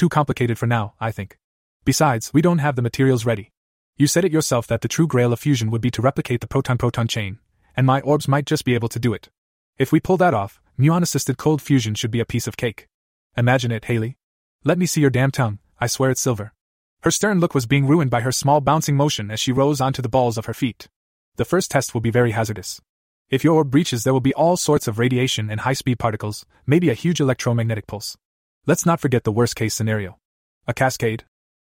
Too 0.00 0.08
complicated 0.08 0.58
for 0.58 0.66
now, 0.66 0.94
I 0.98 1.12
think. 1.12 1.36
Besides, 1.84 2.32
we 2.32 2.40
don't 2.40 2.56
have 2.56 2.74
the 2.74 2.80
materials 2.80 3.26
ready. 3.26 3.50
You 3.98 4.06
said 4.06 4.24
it 4.24 4.32
yourself 4.32 4.66
that 4.68 4.80
the 4.80 4.88
true 4.88 5.06
grail 5.06 5.30
of 5.30 5.40
fusion 5.40 5.70
would 5.70 5.82
be 5.82 5.90
to 5.90 6.00
replicate 6.00 6.40
the 6.40 6.46
proton 6.46 6.78
proton 6.78 7.06
chain, 7.06 7.38
and 7.76 7.86
my 7.86 8.00
orbs 8.00 8.26
might 8.26 8.46
just 8.46 8.64
be 8.64 8.74
able 8.74 8.88
to 8.88 8.98
do 8.98 9.12
it. 9.12 9.28
If 9.76 9.92
we 9.92 10.00
pull 10.00 10.16
that 10.16 10.32
off, 10.32 10.58
muon 10.78 11.02
assisted 11.02 11.36
cold 11.36 11.60
fusion 11.60 11.94
should 11.94 12.10
be 12.10 12.20
a 12.20 12.24
piece 12.24 12.46
of 12.46 12.56
cake. 12.56 12.88
Imagine 13.36 13.70
it, 13.70 13.84
Haley. 13.84 14.16
Let 14.64 14.78
me 14.78 14.86
see 14.86 15.02
your 15.02 15.10
damn 15.10 15.30
tongue, 15.30 15.58
I 15.78 15.86
swear 15.86 16.10
it's 16.10 16.22
silver. 16.22 16.54
Her 17.02 17.10
stern 17.10 17.38
look 17.38 17.54
was 17.54 17.66
being 17.66 17.86
ruined 17.86 18.10
by 18.10 18.22
her 18.22 18.32
small 18.32 18.62
bouncing 18.62 18.96
motion 18.96 19.30
as 19.30 19.38
she 19.38 19.52
rose 19.52 19.82
onto 19.82 20.00
the 20.00 20.08
balls 20.08 20.38
of 20.38 20.46
her 20.46 20.54
feet. 20.54 20.88
The 21.36 21.44
first 21.44 21.70
test 21.70 21.92
will 21.92 22.00
be 22.00 22.10
very 22.10 22.30
hazardous. 22.30 22.80
If 23.28 23.44
your 23.44 23.56
orb 23.56 23.70
breaches, 23.70 24.04
there 24.04 24.14
will 24.14 24.20
be 24.20 24.32
all 24.32 24.56
sorts 24.56 24.88
of 24.88 24.98
radiation 24.98 25.50
and 25.50 25.60
high 25.60 25.74
speed 25.74 25.98
particles, 25.98 26.46
maybe 26.66 26.88
a 26.88 26.94
huge 26.94 27.20
electromagnetic 27.20 27.86
pulse. 27.86 28.16
Let's 28.66 28.84
not 28.84 29.00
forget 29.00 29.24
the 29.24 29.32
worst 29.32 29.56
case 29.56 29.74
scenario. 29.74 30.18
A 30.66 30.74
cascade? 30.74 31.24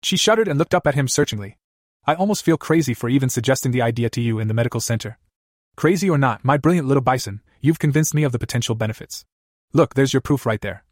She 0.04 0.18
shuddered 0.18 0.48
and 0.48 0.60
looked 0.60 0.76
up 0.76 0.86
at 0.86 0.94
him 0.94 1.08
searchingly. 1.08 1.58
I 2.06 2.14
almost 2.14 2.46
feel 2.46 2.58
crazy 2.58 2.94
for 2.94 3.10
even 3.10 3.30
suggesting 3.30 3.72
the 3.72 3.82
idea 3.82 4.10
to 4.12 4.22
you 4.22 4.38
in 4.38 4.48
the 4.48 4.54
medical 4.54 4.80
center. 4.80 5.18
Crazy 5.76 6.10
or 6.10 6.20
not, 6.20 6.46
my 6.46 6.58
brilliant 6.58 6.88
little 6.88 7.02
bison, 7.02 7.42
you've 7.60 7.80
convinced 7.80 8.14
me 8.14 8.24
of 8.24 8.32
the 8.32 8.40
potential 8.40 8.76
benefits. 8.76 9.26
Look, 9.74 9.96
there's 9.96 10.14
your 10.14 10.22
proof 10.22 10.46
right 10.46 10.62
there. 10.62 10.84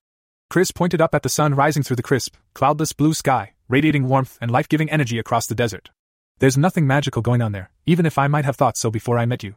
Chris 0.50 0.72
pointed 0.72 1.00
up 1.00 1.14
at 1.14 1.22
the 1.22 1.30
sun 1.30 1.54
rising 1.54 1.84
through 1.84 1.96
the 1.96 2.04
crisp, 2.04 2.36
cloudless 2.56 2.94
blue 2.94 3.14
sky, 3.14 3.54
radiating 3.70 4.08
warmth 4.08 4.38
and 4.42 4.50
life 4.50 4.68
giving 4.68 4.90
energy 4.90 5.20
across 5.20 5.46
the 5.46 5.56
desert. 5.56 5.92
There's 6.40 6.58
nothing 6.58 6.88
magical 6.88 7.22
going 7.22 7.42
on 7.42 7.52
there, 7.52 7.70
even 7.86 8.06
if 8.06 8.18
I 8.18 8.28
might 8.28 8.46
have 8.46 8.56
thought 8.56 8.78
so 8.78 8.90
before 8.90 9.20
I 9.20 9.26
met 9.26 9.44
you. 9.44 9.56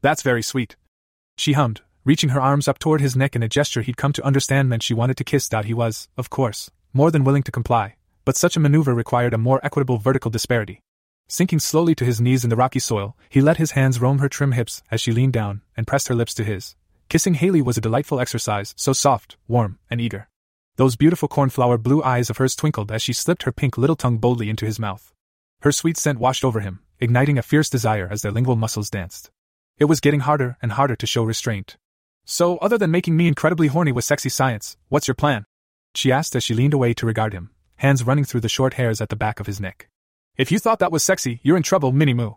That's 0.00 0.22
very 0.22 0.42
sweet. 0.42 0.76
She 1.36 1.52
hummed, 1.52 1.82
reaching 2.04 2.30
her 2.30 2.40
arms 2.40 2.68
up 2.68 2.78
toward 2.78 3.00
his 3.00 3.16
neck 3.16 3.34
in 3.34 3.42
a 3.42 3.48
gesture 3.48 3.82
he'd 3.82 3.96
come 3.96 4.12
to 4.12 4.24
understand 4.24 4.68
meant 4.68 4.82
she 4.82 4.94
wanted 4.94 5.16
to 5.16 5.24
kiss. 5.24 5.48
He 5.64 5.74
was, 5.74 6.08
of 6.16 6.30
course, 6.30 6.70
more 6.92 7.10
than 7.10 7.24
willing 7.24 7.42
to 7.44 7.52
comply, 7.52 7.96
but 8.24 8.36
such 8.36 8.56
a 8.56 8.60
maneuver 8.60 8.94
required 8.94 9.34
a 9.34 9.38
more 9.38 9.60
equitable 9.64 9.98
vertical 9.98 10.30
disparity. 10.30 10.80
Sinking 11.28 11.60
slowly 11.60 11.94
to 11.94 12.04
his 12.04 12.20
knees 12.20 12.44
in 12.44 12.50
the 12.50 12.56
rocky 12.56 12.78
soil, 12.78 13.16
he 13.30 13.40
let 13.40 13.56
his 13.56 13.72
hands 13.72 14.00
roam 14.00 14.18
her 14.18 14.28
trim 14.28 14.52
hips 14.52 14.82
as 14.90 15.00
she 15.00 15.12
leaned 15.12 15.32
down 15.32 15.62
and 15.76 15.86
pressed 15.86 16.08
her 16.08 16.14
lips 16.14 16.34
to 16.34 16.44
his. 16.44 16.76
Kissing 17.08 17.34
Haley 17.34 17.62
was 17.62 17.78
a 17.78 17.80
delightful 17.80 18.20
exercise, 18.20 18.74
so 18.76 18.92
soft, 18.92 19.36
warm, 19.48 19.78
and 19.88 20.00
eager. 20.00 20.28
Those 20.76 20.96
beautiful 20.96 21.28
cornflower 21.28 21.78
blue 21.78 22.02
eyes 22.02 22.28
of 22.28 22.36
hers 22.36 22.56
twinkled 22.56 22.90
as 22.92 23.00
she 23.00 23.12
slipped 23.12 23.44
her 23.44 23.52
pink 23.52 23.78
little 23.78 23.96
tongue 23.96 24.18
boldly 24.18 24.50
into 24.50 24.66
his 24.66 24.78
mouth. 24.78 25.12
Her 25.60 25.72
sweet 25.72 25.96
scent 25.96 26.18
washed 26.18 26.44
over 26.44 26.60
him, 26.60 26.80
igniting 27.00 27.38
a 27.38 27.42
fierce 27.42 27.70
desire 27.70 28.08
as 28.10 28.22
their 28.22 28.32
lingual 28.32 28.56
muscles 28.56 28.90
danced. 28.90 29.30
It 29.78 29.86
was 29.86 30.00
getting 30.00 30.20
harder 30.20 30.58
and 30.60 30.72
harder 30.72 30.96
to 30.96 31.06
show 31.06 31.24
restraint. 31.24 31.76
So, 32.24 32.56
other 32.58 32.78
than 32.78 32.90
making 32.90 33.16
me 33.16 33.28
incredibly 33.28 33.68
horny 33.68 33.92
with 33.92 34.04
sexy 34.04 34.28
science, 34.28 34.76
what's 34.88 35.06
your 35.06 35.14
plan? 35.14 35.44
She 35.94 36.10
asked 36.10 36.34
as 36.34 36.42
she 36.42 36.54
leaned 36.54 36.74
away 36.74 36.94
to 36.94 37.06
regard 37.06 37.32
him, 37.32 37.50
hands 37.76 38.04
running 38.04 38.24
through 38.24 38.40
the 38.40 38.48
short 38.48 38.74
hairs 38.74 39.00
at 39.00 39.10
the 39.10 39.16
back 39.16 39.40
of 39.40 39.46
his 39.46 39.60
neck. 39.60 39.88
If 40.36 40.50
you 40.50 40.58
thought 40.58 40.78
that 40.78 40.92
was 40.92 41.04
sexy, 41.04 41.40
you're 41.42 41.56
in 41.56 41.62
trouble, 41.62 41.92
Minnie 41.92 42.14
Moo. 42.14 42.32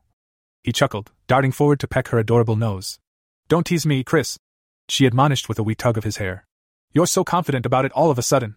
He 0.64 0.72
chuckled, 0.72 1.12
darting 1.28 1.52
forward 1.52 1.80
to 1.80 1.88
peck 1.88 2.10
her 2.10 2.20
adorable 2.20 2.56
nose. 2.56 3.00
Don't 3.48 3.66
tease 3.66 3.86
me, 3.86 4.04
Chris, 4.04 4.38
she 4.90 5.06
admonished 5.06 5.48
with 5.48 5.60
a 5.60 5.64
wee 5.64 5.76
tug 5.76 5.98
of 5.98 6.04
his 6.04 6.18
hair. 6.18 6.46
You're 6.94 7.08
so 7.08 7.24
confident 7.24 7.66
about 7.66 7.86
it 7.86 7.92
all 7.94 8.12
of 8.12 8.18
a 8.18 8.22
sudden. 8.22 8.56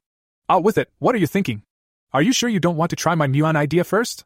Out 0.48 0.64
with 0.64 0.78
it, 0.78 0.90
what 0.98 1.14
are 1.14 1.18
you 1.18 1.26
thinking? 1.26 1.62
Are 2.12 2.22
you 2.22 2.32
sure 2.32 2.48
you 2.48 2.60
don't 2.60 2.76
want 2.76 2.90
to 2.90 2.96
try 2.96 3.14
my 3.14 3.28
muon 3.28 3.56
idea 3.56 3.84
first? 3.84 4.24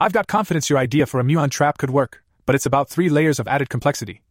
I've 0.00 0.12
got 0.12 0.28
confidence 0.28 0.70
your 0.70 0.78
idea 0.78 1.06
for 1.06 1.18
a 1.20 1.24
muon 1.24 1.50
trap 1.50 1.78
could 1.78 1.90
work, 1.90 2.22
but 2.46 2.54
it's 2.54 2.66
about 2.66 2.88
three 2.88 3.08
layers 3.08 3.38
of 3.38 3.48
added 3.48 3.68
complexity. 3.68 4.22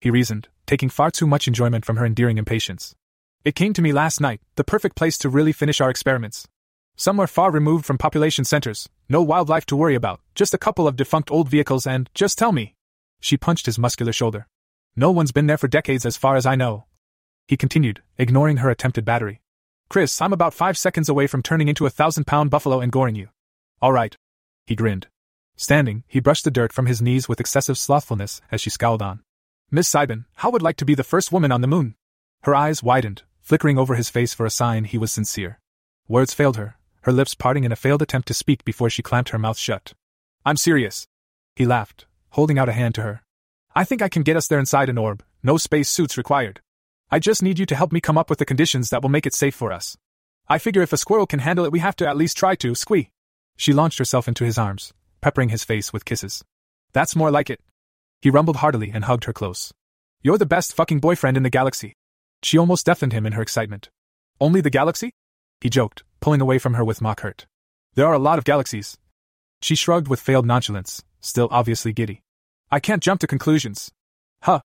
He 0.00 0.10
reasoned, 0.10 0.48
taking 0.70 0.88
far 0.88 1.10
too 1.10 1.26
much 1.26 1.48
enjoyment 1.48 1.84
from 1.84 1.96
her 1.96 2.06
endearing 2.06 2.38
impatience. 2.38 2.94
It 3.44 3.56
came 3.56 3.72
to 3.72 3.82
me 3.82 3.90
last 3.90 4.20
night, 4.20 4.40
the 4.54 4.62
perfect 4.62 4.94
place 4.94 5.18
to 5.18 5.28
really 5.28 5.50
finish 5.50 5.80
our 5.80 5.90
experiments. 5.90 6.46
Somewhere 6.94 7.26
far 7.26 7.50
removed 7.50 7.84
from 7.84 7.98
population 7.98 8.44
centers, 8.44 8.88
no 9.08 9.20
wildlife 9.20 9.66
to 9.66 9.76
worry 9.76 9.96
about, 9.96 10.20
just 10.36 10.54
a 10.54 10.58
couple 10.66 10.86
of 10.86 10.94
defunct 10.94 11.28
old 11.28 11.48
vehicles 11.48 11.88
and, 11.88 12.08
just 12.14 12.38
tell 12.38 12.52
me. 12.52 12.76
She 13.18 13.36
punched 13.36 13.66
his 13.66 13.80
muscular 13.80 14.12
shoulder. 14.12 14.46
No 14.94 15.10
one's 15.10 15.32
been 15.32 15.48
there 15.48 15.58
for 15.58 15.66
decades 15.66 16.06
as 16.06 16.16
far 16.16 16.36
as 16.36 16.46
I 16.46 16.54
know. 16.54 16.84
He 17.48 17.56
continued, 17.56 18.00
ignoring 18.16 18.58
her 18.58 18.70
attempted 18.70 19.04
battery. 19.04 19.40
Chris, 19.88 20.22
I'm 20.22 20.32
about 20.32 20.54
five 20.54 20.78
seconds 20.78 21.08
away 21.08 21.26
from 21.26 21.42
turning 21.42 21.66
into 21.66 21.84
a 21.84 21.90
thousand 21.90 22.28
pound 22.28 22.48
buffalo 22.50 22.78
and 22.78 22.92
goring 22.92 23.16
you. 23.16 23.30
All 23.82 23.92
right. 23.92 24.16
He 24.68 24.76
grinned. 24.76 25.08
Standing, 25.56 26.04
he 26.06 26.20
brushed 26.20 26.44
the 26.44 26.50
dirt 26.52 26.72
from 26.72 26.86
his 26.86 27.02
knees 27.02 27.28
with 27.28 27.40
excessive 27.40 27.76
slothfulness 27.76 28.40
as 28.52 28.60
she 28.60 28.70
scowled 28.70 29.02
on. 29.02 29.24
Miss 29.72 29.88
Seibin, 29.88 30.24
how 30.34 30.50
would 30.50 30.62
like 30.62 30.74
to 30.78 30.84
be 30.84 30.96
the 30.96 31.04
first 31.04 31.30
woman 31.30 31.52
on 31.52 31.60
the 31.60 31.68
moon? 31.68 31.94
Her 32.42 32.56
eyes 32.56 32.82
widened, 32.82 33.22
flickering 33.40 33.78
over 33.78 33.94
his 33.94 34.10
face 34.10 34.34
for 34.34 34.44
a 34.44 34.50
sign 34.50 34.82
he 34.82 34.98
was 34.98 35.12
sincere. 35.12 35.60
Words 36.08 36.34
failed 36.34 36.56
her, 36.56 36.76
her 37.02 37.12
lips 37.12 37.34
parting 37.34 37.62
in 37.62 37.70
a 37.70 37.76
failed 37.76 38.02
attempt 38.02 38.26
to 38.28 38.34
speak 38.34 38.64
before 38.64 38.90
she 38.90 39.00
clamped 39.00 39.30
her 39.30 39.38
mouth 39.38 39.56
shut. 39.56 39.92
I'm 40.44 40.56
serious. 40.56 41.06
He 41.54 41.66
laughed, 41.66 42.06
holding 42.30 42.58
out 42.58 42.68
a 42.68 42.72
hand 42.72 42.96
to 42.96 43.02
her. 43.02 43.22
I 43.72 43.84
think 43.84 44.02
I 44.02 44.08
can 44.08 44.24
get 44.24 44.36
us 44.36 44.48
there 44.48 44.58
inside 44.58 44.88
an 44.88 44.98
orb, 44.98 45.22
no 45.40 45.56
space 45.56 45.88
suits 45.88 46.18
required. 46.18 46.60
I 47.08 47.20
just 47.20 47.40
need 47.40 47.60
you 47.60 47.66
to 47.66 47.76
help 47.76 47.92
me 47.92 48.00
come 48.00 48.18
up 48.18 48.28
with 48.28 48.40
the 48.40 48.44
conditions 48.44 48.90
that 48.90 49.02
will 49.02 49.08
make 49.08 49.26
it 49.26 49.34
safe 49.34 49.54
for 49.54 49.72
us. 49.72 49.96
I 50.48 50.58
figure 50.58 50.82
if 50.82 50.92
a 50.92 50.96
squirrel 50.96 51.26
can 51.26 51.38
handle 51.38 51.64
it, 51.64 51.70
we 51.70 51.78
have 51.78 51.94
to 51.96 52.08
at 52.08 52.16
least 52.16 52.36
try 52.36 52.56
to, 52.56 52.74
squee. 52.74 53.10
She 53.56 53.72
launched 53.72 53.98
herself 53.98 54.26
into 54.26 54.44
his 54.44 54.58
arms, 54.58 54.92
peppering 55.20 55.50
his 55.50 55.62
face 55.62 55.92
with 55.92 56.04
kisses. 56.04 56.42
That's 56.92 57.14
more 57.14 57.30
like 57.30 57.50
it. 57.50 57.60
He 58.22 58.30
rumbled 58.30 58.56
heartily 58.56 58.90
and 58.92 59.04
hugged 59.04 59.24
her 59.24 59.32
close. 59.32 59.72
You're 60.22 60.38
the 60.38 60.46
best 60.46 60.74
fucking 60.74 61.00
boyfriend 61.00 61.36
in 61.36 61.42
the 61.42 61.50
galaxy. 61.50 61.94
She 62.42 62.58
almost 62.58 62.86
deafened 62.86 63.12
him 63.12 63.24
in 63.24 63.32
her 63.32 63.42
excitement. 63.42 63.88
Only 64.40 64.60
the 64.60 64.70
galaxy? 64.70 65.12
He 65.60 65.70
joked, 65.70 66.04
pulling 66.20 66.40
away 66.40 66.58
from 66.58 66.74
her 66.74 66.84
with 66.84 67.00
mock 67.00 67.20
hurt. 67.20 67.46
There 67.94 68.06
are 68.06 68.14
a 68.14 68.18
lot 68.18 68.38
of 68.38 68.44
galaxies. 68.44 68.98
She 69.62 69.74
shrugged 69.74 70.08
with 70.08 70.20
failed 70.20 70.46
nonchalance, 70.46 71.02
still 71.20 71.48
obviously 71.50 71.92
giddy. 71.92 72.22
I 72.70 72.80
can't 72.80 73.02
jump 73.02 73.20
to 73.20 73.26
conclusions. 73.26 73.90
Huh. 74.42 74.60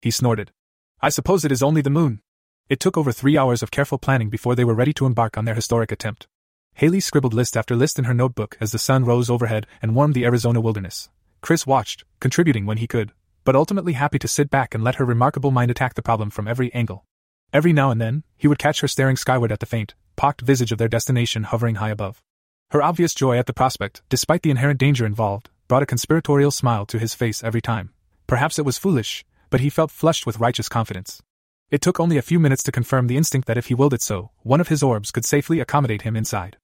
He 0.00 0.10
snorted. 0.10 0.52
I 1.00 1.08
suppose 1.08 1.44
it 1.44 1.52
is 1.52 1.62
only 1.62 1.82
the 1.82 1.90
moon. 1.90 2.20
It 2.68 2.80
took 2.80 2.98
over 2.98 3.12
three 3.12 3.38
hours 3.38 3.62
of 3.62 3.70
careful 3.70 3.98
planning 3.98 4.28
before 4.28 4.54
they 4.54 4.64
were 4.64 4.74
ready 4.74 4.92
to 4.94 5.06
embark 5.06 5.38
on 5.38 5.44
their 5.44 5.54
historic 5.54 5.90
attempt. 5.90 6.26
Haley 6.74 7.00
scribbled 7.00 7.34
list 7.34 7.56
after 7.56 7.74
list 7.74 7.98
in 7.98 8.04
her 8.04 8.14
notebook 8.14 8.56
as 8.60 8.72
the 8.72 8.78
sun 8.78 9.04
rose 9.04 9.30
overhead 9.30 9.66
and 9.80 9.94
warmed 9.94 10.14
the 10.14 10.24
Arizona 10.24 10.60
wilderness. 10.60 11.08
Chris 11.40 11.66
watched, 11.66 12.04
contributing 12.20 12.66
when 12.66 12.78
he 12.78 12.86
could, 12.86 13.12
but 13.44 13.56
ultimately 13.56 13.94
happy 13.94 14.18
to 14.18 14.28
sit 14.28 14.50
back 14.50 14.74
and 14.74 14.84
let 14.84 14.96
her 14.96 15.04
remarkable 15.04 15.50
mind 15.50 15.70
attack 15.70 15.94
the 15.94 16.02
problem 16.02 16.30
from 16.30 16.48
every 16.48 16.72
angle. 16.74 17.04
Every 17.52 17.72
now 17.72 17.90
and 17.90 18.00
then, 18.00 18.24
he 18.36 18.46
would 18.48 18.58
catch 18.58 18.80
her 18.80 18.88
staring 18.88 19.16
skyward 19.16 19.50
at 19.50 19.60
the 19.60 19.66
faint, 19.66 19.94
pocked 20.16 20.42
visage 20.42 20.72
of 20.72 20.78
their 20.78 20.88
destination 20.88 21.44
hovering 21.44 21.76
high 21.76 21.90
above. 21.90 22.22
Her 22.70 22.82
obvious 22.82 23.14
joy 23.14 23.38
at 23.38 23.46
the 23.46 23.54
prospect, 23.54 24.02
despite 24.10 24.42
the 24.42 24.50
inherent 24.50 24.78
danger 24.78 25.06
involved, 25.06 25.48
brought 25.68 25.82
a 25.82 25.86
conspiratorial 25.86 26.50
smile 26.50 26.84
to 26.86 26.98
his 26.98 27.14
face 27.14 27.42
every 27.42 27.62
time. 27.62 27.90
Perhaps 28.26 28.58
it 28.58 28.66
was 28.66 28.76
foolish, 28.76 29.24
but 29.48 29.60
he 29.60 29.70
felt 29.70 29.90
flushed 29.90 30.26
with 30.26 30.38
righteous 30.38 30.68
confidence. 30.68 31.22
It 31.70 31.80
took 31.80 31.98
only 31.98 32.18
a 32.18 32.22
few 32.22 32.38
minutes 32.38 32.62
to 32.64 32.72
confirm 32.72 33.06
the 33.06 33.16
instinct 33.16 33.46
that 33.46 33.56
if 33.58 33.66
he 33.66 33.74
willed 33.74 33.94
it 33.94 34.02
so, 34.02 34.30
one 34.42 34.60
of 34.60 34.68
his 34.68 34.82
orbs 34.82 35.10
could 35.10 35.24
safely 35.24 35.60
accommodate 35.60 36.02
him 36.02 36.16
inside. 36.16 36.58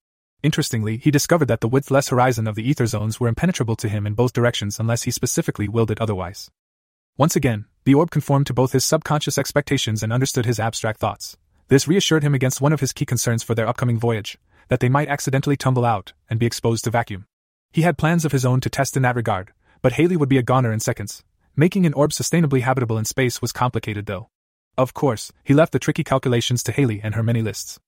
Interestingly, 0.44 0.98
he 0.98 1.10
discovered 1.10 1.48
that 1.48 1.62
the 1.62 1.68
widthless 1.68 2.10
horizon 2.10 2.46
of 2.46 2.54
the 2.54 2.68
ether 2.68 2.84
zones 2.84 3.18
were 3.18 3.28
impenetrable 3.28 3.76
to 3.76 3.88
him 3.88 4.06
in 4.06 4.12
both 4.12 4.34
directions 4.34 4.78
unless 4.78 5.04
he 5.04 5.10
specifically 5.10 5.68
willed 5.68 5.90
it 5.90 6.02
otherwise. 6.02 6.50
Once 7.16 7.34
again, 7.34 7.64
the 7.84 7.94
orb 7.94 8.10
conformed 8.10 8.46
to 8.46 8.52
both 8.52 8.72
his 8.72 8.84
subconscious 8.84 9.38
expectations 9.38 10.02
and 10.02 10.12
understood 10.12 10.44
his 10.44 10.60
abstract 10.60 11.00
thoughts. 11.00 11.38
This 11.68 11.88
reassured 11.88 12.22
him 12.22 12.34
against 12.34 12.60
one 12.60 12.74
of 12.74 12.80
his 12.80 12.92
key 12.92 13.06
concerns 13.06 13.42
for 13.42 13.54
their 13.54 13.66
upcoming 13.66 13.98
voyage 13.98 14.36
that 14.68 14.80
they 14.80 14.90
might 14.90 15.08
accidentally 15.08 15.56
tumble 15.56 15.86
out 15.86 16.12
and 16.28 16.38
be 16.38 16.44
exposed 16.44 16.84
to 16.84 16.90
vacuum. 16.90 17.24
He 17.72 17.80
had 17.80 17.96
plans 17.96 18.26
of 18.26 18.32
his 18.32 18.44
own 18.44 18.60
to 18.60 18.68
test 18.68 18.98
in 18.98 19.02
that 19.02 19.16
regard, 19.16 19.50
but 19.80 19.94
Haley 19.94 20.18
would 20.18 20.28
be 20.28 20.38
a 20.38 20.42
goner 20.42 20.74
in 20.74 20.80
seconds. 20.80 21.24
Making 21.56 21.86
an 21.86 21.94
orb 21.94 22.10
sustainably 22.10 22.60
habitable 22.60 22.98
in 22.98 23.06
space 23.06 23.40
was 23.40 23.50
complicated, 23.50 24.04
though. 24.04 24.28
Of 24.76 24.92
course, 24.92 25.32
he 25.42 25.54
left 25.54 25.72
the 25.72 25.78
tricky 25.78 26.04
calculations 26.04 26.62
to 26.64 26.72
Haley 26.72 27.00
and 27.02 27.14
her 27.14 27.22
many 27.22 27.40
lists. 27.40 27.80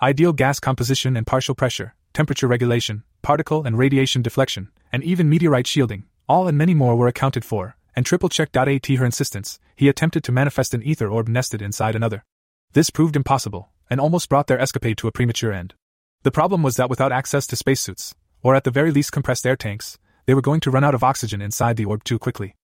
Ideal 0.00 0.32
gas 0.32 0.60
composition 0.60 1.16
and 1.16 1.26
partial 1.26 1.56
pressure, 1.56 1.94
temperature 2.14 2.46
regulation, 2.46 3.02
particle 3.20 3.64
and 3.64 3.76
radiation 3.76 4.22
deflection, 4.22 4.70
and 4.92 5.04
even 5.04 5.28
meteorite 5.28 5.66
shielding, 5.66 6.04
all 6.28 6.48
and 6.48 6.56
many 6.56 6.72
more 6.72 6.96
were 6.96 7.08
accounted 7.08 7.44
for, 7.44 7.76
and 7.94 8.06
triple 8.06 8.28
checked. 8.28 8.56
At 8.56 8.68
her 8.68 9.04
insistence, 9.04 9.58
he 9.76 9.88
attempted 9.88 10.24
to 10.24 10.32
manifest 10.32 10.72
an 10.72 10.82
ether 10.82 11.08
orb 11.08 11.28
nested 11.28 11.60
inside 11.60 11.94
another. 11.94 12.24
This 12.72 12.90
proved 12.90 13.16
impossible, 13.16 13.68
and 13.90 14.00
almost 14.00 14.28
brought 14.28 14.46
their 14.46 14.60
escapade 14.60 14.96
to 14.98 15.08
a 15.08 15.12
premature 15.12 15.52
end. 15.52 15.74
The 16.22 16.30
problem 16.30 16.62
was 16.62 16.76
that 16.76 16.88
without 16.88 17.12
access 17.12 17.46
to 17.48 17.56
spacesuits, 17.56 18.14
or 18.42 18.54
at 18.54 18.64
the 18.64 18.70
very 18.70 18.90
least 18.90 19.12
compressed 19.12 19.46
air 19.46 19.56
tanks, 19.56 19.98
they 20.26 20.34
were 20.34 20.40
going 20.40 20.60
to 20.60 20.70
run 20.70 20.84
out 20.84 20.94
of 20.94 21.04
oxygen 21.04 21.42
inside 21.42 21.76
the 21.76 21.84
orb 21.84 22.04
too 22.04 22.18
quickly. 22.18 22.54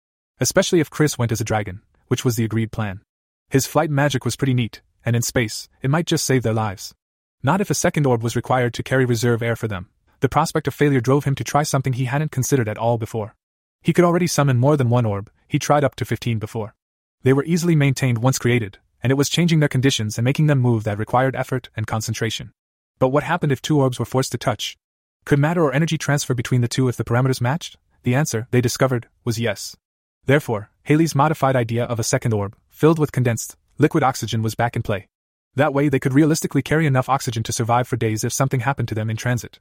Especially 0.41 0.81
if 0.81 0.89
Chris 0.89 1.19
went 1.19 1.33
as 1.33 1.41
a 1.41 1.45
dragon, 1.45 1.83
which 2.09 2.25
was 2.25 2.37
the 2.37 2.45
agreed 2.45 2.73
plan. 2.73 3.03
His 3.51 3.67
flight 3.67 3.91
magic 3.91 4.25
was 4.25 4.37
pretty 4.37 4.55
neat, 4.55 4.81
and 5.05 5.15
in 5.15 5.23
space, 5.23 5.69
it 5.83 5.91
might 5.91 6.07
just 6.07 6.25
save 6.25 6.43
their 6.43 6.55
lives. 6.55 6.95
Not 7.43 7.61
if 7.61 7.71
a 7.71 7.75
second 7.75 8.07
orb 8.07 8.23
was 8.23 8.37
required 8.37 8.75
to 8.75 8.83
carry 8.83 9.07
reserve 9.07 9.43
air 9.43 9.57
for 9.57 9.67
them. 9.67 9.89
The 10.21 10.29
prospect 10.29 10.69
of 10.69 10.75
failure 10.75 11.01
drove 11.01 11.25
him 11.25 11.35
to 11.37 11.45
try 11.45 11.63
something 11.63 11.95
he 11.95 12.05
hadn't 12.05 12.33
considered 12.33 12.69
at 12.69 12.77
all 12.77 12.99
before. 12.99 13.35
He 13.81 13.95
could 13.95 14.05
already 14.05 14.27
summon 14.27 14.59
more 14.59 14.77
than 14.77 14.91
one 14.91 15.07
orb, 15.07 15.31
he 15.49 15.59
tried 15.59 15.83
up 15.83 15.97
to 15.97 16.05
15 16.05 16.39
before. 16.39 16.75
They 17.23 17.33
were 17.33 17.45
easily 17.45 17.75
maintained 17.75 18.19
once 18.19 18.39
created, 18.39 18.79
and 19.03 19.11
it 19.11 19.17
was 19.17 19.31
changing 19.31 19.61
their 19.61 19.69
conditions 19.71 20.19
and 20.19 20.25
making 20.25 20.49
them 20.49 20.59
move 20.59 20.85
that 20.85 20.99
required 20.99 21.35
effort 21.35 21.71
and 21.75 21.87
concentration. 21.87 22.53
But 22.99 23.09
what 23.09 23.23
happened 23.23 23.53
if 23.53 23.63
two 23.63 23.81
orbs 23.81 23.99
were 23.99 24.05
forced 24.05 24.33
to 24.33 24.39
touch? 24.39 24.77
Could 25.25 25.39
matter 25.39 25.65
or 25.65 25.73
energy 25.73 25.97
transfer 25.97 26.35
between 26.35 26.61
the 26.61 26.69
two 26.69 26.89
if 26.89 26.99
the 26.99 27.05
parameters 27.05 27.41
matched? 27.41 27.79
The 28.03 28.15
answer, 28.15 28.49
they 28.51 28.61
discovered, 28.61 29.09
was 29.25 29.41
yes. 29.41 29.77
Therefore, 30.27 30.71
Haley's 30.83 31.15
modified 31.15 31.57
idea 31.57 31.85
of 31.85 31.99
a 31.99 32.05
second 32.05 32.35
orb, 32.35 32.55
filled 32.69 32.99
with 32.99 33.13
condensed, 33.13 33.57
liquid 33.79 34.03
oxygen, 34.03 34.43
was 34.43 34.55
back 34.55 34.77
in 34.77 34.83
play. 34.83 35.09
That 35.55 35.75
way, 35.75 35.89
they 35.89 35.99
could 35.99 36.15
realistically 36.15 36.63
carry 36.63 36.87
enough 36.87 37.09
oxygen 37.09 37.43
to 37.43 37.53
survive 37.53 37.89
for 37.89 37.97
days 37.97 38.25
if 38.25 38.33
something 38.33 38.61
happened 38.61 38.89
to 38.89 38.95
them 38.95 39.11
in 39.11 39.17
transit. 39.17 39.59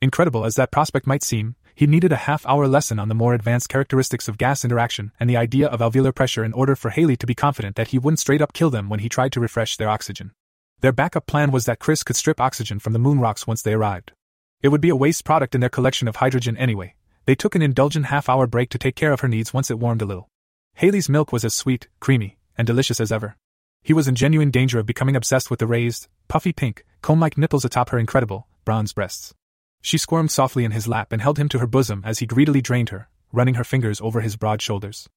Incredible 0.00 0.44
as 0.44 0.56
that 0.56 0.72
prospect 0.72 1.06
might 1.06 1.22
seem, 1.22 1.54
he 1.74 1.86
needed 1.86 2.12
a 2.12 2.16
half 2.16 2.44
hour 2.46 2.66
lesson 2.66 2.98
on 2.98 3.08
the 3.08 3.14
more 3.14 3.34
advanced 3.34 3.68
characteristics 3.68 4.28
of 4.28 4.38
gas 4.38 4.64
interaction 4.64 5.12
and 5.18 5.30
the 5.30 5.36
idea 5.36 5.68
of 5.68 5.80
alveolar 5.80 6.14
pressure 6.14 6.44
in 6.44 6.52
order 6.52 6.76
for 6.76 6.90
Haley 6.90 7.16
to 7.16 7.26
be 7.26 7.34
confident 7.34 7.76
that 7.76 7.88
he 7.88 7.98
wouldn't 7.98 8.18
straight 8.18 8.42
up 8.42 8.52
kill 8.52 8.70
them 8.70 8.88
when 8.88 9.00
he 9.00 9.08
tried 9.08 9.32
to 9.32 9.40
refresh 9.40 9.76
their 9.76 9.88
oxygen. 9.88 10.32
Their 10.80 10.92
backup 10.92 11.26
plan 11.26 11.52
was 11.52 11.64
that 11.66 11.78
Chris 11.78 12.02
could 12.02 12.16
strip 12.16 12.40
oxygen 12.40 12.80
from 12.80 12.92
the 12.92 12.98
moon 12.98 13.20
rocks 13.20 13.46
once 13.46 13.62
they 13.62 13.74
arrived. 13.74 14.12
It 14.62 14.68
would 14.68 14.80
be 14.80 14.88
a 14.88 14.96
waste 14.96 15.24
product 15.24 15.54
in 15.54 15.60
their 15.60 15.70
collection 15.70 16.08
of 16.08 16.16
hydrogen 16.16 16.56
anyway. 16.56 16.94
They 17.24 17.36
took 17.36 17.54
an 17.54 17.62
indulgent 17.62 18.06
half 18.06 18.28
hour 18.28 18.48
break 18.48 18.70
to 18.70 18.78
take 18.78 18.96
care 18.96 19.12
of 19.12 19.20
her 19.20 19.28
needs 19.28 19.54
once 19.54 19.70
it 19.70 19.78
warmed 19.78 20.02
a 20.02 20.06
little. 20.06 20.28
Haley's 20.74 21.08
milk 21.08 21.32
was 21.32 21.44
as 21.44 21.54
sweet, 21.54 21.86
creamy, 22.00 22.38
and 22.58 22.66
delicious 22.66 23.00
as 23.00 23.12
ever. 23.12 23.36
He 23.84 23.92
was 23.92 24.06
in 24.06 24.14
genuine 24.14 24.52
danger 24.52 24.78
of 24.78 24.86
becoming 24.86 25.16
obsessed 25.16 25.50
with 25.50 25.58
the 25.58 25.66
raised, 25.66 26.06
puffy 26.28 26.52
pink, 26.52 26.84
comb 27.00 27.18
like 27.18 27.36
nipples 27.36 27.64
atop 27.64 27.88
her 27.88 27.98
incredible, 27.98 28.46
bronze 28.64 28.92
breasts. 28.92 29.34
She 29.80 29.98
squirmed 29.98 30.30
softly 30.30 30.64
in 30.64 30.70
his 30.70 30.86
lap 30.86 31.12
and 31.12 31.20
held 31.20 31.38
him 31.38 31.48
to 31.48 31.58
her 31.58 31.66
bosom 31.66 32.02
as 32.04 32.20
he 32.20 32.26
greedily 32.26 32.60
drained 32.60 32.90
her, 32.90 33.08
running 33.32 33.54
her 33.54 33.64
fingers 33.64 34.00
over 34.00 34.20
his 34.20 34.36
broad 34.36 34.62
shoulders. 34.62 35.08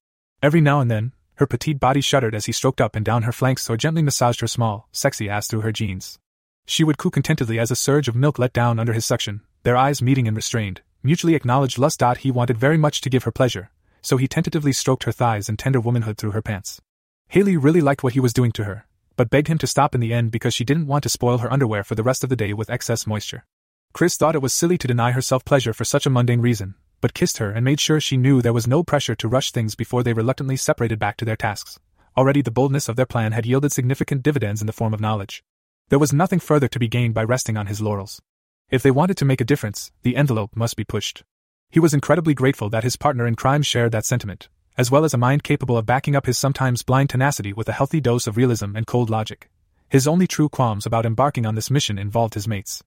Every 0.41 0.61
now 0.61 0.79
and 0.79 0.89
then, 0.89 1.13
her 1.35 1.45
petite 1.45 1.79
body 1.79 2.01
shuddered 2.01 2.33
as 2.33 2.45
he 2.45 2.51
stroked 2.51 2.81
up 2.81 2.95
and 2.95 3.05
down 3.05 3.23
her 3.23 3.31
flanks 3.31 3.69
or 3.69 3.77
gently 3.77 4.01
massaged 4.01 4.39
her 4.41 4.47
small, 4.47 4.87
sexy 4.91 5.29
ass 5.29 5.47
through 5.47 5.61
her 5.61 5.71
jeans. 5.71 6.17
She 6.65 6.83
would 6.83 6.97
coo 6.97 7.11
contentedly 7.11 7.59
as 7.59 7.69
a 7.69 7.75
surge 7.75 8.07
of 8.07 8.15
milk 8.15 8.39
let 8.39 8.53
down 8.53 8.79
under 8.79 8.93
his 8.93 9.05
suction, 9.05 9.41
their 9.61 9.77
eyes 9.77 10.01
meeting 10.01 10.25
in 10.25 10.33
restrained, 10.33 10.81
mutually 11.03 11.35
acknowledged 11.35 11.77
lust. 11.77 12.01
He 12.19 12.31
wanted 12.31 12.57
very 12.57 12.77
much 12.77 13.01
to 13.01 13.11
give 13.11 13.25
her 13.25 13.31
pleasure, 13.31 13.69
so 14.01 14.17
he 14.17 14.27
tentatively 14.27 14.73
stroked 14.73 15.03
her 15.03 15.11
thighs 15.11 15.47
and 15.49 15.59
tender 15.59 15.79
womanhood 15.79 16.17
through 16.17 16.31
her 16.31 16.41
pants. 16.41 16.81
Haley 17.27 17.57
really 17.57 17.81
liked 17.81 18.03
what 18.03 18.13
he 18.13 18.19
was 18.19 18.33
doing 18.33 18.51
to 18.53 18.63
her, 18.63 18.85
but 19.15 19.29
begged 19.29 19.47
him 19.47 19.57
to 19.57 19.67
stop 19.67 19.93
in 19.93 20.01
the 20.01 20.13
end 20.13 20.31
because 20.31 20.53
she 20.53 20.63
didn't 20.63 20.87
want 20.87 21.03
to 21.03 21.09
spoil 21.09 21.39
her 21.39 21.51
underwear 21.51 21.83
for 21.83 21.95
the 21.95 22.03
rest 22.03 22.23
of 22.23 22.29
the 22.29 22.35
day 22.35 22.53
with 22.53 22.69
excess 22.69 23.07
moisture. 23.07 23.45
Chris 23.93 24.17
thought 24.17 24.35
it 24.35 24.41
was 24.41 24.53
silly 24.53 24.77
to 24.77 24.87
deny 24.87 25.11
herself 25.11 25.45
pleasure 25.45 25.73
for 25.73 25.85
such 25.85 26.05
a 26.05 26.09
mundane 26.09 26.41
reason, 26.41 26.75
but 27.01 27.13
kissed 27.13 27.37
her 27.37 27.51
and 27.51 27.63
made 27.63 27.79
sure 27.79 27.99
she 27.99 28.17
knew 28.17 28.41
there 28.41 28.53
was 28.53 28.67
no 28.67 28.83
pressure 28.83 29.15
to 29.15 29.27
rush 29.27 29.51
things 29.51 29.75
before 29.75 30.03
they 30.03 30.13
reluctantly 30.13 30.57
separated 30.57 30.99
back 30.99 31.17
to 31.17 31.25
their 31.25 31.35
tasks. 31.35 31.79
Already 32.17 32.41
the 32.41 32.51
boldness 32.51 32.89
of 32.89 32.95
their 32.95 33.05
plan 33.05 33.31
had 33.31 33.45
yielded 33.45 33.71
significant 33.71 34.23
dividends 34.23 34.61
in 34.61 34.67
the 34.67 34.73
form 34.73 34.93
of 34.93 35.01
knowledge. 35.01 35.43
There 35.89 35.99
was 35.99 36.13
nothing 36.13 36.39
further 36.39 36.67
to 36.67 36.79
be 36.79 36.87
gained 36.87 37.13
by 37.13 37.23
resting 37.23 37.57
on 37.57 37.67
his 37.67 37.81
laurels. 37.81 38.21
If 38.69 38.81
they 38.81 38.91
wanted 38.91 39.17
to 39.17 39.25
make 39.25 39.41
a 39.41 39.45
difference, 39.45 39.91
the 40.01 40.15
envelope 40.15 40.55
must 40.55 40.75
be 40.75 40.83
pushed. 40.83 41.23
He 41.69 41.79
was 41.79 41.93
incredibly 41.93 42.33
grateful 42.33 42.69
that 42.69 42.83
his 42.83 42.95
partner 42.95 43.27
in 43.27 43.35
crime 43.35 43.61
shared 43.61 43.91
that 43.91 44.05
sentiment, 44.05 44.49
as 44.77 44.91
well 44.91 45.05
as 45.05 45.13
a 45.13 45.17
mind 45.17 45.43
capable 45.43 45.77
of 45.77 45.85
backing 45.85 46.15
up 46.15 46.25
his 46.25 46.37
sometimes 46.37 46.83
blind 46.83 47.09
tenacity 47.09 47.53
with 47.53 47.69
a 47.69 47.73
healthy 47.73 48.01
dose 48.01 48.27
of 48.27 48.37
realism 48.37 48.75
and 48.75 48.87
cold 48.87 49.09
logic. 49.09 49.49
His 49.89 50.07
only 50.07 50.27
true 50.27 50.49
qualms 50.49 50.85
about 50.85 51.05
embarking 51.05 51.45
on 51.45 51.55
this 51.55 51.71
mission 51.71 51.97
involved 51.97 52.33
his 52.33 52.47
mates. 52.47 52.83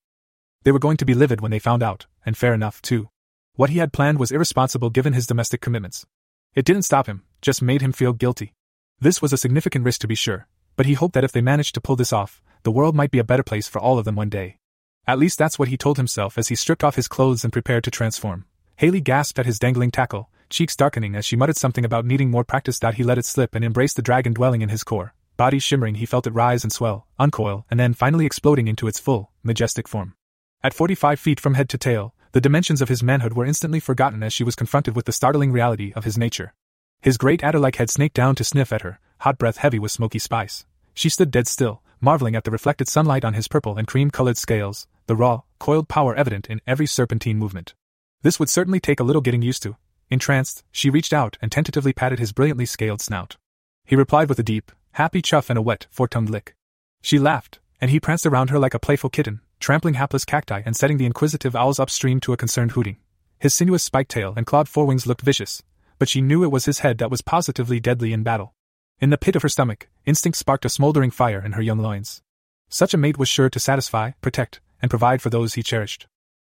They 0.65 0.73
were 0.73 0.79
going 0.79 0.97
to 0.99 1.05
be 1.05 1.15
livid 1.15 1.41
when 1.41 1.51
they 1.51 1.59
found 1.59 1.83
out, 1.83 2.07
and 2.27 2.37
fair 2.37 2.53
enough, 2.53 2.83
too. 2.83 3.09
What 3.55 3.71
he 3.71 3.79
had 3.79 3.93
planned 3.93 4.19
was 4.19 4.31
irresponsible 4.31 4.91
given 4.91 5.13
his 5.13 5.27
domestic 5.27 5.61
commitments. 5.61 6.07
It 6.55 6.65
didn't 6.65 6.83
stop 6.83 7.07
him, 7.07 7.25
just 7.41 7.63
made 7.63 7.81
him 7.81 7.93
feel 7.93 8.13
guilty. 8.13 8.55
This 9.01 9.23
was 9.23 9.33
a 9.33 9.39
significant 9.39 9.85
risk 9.85 10.01
to 10.01 10.09
be 10.09 10.15
sure, 10.15 10.49
but 10.77 10.87
he 10.87 10.95
hoped 10.95 11.15
that 11.15 11.25
if 11.25 11.33
they 11.33 11.41
managed 11.41 11.75
to 11.75 11.81
pull 11.81 11.97
this 11.97 12.13
off, 12.13 12.43
the 12.65 12.71
world 12.71 12.95
might 12.97 13.11
be 13.11 13.19
a 13.19 13.25
better 13.25 13.43
place 13.43 13.69
for 13.69 13.79
all 13.79 13.99
of 13.99 14.05
them 14.05 14.17
one 14.17 14.29
day. 14.29 14.59
At 15.07 15.19
least 15.19 15.39
that's 15.39 15.59
what 15.59 15.69
he 15.69 15.77
told 15.77 15.97
himself 15.97 16.37
as 16.37 16.49
he 16.49 16.55
stripped 16.55 16.85
off 16.85 16.97
his 16.97 17.09
clothes 17.09 17.45
and 17.45 17.53
prepared 17.53 17.85
to 17.85 17.91
transform. 17.91 18.45
Haley 18.77 19.01
gasped 19.01 19.39
at 19.39 19.47
his 19.47 19.59
dangling 19.59 19.91
tackle, 19.91 20.31
cheeks 20.51 20.77
darkening 20.77 21.15
as 21.15 21.25
she 21.25 21.37
muttered 21.37 21.57
something 21.57 21.85
about 21.85 22.05
needing 22.05 22.31
more 22.31 22.45
practice. 22.45 22.81
He 22.95 23.03
let 23.03 23.19
it 23.19 23.25
slip 23.25 23.55
and 23.55 23.65
embraced 23.65 23.97
the 23.97 24.03
dragon 24.03 24.33
dwelling 24.33 24.63
in 24.63 24.69
his 24.69 24.85
core. 24.85 25.15
Body 25.37 25.59
shimmering, 25.59 25.97
he 25.97 26.07
felt 26.07 26.27
it 26.27 26.31
rise 26.31 26.65
and 26.65 26.73
swell, 26.73 27.07
uncoil, 27.19 27.65
and 27.71 27.79
then 27.79 27.95
finally 27.95 28.27
exploding 28.27 28.67
into 28.67 28.89
its 28.89 28.99
full, 28.99 29.31
majestic 29.43 29.87
form. 29.87 30.15
At 30.63 30.75
45 30.75 31.21
feet 31.21 31.39
from 31.39 31.55
head 31.55 31.69
to 31.69 31.79
tail, 31.79 32.15
the 32.33 32.41
dimensions 32.41 32.83
of 32.83 32.89
his 32.89 33.03
manhood 33.03 33.35
were 33.35 33.47
instantly 33.47 33.79
forgotten 33.79 34.23
as 34.23 34.33
she 34.33 34.43
was 34.43 34.57
confronted 34.57 34.97
with 34.97 35.05
the 35.05 35.13
startling 35.13 35.53
reality 35.53 35.93
of 35.95 36.05
his 36.05 36.19
nature. 36.19 36.55
His 37.01 37.17
great 37.17 37.45
adder 37.45 37.61
like 37.61 37.77
head 37.77 37.91
snaked 37.91 38.17
down 38.17 38.35
to 38.35 38.45
sniff 38.45 38.73
at 38.73 38.83
her, 38.83 38.99
hot 39.21 39.39
breath 39.39 39.59
heavy 39.59 39.79
with 39.79 39.93
smoky 39.93 40.19
spice. 40.19 40.67
She 40.95 41.09
stood 41.09 41.31
dead 41.31 41.47
still, 41.47 41.83
marveling 42.01 42.35
at 42.35 42.45
the 42.45 42.51
reflected 42.51 42.89
sunlight 42.89 43.25
on 43.25 43.35
his 43.35 43.49
purple 43.49 43.77
and 43.77 43.87
cream 43.87 44.11
colored 44.11 44.37
scales, 44.37 44.89
the 45.07 45.17
raw, 45.17 45.43
coiled 45.59 45.89
power 45.89 46.15
evident 46.15 46.49
in 46.49 46.61
every 46.67 46.87
serpentine 46.87 47.39
movement. 47.39 47.75
This 48.23 48.41
would 48.41 48.49
certainly 48.49 48.81
take 48.81 48.99
a 48.99 49.05
little 49.05 49.23
getting 49.23 49.43
used 49.43 49.63
to. 49.63 49.77
Entranced, 50.11 50.65
she 50.73 50.91
reached 50.91 51.13
out 51.13 51.37
and 51.43 51.53
tentatively 51.53 51.93
patted 51.93 52.19
his 52.19 52.33
brilliantly 52.33 52.67
scaled 52.67 53.01
snout. 53.01 53.37
He 53.85 53.97
replied 53.97 54.29
with 54.29 54.39
a 54.39 54.43
deep, 54.43 54.73
happy 54.93 55.23
chuff 55.23 55.51
and 55.51 55.59
a 55.59 55.63
wet, 55.63 55.87
four-tongued 55.91 56.31
lick. 56.31 56.55
She 57.03 57.19
laughed, 57.19 57.59
and 57.81 57.91
he 57.91 58.01
pranced 58.01 58.27
around 58.27 58.51
her 58.51 58.59
like 58.59 58.75
a 58.75 58.79
playful 58.79 59.11
kitten, 59.11 59.41
trampling 59.61 59.95
hapless 59.95 60.25
cacti 60.25 60.63
and 60.65 60.77
setting 60.77 60.97
the 60.97 61.07
inquisitive 61.07 61.55
owls 61.55 61.79
upstream 61.79 62.21
to 62.21 62.33
a 62.33 62.37
concerned 62.37 62.73
hooting. 62.73 62.97
His 63.39 63.55
sinuous 63.55 63.85
spiked 63.85 64.11
tail 64.11 64.35
and 64.37 64.47
clawed 64.47 64.67
forewings 64.67 65.07
looked 65.07 65.23
vicious, 65.23 65.63
but 65.99 66.09
she 66.09 66.21
knew 66.21 66.43
it 66.43 66.51
was 66.51 66.65
his 66.65 66.81
head 66.81 66.99
that 66.99 67.11
was 67.11 67.23
positively 67.23 67.81
deadly 67.81 68.13
in 68.13 68.23
battle. 68.23 68.55
In 69.01 69.11
the 69.11 69.19
pit 69.19 69.37
of 69.37 69.43
her 69.43 69.49
stomach, 69.49 69.89
instinct 70.07 70.39
sparked 70.39 70.65
a 70.65 70.69
smoldering 70.69 71.11
fire 71.11 71.45
in 71.45 71.53
her 71.53 71.63
young 71.63 71.79
loins. 71.79 72.23
Such 72.69 72.95
a 72.95 72.99
mate 72.99 73.19
was 73.19 73.29
sure 73.29 73.49
to 73.49 73.61
satisfy, 73.61 74.13
protect, 74.21 74.61
and 74.83 74.91
provide 74.91 75.23
for 75.23 75.31
those 75.31 75.55
he 75.55 75.63
cherished. 75.63 76.07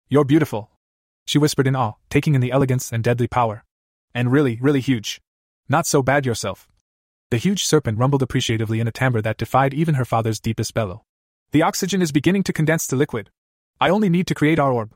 You're 0.10 0.26
beautiful. 0.26 0.70
She 1.32 1.38
whispered 1.38 1.66
in 1.66 1.78
awe, 1.78 1.94
taking 2.10 2.36
in 2.36 2.42
the 2.42 2.52
elegance 2.52 2.92
and 2.92 3.02
deadly 3.02 3.26
power. 3.26 3.64
And 4.14 4.34
really, 4.34 4.60
really 4.60 4.82
huge. 4.82 5.22
Not 5.70 5.88
so 5.88 6.04
bad 6.04 6.26
yourself. 6.26 6.68
The 7.30 7.38
huge 7.38 7.64
serpent 7.64 7.98
rumbled 7.98 8.22
appreciatively 8.22 8.82
in 8.82 8.88
a 8.90 8.92
timbre 8.92 9.22
that 9.22 9.38
defied 9.38 9.74
even 9.74 9.96
her 9.96 10.04
father's 10.04 10.42
deepest 10.42 10.74
bellow. 10.74 11.06
The 11.52 11.62
oxygen 11.62 12.02
is 12.02 12.12
beginning 12.12 12.44
to 12.44 12.52
condense 12.52 12.86
to 12.88 12.98
liquid. 12.98 13.30
I 13.80 13.90
only 13.90 14.10
need 14.10 14.28
to 14.28 14.36
create 14.36 14.60
our 14.60 14.74
orb. 14.74 14.94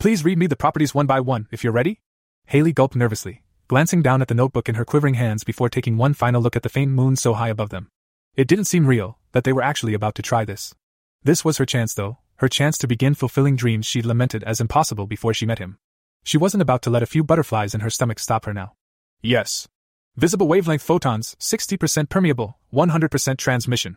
Please 0.00 0.24
read 0.24 0.38
me 0.38 0.48
the 0.48 0.56
properties 0.56 0.92
one 0.92 1.06
by 1.06 1.20
one, 1.20 1.46
if 1.52 1.62
you're 1.62 1.72
ready. 1.72 2.00
Haley 2.46 2.72
gulped 2.72 2.96
nervously, 2.96 3.44
glancing 3.68 4.02
down 4.02 4.20
at 4.20 4.26
the 4.26 4.34
notebook 4.34 4.68
in 4.68 4.74
her 4.74 4.84
quivering 4.84 5.14
hands 5.14 5.44
before 5.44 5.68
taking 5.68 5.96
one 5.96 6.14
final 6.14 6.42
look 6.42 6.56
at 6.56 6.64
the 6.64 6.68
faint 6.68 6.90
moon 6.90 7.14
so 7.14 7.34
high 7.34 7.50
above 7.50 7.70
them. 7.70 7.86
It 8.34 8.48
didn't 8.48 8.64
seem 8.64 8.88
real, 8.88 9.20
that 9.30 9.44
they 9.44 9.52
were 9.52 9.62
actually 9.62 9.94
about 9.94 10.16
to 10.16 10.22
try 10.22 10.44
this. 10.44 10.74
This 11.22 11.44
was 11.44 11.58
her 11.58 11.64
chance, 11.64 11.94
though, 11.94 12.18
her 12.38 12.48
chance 12.48 12.76
to 12.78 12.86
begin 12.86 13.14
fulfilling 13.14 13.56
dreams 13.56 13.86
she'd 13.86 14.06
lamented 14.06 14.44
as 14.44 14.60
impossible 14.60 15.06
before 15.06 15.34
she 15.34 15.46
met 15.46 15.58
him. 15.58 15.78
She 16.22 16.38
wasn't 16.38 16.62
about 16.62 16.82
to 16.82 16.90
let 16.90 17.02
a 17.02 17.06
few 17.06 17.22
butterflies 17.22 17.74
in 17.74 17.80
her 17.80 17.90
stomach 17.90 18.18
stop 18.18 18.44
her 18.44 18.52
now. 18.52 18.74
Yes. 19.22 19.68
Visible 20.16 20.48
wavelength 20.48 20.82
photons, 20.82 21.36
60% 21.38 22.08
permeable, 22.08 22.58
100% 22.72 23.36
transmission. 23.38 23.96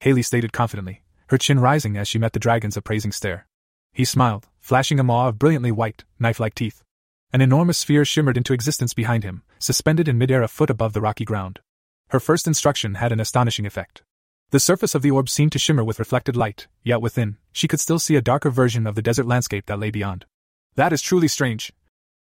Haley 0.00 0.22
stated 0.22 0.52
confidently, 0.52 1.02
her 1.28 1.38
chin 1.38 1.58
rising 1.58 1.96
as 1.96 2.08
she 2.08 2.18
met 2.18 2.32
the 2.32 2.40
dragon's 2.40 2.76
appraising 2.76 3.12
stare. 3.12 3.46
He 3.92 4.04
smiled, 4.04 4.48
flashing 4.60 5.00
a 5.00 5.04
maw 5.04 5.28
of 5.28 5.38
brilliantly 5.38 5.72
white, 5.72 6.04
knife 6.18 6.40
like 6.40 6.54
teeth. 6.54 6.82
An 7.32 7.40
enormous 7.40 7.78
sphere 7.78 8.04
shimmered 8.04 8.36
into 8.36 8.52
existence 8.52 8.92
behind 8.92 9.24
him, 9.24 9.42
suspended 9.58 10.08
in 10.08 10.18
midair 10.18 10.42
a 10.42 10.48
foot 10.48 10.70
above 10.70 10.92
the 10.92 11.00
rocky 11.00 11.24
ground. 11.24 11.60
Her 12.08 12.20
first 12.20 12.46
instruction 12.46 12.94
had 12.94 13.12
an 13.12 13.20
astonishing 13.20 13.66
effect. 13.66 14.02
The 14.50 14.60
surface 14.60 14.94
of 14.94 15.02
the 15.02 15.10
orb 15.10 15.28
seemed 15.28 15.52
to 15.52 15.58
shimmer 15.58 15.82
with 15.82 15.98
reflected 15.98 16.36
light, 16.36 16.66
yet 16.82 17.00
within, 17.00 17.38
she 17.54 17.68
could 17.68 17.80
still 17.80 18.00
see 18.00 18.16
a 18.16 18.20
darker 18.20 18.50
version 18.50 18.86
of 18.86 18.96
the 18.96 19.02
desert 19.02 19.26
landscape 19.26 19.66
that 19.66 19.78
lay 19.78 19.90
beyond. 19.90 20.26
That 20.74 20.92
is 20.92 21.00
truly 21.00 21.28
strange. 21.28 21.72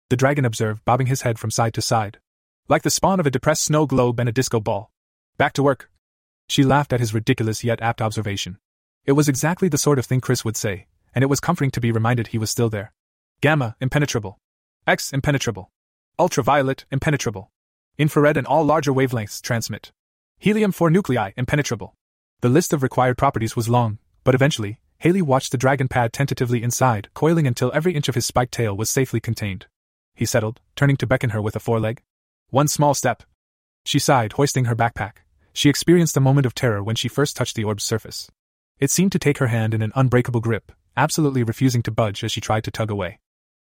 The 0.10 0.16
dragon 0.16 0.46
observed, 0.46 0.86
bobbing 0.86 1.08
his 1.08 1.24
head 1.24 1.40
from 1.40 1.50
side 1.50 1.74
to 1.74 1.82
side. 1.82 2.20
Like 2.70 2.84
the 2.84 2.92
spawn 2.92 3.20
of 3.20 3.26
a 3.26 3.32
depressed 3.32 3.64
snow 3.64 3.88
globe 3.88 4.20
and 4.20 4.30
a 4.30 4.32
disco 4.32 4.60
ball. 4.60 4.92
Back 5.38 5.54
to 5.54 5.64
work. 5.64 5.90
She 6.48 6.64
laughed 6.64 6.94
at 6.94 7.00
his 7.00 7.14
ridiculous 7.14 7.64
yet 7.64 7.82
apt 7.82 8.04
observation. 8.04 8.60
It 9.04 9.14
was 9.14 9.28
exactly 9.28 9.68
the 9.68 9.80
sort 9.80 9.98
of 9.98 10.06
thing 10.06 10.22
Chris 10.22 10.46
would 10.46 10.56
say, 10.56 10.86
and 11.16 11.24
it 11.24 11.28
was 11.28 11.40
comforting 11.40 11.72
to 11.72 11.82
be 11.82 11.92
reminded 11.92 12.28
he 12.28 12.38
was 12.38 12.52
still 12.52 12.70
there. 12.70 12.94
Gamma, 13.42 13.76
impenetrable. 13.82 14.38
X, 14.86 15.12
impenetrable. 15.12 15.72
Ultraviolet, 16.20 16.86
impenetrable. 16.92 17.50
Infrared 17.98 18.38
and 18.38 18.46
all 18.46 18.64
larger 18.64 18.94
wavelengths 18.94 19.42
transmit. 19.42 19.92
Helium 20.38 20.72
4 20.72 20.92
nuclei, 20.92 21.32
impenetrable. 21.36 21.96
The 22.42 22.50
list 22.50 22.74
of 22.74 22.84
required 22.84 23.18
properties 23.18 23.56
was 23.56 23.68
long, 23.70 23.98
but 24.24 24.36
eventually, 24.36 24.80
Haley 25.00 25.22
watched 25.22 25.52
the 25.52 25.58
dragon 25.58 25.88
pad 25.88 26.14
tentatively 26.14 26.64
inside, 26.64 27.10
coiling 27.14 27.46
until 27.46 27.72
every 27.74 27.94
inch 27.94 28.08
of 28.08 28.16
his 28.16 28.26
spiked 28.26 28.54
tail 28.54 28.76
was 28.76 28.90
safely 28.90 29.20
contained. 29.20 29.68
He 30.16 30.26
settled, 30.26 30.62
turning 30.76 30.98
to 30.98 31.08
beckon 31.08 31.32
her 31.32 31.42
with 31.42 31.56
a 31.56 31.60
foreleg. 31.60 32.02
One 32.50 32.68
small 32.68 32.94
step. 32.94 33.24
She 33.84 34.00
sighed, 34.00 34.34
hoisting 34.34 34.66
her 34.66 34.76
backpack. 34.76 35.18
She 35.54 35.70
experienced 35.70 36.18
a 36.18 36.22
moment 36.22 36.46
of 36.46 36.56
terror 36.56 36.84
when 36.84 36.96
she 36.96 37.08
first 37.08 37.36
touched 37.36 37.56
the 37.56 37.64
orb's 37.64 37.84
surface. 37.84 38.30
It 38.80 38.92
seemed 38.92 39.12
to 39.14 39.20
take 39.20 39.38
her 39.38 39.48
hand 39.48 39.74
in 39.74 39.82
an 39.82 39.92
unbreakable 39.96 40.42
grip, 40.42 40.72
absolutely 40.98 41.44
refusing 41.44 41.82
to 41.84 41.92
budge 41.92 42.24
as 42.24 42.32
she 42.32 42.42
tried 42.42 42.64
to 42.64 42.72
tug 42.72 42.92
away. 42.92 43.20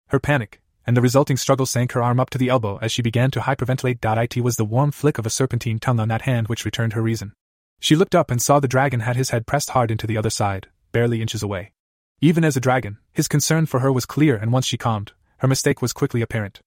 Her 0.08 0.18
panic, 0.18 0.60
and 0.86 0.96
the 0.96 1.02
resulting 1.02 1.36
struggle 1.36 1.66
sank 1.66 1.92
her 1.92 2.02
arm 2.02 2.18
up 2.18 2.30
to 2.30 2.38
the 2.38 2.48
elbow 2.48 2.78
as 2.78 2.90
she 2.90 3.02
began 3.02 3.30
to 3.32 3.40
hyperventilate. 3.40 4.36
It 4.36 4.40
was 4.40 4.56
the 4.56 4.64
warm 4.64 4.90
flick 4.90 5.18
of 5.18 5.26
a 5.26 5.30
serpentine 5.30 5.78
tongue 5.78 6.00
on 6.00 6.08
that 6.08 6.22
hand 6.22 6.48
which 6.48 6.64
returned 6.64 6.94
her 6.94 7.02
reason. 7.02 7.34
She 7.78 7.94
looked 7.94 8.14
up 8.14 8.30
and 8.30 8.40
saw 8.40 8.58
the 8.58 8.66
dragon 8.66 9.00
had 9.00 9.16
his 9.16 9.30
head 9.30 9.46
pressed 9.46 9.70
hard 9.70 9.90
into 9.90 10.06
the 10.06 10.16
other 10.16 10.30
side, 10.30 10.68
barely 10.92 11.20
inches 11.22 11.42
away. 11.42 11.72
Even 12.20 12.44
as 12.44 12.56
a 12.56 12.60
dragon, 12.60 12.98
his 13.12 13.28
concern 13.28 13.66
for 13.66 13.80
her 13.80 13.92
was 13.92 14.06
clear, 14.06 14.36
and 14.36 14.52
once 14.52 14.66
she 14.66 14.76
calmed, 14.76 15.12
her 15.38 15.48
mistake 15.48 15.80
was 15.80 15.92
quickly 15.92 16.20
apparent. 16.20 16.60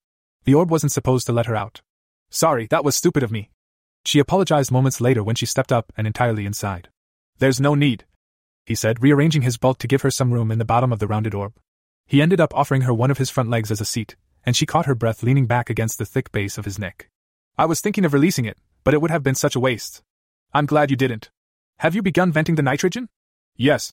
The 0.44 0.54
orb 0.54 0.70
wasn't 0.70 0.92
supposed 0.92 1.26
to 1.26 1.32
let 1.32 1.46
her 1.46 1.56
out. 1.56 1.82
Sorry, 2.30 2.66
that 2.68 2.84
was 2.84 2.96
stupid 2.96 3.22
of 3.22 3.30
me. 3.30 3.50
She 4.04 4.18
apologized 4.18 4.72
moments 4.72 5.00
later 5.00 5.22
when 5.22 5.36
she 5.36 5.46
stepped 5.46 5.70
up 5.70 5.92
and 5.96 6.06
entirely 6.06 6.46
inside. 6.46 6.88
There's 7.38 7.60
no 7.60 7.74
need, 7.74 8.04
he 8.66 8.74
said, 8.74 9.02
rearranging 9.02 9.42
his 9.42 9.58
bulk 9.58 9.78
to 9.78 9.88
give 9.88 10.02
her 10.02 10.10
some 10.10 10.32
room 10.32 10.50
in 10.50 10.58
the 10.58 10.64
bottom 10.64 10.92
of 10.92 10.98
the 10.98 11.06
rounded 11.06 11.34
orb. 11.34 11.54
He 12.06 12.22
ended 12.22 12.40
up 12.40 12.54
offering 12.54 12.82
her 12.82 12.94
one 12.94 13.10
of 13.10 13.18
his 13.18 13.30
front 13.30 13.50
legs 13.50 13.70
as 13.70 13.80
a 13.80 13.84
seat, 13.84 14.16
and 14.44 14.56
she 14.56 14.66
caught 14.66 14.86
her 14.86 14.94
breath 14.94 15.22
leaning 15.22 15.46
back 15.46 15.70
against 15.70 15.98
the 15.98 16.04
thick 16.04 16.30
base 16.32 16.58
of 16.58 16.64
his 16.64 16.78
neck. 16.78 17.08
I 17.58 17.66
was 17.66 17.80
thinking 17.80 18.04
of 18.04 18.12
releasing 18.12 18.44
it, 18.44 18.58
but 18.84 18.94
it 18.94 19.00
would 19.00 19.10
have 19.10 19.22
been 19.22 19.34
such 19.34 19.56
a 19.56 19.60
waste. 19.60 20.02
I'm 20.54 20.66
glad 20.66 20.90
you 20.90 20.96
didn't. 20.96 21.30
Have 21.78 21.94
you 21.94 22.02
begun 22.02 22.32
venting 22.32 22.54
the 22.54 22.62
nitrogen? 22.62 23.08
Yes, 23.56 23.92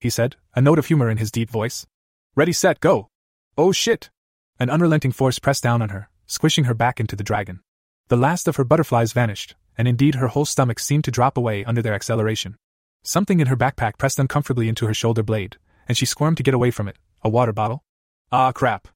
he 0.00 0.10
said, 0.10 0.36
a 0.54 0.60
note 0.60 0.78
of 0.78 0.86
humor 0.86 1.10
in 1.10 1.18
his 1.18 1.30
deep 1.30 1.50
voice. 1.50 1.86
Ready, 2.34 2.52
set, 2.52 2.80
go. 2.80 3.08
Oh 3.56 3.72
shit! 3.72 4.10
An 4.58 4.70
unrelenting 4.70 5.12
force 5.12 5.38
pressed 5.38 5.62
down 5.62 5.82
on 5.82 5.90
her, 5.90 6.08
squishing 6.26 6.64
her 6.64 6.74
back 6.74 6.98
into 6.98 7.16
the 7.16 7.24
dragon. 7.24 7.60
The 8.08 8.16
last 8.16 8.48
of 8.48 8.56
her 8.56 8.64
butterflies 8.64 9.12
vanished, 9.12 9.54
and 9.76 9.86
indeed 9.86 10.16
her 10.16 10.28
whole 10.28 10.44
stomach 10.44 10.78
seemed 10.78 11.04
to 11.04 11.10
drop 11.10 11.36
away 11.36 11.64
under 11.64 11.82
their 11.82 11.94
acceleration. 11.94 12.56
Something 13.02 13.40
in 13.40 13.46
her 13.46 13.56
backpack 13.56 13.98
pressed 13.98 14.18
uncomfortably 14.18 14.68
into 14.68 14.86
her 14.86 14.94
shoulder 14.94 15.22
blade, 15.22 15.56
and 15.86 15.96
she 15.96 16.06
squirmed 16.06 16.36
to 16.38 16.42
get 16.42 16.54
away 16.54 16.70
from 16.70 16.88
it. 16.88 16.96
A 17.22 17.28
water 17.28 17.52
bottle? 17.52 17.84
Ah, 18.32 18.52
crap. 18.52 18.88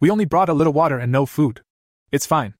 We 0.00 0.10
only 0.10 0.24
brought 0.24 0.48
a 0.48 0.54
little 0.54 0.72
water 0.72 0.98
and 0.98 1.12
no 1.12 1.26
food. 1.26 1.62
It's 2.12 2.26
fine. 2.26 2.54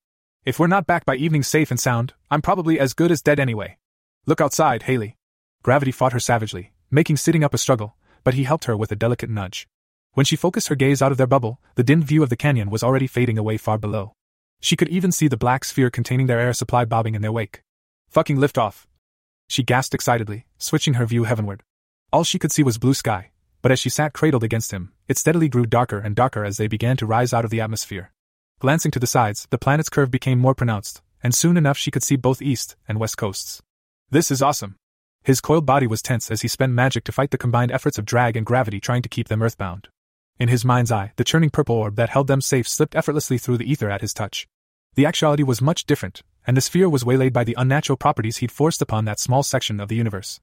If 0.44 0.58
we're 0.58 0.66
not 0.66 0.86
back 0.86 1.04
by 1.04 1.16
evening 1.16 1.42
safe 1.42 1.70
and 1.70 1.80
sound, 1.80 2.14
I'm 2.30 2.42
probably 2.42 2.78
as 2.80 2.94
good 2.94 3.10
as 3.10 3.22
dead 3.22 3.40
anyway. 3.40 3.78
Look 4.26 4.40
outside, 4.40 4.84
Haley. 4.84 5.16
Gravity 5.62 5.92
fought 5.92 6.12
her 6.12 6.20
savagely, 6.20 6.72
making 6.90 7.16
sitting 7.16 7.44
up 7.44 7.54
a 7.54 7.58
struggle, 7.58 7.96
but 8.24 8.34
he 8.34 8.44
helped 8.44 8.64
her 8.64 8.76
with 8.76 8.92
a 8.92 8.96
delicate 8.96 9.30
nudge. 9.30 9.68
When 10.12 10.26
she 10.26 10.36
focused 10.36 10.68
her 10.68 10.74
gaze 10.74 11.00
out 11.00 11.12
of 11.12 11.18
their 11.18 11.26
bubble, 11.26 11.60
the 11.76 11.84
dimmed 11.84 12.04
view 12.04 12.22
of 12.22 12.30
the 12.30 12.36
canyon 12.36 12.70
was 12.70 12.82
already 12.82 13.06
fading 13.06 13.38
away 13.38 13.56
far 13.56 13.78
below. 13.78 14.12
She 14.60 14.76
could 14.76 14.88
even 14.88 15.12
see 15.12 15.28
the 15.28 15.36
black 15.36 15.64
sphere 15.64 15.90
containing 15.90 16.26
their 16.26 16.40
air 16.40 16.52
supply 16.52 16.84
bobbing 16.84 17.14
in 17.14 17.22
their 17.22 17.32
wake. 17.32 17.62
Fucking 18.10 18.36
liftoff! 18.36 18.86
She 19.48 19.62
gasped 19.62 19.94
excitedly, 19.94 20.46
switching 20.58 20.94
her 20.94 21.06
view 21.06 21.24
heavenward. 21.24 21.62
All 22.12 22.24
she 22.24 22.38
could 22.38 22.52
see 22.52 22.62
was 22.62 22.78
blue 22.78 22.94
sky, 22.94 23.30
but 23.62 23.70
as 23.70 23.78
she 23.78 23.88
sat 23.88 24.12
cradled 24.12 24.44
against 24.44 24.72
him, 24.72 24.92
it 25.06 25.18
steadily 25.18 25.48
grew 25.48 25.66
darker 25.66 25.98
and 25.98 26.16
darker 26.16 26.44
as 26.44 26.56
they 26.56 26.66
began 26.66 26.96
to 26.96 27.06
rise 27.06 27.32
out 27.32 27.44
of 27.44 27.50
the 27.50 27.60
atmosphere. 27.60 28.12
Glancing 28.58 28.90
to 28.90 28.98
the 28.98 29.06
sides, 29.06 29.46
the 29.50 29.58
planet's 29.58 29.88
curve 29.88 30.10
became 30.10 30.38
more 30.38 30.54
pronounced, 30.54 31.02
and 31.22 31.34
soon 31.34 31.56
enough 31.56 31.78
she 31.78 31.90
could 31.90 32.02
see 32.02 32.16
both 32.16 32.42
east 32.42 32.76
and 32.88 32.98
west 32.98 33.16
coasts. 33.16 33.62
This 34.10 34.30
is 34.30 34.42
awesome. 34.42 34.76
His 35.22 35.40
coiled 35.40 35.66
body 35.66 35.86
was 35.86 36.00
tense 36.00 36.30
as 36.30 36.42
he 36.42 36.48
spent 36.48 36.72
magic 36.72 37.04
to 37.04 37.12
fight 37.12 37.30
the 37.30 37.38
combined 37.38 37.72
efforts 37.72 37.98
of 37.98 38.06
drag 38.06 38.36
and 38.36 38.46
gravity 38.46 38.80
trying 38.80 39.02
to 39.02 39.08
keep 39.08 39.28
them 39.28 39.42
earthbound. 39.42 39.88
In 40.38 40.48
his 40.48 40.64
mind's 40.64 40.90
eye, 40.90 41.12
the 41.16 41.24
churning 41.24 41.50
purple 41.50 41.76
orb 41.76 41.96
that 41.96 42.08
held 42.08 42.26
them 42.26 42.40
safe 42.40 42.66
slipped 42.66 42.94
effortlessly 42.94 43.36
through 43.36 43.58
the 43.58 43.70
ether 43.70 43.90
at 43.90 44.00
his 44.00 44.14
touch. 44.14 44.48
The 44.94 45.04
actuality 45.04 45.42
was 45.42 45.60
much 45.60 45.84
different, 45.84 46.22
and 46.46 46.56
the 46.56 46.62
sphere 46.62 46.88
was 46.88 47.04
waylaid 47.04 47.34
by 47.34 47.44
the 47.44 47.54
unnatural 47.58 47.98
properties 47.98 48.38
he'd 48.38 48.50
forced 48.50 48.80
upon 48.80 49.04
that 49.04 49.20
small 49.20 49.42
section 49.42 49.78
of 49.78 49.88
the 49.88 49.96
universe. 49.96 50.40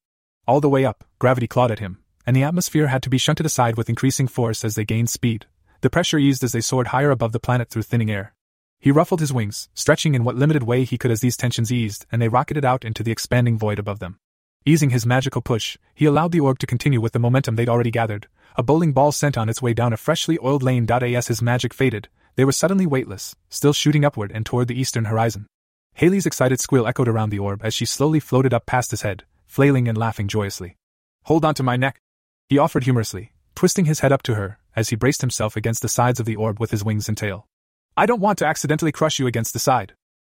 All 0.48 0.62
the 0.62 0.70
way 0.70 0.86
up, 0.86 1.04
gravity 1.18 1.48
clawed 1.48 1.72
at 1.72 1.80
him, 1.80 1.98
and 2.26 2.36
the 2.36 2.44
atmosphere 2.44 2.88
had 2.88 3.02
to 3.04 3.10
be 3.10 3.18
shunted 3.18 3.46
aside 3.46 3.78
with 3.78 3.90
increasing 3.90 4.28
force 4.28 4.64
as 4.64 4.76
they 4.76 4.86
gained 4.86 5.10
speed. 5.10 5.48
The 5.82 5.90
pressure 5.90 6.20
eased 6.20 6.44
as 6.44 6.52
they 6.52 6.62
soared 6.62 6.88
higher 6.88 7.12
above 7.12 7.32
the 7.32 7.40
planet 7.40 7.70
through 7.70 7.82
thinning 7.82 8.12
air. 8.12 8.34
He 8.80 8.92
ruffled 8.92 9.22
his 9.22 9.34
wings, 9.34 9.70
stretching 9.74 10.14
in 10.14 10.24
what 10.24 10.36
limited 10.36 10.64
way 10.64 10.84
he 10.84 11.00
could 11.00 11.12
as 11.12 11.22
these 11.22 11.36
tensions 11.36 11.72
eased, 11.72 12.06
and 12.12 12.22
they 12.22 12.28
rocketed 12.28 12.64
out 12.64 12.86
into 12.86 13.02
the 13.02 13.12
expanding 13.12 13.58
void 13.58 13.80
above 13.80 14.00
them. 14.00 14.20
Easing 14.68 14.90
his 14.90 15.06
magical 15.06 15.42
push, 15.42 15.78
he 15.96 16.04
allowed 16.04 16.34
the 16.34 16.42
orb 16.42 16.60
to 16.60 16.68
continue 16.68 17.00
with 17.00 17.14
the 17.14 17.20
momentum 17.20 17.56
they'd 17.56 17.70
already 17.70 17.90
gathered. 17.90 18.28
A 18.58 18.64
bowling 18.64 18.92
ball 18.92 19.14
sent 19.14 19.38
on 19.38 19.48
its 19.48 19.62
way 19.62 19.74
down 19.74 19.94
a 19.94 19.96
freshly 19.96 20.38
oiled 20.44 20.62
lane. 20.62 20.86
As 20.92 21.28
his 21.28 21.42
magic 21.42 21.74
faded, 21.74 22.10
they 22.36 22.44
were 22.44 22.52
suddenly 22.52 22.86
weightless, 22.86 23.34
still 23.48 23.72
shooting 23.72 24.04
upward 24.04 24.30
and 24.30 24.46
toward 24.46 24.68
the 24.68 24.78
eastern 24.78 25.06
horizon. 25.06 25.48
Haley's 25.96 26.26
excited 26.26 26.60
squeal 26.60 26.86
echoed 26.86 27.08
around 27.08 27.30
the 27.30 27.40
orb 27.40 27.62
as 27.64 27.74
she 27.74 27.86
slowly 27.86 28.20
floated 28.20 28.54
up 28.54 28.66
past 28.66 28.92
his 28.92 29.04
head, 29.04 29.24
flailing 29.46 29.88
and 29.88 29.98
laughing 29.98 30.28
joyously. 30.28 30.76
Hold 31.24 31.46
on 31.46 31.56
to 31.56 31.64
my 31.64 31.78
neck, 31.78 32.02
he 32.50 32.58
offered 32.58 32.84
humorously, 32.84 33.32
twisting 33.56 33.86
his 33.86 34.02
head 34.02 34.12
up 34.12 34.24
to 34.24 34.36
her 34.36 34.60
as 34.76 34.90
he 34.90 34.98
braced 34.98 35.22
himself 35.22 35.56
against 35.56 35.82
the 35.82 35.88
sides 35.88 36.20
of 36.20 36.26
the 36.26 36.36
orb 36.36 36.60
with 36.60 36.72
his 36.72 36.84
wings 36.84 37.08
and 37.08 37.18
tail. 37.18 37.48
I 37.96 38.06
don't 38.06 38.20
want 38.20 38.38
to 38.40 38.46
accidentally 38.46 38.92
crush 38.92 39.18
you 39.18 39.28
against 39.28 39.54
the 39.54 39.60
side. 39.60 39.94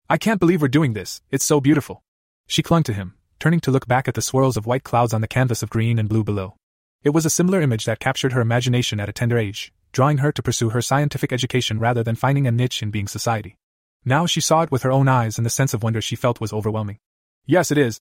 I 0.09 0.17
can't 0.17 0.39
believe 0.39 0.61
we're 0.61 0.69
doing 0.69 0.93
this, 0.93 1.21
it's 1.31 1.43
so 1.43 1.59
beautiful. 1.59 2.01
She 2.47 2.63
clung 2.63 2.83
to 2.83 2.93
him, 2.93 3.15
turning 3.41 3.59
to 3.59 3.71
look 3.71 3.87
back 3.87 4.07
at 4.07 4.13
the 4.13 4.21
swirls 4.21 4.55
of 4.55 4.67
white 4.67 4.83
clouds 4.83 5.15
on 5.15 5.21
the 5.21 5.27
canvas 5.27 5.63
of 5.63 5.69
green 5.71 5.97
and 5.97 6.07
blue 6.07 6.23
below. 6.23 6.55
It 7.03 7.09
was 7.09 7.25
a 7.25 7.29
similar 7.31 7.59
image 7.59 7.85
that 7.85 7.99
captured 7.99 8.33
her 8.33 8.39
imagination 8.39 8.99
at 8.99 9.09
a 9.09 9.11
tender 9.11 9.35
age, 9.35 9.73
drawing 9.91 10.19
her 10.19 10.31
to 10.31 10.43
pursue 10.43 10.69
her 10.69 10.81
scientific 10.83 11.33
education 11.33 11.79
rather 11.79 12.03
than 12.03 12.13
finding 12.13 12.45
a 12.45 12.51
niche 12.51 12.83
in 12.83 12.91
being 12.91 13.07
society. 13.07 13.57
Now 14.05 14.27
she 14.27 14.41
saw 14.41 14.61
it 14.61 14.71
with 14.71 14.83
her 14.83 14.91
own 14.91 15.07
eyes, 15.07 15.39
and 15.39 15.45
the 15.45 15.49
sense 15.49 15.73
of 15.73 15.81
wonder 15.81 16.01
she 16.01 16.15
felt 16.15 16.39
was 16.39 16.53
overwhelming. 16.53 16.99
Yes, 17.47 17.71
it 17.71 17.79
is. 17.79 17.99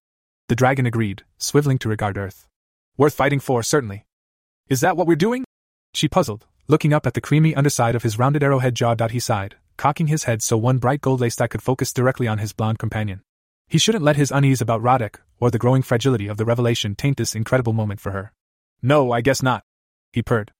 The 0.48 0.54
dragon 0.54 0.84
agreed, 0.84 1.24
swiveling 1.38 1.78
to 1.78 1.88
regard 1.88 2.18
Earth. 2.18 2.46
Worth 2.98 3.14
fighting 3.14 3.40
for, 3.40 3.62
certainly. 3.62 4.04
Is 4.68 4.82
that 4.82 4.94
what 4.98 5.06
we're 5.06 5.16
doing? 5.16 5.44
She 5.94 6.06
puzzled, 6.06 6.44
looking 6.68 6.92
up 6.92 7.06
at 7.06 7.14
the 7.14 7.22
creamy 7.22 7.54
underside 7.54 7.94
of 7.94 8.02
his 8.02 8.18
rounded 8.18 8.42
arrowhead 8.42 8.74
jaw. 8.74 8.94
He 9.08 9.20
sighed, 9.20 9.56
cocking 9.78 10.08
his 10.08 10.24
head 10.24 10.42
so 10.42 10.58
one 10.58 10.76
bright 10.76 11.00
gold 11.00 11.22
lace 11.22 11.36
could 11.36 11.62
focus 11.62 11.94
directly 11.94 12.28
on 12.28 12.36
his 12.36 12.52
blonde 12.52 12.78
companion. 12.78 13.22
He 13.70 13.78
shouldn't 13.78 14.02
let 14.02 14.16
his 14.16 14.32
unease 14.32 14.60
about 14.60 14.82
Roddick, 14.82 15.20
or 15.38 15.48
the 15.48 15.58
growing 15.58 15.82
fragility 15.82 16.26
of 16.26 16.36
the 16.36 16.44
revelation, 16.44 16.96
taint 16.96 17.16
this 17.16 17.36
incredible 17.36 17.72
moment 17.72 18.00
for 18.00 18.10
her. 18.10 18.32
No, 18.82 19.12
I 19.12 19.20
guess 19.20 19.44
not. 19.44 19.62
He 20.12 20.22
purred. 20.22 20.50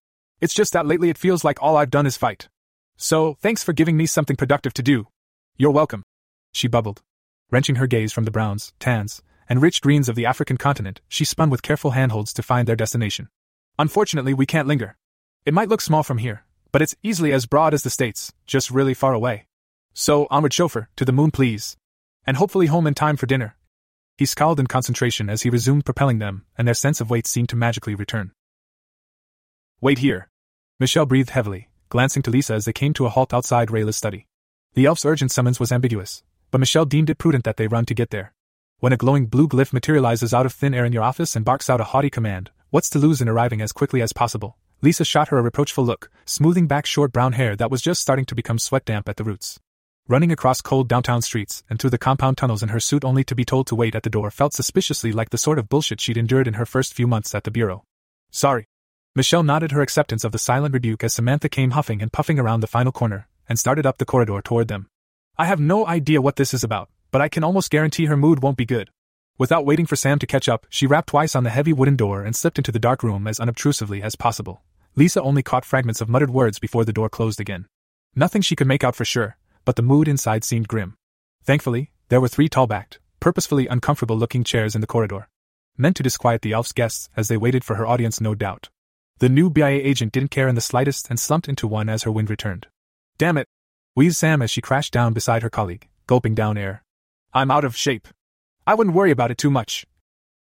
It's 0.41 0.55
just 0.55 0.73
that 0.75 0.87
lately 0.87 1.11
it 1.11 1.19
feels 1.19 1.43
like 1.43 1.61
all 1.61 1.77
I've 1.77 1.91
done 1.91 2.07
is 2.07 2.17
fight. 2.17 2.49
So, 2.97 3.37
thanks 3.41 3.65
for 3.65 3.73
giving 3.73 3.97
me 3.97 4.07
something 4.07 4.37
productive 4.37 4.73
to 4.75 4.83
do. 4.83 5.09
You're 5.57 5.73
welcome. 5.73 6.05
She 6.53 6.69
bubbled. 6.69 7.03
Wrenching 7.51 7.75
her 7.75 7.89
gaze 7.89 8.13
from 8.13 8.27
the 8.27 8.31
browns, 8.31 8.73
tans, 8.79 9.23
and 9.49 9.61
rich 9.61 9.81
greens 9.81 10.09
of 10.09 10.15
the 10.15 10.27
African 10.27 10.57
continent, 10.57 11.01
she 11.09 11.25
spun 11.25 11.51
with 11.51 11.63
careful 11.63 11.91
handholds 11.91 12.33
to 12.35 12.45
find 12.45 12.69
their 12.69 12.77
destination. 12.77 13.29
Unfortunately, 13.77 14.35
we 14.35 14.47
can't 14.47 14.69
linger. 14.69 14.97
It 15.45 15.53
might 15.53 15.69
look 15.69 15.81
small 15.81 16.05
from 16.05 16.19
here, 16.19 16.45
but 16.71 16.81
it's 16.81 16.95
easily 17.03 17.33
as 17.33 17.47
broad 17.47 17.75
as 17.75 17.83
the 17.83 17.91
States, 17.91 18.33
just 18.47 18.71
really 18.71 18.95
far 18.95 19.15
away. 19.15 19.47
So, 19.95 20.29
onward 20.31 20.53
chauffeur, 20.53 20.89
to 20.95 21.05
the 21.05 21.11
moon 21.11 21.33
please. 21.33 21.77
And 22.27 22.37
hopefully 22.37 22.67
home 22.67 22.87
in 22.87 22.95
time 22.95 23.17
for 23.17 23.27
dinner. 23.27 23.57
He 24.17 24.27
scowled 24.27 24.61
in 24.61 24.67
concentration 24.67 25.31
as 25.31 25.43
he 25.43 25.51
resumed 25.51 25.85
propelling 25.85 26.19
them, 26.19 26.45
and 26.59 26.67
their 26.67 26.75
sense 26.75 27.01
of 27.01 27.09
weight 27.09 27.27
seemed 27.27 27.49
to 27.49 27.57
magically 27.57 27.95
return. 27.95 28.33
Wait 29.81 29.99
here. 29.99 30.29
Michelle 30.79 31.07
breathed 31.07 31.31
heavily, 31.31 31.71
glancing 31.89 32.23
to 32.23 32.31
Lisa 32.31 32.55
as 32.55 32.67
they 32.67 32.73
came 32.73 32.93
to 32.95 33.07
a 33.07 33.09
halt 33.09 33.33
outside 33.33 33.71
Rayla's 33.71 33.97
study. 33.97 34.27
The 34.75 34.87
elf's 34.87 35.05
urgent 35.05 35.33
summons 35.33 35.59
was 35.59 35.73
ambiguous, 35.73 36.23
but 36.51 36.59
Michelle 36.59 36.85
deemed 36.85 37.11
it 37.11 37.19
prudent 37.19 37.45
that 37.45 37.57
they 37.57 37.67
run 37.67 37.87
to 37.87 37.95
get 37.95 38.11
there. 38.11 38.35
When 38.79 38.93
a 38.93 38.97
glowing 38.97 39.27
blue 39.27 39.49
glyph 39.49 39.73
materializes 39.73 40.35
out 40.35 40.47
of 40.47 40.53
thin 40.53 40.75
air 40.75 40.85
in 40.85 40.93
your 40.93 41.03
office 41.03 41.35
and 41.35 41.45
barks 41.45 41.69
out 41.69 41.81
a 41.81 41.85
haughty 41.85 42.11
command, 42.11 42.51
what's 42.71 42.91
to 42.91 42.99
lose 42.99 43.21
in 43.21 43.29
arriving 43.29 43.61
as 43.61 43.73
quickly 43.73 44.03
as 44.03 44.13
possible? 44.13 44.57
Lisa 44.83 45.05
shot 45.05 45.29
her 45.29 45.39
a 45.39 45.43
reproachful 45.43 45.85
look, 45.85 46.11
smoothing 46.25 46.67
back 46.67 46.87
short 46.87 47.13
brown 47.13 47.33
hair 47.33 47.57
that 47.57 47.71
was 47.71 47.83
just 47.83 48.01
starting 48.01 48.25
to 48.27 48.35
become 48.35 48.59
sweat 48.59 48.85
damp 48.85 49.09
at 49.09 49.17
the 49.17 49.25
roots. 49.25 49.61
Running 50.11 50.33
across 50.33 50.61
cold 50.61 50.89
downtown 50.89 51.23
streets 51.23 51.63
and 51.71 51.79
through 51.79 51.91
the 51.91 51.97
compound 51.97 52.37
tunnels 52.37 52.65
in 52.65 52.71
her 52.71 52.81
suit 52.81 53.05
only 53.05 53.23
to 53.23 53.35
be 53.37 53.45
told 53.45 53.69
to 53.69 53.77
wait 53.77 53.95
at 53.95 54.03
the 54.03 54.11
door 54.11 54.29
felt 54.33 54.53
suspiciously 54.53 55.13
like 55.13 55.31
the 55.31 55.39
sort 55.39 55.57
of 55.57 55.69
bullshit 55.69 56.01
she'd 56.01 56.17
endured 56.17 56.49
in 56.49 56.55
her 56.55 56.67
first 56.67 56.95
few 56.95 57.07
months 57.07 57.33
at 57.33 57.45
the 57.45 57.51
bureau. 57.53 57.85
Sorry. 58.33 58.65
Michelle 59.15 59.45
nodded 59.45 59.71
her 59.71 59.83
acceptance 59.83 60.25
of 60.25 60.33
the 60.33 60.39
silent 60.41 60.75
rebuke 60.75 61.05
as 61.05 61.15
Samantha 61.15 61.49
came 61.49 61.71
huffing 61.71 62.03
and 62.03 62.13
puffing 62.13 62.41
around 62.41 62.59
the 62.59 62.67
final 62.67 62.91
corner 62.91 63.29
and 63.49 63.57
started 63.57 63.87
up 63.87 63.99
the 63.99 64.05
corridor 64.05 64.43
toward 64.43 64.67
them. 64.67 64.89
I 65.39 65.45
have 65.45 65.61
no 65.61 65.87
idea 65.87 66.21
what 66.21 66.35
this 66.35 66.53
is 66.53 66.65
about, 66.65 66.91
but 67.13 67.21
I 67.21 67.29
can 67.29 67.45
almost 67.45 67.71
guarantee 67.71 68.07
her 68.07 68.17
mood 68.17 68.43
won't 68.43 68.57
be 68.57 68.67
good. 68.67 68.91
Without 69.39 69.65
waiting 69.65 69.87
for 69.87 69.95
Sam 69.95 70.19
to 70.19 70.27
catch 70.27 70.49
up, 70.49 70.67
she 70.69 70.89
rapped 70.89 71.11
twice 71.11 71.37
on 71.37 71.45
the 71.45 71.51
heavy 71.51 71.73
wooden 71.73 71.95
door 71.95 72.25
and 72.25 72.35
slipped 72.35 72.59
into 72.59 72.73
the 72.73 72.81
dark 72.81 73.05
room 73.05 73.29
as 73.29 73.39
unobtrusively 73.39 74.03
as 74.03 74.17
possible. 74.17 74.65
Lisa 74.97 75.23
only 75.23 75.45
caught 75.45 75.65
fragments 75.65 76.01
of 76.01 76.09
muttered 76.09 76.31
words 76.31 76.59
before 76.59 76.85
the 76.85 76.93
door 76.93 77.09
closed 77.09 77.39
again. 77.39 77.67
Nothing 78.17 78.43
she 78.43 78.57
could 78.57 78.67
make 78.67 78.83
out 78.83 78.97
for 78.97 79.05
sure, 79.05 79.37
but 79.65 79.77
the 79.77 79.83
mood 79.83 80.09
inside 80.09 80.45
seemed 80.45 80.69
grim. 80.69 80.97
Thankfully, 81.45 81.91
there 82.09 82.21
were 82.21 82.29
three 82.29 82.49
tall 82.49 82.67
backed, 82.67 82.99
purposefully 83.21 83.67
uncomfortable 83.67 84.17
looking 84.17 84.45
chairs 84.45 84.75
in 84.75 84.81
the 84.81 84.87
corridor. 84.87 85.29
Meant 85.77 85.97
to 85.97 86.03
disquiet 86.03 86.43
the 86.43 86.53
elf's 86.53 86.73
guests 86.73 87.09
as 87.17 87.29
they 87.29 87.37
waited 87.37 87.65
for 87.65 87.77
her 87.77 87.87
audience, 87.87 88.21
no 88.21 88.35
doubt. 88.35 88.69
The 89.19 89.29
new 89.29 89.51
BIA 89.51 89.81
agent 89.83 90.13
didn't 90.13 90.31
care 90.31 90.49
in 90.49 90.55
the 90.55 90.61
slightest 90.61 91.11
and 91.11 91.21
slumped 91.21 91.49
into 91.49 91.67
one 91.67 91.89
as 91.89 92.05
her 92.05 92.13
wind 92.13 92.31
returned. 92.31 92.67
Damn 93.19 93.37
it! 93.37 93.47
wheezed 93.95 94.17
Sam 94.17 94.43
as 94.43 94.51
she 94.51 94.61
crashed 94.61 94.93
down 94.93 95.13
beside 95.13 95.43
her 95.43 95.51
colleague, 95.51 95.89
gulping 96.07 96.35
down 96.35 96.57
air. 96.57 96.83
I'm 97.33 97.51
out 97.51 97.65
of 97.65 97.77
shape. 97.77 98.09
I 98.67 98.75
wouldn't 98.75 98.97
worry 98.97 99.11
about 99.11 99.31
it 99.31 99.39
too 99.39 99.51
much. 99.51 99.87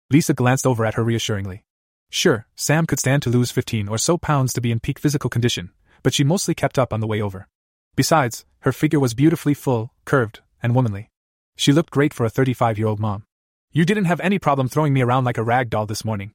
Lisa 0.10 0.34
glanced 0.34 0.66
over 0.66 0.86
at 0.86 0.96
her 0.96 1.04
reassuringly. 1.04 1.64
Sure, 2.10 2.48
Sam 2.56 2.86
could 2.86 3.00
stand 3.00 3.22
to 3.24 3.30
lose 3.30 3.52
15 3.52 3.88
or 3.88 3.98
so 3.98 4.18
pounds 4.18 4.54
to 4.54 4.62
be 4.62 4.72
in 4.72 4.80
peak 4.80 4.98
physical 4.98 5.30
condition, 5.30 5.72
but 6.02 6.14
she 6.14 6.24
mostly 6.24 6.56
kept 6.56 6.80
up 6.80 6.92
on 6.92 7.00
the 7.00 7.08
way 7.08 7.22
over. 7.22 7.48
Besides, 7.96 8.46
her 8.60 8.72
figure 8.72 9.00
was 9.00 9.14
beautifully 9.14 9.54
full, 9.54 9.94
curved, 10.06 10.42
and 10.62 10.76
womanly. 10.76 11.10
She 11.56 11.74
looked 11.74 11.92
great 11.92 12.14
for 12.14 12.26
a 12.26 12.30
35 12.30 12.78
year 12.78 12.88
old 12.88 13.00
mom. 13.00 13.24
You 13.72 13.86
didn't 13.86 14.06
have 14.06 14.20
any 14.22 14.40
problem 14.40 14.68
throwing 14.68 14.94
me 14.94 15.02
around 15.02 15.26
like 15.26 15.38
a 15.38 15.44
rag 15.44 15.70
doll 15.70 15.86
this 15.86 16.06
morning. 16.06 16.32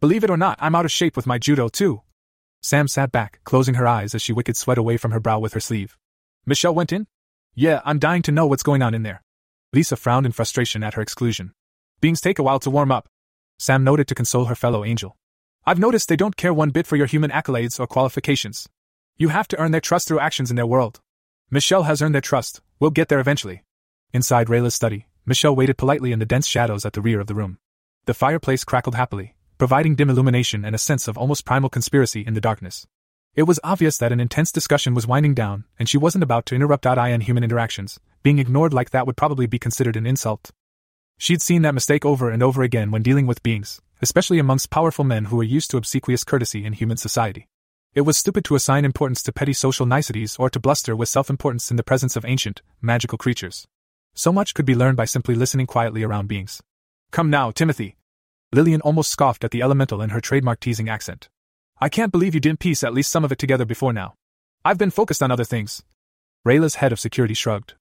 Believe 0.00 0.24
it 0.24 0.30
or 0.30 0.36
not, 0.36 0.58
I'm 0.60 0.74
out 0.74 0.84
of 0.84 0.92
shape 0.92 1.16
with 1.16 1.26
my 1.26 1.38
judo, 1.38 1.68
too. 1.68 2.02
Sam 2.62 2.88
sat 2.88 3.12
back, 3.12 3.40
closing 3.44 3.74
her 3.74 3.86
eyes 3.86 4.14
as 4.14 4.22
she 4.22 4.32
wicked 4.32 4.56
sweat 4.56 4.78
away 4.78 4.96
from 4.96 5.10
her 5.10 5.20
brow 5.20 5.38
with 5.38 5.52
her 5.54 5.60
sleeve. 5.60 5.96
Michelle 6.46 6.74
went 6.74 6.92
in? 6.92 7.06
Yeah, 7.54 7.80
I'm 7.84 7.98
dying 7.98 8.22
to 8.22 8.32
know 8.32 8.46
what's 8.46 8.62
going 8.62 8.82
on 8.82 8.94
in 8.94 9.02
there. 9.02 9.22
Lisa 9.72 9.96
frowned 9.96 10.26
in 10.26 10.32
frustration 10.32 10.82
at 10.82 10.94
her 10.94 11.02
exclusion. 11.02 11.52
Beings 12.00 12.20
take 12.20 12.38
a 12.38 12.42
while 12.42 12.58
to 12.60 12.70
warm 12.70 12.90
up. 12.90 13.08
Sam 13.58 13.84
noted 13.84 14.06
to 14.08 14.14
console 14.14 14.46
her 14.46 14.54
fellow 14.54 14.84
angel. 14.84 15.16
I've 15.66 15.78
noticed 15.78 16.08
they 16.08 16.16
don't 16.16 16.36
care 16.36 16.54
one 16.54 16.70
bit 16.70 16.86
for 16.86 16.96
your 16.96 17.06
human 17.06 17.30
accolades 17.30 17.78
or 17.78 17.86
qualifications. 17.86 18.68
You 19.20 19.30
have 19.30 19.48
to 19.48 19.58
earn 19.58 19.72
their 19.72 19.80
trust 19.80 20.06
through 20.06 20.20
actions 20.20 20.48
in 20.48 20.54
their 20.54 20.64
world. 20.64 21.00
Michelle 21.50 21.82
has 21.82 22.00
earned 22.00 22.14
their 22.14 22.20
trust, 22.20 22.60
we'll 22.78 22.92
get 22.92 23.08
there 23.08 23.18
eventually. 23.18 23.64
Inside 24.12 24.48
Rayla's 24.48 24.76
study, 24.76 25.08
Michelle 25.26 25.56
waited 25.56 25.76
politely 25.76 26.12
in 26.12 26.20
the 26.20 26.24
dense 26.24 26.46
shadows 26.46 26.86
at 26.86 26.92
the 26.92 27.00
rear 27.00 27.18
of 27.18 27.26
the 27.26 27.34
room. 27.34 27.58
The 28.04 28.14
fireplace 28.14 28.62
crackled 28.62 28.94
happily, 28.94 29.34
providing 29.58 29.96
dim 29.96 30.08
illumination 30.08 30.64
and 30.64 30.72
a 30.72 30.78
sense 30.78 31.08
of 31.08 31.18
almost 31.18 31.44
primal 31.44 31.68
conspiracy 31.68 32.24
in 32.24 32.34
the 32.34 32.40
darkness. 32.40 32.86
It 33.34 33.42
was 33.42 33.58
obvious 33.64 33.98
that 33.98 34.12
an 34.12 34.20
intense 34.20 34.52
discussion 34.52 34.94
was 34.94 35.06
winding 35.06 35.34
down, 35.34 35.64
and 35.80 35.88
she 35.88 35.98
wasn't 35.98 36.22
about 36.22 36.46
to 36.46 36.54
interrupt 36.54 36.86
IN 36.86 37.22
human 37.22 37.42
interactions. 37.42 37.98
Being 38.22 38.38
ignored 38.38 38.72
like 38.72 38.90
that 38.90 39.04
would 39.04 39.16
probably 39.16 39.46
be 39.46 39.58
considered 39.58 39.96
an 39.96 40.06
insult. 40.06 40.52
She'd 41.18 41.42
seen 41.42 41.62
that 41.62 41.74
mistake 41.74 42.04
over 42.04 42.30
and 42.30 42.40
over 42.40 42.62
again 42.62 42.92
when 42.92 43.02
dealing 43.02 43.26
with 43.26 43.42
beings, 43.42 43.80
especially 44.00 44.38
amongst 44.38 44.70
powerful 44.70 45.04
men 45.04 45.24
who 45.24 45.36
were 45.36 45.42
used 45.42 45.72
to 45.72 45.76
obsequious 45.76 46.22
courtesy 46.22 46.64
in 46.64 46.72
human 46.72 46.96
society. 46.96 47.48
It 47.94 48.02
was 48.02 48.16
stupid 48.16 48.44
to 48.44 48.54
assign 48.54 48.84
importance 48.84 49.22
to 49.22 49.32
petty 49.32 49.52
social 49.52 49.86
niceties 49.86 50.36
or 50.36 50.50
to 50.50 50.60
bluster 50.60 50.94
with 50.94 51.08
self 51.08 51.30
importance 51.30 51.70
in 51.70 51.76
the 51.76 51.82
presence 51.82 52.16
of 52.16 52.24
ancient, 52.24 52.62
magical 52.80 53.18
creatures. 53.18 53.66
So 54.14 54.32
much 54.32 54.54
could 54.54 54.66
be 54.66 54.74
learned 54.74 54.96
by 54.96 55.04
simply 55.04 55.34
listening 55.34 55.66
quietly 55.66 56.02
around 56.02 56.28
beings. 56.28 56.62
Come 57.10 57.30
now, 57.30 57.50
Timothy. 57.50 57.96
Lillian 58.52 58.80
almost 58.82 59.10
scoffed 59.10 59.44
at 59.44 59.50
the 59.50 59.62
elemental 59.62 60.02
in 60.02 60.10
her 60.10 60.20
trademark 60.20 60.60
teasing 60.60 60.88
accent. 60.88 61.28
I 61.80 61.88
can't 61.88 62.12
believe 62.12 62.34
you 62.34 62.40
didn't 62.40 62.60
piece 62.60 62.82
at 62.82 62.92
least 62.92 63.10
some 63.10 63.24
of 63.24 63.32
it 63.32 63.38
together 63.38 63.64
before 63.64 63.92
now. 63.92 64.14
I've 64.64 64.78
been 64.78 64.90
focused 64.90 65.22
on 65.22 65.30
other 65.30 65.44
things. 65.44 65.82
Rayla's 66.44 66.76
head 66.76 66.92
of 66.92 67.00
security 67.00 67.34
shrugged. 67.34 67.74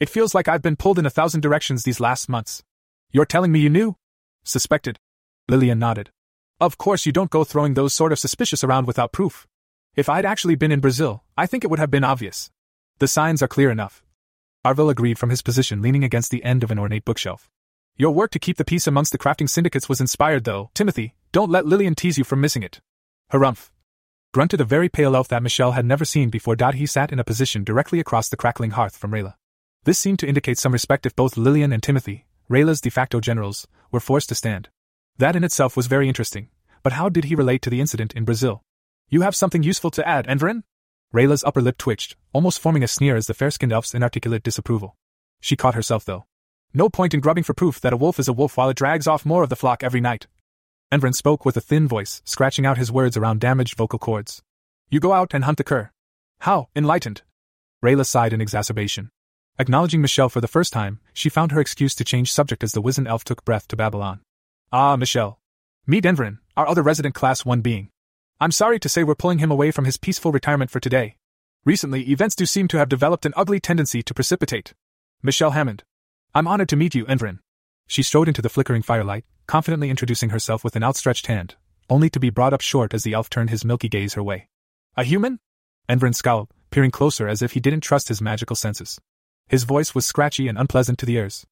It 0.00 0.08
feels 0.08 0.34
like 0.34 0.48
I've 0.48 0.62
been 0.62 0.76
pulled 0.76 0.98
in 0.98 1.06
a 1.06 1.10
thousand 1.10 1.40
directions 1.40 1.84
these 1.84 2.00
last 2.00 2.28
months. 2.28 2.62
You're 3.10 3.26
telling 3.26 3.52
me 3.52 3.60
you 3.60 3.70
knew? 3.70 3.96
Suspected. 4.44 4.98
Lillian 5.48 5.78
nodded. 5.78 6.10
Of 6.60 6.78
course, 6.78 7.06
you 7.06 7.12
don't 7.12 7.30
go 7.30 7.44
throwing 7.44 7.74
those 7.74 7.92
sort 7.92 8.12
of 8.12 8.18
suspicious 8.18 8.64
around 8.64 8.86
without 8.86 9.12
proof. 9.12 9.46
If 9.94 10.08
I'd 10.08 10.24
actually 10.24 10.54
been 10.54 10.72
in 10.72 10.80
Brazil, 10.80 11.22
I 11.36 11.44
think 11.44 11.64
it 11.64 11.70
would 11.70 11.78
have 11.78 11.90
been 11.90 12.02
obvious. 12.02 12.50
The 12.98 13.06
signs 13.06 13.42
are 13.42 13.48
clear 13.48 13.70
enough. 13.70 14.02
Arville 14.64 14.88
agreed 14.90 15.18
from 15.18 15.28
his 15.28 15.42
position 15.42 15.82
leaning 15.82 16.02
against 16.02 16.30
the 16.30 16.42
end 16.44 16.64
of 16.64 16.70
an 16.70 16.78
ornate 16.78 17.04
bookshelf. 17.04 17.50
Your 17.98 18.12
work 18.12 18.30
to 18.30 18.38
keep 18.38 18.56
the 18.56 18.64
peace 18.64 18.86
amongst 18.86 19.12
the 19.12 19.18
crafting 19.18 19.50
syndicates 19.50 19.90
was 19.90 20.00
inspired, 20.00 20.44
though, 20.44 20.70
Timothy. 20.72 21.14
Don't 21.30 21.50
let 21.50 21.66
Lillian 21.66 21.94
tease 21.94 22.16
you 22.16 22.24
for 22.24 22.36
missing 22.36 22.62
it. 22.62 22.80
Harumph. 23.32 23.70
Grunted 24.32 24.62
a 24.62 24.64
very 24.64 24.88
pale 24.88 25.14
elf 25.14 25.28
that 25.28 25.42
Michelle 25.42 25.72
had 25.72 25.84
never 25.84 26.06
seen 26.06 26.30
before. 26.30 26.56
He 26.72 26.86
sat 26.86 27.12
in 27.12 27.18
a 27.18 27.24
position 27.24 27.62
directly 27.62 28.00
across 28.00 28.30
the 28.30 28.36
crackling 28.38 28.70
hearth 28.70 28.96
from 28.96 29.10
Rayla. 29.10 29.34
This 29.84 29.98
seemed 29.98 30.20
to 30.20 30.26
indicate 30.26 30.56
some 30.56 30.72
respect 30.72 31.04
if 31.04 31.14
both 31.14 31.36
Lillian 31.36 31.70
and 31.70 31.82
Timothy, 31.82 32.24
Rayla's 32.48 32.80
de 32.80 32.88
facto 32.88 33.20
generals, 33.20 33.66
were 33.90 34.00
forced 34.00 34.30
to 34.30 34.34
stand. 34.34 34.70
That 35.18 35.36
in 35.36 35.44
itself 35.44 35.76
was 35.76 35.86
very 35.86 36.08
interesting, 36.08 36.48
but 36.82 36.94
how 36.94 37.10
did 37.10 37.24
he 37.24 37.34
relate 37.34 37.60
to 37.62 37.70
the 37.70 37.80
incident 37.80 38.14
in 38.14 38.24
Brazil? 38.24 38.62
You 39.12 39.20
have 39.20 39.36
something 39.36 39.62
useful 39.62 39.90
to 39.90 40.08
add, 40.08 40.26
Enverin? 40.26 40.64
Rayla's 41.14 41.44
upper 41.44 41.60
lip 41.60 41.76
twitched, 41.76 42.16
almost 42.32 42.58
forming 42.58 42.82
a 42.82 42.88
sneer 42.88 43.14
as 43.14 43.26
the 43.26 43.34
fair 43.34 43.50
skinned 43.50 43.70
elf's 43.70 43.94
inarticulate 43.94 44.42
disapproval. 44.42 44.96
She 45.38 45.54
caught 45.54 45.74
herself, 45.74 46.06
though. 46.06 46.24
No 46.72 46.88
point 46.88 47.12
in 47.12 47.20
grubbing 47.20 47.44
for 47.44 47.52
proof 47.52 47.78
that 47.82 47.92
a 47.92 47.96
wolf 47.98 48.18
is 48.18 48.26
a 48.26 48.32
wolf 48.32 48.56
while 48.56 48.70
it 48.70 48.78
drags 48.78 49.06
off 49.06 49.26
more 49.26 49.42
of 49.42 49.50
the 49.50 49.54
flock 49.54 49.82
every 49.82 50.00
night. 50.00 50.28
Enverin 50.90 51.12
spoke 51.12 51.44
with 51.44 51.58
a 51.58 51.60
thin 51.60 51.86
voice, 51.86 52.22
scratching 52.24 52.64
out 52.64 52.78
his 52.78 52.90
words 52.90 53.14
around 53.14 53.38
damaged 53.38 53.76
vocal 53.76 53.98
cords. 53.98 54.42
You 54.88 54.98
go 54.98 55.12
out 55.12 55.34
and 55.34 55.44
hunt 55.44 55.58
the 55.58 55.64
cur. 55.64 55.90
How, 56.38 56.70
enlightened? 56.74 57.20
Rayla 57.84 58.06
sighed 58.06 58.32
in 58.32 58.40
exacerbation. 58.40 59.10
Acknowledging 59.58 60.00
Michelle 60.00 60.30
for 60.30 60.40
the 60.40 60.48
first 60.48 60.72
time, 60.72 61.00
she 61.12 61.28
found 61.28 61.52
her 61.52 61.60
excuse 61.60 61.94
to 61.96 62.04
change 62.04 62.32
subject 62.32 62.64
as 62.64 62.72
the 62.72 62.80
wizened 62.80 63.08
elf 63.08 63.24
took 63.24 63.44
breath 63.44 63.68
to 63.68 63.76
Babylon. 63.76 64.20
Ah, 64.72 64.96
Michelle. 64.96 65.38
Meet 65.86 66.06
Enverin, 66.06 66.38
our 66.56 66.66
other 66.66 66.82
resident 66.82 67.14
Class 67.14 67.44
1 67.44 67.60
being. 67.60 67.90
I'm 68.40 68.52
sorry 68.52 68.78
to 68.80 68.88
say 68.88 69.04
we're 69.04 69.14
pulling 69.14 69.38
him 69.38 69.50
away 69.50 69.70
from 69.70 69.84
his 69.84 69.96
peaceful 69.96 70.32
retirement 70.32 70.70
for 70.70 70.80
today. 70.80 71.16
Recently, 71.64 72.10
events 72.10 72.34
do 72.34 72.44
seem 72.44 72.66
to 72.68 72.78
have 72.78 72.88
developed 72.88 73.24
an 73.24 73.34
ugly 73.36 73.60
tendency 73.60 74.02
to 74.02 74.14
precipitate. 74.14 74.74
Michelle 75.22 75.52
Hammond. 75.52 75.84
I'm 76.34 76.48
honored 76.48 76.68
to 76.70 76.76
meet 76.76 76.94
you, 76.94 77.06
Enverin. 77.06 77.38
She 77.86 78.02
strode 78.02 78.26
into 78.26 78.42
the 78.42 78.48
flickering 78.48 78.82
firelight, 78.82 79.24
confidently 79.46 79.90
introducing 79.90 80.30
herself 80.30 80.64
with 80.64 80.74
an 80.74 80.82
outstretched 80.82 81.28
hand, 81.28 81.54
only 81.88 82.10
to 82.10 82.18
be 82.18 82.30
brought 82.30 82.52
up 82.52 82.60
short 82.60 82.94
as 82.94 83.04
the 83.04 83.12
elf 83.12 83.30
turned 83.30 83.50
his 83.50 83.64
milky 83.64 83.88
gaze 83.88 84.14
her 84.14 84.22
way. 84.22 84.48
A 84.96 85.04
human? 85.04 85.38
Enverin 85.88 86.14
scowled, 86.14 86.50
peering 86.70 86.90
closer 86.90 87.28
as 87.28 87.42
if 87.42 87.52
he 87.52 87.60
didn't 87.60 87.82
trust 87.82 88.08
his 88.08 88.20
magical 88.20 88.56
senses. 88.56 88.98
His 89.48 89.64
voice 89.64 89.94
was 89.94 90.06
scratchy 90.06 90.48
and 90.48 90.58
unpleasant 90.58 90.98
to 90.98 91.06
the 91.06 91.16
ears. 91.16 91.46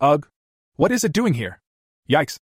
Ugh. 0.00 0.28
What 0.76 0.92
is 0.92 1.02
it 1.02 1.12
doing 1.12 1.34
here? 1.34 1.60
Yikes. 2.08 2.38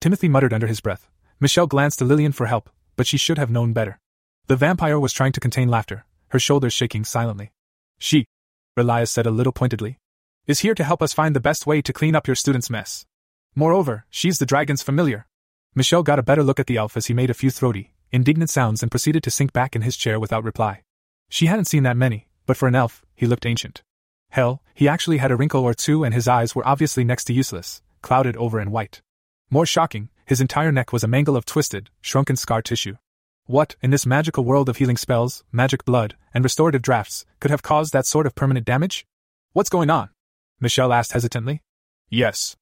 Timothy 0.00 0.28
muttered 0.28 0.52
under 0.52 0.66
his 0.66 0.80
breath. 0.80 1.08
Michelle 1.40 1.66
glanced 1.66 2.00
to 2.00 2.04
Lillian 2.04 2.32
for 2.32 2.46
help, 2.46 2.68
but 2.98 3.06
she 3.06 3.16
should 3.16 3.38
have 3.38 3.48
known 3.48 3.72
better. 3.72 4.00
The 4.48 4.56
vampire 4.56 4.98
was 4.98 5.12
trying 5.12 5.32
to 5.32 5.40
contain 5.40 5.68
laughter, 5.68 6.04
her 6.30 6.40
shoulders 6.40 6.72
shaking 6.72 7.04
silently. 7.04 7.52
She, 7.98 8.26
Relias 8.76 9.08
said 9.08 9.24
a 9.24 9.30
little 9.30 9.52
pointedly, 9.52 9.98
is 10.48 10.60
here 10.60 10.74
to 10.74 10.82
help 10.82 11.00
us 11.00 11.12
find 11.12 11.34
the 11.34 11.40
best 11.48 11.64
way 11.64 11.80
to 11.80 11.92
clean 11.92 12.16
up 12.16 12.26
your 12.26 12.34
student's 12.34 12.68
mess. 12.68 13.06
Moreover, 13.54 14.04
she's 14.10 14.40
the 14.40 14.46
dragon's 14.46 14.82
familiar. 14.82 15.26
Michelle 15.76 16.02
got 16.02 16.18
a 16.18 16.24
better 16.24 16.42
look 16.42 16.58
at 16.58 16.66
the 16.66 16.76
elf 16.76 16.96
as 16.96 17.06
he 17.06 17.14
made 17.14 17.30
a 17.30 17.34
few 17.34 17.50
throaty, 17.50 17.94
indignant 18.10 18.50
sounds 18.50 18.82
and 18.82 18.90
proceeded 18.90 19.22
to 19.22 19.30
sink 19.30 19.52
back 19.52 19.76
in 19.76 19.82
his 19.82 19.96
chair 19.96 20.18
without 20.18 20.42
reply. 20.42 20.82
She 21.30 21.46
hadn't 21.46 21.66
seen 21.66 21.84
that 21.84 21.96
many, 21.96 22.26
but 22.46 22.56
for 22.56 22.66
an 22.66 22.74
elf, 22.74 23.04
he 23.14 23.26
looked 23.26 23.46
ancient. 23.46 23.82
Hell, 24.30 24.60
he 24.74 24.88
actually 24.88 25.18
had 25.18 25.30
a 25.30 25.36
wrinkle 25.36 25.62
or 25.62 25.72
two 25.72 26.02
and 26.02 26.12
his 26.12 26.26
eyes 26.26 26.56
were 26.56 26.66
obviously 26.66 27.04
next 27.04 27.24
to 27.24 27.32
useless, 27.32 27.80
clouded 28.02 28.36
over 28.36 28.58
and 28.58 28.72
white. 28.72 29.02
More 29.50 29.66
shocking, 29.66 30.08
his 30.28 30.42
entire 30.42 30.70
neck 30.70 30.92
was 30.92 31.02
a 31.02 31.08
mangle 31.08 31.36
of 31.36 31.46
twisted, 31.46 31.88
shrunken 32.02 32.36
scar 32.36 32.60
tissue. 32.60 32.96
What, 33.46 33.76
in 33.80 33.90
this 33.90 34.04
magical 34.04 34.44
world 34.44 34.68
of 34.68 34.76
healing 34.76 34.98
spells, 34.98 35.42
magic 35.50 35.86
blood, 35.86 36.16
and 36.34 36.44
restorative 36.44 36.82
drafts, 36.82 37.24
could 37.40 37.50
have 37.50 37.62
caused 37.62 37.94
that 37.94 38.04
sort 38.04 38.26
of 38.26 38.34
permanent 38.34 38.66
damage? 38.66 39.06
What's 39.54 39.70
going 39.70 39.88
on? 39.88 40.10
Michelle 40.60 40.92
asked 40.92 41.12
hesitantly. 41.12 41.62
Yes. 42.10 42.56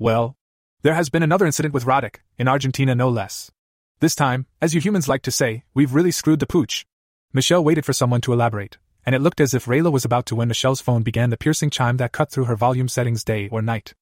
Well, 0.00 0.36
there 0.82 0.94
has 0.94 1.10
been 1.10 1.22
another 1.22 1.46
incident 1.46 1.72
with 1.72 1.84
Roddick, 1.84 2.16
in 2.38 2.48
Argentina 2.48 2.92
no 2.92 3.08
less. 3.08 3.52
This 4.00 4.16
time, 4.16 4.46
as 4.60 4.74
you 4.74 4.80
humans 4.80 5.08
like 5.08 5.22
to 5.22 5.30
say, 5.30 5.62
we've 5.74 5.94
really 5.94 6.10
screwed 6.10 6.40
the 6.40 6.46
pooch. 6.46 6.84
Michelle 7.32 7.62
waited 7.62 7.86
for 7.86 7.92
someone 7.92 8.20
to 8.22 8.32
elaborate, 8.32 8.78
and 9.06 9.14
it 9.14 9.20
looked 9.20 9.40
as 9.40 9.54
if 9.54 9.66
Rayla 9.66 9.92
was 9.92 10.04
about 10.04 10.26
to 10.26 10.34
when 10.34 10.48
Michelle's 10.48 10.80
phone 10.80 11.04
began 11.04 11.30
the 11.30 11.36
piercing 11.36 11.70
chime 11.70 11.98
that 11.98 12.10
cut 12.10 12.32
through 12.32 12.46
her 12.46 12.56
volume 12.56 12.88
settings 12.88 13.22
day 13.22 13.48
or 13.52 13.62
night. 13.62 13.94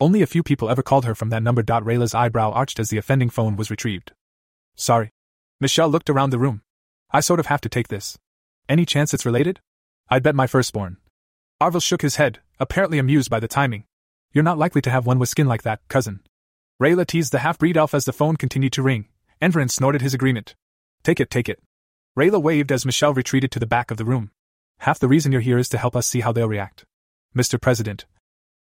Only 0.00 0.22
a 0.22 0.26
few 0.26 0.42
people 0.42 0.70
ever 0.70 0.82
called 0.82 1.04
her 1.06 1.14
from 1.14 1.30
that 1.30 1.42
number. 1.42 1.62
Rayla's 1.62 2.14
eyebrow 2.14 2.52
arched 2.52 2.78
as 2.78 2.90
the 2.90 2.98
offending 2.98 3.30
phone 3.30 3.56
was 3.56 3.70
retrieved. 3.70 4.12
Sorry. 4.76 5.10
Michelle 5.60 5.88
looked 5.88 6.08
around 6.08 6.30
the 6.30 6.38
room. 6.38 6.62
I 7.10 7.20
sort 7.20 7.40
of 7.40 7.46
have 7.46 7.60
to 7.62 7.68
take 7.68 7.88
this. 7.88 8.16
Any 8.68 8.86
chance 8.86 9.12
it's 9.12 9.26
related? 9.26 9.60
I'd 10.08 10.22
bet 10.22 10.34
my 10.34 10.46
firstborn. 10.46 10.98
Arvel 11.60 11.82
shook 11.82 12.02
his 12.02 12.16
head, 12.16 12.38
apparently 12.60 12.98
amused 12.98 13.28
by 13.28 13.40
the 13.40 13.48
timing. 13.48 13.84
You're 14.32 14.44
not 14.44 14.58
likely 14.58 14.80
to 14.82 14.90
have 14.90 15.06
one 15.06 15.18
with 15.18 15.30
skin 15.30 15.48
like 15.48 15.62
that, 15.62 15.80
cousin. 15.88 16.20
Rayla 16.80 17.06
teased 17.06 17.32
the 17.32 17.40
half 17.40 17.58
breed 17.58 17.76
elf 17.76 17.92
as 17.92 18.04
the 18.04 18.12
phone 18.12 18.36
continued 18.36 18.72
to 18.74 18.82
ring. 18.82 19.08
Enverin 19.40 19.68
snorted 19.68 20.00
his 20.00 20.14
agreement. 20.14 20.54
Take 21.02 21.18
it, 21.18 21.30
take 21.30 21.48
it. 21.48 21.60
Rayla 22.16 22.40
waved 22.40 22.70
as 22.70 22.86
Michelle 22.86 23.14
retreated 23.14 23.50
to 23.52 23.58
the 23.58 23.66
back 23.66 23.90
of 23.90 23.96
the 23.96 24.04
room. 24.04 24.30
Half 24.78 25.00
the 25.00 25.08
reason 25.08 25.32
you're 25.32 25.40
here 25.40 25.58
is 25.58 25.68
to 25.70 25.78
help 25.78 25.96
us 25.96 26.06
see 26.06 26.20
how 26.20 26.30
they'll 26.30 26.48
react. 26.48 26.84
Mr. 27.36 27.60
President. 27.60 28.06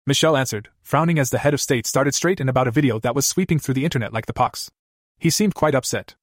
Michelle 0.08 0.38
answered, 0.38 0.70
frowning 0.84 1.18
as 1.18 1.32
the 1.32 1.40
head 1.40 1.56
of 1.56 1.62
state 1.62 1.88
started 1.88 2.14
straight 2.14 2.40
in 2.40 2.48
about 2.48 2.68
a 2.68 2.72
video 2.72 3.00
that 3.00 3.16
was 3.16 3.26
sweeping 3.26 3.58
through 3.58 3.74
the 3.74 3.86
internet 3.86 4.14
like 4.14 4.28
the 4.28 4.34
pox. 4.34 4.70
He 5.18 5.32
seemed 5.32 5.56
quite 5.56 5.74
upset. 5.74 6.14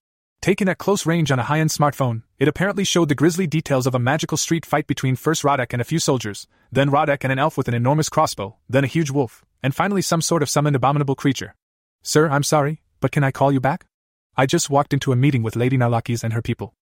Taken 0.41 0.69
at 0.69 0.79
close 0.79 1.05
range 1.05 1.33
on 1.33 1.41
a 1.41 1.45
high 1.45 1.59
end 1.59 1.71
smartphone, 1.71 2.23
it 2.39 2.47
apparently 2.47 2.85
showed 2.85 3.09
the 3.09 3.17
grisly 3.17 3.49
details 3.49 3.89
of 3.89 3.95
a 3.97 3.99
magical 3.99 4.37
street 4.37 4.65
fight 4.65 4.87
between 4.87 5.17
first 5.17 5.43
Roddick 5.43 5.73
and 5.73 5.83
a 5.83 5.85
few 5.85 5.99
soldiers, 5.99 6.47
then 6.71 6.91
Roddick 6.91 7.25
and 7.25 7.33
an 7.33 7.41
elf 7.41 7.57
with 7.57 7.67
an 7.67 7.75
enormous 7.75 8.09
crossbow, 8.09 8.57
then 8.69 8.85
a 8.85 8.89
huge 8.89 9.11
wolf, 9.11 9.45
and 9.65 9.75
finally 9.75 10.03
some 10.03 10.23
sort 10.23 10.45
of 10.45 10.51
summoned 10.51 10.77
abominable 10.77 11.17
creature. 11.17 11.57
Sir, 12.03 12.29
I'm 12.29 12.45
sorry, 12.45 12.83
but 13.01 13.11
can 13.11 13.25
I 13.25 13.33
call 13.33 13.51
you 13.51 13.61
back? 13.61 13.87
I 14.37 14.47
just 14.47 14.71
walked 14.71 14.95
into 14.95 15.11
a 15.11 15.17
meeting 15.17 15.43
with 15.43 15.57
Lady 15.57 15.77
Narlakis 15.77 16.23
and 16.23 16.35
her 16.35 16.43
people. 16.43 16.75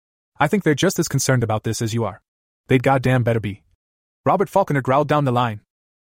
I 0.41 0.49
think 0.49 0.65
they're 0.65 0.75
just 0.75 0.99
as 0.99 1.07
concerned 1.07 1.44
about 1.44 1.62
this 1.62 1.81
as 1.81 1.94
you 1.94 2.05
are. 2.05 2.23
They'd 2.67 2.83
goddamn 2.83 3.23
better 3.23 3.41
be. 3.41 3.62
Robert 4.25 4.49
Falconer 4.49 4.83
growled 4.83 5.07
down 5.07 5.25
the 5.25 5.33
line. 5.33 5.60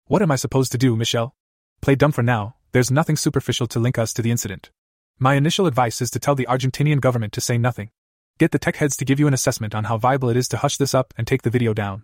What 0.08 0.22
am 0.22 0.30
I 0.30 0.36
supposed 0.36 0.72
to 0.72 0.78
do, 0.78 0.96
Michelle? 0.96 1.34
Play 1.82 1.96
dumb 1.96 2.12
for 2.12 2.22
now, 2.22 2.58
there's 2.74 2.92
nothing 2.92 3.16
superficial 3.16 3.66
to 3.66 3.80
link 3.80 3.98
us 3.98 4.14
to 4.14 4.22
the 4.22 4.30
incident. 4.30 4.70
My 5.18 5.34
initial 5.34 5.66
advice 5.66 6.00
is 6.00 6.12
to 6.12 6.20
tell 6.20 6.36
the 6.36 6.46
Argentinian 6.46 7.02
government 7.02 7.34
to 7.34 7.42
say 7.42 7.58
nothing. 7.58 7.90
Get 8.38 8.52
the 8.52 8.60
tech 8.60 8.76
heads 8.76 8.96
to 8.98 9.06
give 9.06 9.20
you 9.20 9.26
an 9.26 9.34
assessment 9.34 9.74
on 9.74 9.86
how 9.86 9.98
viable 9.98 10.30
it 10.30 10.38
is 10.38 10.48
to 10.50 10.58
hush 10.58 10.78
this 10.78 10.94
up 10.94 11.12
and 11.18 11.26
take 11.26 11.42
the 11.42 11.50
video 11.50 11.74
down. 11.74 12.04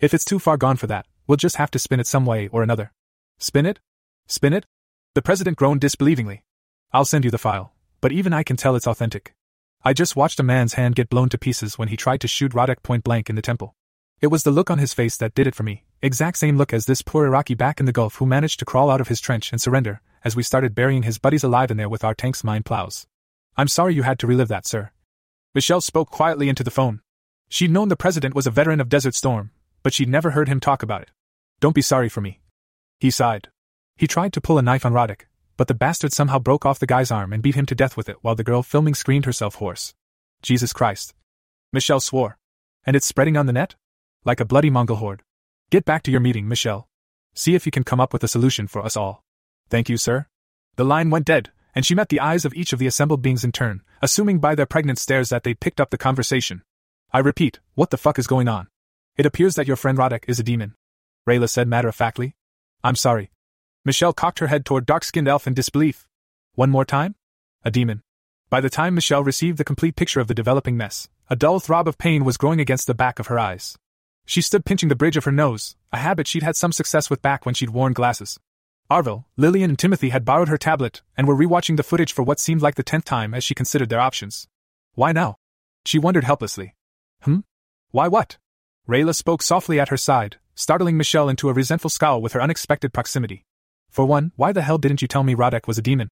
If 0.00 0.14
it's 0.14 0.24
too 0.24 0.38
far 0.38 0.56
gone 0.56 0.78
for 0.78 0.86
that, 0.86 1.04
we'll 1.26 1.36
just 1.36 1.56
have 1.56 1.70
to 1.72 1.78
spin 1.78 2.00
it 2.00 2.06
some 2.06 2.24
way 2.24 2.48
or 2.48 2.62
another. 2.62 2.90
Spin 3.38 3.66
it? 3.66 3.80
Spin 4.28 4.54
it? 4.54 4.64
The 5.14 5.20
president 5.20 5.58
groaned 5.58 5.82
disbelievingly. 5.82 6.40
I'll 6.90 7.04
send 7.04 7.22
you 7.22 7.30
the 7.30 7.36
file, 7.36 7.74
but 8.00 8.12
even 8.12 8.32
I 8.32 8.44
can 8.44 8.56
tell 8.56 8.76
it's 8.76 8.86
authentic. 8.86 9.34
I 9.84 9.92
just 9.92 10.16
watched 10.16 10.40
a 10.40 10.42
man's 10.42 10.74
hand 10.74 10.94
get 10.94 11.10
blown 11.10 11.28
to 11.28 11.36
pieces 11.36 11.78
when 11.78 11.88
he 11.88 11.98
tried 11.98 12.22
to 12.22 12.28
shoot 12.28 12.52
Roddick 12.52 12.82
point 12.82 13.04
blank 13.04 13.28
in 13.28 13.36
the 13.36 13.42
temple. 13.42 13.74
It 14.22 14.28
was 14.28 14.42
the 14.42 14.50
look 14.50 14.70
on 14.70 14.78
his 14.78 14.94
face 14.94 15.18
that 15.18 15.34
did 15.34 15.46
it 15.46 15.54
for 15.54 15.64
me, 15.64 15.84
exact 16.02 16.38
same 16.38 16.56
look 16.56 16.72
as 16.72 16.86
this 16.86 17.02
poor 17.02 17.26
Iraqi 17.26 17.54
back 17.54 17.78
in 17.78 17.86
the 17.86 17.92
Gulf 17.92 18.16
who 18.16 18.26
managed 18.26 18.58
to 18.58 18.64
crawl 18.64 18.90
out 18.90 19.00
of 19.00 19.08
his 19.08 19.20
trench 19.20 19.52
and 19.52 19.60
surrender, 19.60 20.00
as 20.24 20.34
we 20.34 20.42
started 20.42 20.74
burying 20.74 21.04
his 21.04 21.18
buddies 21.18 21.44
alive 21.44 21.70
in 21.70 21.76
there 21.76 21.88
with 21.88 22.04
our 22.04 22.14
tank's 22.14 22.42
mine 22.42 22.62
plows. 22.62 23.06
I'm 23.56 23.68
sorry 23.68 23.94
you 23.94 24.02
had 24.02 24.18
to 24.20 24.26
relive 24.26 24.48
that, 24.48 24.66
sir. 24.66 24.90
Michelle 25.54 25.80
spoke 25.80 26.10
quietly 26.10 26.48
into 26.48 26.64
the 26.64 26.70
phone. 26.70 27.00
She'd 27.48 27.70
known 27.70 27.88
the 27.88 27.96
president 27.96 28.34
was 28.34 28.46
a 28.46 28.50
veteran 28.50 28.80
of 28.80 28.88
Desert 28.88 29.14
Storm, 29.14 29.50
but 29.82 29.92
she'd 29.92 30.08
never 30.08 30.30
heard 30.30 30.48
him 30.48 30.58
talk 30.58 30.82
about 30.82 31.02
it. 31.02 31.10
Don't 31.60 31.74
be 31.74 31.82
sorry 31.82 32.08
for 32.08 32.20
me. 32.20 32.40
He 32.98 33.10
sighed. 33.10 33.48
He 33.96 34.06
tried 34.06 34.32
to 34.32 34.40
pull 34.40 34.58
a 34.58 34.62
knife 34.62 34.86
on 34.86 34.92
Roddick, 34.92 35.26
but 35.56 35.68
the 35.68 35.74
bastard 35.74 36.12
somehow 36.12 36.38
broke 36.38 36.64
off 36.64 36.78
the 36.78 36.86
guy's 36.86 37.10
arm 37.10 37.32
and 37.32 37.42
beat 37.42 37.54
him 37.54 37.66
to 37.66 37.74
death 37.74 37.96
with 37.96 38.08
it 38.08 38.16
while 38.22 38.34
the 38.34 38.44
girl 38.44 38.62
filming 38.62 38.94
screamed 38.94 39.26
herself 39.26 39.56
hoarse. 39.56 39.94
Jesus 40.40 40.72
Christ. 40.72 41.14
Michelle 41.72 42.00
swore. 42.00 42.38
And 42.84 42.96
it's 42.96 43.06
spreading 43.06 43.36
on 43.36 43.46
the 43.46 43.52
net? 43.52 43.76
Like 44.24 44.40
a 44.40 44.44
bloody 44.44 44.70
Mongol 44.70 44.96
horde. 44.96 45.22
Get 45.72 45.86
back 45.86 46.02
to 46.02 46.10
your 46.10 46.20
meeting, 46.20 46.48
Michelle. 46.48 46.86
See 47.32 47.54
if 47.54 47.64
you 47.64 47.72
can 47.72 47.82
come 47.82 47.98
up 47.98 48.12
with 48.12 48.22
a 48.22 48.28
solution 48.28 48.66
for 48.66 48.84
us 48.84 48.94
all. 48.94 49.24
Thank 49.70 49.88
you, 49.88 49.96
sir. 49.96 50.26
The 50.76 50.84
line 50.84 51.08
went 51.08 51.24
dead, 51.24 51.50
and 51.74 51.86
she 51.86 51.94
met 51.94 52.10
the 52.10 52.20
eyes 52.20 52.44
of 52.44 52.52
each 52.52 52.74
of 52.74 52.78
the 52.78 52.86
assembled 52.86 53.22
beings 53.22 53.42
in 53.42 53.52
turn, 53.52 53.80
assuming 54.02 54.38
by 54.38 54.54
their 54.54 54.66
pregnant 54.66 54.98
stares 54.98 55.30
that 55.30 55.44
they'd 55.44 55.60
picked 55.60 55.80
up 55.80 55.88
the 55.88 55.96
conversation. 55.96 56.60
I 57.10 57.20
repeat, 57.20 57.58
what 57.72 57.88
the 57.88 57.96
fuck 57.96 58.18
is 58.18 58.26
going 58.26 58.48
on? 58.48 58.68
It 59.16 59.24
appears 59.24 59.54
that 59.54 59.66
your 59.66 59.76
friend 59.76 59.96
Roddick 59.96 60.24
is 60.28 60.38
a 60.38 60.42
demon. 60.42 60.74
Rayla 61.26 61.48
said 61.48 61.68
matter 61.68 61.88
of 61.88 61.94
factly. 61.94 62.36
I'm 62.84 62.94
sorry. 62.94 63.30
Michelle 63.82 64.12
cocked 64.12 64.40
her 64.40 64.48
head 64.48 64.66
toward 64.66 64.84
dark 64.84 65.04
skinned 65.04 65.26
elf 65.26 65.46
in 65.46 65.54
disbelief. 65.54 66.06
One 66.54 66.68
more 66.68 66.84
time? 66.84 67.14
A 67.64 67.70
demon. 67.70 68.02
By 68.50 68.60
the 68.60 68.68
time 68.68 68.94
Michelle 68.94 69.24
received 69.24 69.56
the 69.56 69.64
complete 69.64 69.96
picture 69.96 70.20
of 70.20 70.26
the 70.28 70.34
developing 70.34 70.76
mess, 70.76 71.08
a 71.30 71.34
dull 71.34 71.60
throb 71.60 71.88
of 71.88 71.96
pain 71.96 72.26
was 72.26 72.36
growing 72.36 72.60
against 72.60 72.86
the 72.86 72.92
back 72.92 73.18
of 73.18 73.28
her 73.28 73.38
eyes. 73.38 73.78
She 74.24 74.40
stood 74.40 74.64
pinching 74.64 74.88
the 74.88 74.96
bridge 74.96 75.16
of 75.16 75.24
her 75.24 75.32
nose, 75.32 75.76
a 75.92 75.98
habit 75.98 76.26
she'd 76.26 76.42
had 76.42 76.56
some 76.56 76.72
success 76.72 77.10
with 77.10 77.22
back 77.22 77.44
when 77.44 77.54
she'd 77.54 77.70
worn 77.70 77.92
glasses. 77.92 78.38
Arvel, 78.90 79.24
Lillian, 79.36 79.70
and 79.70 79.78
Timothy 79.78 80.10
had 80.10 80.24
borrowed 80.24 80.48
her 80.48 80.58
tablet 80.58 81.02
and 81.16 81.26
were 81.26 81.36
rewatching 81.36 81.76
the 81.76 81.82
footage 81.82 82.12
for 82.12 82.22
what 82.22 82.38
seemed 82.38 82.62
like 82.62 82.74
the 82.74 82.82
tenth 82.82 83.04
time 83.04 83.34
as 83.34 83.42
she 83.42 83.54
considered 83.54 83.88
their 83.88 84.00
options. 84.00 84.46
Why 84.94 85.12
now? 85.12 85.36
She 85.84 85.98
wondered 85.98 86.24
helplessly. 86.24 86.74
Hmm? 87.22 87.40
Why 87.90 88.08
what? 88.08 88.38
Rayla 88.88 89.14
spoke 89.14 89.42
softly 89.42 89.80
at 89.80 89.88
her 89.88 89.96
side, 89.96 90.36
startling 90.54 90.96
Michelle 90.96 91.28
into 91.28 91.48
a 91.48 91.52
resentful 91.52 91.90
scowl 91.90 92.20
with 92.20 92.32
her 92.34 92.42
unexpected 92.42 92.92
proximity. 92.92 93.44
For 93.88 94.04
one, 94.04 94.32
why 94.36 94.52
the 94.52 94.62
hell 94.62 94.78
didn't 94.78 95.02
you 95.02 95.08
tell 95.08 95.22
me 95.22 95.34
Roddick 95.34 95.66
was 95.66 95.78
a 95.78 95.82
demon? 95.82 96.08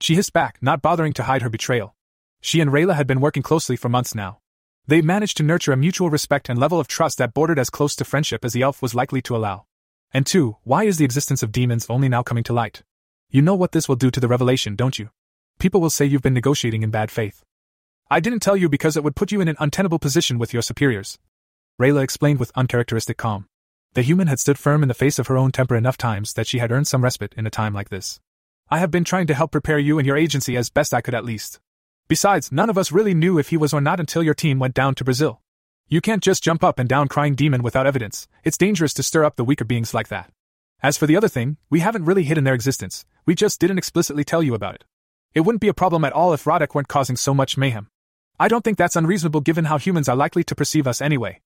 She 0.00 0.14
hissed 0.14 0.32
back, 0.32 0.58
not 0.60 0.82
bothering 0.82 1.12
to 1.14 1.24
hide 1.24 1.42
her 1.42 1.50
betrayal. 1.50 1.94
She 2.40 2.60
and 2.60 2.70
Rayla 2.70 2.94
had 2.94 3.06
been 3.06 3.20
working 3.20 3.42
closely 3.42 3.76
for 3.76 3.88
months 3.88 4.14
now. 4.14 4.38
They 4.86 5.00
managed 5.00 5.38
to 5.38 5.42
nurture 5.42 5.72
a 5.72 5.78
mutual 5.78 6.10
respect 6.10 6.50
and 6.50 6.58
level 6.58 6.78
of 6.78 6.88
trust 6.88 7.16
that 7.16 7.32
bordered 7.32 7.58
as 7.58 7.70
close 7.70 7.96
to 7.96 8.04
friendship 8.04 8.44
as 8.44 8.52
the 8.52 8.60
elf 8.60 8.82
was 8.82 8.94
likely 8.94 9.22
to 9.22 9.34
allow. 9.34 9.64
And 10.12 10.26
two, 10.26 10.56
why 10.62 10.84
is 10.84 10.98
the 10.98 11.06
existence 11.06 11.42
of 11.42 11.52
demons 11.52 11.86
only 11.88 12.08
now 12.08 12.22
coming 12.22 12.44
to 12.44 12.52
light? 12.52 12.82
You 13.30 13.40
know 13.40 13.54
what 13.54 13.72
this 13.72 13.88
will 13.88 13.96
do 13.96 14.10
to 14.10 14.20
the 14.20 14.28
revelation, 14.28 14.76
don't 14.76 14.98
you? 14.98 15.08
People 15.58 15.80
will 15.80 15.88
say 15.88 16.04
you've 16.04 16.22
been 16.22 16.34
negotiating 16.34 16.82
in 16.82 16.90
bad 16.90 17.10
faith. 17.10 17.42
I 18.10 18.20
didn't 18.20 18.40
tell 18.40 18.56
you 18.56 18.68
because 18.68 18.96
it 18.96 19.02
would 19.02 19.16
put 19.16 19.32
you 19.32 19.40
in 19.40 19.48
an 19.48 19.56
untenable 19.58 19.98
position 19.98 20.38
with 20.38 20.52
your 20.52 20.62
superiors. 20.62 21.18
Rayla 21.80 22.02
explained 22.02 22.38
with 22.38 22.52
uncharacteristic 22.54 23.16
calm. 23.16 23.48
The 23.94 24.02
human 24.02 24.26
had 24.26 24.38
stood 24.38 24.58
firm 24.58 24.82
in 24.82 24.88
the 24.88 24.94
face 24.94 25.18
of 25.18 25.28
her 25.28 25.38
own 25.38 25.50
temper 25.50 25.76
enough 25.76 25.96
times 25.96 26.34
that 26.34 26.46
she 26.46 26.58
had 26.58 26.70
earned 26.70 26.88
some 26.88 27.02
respite 27.02 27.32
in 27.38 27.46
a 27.46 27.50
time 27.50 27.72
like 27.72 27.88
this. 27.88 28.20
I 28.68 28.80
have 28.80 28.90
been 28.90 29.04
trying 29.04 29.28
to 29.28 29.34
help 29.34 29.52
prepare 29.52 29.78
you 29.78 29.98
and 29.98 30.06
your 30.06 30.16
agency 30.16 30.56
as 30.56 30.68
best 30.68 30.92
I 30.92 31.00
could 31.00 31.14
at 31.14 31.24
least. 31.24 31.58
Besides, 32.06 32.52
none 32.52 32.68
of 32.68 32.76
us 32.76 32.92
really 32.92 33.14
knew 33.14 33.38
if 33.38 33.48
he 33.48 33.56
was 33.56 33.72
or 33.72 33.80
not 33.80 33.98
until 33.98 34.22
your 34.22 34.34
team 34.34 34.58
went 34.58 34.74
down 34.74 34.94
to 34.96 35.04
Brazil. 35.04 35.40
You 35.88 36.02
can't 36.02 36.22
just 36.22 36.42
jump 36.42 36.62
up 36.62 36.78
and 36.78 36.86
down 36.86 37.08
crying 37.08 37.34
demon 37.34 37.62
without 37.62 37.86
evidence, 37.86 38.28
it's 38.42 38.58
dangerous 38.58 38.92
to 38.94 39.02
stir 39.02 39.24
up 39.24 39.36
the 39.36 39.44
weaker 39.44 39.64
beings 39.64 39.94
like 39.94 40.08
that. 40.08 40.30
As 40.82 40.98
for 40.98 41.06
the 41.06 41.16
other 41.16 41.28
thing, 41.28 41.56
we 41.70 41.80
haven't 41.80 42.04
really 42.04 42.24
hidden 42.24 42.44
their 42.44 42.52
existence, 42.52 43.06
we 43.24 43.34
just 43.34 43.58
didn't 43.58 43.78
explicitly 43.78 44.22
tell 44.22 44.42
you 44.42 44.54
about 44.54 44.74
it. 44.74 44.84
It 45.34 45.40
wouldn't 45.40 45.62
be 45.62 45.68
a 45.68 45.74
problem 45.74 46.04
at 46.04 46.12
all 46.12 46.34
if 46.34 46.44
Roddick 46.44 46.74
weren't 46.74 46.88
causing 46.88 47.16
so 47.16 47.32
much 47.32 47.56
mayhem. 47.56 47.88
I 48.38 48.48
don't 48.48 48.62
think 48.62 48.76
that's 48.76 48.96
unreasonable 48.96 49.40
given 49.40 49.64
how 49.64 49.78
humans 49.78 50.08
are 50.08 50.16
likely 50.16 50.44
to 50.44 50.54
perceive 50.54 50.86
us 50.86 51.00
anyway. 51.00 51.40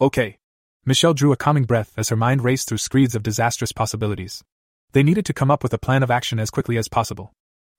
Okay. 0.00 0.38
Michelle 0.84 1.14
drew 1.14 1.32
a 1.32 1.36
calming 1.36 1.64
breath 1.64 1.92
as 1.96 2.10
her 2.10 2.16
mind 2.16 2.44
raced 2.44 2.68
through 2.68 2.78
screeds 2.78 3.16
of 3.16 3.22
disastrous 3.22 3.72
possibilities. 3.72 4.44
They 4.92 5.02
needed 5.02 5.26
to 5.26 5.32
come 5.32 5.50
up 5.50 5.64
with 5.64 5.72
a 5.74 5.78
plan 5.78 6.04
of 6.04 6.10
action 6.10 6.38
as 6.38 6.50
quickly 6.50 6.76
as 6.76 6.88
possible. 6.88 7.32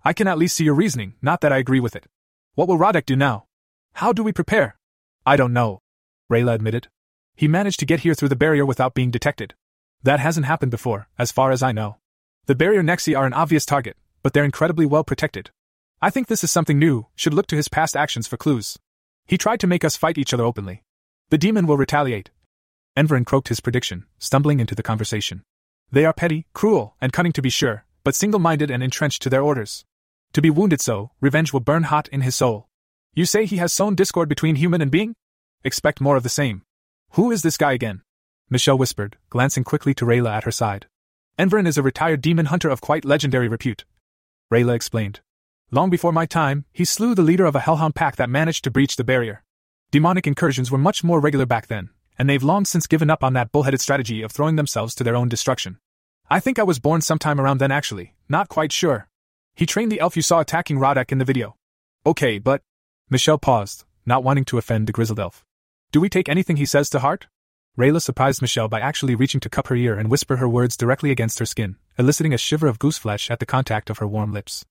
I 0.04 0.12
can 0.12 0.28
at 0.28 0.38
least 0.38 0.58
see 0.58 0.66
your 0.66 0.74
reasoning, 0.74 1.14
not 1.22 1.42
that 1.42 1.54
I 1.54 1.60
agree 1.60 1.80
with 1.80 1.96
it. 1.96 2.08
What 2.56 2.70
will 2.70 2.78
Roddick 2.78 3.06
do 3.06 3.18
now? 3.18 3.48
How 3.96 4.14
do 4.14 4.24
we 4.24 4.32
prepare? 4.32 4.78
I 5.26 5.36
don't 5.36 5.52
know. 5.52 5.82
Rayla 6.32 6.54
admitted. 6.54 6.88
He 7.36 7.50
managed 7.50 7.82
to 7.82 7.86
get 7.86 8.00
here 8.00 8.14
through 8.14 8.30
the 8.30 8.36
barrier 8.38 8.66
without 8.66 8.94
being 8.94 9.12
detected. 9.12 9.56
That 10.04 10.22
hasn't 10.22 10.46
happened 10.46 10.72
before, 10.72 11.10
as 11.20 11.34
far 11.34 11.52
as 11.52 11.62
I 11.62 11.74
know. 11.74 11.98
The 12.46 12.56
barrier 12.56 12.82
Nexi 12.82 13.18
are 13.18 13.26
an 13.26 13.34
obvious 13.34 13.66
target, 13.66 13.98
but 14.24 14.32
they're 14.32 14.46
incredibly 14.46 14.86
well 14.86 15.04
protected. 15.04 15.52
I 16.02 16.10
think 16.10 16.28
this 16.28 16.46
is 16.46 16.52
something 16.52 16.80
new, 16.80 17.08
should 17.14 17.34
look 17.34 17.48
to 17.48 17.58
his 17.58 17.68
past 17.68 17.98
actions 17.98 18.26
for 18.26 18.38
clues. 18.38 18.80
He 19.26 19.38
tried 19.38 19.60
to 19.60 19.68
make 19.68 19.84
us 19.84 19.98
fight 19.98 20.18
each 20.18 20.34
other 20.34 20.46
openly. 20.46 20.84
The 21.32 21.38
demon 21.38 21.68
will 21.68 21.76
retaliate. 21.76 22.32
Enverin 22.96 23.26
croaked 23.26 23.50
his 23.50 23.60
prediction, 23.60 24.06
stumbling 24.18 24.62
into 24.62 24.76
the 24.76 24.84
conversation. 24.84 25.44
They 25.92 26.06
are 26.06 26.14
petty, 26.14 26.46
cruel, 26.54 26.96
and 27.02 27.12
cunning 27.12 27.34
to 27.34 27.42
be 27.42 27.50
sure, 27.50 27.84
but 28.06 28.16
single 28.16 28.40
minded 28.40 28.72
and 28.72 28.82
entrenched 28.82 29.24
to 29.24 29.30
their 29.30 29.42
orders. 29.42 29.84
To 30.36 30.42
be 30.42 30.50
wounded 30.50 30.82
so, 30.82 31.12
revenge 31.22 31.54
will 31.54 31.62
burn 31.62 31.84
hot 31.84 32.10
in 32.10 32.20
his 32.20 32.36
soul. 32.36 32.68
You 33.14 33.26
say 33.26 33.46
he 33.46 33.56
has 33.56 33.72
sown 33.72 33.96
discord 33.96 34.28
between 34.28 34.58
human 34.58 34.82
and 34.82 34.92
being? 34.92 35.16
Expect 35.64 36.02
more 36.02 36.18
of 36.18 36.24
the 36.24 36.28
same. 36.28 36.64
Who 37.12 37.32
is 37.32 37.42
this 37.42 37.56
guy 37.56 37.72
again? 37.72 38.02
Michelle 38.50 38.78
whispered, 38.78 39.16
glancing 39.30 39.64
quickly 39.64 39.94
to 39.94 40.04
Rayla 40.04 40.30
at 40.32 40.44
her 40.44 40.52
side. 40.52 40.88
Enverin 41.40 41.66
is 41.66 41.78
a 41.78 41.82
retired 41.82 42.20
demon 42.20 42.48
hunter 42.48 42.68
of 42.68 42.82
quite 42.82 43.06
legendary 43.06 43.48
repute. 43.48 43.86
Rayla 44.52 44.76
explained. 44.76 45.22
Long 45.72 45.90
before 45.90 46.12
my 46.12 46.26
time, 46.26 46.66
he 46.74 46.84
slew 46.84 47.16
the 47.16 47.22
leader 47.22 47.46
of 47.46 47.56
a 47.56 47.62
hellhound 47.62 47.96
pack 47.96 48.18
that 48.18 48.30
managed 48.30 48.66
to 48.66 48.72
breach 48.72 48.98
the 48.98 49.06
barrier. 49.06 49.42
Demonic 49.90 50.28
incursions 50.28 50.70
were 50.70 50.78
much 50.78 51.02
more 51.02 51.22
regular 51.22 51.46
back 51.46 51.68
then, 51.68 51.92
and 52.20 52.30
they've 52.30 52.44
long 52.44 52.66
since 52.66 52.88
given 52.88 53.10
up 53.10 53.24
on 53.24 53.32
that 53.36 53.54
bullheaded 53.54 53.80
strategy 53.80 54.22
of 54.22 54.34
throwing 54.34 54.58
themselves 54.58 54.96
to 54.96 55.04
their 55.06 55.16
own 55.16 55.30
destruction. 55.30 55.78
I 56.30 56.42
think 56.42 56.60
I 56.60 56.64
was 56.64 56.80
born 56.80 57.00
sometime 57.00 57.40
around 57.40 57.60
then 57.60 57.72
actually, 57.72 58.16
not 58.28 58.50
quite 58.50 58.74
sure. 58.74 59.08
He 59.56 59.66
trained 59.66 59.92
the 59.92 60.02
elf 60.02 60.18
you 60.18 60.22
saw 60.22 60.42
attacking 60.42 60.80
Roddick 60.80 61.12
in 61.12 61.18
the 61.18 61.26
video. 61.26 61.56
Okay, 62.06 62.40
but. 62.40 62.62
Michelle 63.10 63.38
paused, 63.38 63.86
not 64.06 64.24
wanting 64.24 64.44
to 64.46 64.58
offend 64.58 64.86
the 64.86 64.92
grizzled 64.92 65.20
elf. 65.20 65.46
Do 65.92 66.02
we 66.02 66.10
take 66.10 66.28
anything 66.28 66.58
he 66.58 66.66
says 66.66 66.90
to 66.90 67.00
heart? 67.00 67.28
Rayla 67.78 68.02
surprised 68.02 68.42
Michelle 68.42 68.68
by 68.68 68.82
actually 68.82 69.16
reaching 69.16 69.40
to 69.40 69.50
cup 69.50 69.68
her 69.68 69.76
ear 69.76 69.98
and 69.98 70.10
whisper 70.10 70.38
her 70.38 70.50
words 70.50 70.76
directly 70.76 71.10
against 71.10 71.40
her 71.40 71.46
skin, 71.46 71.78
eliciting 71.98 72.34
a 72.34 72.38
shiver 72.38 72.68
of 72.68 72.80
goose 72.80 72.98
flesh 72.98 73.32
at 73.32 73.40
the 73.40 73.46
contact 73.46 73.90
of 73.90 74.00
her 74.00 74.08
warm 74.08 74.34
lips. 74.34 74.66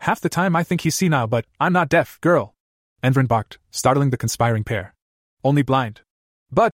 Half 0.00 0.20
the 0.20 0.28
time 0.30 0.56
I 0.56 0.62
think 0.62 0.82
he's 0.82 0.94
senile, 0.94 1.26
but 1.26 1.44
I'm 1.58 1.74
not 1.74 1.90
deaf, 1.90 2.18
girl. 2.22 2.54
Enverin 3.02 3.26
barked, 3.26 3.58
startling 3.70 4.08
the 4.08 4.16
conspiring 4.16 4.64
pair. 4.64 4.94
Only 5.44 5.62
blind. 5.62 6.00
But. 6.50 6.72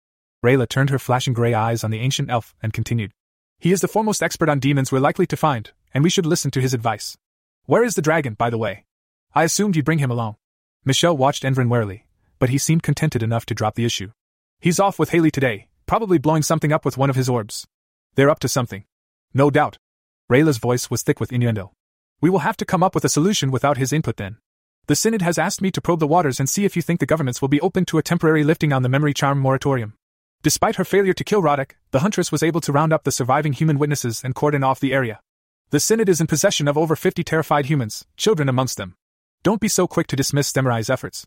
Rayla 0.43 0.67
turned 0.67 0.90
her 0.90 0.99
flashing 0.99 1.33
gray 1.33 1.53
eyes 1.53 1.83
on 1.83 1.91
the 1.91 1.99
ancient 1.99 2.31
elf 2.31 2.56
and 2.64 2.73
continued. 2.73 3.11
He 3.59 3.72
is 3.72 3.81
the 3.81 3.88
foremost 3.88 4.23
expert 4.23 4.49
on 4.49 4.59
demons 4.59 4.91
we're 4.91 4.99
likely 4.99 5.27
to 5.27 5.38
find, 5.38 5.72
and 5.93 6.03
we 6.03 6.09
should 6.09 6.25
listen 6.25 6.49
to 6.51 6.61
his 6.61 6.73
advice. 6.73 7.15
Where 7.65 7.83
is 7.83 7.95
the 7.95 8.01
dragon, 8.01 8.33
by 8.33 8.49
the 8.49 8.57
way? 8.57 8.85
I 9.33 9.43
assumed 9.43 9.75
you'd 9.75 9.85
bring 9.85 9.99
him 9.99 10.11
along. 10.11 10.35
Michelle 10.83 11.15
watched 11.15 11.45
Enverin 11.45 11.69
warily, 11.69 12.07
but 12.40 12.49
he 12.49 12.57
seemed 12.57 12.83
contented 12.83 13.22
enough 13.22 13.45
to 13.45 13.53
drop 13.53 13.75
the 13.75 13.85
issue. 13.85 14.11
He's 14.59 14.80
off 14.80 14.98
with 14.98 15.11
Haley 15.11 15.31
today, 15.31 15.67
probably 15.85 16.17
blowing 16.17 16.41
something 16.41 16.73
up 16.73 16.83
with 16.83 16.98
one 16.98 17.09
of 17.09 17.15
his 17.15 17.30
orbs. 17.30 17.67
They're 18.15 18.30
up 18.31 18.40
to 18.40 18.48
something. 18.48 18.85
No 19.33 19.49
doubt. 19.49 19.77
Rayla's 20.27 20.57
voice 20.57 20.90
was 20.90 21.03
thick 21.03 21.19
with 21.19 21.31
innuendo. 21.31 21.72
We 22.19 22.30
will 22.30 22.40
have 22.40 22.57
to 22.57 22.65
come 22.65 22.83
up 22.83 22.95
with 22.95 23.06
a 23.06 23.09
solution 23.09 23.51
without 23.51 23.77
his 23.77 23.93
input 23.93 24.17
then. 24.17 24.38
The 24.88 24.95
Synod 24.95 25.22
has 25.22 25.38
asked 25.38 25.61
me 25.61 25.72
to 25.72 25.81
probe 25.81 25.99
the 25.99 26.07
waters 26.07 26.40
and 26.40 26.49
see 26.49 26.65
if 26.65 26.75
you 26.75 26.81
think 26.81 26.99
the 26.99 27.06
governments 27.06 27.41
will 27.41 27.48
be 27.48 27.61
open 27.61 27.85
to 27.85 27.99
a 27.99 28.03
temporary 28.03 28.43
lifting 28.43 28.73
on 28.73 28.81
the 28.81 28.90
memory 28.90 29.14
charm 29.14 29.40
moratorium. 29.40 29.93
Despite 30.41 30.77
her 30.77 30.83
failure 30.83 31.14
to 31.14 31.23
kill 31.23 31.43
Roddick, 31.43 31.73
the 31.91 31.99
Huntress 31.99 32.31
was 32.31 32.41
able 32.41 32.61
to 32.61 32.72
round 32.72 32.91
up 32.91 33.03
the 33.03 33.11
surviving 33.11 33.53
human 33.53 33.77
witnesses 33.77 34.23
and 34.23 34.33
cordon 34.33 34.64
off 34.64 34.80
the 34.80 34.93
area. 34.93 35.19
The 35.72 35.80
Synod 35.80 36.09
is 36.09 36.19
in 36.19 36.27
possession 36.27 36.67
of 36.67 36.77
over 36.77 36.98
50 36.98 37.24
terrified 37.24 37.67
humans, 37.67 38.06
children 38.17 38.50
amongst 38.50 38.75
them. 38.75 38.95
Don't 39.41 39.61
be 39.61 39.69
so 39.69 39.88
quick 39.88 40.06
to 40.08 40.17
dismiss 40.17 40.50
Stemmerai's 40.50 40.90
efforts. 40.90 41.25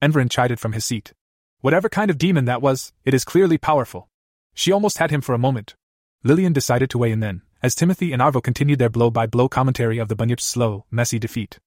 Enverin 0.00 0.30
chided 0.30 0.58
from 0.58 0.72
his 0.72 0.86
seat. 0.86 1.12
Whatever 1.60 1.90
kind 1.90 2.10
of 2.10 2.16
demon 2.16 2.46
that 2.46 2.62
was, 2.62 2.94
it 3.04 3.12
is 3.12 3.26
clearly 3.26 3.58
powerful. 3.58 4.08
She 4.54 4.72
almost 4.72 4.96
had 4.96 5.10
him 5.10 5.20
for 5.20 5.34
a 5.34 5.38
moment. 5.38 5.74
Lillian 6.22 6.54
decided 6.54 6.88
to 6.90 6.98
weigh 6.98 7.12
in 7.12 7.20
then, 7.20 7.42
as 7.62 7.74
Timothy 7.74 8.10
and 8.14 8.22
Arvo 8.22 8.42
continued 8.42 8.78
their 8.78 8.88
blow 8.88 9.10
by 9.10 9.26
blow 9.26 9.50
commentary 9.50 9.98
of 9.98 10.08
the 10.08 10.16
Bunyip's 10.16 10.44
slow, 10.44 10.86
messy 10.90 11.18
defeat. 11.18 11.58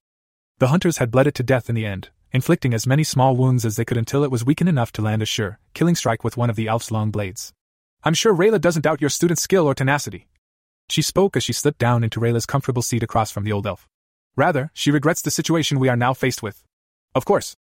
The 0.57 0.69
hunters 0.69 0.97
had 0.97 1.11
bled 1.11 1.27
it 1.27 1.35
to 1.35 1.43
death 1.43 1.69
in 1.69 1.75
the 1.75 1.85
end, 1.85 2.09
inflicting 2.31 2.73
as 2.73 2.87
many 2.87 3.03
small 3.03 3.35
wounds 3.35 3.63
as 3.63 3.75
they 3.75 3.85
could 3.85 3.95
until 3.95 4.23
it 4.23 4.31
was 4.31 4.43
weakened 4.43 4.69
enough 4.69 4.91
to 4.93 5.03
land 5.03 5.21
a 5.21 5.25
sure, 5.27 5.59
killing 5.75 5.93
strike 5.93 6.23
with 6.23 6.35
one 6.35 6.49
of 6.49 6.55
the 6.55 6.67
elf's 6.67 6.89
long 6.89 7.11
blades. 7.11 7.53
I'm 8.03 8.15
sure 8.15 8.33
Rayla 8.33 8.59
doesn't 8.59 8.81
doubt 8.81 9.01
your 9.01 9.11
student's 9.11 9.43
skill 9.43 9.67
or 9.67 9.75
tenacity. 9.75 10.27
She 10.89 11.01
spoke 11.01 11.35
as 11.35 11.43
she 11.43 11.53
slipped 11.53 11.79
down 11.79 12.03
into 12.03 12.19
Rayla's 12.19 12.45
comfortable 12.45 12.81
seat 12.81 13.03
across 13.03 13.31
from 13.31 13.43
the 13.43 13.51
old 13.51 13.67
elf. 13.67 13.87
Rather, 14.35 14.71
she 14.73 14.91
regrets 14.91 15.21
the 15.21 15.31
situation 15.31 15.79
we 15.79 15.89
are 15.89 15.95
now 15.95 16.13
faced 16.13 16.41
with. 16.41 16.63
Of 17.13 17.25
course. 17.25 17.55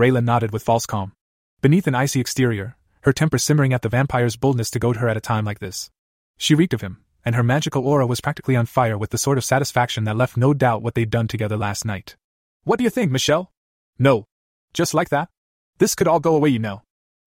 Rayla 0.00 0.24
nodded 0.24 0.52
with 0.52 0.62
false 0.62 0.86
calm. 0.86 1.12
Beneath 1.60 1.86
an 1.86 1.94
icy 1.94 2.20
exterior, 2.20 2.76
her 3.02 3.12
temper 3.12 3.38
simmering 3.38 3.72
at 3.72 3.82
the 3.82 3.88
vampire's 3.88 4.36
boldness 4.36 4.70
to 4.70 4.78
goad 4.78 4.96
her 4.96 5.08
at 5.08 5.16
a 5.16 5.20
time 5.20 5.44
like 5.44 5.58
this. 5.58 5.90
She 6.38 6.54
reeked 6.54 6.72
of 6.72 6.80
him, 6.80 7.04
and 7.24 7.34
her 7.34 7.42
magical 7.42 7.86
aura 7.86 8.06
was 8.06 8.20
practically 8.20 8.56
on 8.56 8.66
fire 8.66 8.96
with 8.96 9.10
the 9.10 9.18
sort 9.18 9.36
of 9.36 9.44
satisfaction 9.44 10.04
that 10.04 10.16
left 10.16 10.36
no 10.36 10.54
doubt 10.54 10.82
what 10.82 10.94
they'd 10.94 11.10
done 11.10 11.28
together 11.28 11.56
last 11.56 11.84
night. 11.84 12.16
What 12.64 12.78
do 12.78 12.84
you 12.84 12.90
think, 12.90 13.10
Michelle? 13.10 13.52
No. 13.98 14.24
Just 14.72 14.94
like 14.94 15.10
that? 15.10 15.28
This 15.78 15.94
could 15.94 16.08
all 16.08 16.20
go 16.20 16.34
away, 16.34 16.48
you 16.50 16.58
know. 16.58 16.82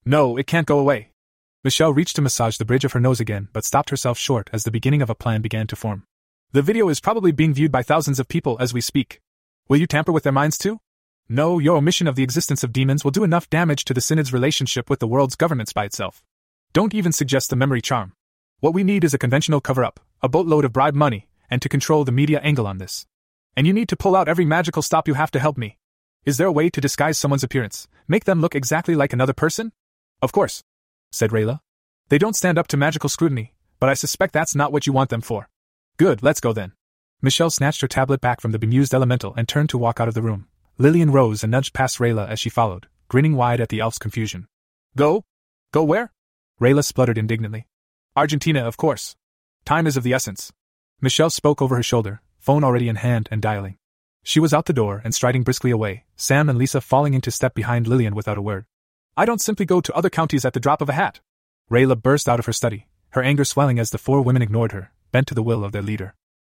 No, 0.06 0.38
it 0.38 0.48
can't 0.48 0.68
go 0.68 0.80
away. 0.80 1.10
Michelle 1.64 1.94
reached 1.94 2.18
to 2.18 2.22
massage 2.22 2.58
the 2.58 2.66
bridge 2.66 2.84
of 2.84 2.92
her 2.92 3.00
nose 3.00 3.22
again, 3.22 3.48
but 3.54 3.64
stopped 3.64 3.90
herself 3.90 4.18
short 4.18 4.50
as 4.52 4.66
the 4.66 4.72
beginning 4.72 5.02
of 5.02 5.10
a 5.10 5.16
plan 5.16 5.42
began 5.42 5.66
to 5.68 5.78
form. 5.78 6.04
The 6.52 6.62
video 6.62 6.90
is 6.90 7.00
probably 7.00 7.32
being 7.32 7.54
viewed 7.54 7.72
by 7.72 7.84
thousands 7.84 8.20
of 8.20 8.28
people 8.28 8.58
as 8.60 8.74
we 8.74 8.82
speak. 8.82 9.22
Will 9.70 9.78
you 9.78 9.88
tamper 9.88 10.12
with 10.12 10.24
their 10.24 10.34
minds 10.34 10.58
too? 10.58 10.82
No, 11.30 11.60
your 11.60 11.78
omission 11.78 12.06
of 12.06 12.16
the 12.16 12.24
existence 12.24 12.66
of 12.66 12.74
demons 12.74 13.06
will 13.06 13.12
do 13.12 13.24
enough 13.24 13.50
damage 13.50 13.86
to 13.86 13.94
the 13.94 14.02
Synod's 14.02 14.34
relationship 14.34 14.90
with 14.90 15.00
the 15.00 15.08
world's 15.08 15.38
governments 15.38 15.72
by 15.72 15.86
itself. 15.86 16.22
Don't 16.74 16.94
even 16.94 17.14
suggest 17.14 17.50
the 17.50 17.56
memory 17.56 17.82
charm. 17.82 18.12
What 18.60 18.74
we 18.74 18.84
need 18.84 19.06
is 19.06 19.14
a 19.14 19.18
conventional 19.18 19.62
cover 19.62 19.86
up, 19.86 20.02
a 20.22 20.28
boatload 20.28 20.66
of 20.66 20.74
bribe 20.74 20.96
money, 20.96 21.30
and 21.50 21.62
to 21.62 21.70
control 21.70 22.04
the 22.04 22.12
media 22.12 22.42
angle 22.42 22.68
on 22.68 22.78
this. 22.78 23.08
And 23.56 23.66
you 23.66 23.72
need 23.72 23.88
to 23.88 23.96
pull 23.96 24.18
out 24.18 24.28
every 24.28 24.46
magical 24.46 24.82
stop 24.82 25.08
you 25.08 25.14
have 25.14 25.32
to 25.32 25.40
help 25.40 25.58
me. 25.58 25.78
Is 26.26 26.36
there 26.36 26.48
a 26.48 26.52
way 26.52 26.70
to 26.70 26.82
disguise 26.82 27.18
someone's 27.18 27.44
appearance, 27.44 27.88
make 28.06 28.26
them 28.26 28.42
look 28.42 28.54
exactly 28.54 28.96
like 28.96 29.14
another 29.14 29.34
person? 29.34 29.72
Of 30.22 30.34
course, 30.34 30.62
said 31.14 31.30
Rayla. 31.30 31.60
They 32.10 32.18
don't 32.18 32.36
stand 32.36 32.58
up 32.58 32.68
to 32.70 32.78
magical 32.78 33.10
scrutiny, 33.10 33.54
but 33.80 33.90
I 33.90 33.94
suspect 33.94 34.34
that's 34.34 34.56
not 34.56 34.72
what 34.72 34.88
you 34.88 34.94
want 34.94 35.10
them 35.10 35.22
for. 35.22 35.48
Good, 35.98 36.24
let's 36.24 36.40
go 36.40 36.54
then. 36.54 36.74
Michelle 37.22 37.50
snatched 37.50 37.82
her 37.82 37.88
tablet 37.88 38.20
back 38.20 38.42
from 38.42 38.52
the 38.52 38.60
bemused 38.60 38.94
elemental 38.94 39.34
and 39.36 39.48
turned 39.48 39.70
to 39.70 39.78
walk 39.78 40.00
out 40.00 40.08
of 40.08 40.14
the 40.14 40.22
room. 40.22 40.48
Lillian 40.78 41.12
rose 41.12 41.44
and 41.44 41.52
nudged 41.52 41.74
past 41.74 42.00
Rayla 42.00 42.28
as 42.28 42.40
she 42.40 42.50
followed, 42.50 42.88
grinning 43.08 43.36
wide 43.36 43.62
at 43.62 43.70
the 43.70 43.80
elf's 43.80 44.00
confusion. 44.00 44.48
Go? 44.98 45.24
Go 45.72 45.84
where? 45.84 46.12
Rayla 46.60 46.84
spluttered 46.84 47.18
indignantly. 47.18 47.68
Argentina, 48.16 48.66
of 48.66 48.76
course. 48.76 49.16
Time 49.66 49.88
is 49.88 49.96
of 49.96 50.04
the 50.04 50.14
essence. 50.14 50.52
Michelle 51.00 51.30
spoke 51.30 51.62
over 51.62 51.76
her 51.76 51.84
shoulder, 51.84 52.22
phone 52.40 52.64
already 52.64 52.90
in 52.90 52.98
hand 52.98 53.30
and 53.32 53.42
dialing. 53.42 53.78
She 54.24 54.40
was 54.40 54.54
out 54.54 54.66
the 54.66 54.74
door 54.74 55.02
and 55.04 55.14
striding 55.14 55.44
briskly 55.44 55.72
away, 55.72 56.06
Sam 56.16 56.50
and 56.50 56.58
Lisa 56.58 56.82
falling 56.82 57.14
into 57.14 57.32
step 57.32 57.54
behind 57.54 57.88
Lillian 57.88 58.16
without 58.16 58.38
a 58.38 58.42
word. 58.42 58.66
I 59.16 59.26
don't 59.26 59.42
simply 59.42 59.68
go 59.68 59.80
to 59.80 59.94
other 59.94 60.10
counties 60.10 60.44
at 60.44 60.54
the 60.54 60.60
drop 60.60 60.82
of 60.82 60.90
a 60.90 60.94
hat. 60.94 61.20
Rayla 61.70 62.02
burst 62.02 62.28
out 62.28 62.40
of 62.40 62.48
her 62.48 62.54
study, 62.54 62.88
her 63.10 63.22
anger 63.22 63.46
swelling 63.46 63.78
as 63.78 63.92
the 63.92 64.00
four 64.00 64.24
women 64.24 64.42
ignored 64.42 64.72
her, 64.72 64.92
bent 65.12 65.28
to 65.28 65.36
the 65.36 65.44
will 65.44 65.64
of 65.64 65.72
their 65.72 65.84
leader. 65.84 66.16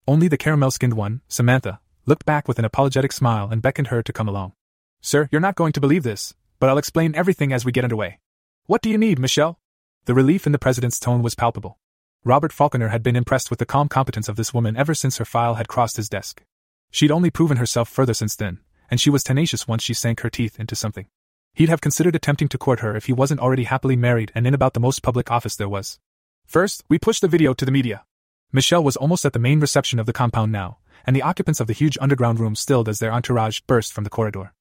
Only 0.08 0.30
the 0.30 0.38
caramel 0.38 0.72
skinned 0.72 0.93
one, 0.93 1.19
Samantha, 1.27 1.82
looked 2.06 2.25
back 2.25 2.48
with 2.48 2.58
an 2.58 2.64
apologetic 2.64 3.11
smile 3.11 3.50
and 3.51 3.61
beckoned 3.61 3.88
her 3.88 4.01
to 4.01 4.14
come 4.14 4.30
along. 4.30 4.53
Sir, 5.01 5.27
you're 5.34 5.42
not 5.42 5.56
going 5.56 5.74
to 5.74 5.82
believe 5.82 6.03
this, 6.03 6.34
but 6.59 6.69
I'll 6.69 6.77
explain 6.77 7.14
everything 7.14 7.51
as 7.51 7.66
we 7.66 7.74
get 7.74 7.84
underway. 7.84 8.19
What 8.67 8.82
do 8.82 8.90
you 8.90 8.98
need, 8.98 9.19
Michelle? 9.19 9.59
The 10.06 10.14
relief 10.14 10.45
in 10.45 10.53
the 10.53 10.59
president's 10.59 11.00
tone 11.00 11.22
was 11.22 11.35
palpable. 11.35 11.77
Robert 12.24 12.53
Falconer 12.53 12.88
had 12.88 13.03
been 13.03 13.17
impressed 13.17 13.50
with 13.50 13.59
the 13.59 13.66
calm 13.66 13.90
competence 13.90 14.30
of 14.30 14.38
this 14.38 14.53
woman 14.53 14.77
ever 14.77 14.93
since 14.93 15.17
her 15.17 15.25
file 15.25 15.56
had 15.56 15.67
crossed 15.67 15.98
his 15.98 16.08
desk. 16.08 16.42
She'd 16.90 17.11
only 17.11 17.30
proven 17.30 17.58
herself 17.58 17.90
further 17.90 18.14
since 18.14 18.35
then, 18.35 18.59
and 18.90 19.01
she 19.01 19.09
was 19.09 19.24
tenacious 19.24 19.67
once 19.67 19.84
she 19.84 19.93
sank 19.93 20.22
her 20.22 20.30
teeth 20.30 20.58
into 20.58 20.75
something. 20.75 21.08
He'd 21.56 21.69
have 21.69 21.80
considered 21.80 22.16
attempting 22.16 22.50
to 22.50 22.58
court 22.58 22.82
her 22.82 22.98
if 22.98 23.06
he 23.06 23.14
wasn't 23.14 23.40
already 23.40 23.64
happily 23.64 23.95
married 23.95 24.30
and 24.35 24.45
in 24.45 24.53
about 24.53 24.74
the 24.74 24.82
most 24.82 25.01
public 25.01 25.32
office 25.32 25.56
there 25.56 25.69
was. 25.69 26.00
First, 26.45 26.84
we 26.90 27.00
pushed 27.00 27.22
the 27.22 27.30
video 27.30 27.53
to 27.53 27.64
the 27.64 27.72
media. 27.72 28.03
Michelle 28.51 28.84
was 28.84 28.98
almost 28.98 29.25
at 29.25 29.32
the 29.32 29.40
main 29.40 29.61
reception 29.61 29.98
of 29.98 30.06
the 30.06 30.11
compound 30.11 30.51
now, 30.51 30.80
and 31.06 31.16
the 31.16 31.22
occupants 31.22 31.61
of 31.61 31.67
the 31.67 31.74
huge 31.74 31.98
underground 32.01 32.42
room 32.42 32.56
stilled 32.56 32.90
as 32.90 33.00
their 33.00 33.11
entourage 33.14 33.61
burst 33.67 33.93
from 33.93 34.03
the 34.03 34.09
corridor. 34.09 34.51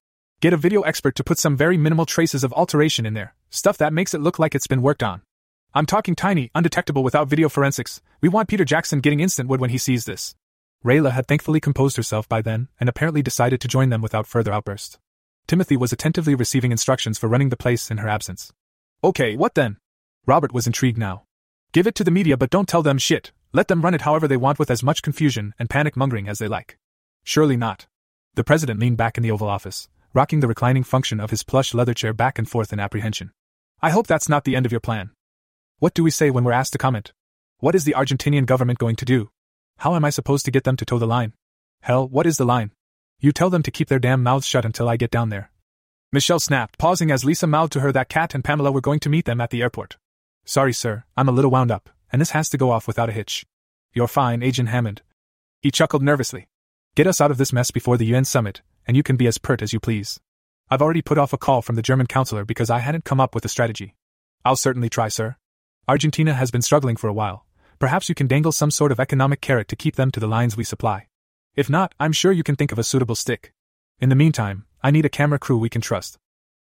Get 0.40 0.52
a 0.52 0.56
video 0.56 0.82
expert 0.82 1.16
to 1.16 1.24
put 1.24 1.38
some 1.38 1.56
very 1.56 1.76
minimal 1.76 2.06
traces 2.06 2.44
of 2.44 2.52
alteration 2.52 3.06
in 3.06 3.14
there, 3.14 3.34
stuff 3.50 3.76
that 3.78 3.92
makes 3.92 4.14
it 4.14 4.20
look 4.20 4.38
like 4.38 4.54
it's 4.54 4.68
been 4.68 4.82
worked 4.82 5.02
on. 5.02 5.22
I'm 5.74 5.86
talking 5.86 6.14
tiny, 6.14 6.52
undetectable 6.54 7.02
without 7.02 7.26
video 7.26 7.48
forensics. 7.48 8.00
We 8.20 8.28
want 8.28 8.48
Peter 8.48 8.64
Jackson 8.64 9.00
getting 9.00 9.18
instant 9.18 9.48
wood 9.48 9.60
when 9.60 9.70
he 9.70 9.78
sees 9.78 10.04
this. 10.04 10.36
Rayla 10.84 11.10
had 11.10 11.26
thankfully 11.26 11.58
composed 11.58 11.96
herself 11.96 12.28
by 12.28 12.40
then 12.40 12.68
and 12.78 12.88
apparently 12.88 13.22
decided 13.22 13.60
to 13.62 13.68
join 13.68 13.88
them 13.88 14.00
without 14.00 14.28
further 14.28 14.52
outburst. 14.52 15.00
Timothy 15.46 15.76
was 15.76 15.92
attentively 15.92 16.34
receiving 16.34 16.72
instructions 16.72 17.18
for 17.18 17.28
running 17.28 17.50
the 17.50 17.56
place 17.56 17.90
in 17.90 17.98
her 17.98 18.08
absence. 18.08 18.52
Okay, 19.02 19.36
what 19.36 19.54
then? 19.54 19.76
Robert 20.26 20.52
was 20.52 20.66
intrigued 20.66 20.96
now. 20.96 21.24
Give 21.72 21.86
it 21.86 21.94
to 21.96 22.04
the 22.04 22.10
media, 22.10 22.36
but 22.36 22.50
don't 22.50 22.68
tell 22.68 22.82
them 22.82 22.98
shit. 22.98 23.32
Let 23.52 23.68
them 23.68 23.82
run 23.82 23.94
it 23.94 24.02
however 24.02 24.26
they 24.26 24.36
want 24.36 24.58
with 24.58 24.70
as 24.70 24.82
much 24.82 25.02
confusion 25.02 25.54
and 25.58 25.68
panic 25.68 25.96
mongering 25.96 26.28
as 26.28 26.38
they 26.38 26.48
like. 26.48 26.78
Surely 27.24 27.56
not. 27.56 27.86
The 28.34 28.44
president 28.44 28.80
leaned 28.80 28.96
back 28.96 29.16
in 29.16 29.22
the 29.22 29.30
Oval 29.30 29.48
Office, 29.48 29.88
rocking 30.14 30.40
the 30.40 30.48
reclining 30.48 30.82
function 30.82 31.20
of 31.20 31.30
his 31.30 31.42
plush 31.42 31.74
leather 31.74 31.94
chair 31.94 32.12
back 32.12 32.38
and 32.38 32.48
forth 32.48 32.72
in 32.72 32.80
apprehension. 32.80 33.32
I 33.82 33.90
hope 33.90 34.06
that's 34.06 34.28
not 34.28 34.44
the 34.44 34.56
end 34.56 34.64
of 34.64 34.72
your 34.72 34.80
plan. 34.80 35.10
What 35.78 35.92
do 35.92 36.02
we 36.02 36.10
say 36.10 36.30
when 36.30 36.44
we're 36.44 36.52
asked 36.52 36.72
to 36.72 36.78
comment? 36.78 37.12
What 37.58 37.74
is 37.74 37.84
the 37.84 37.94
Argentinian 37.96 38.46
government 38.46 38.78
going 38.78 38.96
to 38.96 39.04
do? 39.04 39.30
How 39.78 39.94
am 39.94 40.04
I 40.04 40.10
supposed 40.10 40.44
to 40.46 40.50
get 40.50 40.64
them 40.64 40.76
to 40.76 40.84
toe 40.84 40.98
the 40.98 41.06
line? 41.06 41.34
Hell, 41.82 42.08
what 42.08 42.26
is 42.26 42.38
the 42.38 42.44
line? 42.46 42.72
You 43.20 43.32
tell 43.32 43.50
them 43.50 43.62
to 43.62 43.70
keep 43.70 43.88
their 43.88 43.98
damn 43.98 44.22
mouths 44.22 44.46
shut 44.46 44.64
until 44.64 44.88
I 44.88 44.96
get 44.96 45.10
down 45.10 45.30
there. 45.30 45.50
Michelle 46.12 46.40
snapped, 46.40 46.78
pausing 46.78 47.10
as 47.10 47.24
Lisa 47.24 47.46
mouthed 47.46 47.72
to 47.72 47.80
her 47.80 47.90
that 47.92 48.08
Kat 48.08 48.34
and 48.34 48.44
Pamela 48.44 48.70
were 48.70 48.80
going 48.80 49.00
to 49.00 49.08
meet 49.08 49.24
them 49.24 49.40
at 49.40 49.50
the 49.50 49.62
airport. 49.62 49.96
Sorry, 50.44 50.72
sir, 50.72 51.04
I'm 51.16 51.28
a 51.28 51.32
little 51.32 51.50
wound 51.50 51.70
up, 51.70 51.90
and 52.12 52.20
this 52.20 52.30
has 52.30 52.48
to 52.50 52.58
go 52.58 52.70
off 52.70 52.86
without 52.86 53.08
a 53.08 53.12
hitch. 53.12 53.44
You're 53.92 54.06
fine, 54.06 54.42
Agent 54.42 54.68
Hammond. 54.68 55.02
He 55.60 55.70
chuckled 55.70 56.02
nervously. 56.02 56.46
Get 56.94 57.06
us 57.06 57.20
out 57.20 57.30
of 57.30 57.38
this 57.38 57.52
mess 57.52 57.70
before 57.70 57.96
the 57.96 58.06
UN 58.06 58.24
summit, 58.24 58.62
and 58.86 58.96
you 58.96 59.02
can 59.02 59.16
be 59.16 59.26
as 59.26 59.38
pert 59.38 59.62
as 59.62 59.72
you 59.72 59.80
please. 59.80 60.20
I've 60.70 60.82
already 60.82 61.02
put 61.02 61.18
off 61.18 61.32
a 61.32 61.38
call 61.38 61.62
from 61.62 61.76
the 61.76 61.82
German 61.82 62.06
counselor 62.06 62.44
because 62.44 62.70
I 62.70 62.78
hadn't 62.78 63.04
come 63.04 63.20
up 63.20 63.34
with 63.34 63.44
a 63.44 63.48
strategy. 63.48 63.94
I'll 64.44 64.56
certainly 64.56 64.88
try, 64.88 65.08
sir. 65.08 65.36
Argentina 65.88 66.34
has 66.34 66.50
been 66.50 66.62
struggling 66.62 66.96
for 66.96 67.08
a 67.08 67.12
while. 67.12 67.46
Perhaps 67.78 68.08
you 68.08 68.14
can 68.14 68.26
dangle 68.26 68.52
some 68.52 68.70
sort 68.70 68.92
of 68.92 69.00
economic 69.00 69.40
carrot 69.40 69.68
to 69.68 69.76
keep 69.76 69.96
them 69.96 70.10
to 70.12 70.20
the 70.20 70.28
lines 70.28 70.56
we 70.56 70.64
supply. 70.64 71.08
If 71.56 71.70
not, 71.70 71.94
I'm 72.00 72.12
sure 72.12 72.32
you 72.32 72.42
can 72.42 72.56
think 72.56 72.72
of 72.72 72.80
a 72.80 72.84
suitable 72.84 73.14
stick. 73.14 73.52
In 74.00 74.08
the 74.08 74.16
meantime, 74.16 74.64
I 74.82 74.90
need 74.90 75.04
a 75.04 75.08
camera 75.08 75.38
crew 75.38 75.56
we 75.56 75.68
can 75.68 75.80
trust. 75.80 76.18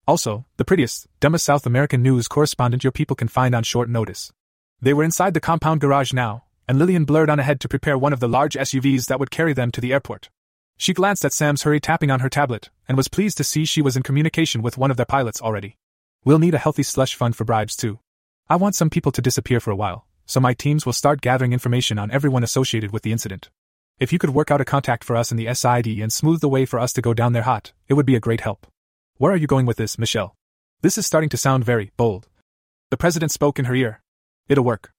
Also, 0.08 0.46
the 0.58 0.66
prettiest, 0.66 1.08
dumbest 1.20 1.46
South 1.46 1.66
American 1.66 2.04
news 2.04 2.28
correspondent 2.28 2.84
your 2.84 2.92
people 2.92 3.16
can 3.16 3.28
find 3.28 3.56
on 3.56 3.64
short 3.64 3.90
notice. 3.90 4.32
They 4.80 4.94
were 4.94 5.04
inside 5.04 5.34
the 5.34 5.40
compound 5.40 5.82
garage 5.82 6.14
now, 6.14 6.44
and 6.68 6.78
Lillian 6.78 7.06
blurred 7.06 7.30
on 7.30 7.40
ahead 7.40 7.60
to 7.62 7.68
prepare 7.68 7.98
one 7.98 8.14
of 8.14 8.20
the 8.20 8.30
large 8.30 8.54
SUVs 8.54 9.08
that 9.08 9.20
would 9.20 9.32
carry 9.32 9.54
them 9.54 9.72
to 9.72 9.82
the 9.82 9.94
airport. 9.94 10.30
She 10.78 10.94
glanced 10.94 11.26
at 11.26 11.34
Sam's 11.34 11.64
hurry 11.64 11.80
tapping 11.80 12.12
on 12.12 12.20
her 12.20 12.30
tablet, 12.30 12.70
and 12.88 12.96
was 12.96 13.08
pleased 13.08 13.38
to 13.38 13.44
see 13.44 13.66
she 13.66 13.82
was 13.82 13.98
in 13.98 14.04
communication 14.04 14.62
with 14.62 14.78
one 14.78 14.92
of 14.92 14.98
their 14.98 15.08
pilots 15.08 15.42
already. 15.42 15.78
We'll 16.24 16.40
need 16.40 16.54
a 16.54 16.60
healthy 16.60 16.84
slush 16.84 17.16
fund 17.16 17.36
for 17.36 17.46
bribes, 17.46 17.76
too. 17.76 18.00
I 18.48 18.58
want 18.58 18.76
some 18.76 18.92
people 18.92 19.12
to 19.14 19.22
disappear 19.22 19.60
for 19.60 19.72
a 19.72 19.76
while, 19.76 20.06
so 20.28 20.40
my 20.40 20.54
teams 20.54 20.86
will 20.86 20.94
start 20.94 21.22
gathering 21.22 21.52
information 21.52 21.98
on 21.98 22.12
everyone 22.12 22.44
associated 22.44 22.92
with 22.92 23.02
the 23.02 23.12
incident. 23.12 23.50
If 24.04 24.12
you 24.12 24.20
could 24.20 24.32
work 24.32 24.52
out 24.52 24.60
a 24.60 24.66
contact 24.66 25.02
for 25.06 25.16
us 25.16 25.32
in 25.32 25.38
the 25.38 25.54
SID 25.54 25.88
and 25.88 26.12
smooth 26.12 26.42
the 26.42 26.50
way 26.50 26.66
for 26.66 26.78
us 26.78 26.92
to 26.92 27.02
go 27.02 27.14
down 27.14 27.32
there 27.32 27.44
hot, 27.44 27.72
it 27.88 27.94
would 27.94 28.06
be 28.06 28.18
a 28.18 28.20
great 28.20 28.42
help. 28.42 28.68
Where 29.16 29.32
are 29.32 29.38
you 29.38 29.48
going 29.48 29.66
with 29.66 29.78
this, 29.78 29.98
Michelle? 29.98 30.36
This 30.82 30.98
is 30.98 31.08
starting 31.08 31.30
to 31.30 31.38
sound 31.38 31.64
very 31.64 31.94
bold. 31.96 32.28
The 32.92 32.98
president 32.98 33.32
spoke 33.32 33.60
in 33.60 33.64
her 33.64 33.74
ear. 33.74 34.02
It'll 34.50 34.66
work. 34.66 34.92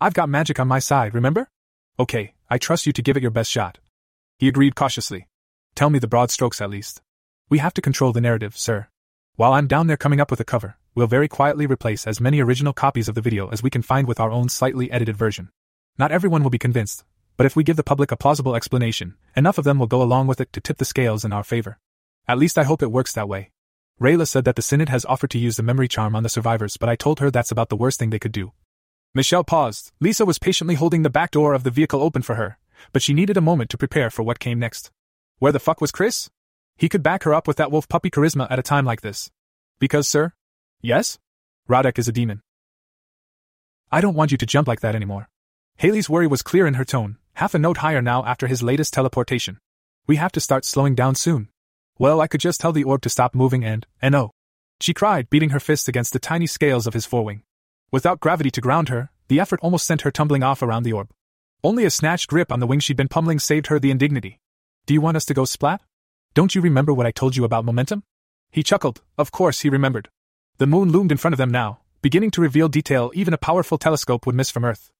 I've 0.00 0.14
got 0.14 0.28
magic 0.28 0.60
on 0.60 0.68
my 0.68 0.78
side, 0.78 1.12
remember? 1.12 1.48
Okay, 1.98 2.34
I 2.48 2.56
trust 2.56 2.86
you 2.86 2.92
to 2.92 3.02
give 3.02 3.16
it 3.16 3.22
your 3.22 3.32
best 3.32 3.50
shot. 3.50 3.78
He 4.38 4.46
agreed 4.46 4.76
cautiously. 4.76 5.26
Tell 5.74 5.90
me 5.90 5.98
the 5.98 6.06
broad 6.06 6.30
strokes 6.30 6.60
at 6.60 6.70
least. 6.70 7.02
We 7.50 7.58
have 7.58 7.74
to 7.74 7.82
control 7.82 8.12
the 8.12 8.20
narrative, 8.20 8.56
sir. 8.56 8.86
While 9.34 9.54
I'm 9.54 9.66
down 9.66 9.88
there 9.88 9.96
coming 9.96 10.20
up 10.20 10.30
with 10.30 10.38
a 10.38 10.44
cover, 10.44 10.76
we'll 10.94 11.08
very 11.08 11.26
quietly 11.26 11.66
replace 11.66 12.06
as 12.06 12.20
many 12.20 12.38
original 12.38 12.72
copies 12.72 13.08
of 13.08 13.16
the 13.16 13.22
video 13.22 13.48
as 13.48 13.60
we 13.60 13.70
can 13.70 13.82
find 13.82 14.06
with 14.06 14.20
our 14.20 14.30
own 14.30 14.48
slightly 14.48 14.88
edited 14.92 15.16
version. 15.16 15.50
Not 15.98 16.12
everyone 16.12 16.44
will 16.44 16.50
be 16.50 16.58
convinced, 16.58 17.02
but 17.42 17.46
if 17.46 17.56
we 17.56 17.64
give 17.64 17.74
the 17.74 17.82
public 17.82 18.12
a 18.12 18.16
plausible 18.16 18.54
explanation, 18.54 19.16
enough 19.34 19.58
of 19.58 19.64
them 19.64 19.76
will 19.76 19.88
go 19.88 20.00
along 20.00 20.28
with 20.28 20.40
it 20.40 20.52
to 20.52 20.60
tip 20.60 20.78
the 20.78 20.84
scales 20.84 21.24
in 21.24 21.32
our 21.32 21.42
favor. 21.42 21.80
At 22.28 22.38
least 22.38 22.56
I 22.56 22.62
hope 22.62 22.84
it 22.84 22.92
works 22.92 23.12
that 23.14 23.28
way. 23.28 23.50
Rayla 24.00 24.28
said 24.28 24.44
that 24.44 24.54
the 24.54 24.62
Synod 24.62 24.90
has 24.90 25.04
offered 25.06 25.30
to 25.30 25.40
use 25.40 25.56
the 25.56 25.64
memory 25.64 25.88
charm 25.88 26.14
on 26.14 26.22
the 26.22 26.28
survivors, 26.28 26.76
but 26.76 26.88
I 26.88 26.94
told 26.94 27.18
her 27.18 27.32
that's 27.32 27.50
about 27.50 27.68
the 27.68 27.74
worst 27.74 27.98
thing 27.98 28.10
they 28.10 28.20
could 28.20 28.30
do. 28.30 28.52
Michelle 29.12 29.42
paused. 29.42 29.90
Lisa 29.98 30.24
was 30.24 30.38
patiently 30.38 30.76
holding 30.76 31.02
the 31.02 31.10
back 31.10 31.32
door 31.32 31.52
of 31.52 31.64
the 31.64 31.72
vehicle 31.72 32.00
open 32.00 32.22
for 32.22 32.36
her, 32.36 32.58
but 32.92 33.02
she 33.02 33.12
needed 33.12 33.36
a 33.36 33.40
moment 33.40 33.70
to 33.70 33.76
prepare 33.76 34.08
for 34.08 34.22
what 34.22 34.38
came 34.38 34.60
next. 34.60 34.92
Where 35.40 35.50
the 35.50 35.58
fuck 35.58 35.80
was 35.80 35.90
Chris? 35.90 36.30
He 36.76 36.88
could 36.88 37.02
back 37.02 37.24
her 37.24 37.34
up 37.34 37.48
with 37.48 37.56
that 37.56 37.72
wolf 37.72 37.88
puppy 37.88 38.08
charisma 38.08 38.46
at 38.52 38.60
a 38.60 38.62
time 38.62 38.84
like 38.84 39.00
this. 39.00 39.32
Because, 39.80 40.06
sir? 40.06 40.32
Yes? 40.80 41.18
Roddick 41.68 41.98
is 41.98 42.06
a 42.06 42.12
demon. 42.12 42.42
I 43.90 44.00
don't 44.00 44.14
want 44.14 44.30
you 44.30 44.38
to 44.38 44.46
jump 44.46 44.68
like 44.68 44.82
that 44.82 44.94
anymore. 44.94 45.28
Haley's 45.78 46.08
worry 46.08 46.28
was 46.28 46.42
clear 46.42 46.68
in 46.68 46.74
her 46.74 46.84
tone, 46.84 47.18
half 47.34 47.54
a 47.54 47.58
note 47.58 47.78
higher 47.78 48.02
now 48.02 48.24
after 48.24 48.46
his 48.46 48.62
latest 48.62 48.92
teleportation. 48.92 49.58
We 50.06 50.16
have 50.16 50.32
to 50.32 50.40
start 50.40 50.64
slowing 50.64 50.94
down 50.94 51.14
soon. 51.14 51.48
Well, 51.98 52.20
I 52.20 52.26
could 52.26 52.40
just 52.40 52.60
tell 52.60 52.72
the 52.72 52.84
orb 52.84 53.02
to 53.02 53.10
stop 53.10 53.34
moving 53.34 53.64
and, 53.64 53.86
and 54.00 54.14
oh. 54.14 54.32
She 54.80 54.94
cried, 54.94 55.30
beating 55.30 55.50
her 55.50 55.60
fist 55.60 55.88
against 55.88 56.12
the 56.12 56.18
tiny 56.18 56.46
scales 56.46 56.86
of 56.86 56.94
his 56.94 57.06
forewing. 57.06 57.42
Without 57.90 58.20
gravity 58.20 58.50
to 58.50 58.60
ground 58.60 58.88
her, 58.88 59.10
the 59.28 59.38
effort 59.38 59.60
almost 59.62 59.86
sent 59.86 60.00
her 60.02 60.10
tumbling 60.10 60.42
off 60.42 60.62
around 60.62 60.82
the 60.82 60.92
orb. 60.92 61.10
Only 61.62 61.84
a 61.84 61.90
snatched 61.90 62.28
grip 62.28 62.50
on 62.50 62.58
the 62.58 62.66
wing 62.66 62.80
she'd 62.80 62.96
been 62.96 63.08
pummeling 63.08 63.38
saved 63.38 63.68
her 63.68 63.78
the 63.78 63.90
indignity. 63.90 64.40
Do 64.86 64.94
you 64.94 65.00
want 65.00 65.16
us 65.16 65.24
to 65.26 65.34
go 65.34 65.44
splat? 65.44 65.80
Don't 66.34 66.54
you 66.54 66.60
remember 66.60 66.92
what 66.92 67.06
I 67.06 67.12
told 67.12 67.36
you 67.36 67.44
about 67.44 67.64
momentum? 67.64 68.02
He 68.50 68.62
chuckled. 68.62 69.02
Of 69.16 69.30
course 69.30 69.60
he 69.60 69.68
remembered. 69.68 70.08
The 70.58 70.66
moon 70.66 70.90
loomed 70.90 71.12
in 71.12 71.18
front 71.18 71.34
of 71.34 71.38
them 71.38 71.50
now, 71.50 71.80
beginning 72.00 72.30
to 72.32 72.40
reveal 72.40 72.68
detail 72.68 73.12
even 73.14 73.32
a 73.32 73.38
powerful 73.38 73.78
telescope 73.78 74.26
would 74.26 74.34
miss 74.34 74.50
from 74.50 74.64
Earth. 74.64 74.90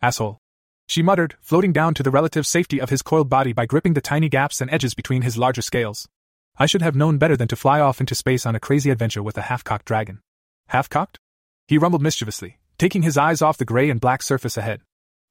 Asshole. 0.00 0.41
She 0.86 1.02
muttered, 1.02 1.36
floating 1.40 1.72
down 1.72 1.94
to 1.94 2.02
the 2.02 2.10
relative 2.10 2.46
safety 2.46 2.80
of 2.80 2.90
his 2.90 3.02
coiled 3.02 3.28
body 3.28 3.52
by 3.52 3.66
gripping 3.66 3.94
the 3.94 4.00
tiny 4.00 4.28
gaps 4.28 4.60
and 4.60 4.70
edges 4.70 4.94
between 4.94 5.22
his 5.22 5.38
larger 5.38 5.62
scales. 5.62 6.08
I 6.56 6.66
should 6.66 6.82
have 6.82 6.96
known 6.96 7.18
better 7.18 7.36
than 7.36 7.48
to 7.48 7.56
fly 7.56 7.80
off 7.80 8.00
into 8.00 8.14
space 8.14 8.44
on 8.44 8.54
a 8.54 8.60
crazy 8.60 8.90
adventure 8.90 9.22
with 9.22 9.38
a 9.38 9.42
half 9.42 9.64
cocked 9.64 9.86
dragon. 9.86 10.20
Half 10.68 10.90
cocked? 10.90 11.18
He 11.66 11.78
rumbled 11.78 12.02
mischievously, 12.02 12.58
taking 12.78 13.02
his 13.02 13.16
eyes 13.16 13.40
off 13.40 13.56
the 13.56 13.64
gray 13.64 13.88
and 13.88 14.00
black 14.00 14.22
surface 14.22 14.56
ahead. 14.56 14.82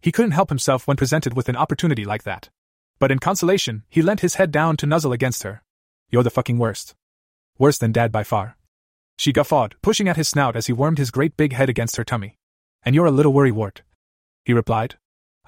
He 0.01 0.11
couldn't 0.11 0.31
help 0.31 0.49
himself 0.49 0.87
when 0.87 0.97
presented 0.97 1.35
with 1.35 1.47
an 1.47 1.55
opportunity 1.55 2.05
like 2.05 2.23
that. 2.23 2.49
But 2.99 3.11
in 3.11 3.19
consolation, 3.19 3.83
he 3.89 4.01
leant 4.01 4.21
his 4.21 4.35
head 4.35 4.51
down 4.51 4.77
to 4.77 4.87
nuzzle 4.87 5.13
against 5.13 5.43
her. 5.43 5.61
You're 6.09 6.23
the 6.23 6.29
fucking 6.29 6.57
worst. 6.57 6.95
Worse 7.57 7.77
than 7.77 7.91
Dad 7.91 8.11
by 8.11 8.23
far. 8.23 8.57
She 9.17 9.31
guffawed, 9.31 9.75
pushing 9.83 10.07
at 10.07 10.17
his 10.17 10.29
snout 10.29 10.55
as 10.55 10.65
he 10.65 10.73
wormed 10.73 10.97
his 10.97 11.11
great 11.11 11.37
big 11.37 11.53
head 11.53 11.69
against 11.69 11.97
her 11.97 12.03
tummy. 12.03 12.37
And 12.83 12.95
you're 12.95 13.05
a 13.05 13.11
little 13.11 13.33
worrywart. 13.33 13.81
He 14.43 14.53
replied. 14.53 14.95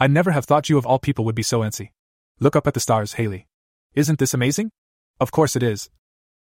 I'd 0.04 0.12
never 0.12 0.32
have 0.32 0.44
thought 0.44 0.68
you 0.68 0.78
of 0.78 0.86
all 0.86 1.00
people 1.00 1.24
would 1.24 1.34
be 1.34 1.44
so 1.44 1.62
antsy. 1.62 1.92
Look 2.38 2.58
up 2.58 2.68
at 2.68 2.74
the 2.74 2.82
stars, 2.82 3.14
Haley. 3.14 3.48
Isn't 3.96 4.20
this 4.20 4.34
amazing? 4.34 4.70
Of 5.18 5.32
course 5.32 5.56
it 5.56 5.64
is. 5.64 5.90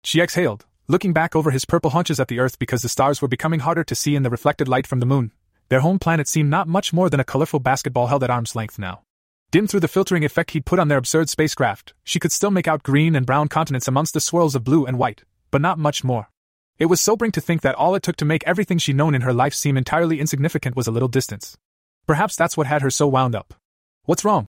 She 0.04 0.20
exhaled, 0.20 0.64
looking 0.86 1.12
back 1.12 1.34
over 1.34 1.50
his 1.50 1.64
purple 1.64 1.90
haunches 1.90 2.20
at 2.20 2.28
the 2.28 2.38
earth 2.38 2.60
because 2.60 2.82
the 2.82 2.88
stars 2.88 3.20
were 3.20 3.26
becoming 3.26 3.58
harder 3.58 3.82
to 3.82 3.96
see 3.96 4.14
in 4.14 4.22
the 4.22 4.30
reflected 4.30 4.68
light 4.68 4.86
from 4.86 5.00
the 5.00 5.06
moon. 5.06 5.32
Their 5.70 5.80
home 5.80 5.98
planet 5.98 6.28
seemed 6.28 6.50
not 6.50 6.68
much 6.68 6.92
more 6.92 7.10
than 7.10 7.18
a 7.18 7.24
colorful 7.24 7.58
basketball 7.58 8.06
held 8.06 8.22
at 8.22 8.30
arm's 8.30 8.54
length 8.54 8.78
now. 8.78 9.02
Dim 9.50 9.66
through 9.66 9.80
the 9.80 9.88
filtering 9.88 10.24
effect 10.24 10.52
he'd 10.52 10.64
put 10.64 10.78
on 10.78 10.86
their 10.86 10.96
absurd 10.98 11.28
spacecraft, 11.28 11.94
she 12.04 12.20
could 12.20 12.30
still 12.30 12.52
make 12.52 12.68
out 12.68 12.84
green 12.84 13.16
and 13.16 13.26
brown 13.26 13.48
continents 13.48 13.88
amongst 13.88 14.14
the 14.14 14.20
swirls 14.20 14.54
of 14.54 14.62
blue 14.62 14.86
and 14.86 15.00
white, 15.00 15.24
but 15.50 15.60
not 15.60 15.80
much 15.80 16.04
more. 16.04 16.30
It 16.78 16.86
was 16.86 17.00
sobering 17.00 17.32
to 17.32 17.40
think 17.40 17.62
that 17.62 17.74
all 17.74 17.96
it 17.96 18.04
took 18.04 18.14
to 18.18 18.24
make 18.24 18.46
everything 18.46 18.78
she'd 18.78 18.94
known 18.94 19.16
in 19.16 19.22
her 19.22 19.32
life 19.32 19.52
seem 19.52 19.76
entirely 19.76 20.20
insignificant 20.20 20.76
was 20.76 20.86
a 20.86 20.92
little 20.92 21.08
distance. 21.08 21.58
Perhaps 22.08 22.36
that's 22.36 22.56
what 22.56 22.66
had 22.66 22.80
her 22.80 22.90
so 22.90 23.06
wound 23.06 23.36
up. 23.36 23.52
What's 24.04 24.24
wrong? 24.24 24.46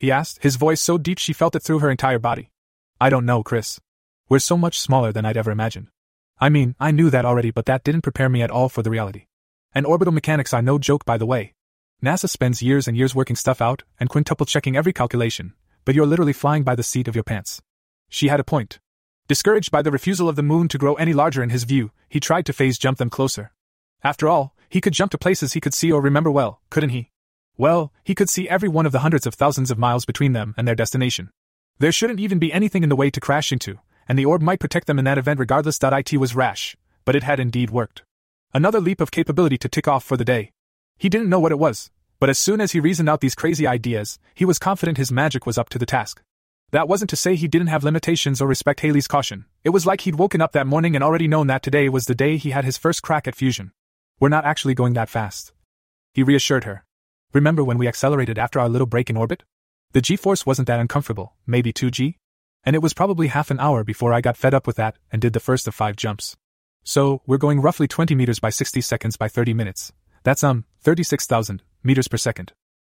He 0.00 0.10
asked, 0.10 0.42
his 0.42 0.56
voice 0.56 0.80
so 0.80 0.96
deep 0.96 1.18
she 1.18 1.34
felt 1.34 1.54
it 1.54 1.62
through 1.62 1.80
her 1.80 1.90
entire 1.90 2.18
body. 2.18 2.50
I 2.98 3.10
don't 3.10 3.26
know, 3.26 3.42
Chris. 3.42 3.78
We're 4.30 4.38
so 4.38 4.56
much 4.56 4.80
smaller 4.80 5.12
than 5.12 5.26
I'd 5.26 5.36
ever 5.36 5.50
imagined. 5.50 5.88
I 6.40 6.48
mean, 6.48 6.74
I 6.80 6.90
knew 6.90 7.10
that 7.10 7.26
already, 7.26 7.50
but 7.50 7.66
that 7.66 7.84
didn't 7.84 8.00
prepare 8.00 8.30
me 8.30 8.40
at 8.40 8.50
all 8.50 8.70
for 8.70 8.82
the 8.82 8.88
reality. 8.88 9.26
And 9.74 9.84
orbital 9.84 10.14
mechanics 10.14 10.54
are 10.54 10.62
no 10.62 10.78
joke, 10.78 11.04
by 11.04 11.18
the 11.18 11.26
way. 11.26 11.52
NASA 12.02 12.30
spends 12.30 12.62
years 12.62 12.88
and 12.88 12.96
years 12.96 13.14
working 13.14 13.36
stuff 13.36 13.60
out 13.60 13.82
and 14.00 14.08
quintuple 14.08 14.46
checking 14.46 14.74
every 14.74 14.94
calculation, 14.94 15.52
but 15.84 15.94
you're 15.94 16.06
literally 16.06 16.32
flying 16.32 16.62
by 16.62 16.74
the 16.74 16.82
seat 16.82 17.08
of 17.08 17.14
your 17.14 17.24
pants. 17.24 17.60
She 18.08 18.28
had 18.28 18.40
a 18.40 18.44
point. 18.44 18.78
Discouraged 19.28 19.70
by 19.70 19.82
the 19.82 19.90
refusal 19.90 20.30
of 20.30 20.36
the 20.36 20.42
moon 20.42 20.66
to 20.68 20.78
grow 20.78 20.94
any 20.94 21.12
larger 21.12 21.42
in 21.42 21.50
his 21.50 21.64
view, 21.64 21.90
he 22.08 22.20
tried 22.20 22.46
to 22.46 22.54
phase 22.54 22.78
jump 22.78 22.96
them 22.96 23.10
closer. 23.10 23.52
After 24.02 24.30
all, 24.30 24.56
he 24.72 24.80
could 24.80 24.94
jump 24.94 25.10
to 25.10 25.18
places 25.18 25.52
he 25.52 25.60
could 25.60 25.74
see 25.74 25.92
or 25.92 26.00
remember 26.00 26.30
well, 26.30 26.62
couldn't 26.70 26.96
he? 26.96 27.10
Well, 27.58 27.92
he 28.04 28.14
could 28.14 28.30
see 28.30 28.48
every 28.48 28.70
one 28.70 28.86
of 28.86 28.92
the 28.92 29.00
hundreds 29.00 29.26
of 29.26 29.34
thousands 29.34 29.70
of 29.70 29.76
miles 29.76 30.06
between 30.06 30.32
them 30.32 30.54
and 30.56 30.66
their 30.66 30.74
destination. 30.74 31.28
There 31.78 31.92
shouldn't 31.92 32.20
even 32.20 32.38
be 32.38 32.54
anything 32.54 32.82
in 32.82 32.88
the 32.88 32.96
way 32.96 33.10
to 33.10 33.20
crash 33.20 33.52
into, 33.52 33.80
and 34.08 34.18
the 34.18 34.24
orb 34.24 34.40
might 34.40 34.60
protect 34.60 34.86
them 34.86 34.98
in 34.98 35.04
that 35.04 35.18
event 35.18 35.38
regardless. 35.38 35.78
It 35.82 36.16
was 36.16 36.34
rash, 36.34 36.74
but 37.04 37.14
it 37.14 37.22
had 37.22 37.38
indeed 37.38 37.68
worked. 37.68 38.02
Another 38.54 38.80
leap 38.80 39.02
of 39.02 39.10
capability 39.10 39.58
to 39.58 39.68
tick 39.68 39.86
off 39.86 40.04
for 40.04 40.16
the 40.16 40.24
day. 40.24 40.52
He 40.96 41.10
didn't 41.10 41.28
know 41.28 41.40
what 41.40 41.52
it 41.52 41.58
was, 41.58 41.90
but 42.18 42.30
as 42.30 42.38
soon 42.38 42.58
as 42.58 42.72
he 42.72 42.80
reasoned 42.80 43.10
out 43.10 43.20
these 43.20 43.34
crazy 43.34 43.66
ideas, 43.66 44.18
he 44.34 44.46
was 44.46 44.58
confident 44.58 44.96
his 44.96 45.12
magic 45.12 45.44
was 45.44 45.58
up 45.58 45.68
to 45.68 45.78
the 45.78 45.84
task. 45.84 46.22
That 46.70 46.88
wasn't 46.88 47.10
to 47.10 47.16
say 47.16 47.34
he 47.34 47.46
didn't 47.46 47.66
have 47.66 47.84
limitations 47.84 48.40
or 48.40 48.48
respect 48.48 48.80
Haley's 48.80 49.06
caution. 49.06 49.44
It 49.64 49.70
was 49.70 49.84
like 49.84 50.00
he'd 50.00 50.14
woken 50.14 50.40
up 50.40 50.52
that 50.52 50.66
morning 50.66 50.94
and 50.94 51.04
already 51.04 51.28
known 51.28 51.48
that 51.48 51.62
today 51.62 51.90
was 51.90 52.06
the 52.06 52.14
day 52.14 52.38
he 52.38 52.52
had 52.52 52.64
his 52.64 52.78
first 52.78 53.02
crack 53.02 53.28
at 53.28 53.34
fusion. 53.34 53.72
We're 54.22 54.28
not 54.28 54.44
actually 54.44 54.74
going 54.74 54.92
that 54.92 55.08
fast. 55.08 55.52
He 56.14 56.22
reassured 56.22 56.62
her. 56.62 56.84
Remember 57.32 57.64
when 57.64 57.76
we 57.76 57.88
accelerated 57.88 58.38
after 58.38 58.60
our 58.60 58.68
little 58.68 58.86
break 58.86 59.10
in 59.10 59.16
orbit? 59.16 59.42
The 59.94 60.00
g 60.00 60.14
force 60.14 60.46
wasn't 60.46 60.68
that 60.68 60.78
uncomfortable, 60.78 61.34
maybe 61.44 61.72
2g? 61.72 62.18
And 62.62 62.76
it 62.76 62.82
was 62.82 62.94
probably 62.94 63.26
half 63.26 63.50
an 63.50 63.58
hour 63.58 63.82
before 63.82 64.12
I 64.12 64.20
got 64.20 64.36
fed 64.36 64.54
up 64.54 64.64
with 64.64 64.76
that 64.76 64.96
and 65.10 65.20
did 65.20 65.32
the 65.32 65.40
first 65.40 65.66
of 65.66 65.74
five 65.74 65.96
jumps. 65.96 66.36
So, 66.84 67.22
we're 67.26 67.36
going 67.36 67.60
roughly 67.60 67.88
20 67.88 68.14
meters 68.14 68.38
by 68.38 68.50
60 68.50 68.80
seconds 68.80 69.16
by 69.16 69.26
30 69.26 69.54
minutes. 69.54 69.92
That's, 70.22 70.44
um, 70.44 70.66
36,000 70.82 71.64
meters 71.82 72.06
per 72.06 72.16
second. 72.16 72.52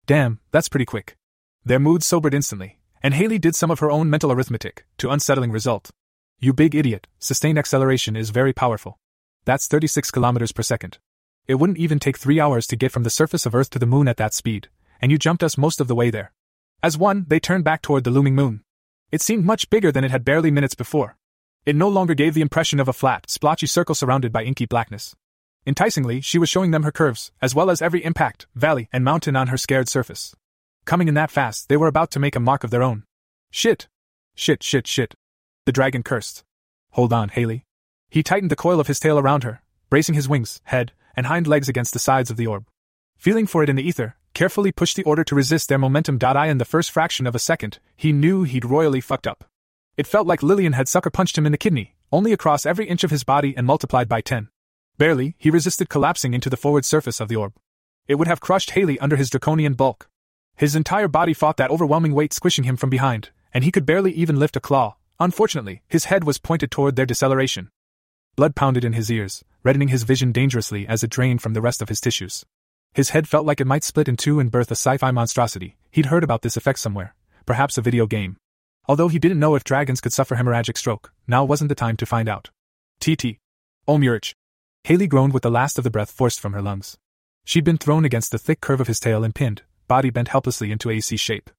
Damn, 0.06 0.38
that's 0.52 0.68
pretty 0.68 0.86
quick. 0.86 1.16
Their 1.64 1.80
mood 1.80 2.04
sobered 2.04 2.34
instantly, 2.34 2.78
and 3.02 3.14
Haley 3.14 3.40
did 3.40 3.56
some 3.56 3.72
of 3.72 3.80
her 3.80 3.90
own 3.90 4.08
mental 4.08 4.30
arithmetic, 4.30 4.86
to 4.98 5.10
unsettling 5.10 5.50
result. 5.50 5.90
You 6.38 6.52
big 6.52 6.76
idiot, 6.76 7.08
sustained 7.18 7.58
acceleration 7.58 8.14
is 8.14 8.30
very 8.30 8.52
powerful. 8.52 9.00
That's 9.44 9.66
36 9.66 10.12
kilometers 10.12 10.52
per 10.52 10.62
second. 10.62 10.98
It 11.48 11.56
wouldn't 11.56 11.78
even 11.78 11.98
take 11.98 12.18
three 12.18 12.40
hours 12.40 12.66
to 12.68 12.76
get 12.76 12.90
from 12.90 13.04
the 13.04 13.10
surface 13.10 13.46
of 13.46 13.54
Earth 13.54 13.70
to 13.70 13.78
the 13.78 13.86
moon 13.86 14.08
at 14.08 14.16
that 14.16 14.34
speed, 14.34 14.68
and 15.00 15.12
you 15.12 15.18
jumped 15.18 15.44
us 15.44 15.56
most 15.56 15.80
of 15.80 15.86
the 15.86 15.94
way 15.94 16.10
there. 16.10 16.32
As 16.82 16.98
one, 16.98 17.24
they 17.28 17.38
turned 17.38 17.64
back 17.64 17.82
toward 17.82 18.04
the 18.04 18.10
looming 18.10 18.34
moon. 18.34 18.62
It 19.12 19.20
seemed 19.20 19.44
much 19.44 19.70
bigger 19.70 19.92
than 19.92 20.04
it 20.04 20.10
had 20.10 20.24
barely 20.24 20.50
minutes 20.50 20.74
before. 20.74 21.16
It 21.64 21.76
no 21.76 21.88
longer 21.88 22.14
gave 22.14 22.34
the 22.34 22.40
impression 22.40 22.80
of 22.80 22.88
a 22.88 22.92
flat, 22.92 23.30
splotchy 23.30 23.66
circle 23.66 23.94
surrounded 23.94 24.32
by 24.32 24.42
inky 24.42 24.66
blackness. 24.66 25.14
Enticingly, 25.64 26.20
she 26.20 26.38
was 26.38 26.48
showing 26.48 26.70
them 26.70 26.82
her 26.82 26.92
curves, 26.92 27.32
as 27.40 27.54
well 27.54 27.70
as 27.70 27.82
every 27.82 28.04
impact, 28.04 28.46
valley, 28.54 28.88
and 28.92 29.04
mountain 29.04 29.36
on 29.36 29.48
her 29.48 29.56
scared 29.56 29.88
surface. 29.88 30.34
Coming 30.84 31.08
in 31.08 31.14
that 31.14 31.30
fast, 31.30 31.68
they 31.68 31.76
were 31.76 31.88
about 31.88 32.10
to 32.12 32.20
make 32.20 32.36
a 32.36 32.40
mark 32.40 32.62
of 32.62 32.70
their 32.70 32.82
own. 32.82 33.04
Shit! 33.50 33.88
Shit, 34.34 34.62
shit, 34.62 34.86
shit. 34.86 35.14
The 35.64 35.72
dragon 35.72 36.02
cursed. 36.02 36.44
Hold 36.92 37.12
on, 37.12 37.30
Haley. 37.30 37.64
He 38.10 38.22
tightened 38.22 38.50
the 38.50 38.56
coil 38.56 38.78
of 38.78 38.86
his 38.86 39.00
tail 39.00 39.18
around 39.18 39.42
her, 39.42 39.60
bracing 39.88 40.14
his 40.14 40.28
wings, 40.28 40.60
head, 40.64 40.92
and 41.16 41.26
hind 41.26 41.46
legs 41.46 41.68
against 41.68 41.92
the 41.92 41.98
sides 41.98 42.30
of 42.30 42.36
the 42.36 42.46
orb. 42.46 42.66
Feeling 43.16 43.46
for 43.46 43.62
it 43.62 43.68
in 43.68 43.76
the 43.76 43.86
ether, 43.86 44.16
carefully 44.34 44.70
pushed 44.70 44.96
the 44.96 45.04
order 45.04 45.24
to 45.24 45.34
resist 45.34 45.68
their 45.68 45.78
momentum. 45.78 46.18
I 46.22 46.48
in 46.48 46.58
the 46.58 46.64
first 46.64 46.90
fraction 46.90 47.26
of 47.26 47.34
a 47.34 47.38
second, 47.38 47.78
he 47.96 48.12
knew 48.12 48.42
he'd 48.42 48.64
royally 48.64 49.00
fucked 49.00 49.26
up. 49.26 49.44
It 49.96 50.06
felt 50.06 50.26
like 50.26 50.42
Lillian 50.42 50.74
had 50.74 50.88
sucker 50.88 51.10
punched 51.10 51.38
him 51.38 51.46
in 51.46 51.52
the 51.52 51.58
kidney, 51.58 51.94
only 52.12 52.32
across 52.32 52.66
every 52.66 52.86
inch 52.86 53.02
of 53.02 53.10
his 53.10 53.24
body 53.24 53.54
and 53.56 53.66
multiplied 53.66 54.08
by 54.08 54.20
ten. 54.20 54.48
Barely, 54.98 55.34
he 55.38 55.50
resisted 55.50 55.88
collapsing 55.88 56.34
into 56.34 56.50
the 56.50 56.56
forward 56.56 56.84
surface 56.84 57.20
of 57.20 57.28
the 57.28 57.36
orb. 57.36 57.54
It 58.06 58.16
would 58.16 58.28
have 58.28 58.40
crushed 58.40 58.72
Haley 58.72 58.98
under 58.98 59.16
his 59.16 59.30
draconian 59.30 59.74
bulk. 59.74 60.08
His 60.56 60.76
entire 60.76 61.08
body 61.08 61.34
fought 61.34 61.56
that 61.56 61.70
overwhelming 61.70 62.14
weight 62.14 62.32
squishing 62.32 62.64
him 62.64 62.76
from 62.76 62.90
behind, 62.90 63.30
and 63.52 63.64
he 63.64 63.72
could 63.72 63.86
barely 63.86 64.12
even 64.12 64.38
lift 64.38 64.56
a 64.56 64.60
claw. 64.60 64.96
Unfortunately, 65.18 65.82
his 65.88 66.06
head 66.06 66.24
was 66.24 66.38
pointed 66.38 66.70
toward 66.70 66.96
their 66.96 67.06
deceleration. 67.06 67.70
Blood 68.36 68.54
pounded 68.54 68.84
in 68.84 68.92
his 68.92 69.10
ears, 69.10 69.42
reddening 69.66 69.88
his 69.88 70.04
vision 70.04 70.30
dangerously 70.30 70.86
as 70.86 71.02
it 71.02 71.10
drained 71.10 71.42
from 71.42 71.52
the 71.52 71.60
rest 71.60 71.82
of 71.82 71.88
his 71.88 72.00
tissues. 72.00 72.46
His 72.94 73.10
head 73.10 73.26
felt 73.26 73.44
like 73.44 73.60
it 73.60 73.66
might 73.66 73.82
split 73.82 74.06
in 74.06 74.16
two 74.16 74.38
and 74.38 74.48
birth 74.48 74.70
a 74.70 74.76
sci 74.76 74.96
fi 74.96 75.10
monstrosity. 75.10 75.76
He'd 75.90 76.06
heard 76.06 76.22
about 76.22 76.42
this 76.42 76.56
effect 76.56 76.78
somewhere, 76.78 77.16
perhaps 77.46 77.76
a 77.76 77.82
video 77.82 78.06
game. 78.06 78.36
Although 78.88 79.08
he 79.08 79.18
didn't 79.18 79.40
know 79.40 79.56
if 79.56 79.64
dragons 79.64 80.00
could 80.00 80.12
suffer 80.12 80.36
hemorrhagic 80.36 80.78
stroke, 80.78 81.12
now 81.26 81.42
wasn't 81.44 81.68
the 81.68 81.74
time 81.74 81.96
to 81.96 82.06
find 82.06 82.28
out. 82.28 82.50
TT. 83.00 83.38
Omurich. 83.88 84.34
Haley 84.84 85.08
groaned 85.08 85.34
with 85.34 85.42
the 85.42 85.50
last 85.50 85.78
of 85.78 85.82
the 85.84 85.90
breath 85.90 86.12
forced 86.12 86.38
from 86.38 86.52
her 86.52 86.62
lungs. 86.62 86.96
She'd 87.44 87.64
been 87.64 87.76
thrown 87.76 88.04
against 88.04 88.30
the 88.30 88.38
thick 88.38 88.60
curve 88.60 88.80
of 88.80 88.86
his 88.86 89.00
tail 89.00 89.24
and 89.24 89.34
pinned, 89.34 89.62
body 89.88 90.10
bent 90.10 90.28
helplessly 90.28 90.70
into 90.70 90.90
a 90.90 91.00
C 91.00 91.16
shape. 91.16 91.50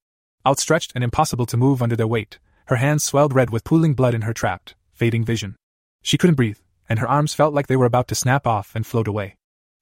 Outstretched 0.48 0.94
and 0.96 1.04
impossible 1.04 1.46
to 1.48 1.58
move 1.58 1.82
under 1.82 1.98
their 1.98 2.08
weight, 2.08 2.40
her 2.68 2.78
hands 2.78 3.04
swelled 3.04 3.36
red 3.36 3.50
with 3.50 3.66
pooling 3.66 3.96
blood 3.96 4.14
in 4.14 4.22
her 4.22 4.34
trapped, 4.34 4.76
fading 4.94 5.26
vision. 5.26 5.58
She 6.04 6.18
couldn't 6.18 6.36
breathe, 6.36 6.60
and 6.90 7.00
her 7.00 7.08
arms 7.08 7.34
felt 7.34 7.54
like 7.54 7.68
they 7.68 7.76
were 7.76 7.86
about 7.86 8.08
to 8.10 8.16
snap 8.16 8.46
off 8.46 8.76
and 8.76 8.86
float 8.86 9.08
away. 9.08 9.36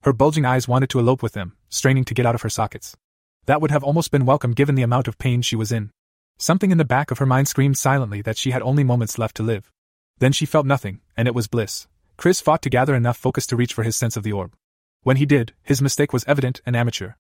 Her 0.04 0.14
bulging 0.14 0.46
eyes 0.46 0.68
wanted 0.68 0.90
to 0.92 1.00
elope 1.00 1.24
with 1.24 1.34
them, 1.34 1.56
straining 1.70 2.06
to 2.06 2.14
get 2.14 2.26
out 2.26 2.36
of 2.36 2.42
her 2.42 2.50
sockets. 2.50 2.96
That 3.46 3.62
would 3.62 3.72
have 3.72 3.84
almost 3.84 4.12
been 4.12 4.26
welcome 4.26 4.54
given 4.54 4.76
the 4.76 4.84
amount 4.84 5.08
of 5.08 5.18
pain 5.18 5.42
she 5.42 5.56
was 5.56 5.72
in. 5.72 5.92
Something 6.38 6.72
in 6.72 6.78
the 6.78 6.86
back 6.86 7.12
of 7.12 7.18
her 7.20 7.26
mind 7.26 7.48
screamed 7.48 7.78
silently 7.78 8.22
that 8.22 8.38
she 8.38 8.52
had 8.52 8.62
only 8.62 8.84
moments 8.84 9.18
left 9.18 9.36
to 9.38 9.44
live. 9.44 9.72
Then 10.20 10.32
she 10.32 10.46
felt 10.46 10.66
nothing, 10.66 11.02
and 11.16 11.28
it 11.28 11.36
was 11.36 11.48
bliss. 11.48 11.88
Chris 12.18 12.42
fought 12.42 12.62
to 12.64 12.70
gather 12.70 12.96
enough 12.96 13.18
focus 13.18 13.46
to 13.48 13.56
reach 13.56 13.74
for 13.74 13.84
his 13.84 13.96
sense 13.96 14.18
of 14.18 14.24
the 14.24 14.32
orb. 14.32 14.54
When 15.04 15.18
he 15.18 15.26
did, 15.26 15.54
his 15.64 15.82
mistake 15.82 16.14
was 16.14 16.26
evident 16.28 16.62
and 16.66 16.76
amateur. 16.76 17.14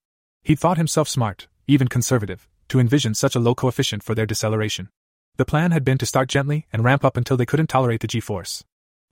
He'd 0.43 0.59
thought 0.59 0.77
himself 0.77 1.07
smart, 1.07 1.47
even 1.67 1.87
conservative, 1.87 2.47
to 2.69 2.79
envision 2.79 3.13
such 3.13 3.35
a 3.35 3.39
low 3.39 3.55
coefficient 3.55 4.03
for 4.03 4.15
their 4.15 4.25
deceleration. 4.25 4.89
The 5.37 5.45
plan 5.45 5.71
had 5.71 5.83
been 5.83 5.97
to 5.97 6.05
start 6.05 6.29
gently 6.29 6.65
and 6.71 6.83
ramp 6.83 7.03
up 7.03 7.17
until 7.17 7.37
they 7.37 7.45
couldn't 7.45 7.67
tolerate 7.67 7.99
the 7.99 8.07
g 8.07 8.19
force. 8.19 8.63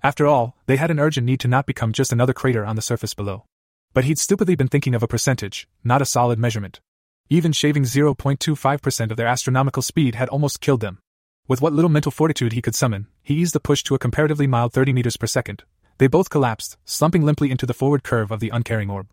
After 0.04 0.28
all, 0.28 0.58
they 0.66 0.76
had 0.76 0.92
an 0.92 1.00
urgent 1.00 1.26
need 1.26 1.40
to 1.40 1.48
not 1.48 1.66
become 1.66 1.94
just 1.94 2.12
another 2.12 2.34
crater 2.34 2.66
on 2.66 2.76
the 2.76 2.82
surface 2.82 3.14
below. 3.14 3.46
But 3.94 4.04
he'd 4.04 4.20
stupidly 4.20 4.56
been 4.56 4.68
thinking 4.68 4.96
of 4.96 5.04
a 5.04 5.08
percentage, 5.08 5.68
not 5.84 6.02
a 6.02 6.06
solid 6.06 6.38
measurement. 6.38 6.82
Even 7.30 7.54
shaving 7.54 7.84
0.25% 7.84 9.12
of 9.12 9.18
their 9.18 9.28
astronomical 9.28 9.82
speed 9.82 10.16
had 10.16 10.28
almost 10.30 10.60
killed 10.60 10.82
them. 10.82 11.00
With 11.48 11.62
what 11.62 11.74
little 11.74 11.90
mental 11.90 12.12
fortitude 12.12 12.52
he 12.52 12.62
could 12.62 12.76
summon, 12.76 13.08
he 13.22 13.36
eased 13.36 13.56
the 13.56 13.60
push 13.60 13.82
to 13.84 13.96
a 13.96 14.00
comparatively 14.00 14.46
mild 14.46 14.74
30 14.74 14.92
meters 14.92 15.18
per 15.18 15.28
second, 15.28 15.64
they 15.98 16.08
both 16.08 16.30
collapsed, 16.30 16.78
slumping 16.86 17.24
limply 17.24 17.52
into 17.52 17.66
the 17.66 17.74
forward 17.74 18.04
curve 18.04 18.32
of 18.32 18.40
the 18.40 18.50
uncaring 18.50 18.90
orb. 18.90 19.08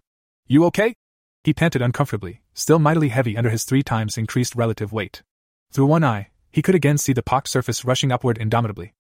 You 0.47 0.65
okay? 0.67 0.95
He 1.45 1.55
panted 1.55 1.83
uncomfortably, 1.83 2.43
still 2.55 2.79
mightily 2.79 3.09
heavy 3.09 3.37
under 3.37 3.51
his 3.51 3.65
three 3.65 3.83
times 3.83 4.19
increased 4.19 4.57
relative 4.57 4.93
weight. 4.93 5.23
Through 5.71 5.87
one 5.87 6.05
eye, 6.05 6.31
he 6.51 6.63
could 6.63 6.75
again 6.75 6.99
see 6.99 7.13
the 7.13 7.23
pocked 7.23 7.49
surface 7.49 7.85
rushing 7.85 8.11
upward 8.11 8.39
indomitably. 8.39 8.93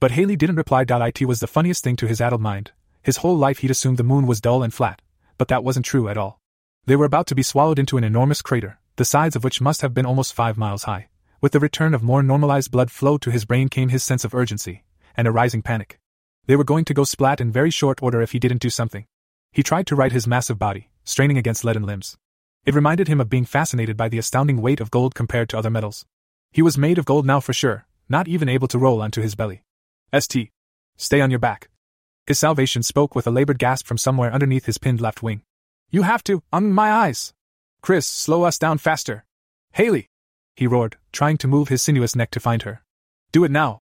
But 0.00 0.12
Haley 0.12 0.36
didn't 0.36 0.56
reply. 0.56 0.84
It 0.88 1.24
was 1.24 1.40
the 1.40 1.46
funniest 1.46 1.82
thing 1.82 1.96
to 1.96 2.06
his 2.06 2.20
addled 2.20 2.40
mind. 2.40 2.70
His 3.02 3.18
whole 3.18 3.36
life 3.36 3.58
he'd 3.58 3.70
assumed 3.70 3.96
the 3.96 4.04
moon 4.04 4.26
was 4.26 4.40
dull 4.40 4.62
and 4.62 4.72
flat, 4.72 5.02
but 5.38 5.48
that 5.48 5.64
wasn't 5.64 5.86
true 5.86 6.08
at 6.08 6.16
all. 6.16 6.40
They 6.86 6.94
were 6.94 7.04
about 7.04 7.26
to 7.28 7.34
be 7.34 7.42
swallowed 7.42 7.78
into 7.78 7.96
an 7.96 8.04
enormous 8.04 8.40
crater, 8.40 8.78
the 8.96 9.04
sides 9.04 9.34
of 9.34 9.44
which 9.44 9.60
must 9.60 9.82
have 9.82 9.94
been 9.94 10.06
almost 10.06 10.34
five 10.34 10.56
miles 10.56 10.84
high. 10.84 11.08
With 11.40 11.52
the 11.52 11.60
return 11.60 11.94
of 11.94 12.02
more 12.02 12.22
normalized 12.22 12.70
blood 12.70 12.90
flow 12.90 13.18
to 13.18 13.30
his 13.30 13.44
brain 13.44 13.68
came 13.68 13.88
his 13.88 14.04
sense 14.04 14.24
of 14.24 14.34
urgency, 14.34 14.84
and 15.16 15.26
a 15.26 15.32
rising 15.32 15.62
panic. 15.62 15.98
They 16.46 16.56
were 16.56 16.64
going 16.64 16.84
to 16.86 16.94
go 16.94 17.04
splat 17.04 17.40
in 17.40 17.50
very 17.52 17.70
short 17.70 18.02
order 18.02 18.22
if 18.22 18.32
he 18.32 18.38
didn't 18.38 18.62
do 18.62 18.70
something. 18.70 19.06
He 19.52 19.62
tried 19.62 19.86
to 19.88 19.96
right 19.96 20.12
his 20.12 20.26
massive 20.26 20.58
body, 20.58 20.90
straining 21.04 21.38
against 21.38 21.64
leaden 21.64 21.84
limbs. 21.84 22.16
It 22.64 22.74
reminded 22.74 23.08
him 23.08 23.20
of 23.20 23.30
being 23.30 23.44
fascinated 23.44 23.96
by 23.96 24.08
the 24.08 24.18
astounding 24.18 24.60
weight 24.62 24.80
of 24.80 24.90
gold 24.90 25.14
compared 25.14 25.48
to 25.50 25.58
other 25.58 25.70
metals. 25.70 26.04
He 26.52 26.62
was 26.62 26.78
made 26.78 26.98
of 26.98 27.04
gold 27.04 27.26
now 27.26 27.40
for 27.40 27.52
sure, 27.52 27.86
not 28.08 28.28
even 28.28 28.48
able 28.48 28.68
to 28.68 28.78
roll 28.78 29.02
onto 29.02 29.22
his 29.22 29.34
belly. 29.34 29.62
St. 30.12 30.50
Stay 30.96 31.20
on 31.20 31.30
your 31.30 31.38
back. 31.38 31.68
His 32.26 32.38
salvation 32.38 32.82
spoke 32.82 33.14
with 33.14 33.26
a 33.26 33.30
labored 33.30 33.58
gasp 33.58 33.86
from 33.86 33.98
somewhere 33.98 34.32
underneath 34.32 34.64
his 34.64 34.78
pinned 34.78 35.00
left 35.00 35.22
wing. 35.22 35.42
You 35.90 36.02
have 36.02 36.24
to, 36.24 36.42
on 36.52 36.72
my 36.72 36.90
eyes. 36.90 37.32
Chris, 37.82 38.06
slow 38.06 38.44
us 38.44 38.58
down 38.58 38.78
faster. 38.78 39.24
Haley! 39.72 40.08
He 40.56 40.66
roared, 40.66 40.96
trying 41.12 41.36
to 41.38 41.48
move 41.48 41.68
his 41.68 41.82
sinuous 41.82 42.16
neck 42.16 42.30
to 42.32 42.40
find 42.40 42.62
her. 42.62 42.82
Do 43.32 43.44
it 43.44 43.50
now. 43.50 43.80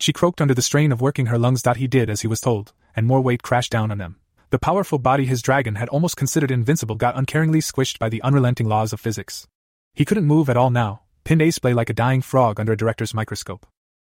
She 0.00 0.12
croaked 0.12 0.40
under 0.40 0.54
the 0.54 0.62
strain 0.62 0.92
of 0.92 1.00
working 1.00 1.26
her 1.26 1.38
lungs. 1.38 1.62
He 1.76 1.86
did 1.86 2.10
as 2.10 2.20
he 2.20 2.28
was 2.28 2.40
told, 2.40 2.72
and 2.94 3.06
more 3.06 3.20
weight 3.20 3.42
crashed 3.42 3.72
down 3.72 3.90
on 3.90 3.98
them. 3.98 4.16
The 4.50 4.58
powerful 4.58 4.98
body 4.98 5.26
his 5.26 5.42
dragon 5.42 5.76
had 5.76 5.88
almost 5.88 6.16
considered 6.16 6.50
invincible 6.50 6.96
got 6.96 7.16
uncaringly 7.16 7.62
squished 7.62 7.98
by 7.98 8.08
the 8.08 8.22
unrelenting 8.22 8.68
laws 8.68 8.92
of 8.92 9.00
physics. 9.00 9.46
He 9.94 10.04
couldn't 10.04 10.26
move 10.26 10.48
at 10.50 10.56
all 10.56 10.70
now, 10.70 11.02
pinned 11.24 11.42
ace 11.42 11.58
play 11.58 11.74
like 11.74 11.90
a 11.90 11.94
dying 11.94 12.22
frog 12.22 12.58
under 12.58 12.72
a 12.72 12.76
director's 12.76 13.14
microscope. 13.14 13.66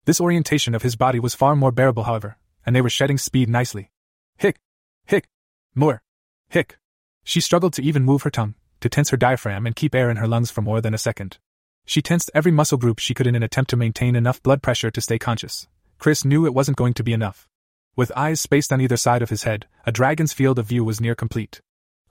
This 0.06 0.20
orientation 0.20 0.72
of 0.76 0.82
his 0.82 0.94
body 0.94 1.18
was 1.18 1.34
far 1.34 1.56
more 1.56 1.72
bearable, 1.72 2.04
however, 2.04 2.36
and 2.64 2.74
they 2.74 2.80
were 2.80 2.88
shedding 2.88 3.18
speed 3.18 3.48
nicely. 3.48 3.90
Hick! 4.38 4.60
Hick! 5.04 5.28
More! 5.74 6.00
Hick! 6.48 6.78
She 7.24 7.40
struggled 7.40 7.72
to 7.72 7.82
even 7.82 8.04
move 8.04 8.22
her 8.22 8.30
tongue, 8.30 8.54
to 8.80 8.88
tense 8.88 9.10
her 9.10 9.16
diaphragm 9.16 9.66
and 9.66 9.74
keep 9.74 9.96
air 9.96 10.08
in 10.08 10.18
her 10.18 10.28
lungs 10.28 10.48
for 10.48 10.62
more 10.62 10.80
than 10.80 10.94
a 10.94 10.98
second. 10.98 11.38
She 11.86 12.02
tensed 12.02 12.30
every 12.34 12.52
muscle 12.52 12.78
group 12.78 13.00
she 13.00 13.14
could 13.14 13.26
in 13.26 13.34
an 13.34 13.42
attempt 13.42 13.70
to 13.70 13.76
maintain 13.76 14.14
enough 14.14 14.40
blood 14.44 14.62
pressure 14.62 14.92
to 14.92 15.00
stay 15.00 15.18
conscious. 15.18 15.66
Chris 15.98 16.24
knew 16.24 16.46
it 16.46 16.54
wasn't 16.54 16.76
going 16.76 16.94
to 16.94 17.02
be 17.02 17.12
enough. 17.12 17.48
With 17.96 18.12
eyes 18.14 18.40
spaced 18.40 18.72
on 18.72 18.80
either 18.80 18.96
side 18.96 19.22
of 19.22 19.30
his 19.30 19.42
head, 19.42 19.66
a 19.86 19.90
dragon's 19.90 20.32
field 20.32 20.60
of 20.60 20.66
view 20.66 20.84
was 20.84 21.00
near 21.00 21.16
complete. 21.16 21.60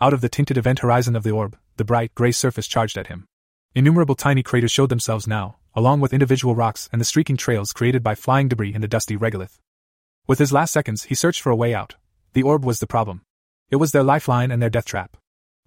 Out 0.01 0.13
of 0.13 0.19
the 0.19 0.27
tinted 0.27 0.57
event 0.57 0.79
horizon 0.79 1.15
of 1.15 1.23
the 1.23 1.31
orb, 1.31 1.57
the 1.77 1.85
bright 1.85 2.13
gray 2.13 2.33
surface 2.33 2.67
charged 2.67 2.97
at 2.97 3.07
him. 3.07 3.25
Innumerable 3.77 4.15
tiny 4.15 4.41
craters 4.41 4.71
showed 4.71 4.87
themselves 4.87 5.27
now, 5.27 5.57
along 5.73 5.99
with 5.99 6.13
individual 6.13 6.55
rocks 6.55 6.87
and 6.93 7.01
the 7.01 7.05
streaking 7.05 7.35
trails 7.35 7.73
created 7.73 8.01
by 8.01 8.15
flying 8.15 8.47
debris 8.47 8.73
in 8.73 8.79
the 8.79 8.87
dusty 8.87 9.17
regolith. 9.17 9.59
With 10.27 10.39
his 10.39 10.53
last 10.53 10.71
seconds, 10.71 11.03
he 11.03 11.13
searched 11.13 11.41
for 11.41 11.49
a 11.49 11.57
way 11.57 11.73
out. 11.73 11.95
The 12.31 12.43
orb 12.43 12.63
was 12.63 12.79
the 12.79 12.87
problem. 12.87 13.23
It 13.69 13.75
was 13.75 13.91
their 13.91 14.01
lifeline 14.01 14.49
and 14.49 14.61
their 14.61 14.69
death 14.69 14.85
trap. 14.85 15.17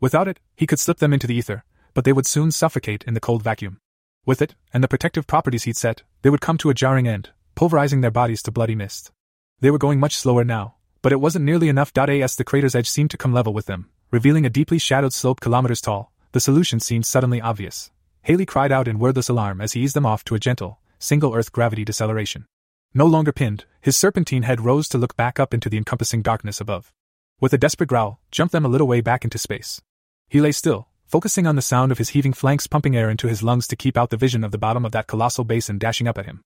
Without 0.01 0.27
it, 0.27 0.41
he 0.57 0.67
could 0.67 0.79
slip 0.79 1.01
them 1.01 1.13
into 1.13 1.27
the 1.27 1.35
ether, 1.35 1.65
but 1.93 2.05
they 2.05 2.15
would 2.15 2.25
soon 2.25 2.51
suffocate 2.51 3.05
in 3.07 3.13
the 3.13 3.21
cold 3.21 3.43
vacuum. 3.43 3.79
With 4.25 4.41
it, 4.41 4.55
and 4.73 4.83
the 4.83 4.89
protective 4.89 5.27
properties 5.27 5.65
he'd 5.65 5.77
set, 5.77 6.03
they 6.23 6.31
would 6.31 6.41
come 6.41 6.57
to 6.59 6.71
a 6.71 6.75
jarring 6.75 7.07
end, 7.07 7.29
pulverizing 7.57 8.01
their 8.01 8.11
bodies 8.11 8.41
to 8.45 8.51
bloody 8.51 8.75
mist. 8.75 9.13
They 9.61 9.71
were 9.71 9.77
going 9.77 10.01
much 10.01 10.17
slower 10.17 10.45
now, 10.45 10.77
but 11.03 11.13
it 11.13 11.21
wasn't 11.21 11.45
nearly 11.45 11.69
enough. 11.69 11.93
As 11.95 12.37
the 12.37 12.45
crater's 12.45 12.75
edge 12.75 12.89
seemed 12.89 13.11
to 13.11 13.19
come 13.19 13.35
level 13.35 13.53
with 13.53 13.67
them, 13.67 13.91
revealing 14.11 14.47
a 14.47 14.51
deeply 14.51 14.79
shadowed 14.79 15.13
slope 15.13 15.41
kilometers 15.41 15.83
tall, 15.83 16.11
the 16.33 16.41
solution 16.41 16.81
seemed 16.81 17.05
suddenly 17.05 17.43
obvious. 17.43 17.91
Haley 18.29 18.45
cried 18.45 18.71
out 18.71 18.87
in 18.87 18.99
wordless 18.99 19.31
alarm 19.31 19.63
as 19.63 19.73
he 19.73 19.81
eased 19.81 19.97
them 19.97 20.05
off 20.05 20.23
to 20.25 20.35
a 20.35 20.39
gentle, 20.39 20.81
single 20.99 21.35
Earth 21.35 21.51
gravity 21.51 21.83
deceleration. 21.83 22.45
No 22.93 23.07
longer 23.07 23.33
pinned, 23.33 23.65
his 23.81 23.97
serpentine 23.97 24.43
head 24.43 24.61
rose 24.61 24.87
to 24.91 24.99
look 24.99 25.17
back 25.17 25.41
up 25.41 25.55
into 25.55 25.71
the 25.71 25.79
encompassing 25.79 26.21
darkness 26.21 26.61
above. 26.61 26.93
With 27.41 27.55
a 27.55 27.57
desperate 27.57 27.89
growl, 27.89 28.21
jumped 28.31 28.53
them 28.53 28.67
a 28.67 28.69
little 28.69 28.87
way 28.87 29.01
back 29.01 29.25
into 29.25 29.39
space. 29.39 29.81
He 30.29 30.43
lay 30.43 30.53
still, 30.53 30.89
focusing 31.07 31.47
on 31.47 31.57
the 31.57 31.63
sound 31.63 31.91
of 31.91 31.97
his 31.97 32.11
heaving 32.11 32.35
flanks 32.35 32.67
pumping 32.67 32.95
air 32.95 33.09
into 33.09 33.29
his 33.29 33.43
lungs 33.43 33.67
to 33.69 33.77
keep 33.77 33.97
out 33.97 34.11
the 34.11 34.19
vision 34.19 34.45
of 34.45 34.51
the 34.51 34.59
bottom 34.59 34.85
of 34.85 34.93
that 34.93 35.07
colossal 35.07 35.45
basin 35.45 35.79
dashing 35.79 36.07
up 36.07 36.19
at 36.19 36.27
him. 36.27 36.43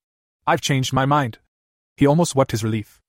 I've 0.47 0.61
changed 0.61 0.93
my 0.93 1.05
mind. 1.05 1.41
He 1.97 2.07
almost 2.07 2.37
wept 2.37 2.53
his 2.53 2.63
relief. 2.63 3.01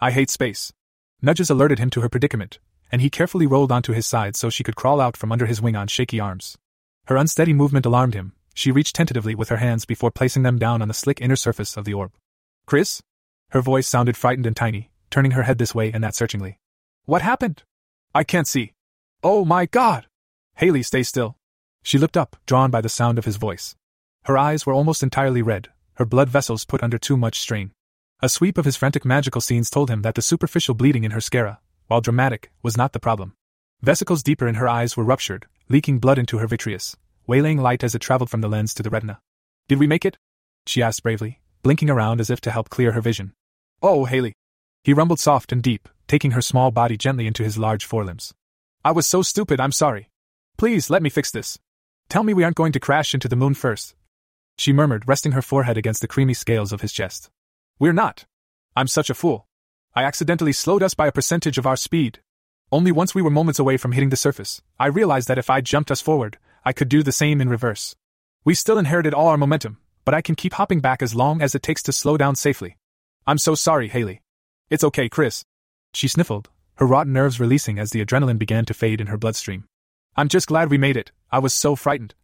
I 0.00 0.10
hate 0.10 0.30
space. 0.30 0.72
Nudges 1.20 1.50
alerted 1.50 1.78
him 1.78 1.90
to 1.90 2.00
her 2.00 2.08
predicament, 2.08 2.60
and 2.90 3.02
he 3.02 3.10
carefully 3.10 3.46
rolled 3.46 3.70
onto 3.70 3.92
his 3.92 4.06
side 4.06 4.36
so 4.36 4.48
she 4.48 4.64
could 4.64 4.74
crawl 4.74 5.02
out 5.02 5.18
from 5.18 5.32
under 5.32 5.44
his 5.44 5.60
wing 5.60 5.76
on 5.76 5.86
shaky 5.86 6.18
arms. 6.18 6.56
Her 7.06 7.16
unsteady 7.16 7.52
movement 7.52 7.86
alarmed 7.86 8.14
him. 8.14 8.32
She 8.54 8.70
reached 8.70 8.94
tentatively 8.94 9.34
with 9.34 9.48
her 9.48 9.56
hands 9.56 9.84
before 9.84 10.10
placing 10.10 10.42
them 10.42 10.58
down 10.58 10.82
on 10.82 10.88
the 10.88 10.94
slick 10.94 11.20
inner 11.20 11.36
surface 11.36 11.76
of 11.76 11.84
the 11.84 11.94
orb. 11.94 12.12
Chris? 12.66 13.02
Her 13.50 13.60
voice 13.60 13.88
sounded 13.88 14.16
frightened 14.16 14.46
and 14.46 14.56
tiny, 14.56 14.90
turning 15.10 15.32
her 15.32 15.42
head 15.42 15.58
this 15.58 15.74
way 15.74 15.90
and 15.92 16.02
that 16.04 16.14
searchingly. 16.14 16.58
What 17.04 17.22
happened? 17.22 17.64
I 18.14 18.24
can't 18.24 18.46
see. 18.46 18.72
Oh 19.22 19.44
my 19.44 19.66
god! 19.66 20.06
Haley, 20.56 20.82
stay 20.82 21.02
still. 21.02 21.36
She 21.82 21.98
looked 21.98 22.16
up, 22.16 22.36
drawn 22.46 22.70
by 22.70 22.80
the 22.80 22.88
sound 22.88 23.18
of 23.18 23.24
his 23.24 23.36
voice. 23.36 23.74
Her 24.24 24.38
eyes 24.38 24.64
were 24.64 24.72
almost 24.72 25.02
entirely 25.02 25.42
red, 25.42 25.68
her 25.94 26.04
blood 26.04 26.28
vessels 26.28 26.64
put 26.64 26.82
under 26.82 26.98
too 26.98 27.16
much 27.16 27.40
strain. 27.40 27.72
A 28.20 28.28
sweep 28.28 28.56
of 28.56 28.64
his 28.64 28.76
frantic 28.76 29.04
magical 29.04 29.40
scenes 29.40 29.68
told 29.68 29.90
him 29.90 30.02
that 30.02 30.14
the 30.14 30.22
superficial 30.22 30.74
bleeding 30.74 31.02
in 31.02 31.10
her 31.10 31.20
sclera, 31.20 31.58
while 31.88 32.00
dramatic, 32.00 32.52
was 32.62 32.76
not 32.76 32.92
the 32.92 33.00
problem. 33.00 33.34
Vesicles 33.80 34.22
deeper 34.22 34.46
in 34.46 34.54
her 34.54 34.68
eyes 34.68 34.96
were 34.96 35.02
ruptured, 35.02 35.46
leaking 35.72 35.98
blood 35.98 36.18
into 36.18 36.38
her 36.38 36.46
vitreous, 36.46 36.96
waylaying 37.26 37.60
light 37.60 37.82
as 37.82 37.96
it 37.96 37.98
traveled 37.98 38.30
from 38.30 38.42
the 38.42 38.48
lens 38.48 38.72
to 38.74 38.82
the 38.84 38.90
retina. 38.90 39.20
Did 39.66 39.80
we 39.80 39.88
make 39.88 40.04
it? 40.04 40.16
She 40.66 40.82
asked 40.82 41.02
bravely, 41.02 41.40
blinking 41.62 41.90
around 41.90 42.20
as 42.20 42.30
if 42.30 42.40
to 42.42 42.52
help 42.52 42.70
clear 42.70 42.92
her 42.92 43.00
vision. 43.00 43.32
Oh, 43.82 44.04
Haley. 44.04 44.34
He 44.84 44.92
rumbled 44.92 45.18
soft 45.18 45.50
and 45.50 45.62
deep, 45.62 45.88
taking 46.06 46.32
her 46.32 46.42
small 46.42 46.70
body 46.70 46.96
gently 46.96 47.26
into 47.26 47.42
his 47.42 47.58
large 47.58 47.84
forelimbs. 47.84 48.32
I 48.84 48.92
was 48.92 49.08
so 49.08 49.22
stupid, 49.22 49.58
I'm 49.58 49.72
sorry. 49.72 50.10
Please 50.56 50.90
let 50.90 51.02
me 51.02 51.10
fix 51.10 51.32
this. 51.32 51.58
Tell 52.08 52.22
me 52.22 52.34
we 52.34 52.44
aren't 52.44 52.56
going 52.56 52.72
to 52.72 52.80
crash 52.80 53.14
into 53.14 53.28
the 53.28 53.36
moon 53.36 53.54
first, 53.54 53.96
she 54.56 54.72
murmured, 54.72 55.08
resting 55.08 55.32
her 55.32 55.42
forehead 55.42 55.76
against 55.76 56.00
the 56.00 56.08
creamy 56.08 56.34
scales 56.34 56.72
of 56.72 56.82
his 56.82 56.92
chest. 56.92 57.30
We're 57.78 57.92
not. 57.92 58.26
I'm 58.76 58.86
such 58.86 59.10
a 59.10 59.14
fool. 59.14 59.46
I 59.94 60.04
accidentally 60.04 60.52
slowed 60.52 60.82
us 60.82 60.94
by 60.94 61.06
a 61.06 61.12
percentage 61.12 61.58
of 61.58 61.66
our 61.66 61.76
speed. 61.76 62.20
Only 62.72 62.90
once 62.90 63.14
we 63.14 63.20
were 63.20 63.28
moments 63.28 63.58
away 63.58 63.76
from 63.76 63.92
hitting 63.92 64.08
the 64.08 64.16
surface, 64.16 64.62
I 64.80 64.86
realized 64.86 65.28
that 65.28 65.36
if 65.36 65.50
I 65.50 65.60
jumped 65.60 65.90
us 65.90 66.00
forward, 66.00 66.38
I 66.64 66.72
could 66.72 66.88
do 66.88 67.02
the 67.02 67.12
same 67.12 67.42
in 67.42 67.50
reverse. 67.50 67.94
We 68.46 68.54
still 68.54 68.78
inherited 68.78 69.12
all 69.12 69.28
our 69.28 69.36
momentum, 69.36 69.76
but 70.06 70.14
I 70.14 70.22
can 70.22 70.36
keep 70.36 70.54
hopping 70.54 70.80
back 70.80 71.02
as 71.02 71.14
long 71.14 71.42
as 71.42 71.54
it 71.54 71.62
takes 71.62 71.82
to 71.82 71.92
slow 71.92 72.16
down 72.16 72.34
safely. 72.34 72.78
I'm 73.26 73.36
so 73.36 73.54
sorry, 73.54 73.88
Haley. 73.88 74.22
It's 74.70 74.84
okay, 74.84 75.10
Chris. 75.10 75.44
She 75.92 76.08
sniffled, 76.08 76.48
her 76.76 76.86
rotten 76.86 77.12
nerves 77.12 77.38
releasing 77.38 77.78
as 77.78 77.90
the 77.90 78.02
adrenaline 78.02 78.38
began 78.38 78.64
to 78.64 78.72
fade 78.72 79.02
in 79.02 79.08
her 79.08 79.18
bloodstream. 79.18 79.64
I'm 80.16 80.28
just 80.28 80.46
glad 80.46 80.70
we 80.70 80.78
made 80.78 80.96
it, 80.96 81.12
I 81.30 81.40
was 81.40 81.52
so 81.52 81.76
frightened. 81.76 82.14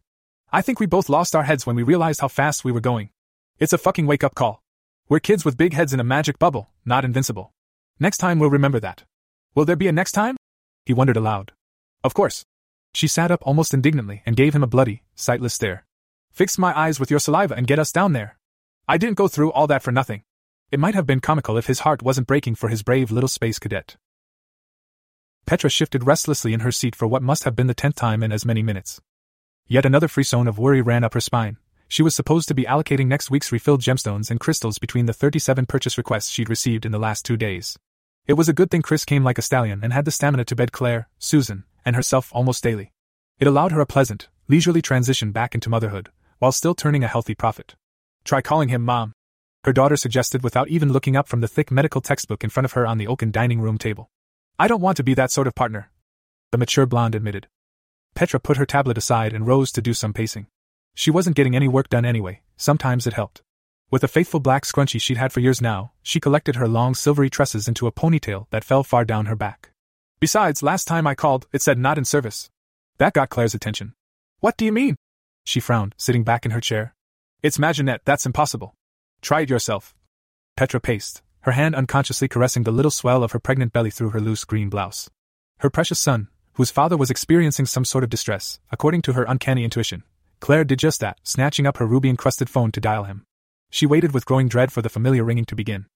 I 0.51 0.63
think 0.63 0.81
we 0.81 0.87
both 0.87 1.11
lost 1.11 1.37
our 1.37 1.43
heads 1.43 1.67
when 1.67 1.77
we 1.77 1.83
realized 1.83 2.23
how 2.23 2.29
fast 2.29 2.65
we 2.65 2.73
were 2.73 2.81
going. 2.81 3.11
It's 3.59 3.75
a 3.75 3.79
fucking 3.79 4.07
wake 4.07 4.25
up 4.25 4.35
call. 4.35 4.63
We're 5.11 5.21
kids 5.21 5.45
with 5.45 5.59
big 5.59 5.75
heads 5.75 5.93
in 5.93 6.01
a 6.01 6.05
magic 6.05 6.39
bubble, 6.39 6.71
not 6.87 7.05
invincible. 7.05 7.53
Next 8.01 8.17
time 8.17 8.39
we'll 8.39 8.49
remember 8.49 8.81
that. 8.81 9.05
Will 9.59 9.65
there 9.65 9.75
be 9.75 9.89
a 9.89 9.93
next 9.93 10.13
time? 10.13 10.37
He 10.87 10.95
wondered 10.95 11.17
aloud. 11.17 11.51
Of 12.05 12.15
course. 12.15 12.45
She 12.95 13.09
sat 13.09 13.33
up 13.33 13.43
almost 13.43 13.75
indignantly 13.75 14.23
and 14.25 14.37
gave 14.37 14.55
him 14.55 14.63
a 14.63 14.69
bloody, 14.69 15.03
sightless 15.17 15.55
stare. 15.55 15.85
Fix 16.31 16.59
my 16.59 16.79
eyes 16.79 17.01
with 17.01 17.11
your 17.11 17.19
saliva 17.19 17.57
and 17.57 17.67
get 17.67 17.81
us 17.81 17.91
down 17.91 18.13
there. 18.13 18.39
I 18.87 18.99
didn't 18.99 19.17
go 19.17 19.27
through 19.27 19.51
all 19.51 19.67
that 19.67 19.83
for 19.83 19.91
nothing. 19.91 20.23
It 20.71 20.79
might 20.79 20.95
have 20.95 21.09
been 21.09 21.19
comical 21.19 21.57
if 21.57 21.67
his 21.67 21.81
heart 21.81 22.05
wasn't 22.05 22.29
breaking 22.29 22.55
for 22.55 22.69
his 22.69 22.85
brave 22.85 23.11
little 23.11 23.27
space 23.27 23.59
cadet. 23.59 23.97
Petra 25.45 25.71
shifted 25.71 26.07
restlessly 26.07 26.53
in 26.53 26.61
her 26.61 26.71
seat 26.71 26.95
for 26.95 27.09
what 27.09 27.21
must 27.21 27.43
have 27.43 27.57
been 27.57 27.67
the 27.67 27.75
tenth 27.75 27.97
time 27.97 28.23
in 28.23 28.31
as 28.31 28.47
many 28.47 28.63
minutes. 28.63 29.01
Yet 29.67 29.85
another 29.85 30.07
frisson 30.07 30.47
of 30.47 30.61
worry 30.61 30.83
ran 30.83 31.03
up 31.03 31.15
her 31.15 31.21
spine. 31.21 31.57
She 31.89 32.05
was 32.05 32.15
supposed 32.15 32.47
to 32.47 32.55
be 32.55 32.63
allocating 32.63 33.09
next 33.09 33.29
week's 33.29 33.51
refilled 33.51 33.81
gemstones 33.81 34.31
and 34.31 34.39
crystals 34.39 34.79
between 34.79 35.07
the 35.07 35.13
37 35.13 35.67
purchase 35.67 35.99
requests 35.99 36.31
she'd 36.31 36.49
received 36.49 36.87
in 36.87 36.93
the 36.93 37.01
last 37.01 37.25
two 37.25 37.37
days. 37.37 37.77
It 38.29 38.37
was 38.37 38.47
a 38.47 38.53
good 38.53 38.71
thing 38.71 38.83
Chris 38.83 39.07
came 39.07 39.25
like 39.25 39.39
a 39.39 39.43
stallion 39.43 39.81
and 39.83 39.91
had 39.91 40.05
the 40.05 40.11
stamina 40.11 40.45
to 40.45 40.55
bed 40.55 40.71
Claire, 40.71 41.09
Susan, 41.19 41.65
and 41.83 41.97
herself 41.97 42.29
almost 42.35 42.63
daily. 42.63 42.93
It 43.41 43.47
allowed 43.47 43.73
her 43.73 43.81
a 43.81 43.87
pleasant, 43.87 44.29
leisurely 44.49 44.83
transition 44.83 45.33
back 45.33 45.55
into 45.55 45.71
motherhood, 45.71 46.11
while 46.39 46.53
still 46.53 46.75
turning 46.75 47.03
a 47.03 47.09
healthy 47.09 47.35
profit. 47.35 47.75
Try 48.25 48.43
calling 48.43 48.69
him 48.69 48.85
Mom, 48.85 49.15
her 49.65 49.73
daughter 49.73 49.97
suggested 49.97 50.45
without 50.45 50.69
even 50.69 50.93
looking 50.93 51.17
up 51.17 51.27
from 51.27 51.41
the 51.41 51.49
thick 51.49 51.71
medical 51.71 52.03
textbook 52.03 52.45
in 52.45 52.51
front 52.51 52.67
of 52.67 52.73
her 52.73 52.87
on 52.87 52.99
the 52.99 53.07
oaken 53.07 53.31
dining 53.31 53.63
room 53.63 53.79
table. 53.79 54.11
I 54.59 54.69
don't 54.69 54.83
want 54.83 54.99
to 54.99 55.03
be 55.03 55.15
that 55.15 55.31
sort 55.31 55.47
of 55.47 55.55
partner, 55.55 55.91
the 56.53 56.59
mature 56.59 56.85
blonde 56.85 57.15
admitted. 57.15 57.49
Petra 58.15 58.41
put 58.41 58.59
her 58.59 58.67
tablet 58.67 58.99
aside 58.99 59.33
and 59.33 59.47
rose 59.47 59.73
to 59.73 59.81
do 59.81 59.95
some 59.95 60.13
pacing. 60.13 60.49
She 60.95 61.11
wasn't 61.11 61.37
getting 61.37 61.57
any 61.57 61.67
work 61.67 61.89
done 61.89 62.05
anyway, 62.05 62.43
sometimes 62.59 63.07
it 63.07 63.15
helped. 63.15 63.41
With 63.91 64.05
a 64.05 64.09
faithful 64.09 64.39
black 64.39 64.65
scrunchie 64.67 65.01
she'd 65.01 65.17
had 65.17 65.33
for 65.33 65.41
years 65.41 65.63
now, 65.63 65.93
she 66.03 66.21
collected 66.21 66.57
her 66.57 66.69
long 66.69 66.95
silvery 66.95 67.31
tresses 67.31 67.67
into 67.67 67.87
a 67.87 67.93
ponytail 67.93 68.47
that 68.51 68.63
fell 68.63 68.85
far 68.85 69.03
down 69.03 69.27
her 69.27 69.37
back. 69.37 69.71
Besides, 70.21 70.63
last 70.63 70.87
time 70.87 71.07
I 71.07 71.15
called, 71.15 71.47
it 71.55 71.63
said 71.63 71.79
not 71.79 71.97
in 71.97 72.05
service. 72.05 72.51
That 72.99 73.15
got 73.15 73.31
Claire's 73.31 73.55
attention. 73.55 73.95
What 74.41 74.59
do 74.59 74.67
you 74.67 74.73
mean? 74.73 74.97
She 75.45 75.59
frowned, 75.59 75.95
sitting 75.97 76.23
back 76.23 76.45
in 76.45 76.51
her 76.51 76.61
chair. 76.61 76.95
It's 77.43 77.59
Maginette, 77.59 78.03
that's 78.05 78.27
impossible. 78.27 78.75
Try 79.23 79.41
it 79.41 79.51
yourself. 79.51 79.95
Petra 80.55 80.81
paced, 80.81 81.23
her 81.43 81.53
hand 81.53 81.75
unconsciously 81.75 82.29
caressing 82.29 82.65
the 82.65 82.73
little 82.73 82.91
swell 82.91 83.25
of 83.25 83.33
her 83.33 83.39
pregnant 83.39 83.73
belly 83.73 83.91
through 83.91 84.11
her 84.11 84.21
loose 84.21 84.45
green 84.45 84.69
blouse. 84.69 85.09
Her 85.61 85.71
precious 85.71 85.99
son, 85.99 86.29
whose 86.55 86.71
father 86.71 86.99
was 86.99 87.11
experiencing 87.11 87.65
some 87.65 87.87
sort 87.87 88.05
of 88.05 88.11
distress, 88.11 88.61
according 88.71 89.01
to 89.03 89.15
her 89.15 89.25
uncanny 89.25 89.65
intuition. 89.65 90.03
Claire 90.41 90.65
did 90.65 90.79
just 90.79 91.01
that, 91.01 91.19
snatching 91.23 91.67
up 91.67 91.79
her 91.79 91.87
ruby 91.87 92.11
encrusted 92.11 92.51
phone 92.51 92.71
to 92.73 92.81
dial 92.81 93.05
him. 93.05 93.25
She 93.71 93.87
waited 93.87 94.13
with 94.13 94.25
growing 94.25 94.49
dread 94.49 94.73
for 94.73 94.83
the 94.83 94.89
familiar 94.89 95.25
ringing 95.25 95.45
to 95.47 95.57
begin. 95.57 95.87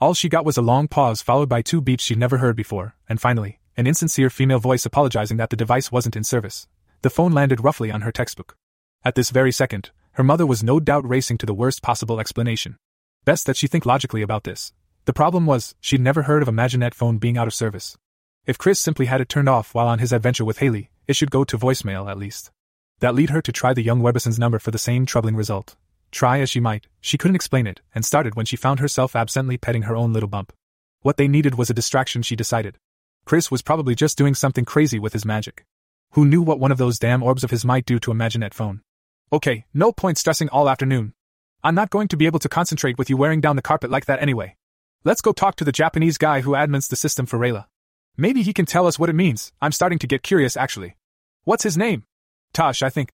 All 0.00 0.14
she 0.14 0.28
got 0.28 0.44
was 0.44 0.56
a 0.56 0.62
long 0.62 0.88
pause 0.88 1.22
followed 1.22 1.48
by 1.48 1.62
two 1.62 1.80
beeps 1.80 2.00
she'd 2.00 2.18
never 2.18 2.38
heard 2.38 2.56
before, 2.56 2.96
and 3.08 3.20
finally, 3.20 3.60
an 3.76 3.86
insincere 3.86 4.30
female 4.30 4.58
voice 4.58 4.84
apologizing 4.84 5.36
that 5.38 5.50
the 5.50 5.56
device 5.56 5.90
wasn't 5.90 6.16
in 6.16 6.24
service. 6.24 6.68
The 7.02 7.10
phone 7.10 7.32
landed 7.32 7.64
roughly 7.64 7.90
on 7.90 8.02
her 8.02 8.12
textbook. 8.12 8.56
At 9.04 9.14
this 9.14 9.30
very 9.30 9.52
second, 9.52 9.90
her 10.12 10.22
mother 10.22 10.44
was 10.44 10.62
no 10.62 10.78
doubt 10.78 11.08
racing 11.08 11.38
to 11.38 11.46
the 11.46 11.54
worst 11.54 11.82
possible 11.82 12.20
explanation. 12.20 12.76
Best 13.24 13.46
that 13.46 13.56
she 13.56 13.66
think 13.66 13.86
logically 13.86 14.22
about 14.22 14.44
this. 14.44 14.72
The 15.04 15.12
problem 15.12 15.46
was, 15.46 15.74
she'd 15.80 16.00
never 16.00 16.22
heard 16.22 16.42
of 16.42 16.48
a 16.48 16.52
Maginette 16.52 16.94
phone 16.94 17.18
being 17.18 17.38
out 17.38 17.46
of 17.46 17.54
service. 17.54 17.96
If 18.44 18.58
Chris 18.58 18.78
simply 18.78 19.06
had 19.06 19.20
it 19.20 19.28
turned 19.28 19.48
off 19.48 19.74
while 19.74 19.88
on 19.88 20.00
his 20.00 20.12
adventure 20.12 20.44
with 20.44 20.58
Haley, 20.58 20.90
it 21.08 21.16
should 21.16 21.30
go 21.30 21.44
to 21.44 21.58
voicemail 21.58 22.10
at 22.10 22.18
least. 22.18 22.50
That 23.00 23.14
lead 23.14 23.30
her 23.30 23.40
to 23.42 23.52
try 23.52 23.72
the 23.72 23.82
young 23.82 24.00
Webberson's 24.00 24.38
number 24.38 24.58
for 24.58 24.70
the 24.70 24.78
same 24.78 25.06
troubling 25.06 25.34
result. 25.36 25.76
Try 26.12 26.40
as 26.40 26.50
she 26.50 26.60
might, 26.60 26.86
she 27.00 27.18
couldn't 27.18 27.34
explain 27.34 27.66
it, 27.66 27.80
and 27.94 28.04
started 28.04 28.36
when 28.36 28.46
she 28.46 28.54
found 28.54 28.78
herself 28.78 29.16
absently 29.16 29.56
petting 29.56 29.82
her 29.82 29.96
own 29.96 30.12
little 30.12 30.28
bump. 30.28 30.52
What 31.00 31.16
they 31.16 31.26
needed 31.26 31.56
was 31.56 31.70
a 31.70 31.74
distraction, 31.74 32.22
she 32.22 32.36
decided. 32.36 32.78
Chris 33.24 33.50
was 33.50 33.62
probably 33.62 33.94
just 33.94 34.18
doing 34.18 34.34
something 34.34 34.64
crazy 34.64 34.98
with 34.98 35.14
his 35.14 35.24
magic. 35.24 35.64
Who 36.10 36.26
knew 36.26 36.42
what 36.42 36.60
one 36.60 36.70
of 36.70 36.78
those 36.78 36.98
damn 36.98 37.22
orbs 37.22 37.42
of 37.42 37.50
his 37.50 37.64
might 37.64 37.86
do 37.86 37.98
to 37.98 38.10
a 38.10 38.14
Maginette 38.14 38.54
phone? 38.54 38.82
Okay, 39.32 39.64
no 39.72 39.90
point 39.90 40.18
stressing 40.18 40.50
all 40.50 40.68
afternoon. 40.68 41.14
I'm 41.64 41.74
not 41.74 41.90
going 41.90 42.08
to 42.08 42.16
be 42.16 42.26
able 42.26 42.40
to 42.40 42.48
concentrate 42.48 42.98
with 42.98 43.08
you 43.08 43.16
wearing 43.16 43.40
down 43.40 43.56
the 43.56 43.62
carpet 43.62 43.90
like 43.90 44.04
that 44.04 44.20
anyway. 44.20 44.56
Let's 45.04 45.22
go 45.22 45.32
talk 45.32 45.56
to 45.56 45.64
the 45.64 45.72
Japanese 45.72 46.18
guy 46.18 46.42
who 46.42 46.50
admins 46.52 46.88
the 46.88 46.96
system 46.96 47.24
for 47.24 47.38
Rayla. 47.38 47.66
Maybe 48.16 48.42
he 48.42 48.52
can 48.52 48.66
tell 48.66 48.86
us 48.86 48.98
what 48.98 49.08
it 49.08 49.14
means. 49.14 49.52
I'm 49.62 49.72
starting 49.72 49.98
to 50.00 50.06
get 50.06 50.22
curious 50.22 50.56
actually. 50.56 50.96
What's 51.44 51.62
his 51.62 51.78
name? 51.78 52.04
Tosh, 52.52 52.82
I 52.82 52.90
think. 52.90 53.10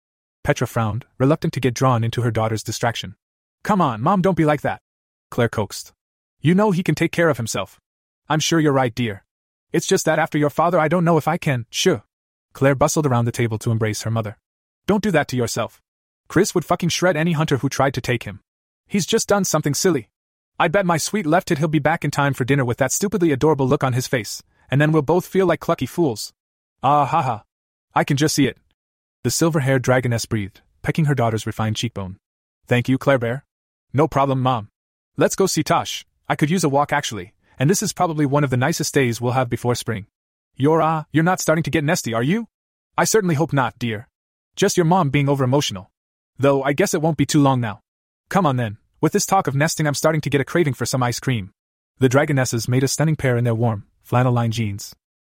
Petra 0.45 0.67
frowned, 0.67 1.07
reluctant 1.19 1.55
to 1.55 1.61
get 1.61 1.73
drawn 1.73 2.05
into 2.05 2.21
her 2.21 2.31
daughter's 2.31 2.63
distraction. 2.63 3.17
Come 3.63 3.81
on, 3.81 4.03
Mom, 4.03 4.21
don't 4.21 4.37
be 4.37 4.45
like 4.45 4.61
that. 4.61 4.83
Claire 5.31 5.49
coaxed. 5.49 5.95
You 6.41 6.55
know 6.55 6.71
he 6.71 6.83
can 6.83 6.95
take 6.95 7.13
care 7.13 7.31
of 7.31 7.39
himself. 7.39 7.81
I'm 8.29 8.41
sure 8.41 8.61
you're 8.61 8.73
right, 8.73 8.95
dear. 8.95 9.25
It's 9.73 9.87
just 9.87 10.05
that 10.05 10.19
after 10.19 10.37
your 10.37 10.51
father, 10.51 10.79
I 10.79 10.89
don't 10.89 11.05
know 11.05 11.17
if 11.17 11.27
I 11.27 11.39
can. 11.39 11.65
Sure. 11.71 12.05
Claire 12.53 12.75
bustled 12.75 13.07
around 13.07 13.25
the 13.25 13.33
table 13.33 13.59
to 13.59 13.71
embrace 13.71 14.03
her 14.03 14.11
mother. 14.11 14.37
Don't 14.87 15.03
do 15.03 15.11
that 15.13 15.29
to 15.29 15.37
yourself. 15.37 15.81
Chris 16.29 16.55
would 16.55 16.65
fucking 16.65 16.91
shred 16.91 17.17
any 17.17 17.33
hunter 17.33 17.57
who 17.57 17.71
tried 17.71 17.95
to 17.95 18.03
take 18.03 18.25
him. 18.25 18.41
He's 18.87 19.07
just 19.07 19.29
done 19.29 19.45
something 19.45 19.73
silly. 19.73 20.11
I 20.61 20.69
bet 20.69 20.85
my 20.85 20.99
sweet 20.99 21.25
left 21.25 21.51
it 21.51 21.59
he'll 21.59 21.69
be 21.69 21.79
back 21.79 22.05
in 22.05 22.11
time 22.11 22.35
for 22.35 22.45
dinner 22.45 22.67
with 22.67 22.79
that 22.79 22.93
stupidly 22.93 23.33
adorable 23.33 23.67
look 23.67 23.83
on 23.83 23.95
his 23.95 24.07
face, 24.07 24.43
and 24.71 24.79
then 24.79 24.93
we'll 24.93 25.03
both 25.03 25.27
feel 25.27 25.47
like 25.47 25.61
clucky 25.61 25.89
fools. 25.89 26.35
Ah 26.83 27.07
ha 27.07 27.23
ha. 27.23 27.45
I 27.95 28.05
can 28.05 28.19
just 28.19 28.35
see 28.35 28.47
it. 28.47 28.59
The 29.25 29.31
silver 29.31 29.61
haired 29.61 29.83
dragoness 29.83 30.29
breathed, 30.29 30.61
pecking 30.83 31.07
her 31.07 31.15
daughter's 31.15 31.47
refined 31.47 31.77
cheekbone. 31.77 32.19
Thank 32.67 32.91
you, 32.91 32.99
Claire 32.99 33.19
Bear. 33.19 33.45
No 33.91 34.07
problem, 34.07 34.43
Mom. 34.43 34.69
Let's 35.17 35.35
go 35.35 35.47
see 35.47 35.63
Tosh. 35.63 36.05
I 36.29 36.37
could 36.37 36.51
use 36.51 36.63
a 36.63 36.69
walk 36.69 36.93
actually, 36.93 37.33
and 37.59 37.71
this 37.71 37.83
is 37.83 37.95
probably 37.95 38.27
one 38.27 38.45
of 38.45 38.51
the 38.51 38.59
nicest 38.59 38.93
days 38.93 39.23
we'll 39.23 39.33
have 39.33 39.49
before 39.49 39.77
spring. 39.77 40.09
You're, 40.57 40.83
ah, 40.83 40.99
uh, 40.99 41.03
you're 41.11 41.25
not 41.25 41.41
starting 41.41 41.63
to 41.63 41.71
get 41.71 41.85
nesty, 41.85 42.13
are 42.13 42.23
you? 42.23 42.49
I 42.99 43.05
certainly 43.05 43.35
hope 43.35 43.55
not, 43.55 43.79
dear. 43.79 44.09
Just 44.57 44.77
your 44.77 44.85
mom 44.85 45.09
being 45.09 45.31
over 45.31 45.43
emotional. 45.43 45.91
Though 46.39 46.63
I 46.63 46.75
guess 46.75 46.93
it 46.93 47.01
won't 47.01 47.17
be 47.17 47.25
too 47.25 47.41
long 47.41 47.63
now. 47.63 47.81
Come 48.29 48.45
on 48.45 48.57
then, 48.57 48.77
with 49.01 49.15
this 49.15 49.25
talk 49.25 49.47
of 49.47 49.57
nesting, 49.57 49.87
I'm 49.87 49.95
starting 49.95 50.21
to 50.21 50.31
get 50.31 50.43
a 50.43 50.45
craving 50.45 50.75
for 50.75 50.85
some 50.85 51.03
ice 51.03 51.19
cream. 51.19 51.51
The 51.99 52.11
dragonesses 52.11 52.69
made 52.69 52.85
a 52.85 52.89
stunning 52.89 53.17
pair 53.17 53.39
in 53.39 53.45
their 53.45 53.55
warm, 53.55 53.87
flannel 54.03 54.35
lined 54.35 54.53
jeans. 54.53 54.95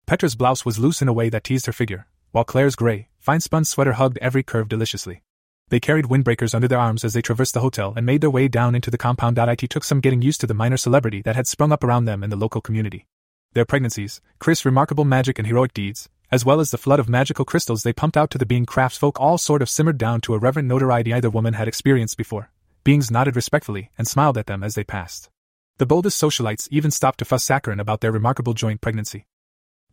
Petra's 0.09 0.35
blouse 0.35 0.65
was 0.65 0.81
loose 0.81 1.03
in 1.03 1.07
a 1.07 1.13
way 1.13 1.29
that 1.29 1.45
teased 1.45 1.67
her 1.67 1.73
figure, 1.73 2.09
while 2.37 2.45
Claire's 2.45 2.77
gray, 2.77 3.09
fine 3.19 3.41
spun 3.41 3.65
sweater 3.65 3.95
hugged 3.95 4.19
every 4.19 4.43
curve 4.43 4.69
deliciously. 4.69 5.23
They 5.71 5.81
carried 5.81 6.05
windbreakers 6.05 6.55
under 6.55 6.69
their 6.69 6.79
arms 6.79 7.03
as 7.03 7.15
they 7.15 7.23
traversed 7.23 7.55
the 7.55 7.63
hotel 7.63 7.95
and 7.97 8.05
made 8.05 8.21
their 8.21 8.29
way 8.29 8.47
down 8.47 8.75
into 8.75 8.91
the 8.91 8.99
compound. 8.99 9.39
It 9.39 9.71
took 9.71 9.83
some 9.83 10.01
getting 10.01 10.21
used 10.21 10.43
to 10.43 10.47
the 10.47 10.53
minor 10.53 10.77
celebrity 10.77 11.23
that 11.23 11.35
had 11.35 11.47
sprung 11.47 11.73
up 11.73 11.83
around 11.83 12.05
them 12.05 12.23
in 12.23 12.29
the 12.29 12.37
local 12.37 12.61
community. 12.61 13.07
Their 13.55 13.65
pregnancies, 13.65 14.21
Chris' 14.39 14.67
remarkable 14.67 15.07
magic 15.07 15.39
and 15.39 15.49
heroic 15.49 15.73
deeds, 15.73 16.11
as 16.31 16.45
well 16.45 16.61
as 16.61 16.71
the 16.71 16.77
flood 16.77 17.01
of 17.01 17.09
magical 17.09 17.47
crystals 17.47 17.85
they 17.85 17.95
pumped 17.95 18.19
out 18.19 18.31
to 18.33 18.37
the 18.37 18.45
being 18.45 18.67
craftsfolk 18.67 19.19
all 19.19 19.39
sort 19.39 19.63
of 19.63 19.71
simmered 19.71 19.97
down 19.97 20.21
to 20.21 20.35
a 20.35 20.39
reverent 20.39 20.69
notoriety 20.69 21.15
either 21.15 21.31
woman 21.31 21.55
had 21.55 21.69
experienced 21.69 22.19
before. 22.19 22.51
Beings 22.85 23.11
nodded 23.11 23.35
respectfully 23.35 23.93
and 23.97 24.07
smiled 24.07 24.37
at 24.37 24.45
them 24.45 24.63
as 24.63 24.75
they 24.75 24.85
passed. 24.85 25.31
The 25.79 25.87
boldest 25.87 26.21
socialites 26.23 26.69
even 26.71 26.91
stopped 26.91 27.21
to 27.21 27.25
fuss 27.25 27.45
saccharine 27.45 27.81
about 27.81 28.03
their 28.03 28.13
remarkable 28.13 28.53
joint 28.53 28.83
pregnancy. 28.83 29.25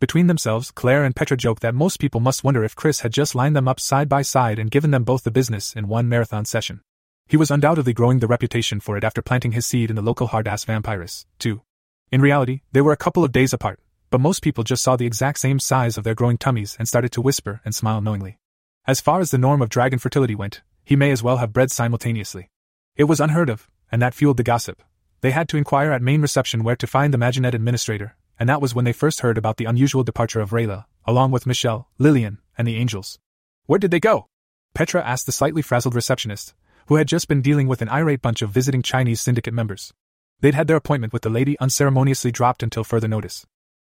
Between 0.00 0.26
themselves, 0.26 0.70
Claire 0.70 1.04
and 1.04 1.14
Petra 1.14 1.36
joked 1.36 1.62
that 1.62 1.74
most 1.74 1.98
people 1.98 2.20
must 2.20 2.44
wonder 2.44 2.64
if 2.64 2.74
Chris 2.74 3.00
had 3.00 3.12
just 3.12 3.34
lined 3.34 3.54
them 3.54 3.68
up 3.68 3.78
side 3.78 4.08
by 4.08 4.22
side 4.22 4.58
and 4.58 4.70
given 4.70 4.90
them 4.90 5.04
both 5.04 5.24
the 5.24 5.30
business 5.30 5.74
in 5.74 5.88
one 5.88 6.08
marathon 6.08 6.44
session. 6.44 6.80
He 7.26 7.36
was 7.36 7.50
undoubtedly 7.50 7.92
growing 7.92 8.18
the 8.18 8.26
reputation 8.26 8.80
for 8.80 8.96
it 8.96 9.04
after 9.04 9.22
planting 9.22 9.52
his 9.52 9.64
seed 9.64 9.90
in 9.90 9.96
the 9.96 10.02
local 10.02 10.26
hard 10.26 10.46
ass 10.46 10.64
vampirus, 10.64 11.26
too. 11.38 11.62
In 12.10 12.20
reality, 12.20 12.60
they 12.72 12.80
were 12.80 12.92
a 12.92 12.98
couple 12.98 13.24
of 13.24 13.32
days 13.32 13.52
apart, 13.52 13.80
but 14.10 14.20
most 14.20 14.42
people 14.42 14.62
just 14.62 14.82
saw 14.82 14.96
the 14.96 15.06
exact 15.06 15.38
same 15.38 15.58
size 15.58 15.96
of 15.96 16.04
their 16.04 16.14
growing 16.14 16.38
tummies 16.38 16.76
and 16.78 16.86
started 16.86 17.12
to 17.12 17.22
whisper 17.22 17.60
and 17.64 17.74
smile 17.74 18.00
knowingly. 18.00 18.38
As 18.86 19.00
far 19.00 19.20
as 19.20 19.30
the 19.30 19.38
norm 19.38 19.62
of 19.62 19.70
dragon 19.70 19.98
fertility 19.98 20.34
went, 20.34 20.60
he 20.84 20.96
may 20.96 21.10
as 21.10 21.22
well 21.22 21.38
have 21.38 21.52
bred 21.52 21.70
simultaneously. 21.70 22.50
It 22.96 23.04
was 23.04 23.20
unheard 23.20 23.48
of, 23.48 23.70
and 23.90 24.02
that 24.02 24.14
fueled 24.14 24.36
the 24.36 24.42
gossip. 24.42 24.82
They 25.22 25.30
had 25.30 25.48
to 25.48 25.56
inquire 25.56 25.92
at 25.92 26.02
main 26.02 26.20
reception 26.20 26.62
where 26.62 26.76
to 26.76 26.86
find 26.86 27.14
the 27.14 27.18
Maginette 27.18 27.54
administrator, 27.54 28.16
and 28.38 28.48
that 28.48 28.60
was 28.60 28.74
when 28.74 28.84
they 28.84 28.92
first 28.92 29.20
heard 29.20 29.38
about 29.38 29.56
the 29.56 29.64
unusual 29.64 30.04
departure 30.04 30.40
of 30.40 30.50
Rayla, 30.50 30.84
along 31.04 31.30
with 31.30 31.46
Michelle, 31.46 31.88
Lillian, 31.98 32.38
and 32.56 32.66
the 32.66 32.76
angels. 32.76 33.18
Where 33.66 33.78
did 33.78 33.90
they 33.90 34.00
go? 34.00 34.26
Petra 34.74 35.02
asked 35.02 35.26
the 35.26 35.32
slightly 35.32 35.62
frazzled 35.62 35.94
receptionist, 35.94 36.54
who 36.86 36.96
had 36.96 37.08
just 37.08 37.28
been 37.28 37.42
dealing 37.42 37.68
with 37.68 37.80
an 37.80 37.88
irate 37.88 38.22
bunch 38.22 38.42
of 38.42 38.50
visiting 38.50 38.82
Chinese 38.82 39.20
syndicate 39.20 39.54
members. 39.54 39.92
They'd 40.40 40.54
had 40.54 40.66
their 40.66 40.76
appointment 40.76 41.12
with 41.12 41.22
the 41.22 41.30
lady 41.30 41.58
unceremoniously 41.60 42.32
dropped 42.32 42.62
until 42.62 42.84
further 42.84 43.08
notice. 43.08 43.46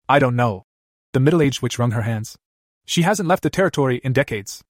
I 0.08 0.18
don't 0.18 0.36
know. 0.36 0.64
The 1.12 1.20
middle 1.20 1.42
aged 1.42 1.60
witch 1.60 1.78
wrung 1.78 1.90
her 1.90 2.02
hands. 2.02 2.36
She 2.86 3.02
hasn't 3.02 3.28
left 3.28 3.42
the 3.42 3.50
territory 3.50 4.00
in 4.04 4.12
decades. 4.12 4.62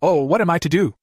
Oh, 0.00 0.22
what 0.22 0.40
am 0.40 0.50
I 0.50 0.58
to 0.58 0.68
do? 0.68 0.94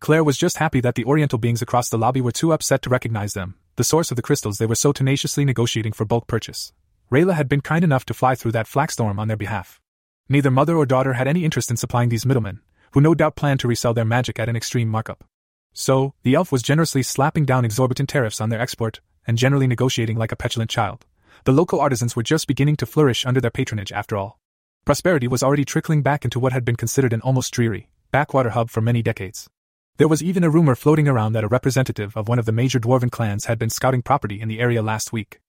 Claire 0.00 0.24
was 0.24 0.38
just 0.38 0.56
happy 0.58 0.80
that 0.80 0.94
the 0.94 1.04
Oriental 1.04 1.38
beings 1.38 1.60
across 1.60 1.88
the 1.88 1.98
lobby 1.98 2.20
were 2.20 2.32
too 2.32 2.52
upset 2.52 2.82
to 2.82 2.90
recognize 2.90 3.34
them, 3.34 3.56
the 3.76 3.84
source 3.84 4.10
of 4.10 4.16
the 4.16 4.22
crystals 4.22 4.58
they 4.58 4.66
were 4.66 4.74
so 4.74 4.92
tenaciously 4.92 5.44
negotiating 5.44 5.92
for 5.92 6.04
bulk 6.04 6.26
purchase. 6.26 6.72
Rayla 7.10 7.34
had 7.34 7.48
been 7.48 7.60
kind 7.60 7.82
enough 7.82 8.06
to 8.06 8.14
fly 8.14 8.36
through 8.36 8.52
that 8.52 8.68
flak 8.68 8.92
storm 8.92 9.18
on 9.18 9.26
their 9.26 9.36
behalf. 9.36 9.80
Neither 10.28 10.50
mother 10.50 10.76
or 10.76 10.86
daughter 10.86 11.14
had 11.14 11.26
any 11.26 11.44
interest 11.44 11.68
in 11.68 11.76
supplying 11.76 12.08
these 12.08 12.24
middlemen, 12.24 12.60
who 12.92 13.00
no 13.00 13.16
doubt 13.16 13.34
planned 13.34 13.58
to 13.60 13.68
resell 13.68 13.92
their 13.92 14.04
magic 14.04 14.38
at 14.38 14.48
an 14.48 14.54
extreme 14.54 14.88
markup. 14.88 15.24
So, 15.72 16.14
the 16.22 16.36
elf 16.36 16.52
was 16.52 16.62
generously 16.62 17.02
slapping 17.02 17.44
down 17.44 17.64
exorbitant 17.64 18.08
tariffs 18.08 18.40
on 18.40 18.50
their 18.50 18.60
export, 18.60 19.00
and 19.26 19.36
generally 19.36 19.66
negotiating 19.66 20.18
like 20.18 20.30
a 20.30 20.36
petulant 20.36 20.70
child. 20.70 21.04
The 21.44 21.52
local 21.52 21.80
artisans 21.80 22.14
were 22.14 22.22
just 22.22 22.46
beginning 22.46 22.76
to 22.76 22.86
flourish 22.86 23.26
under 23.26 23.40
their 23.40 23.50
patronage 23.50 23.90
after 23.90 24.16
all. 24.16 24.38
Prosperity 24.84 25.26
was 25.26 25.42
already 25.42 25.64
trickling 25.64 26.02
back 26.02 26.24
into 26.24 26.38
what 26.38 26.52
had 26.52 26.64
been 26.64 26.76
considered 26.76 27.12
an 27.12 27.22
almost 27.22 27.52
dreary, 27.52 27.88
backwater 28.12 28.50
hub 28.50 28.70
for 28.70 28.80
many 28.80 29.02
decades. 29.02 29.48
There 29.96 30.08
was 30.08 30.22
even 30.22 30.44
a 30.44 30.50
rumor 30.50 30.76
floating 30.76 31.08
around 31.08 31.32
that 31.32 31.44
a 31.44 31.48
representative 31.48 32.16
of 32.16 32.28
one 32.28 32.38
of 32.38 32.46
the 32.46 32.52
major 32.52 32.78
dwarven 32.78 33.10
clans 33.10 33.46
had 33.46 33.58
been 33.58 33.68
scouting 33.68 34.02
property 34.02 34.40
in 34.40 34.46
the 34.46 34.60
area 34.60 34.80
last 34.80 35.12
week. 35.12 35.40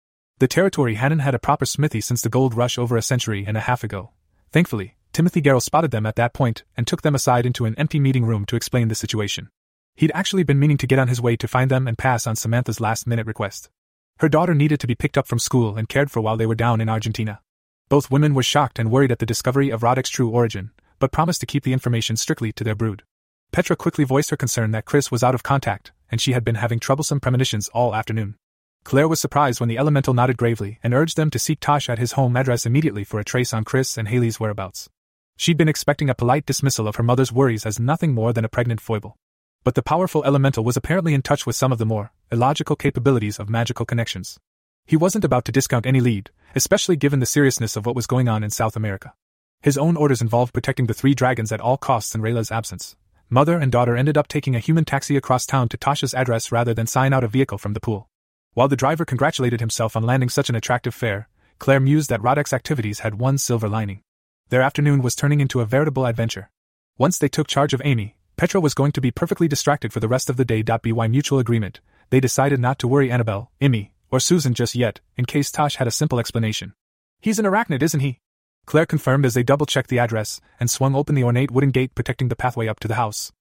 The 0.41 0.47
territory 0.47 0.95
hadn't 0.95 1.19
had 1.19 1.35
a 1.35 1.39
proper 1.39 1.67
smithy 1.67 2.01
since 2.01 2.23
the 2.23 2.27
gold 2.27 2.55
rush 2.55 2.79
over 2.79 2.97
a 2.97 3.03
century 3.03 3.45
and 3.47 3.55
a 3.55 3.59
half 3.59 3.83
ago. 3.83 4.09
Thankfully, 4.51 4.95
Timothy 5.13 5.39
Garrell 5.39 5.61
spotted 5.61 5.91
them 5.91 6.07
at 6.07 6.15
that 6.15 6.33
point 6.33 6.63
and 6.75 6.87
took 6.87 7.03
them 7.03 7.13
aside 7.13 7.45
into 7.45 7.65
an 7.65 7.75
empty 7.77 7.99
meeting 7.99 8.25
room 8.25 8.45
to 8.45 8.55
explain 8.55 8.87
the 8.87 8.95
situation. 8.95 9.51
He'd 9.93 10.11
actually 10.15 10.41
been 10.41 10.57
meaning 10.57 10.77
to 10.77 10.87
get 10.87 10.97
on 10.97 11.09
his 11.09 11.21
way 11.21 11.35
to 11.35 11.47
find 11.47 11.69
them 11.69 11.87
and 11.87 11.95
pass 11.95 12.25
on 12.25 12.35
Samantha's 12.35 12.81
last 12.81 13.05
minute 13.05 13.27
request. 13.27 13.69
Her 14.17 14.27
daughter 14.27 14.55
needed 14.55 14.79
to 14.79 14.87
be 14.87 14.95
picked 14.95 15.15
up 15.15 15.27
from 15.27 15.37
school 15.37 15.77
and 15.77 15.87
cared 15.87 16.09
for 16.09 16.21
while 16.21 16.37
they 16.37 16.47
were 16.47 16.55
down 16.55 16.81
in 16.81 16.89
Argentina. 16.89 17.39
Both 17.87 18.09
women 18.09 18.33
were 18.33 18.41
shocked 18.41 18.79
and 18.79 18.89
worried 18.89 19.11
at 19.11 19.19
the 19.19 19.27
discovery 19.27 19.69
of 19.69 19.83
Roddick's 19.83 20.09
true 20.09 20.31
origin, 20.31 20.71
but 20.97 21.11
promised 21.11 21.41
to 21.41 21.45
keep 21.45 21.65
the 21.65 21.73
information 21.73 22.17
strictly 22.17 22.51
to 22.53 22.63
their 22.63 22.73
brood. 22.73 23.03
Petra 23.51 23.75
quickly 23.75 24.05
voiced 24.05 24.31
her 24.31 24.37
concern 24.37 24.71
that 24.71 24.85
Chris 24.85 25.11
was 25.11 25.21
out 25.21 25.35
of 25.35 25.43
contact, 25.43 25.91
and 26.09 26.19
she 26.19 26.31
had 26.31 26.43
been 26.43 26.55
having 26.55 26.79
troublesome 26.79 27.19
premonitions 27.19 27.67
all 27.75 27.93
afternoon. 27.93 28.37
Claire 28.83 29.07
was 29.07 29.19
surprised 29.19 29.59
when 29.59 29.69
the 29.69 29.77
elemental 29.77 30.13
nodded 30.13 30.37
gravely 30.37 30.79
and 30.83 30.93
urged 30.93 31.15
them 31.15 31.29
to 31.29 31.39
seek 31.39 31.59
Tosh 31.59 31.89
at 31.89 31.99
his 31.99 32.13
home 32.13 32.35
address 32.35 32.65
immediately 32.65 33.03
for 33.03 33.19
a 33.19 33.23
trace 33.23 33.53
on 33.53 33.63
Chris 33.63 33.97
and 33.97 34.07
Haley's 34.07 34.39
whereabouts. 34.39 34.89
She'd 35.37 35.57
been 35.57 35.69
expecting 35.69 36.09
a 36.09 36.15
polite 36.15 36.45
dismissal 36.45 36.87
of 36.87 36.95
her 36.97 37.03
mother's 37.03 37.31
worries 37.31 37.65
as 37.65 37.79
nothing 37.79 38.13
more 38.13 38.33
than 38.33 38.45
a 38.45 38.49
pregnant 38.49 38.81
foible. 38.81 39.15
But 39.63 39.75
the 39.75 39.83
powerful 39.83 40.23
elemental 40.23 40.63
was 40.63 40.75
apparently 40.75 41.13
in 41.13 41.21
touch 41.21 41.45
with 41.45 41.55
some 41.55 41.71
of 41.71 41.77
the 41.77 41.85
more 41.85 42.11
illogical 42.31 42.75
capabilities 42.75 43.39
of 43.39 43.49
magical 43.49 43.85
connections. 43.85 44.39
He 44.85 44.97
wasn't 44.97 45.25
about 45.25 45.45
to 45.45 45.51
discount 45.51 45.85
any 45.85 45.99
lead, 45.99 46.31
especially 46.55 46.95
given 46.95 47.19
the 47.19 47.25
seriousness 47.25 47.75
of 47.75 47.85
what 47.85 47.95
was 47.95 48.07
going 48.07 48.27
on 48.27 48.43
in 48.43 48.49
South 48.49 48.75
America. 48.75 49.13
His 49.61 49.77
own 49.77 49.95
orders 49.95 50.21
involved 50.21 50.53
protecting 50.53 50.87
the 50.87 50.93
three 50.93 51.13
dragons 51.13 51.51
at 51.51 51.61
all 51.61 51.77
costs 51.77 52.15
in 52.15 52.21
Rayla's 52.21 52.51
absence. 52.51 52.95
Mother 53.29 53.57
and 53.57 53.71
daughter 53.71 53.95
ended 53.95 54.17
up 54.17 54.27
taking 54.27 54.55
a 54.55 54.59
human 54.59 54.83
taxi 54.83 55.15
across 55.15 55.45
town 55.45 55.69
to 55.69 55.77
Tosh's 55.77 56.13
address 56.13 56.51
rather 56.51 56.73
than 56.73 56.87
sign 56.87 57.13
out 57.13 57.23
a 57.23 57.27
vehicle 57.27 57.57
from 57.57 57.73
the 57.73 57.79
pool. 57.79 58.09
While 58.53 58.67
the 58.67 58.75
driver 58.75 59.05
congratulated 59.05 59.61
himself 59.61 59.95
on 59.95 60.03
landing 60.03 60.27
such 60.27 60.49
an 60.49 60.55
attractive 60.55 60.93
fare, 60.93 61.29
Claire 61.57 61.79
mused 61.79 62.09
that 62.09 62.21
Roddick's 62.21 62.51
activities 62.51 62.99
had 62.99 63.15
one 63.15 63.37
silver 63.37 63.69
lining. 63.69 64.01
Their 64.49 64.61
afternoon 64.61 65.01
was 65.01 65.15
turning 65.15 65.39
into 65.39 65.61
a 65.61 65.65
veritable 65.65 66.05
adventure. 66.05 66.49
Once 66.97 67.17
they 67.17 67.29
took 67.29 67.47
charge 67.47 67.73
of 67.73 67.81
Amy, 67.85 68.17
Petra 68.35 68.59
was 68.59 68.73
going 68.73 68.91
to 68.91 69.01
be 69.01 69.11
perfectly 69.11 69.47
distracted 69.47 69.93
for 69.93 69.99
the 69.99 70.07
rest 70.07 70.29
of 70.29 70.35
the 70.35 70.43
day. 70.43 70.61
By 70.63 71.07
mutual 71.07 71.39
agreement, 71.39 71.79
they 72.09 72.19
decided 72.19 72.59
not 72.59 72.77
to 72.79 72.87
worry 72.87 73.09
Annabelle, 73.09 73.51
Emmy, 73.61 73.93
or 74.09 74.19
Susan 74.19 74.53
just 74.53 74.75
yet, 74.75 74.99
in 75.15 75.25
case 75.25 75.51
Tosh 75.51 75.77
had 75.77 75.87
a 75.87 75.91
simple 75.91 76.19
explanation. 76.19 76.73
He's 77.21 77.39
an 77.39 77.45
arachnid, 77.45 77.81
isn't 77.81 77.99
he? 77.99 78.19
Claire 78.65 78.85
confirmed 78.85 79.25
as 79.25 79.33
they 79.33 79.43
double 79.43 79.65
checked 79.65 79.89
the 79.89 79.99
address 79.99 80.41
and 80.59 80.69
swung 80.69 80.95
open 80.95 81.15
the 81.15 81.23
ornate 81.23 81.51
wooden 81.51 81.71
gate 81.71 81.95
protecting 81.95 82.27
the 82.27 82.35
pathway 82.35 82.67
up 82.67 82.79
to 82.79 82.87
the 82.87 82.95
house. 82.95 83.31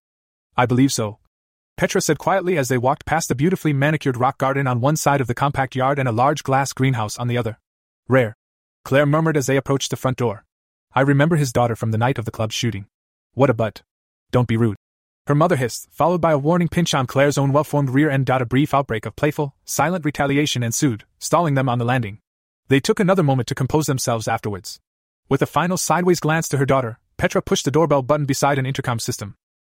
I 0.57 0.67
believe 0.67 0.93
so. 0.93 1.19
Petra 1.81 2.03
said 2.03 2.19
quietly 2.19 2.59
as 2.59 2.69
they 2.69 2.77
walked 2.77 3.07
past 3.07 3.31
the 3.31 3.35
beautifully 3.35 3.73
manicured 3.73 4.19
rock 4.19 4.37
garden 4.37 4.67
on 4.67 4.83
one 4.83 4.97
side 4.97 5.23
of 5.23 5.29
the 5.29 5.35
compact 5.35 5.75
yard 5.75 5.99
and 5.99 6.07
a 6.07 6.13
large 6.13 6.43
glass 6.43 6.75
greenhouse 6.75 7.17
on 7.17 7.27
the 7.27 7.39
other. 7.39 7.59
Rare. 8.07 8.37
Claire 8.85 9.07
murmured 9.07 9.35
as 9.35 9.47
they 9.47 9.57
approached 9.57 9.89
the 9.89 9.97
front 9.97 10.19
door. 10.19 10.45
I 10.93 11.01
remember 11.01 11.37
his 11.37 11.55
daughter 11.55 11.75
from 11.75 11.91
the 11.91 11.97
night 11.97 12.19
of 12.19 12.27
the 12.27 12.31
club 12.31 12.53
shooting. 12.53 12.85
What 13.33 13.49
a 13.49 13.55
butt. 13.55 13.81
Don't 14.31 14.47
be 14.47 14.59
rude. 14.59 14.77
Her 15.27 15.35
mother 15.35 15.57
hissed, 15.57 15.89
followed 15.91 16.21
by 16.21 16.33
a 16.33 16.39
warning 16.39 16.69
pinch 16.69 16.93
on 16.93 17.07
Claire's 17.07 17.39
own 17.39 17.51
well 17.51 17.65
formed 17.65 17.89
rear 17.89 18.11
end. 18.11 18.29
A 18.29 18.45
brief 18.45 18.75
outbreak 18.75 19.07
of 19.07 19.17
playful, 19.17 19.55
silent 19.65 20.05
retaliation 20.05 20.63
ensued, 20.63 21.07
stalling 21.19 21.55
them 21.55 21.71
on 21.71 21.79
the 21.79 21.87
landing. 21.87 22.19
They 22.69 22.81
took 22.81 23.01
another 23.01 23.23
moment 23.23 23.49
to 23.49 23.55
compose 23.55 23.87
themselves 23.87 24.29
afterwards. 24.29 24.81
With 25.31 25.41
a 25.41 25.47
final 25.47 25.79
sideways 25.79 26.21
glance 26.21 26.47
to 26.51 26.59
her 26.59 26.67
daughter, 26.67 26.99
Petra 27.17 27.41
pushed 27.41 27.65
the 27.65 27.71
doorbell 27.71 28.03
button 28.03 28.27
beside 28.27 28.59
an 28.59 28.67
intercom 28.67 28.99
system. 28.99 29.35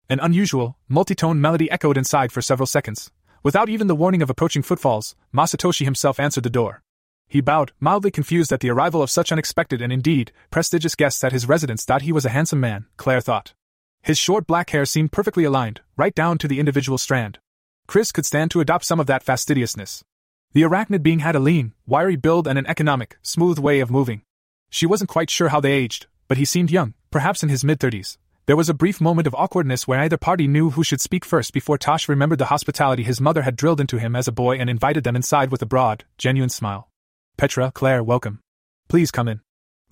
An 0.09 0.19
unusual, 0.19 0.77
multi-tone 0.89 1.39
melody 1.39 1.71
echoed 1.71 1.97
inside 1.97 2.31
for 2.31 2.41
several 2.41 2.67
seconds. 2.67 3.09
Without 3.41 3.69
even 3.69 3.87
the 3.87 3.95
warning 3.95 4.21
of 4.21 4.29
approaching 4.29 4.61
footfalls, 4.61 5.15
Masatoshi 5.33 5.85
himself 5.85 6.19
answered 6.19 6.43
the 6.43 6.49
door. 6.49 6.81
He 7.27 7.41
bowed, 7.41 7.71
mildly 7.79 8.11
confused 8.11 8.51
at 8.51 8.59
the 8.59 8.69
arrival 8.69 9.01
of 9.01 9.09
such 9.09 9.31
unexpected 9.31 9.81
and 9.81 9.91
indeed 9.91 10.31
prestigious 10.51 10.93
guests 10.93 11.23
at 11.23 11.31
his 11.31 11.47
residence. 11.47 11.85
He 12.01 12.11
was 12.11 12.25
a 12.25 12.29
handsome 12.29 12.59
man, 12.59 12.85
Claire 12.97 13.21
thought. 13.21 13.53
His 14.01 14.17
short 14.17 14.45
black 14.45 14.71
hair 14.71 14.85
seemed 14.85 15.13
perfectly 15.13 15.45
aligned, 15.45 15.81
right 15.95 16.13
down 16.13 16.37
to 16.39 16.47
the 16.47 16.59
individual 16.59 16.97
strand. 16.97 17.39
Chris 17.87 18.11
could 18.11 18.25
stand 18.25 18.51
to 18.51 18.59
adopt 18.59 18.85
some 18.85 18.99
of 18.99 19.07
that 19.07 19.23
fastidiousness. 19.23 20.03
The 20.51 20.63
arachnid 20.63 21.01
being 21.01 21.19
had 21.19 21.35
a 21.35 21.39
lean, 21.39 21.73
wiry 21.87 22.17
build 22.17 22.47
and 22.47 22.59
an 22.59 22.67
economic, 22.67 23.17
smooth 23.21 23.57
way 23.57 23.79
of 23.79 23.89
moving. 23.89 24.21
She 24.69 24.85
wasn't 24.85 25.09
quite 25.09 25.29
sure 25.29 25.49
how 25.49 25.61
they 25.61 25.71
aged, 25.71 26.07
but 26.27 26.37
he 26.37 26.45
seemed 26.45 26.71
young, 26.71 26.93
perhaps 27.09 27.41
in 27.41 27.49
his 27.49 27.63
mid 27.63 27.79
thirties. 27.79 28.17
There 28.45 28.57
was 28.57 28.67
a 28.67 28.73
brief 28.73 28.99
moment 28.99 29.25
of 29.25 29.35
awkwardness 29.35 29.87
where 29.87 30.01
either 30.01 30.17
party 30.17 30.49
knew 30.49 30.71
who 30.71 30.83
should 30.83 30.99
speak 30.99 31.23
first 31.23 31.53
before 31.53 31.77
Tosh 31.77 32.09
remembered 32.09 32.39
the 32.39 32.47
hospitality 32.47 33.01
his 33.01 33.21
mother 33.21 33.43
had 33.43 33.55
drilled 33.55 33.79
into 33.79 33.99
him 33.99 34.17
as 34.17 34.27
a 34.27 34.33
boy 34.33 34.57
and 34.57 34.69
invited 34.69 35.05
them 35.05 35.15
inside 35.15 35.49
with 35.49 35.61
a 35.61 35.65
broad, 35.65 36.03
genuine 36.17 36.49
smile. 36.49 36.89
Petra, 37.37 37.71
Claire, 37.73 38.03
welcome. 38.03 38.41
Please 38.89 39.11
come 39.11 39.29
in. 39.29 39.39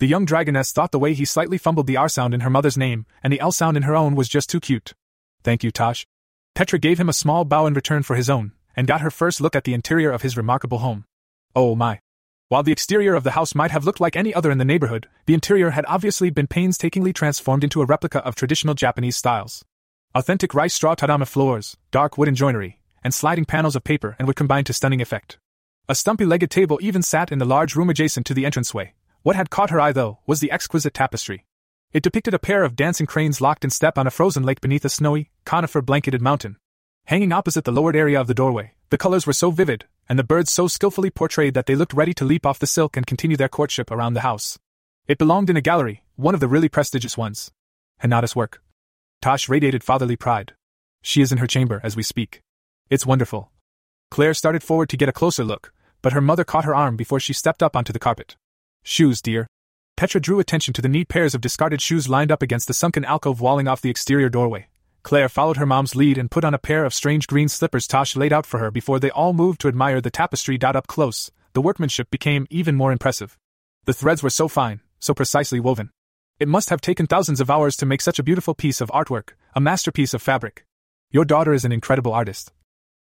The 0.00 0.06
young 0.06 0.26
dragoness 0.26 0.70
thought 0.70 0.92
the 0.92 0.98
way 0.98 1.14
he 1.14 1.24
slightly 1.24 1.56
fumbled 1.56 1.86
the 1.86 1.96
R 1.96 2.10
sound 2.10 2.34
in 2.34 2.40
her 2.40 2.50
mother's 2.50 2.76
name 2.76 3.06
and 3.22 3.32
the 3.32 3.40
L 3.40 3.52
sound 3.52 3.78
in 3.78 3.84
her 3.84 3.96
own 3.96 4.16
was 4.16 4.28
just 4.28 4.50
too 4.50 4.60
cute. 4.60 4.92
Thank 5.42 5.64
you, 5.64 5.70
Tosh. 5.70 6.06
Petra 6.54 6.78
gave 6.78 7.00
him 7.00 7.08
a 7.08 7.14
small 7.14 7.46
bow 7.46 7.64
in 7.64 7.72
return 7.72 8.02
for 8.02 8.16
his 8.16 8.28
own, 8.28 8.52
and 8.76 8.86
got 8.86 9.00
her 9.00 9.10
first 9.10 9.40
look 9.40 9.56
at 9.56 9.64
the 9.64 9.72
interior 9.72 10.10
of 10.10 10.20
his 10.20 10.36
remarkable 10.36 10.80
home. 10.80 11.06
Oh 11.56 11.74
my. 11.74 12.00
While 12.52 12.62
the 12.62 12.70
exterior 12.70 13.14
of 13.14 13.24
the 13.24 13.30
house 13.30 13.54
might 13.54 13.70
have 13.70 13.86
looked 13.86 13.98
like 13.98 14.14
any 14.14 14.34
other 14.34 14.50
in 14.50 14.58
the 14.58 14.64
neighborhood, 14.66 15.08
the 15.24 15.32
interior 15.32 15.70
had 15.70 15.86
obviously 15.88 16.28
been 16.28 16.46
painstakingly 16.46 17.14
transformed 17.14 17.64
into 17.64 17.80
a 17.80 17.86
replica 17.86 18.18
of 18.26 18.34
traditional 18.34 18.74
Japanese 18.74 19.16
styles. 19.16 19.64
Authentic 20.14 20.52
rice 20.52 20.74
straw 20.74 20.94
tatami 20.94 21.24
floors, 21.24 21.78
dark 21.90 22.18
wooden 22.18 22.34
joinery, 22.34 22.78
and 23.02 23.14
sliding 23.14 23.46
panels 23.46 23.74
of 23.74 23.84
paper 23.84 24.16
and 24.18 24.28
wood 24.28 24.36
combine 24.36 24.64
to 24.64 24.74
stunning 24.74 25.00
effect. 25.00 25.38
A 25.88 25.94
stumpy 25.94 26.26
legged 26.26 26.50
table 26.50 26.78
even 26.82 27.00
sat 27.00 27.32
in 27.32 27.38
the 27.38 27.46
large 27.46 27.74
room 27.74 27.88
adjacent 27.88 28.26
to 28.26 28.34
the 28.34 28.44
entranceway. 28.44 28.92
What 29.22 29.34
had 29.34 29.48
caught 29.48 29.70
her 29.70 29.80
eye, 29.80 29.92
though, 29.92 30.18
was 30.26 30.40
the 30.40 30.50
exquisite 30.50 30.92
tapestry. 30.92 31.46
It 31.94 32.02
depicted 32.02 32.34
a 32.34 32.38
pair 32.38 32.64
of 32.64 32.76
dancing 32.76 33.06
cranes 33.06 33.40
locked 33.40 33.64
in 33.64 33.70
step 33.70 33.96
on 33.96 34.06
a 34.06 34.10
frozen 34.10 34.42
lake 34.42 34.60
beneath 34.60 34.84
a 34.84 34.90
snowy, 34.90 35.30
conifer 35.46 35.80
blanketed 35.80 36.20
mountain. 36.20 36.58
Hanging 37.06 37.32
opposite 37.32 37.64
the 37.64 37.72
lowered 37.72 37.96
area 37.96 38.20
of 38.20 38.26
the 38.26 38.34
doorway, 38.34 38.72
the 38.90 38.98
colors 38.98 39.26
were 39.26 39.32
so 39.32 39.50
vivid, 39.50 39.86
and 40.08 40.18
the 40.18 40.24
birds 40.24 40.52
so 40.52 40.68
skillfully 40.68 41.10
portrayed 41.10 41.54
that 41.54 41.66
they 41.66 41.74
looked 41.74 41.94
ready 41.94 42.14
to 42.14 42.24
leap 42.24 42.44
off 42.44 42.58
the 42.58 42.66
silk 42.66 42.96
and 42.96 43.06
continue 43.06 43.36
their 43.36 43.48
courtship 43.48 43.90
around 43.90 44.14
the 44.14 44.20
house. 44.20 44.58
It 45.06 45.18
belonged 45.18 45.50
in 45.50 45.56
a 45.56 45.60
gallery, 45.60 46.04
one 46.16 46.34
of 46.34 46.40
the 46.40 46.48
really 46.48 46.68
prestigious 46.68 47.16
ones. 47.16 47.50
Hinata's 48.02 48.36
work. 48.36 48.62
Tosh 49.20 49.48
radiated 49.48 49.84
fatherly 49.84 50.16
pride. 50.16 50.54
She 51.02 51.22
is 51.22 51.32
in 51.32 51.38
her 51.38 51.46
chamber 51.46 51.80
as 51.82 51.96
we 51.96 52.02
speak. 52.02 52.40
It's 52.90 53.06
wonderful, 53.06 53.52
Claire 54.12 54.34
started 54.34 54.62
forward 54.62 54.90
to 54.90 54.98
get 54.98 55.08
a 55.08 55.18
closer 55.20 55.42
look, 55.42 55.72
but 56.02 56.12
her 56.12 56.20
mother 56.20 56.44
caught 56.44 56.66
her 56.66 56.74
arm 56.74 56.96
before 56.96 57.18
she 57.18 57.32
stepped 57.32 57.62
up 57.62 57.74
onto 57.74 57.94
the 57.94 57.98
carpet. 57.98 58.36
Shoes, 58.82 59.22
dear. 59.22 59.46
Petra 59.96 60.20
drew 60.20 60.38
attention 60.38 60.74
to 60.74 60.82
the 60.82 60.88
neat 60.90 61.08
pairs 61.08 61.34
of 61.34 61.40
discarded 61.40 61.80
shoes 61.80 62.10
lined 62.10 62.30
up 62.30 62.42
against 62.42 62.68
the 62.68 62.74
sunken 62.74 63.06
alcove 63.06 63.40
walling 63.40 63.66
off 63.66 63.80
the 63.80 63.88
exterior 63.88 64.28
doorway. 64.28 64.66
Claire 65.02 65.28
followed 65.28 65.56
her 65.56 65.66
mom's 65.66 65.96
lead 65.96 66.16
and 66.16 66.30
put 66.30 66.44
on 66.44 66.54
a 66.54 66.58
pair 66.58 66.84
of 66.84 66.94
strange 66.94 67.26
green 67.26 67.48
slippers 67.48 67.86
Tosh 67.86 68.14
laid 68.14 68.32
out 68.32 68.46
for 68.46 68.58
her 68.58 68.70
before 68.70 69.00
they 69.00 69.10
all 69.10 69.32
moved 69.32 69.60
to 69.60 69.68
admire 69.68 70.00
the 70.00 70.10
tapestry. 70.10 70.58
Up 70.62 70.86
close, 70.86 71.30
the 71.54 71.60
workmanship 71.60 72.10
became 72.10 72.46
even 72.50 72.76
more 72.76 72.92
impressive. 72.92 73.36
The 73.84 73.92
threads 73.92 74.22
were 74.22 74.30
so 74.30 74.46
fine, 74.46 74.80
so 75.00 75.12
precisely 75.12 75.58
woven. 75.58 75.90
It 76.38 76.48
must 76.48 76.70
have 76.70 76.80
taken 76.80 77.06
thousands 77.06 77.40
of 77.40 77.50
hours 77.50 77.76
to 77.76 77.86
make 77.86 78.00
such 78.00 78.18
a 78.18 78.22
beautiful 78.22 78.54
piece 78.54 78.80
of 78.80 78.90
artwork, 78.90 79.30
a 79.54 79.60
masterpiece 79.60 80.14
of 80.14 80.22
fabric. 80.22 80.64
Your 81.10 81.24
daughter 81.24 81.52
is 81.52 81.64
an 81.64 81.72
incredible 81.72 82.12
artist. 82.12 82.52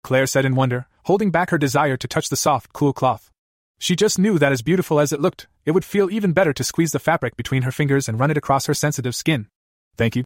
Claire 0.02 0.26
said 0.26 0.44
in 0.44 0.54
wonder, 0.54 0.86
holding 1.04 1.30
back 1.30 1.50
her 1.50 1.58
desire 1.58 1.96
to 1.96 2.08
touch 2.08 2.28
the 2.28 2.36
soft, 2.36 2.72
cool 2.72 2.92
cloth. 2.92 3.30
She 3.78 3.96
just 3.96 4.18
knew 4.18 4.38
that 4.38 4.52
as 4.52 4.62
beautiful 4.62 4.98
as 4.98 5.12
it 5.12 5.20
looked, 5.20 5.46
it 5.64 5.72
would 5.72 5.84
feel 5.84 6.10
even 6.10 6.32
better 6.32 6.52
to 6.52 6.64
squeeze 6.64 6.92
the 6.92 6.98
fabric 6.98 7.36
between 7.36 7.62
her 7.62 7.72
fingers 7.72 8.08
and 8.08 8.18
run 8.18 8.30
it 8.30 8.36
across 8.36 8.66
her 8.66 8.74
sensitive 8.74 9.14
skin. 9.14 9.48
Thank 9.96 10.16
you. 10.16 10.24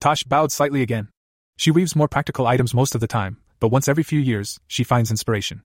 Tosh 0.00 0.22
bowed 0.22 0.52
slightly 0.52 0.80
again. 0.80 1.08
She 1.56 1.72
weaves 1.72 1.96
more 1.96 2.06
practical 2.06 2.46
items 2.46 2.72
most 2.72 2.94
of 2.94 3.00
the 3.00 3.08
time, 3.08 3.38
but 3.58 3.68
once 3.68 3.88
every 3.88 4.04
few 4.04 4.20
years, 4.20 4.60
she 4.68 4.84
finds 4.84 5.10
inspiration. 5.10 5.62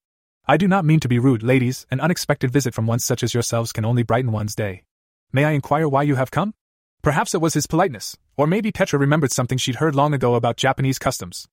I 0.48 0.58
do 0.58 0.68
not 0.68 0.86
mean 0.86 1.00
to 1.02 1.08
be 1.08 1.20
rude, 1.20 1.44
ladies, 1.44 1.86
an 1.92 2.00
unexpected 2.00 2.50
visit 2.50 2.74
from 2.74 2.88
one 2.88 2.98
such 2.98 3.22
as 3.22 3.36
yourselves 3.36 3.72
can 3.72 3.86
only 3.86 4.02
brighten 4.02 4.32
one's 4.32 4.56
day. 4.56 4.86
May 5.32 5.46
I 5.46 5.52
inquire 5.52 5.88
why 5.88 6.02
you 6.02 6.16
have 6.16 6.32
come? 6.32 6.56
Perhaps 7.04 7.36
it 7.36 7.42
was 7.42 7.54
his 7.54 7.68
politeness, 7.68 8.18
or 8.36 8.48
maybe 8.48 8.72
Petra 8.72 8.98
remembered 8.98 9.32
something 9.32 9.60
she'd 9.60 9.76
heard 9.76 9.94
long 9.94 10.16
ago 10.16 10.34
about 10.34 10.58
Japanese 10.58 10.98
customs. 10.98 11.48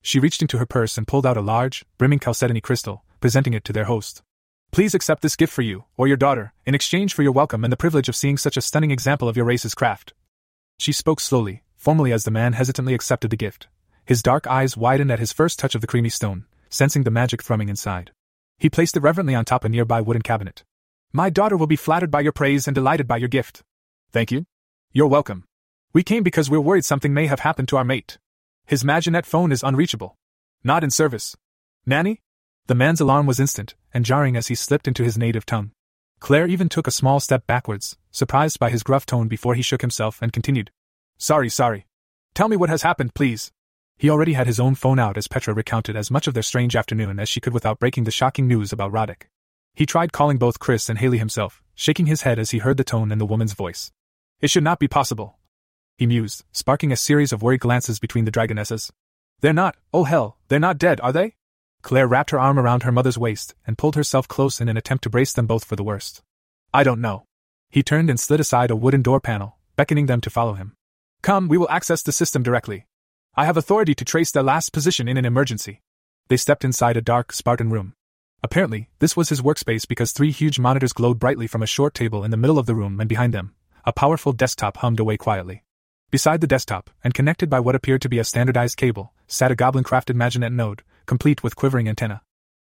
She 0.00 0.20
reached 0.20 0.42
into 0.42 0.58
her 0.58 0.66
purse 0.66 0.96
and 0.96 1.08
pulled 1.08 1.26
out 1.26 1.36
a 1.36 1.40
large, 1.40 1.84
brimming 1.98 2.20
chalcedony 2.20 2.60
crystal, 2.60 3.04
presenting 3.20 3.52
it 3.52 3.64
to 3.64 3.72
their 3.72 3.84
host. 3.84 4.22
Please 4.70 4.94
accept 4.94 5.22
this 5.22 5.36
gift 5.36 5.52
for 5.52 5.62
you, 5.62 5.86
or 5.96 6.06
your 6.06 6.16
daughter, 6.16 6.52
in 6.66 6.74
exchange 6.74 7.14
for 7.14 7.24
your 7.24 7.32
welcome 7.32 7.64
and 7.64 7.72
the 7.72 7.76
privilege 7.76 8.08
of 8.08 8.14
seeing 8.14 8.36
such 8.36 8.56
a 8.56 8.62
stunning 8.62 8.92
example 8.92 9.28
of 9.28 9.36
your 9.36 9.46
race's 9.46 9.74
craft. 9.74 10.12
She 10.78 10.92
spoke 10.92 11.20
slowly, 11.20 11.62
formally 11.82 12.12
as 12.12 12.22
the 12.22 12.30
man 12.30 12.52
hesitantly 12.52 12.94
accepted 12.94 13.28
the 13.28 13.36
gift. 13.36 13.66
His 14.04 14.22
dark 14.22 14.46
eyes 14.46 14.76
widened 14.76 15.10
at 15.10 15.18
his 15.18 15.32
first 15.32 15.58
touch 15.58 15.74
of 15.74 15.80
the 15.80 15.88
creamy 15.88 16.10
stone, 16.10 16.44
sensing 16.70 17.02
the 17.02 17.10
magic 17.10 17.42
thrumming 17.42 17.68
inside. 17.68 18.12
He 18.56 18.70
placed 18.70 18.96
it 18.96 19.02
reverently 19.02 19.34
on 19.34 19.44
top 19.44 19.64
of 19.64 19.68
a 19.68 19.72
nearby 19.72 20.00
wooden 20.00 20.22
cabinet. 20.22 20.62
My 21.12 21.28
daughter 21.28 21.56
will 21.56 21.66
be 21.66 21.74
flattered 21.74 22.12
by 22.12 22.20
your 22.20 22.30
praise 22.30 22.68
and 22.68 22.74
delighted 22.76 23.08
by 23.08 23.16
your 23.16 23.28
gift. 23.28 23.64
Thank 24.12 24.30
you. 24.30 24.46
You're 24.92 25.08
welcome. 25.08 25.42
We 25.92 26.04
came 26.04 26.22
because 26.22 26.48
we're 26.48 26.60
worried 26.60 26.84
something 26.84 27.12
may 27.12 27.26
have 27.26 27.40
happened 27.40 27.66
to 27.70 27.76
our 27.76 27.84
mate. 27.84 28.16
His 28.64 28.84
Maginette 28.84 29.26
phone 29.26 29.50
is 29.50 29.64
unreachable. 29.64 30.14
Not 30.62 30.84
in 30.84 30.90
service. 30.92 31.36
Nani? 31.84 32.20
The 32.68 32.76
man's 32.76 33.00
alarm 33.00 33.26
was 33.26 33.40
instant 33.40 33.74
and 33.92 34.04
jarring 34.04 34.36
as 34.36 34.46
he 34.46 34.54
slipped 34.54 34.86
into 34.86 35.02
his 35.02 35.18
native 35.18 35.44
tongue. 35.44 35.72
Claire 36.20 36.46
even 36.46 36.68
took 36.68 36.86
a 36.86 36.92
small 36.92 37.18
step 37.18 37.44
backwards, 37.48 37.96
surprised 38.12 38.60
by 38.60 38.70
his 38.70 38.84
gruff 38.84 39.04
tone 39.04 39.26
before 39.26 39.56
he 39.56 39.62
shook 39.62 39.80
himself 39.80 40.22
and 40.22 40.32
continued. 40.32 40.70
Sorry, 41.18 41.48
sorry. 41.48 41.86
Tell 42.34 42.48
me 42.48 42.56
what 42.56 42.70
has 42.70 42.82
happened, 42.82 43.14
please. 43.14 43.52
He 43.98 44.10
already 44.10 44.32
had 44.32 44.46
his 44.46 44.58
own 44.58 44.74
phone 44.74 44.98
out 44.98 45.16
as 45.16 45.28
Petra 45.28 45.54
recounted 45.54 45.96
as 45.96 46.10
much 46.10 46.26
of 46.26 46.34
their 46.34 46.42
strange 46.42 46.74
afternoon 46.74 47.20
as 47.20 47.28
she 47.28 47.40
could 47.40 47.52
without 47.52 47.78
breaking 47.78 48.04
the 48.04 48.10
shocking 48.10 48.48
news 48.48 48.72
about 48.72 48.90
Roddick. 48.90 49.28
He 49.74 49.86
tried 49.86 50.12
calling 50.12 50.38
both 50.38 50.58
Chris 50.58 50.88
and 50.88 50.98
Haley 50.98 51.18
himself, 51.18 51.62
shaking 51.74 52.06
his 52.06 52.22
head 52.22 52.38
as 52.38 52.50
he 52.50 52.58
heard 52.58 52.76
the 52.76 52.84
tone 52.84 53.12
in 53.12 53.18
the 53.18 53.26
woman's 53.26 53.52
voice. 53.52 53.92
It 54.40 54.50
should 54.50 54.64
not 54.64 54.78
be 54.78 54.88
possible. 54.88 55.38
He 55.96 56.06
mused, 56.06 56.44
sparking 56.52 56.90
a 56.90 56.96
series 56.96 57.32
of 57.32 57.42
worried 57.42 57.60
glances 57.60 57.98
between 57.98 58.24
the 58.24 58.32
dragonesses. 58.32 58.90
They're 59.40 59.52
not, 59.52 59.76
oh 59.94 60.04
hell, 60.04 60.38
they're 60.48 60.58
not 60.58 60.78
dead, 60.78 61.00
are 61.00 61.12
they? 61.12 61.36
Claire 61.82 62.06
wrapped 62.06 62.30
her 62.30 62.40
arm 62.40 62.58
around 62.58 62.82
her 62.82 62.92
mother's 62.92 63.18
waist 63.18 63.54
and 63.66 63.78
pulled 63.78 63.96
herself 63.96 64.28
close 64.28 64.60
in 64.60 64.68
an 64.68 64.76
attempt 64.76 65.04
to 65.04 65.10
brace 65.10 65.32
them 65.32 65.46
both 65.46 65.64
for 65.64 65.76
the 65.76 65.84
worst. 65.84 66.22
I 66.72 66.84
don't 66.84 67.00
know. 67.00 67.24
He 67.70 67.82
turned 67.82 68.10
and 68.10 68.18
slid 68.20 68.40
aside 68.40 68.70
a 68.70 68.76
wooden 68.76 69.02
door 69.02 69.20
panel, 69.20 69.58
beckoning 69.76 70.06
them 70.06 70.20
to 70.22 70.30
follow 70.30 70.54
him. 70.54 70.74
Come, 71.22 71.46
we 71.46 71.56
will 71.56 71.70
access 71.70 72.02
the 72.02 72.10
system 72.10 72.42
directly. 72.42 72.86
I 73.36 73.44
have 73.44 73.56
authority 73.56 73.94
to 73.94 74.04
trace 74.04 74.32
their 74.32 74.42
last 74.42 74.72
position 74.72 75.06
in 75.06 75.16
an 75.16 75.24
emergency. 75.24 75.80
They 76.26 76.36
stepped 76.36 76.64
inside 76.64 76.96
a 76.96 77.00
dark, 77.00 77.32
Spartan 77.32 77.70
room. 77.70 77.94
Apparently, 78.42 78.90
this 78.98 79.16
was 79.16 79.28
his 79.28 79.40
workspace 79.40 79.86
because 79.86 80.10
three 80.10 80.32
huge 80.32 80.58
monitors 80.58 80.92
glowed 80.92 81.20
brightly 81.20 81.46
from 81.46 81.62
a 81.62 81.66
short 81.66 81.94
table 81.94 82.24
in 82.24 82.32
the 82.32 82.36
middle 82.36 82.58
of 82.58 82.66
the 82.66 82.74
room 82.74 82.98
and 82.98 83.08
behind 83.08 83.32
them, 83.32 83.54
a 83.84 83.92
powerful 83.92 84.32
desktop 84.32 84.78
hummed 84.78 84.98
away 84.98 85.16
quietly. 85.16 85.62
Beside 86.10 86.40
the 86.40 86.48
desktop, 86.48 86.90
and 87.04 87.14
connected 87.14 87.48
by 87.48 87.60
what 87.60 87.76
appeared 87.76 88.02
to 88.02 88.08
be 88.08 88.18
a 88.18 88.24
standardized 88.24 88.76
cable, 88.76 89.12
sat 89.28 89.52
a 89.52 89.54
goblin 89.54 89.84
crafted 89.84 90.16
Maginette 90.16 90.52
node, 90.52 90.82
complete 91.06 91.44
with 91.44 91.54
quivering 91.54 91.88
antenna. 91.88 92.22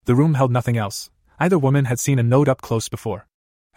The 0.06 0.14
room 0.14 0.32
held 0.32 0.50
nothing 0.50 0.78
else. 0.78 1.10
Either 1.38 1.58
woman 1.58 1.84
had 1.84 2.00
seen 2.00 2.18
a 2.18 2.22
node 2.22 2.48
up 2.48 2.62
close 2.62 2.88
before. 2.88 3.28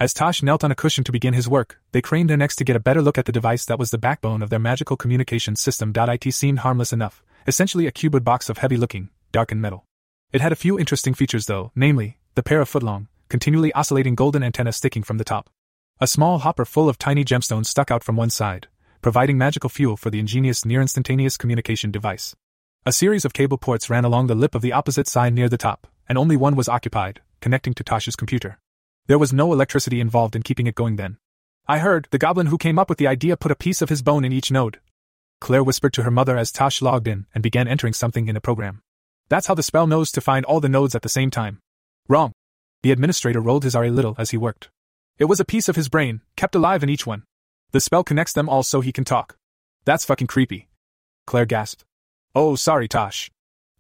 As 0.02 0.14
Tosh 0.14 0.42
knelt 0.42 0.64
on 0.64 0.72
a 0.72 0.76
cushion 0.76 1.04
to 1.04 1.12
begin 1.12 1.34
his 1.34 1.50
work, 1.50 1.82
they 1.92 2.02
craned 2.02 2.30
their 2.30 2.38
necks 2.38 2.56
to 2.56 2.64
get 2.64 2.78
a 2.78 2.80
better 2.80 3.02
look 3.02 3.18
at 3.18 3.26
the 3.26 3.34
device 3.34 3.66
that 3.66 3.78
was 3.78 3.92
the 3.92 3.98
backbone 3.98 4.42
of 4.42 4.50
their 4.50 4.58
magical 4.58 4.96
communications 4.96 5.60
system. 5.60 5.92
It 5.94 6.34
seemed 6.34 6.60
harmless 6.60 6.94
enough, 6.94 7.22
essentially 7.46 7.86
a 7.86 7.92
cuboid 7.92 8.24
box 8.24 8.50
of 8.50 8.60
heavy 8.60 8.78
looking, 8.78 9.10
darkened 9.34 9.62
metal. 9.62 9.84
It 10.32 10.40
had 10.40 10.54
a 10.54 10.56
few 10.56 10.80
interesting 10.80 11.14
features 11.14 11.48
though, 11.48 11.74
namely, 11.76 12.18
the 12.36 12.44
pair 12.44 12.62
of 12.62 12.70
foot-long, 12.70 13.10
continually 13.28 13.74
oscillating 13.74 14.16
golden 14.16 14.42
antennas 14.42 14.78
sticking 14.78 15.04
from 15.04 15.18
the 15.18 15.26
top. 15.26 15.50
A 16.00 16.08
small 16.08 16.38
hopper 16.38 16.64
full 16.64 16.88
of 16.88 16.98
tiny 16.98 17.26
gemstones 17.26 17.66
stuck 17.66 17.92
out 17.92 18.06
from 18.06 18.16
one 18.16 18.30
side, 18.30 18.70
providing 19.02 19.38
magical 19.38 19.70
fuel 19.70 19.98
for 19.98 20.10
the 20.10 20.20
ingenious 20.20 20.64
near-instantaneous 20.64 21.36
communication 21.36 21.92
device. 21.92 22.38
A 22.86 22.94
series 22.94 23.26
of 23.26 23.34
cable 23.34 23.58
ports 23.58 23.90
ran 23.90 24.06
along 24.06 24.28
the 24.28 24.36
lip 24.36 24.56
of 24.56 24.62
the 24.62 24.72
opposite 24.72 25.10
side 25.10 25.34
near 25.34 25.50
the 25.50 25.58
top, 25.58 25.88
and 26.08 26.18
only 26.18 26.38
one 26.38 26.56
was 26.56 26.70
occupied, 26.70 27.20
connecting 27.42 27.74
to 27.74 27.84
Tosh's 27.84 28.16
computer. 28.16 28.60
There 29.10 29.18
was 29.18 29.34
no 29.34 29.52
electricity 29.52 30.00
involved 30.00 30.36
in 30.36 30.44
keeping 30.44 30.68
it 30.68 30.76
going 30.76 30.96
then. 30.96 31.18
I 31.68 31.80
heard 31.80 32.08
the 32.12 32.20
goblin 32.20 32.46
who 32.46 32.60
came 32.60 32.78
up 32.78 32.90
with 32.90 33.00
the 33.00 33.08
idea 33.08 33.36
put 33.36 33.52
a 33.52 33.56
piece 33.56 33.82
of 33.82 33.90
his 33.90 34.04
bone 34.04 34.24
in 34.24 34.32
each 34.32 34.52
node. 34.52 34.80
Claire 35.42 35.64
whispered 35.64 35.94
to 35.94 36.04
her 36.04 36.12
mother 36.12 36.38
as 36.38 36.52
Tosh 36.52 36.80
logged 36.80 37.08
in 37.08 37.26
and 37.34 37.42
began 37.42 37.68
entering 37.68 37.94
something 37.94 38.28
in 38.28 38.36
a 38.36 38.40
program. 38.40 38.84
That's 39.28 39.48
how 39.48 39.56
the 39.56 39.64
spell 39.64 39.88
knows 39.88 40.12
to 40.12 40.22
find 40.22 40.46
all 40.46 40.60
the 40.60 40.70
nodes 40.70 40.94
at 40.94 41.02
the 41.02 41.10
same 41.10 41.32
time. 41.32 41.58
Wrong. 42.08 42.34
The 42.84 42.92
administrator 42.92 43.42
rolled 43.42 43.64
his 43.64 43.76
R 43.76 43.86
a 43.86 43.90
little 43.90 44.14
as 44.20 44.30
he 44.30 44.38
worked. 44.38 44.70
It 45.18 45.26
was 45.26 45.40
a 45.40 45.46
piece 45.54 45.68
of 45.68 45.76
his 45.76 45.90
brain, 45.90 46.22
kept 46.36 46.54
alive 46.54 46.84
in 46.84 46.90
each 46.90 47.08
one. 47.08 47.24
The 47.72 47.82
spell 47.82 48.04
connects 48.04 48.34
them 48.34 48.48
all 48.48 48.62
so 48.62 48.80
he 48.80 48.92
can 48.92 49.06
talk. 49.06 49.38
That's 49.86 50.06
fucking 50.06 50.28
creepy. 50.28 50.68
Claire 51.26 51.48
gasped. 51.48 51.84
Oh, 52.36 52.56
sorry, 52.56 52.88
Tosh. 52.88 53.32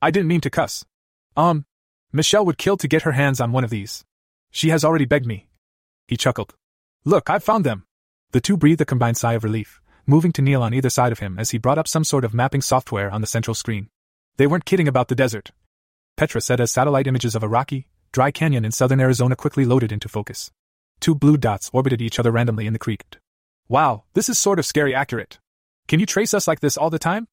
I 0.02 0.10
didn't 0.10 0.28
mean 0.28 0.42
to 0.42 0.50
cuss. 0.50 0.86
Um, 1.38 1.66
Michelle 2.12 2.48
would 2.48 2.58
kill 2.58 2.78
to 2.78 2.88
get 2.88 3.04
her 3.04 3.12
hands 3.12 3.40
on 3.40 3.52
one 3.52 3.64
of 3.64 3.70
these. 3.70 4.04
She 4.52 4.70
has 4.70 4.84
already 4.84 5.06
begged 5.06 5.26
me. 5.26 5.48
He 6.08 6.18
chuckled. 6.18 6.56
Look, 7.06 7.30
I've 7.30 7.44
found 7.44 7.66
them. 7.66 7.86
The 8.32 8.42
two 8.42 8.58
breathed 8.58 8.82
a 8.82 8.86
combined 8.86 9.18
sigh 9.18 9.34
of 9.34 9.44
relief, 9.44 9.82
moving 10.06 10.32
to 10.34 10.42
kneel 10.42 10.62
on 10.62 10.74
either 10.74 10.90
side 10.90 11.12
of 11.12 11.20
him 11.20 11.38
as 11.40 11.52
he 11.52 11.58
brought 11.58 11.78
up 11.78 11.88
some 11.88 12.04
sort 12.04 12.26
of 12.26 12.34
mapping 12.34 12.62
software 12.62 13.12
on 13.12 13.22
the 13.22 13.28
central 13.28 13.54
screen. 13.54 13.90
They 14.38 14.48
weren't 14.48 14.66
kidding 14.66 14.88
about 14.88 15.08
the 15.08 15.16
desert. 15.16 15.52
Petra 16.18 16.42
said 16.42 16.60
as 16.60 16.72
satellite 16.72 17.08
images 17.08 17.36
of 17.36 17.44
a 17.44 17.48
rocky, 17.48 17.88
dry 18.12 18.32
canyon 18.32 18.66
in 18.66 18.72
southern 18.72 19.00
Arizona 19.00 19.36
quickly 19.36 19.66
loaded 19.66 19.92
into 19.92 20.10
focus. 20.10 20.52
Two 21.00 21.16
blue 21.16 21.38
dots 21.38 21.70
orbited 21.72 22.02
each 22.02 22.20
other 22.20 22.32
randomly 22.32 22.68
in 22.68 22.74
the 22.74 22.80
creek. 22.80 23.04
Wow, 23.68 24.04
this 24.14 24.30
is 24.30 24.40
sort 24.40 24.60
of 24.60 24.66
scary 24.66 24.94
accurate. 24.94 25.40
Can 25.88 26.00
you 26.00 26.06
trace 26.06 26.34
us 26.34 26.48
like 26.48 26.60
this 26.60 26.78
all 26.78 26.90
the 26.90 27.00
time? 27.00 27.28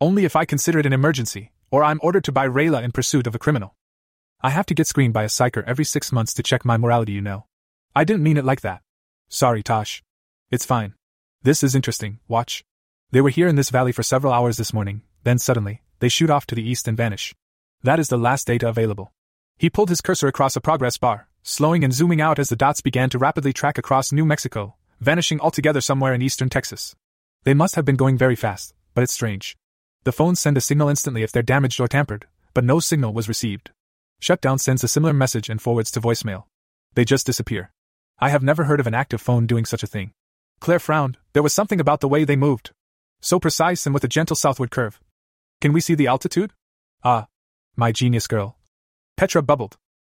Only 0.00 0.24
if 0.24 0.34
I 0.34 0.44
consider 0.44 0.78
it 0.78 0.86
an 0.86 0.92
emergency, 0.92 1.52
or 1.70 1.84
I'm 1.84 2.00
ordered 2.02 2.24
to 2.24 2.32
by 2.32 2.48
Rayla 2.48 2.82
in 2.82 2.92
pursuit 2.92 3.26
of 3.26 3.34
a 3.34 3.38
criminal. 3.38 3.76
I 4.44 4.50
have 4.50 4.66
to 4.66 4.74
get 4.74 4.88
screened 4.88 5.14
by 5.14 5.22
a 5.22 5.28
psycher 5.28 5.62
every 5.68 5.84
six 5.84 6.10
months 6.10 6.34
to 6.34 6.42
check 6.42 6.64
my 6.64 6.76
morality, 6.76 7.12
you 7.12 7.20
know. 7.20 7.46
I 7.94 8.02
didn't 8.02 8.24
mean 8.24 8.36
it 8.36 8.44
like 8.44 8.62
that. 8.62 8.82
Sorry, 9.28 9.62
Tosh. 9.62 10.02
It's 10.50 10.66
fine. 10.66 10.94
This 11.42 11.62
is 11.62 11.76
interesting, 11.76 12.18
watch. 12.26 12.64
They 13.12 13.20
were 13.20 13.30
here 13.30 13.46
in 13.46 13.54
this 13.54 13.70
valley 13.70 13.92
for 13.92 14.02
several 14.02 14.32
hours 14.32 14.56
this 14.56 14.72
morning, 14.72 15.02
then 15.22 15.38
suddenly, 15.38 15.82
they 16.00 16.08
shoot 16.08 16.28
off 16.28 16.44
to 16.46 16.56
the 16.56 16.68
east 16.68 16.88
and 16.88 16.96
vanish. 16.96 17.32
That 17.84 18.00
is 18.00 18.08
the 18.08 18.18
last 18.18 18.48
data 18.48 18.68
available. 18.68 19.12
He 19.58 19.70
pulled 19.70 19.90
his 19.90 20.00
cursor 20.00 20.26
across 20.26 20.56
a 20.56 20.60
progress 20.60 20.98
bar, 20.98 21.28
slowing 21.44 21.84
and 21.84 21.92
zooming 21.92 22.20
out 22.20 22.40
as 22.40 22.48
the 22.48 22.56
dots 22.56 22.80
began 22.80 23.10
to 23.10 23.18
rapidly 23.18 23.52
track 23.52 23.78
across 23.78 24.10
New 24.10 24.24
Mexico, 24.24 24.74
vanishing 25.00 25.38
altogether 25.40 25.80
somewhere 25.80 26.14
in 26.14 26.22
eastern 26.22 26.48
Texas. 26.48 26.96
They 27.44 27.54
must 27.54 27.76
have 27.76 27.84
been 27.84 27.96
going 27.96 28.18
very 28.18 28.36
fast, 28.36 28.74
but 28.94 29.04
it's 29.04 29.12
strange. 29.12 29.56
The 30.02 30.10
phones 30.10 30.40
send 30.40 30.56
a 30.56 30.60
signal 30.60 30.88
instantly 30.88 31.22
if 31.22 31.30
they're 31.30 31.42
damaged 31.44 31.80
or 31.80 31.86
tampered, 31.86 32.26
but 32.54 32.64
no 32.64 32.80
signal 32.80 33.12
was 33.12 33.28
received. 33.28 33.70
Shutdown 34.22 34.58
sends 34.58 34.84
a 34.84 34.88
similar 34.88 35.12
message 35.12 35.48
and 35.50 35.60
forwards 35.60 35.90
to 35.90 36.00
voicemail. 36.00 36.44
They 36.94 37.04
just 37.04 37.26
disappear. 37.26 37.72
I 38.20 38.28
have 38.28 38.44
never 38.44 38.62
heard 38.62 38.78
of 38.78 38.86
an 38.86 38.94
active 38.94 39.20
phone 39.20 39.48
doing 39.48 39.64
such 39.64 39.82
a 39.82 39.88
thing. 39.88 40.12
Claire 40.60 40.78
frowned, 40.78 41.18
there 41.32 41.42
was 41.42 41.52
something 41.52 41.80
about 41.80 42.00
the 42.00 42.08
way 42.08 42.24
they 42.24 42.36
moved. 42.36 42.70
So 43.20 43.40
precise 43.40 43.84
and 43.84 43.92
with 43.92 44.04
a 44.04 44.14
gentle 44.16 44.36
southward 44.36 44.70
curve. 44.70 45.00
Can 45.60 45.72
we 45.72 45.80
see 45.80 45.96
the 45.96 46.06
altitude? 46.06 46.52
Ah. 47.02 47.26
My 47.74 47.90
genius 47.90 48.28
girl. 48.28 48.56
Petra 49.16 49.42
bubbled. 49.42 49.76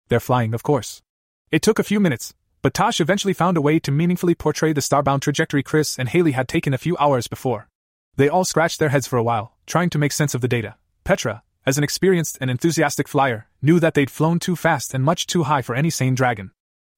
They're 0.10 0.20
flying, 0.20 0.54
of 0.54 0.62
course. 0.62 1.02
It 1.50 1.64
took 1.64 1.80
a 1.80 1.84
few 1.84 2.00
minutes, 2.00 2.36
but 2.62 2.76
Tosh 2.76 3.02
eventually 3.02 3.34
found 3.34 3.58
a 3.58 3.62
way 3.62 3.80
to 3.80 3.92
meaningfully 3.92 4.36
portray 4.36 4.72
the 4.72 4.82
starbound 4.82 5.22
trajectory 5.22 5.64
Chris 5.64 5.98
and 5.98 6.10
Haley 6.10 6.34
had 6.34 6.48
taken 6.48 6.76
a 6.76 6.84
few 6.86 6.96
hours 6.98 7.28
before. 7.28 7.70
They 8.18 8.30
all 8.30 8.46
scratched 8.46 8.78
their 8.78 8.90
heads 8.90 9.08
for 9.08 9.18
a 9.18 9.24
while, 9.24 9.58
trying 9.66 9.90
to 9.90 9.98
make 9.98 10.12
sense 10.12 10.36
of 10.36 10.42
the 10.42 10.48
data. 10.48 10.76
Petra, 11.04 11.42
as 11.66 11.78
an 11.78 11.84
experienced 11.84 12.38
and 12.40 12.50
enthusiastic 12.50 13.08
flyer, 13.08 13.48
knew 13.62 13.80
that 13.80 13.96
they'd 13.96 14.12
flown 14.12 14.40
too 14.40 14.56
fast 14.56 14.94
and 14.94 15.04
much 15.04 15.26
too 15.26 15.44
high 15.44 15.62
for 15.62 15.76
any 15.76 15.90
sane 15.90 16.14
dragon. 16.14 16.52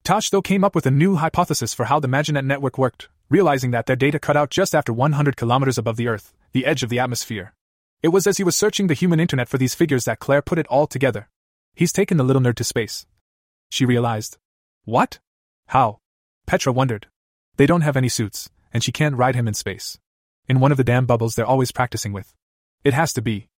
Tosh, 0.04 0.30
though, 0.30 0.42
came 0.42 0.64
up 0.64 0.74
with 0.74 0.86
a 0.86 0.90
new 0.90 1.16
hypothesis 1.16 1.74
for 1.74 1.86
how 1.86 2.00
the 2.00 2.08
Maginette 2.08 2.44
network 2.44 2.78
worked, 2.78 3.08
realizing 3.30 3.70
that 3.70 3.86
their 3.86 3.96
data 3.96 4.18
cut 4.18 4.36
out 4.36 4.50
just 4.50 4.74
after 4.74 4.92
100 4.92 5.36
kilometers 5.36 5.78
above 5.78 5.96
the 5.96 6.08
Earth, 6.08 6.34
the 6.52 6.66
edge 6.66 6.82
of 6.82 6.90
the 6.90 6.98
atmosphere. 6.98 7.54
It 8.02 8.08
was 8.08 8.26
as 8.26 8.36
he 8.36 8.44
was 8.44 8.56
searching 8.56 8.86
the 8.86 8.94
human 8.94 9.20
internet 9.20 9.48
for 9.48 9.58
these 9.58 9.74
figures 9.74 10.04
that 10.04 10.20
Claire 10.20 10.42
put 10.42 10.58
it 10.58 10.66
all 10.68 10.86
together. 10.86 11.28
He's 11.74 11.92
taken 11.92 12.16
the 12.16 12.24
little 12.24 12.42
nerd 12.42 12.56
to 12.56 12.64
space. 12.64 13.06
She 13.70 13.84
realized. 13.84 14.38
What? 14.84 15.18
How? 15.68 15.98
Petra 16.46 16.72
wondered. 16.72 17.06
They 17.56 17.66
don't 17.66 17.82
have 17.82 17.96
any 17.96 18.08
suits, 18.08 18.50
and 18.72 18.84
she 18.84 18.92
can't 18.92 19.16
ride 19.16 19.34
him 19.34 19.48
in 19.48 19.54
space. 19.54 19.98
In 20.46 20.60
one 20.60 20.70
of 20.70 20.78
the 20.78 20.84
damn 20.84 21.06
bubbles 21.06 21.34
they're 21.34 21.44
always 21.44 21.72
practicing 21.72 22.12
with. 22.12 22.34
It 22.84 22.94
has 22.94 23.12
to 23.14 23.22
be. 23.22 23.48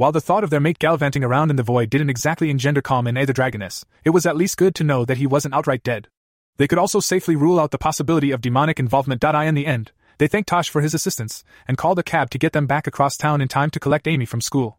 While 0.00 0.12
the 0.12 0.20
thought 0.22 0.44
of 0.44 0.48
their 0.48 0.60
mate 0.60 0.78
gallivanting 0.78 1.22
around 1.22 1.50
in 1.50 1.56
the 1.56 1.62
void 1.62 1.90
didn't 1.90 2.08
exactly 2.08 2.48
engender 2.48 2.80
calm 2.80 3.06
in 3.06 3.18
either 3.18 3.34
dragoness, 3.34 3.84
it 4.02 4.16
was 4.16 4.24
at 4.24 4.34
least 4.34 4.56
good 4.56 4.74
to 4.76 4.82
know 4.82 5.04
that 5.04 5.18
he 5.18 5.26
wasn't 5.26 5.52
outright 5.52 5.82
dead. 5.82 6.08
They 6.56 6.66
could 6.66 6.78
also 6.78 7.00
safely 7.00 7.36
rule 7.36 7.60
out 7.60 7.70
the 7.70 7.76
possibility 7.76 8.30
of 8.30 8.40
demonic 8.40 8.80
involvement. 8.80 9.22
I 9.22 9.44
in 9.44 9.54
the 9.54 9.66
end, 9.66 9.92
they 10.16 10.26
thanked 10.26 10.48
Tosh 10.48 10.70
for 10.70 10.80
his 10.80 10.94
assistance 10.94 11.44
and 11.68 11.76
called 11.76 11.98
a 11.98 12.02
cab 12.02 12.30
to 12.30 12.38
get 12.38 12.54
them 12.54 12.66
back 12.66 12.86
across 12.86 13.18
town 13.18 13.42
in 13.42 13.48
time 13.48 13.68
to 13.68 13.78
collect 13.78 14.08
Amy 14.08 14.24
from 14.24 14.40
school. 14.40 14.78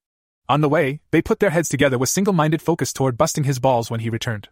On 0.50 0.61
the 0.61 0.67
way, 0.67 1.01
they 1.11 1.22
put 1.22 1.40
their 1.40 1.51
heads 1.51 1.69
together 1.69 2.00
with 2.00 2.09
single 2.09 2.33
minded 2.33 2.64
focus 2.64 2.91
toward 2.91 3.16
busting 3.16 3.43
his 3.43 3.59
balls 3.59 3.91
when 3.91 4.00
he 4.00 4.09
returned. 4.09 4.50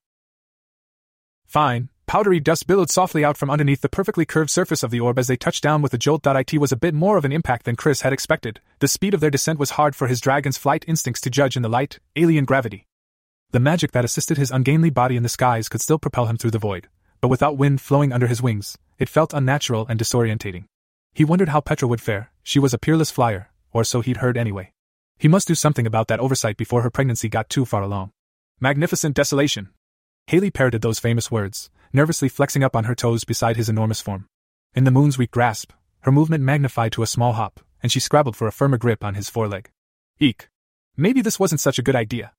Fine, 1.48 1.90
powdery 2.10 2.40
dust 2.40 2.66
billowed 2.66 2.90
softly 2.90 3.24
out 3.24 3.38
from 3.38 3.52
underneath 3.52 3.82
the 3.82 3.88
perfectly 3.88 4.26
curved 4.26 4.50
surface 4.50 4.82
of 4.82 4.90
the 4.90 5.00
orb 5.00 5.20
as 5.20 5.28
they 5.28 5.38
touched 5.38 5.62
down 5.62 5.80
with 5.80 5.94
a 5.94 5.98
jolt. 6.00 6.26
It 6.26 6.58
was 6.58 6.72
a 6.72 6.76
bit 6.76 6.96
more 6.96 7.18
of 7.18 7.24
an 7.24 7.32
impact 7.32 7.66
than 7.66 7.76
Chris 7.76 8.02
had 8.02 8.12
expected. 8.12 8.60
The 8.80 8.88
speed 8.88 9.14
of 9.14 9.20
their 9.20 9.30
descent 9.30 9.60
was 9.60 9.78
hard 9.78 9.96
for 9.96 10.08
his 10.08 10.20
dragon's 10.20 10.58
flight 10.58 10.84
instincts 10.88 11.22
to 11.22 11.30
judge 11.30 11.56
in 11.56 11.62
the 11.62 11.70
light, 11.70 12.00
alien 12.16 12.46
gravity. 12.46 12.88
The 13.52 13.60
magic 13.60 13.92
that 13.92 14.06
assisted 14.06 14.40
his 14.40 14.50
ungainly 14.50 14.90
body 14.90 15.18
in 15.18 15.22
the 15.22 15.30
skies 15.30 15.70
could 15.70 15.82
still 15.82 16.00
propel 16.00 16.26
him 16.26 16.36
through 16.36 16.50
the 16.50 16.58
void, 16.58 16.88
but 17.22 17.28
without 17.28 17.58
wind 17.58 17.80
flowing 17.80 18.12
under 18.12 18.26
his 18.26 18.42
wings, 18.42 18.76
it 18.98 19.08
felt 19.08 19.32
unnatural 19.32 19.86
and 19.88 20.00
disorientating. 20.00 20.64
He 21.14 21.24
wondered 21.24 21.50
how 21.50 21.62
Petra 21.62 21.88
would 21.88 22.02
fare, 22.02 22.32
she 22.42 22.58
was 22.58 22.74
a 22.74 22.80
peerless 22.80 23.12
flyer, 23.12 23.52
or 23.72 23.84
so 23.84 24.02
he'd 24.02 24.18
heard 24.18 24.36
anyway. 24.36 24.72
He 25.20 25.28
must 25.28 25.48
do 25.48 25.54
something 25.54 25.86
about 25.86 26.08
that 26.08 26.20
oversight 26.20 26.58
before 26.58 26.82
her 26.82 26.90
pregnancy 26.90 27.30
got 27.30 27.50
too 27.50 27.66
far 27.66 27.84
along. 27.84 28.10
Magnificent 28.60 29.16
desolation. 29.16 29.70
Haley 30.26 30.50
parroted 30.50 30.82
those 30.82 30.98
famous 30.98 31.30
words, 31.30 31.70
nervously 31.94 32.30
flexing 32.30 32.64
up 32.64 32.76
on 32.76 32.86
her 32.86 32.96
toes 32.96 33.24
beside 33.24 33.58
his 33.58 33.70
enormous 33.70 34.02
form. 34.02 34.28
In 34.74 34.84
the 34.84 34.92
moon's 34.92 35.18
weak 35.18 35.32
grasp, 35.32 35.72
her 36.02 36.12
movement 36.12 36.44
magnified 36.44 36.92
to 36.94 37.04
a 37.04 37.08
small 37.08 37.34
hop, 37.34 37.60
and 37.82 37.92
she 37.92 38.00
scrabbled 38.00 38.36
for 38.36 38.48
a 38.48 38.52
firmer 38.52 38.78
grip 38.78 39.04
on 39.04 39.16
his 39.16 39.30
foreleg. 39.30 39.70
Eek. 40.20 40.50
Maybe 40.96 41.22
this 41.22 41.40
wasn't 41.40 41.62
such 41.62 41.80
a 41.80 41.84
good 41.84 41.96
idea. 41.96 42.34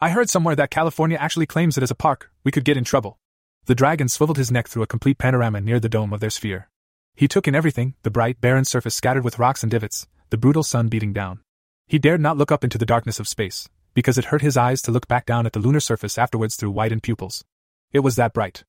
I 0.00 0.10
heard 0.10 0.28
somewhere 0.28 0.56
that 0.56 0.70
California 0.70 1.16
actually 1.18 1.46
claims 1.46 1.76
it 1.76 1.82
as 1.82 1.90
a 1.90 1.94
park, 1.94 2.30
we 2.44 2.50
could 2.52 2.64
get 2.64 2.76
in 2.76 2.84
trouble. 2.84 3.18
The 3.66 3.74
dragon 3.74 4.08
swiveled 4.08 4.36
his 4.36 4.50
neck 4.50 4.68
through 4.68 4.82
a 4.82 4.86
complete 4.86 5.18
panorama 5.18 5.60
near 5.60 5.80
the 5.80 5.88
dome 5.88 6.12
of 6.12 6.20
their 6.20 6.30
sphere. 6.30 6.68
He 7.14 7.28
took 7.28 7.48
in 7.48 7.54
everything 7.54 7.94
the 8.02 8.10
bright, 8.10 8.40
barren 8.40 8.64
surface 8.64 8.94
scattered 8.94 9.24
with 9.24 9.38
rocks 9.38 9.62
and 9.62 9.70
divots, 9.70 10.06
the 10.30 10.36
brutal 10.36 10.62
sun 10.62 10.88
beating 10.88 11.12
down. 11.12 11.40
He 11.86 11.98
dared 11.98 12.20
not 12.20 12.36
look 12.36 12.52
up 12.52 12.62
into 12.62 12.78
the 12.78 12.86
darkness 12.86 13.18
of 13.18 13.28
space, 13.28 13.68
because 13.94 14.18
it 14.18 14.26
hurt 14.26 14.42
his 14.42 14.56
eyes 14.56 14.82
to 14.82 14.90
look 14.90 15.08
back 15.08 15.24
down 15.24 15.46
at 15.46 15.52
the 15.52 15.58
lunar 15.58 15.80
surface 15.80 16.18
afterwards 16.18 16.56
through 16.56 16.72
widened 16.72 17.02
pupils. 17.02 17.44
It 17.92 18.00
was 18.00 18.16
that 18.16 18.34
bright. 18.34 18.64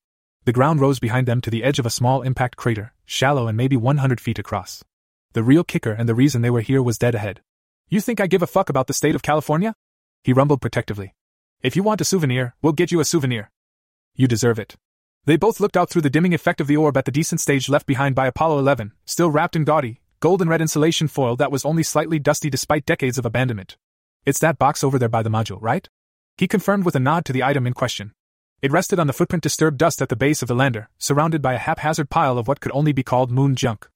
The 0.48 0.52
ground 0.54 0.80
rose 0.80 0.98
behind 0.98 1.28
them 1.28 1.42
to 1.42 1.50
the 1.50 1.62
edge 1.62 1.78
of 1.78 1.84
a 1.84 1.90
small 1.90 2.22
impact 2.22 2.56
crater, 2.56 2.94
shallow 3.04 3.48
and 3.48 3.54
maybe 3.54 3.76
100 3.76 4.18
feet 4.18 4.38
across. 4.38 4.82
The 5.34 5.42
real 5.42 5.62
kicker 5.62 5.92
and 5.92 6.08
the 6.08 6.14
reason 6.14 6.40
they 6.40 6.48
were 6.48 6.62
here 6.62 6.82
was 6.82 6.96
dead 6.96 7.14
ahead. 7.14 7.42
You 7.90 8.00
think 8.00 8.18
I 8.18 8.26
give 8.26 8.40
a 8.40 8.46
fuck 8.46 8.70
about 8.70 8.86
the 8.86 8.94
state 8.94 9.14
of 9.14 9.20
California? 9.20 9.74
He 10.24 10.32
rumbled 10.32 10.62
protectively. 10.62 11.14
If 11.60 11.76
you 11.76 11.82
want 11.82 12.00
a 12.00 12.04
souvenir, 12.04 12.54
we'll 12.62 12.72
get 12.72 12.90
you 12.90 12.98
a 12.98 13.04
souvenir. 13.04 13.50
You 14.14 14.26
deserve 14.26 14.58
it. 14.58 14.76
They 15.26 15.36
both 15.36 15.60
looked 15.60 15.76
out 15.76 15.90
through 15.90 16.00
the 16.00 16.08
dimming 16.08 16.32
effect 16.32 16.62
of 16.62 16.66
the 16.66 16.78
orb 16.78 16.96
at 16.96 17.04
the 17.04 17.12
descent 17.12 17.42
stage 17.42 17.68
left 17.68 17.84
behind 17.84 18.14
by 18.14 18.26
Apollo 18.26 18.58
11, 18.60 18.92
still 19.04 19.30
wrapped 19.30 19.54
in 19.54 19.64
gaudy, 19.64 20.00
golden 20.20 20.48
red 20.48 20.62
insulation 20.62 21.08
foil 21.08 21.36
that 21.36 21.52
was 21.52 21.66
only 21.66 21.82
slightly 21.82 22.18
dusty 22.18 22.48
despite 22.48 22.86
decades 22.86 23.18
of 23.18 23.26
abandonment. 23.26 23.76
It's 24.24 24.40
that 24.40 24.58
box 24.58 24.82
over 24.82 24.98
there 24.98 25.10
by 25.10 25.22
the 25.22 25.28
module, 25.28 25.58
right? 25.60 25.86
He 26.38 26.48
confirmed 26.48 26.86
with 26.86 26.96
a 26.96 27.00
nod 27.00 27.26
to 27.26 27.34
the 27.34 27.44
item 27.44 27.66
in 27.66 27.74
question. 27.74 28.14
It 28.60 28.72
rested 28.72 28.98
on 28.98 29.06
the 29.06 29.12
footprint 29.12 29.42
disturbed 29.42 29.78
dust 29.78 30.02
at 30.02 30.08
the 30.08 30.16
base 30.16 30.42
of 30.42 30.48
the 30.48 30.54
lander, 30.54 30.88
surrounded 30.98 31.42
by 31.42 31.54
a 31.54 31.58
haphazard 31.58 32.10
pile 32.10 32.38
of 32.38 32.48
what 32.48 32.60
could 32.60 32.72
only 32.72 32.92
be 32.92 33.02
called 33.02 33.30
moon 33.30 33.54
junk. 33.54 33.88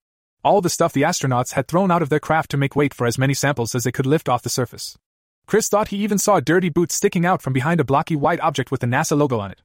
All 0.45 0.61
the 0.61 0.71
stuff 0.71 0.93
the 0.93 1.03
astronauts 1.03 1.53
had 1.53 1.69
thrown 1.69 1.91
out 1.91 2.03
of 2.03 2.09
their 2.09 2.21
craft 2.21 2.51
to 2.53 2.57
make 2.57 2.77
weight 2.77 2.95
for 2.95 3.07
as 3.07 3.19
many 3.19 3.35
samples 3.35 3.75
as 3.75 3.85
they 3.85 3.93
could 3.93 4.07
lift 4.07 4.29
off 4.29 4.43
the 4.43 4.49
surface. 4.49 4.99
Chris 5.47 5.69
thought 5.69 5.89
he 5.89 5.99
even 5.99 6.19
saw 6.19 6.37
a 6.37 6.41
dirty 6.41 6.69
boot 6.69 6.93
sticking 6.93 7.27
out 7.27 7.43
from 7.43 7.53
behind 7.53 7.81
a 7.81 7.85
blocky 7.85 8.17
white 8.17 8.41
object 8.41 8.71
with 8.71 8.81
the 8.81 8.87
NASA 8.87 9.17
logo 9.17 9.39
on 9.41 9.51
it. 9.51 9.63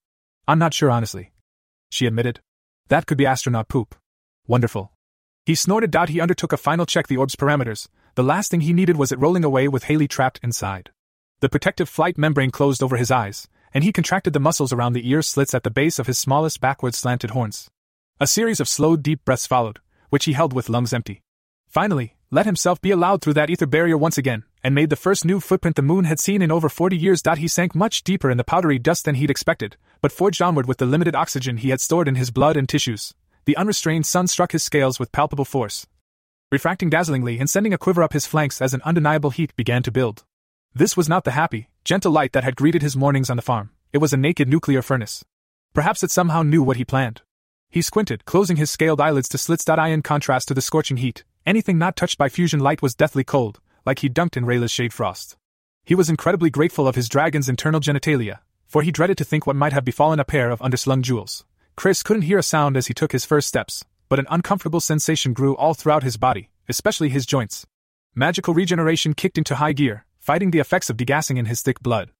I'm 0.47 0.59
not 0.59 0.73
sure, 0.73 0.91
honestly 0.91 1.31
she 1.89 2.05
admitted. 2.05 2.41
That 2.89 3.05
could 3.05 3.17
be 3.17 3.25
astronaut 3.25 3.67
poop. 3.67 3.95
Wonderful. 4.47 4.91
He 5.45 5.55
snorted. 5.55 5.95
out 5.95 6.09
He 6.09 6.21
undertook 6.21 6.53
a 6.53 6.57
final 6.57 6.85
check 6.85 7.07
the 7.07 7.17
orb's 7.17 7.35
parameters. 7.35 7.87
The 8.15 8.23
last 8.23 8.51
thing 8.51 8.61
he 8.61 8.73
needed 8.73 8.97
was 8.97 9.11
it 9.11 9.19
rolling 9.19 9.43
away 9.43 9.67
with 9.67 9.85
Haley 9.85 10.07
trapped 10.07 10.39
inside. 10.43 10.91
The 11.39 11.49
protective 11.49 11.87
flight 11.87 12.17
membrane 12.17 12.51
closed 12.51 12.81
over 12.81 12.97
his 12.97 13.11
eyes, 13.11 13.47
and 13.77 13.83
he 13.83 13.93
contracted 13.93 14.33
the 14.33 14.39
muscles 14.39 14.73
around 14.73 14.93
the 14.93 15.07
ear 15.07 15.21
slits 15.21 15.53
at 15.53 15.61
the 15.61 15.69
base 15.69 15.99
of 15.99 16.07
his 16.07 16.17
smallest 16.17 16.59
backward 16.59 16.95
slanted 16.95 17.29
horns. 17.29 17.69
A 18.19 18.25
series 18.25 18.59
of 18.59 18.67
slow, 18.67 18.97
deep 18.97 19.23
breaths 19.23 19.45
followed, 19.45 19.77
which 20.09 20.25
he 20.25 20.33
held 20.33 20.51
with 20.51 20.67
lungs 20.67 20.93
empty. 20.93 21.21
Finally, 21.67 22.15
let 22.31 22.47
himself 22.47 22.81
be 22.81 22.89
allowed 22.89 23.21
through 23.21 23.35
that 23.35 23.51
ether 23.51 23.67
barrier 23.67 23.95
once 23.95 24.17
again, 24.17 24.45
and 24.63 24.73
made 24.73 24.89
the 24.89 24.95
first 24.95 25.25
new 25.25 25.39
footprint 25.39 25.75
the 25.75 25.83
moon 25.83 26.05
had 26.05 26.19
seen 26.19 26.41
in 26.41 26.51
over 26.51 26.69
40 26.69 26.97
years. 26.97 27.21
He 27.37 27.47
sank 27.47 27.75
much 27.75 28.03
deeper 28.03 28.31
in 28.31 28.37
the 28.37 28.43
powdery 28.43 28.79
dust 28.79 29.05
than 29.05 29.13
he'd 29.13 29.29
expected, 29.29 29.77
but 30.01 30.11
forged 30.11 30.41
onward 30.41 30.67
with 30.67 30.79
the 30.79 30.87
limited 30.87 31.13
oxygen 31.13 31.57
he 31.57 31.69
had 31.69 31.79
stored 31.79 32.07
in 32.07 32.15
his 32.15 32.31
blood 32.31 32.57
and 32.57 32.67
tissues. 32.67 33.13
The 33.45 33.57
unrestrained 33.57 34.07
sun 34.07 34.25
struck 34.25 34.53
his 34.53 34.63
scales 34.63 34.97
with 34.97 35.11
palpable 35.11 35.45
force, 35.45 35.85
refracting 36.51 36.89
dazzlingly 36.89 37.37
and 37.39 37.47
sending 37.47 37.75
a 37.75 37.77
quiver 37.77 38.01
up 38.01 38.13
his 38.13 38.25
flanks 38.25 38.59
as 38.59 38.73
an 38.73 38.81
undeniable 38.85 39.29
heat 39.29 39.55
began 39.55 39.83
to 39.83 39.91
build. 39.91 40.23
This 40.73 40.95
was 40.95 41.09
not 41.09 41.23
the 41.23 41.31
happy, 41.31 41.69
gentle 41.83 42.11
light 42.11 42.33
that 42.33 42.43
had 42.43 42.55
greeted 42.55 42.81
his 42.81 42.95
mornings 42.95 43.29
on 43.29 43.37
the 43.37 43.43
farm, 43.43 43.71
it 43.93 43.97
was 43.99 44.13
a 44.13 44.17
naked 44.17 44.47
nuclear 44.47 44.81
furnace. 44.81 45.23
Perhaps 45.73 46.03
it 46.03 46.11
somehow 46.11 46.43
knew 46.43 46.63
what 46.63 46.77
he 46.77 46.85
planned. 46.85 47.21
He 47.69 47.81
squinted, 47.81 48.25
closing 48.25 48.57
his 48.57 48.71
scaled 48.71 49.01
eyelids 49.01 49.29
to 49.29 49.37
slits. 49.37 49.67
I 49.67 49.89
in 49.89 50.01
contrast 50.01 50.47
to 50.47 50.53
the 50.53 50.61
scorching 50.61 50.97
heat, 50.97 51.23
Anything 51.47 51.77
not 51.77 51.95
touched 51.95 52.17
by 52.17 52.27
fusion 52.27 52.59
light 52.59 52.81
was 52.81 52.93
deathly 52.93 53.23
cold, 53.23 53.61
like 53.85 53.99
he 53.99 54.09
dunked 54.09 54.35
in 54.35 54.43
Rayla's 54.43 54.69
shade 54.69 54.91
frost. 54.91 55.37
He 55.85 55.95
was 55.95 56.09
incredibly 56.09 56.49
grateful 56.49 56.89
of 56.89 56.95
his 56.95 57.07
dragon's 57.07 57.47
internal 57.47 57.79
genitalia, 57.79 58.39
for 58.65 58.81
he 58.81 58.91
dreaded 58.91 59.17
to 59.19 59.23
think 59.23 59.47
what 59.47 59.55
might 59.55 59.71
have 59.71 59.85
befallen 59.85 60.19
a 60.19 60.25
pair 60.25 60.49
of 60.49 60.59
underslung 60.59 61.03
jewels. 61.03 61.45
Chris 61.77 62.03
couldn't 62.03 62.23
hear 62.23 62.37
a 62.37 62.43
sound 62.43 62.75
as 62.75 62.87
he 62.87 62.93
took 62.93 63.13
his 63.13 63.23
first 63.23 63.47
steps, 63.47 63.85
but 64.09 64.19
an 64.19 64.27
uncomfortable 64.29 64.81
sensation 64.81 65.31
grew 65.31 65.55
all 65.55 65.73
throughout 65.73 66.03
his 66.03 66.17
body, 66.17 66.49
especially 66.67 67.07
his 67.07 67.25
joints. 67.25 67.65
Magical 68.13 68.53
regeneration 68.53 69.13
kicked 69.13 69.37
into 69.37 69.55
high 69.55 69.71
gear, 69.71 70.03
fighting 70.27 70.51
the 70.51 70.59
effects 70.59 70.89
of 70.89 70.97
degassing 70.97 71.37
in 71.37 71.45
his 71.45 71.61
thick 71.61 71.79
blood. 71.79 72.11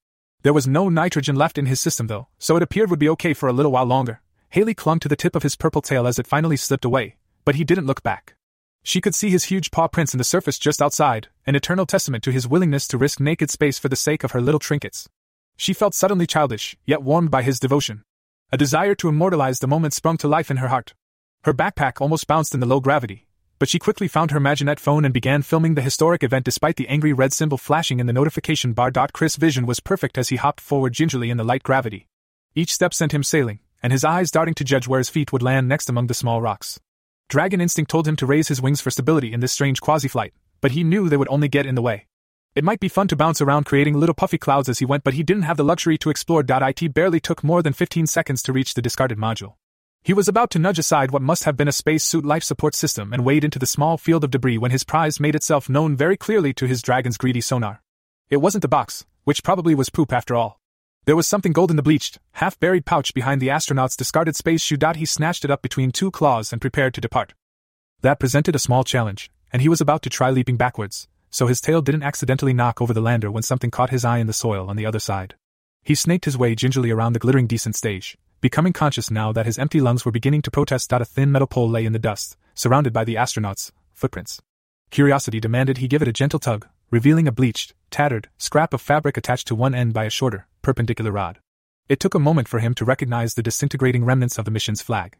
There 0.42 0.54
was 0.54 0.66
no 0.66 0.88
nitrogen 0.88 1.36
left 1.36 1.58
in 1.58 1.66
his 1.66 1.78
system, 1.78 2.06
though, 2.06 2.28
so 2.38 2.56
it 2.56 2.62
appeared 2.62 2.88
would 2.88 2.98
be 2.98 3.10
okay 3.10 3.34
for 3.34 3.50
a 3.50 3.52
little 3.52 3.72
while 3.72 3.84
longer. 3.84 4.22
Haley 4.48 4.72
clung 4.72 4.98
to 5.00 5.08
the 5.08 5.14
tip 5.22 5.36
of 5.36 5.42
his 5.42 5.56
purple 5.56 5.82
tail 5.82 6.06
as 6.06 6.18
it 6.18 6.26
finally 6.26 6.56
slipped 6.56 6.86
away, 6.86 7.16
but 7.44 7.56
he 7.56 7.64
didn't 7.64 7.84
look 7.84 8.02
back. 8.02 8.34
She 8.82 9.02
could 9.02 9.14
see 9.14 9.28
his 9.28 9.44
huge 9.44 9.70
paw 9.70 9.88
prints 9.88 10.14
in 10.14 10.18
the 10.18 10.24
surface 10.24 10.58
just 10.58 10.80
outside, 10.80 11.28
an 11.46 11.54
eternal 11.54 11.84
testament 11.84 12.24
to 12.24 12.32
his 12.32 12.48
willingness 12.48 12.88
to 12.88 12.96
risk 12.96 13.20
naked 13.20 13.50
space 13.50 13.78
for 13.78 13.90
the 13.90 13.94
sake 13.94 14.24
of 14.24 14.30
her 14.30 14.40
little 14.40 14.58
trinkets. 14.58 15.06
She 15.58 15.74
felt 15.74 15.92
suddenly 15.92 16.26
childish, 16.26 16.78
yet 16.86 17.02
warmed 17.02 17.30
by 17.30 17.42
his 17.42 17.60
devotion. 17.60 18.04
A 18.50 18.56
desire 18.56 18.94
to 18.94 19.10
immortalize 19.10 19.58
the 19.58 19.68
moment 19.68 19.92
sprung 19.92 20.16
to 20.16 20.28
life 20.28 20.50
in 20.50 20.56
her 20.56 20.68
heart. 20.68 20.94
Her 21.44 21.52
backpack 21.52 22.00
almost 22.00 22.26
bounced 22.26 22.54
in 22.54 22.60
the 22.60 22.66
low 22.66 22.80
gravity, 22.80 23.26
but 23.58 23.68
she 23.68 23.78
quickly 23.78 24.08
found 24.08 24.30
her 24.30 24.40
Maginette 24.40 24.80
phone 24.80 25.04
and 25.04 25.12
began 25.12 25.42
filming 25.42 25.74
the 25.74 25.82
historic 25.82 26.22
event 26.22 26.44
despite 26.44 26.76
the 26.76 26.88
angry 26.88 27.12
red 27.12 27.32
symbol 27.32 27.58
flashing 27.58 28.00
in 28.00 28.06
the 28.06 28.12
notification 28.12 28.72
bar. 28.72 28.90
Chris' 29.12 29.36
vision 29.36 29.66
was 29.66 29.80
perfect 29.80 30.16
as 30.16 30.28
he 30.28 30.36
hopped 30.36 30.60
forward 30.60 30.92
gingerly 30.92 31.30
in 31.30 31.36
the 31.36 31.44
light 31.44 31.62
gravity. 31.62 32.06
Each 32.54 32.72
step 32.72 32.94
sent 32.94 33.12
him 33.12 33.22
sailing, 33.22 33.60
and 33.82 33.92
his 33.92 34.04
eyes 34.04 34.30
darting 34.30 34.54
to 34.54 34.64
judge 34.64 34.88
where 34.88 34.98
his 34.98 35.10
feet 35.10 35.32
would 35.32 35.42
land 35.42 35.68
next 35.68 35.88
among 35.88 36.06
the 36.06 36.14
small 36.14 36.40
rocks. 36.40 36.80
Dragon 37.28 37.60
instinct 37.60 37.90
told 37.90 38.08
him 38.08 38.16
to 38.16 38.26
raise 38.26 38.48
his 38.48 38.62
wings 38.62 38.80
for 38.80 38.90
stability 38.90 39.32
in 39.32 39.40
this 39.40 39.52
strange 39.52 39.80
quasi 39.80 40.08
flight, 40.08 40.32
but 40.60 40.72
he 40.72 40.84
knew 40.84 41.08
they 41.08 41.16
would 41.16 41.28
only 41.28 41.48
get 41.48 41.66
in 41.66 41.74
the 41.74 41.82
way. 41.82 42.06
It 42.54 42.64
might 42.64 42.80
be 42.80 42.88
fun 42.88 43.06
to 43.08 43.16
bounce 43.16 43.40
around 43.40 43.66
creating 43.66 43.94
little 43.94 44.14
puffy 44.14 44.38
clouds 44.38 44.68
as 44.68 44.78
he 44.78 44.84
went, 44.84 45.04
but 45.04 45.14
he 45.14 45.22
didn't 45.22 45.42
have 45.42 45.56
the 45.56 45.64
luxury 45.64 45.98
to 45.98 46.10
explore. 46.10 46.42
It 46.48 46.94
barely 46.94 47.20
took 47.20 47.44
more 47.44 47.62
than 47.62 47.72
15 47.72 48.06
seconds 48.06 48.42
to 48.42 48.52
reach 48.52 48.74
the 48.74 48.82
discarded 48.82 49.18
module. 49.18 49.54
He 50.02 50.14
was 50.14 50.28
about 50.28 50.50
to 50.50 50.58
nudge 50.58 50.78
aside 50.78 51.10
what 51.10 51.22
must 51.22 51.44
have 51.44 51.56
been 51.56 51.68
a 51.68 51.72
spacesuit 51.72 52.24
life 52.24 52.42
support 52.42 52.74
system 52.74 53.12
and 53.12 53.24
wade 53.24 53.44
into 53.44 53.58
the 53.58 53.66
small 53.66 53.98
field 53.98 54.24
of 54.24 54.30
debris 54.30 54.58
when 54.58 54.70
his 54.70 54.84
prize 54.84 55.20
made 55.20 55.34
itself 55.34 55.68
known 55.68 55.96
very 55.96 56.16
clearly 56.16 56.52
to 56.54 56.66
his 56.66 56.82
dragon's 56.82 57.18
greedy 57.18 57.40
sonar. 57.40 57.82
It 58.30 58.38
wasn't 58.38 58.62
the 58.62 58.68
box, 58.68 59.04
which 59.24 59.42
probably 59.42 59.74
was 59.74 59.90
poop 59.90 60.12
after 60.12 60.34
all. 60.34 60.60
There 61.04 61.16
was 61.16 61.26
something 61.26 61.52
gold 61.52 61.70
in 61.70 61.76
the 61.76 61.82
bleached, 61.82 62.18
half 62.32 62.58
buried 62.60 62.84
pouch 62.84 63.14
behind 63.14 63.40
the 63.40 63.50
astronaut's 63.50 63.96
discarded 63.96 64.36
space 64.36 64.62
shoe. 64.62 64.76
He 64.94 65.06
snatched 65.06 65.44
it 65.44 65.50
up 65.50 65.62
between 65.62 65.90
two 65.90 66.10
claws 66.10 66.52
and 66.52 66.60
prepared 66.60 66.94
to 66.94 67.00
depart. 67.00 67.34
That 68.02 68.20
presented 68.20 68.54
a 68.54 68.58
small 68.58 68.84
challenge, 68.84 69.30
and 69.52 69.62
he 69.62 69.68
was 69.68 69.80
about 69.80 70.02
to 70.02 70.10
try 70.10 70.30
leaping 70.30 70.56
backwards, 70.56 71.08
so 71.30 71.46
his 71.46 71.60
tail 71.60 71.82
didn't 71.82 72.02
accidentally 72.02 72.52
knock 72.52 72.80
over 72.80 72.92
the 72.92 73.00
lander 73.00 73.30
when 73.30 73.42
something 73.42 73.70
caught 73.70 73.90
his 73.90 74.04
eye 74.04 74.18
in 74.18 74.26
the 74.26 74.32
soil 74.32 74.68
on 74.68 74.76
the 74.76 74.86
other 74.86 74.98
side. 74.98 75.34
He 75.82 75.94
snaked 75.94 76.26
his 76.26 76.36
way 76.36 76.54
gingerly 76.54 76.90
around 76.90 77.14
the 77.14 77.18
glittering 77.18 77.46
descent 77.46 77.76
stage, 77.76 78.18
becoming 78.40 78.72
conscious 78.72 79.10
now 79.10 79.32
that 79.32 79.46
his 79.46 79.58
empty 79.58 79.80
lungs 79.80 80.04
were 80.04 80.12
beginning 80.12 80.42
to 80.42 80.50
protest. 80.50 80.90
that 80.90 81.02
A 81.02 81.04
thin 81.04 81.32
metal 81.32 81.46
pole 81.46 81.68
lay 81.68 81.84
in 81.84 81.92
the 81.92 81.98
dust, 81.98 82.36
surrounded 82.54 82.92
by 82.92 83.04
the 83.04 83.16
astronauts' 83.16 83.72
footprints. 83.94 84.40
Curiosity 84.90 85.40
demanded 85.40 85.78
he 85.78 85.88
give 85.88 86.02
it 86.02 86.08
a 86.08 86.12
gentle 86.12 86.38
tug, 86.38 86.66
revealing 86.90 87.28
a 87.28 87.32
bleached, 87.32 87.74
tattered 87.90 88.28
scrap 88.38 88.72
of 88.72 88.80
fabric 88.80 89.16
attached 89.16 89.46
to 89.48 89.54
one 89.54 89.74
end 89.74 89.92
by 89.92 90.04
a 90.04 90.10
shorter, 90.10 90.46
perpendicular 90.62 91.12
rod. 91.12 91.38
It 91.88 92.00
took 92.00 92.14
a 92.14 92.18
moment 92.18 92.48
for 92.48 92.58
him 92.58 92.74
to 92.74 92.84
recognize 92.84 93.34
the 93.34 93.42
disintegrating 93.42 94.04
remnants 94.04 94.38
of 94.38 94.44
the 94.44 94.50
mission's 94.50 94.82
flag. 94.82 95.16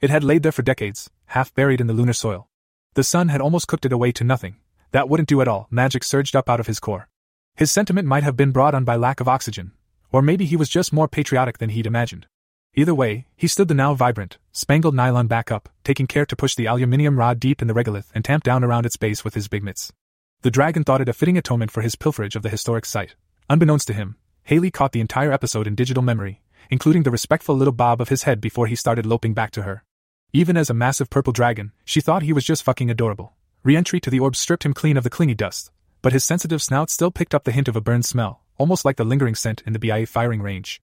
It 0.00 0.10
had 0.10 0.24
laid 0.24 0.42
there 0.42 0.52
for 0.52 0.62
decades, 0.62 1.10
half 1.26 1.54
buried 1.54 1.80
in 1.80 1.86
the 1.86 1.92
lunar 1.92 2.12
soil. 2.12 2.48
The 2.94 3.04
sun 3.04 3.28
had 3.28 3.40
almost 3.40 3.68
cooked 3.68 3.86
it 3.86 3.92
away 3.92 4.12
to 4.12 4.24
nothing. 4.24 4.56
That 4.90 5.08
wouldn't 5.08 5.28
do 5.28 5.40
at 5.40 5.48
all, 5.48 5.68
magic 5.70 6.04
surged 6.04 6.36
up 6.36 6.50
out 6.50 6.60
of 6.60 6.66
his 6.66 6.80
core. 6.80 7.08
His 7.56 7.70
sentiment 7.70 8.08
might 8.08 8.24
have 8.24 8.36
been 8.36 8.50
brought 8.50 8.74
on 8.74 8.84
by 8.84 8.96
lack 8.96 9.20
of 9.20 9.28
oxygen, 9.28 9.72
or 10.10 10.22
maybe 10.22 10.44
he 10.44 10.56
was 10.56 10.68
just 10.68 10.92
more 10.92 11.08
patriotic 11.08 11.58
than 11.58 11.70
he'd 11.70 11.86
imagined. 11.86 12.26
Either 12.74 12.94
way, 12.94 13.26
he 13.36 13.46
stood 13.46 13.68
the 13.68 13.74
now 13.74 13.92
vibrant, 13.92 14.38
spangled 14.50 14.94
nylon 14.94 15.26
back 15.26 15.52
up, 15.52 15.68
taking 15.84 16.06
care 16.06 16.24
to 16.24 16.34
push 16.34 16.54
the 16.54 16.64
aluminium 16.64 17.18
rod 17.18 17.38
deep 17.38 17.60
in 17.60 17.68
the 17.68 17.74
regolith 17.74 18.10
and 18.14 18.24
tamp 18.24 18.42
down 18.42 18.64
around 18.64 18.86
its 18.86 18.96
base 18.96 19.22
with 19.22 19.34
his 19.34 19.46
big 19.46 19.62
mitts. 19.62 19.92
The 20.40 20.50
dragon 20.50 20.82
thought 20.82 21.02
it 21.02 21.08
a 21.08 21.12
fitting 21.12 21.36
atonement 21.36 21.70
for 21.70 21.82
his 21.82 21.96
pilferage 21.96 22.34
of 22.34 22.42
the 22.42 22.48
historic 22.48 22.86
site. 22.86 23.14
Unbeknownst 23.50 23.88
to 23.88 23.92
him, 23.92 24.16
Haley 24.44 24.70
caught 24.70 24.92
the 24.92 25.02
entire 25.02 25.30
episode 25.30 25.66
in 25.66 25.74
digital 25.74 26.02
memory, 26.02 26.40
including 26.70 27.02
the 27.02 27.10
respectful 27.10 27.54
little 27.54 27.72
bob 27.72 28.00
of 28.00 28.08
his 28.08 28.22
head 28.22 28.40
before 28.40 28.66
he 28.66 28.74
started 28.74 29.04
loping 29.04 29.34
back 29.34 29.50
to 29.50 29.62
her. 29.62 29.84
Even 30.32 30.56
as 30.56 30.70
a 30.70 30.74
massive 30.74 31.10
purple 31.10 31.34
dragon, 31.34 31.72
she 31.84 32.00
thought 32.00 32.22
he 32.22 32.32
was 32.32 32.44
just 32.44 32.62
fucking 32.62 32.90
adorable. 32.90 33.34
Re 33.62 33.76
entry 33.76 34.00
to 34.00 34.08
the 34.08 34.18
orb 34.18 34.34
stripped 34.34 34.64
him 34.64 34.72
clean 34.72 34.96
of 34.96 35.04
the 35.04 35.10
clingy 35.10 35.34
dust, 35.34 35.70
but 36.00 36.14
his 36.14 36.24
sensitive 36.24 36.62
snout 36.62 36.88
still 36.88 37.10
picked 37.10 37.34
up 37.34 37.44
the 37.44 37.52
hint 37.52 37.68
of 37.68 37.76
a 37.76 37.82
burned 37.82 38.06
smell, 38.06 38.40
almost 38.56 38.86
like 38.86 38.96
the 38.96 39.04
lingering 39.04 39.34
scent 39.34 39.62
in 39.66 39.74
the 39.74 39.78
BIA 39.78 40.06
firing 40.06 40.40
range. 40.40 40.80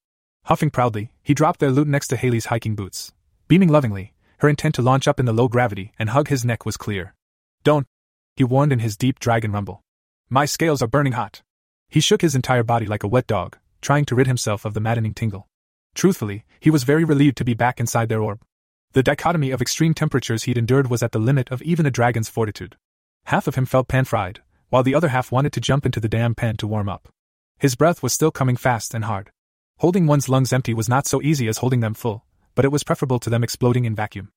Huffing 0.50 0.72
proudly, 0.72 1.12
he 1.22 1.36
dropped 1.36 1.60
their 1.60 1.70
loot 1.70 1.88
next 1.88 2.08
to 2.08 2.18
Haley's 2.18 2.48
hiking 2.48 2.76
boots. 2.76 3.14
Beaming 3.48 3.70
lovingly, 3.70 4.14
her 4.40 4.50
intent 4.50 4.74
to 4.76 4.82
launch 4.82 5.08
up 5.08 5.20
in 5.20 5.28
the 5.28 5.32
low 5.32 5.48
gravity 5.48 5.94
and 6.00 6.10
hug 6.10 6.30
his 6.30 6.44
neck 6.44 6.66
was 6.66 6.76
clear. 6.76 7.14
Don't, 7.64 7.86
he 8.36 8.44
warned 8.44 8.74
in 8.74 8.80
his 8.80 8.98
deep 8.98 9.20
dragon 9.20 9.52
rumble. 9.52 9.84
My 10.28 10.46
scales 10.46 10.82
are 10.82 10.88
burning 10.88 11.14
hot. 11.14 11.44
He 11.88 12.00
shook 12.00 12.24
his 12.24 12.34
entire 12.34 12.64
body 12.64 12.88
like 12.88 13.04
a 13.04 13.08
wet 13.08 13.28
dog, 13.28 13.58
trying 13.80 14.06
to 14.06 14.16
rid 14.16 14.26
himself 14.26 14.66
of 14.66 14.74
the 14.74 14.80
maddening 14.80 15.14
tingle. 15.14 15.48
Truthfully, 15.94 16.46
he 16.60 16.72
was 16.72 16.82
very 16.82 17.04
relieved 17.04 17.38
to 17.38 17.46
be 17.46 17.54
back 17.54 17.80
inside 17.80 18.10
their 18.10 18.24
orb. 18.24 18.42
The 18.94 19.04
dichotomy 19.04 19.52
of 19.52 19.62
extreme 19.62 19.94
temperatures 19.94 20.44
he'd 20.44 20.58
endured 20.58 20.90
was 20.90 21.04
at 21.04 21.12
the 21.12 21.20
limit 21.20 21.52
of 21.52 21.62
even 21.62 21.86
a 21.86 21.92
dragon's 21.92 22.28
fortitude. 22.28 22.76
Half 23.26 23.48
of 23.48 23.54
him 23.54 23.68
felt 23.68 23.88
pan 23.88 24.06
fried, 24.06 24.42
while 24.70 24.82
the 24.82 24.96
other 24.96 25.10
half 25.10 25.32
wanted 25.32 25.54
to 25.54 25.62
jump 25.62 25.86
into 25.86 26.00
the 26.00 26.10
damn 26.10 26.34
pan 26.34 26.58
to 26.58 26.66
warm 26.66 26.90
up. 26.90 27.08
His 27.60 27.76
breath 27.76 28.02
was 28.02 28.14
still 28.14 28.32
coming 28.32 28.56
fast 28.56 28.96
and 28.96 29.06
hard. 29.06 29.30
Holding 29.80 30.08
one's 30.08 30.28
lungs 30.28 30.52
empty 30.52 30.74
was 30.74 30.90
not 30.90 31.08
so 31.08 31.22
easy 31.22 31.48
as 31.48 31.60
holding 31.60 31.80
them 31.80 31.94
full, 31.94 32.26
but 32.54 32.66
it 32.66 32.72
was 32.72 32.84
preferable 32.84 33.18
to 33.20 33.30
them 33.30 33.46
exploding 33.46 33.86
in 33.86 33.96
vacuum. 33.96 34.30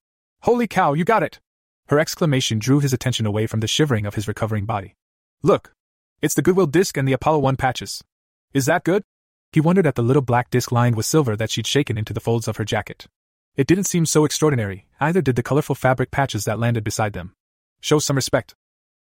Holy 0.43 0.69
cow, 0.69 0.93
you 0.93 1.05
got 1.05 1.25
it! 1.25 1.41
Her 1.89 1.99
exclamation 1.99 2.61
drew 2.61 2.79
his 2.79 2.93
attention 2.93 3.27
away 3.27 3.49
from 3.49 3.59
the 3.59 3.67
shivering 3.67 4.07
of 4.07 4.15
his 4.15 4.29
recovering 4.29 4.67
body. 4.67 4.95
Look! 5.43 5.75
It's 6.21 6.35
the 6.35 6.43
Goodwill 6.43 6.69
disc 6.69 6.97
and 6.97 7.09
the 7.09 7.12
Apollo 7.12 7.41
1 7.41 7.57
patches. 7.57 8.05
Is 8.55 8.67
that 8.67 8.85
good? 8.85 9.03
He 9.51 9.61
wondered 9.61 9.85
at 9.85 9.97
the 9.97 10.03
little 10.03 10.23
black 10.23 10.49
disc 10.49 10.71
lined 10.71 10.95
with 10.95 11.07
silver 11.07 11.35
that 11.35 11.51
she'd 11.51 11.67
shaken 11.67 11.99
into 11.99 12.12
the 12.12 12.21
folds 12.21 12.47
of 12.47 12.59
her 12.59 12.65
jacket. 12.65 13.09
It 13.57 13.67
didn't 13.67 13.89
seem 13.89 14.07
so 14.07 14.25
extraordinary, 14.25 14.87
either 15.01 15.21
did 15.21 15.35
the 15.35 15.43
colorful 15.43 15.75
fabric 15.75 16.12
patches 16.12 16.45
that 16.45 16.61
landed 16.61 16.85
beside 16.85 17.15
them. 17.15 17.35
Show 17.81 17.99
some 17.99 18.15
respect. 18.15 18.55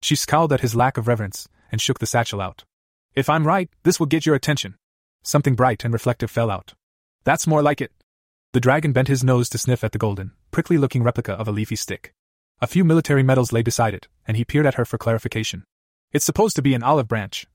She 0.01 0.16
scowled 0.16 0.53
at 0.53 0.61
his 0.61 0.74
lack 0.74 0.95
of 0.95 1.09
reverence 1.09 1.50
and 1.69 1.82
shook 1.82 2.00
the 2.00 2.06
satchel 2.06 2.40
out. 2.40 2.64
If 3.14 3.30
I'm 3.30 3.45
right, 3.45 3.69
this 3.84 4.00
will 4.00 4.08
get 4.08 4.26
your 4.26 4.35
attention. 4.35 4.76
Something 5.23 5.56
bright 5.56 5.83
and 5.83 5.93
reflective 5.93 6.31
fell 6.31 6.49
out. 6.49 6.73
That's 7.23 7.48
more 7.48 7.61
like 7.61 7.81
it. 7.81 7.91
The 8.53 8.59
dragon 8.59 8.93
bent 8.93 9.07
his 9.07 9.23
nose 9.23 9.49
to 9.49 9.57
sniff 9.57 9.83
at 9.83 9.91
the 9.91 9.99
golden, 9.99 10.31
prickly 10.51 10.77
looking 10.77 11.03
replica 11.03 11.33
of 11.33 11.48
a 11.48 11.51
leafy 11.51 11.75
stick. 11.75 12.14
A 12.61 12.67
few 12.67 12.83
military 12.83 13.23
medals 13.23 13.53
lay 13.53 13.61
beside 13.61 13.93
it, 13.93 14.07
and 14.27 14.35
he 14.35 14.43
peered 14.43 14.65
at 14.65 14.75
her 14.75 14.85
for 14.85 14.98
clarification. 14.98 15.64
It's 16.11 16.25
supposed 16.25 16.56
to 16.56 16.61
be 16.61 16.73
an 16.73 16.83
olive 16.83 17.07
branch. 17.07 17.45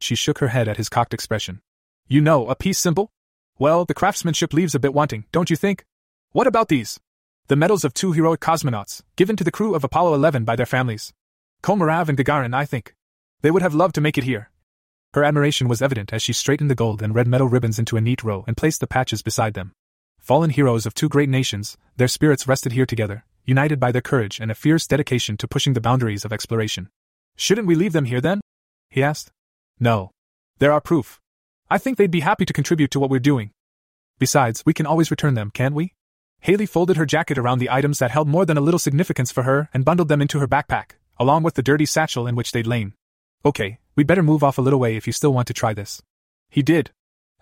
She 0.00 0.14
shook 0.14 0.38
her 0.38 0.48
head 0.48 0.66
at 0.66 0.78
his 0.78 0.88
cocked 0.88 1.12
expression. 1.12 1.60
You 2.08 2.20
know, 2.20 2.48
a 2.48 2.54
peace 2.54 2.78
symbol? 2.78 3.12
Well, 3.58 3.84
the 3.84 3.94
craftsmanship 3.94 4.54
leaves 4.54 4.74
a 4.74 4.80
bit 4.80 4.94
wanting, 4.94 5.26
don't 5.32 5.50
you 5.50 5.56
think? 5.56 5.84
What 6.32 6.46
about 6.46 6.68
these? 6.68 6.98
The 7.48 7.56
medals 7.56 7.84
of 7.84 7.92
two 7.92 8.12
heroic 8.12 8.40
cosmonauts, 8.40 9.02
given 9.16 9.36
to 9.36 9.44
the 9.44 9.50
crew 9.50 9.74
of 9.74 9.84
Apollo 9.84 10.14
11 10.14 10.44
by 10.44 10.56
their 10.56 10.64
families. 10.66 11.12
Komarov 11.62 12.08
and 12.08 12.16
Gagarin, 12.16 12.54
I 12.54 12.64
think. 12.64 12.94
They 13.42 13.50
would 13.50 13.62
have 13.62 13.74
loved 13.74 13.94
to 13.96 14.00
make 14.00 14.16
it 14.16 14.24
here. 14.24 14.50
Her 15.12 15.24
admiration 15.24 15.66
was 15.66 15.82
evident 15.82 16.12
as 16.12 16.22
she 16.22 16.32
straightened 16.32 16.70
the 16.70 16.76
gold 16.76 17.02
and 17.02 17.12
red 17.14 17.26
metal 17.26 17.48
ribbons 17.48 17.80
into 17.80 17.96
a 17.96 18.00
neat 18.00 18.22
row 18.22 18.44
and 18.46 18.56
placed 18.56 18.80
the 18.80 18.86
patches 18.86 19.22
beside 19.22 19.54
them. 19.54 19.72
Fallen 20.20 20.50
heroes 20.50 20.86
of 20.86 20.94
two 20.94 21.08
great 21.08 21.28
nations, 21.28 21.76
their 21.96 22.06
spirits 22.06 22.46
rested 22.46 22.72
here 22.72 22.86
together, 22.86 23.24
united 23.44 23.80
by 23.80 23.90
their 23.90 24.02
courage 24.02 24.38
and 24.38 24.52
a 24.52 24.54
fierce 24.54 24.86
dedication 24.86 25.36
to 25.36 25.48
pushing 25.48 25.72
the 25.72 25.80
boundaries 25.80 26.24
of 26.24 26.32
exploration. 26.32 26.88
Shouldn't 27.34 27.66
we 27.66 27.74
leave 27.74 27.92
them 27.92 28.04
here 28.04 28.20
then? 28.20 28.40
he 28.88 29.02
asked. 29.02 29.32
No. 29.80 30.12
There 30.58 30.70
are 30.70 30.74
our 30.74 30.80
proof. 30.80 31.20
I 31.68 31.78
think 31.78 31.98
they'd 31.98 32.10
be 32.10 32.20
happy 32.20 32.44
to 32.44 32.52
contribute 32.52 32.92
to 32.92 33.00
what 33.00 33.10
we're 33.10 33.18
doing. 33.18 33.50
Besides, 34.20 34.62
we 34.64 34.74
can 34.74 34.86
always 34.86 35.10
return 35.10 35.34
them, 35.34 35.50
can't 35.50 35.74
we? 35.74 35.94
Haley 36.40 36.66
folded 36.66 36.96
her 36.96 37.06
jacket 37.06 37.36
around 37.36 37.58
the 37.58 37.70
items 37.70 37.98
that 37.98 38.12
held 38.12 38.28
more 38.28 38.46
than 38.46 38.56
a 38.56 38.60
little 38.60 38.78
significance 38.78 39.32
for 39.32 39.42
her 39.42 39.68
and 39.74 39.84
bundled 39.84 40.08
them 40.08 40.22
into 40.22 40.38
her 40.38 40.46
backpack, 40.46 40.92
along 41.18 41.42
with 41.42 41.54
the 41.54 41.62
dirty 41.62 41.86
satchel 41.86 42.26
in 42.26 42.36
which 42.36 42.52
they'd 42.52 42.66
lain. 42.66 42.94
Okay, 43.44 43.78
we'd 44.00 44.06
better 44.06 44.22
move 44.22 44.42
off 44.42 44.56
a 44.56 44.62
little 44.62 44.80
way 44.80 44.96
if 44.96 45.06
you 45.06 45.12
still 45.12 45.34
want 45.34 45.46
to 45.46 45.52
try 45.52 45.74
this. 45.74 46.00
He 46.48 46.62
did. 46.62 46.90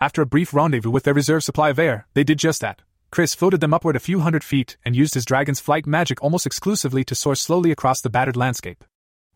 After 0.01 0.23
a 0.23 0.27
brief 0.27 0.53
rendezvous 0.53 0.91
with 0.91 1.05
their 1.05 1.15
reserve 1.15 1.45
supply 1.45 1.69
of 1.69 1.79
air, 1.79 2.09
they 2.15 2.25
did 2.25 2.41
just 2.41 2.61
that. 2.63 2.83
Chris 3.13 3.33
floated 3.33 3.61
them 3.61 3.73
upward 3.73 3.95
a 3.95 4.01
few 4.01 4.19
hundred 4.19 4.43
feet 4.43 4.77
and 4.85 4.97
used 4.97 5.15
his 5.15 5.25
dragon's 5.25 5.61
flight 5.61 5.87
magic 5.87 6.21
almost 6.21 6.47
exclusively 6.47 7.05
to 7.05 7.15
soar 7.15 7.37
slowly 7.37 7.71
across 7.71 8.01
the 8.01 8.11
battered 8.11 8.37
landscape. 8.37 8.83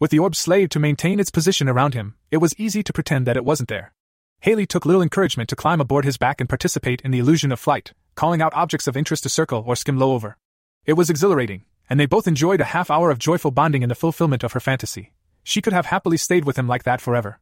With 0.01 0.11
the 0.11 0.19
orb 0.19 0.35
slave 0.35 0.71
to 0.71 0.81
maintain 0.81 1.21
its 1.21 1.31
position 1.31 1.69
around 1.69 1.95
him, 1.95 2.17
it 2.33 2.39
was 2.39 2.59
easy 2.59 2.83
to 2.83 2.93
pretend 2.93 3.25
that 3.29 3.37
it 3.37 3.45
wasn't 3.45 3.69
there. 3.69 3.93
Haley 4.41 4.67
took 4.67 4.85
little 4.85 5.01
encouragement 5.01 5.49
to 5.51 5.55
climb 5.55 5.81
aboard 5.81 6.05
his 6.05 6.19
back 6.19 6.41
and 6.41 6.49
participate 6.49 7.03
in 7.03 7.13
the 7.13 7.21
illusion 7.21 7.53
of 7.53 7.61
flight, 7.61 7.93
calling 8.17 8.43
out 8.43 8.53
objects 8.53 8.89
of 8.89 8.97
interest 8.97 9.23
to 9.23 9.29
circle 9.29 9.63
or 9.65 9.77
skim 9.77 9.97
low 9.97 10.15
over. 10.15 10.37
It 10.87 10.95
was 10.95 11.09
exhilarating, 11.09 11.67
and 11.89 12.01
they 12.01 12.07
both 12.07 12.27
enjoyed 12.27 12.61
a 12.61 12.73
half 12.75 12.91
hour 12.91 13.13
of 13.13 13.21
joyful 13.21 13.53
bonding 13.53 13.85
in 13.85 13.89
the 13.89 13.95
fulfillment 13.95 14.43
of 14.43 14.55
her 14.55 14.61
fantasy. 14.61 15.13
She 15.45 15.61
could 15.61 15.73
have 15.73 15.87
happily 15.87 16.17
stayed 16.17 16.45
with 16.45 16.59
him 16.59 16.69
like 16.69 16.85
that 16.85 17.01
forever. 17.01 17.41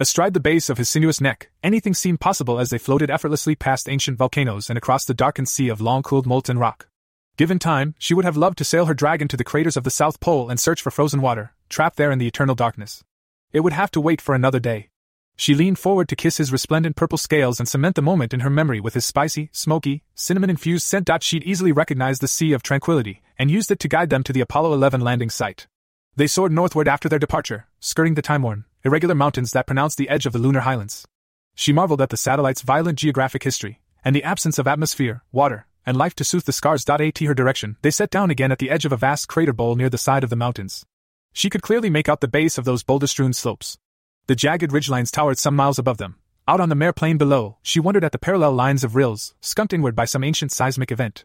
Astride 0.00 0.34
the 0.34 0.40
base 0.40 0.70
of 0.70 0.78
his 0.78 0.88
sinuous 0.88 1.20
neck, 1.20 1.50
anything 1.62 1.94
seemed 1.94 2.20
possible 2.20 2.58
as 2.58 2.70
they 2.70 2.78
floated 2.78 3.10
effortlessly 3.10 3.54
past 3.54 3.88
ancient 3.88 4.18
volcanoes 4.18 4.68
and 4.68 4.76
across 4.76 5.04
the 5.04 5.14
darkened 5.14 5.48
sea 5.48 5.68
of 5.68 5.80
long 5.80 6.02
cooled 6.02 6.26
molten 6.26 6.58
rock. 6.58 6.88
Given 7.36 7.58
time, 7.58 7.94
she 7.98 8.14
would 8.14 8.24
have 8.24 8.36
loved 8.36 8.58
to 8.58 8.64
sail 8.64 8.86
her 8.86 8.94
dragon 8.94 9.28
to 9.28 9.36
the 9.36 9.44
craters 9.44 9.76
of 9.76 9.84
the 9.84 9.90
South 9.90 10.20
Pole 10.20 10.50
and 10.50 10.58
search 10.58 10.82
for 10.82 10.90
frozen 10.90 11.20
water, 11.20 11.54
trapped 11.68 11.96
there 11.96 12.10
in 12.10 12.18
the 12.18 12.26
eternal 12.26 12.54
darkness. 12.54 13.04
It 13.52 13.60
would 13.60 13.72
have 13.72 13.90
to 13.92 14.00
wait 14.00 14.20
for 14.20 14.34
another 14.34 14.60
day. 14.60 14.88
She 15.36 15.54
leaned 15.54 15.78
forward 15.78 16.08
to 16.08 16.16
kiss 16.16 16.36
his 16.36 16.52
resplendent 16.52 16.96
purple 16.96 17.18
scales 17.18 17.58
and 17.58 17.68
cement 17.68 17.96
the 17.96 18.02
moment 18.02 18.34
in 18.34 18.40
her 18.40 18.50
memory 18.50 18.80
with 18.80 18.94
his 18.94 19.06
spicy, 19.06 19.50
smoky, 19.52 20.02
cinnamon 20.14 20.50
infused 20.50 20.86
scent. 20.86 21.08
She'd 21.22 21.44
easily 21.44 21.72
recognized 21.72 22.20
the 22.20 22.28
Sea 22.28 22.52
of 22.52 22.62
Tranquility 22.62 23.22
and 23.38 23.50
used 23.50 23.70
it 23.70 23.78
to 23.80 23.88
guide 23.88 24.10
them 24.10 24.22
to 24.24 24.32
the 24.32 24.40
Apollo 24.40 24.74
11 24.74 25.00
landing 25.00 25.30
site. 25.30 25.66
They 26.14 26.26
soared 26.26 26.52
northward 26.52 26.88
after 26.88 27.08
their 27.08 27.18
departure, 27.18 27.66
skirting 27.80 28.14
the 28.14 28.22
time-worn, 28.22 28.66
irregular 28.84 29.14
mountains 29.14 29.52
that 29.52 29.66
pronounced 29.66 29.96
the 29.96 30.10
edge 30.10 30.26
of 30.26 30.34
the 30.34 30.38
lunar 30.38 30.60
highlands. 30.60 31.06
She 31.54 31.72
marveled 31.72 32.02
at 32.02 32.10
the 32.10 32.18
satellite's 32.18 32.60
violent 32.60 32.98
geographic 32.98 33.42
history, 33.42 33.80
and 34.04 34.14
the 34.14 34.22
absence 34.22 34.58
of 34.58 34.66
atmosphere, 34.66 35.22
water, 35.32 35.66
and 35.86 35.96
life 35.96 36.14
to 36.16 36.24
soothe 36.24 36.44
the 36.44 36.52
scars. 36.52 36.84
At 36.86 37.00
her 37.00 37.34
direction, 37.34 37.76
they 37.80 37.90
set 37.90 38.10
down 38.10 38.30
again 38.30 38.52
at 38.52 38.58
the 38.58 38.68
edge 38.68 38.84
of 38.84 38.92
a 38.92 38.96
vast 38.98 39.26
crater 39.26 39.54
bowl 39.54 39.74
near 39.74 39.88
the 39.88 39.96
side 39.96 40.22
of 40.22 40.28
the 40.28 40.36
mountains. 40.36 40.84
She 41.32 41.48
could 41.48 41.62
clearly 41.62 41.88
make 41.88 42.10
out 42.10 42.20
the 42.20 42.28
base 42.28 42.58
of 42.58 42.66
those 42.66 42.82
boulder 42.82 43.06
strewn 43.06 43.32
slopes. 43.32 43.78
The 44.26 44.36
jagged 44.36 44.70
ridgelines 44.70 45.10
towered 45.10 45.38
some 45.38 45.56
miles 45.56 45.78
above 45.78 45.96
them. 45.96 46.16
Out 46.46 46.60
on 46.60 46.68
the 46.68 46.74
mare 46.74 46.92
plain 46.92 47.16
below, 47.16 47.56
she 47.62 47.80
wondered 47.80 48.04
at 48.04 48.12
the 48.12 48.18
parallel 48.18 48.52
lines 48.52 48.84
of 48.84 48.96
rills, 48.96 49.34
skunked 49.40 49.72
inward 49.72 49.94
by 49.94 50.04
some 50.04 50.24
ancient 50.24 50.52
seismic 50.52 50.92
event. 50.92 51.24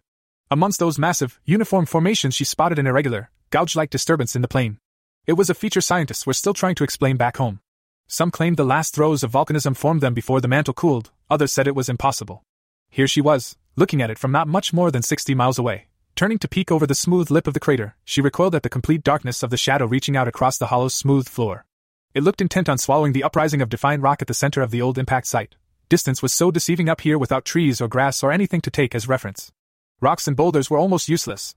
Amongst 0.50 0.80
those 0.80 0.98
massive, 0.98 1.42
uniform 1.44 1.86
formations, 1.86 2.36
she 2.36 2.46
spotted 2.46 2.80
an 2.80 2.88
irregular, 2.88 3.32
gouge 3.50 3.76
like 3.76 3.90
disturbance 3.90 4.36
in 4.36 4.42
the 4.42 4.48
plain. 4.48 4.80
It 5.26 5.34
was 5.34 5.50
a 5.50 5.56
feature 5.56 5.82
scientists 5.82 6.26
were 6.26 6.34
still 6.34 6.54
trying 6.54 6.76
to 6.76 6.84
explain 6.84 7.18
back 7.18 7.38
home. 7.38 7.60
Some 8.08 8.32
claimed 8.32 8.58
the 8.58 8.66
last 8.66 8.94
throes 8.94 9.24
of 9.24 9.32
volcanism 9.32 9.76
formed 9.76 10.02
them 10.02 10.14
before 10.14 10.42
the 10.42 10.48
mantle 10.48 10.74
cooled, 10.74 11.12
others 11.30 11.52
said 11.52 11.68
it 11.68 11.76
was 11.76 11.90
impossible. 11.90 12.44
Here 12.90 13.08
she 13.08 13.22
was, 13.22 13.58
looking 13.76 14.02
at 14.02 14.10
it 14.10 14.18
from 14.18 14.32
not 14.32 14.48
much 14.48 14.74
more 14.74 14.92
than 14.92 15.02
60 15.02 15.36
miles 15.36 15.60
away. 15.60 15.88
Turning 16.16 16.40
to 16.40 16.48
peek 16.48 16.72
over 16.72 16.88
the 16.88 16.96
smooth 16.96 17.30
lip 17.30 17.48
of 17.48 17.54
the 17.54 17.60
crater, 17.60 17.96
she 18.04 18.22
recoiled 18.22 18.56
at 18.56 18.64
the 18.64 18.70
complete 18.70 19.04
darkness 19.04 19.44
of 19.44 19.50
the 19.50 19.58
shadow 19.58 19.86
reaching 19.86 20.18
out 20.18 20.28
across 20.28 20.58
the 20.58 20.68
hollow's 20.68 20.94
smooth 20.94 21.28
floor. 21.28 21.66
It 22.14 22.24
looked 22.24 22.42
intent 22.42 22.70
on 22.70 22.78
swallowing 22.78 23.14
the 23.14 23.24
uprising 23.24 23.62
of 23.62 23.70
defined 23.70 24.02
rock 24.02 24.22
at 24.22 24.28
the 24.28 24.34
center 24.34 24.62
of 24.62 24.72
the 24.72 24.82
old 24.82 24.98
impact 24.98 25.28
site. 25.28 25.56
Distance 25.90 26.22
was 26.22 26.34
so 26.34 26.50
deceiving 26.50 26.90
up 26.90 27.02
here 27.02 27.18
without 27.18 27.46
trees 27.46 27.80
or 27.80 27.88
grass 27.88 28.24
or 28.24 28.32
anything 28.32 28.62
to 28.62 28.72
take 28.72 28.96
as 28.96 29.08
reference. 29.08 29.52
Rocks 30.02 30.28
and 30.28 30.36
boulders 30.36 30.70
were 30.70 30.78
almost 30.78 31.10
useless, 31.10 31.56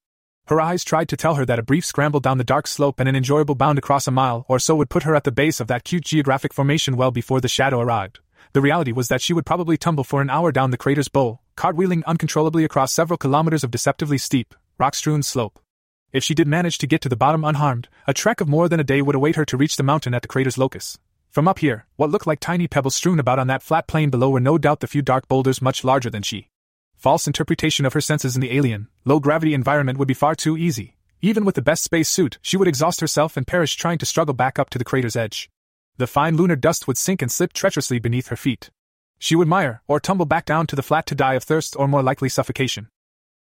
her 0.51 0.61
eyes 0.61 0.83
tried 0.83 1.09
to 1.09 1.17
tell 1.17 1.37
her 1.37 1.47
that 1.47 1.61
a 1.61 1.63
brief 1.63 1.85
scramble 1.85 2.19
down 2.19 2.39
the 2.39 2.43
dark 2.43 2.67
slope 2.67 2.99
and 2.99 3.09
an 3.09 3.15
enjoyable 3.15 3.55
bound 3.55 3.79
across 3.79 4.09
a 4.09 4.11
mile 4.11 4.45
or 4.49 4.59
so 4.59 4.75
would 4.75 4.91
put 4.91 5.05
her 5.05 5.15
at 5.15 5.23
the 5.23 5.31
base 5.31 5.61
of 5.61 5.69
that 5.69 5.85
cute 5.85 6.05
geographic 6.05 6.53
formation 6.53 6.97
well 6.97 7.13
before 7.13 7.41
the 7.41 7.47
shadow 7.47 7.79
arrived. 7.79 8.19
The 8.53 8.61
reality 8.61 8.91
was 8.91 9.07
that 9.07 9.23
she 9.23 9.33
would 9.33 9.47
probably 9.47 9.77
tumble 9.77 10.03
for 10.03 10.21
an 10.21 10.29
hour 10.29 10.51
down 10.51 10.73
the 10.73 10.77
crater's 10.77 11.07
bowl, 11.07 11.41
cartwheeling 11.57 12.03
uncontrollably 12.05 12.65
across 12.65 12.93
several 12.93 13.17
kilometers 13.17 13.63
of 13.63 13.71
deceptively 13.71 14.19
steep, 14.19 14.55
rock 14.77 14.97
strewn 14.97 15.23
slope. 15.23 15.61
If 16.13 16.25
she 16.25 16.35
did 16.35 16.49
manage 16.49 16.79
to 16.79 16.89
get 16.89 17.01
to 17.03 17.09
the 17.09 17.15
bottom 17.15 17.45
unharmed, 17.45 17.89
a 18.09 18.13
trek 18.13 18.41
of 18.41 18.49
more 18.49 18.69
than 18.69 18.81
a 18.81 18.85
day 18.85 19.03
would 19.03 19.15
await 19.15 19.37
her 19.37 19.45
to 19.45 19.57
reach 19.57 19.77
the 19.77 19.85
mountain 19.85 20.15
at 20.15 20.23
the 20.23 20.29
crater's 20.29 20.59
locus. 20.59 20.99
From 21.31 21.47
up 21.47 21.61
here, 21.61 21.87
what 21.95 22.11
looked 22.11 22.27
like 22.27 22.41
tiny 22.41 22.67
pebbles 22.67 22.97
strewn 22.97 23.21
about 23.21 23.39
on 23.39 23.47
that 23.47 23.63
flat 23.63 23.87
plain 23.87 24.11
below 24.11 24.31
were 24.31 24.41
no 24.41 24.59
doubt 24.59 24.81
the 24.81 24.89
few 24.89 25.03
dark 25.03 25.29
boulders 25.29 25.63
much 25.63 25.85
larger 25.85 26.11
than 26.11 26.23
she 26.23 26.49
false 27.01 27.27
interpretation 27.27 27.87
of 27.87 27.95
her 27.95 28.01
senses 28.03 28.35
in 28.35 28.43
the 28.43 28.55
alien, 28.55 28.87
low 29.07 29.21
gravity 29.21 29.55
environment 29.55 29.99
would 29.99 30.07
be 30.07 30.13
far 30.13 30.35
too 30.35 30.59
easy. 30.59 30.97
Even 31.23 31.47
with 31.47 31.55
the 31.55 31.63
best 31.63 31.83
space 31.83 32.11
suit, 32.11 32.39
she 32.43 32.59
would 32.59 32.69
exhaust 32.69 33.01
herself 33.01 33.39
and 33.39 33.47
perish 33.47 33.75
trying 33.75 33.97
to 33.97 34.05
struggle 34.05 34.35
back 34.35 34.59
up 34.59 34.69
to 34.69 34.77
the 34.77 34.85
crater's 34.85 35.17
edge. 35.17 35.49
The 35.97 36.07
fine 36.07 36.37
lunar 36.37 36.57
dust 36.57 36.87
would 36.87 36.99
sink 36.99 37.23
and 37.23 37.33
slip 37.33 37.55
treacherously 37.55 38.01
beneath 38.01 38.29
her 38.29 38.37
feet. 38.37 38.71
She 39.19 39.35
would 39.35 39.49
mire, 39.49 39.83
or 39.89 39.99
tumble 39.99 40.27
back 40.27 40.45
down 40.45 40.67
to 40.67 40.77
the 40.77 40.83
flat 40.83 41.07
to 41.07 41.15
die 41.15 41.35
of 41.35 41.43
thirst 41.43 41.75
or 41.75 41.89
more 41.89 42.03
likely 42.03 42.29
suffocation. 42.29 42.89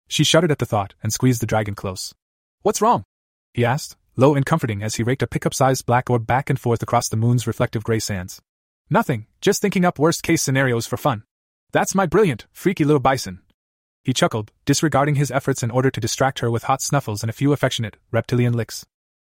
She 0.08 0.24
shuddered 0.24 0.50
at 0.50 0.58
the 0.58 0.66
thought 0.66 0.94
and 1.00 1.12
squeezed 1.12 1.40
the 1.40 1.46
dragon 1.46 1.76
close. 1.76 2.12
What's 2.62 2.82
wrong? 2.82 3.04
he 3.52 3.64
asked, 3.64 3.96
low 4.16 4.34
and 4.34 4.44
comforting 4.44 4.82
as 4.82 4.96
he 4.96 5.04
raked 5.04 5.22
a 5.22 5.28
pickup 5.28 5.54
sized 5.54 5.86
black 5.86 6.10
orb 6.10 6.26
back 6.26 6.50
and 6.50 6.58
forth 6.58 6.82
across 6.82 7.08
the 7.08 7.16
moon's 7.16 7.46
reflective 7.46 7.84
gray 7.84 8.00
sands. 8.00 8.42
Nothing, 8.90 9.26
just 9.40 9.62
thinking 9.62 9.84
up 9.84 10.00
worst 10.00 10.24
case 10.24 10.42
scenarios 10.42 10.88
for 10.88 10.96
fun. 10.96 11.22
That's 11.74 11.94
my 11.94 12.06
brilliant, 12.06 12.46
freaky 12.52 12.84
little 12.84 13.00
bison, 13.00 13.42
he 14.04 14.12
chuckled, 14.12 14.52
disregarding 14.66 15.14
his 15.14 15.30
efforts 15.30 15.62
in 15.62 15.70
order 15.70 15.90
to 15.90 16.00
distract 16.00 16.40
her 16.40 16.50
with 16.50 16.64
hot 16.64 16.82
snuffles 16.82 17.22
and 17.22 17.30
a 17.30 17.32
few 17.32 17.54
affectionate, 17.54 17.96
reptilian 18.10 18.52
licks. 18.52 18.84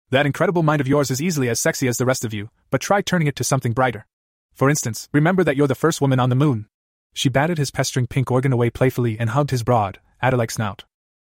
That 0.10 0.26
incredible 0.26 0.64
mind 0.64 0.80
of 0.80 0.88
yours 0.88 1.12
is 1.12 1.22
easily 1.22 1.50
as 1.50 1.60
sexy 1.60 1.88
as 1.90 1.98
the 1.98 2.06
rest 2.06 2.24
of 2.24 2.34
you, 2.34 2.50
but 2.70 2.80
try 2.80 3.02
turning 3.02 3.28
it 3.28 3.36
to 3.36 3.44
something 3.44 3.74
brighter. 3.74 4.08
For 4.54 4.70
instance, 4.70 5.10
remember 5.12 5.44
that 5.44 5.58
you're 5.58 5.68
the 5.68 5.76
first 5.76 6.00
woman 6.00 6.20
on 6.20 6.30
the 6.30 6.36
moon. 6.36 6.68
She 7.14 7.28
batted 7.28 7.58
his 7.58 7.72
pestering 7.72 8.08
pink 8.08 8.32
organ 8.32 8.54
away 8.54 8.70
playfully 8.70 9.20
and 9.20 9.32
hugged 9.32 9.52
his 9.52 9.64
broad, 9.64 10.00
adder 10.22 10.38
like 10.38 10.50
snout. 10.50 10.86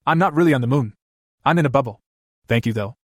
I'm 0.06 0.18
not 0.18 0.34
really 0.34 0.52
on 0.52 0.60
the 0.60 0.66
moon. 0.66 0.92
I'm 1.42 1.58
in 1.58 1.66
a 1.66 1.70
bubble. 1.70 2.02
Thank 2.48 2.66
you, 2.66 2.74
though. 2.74 2.96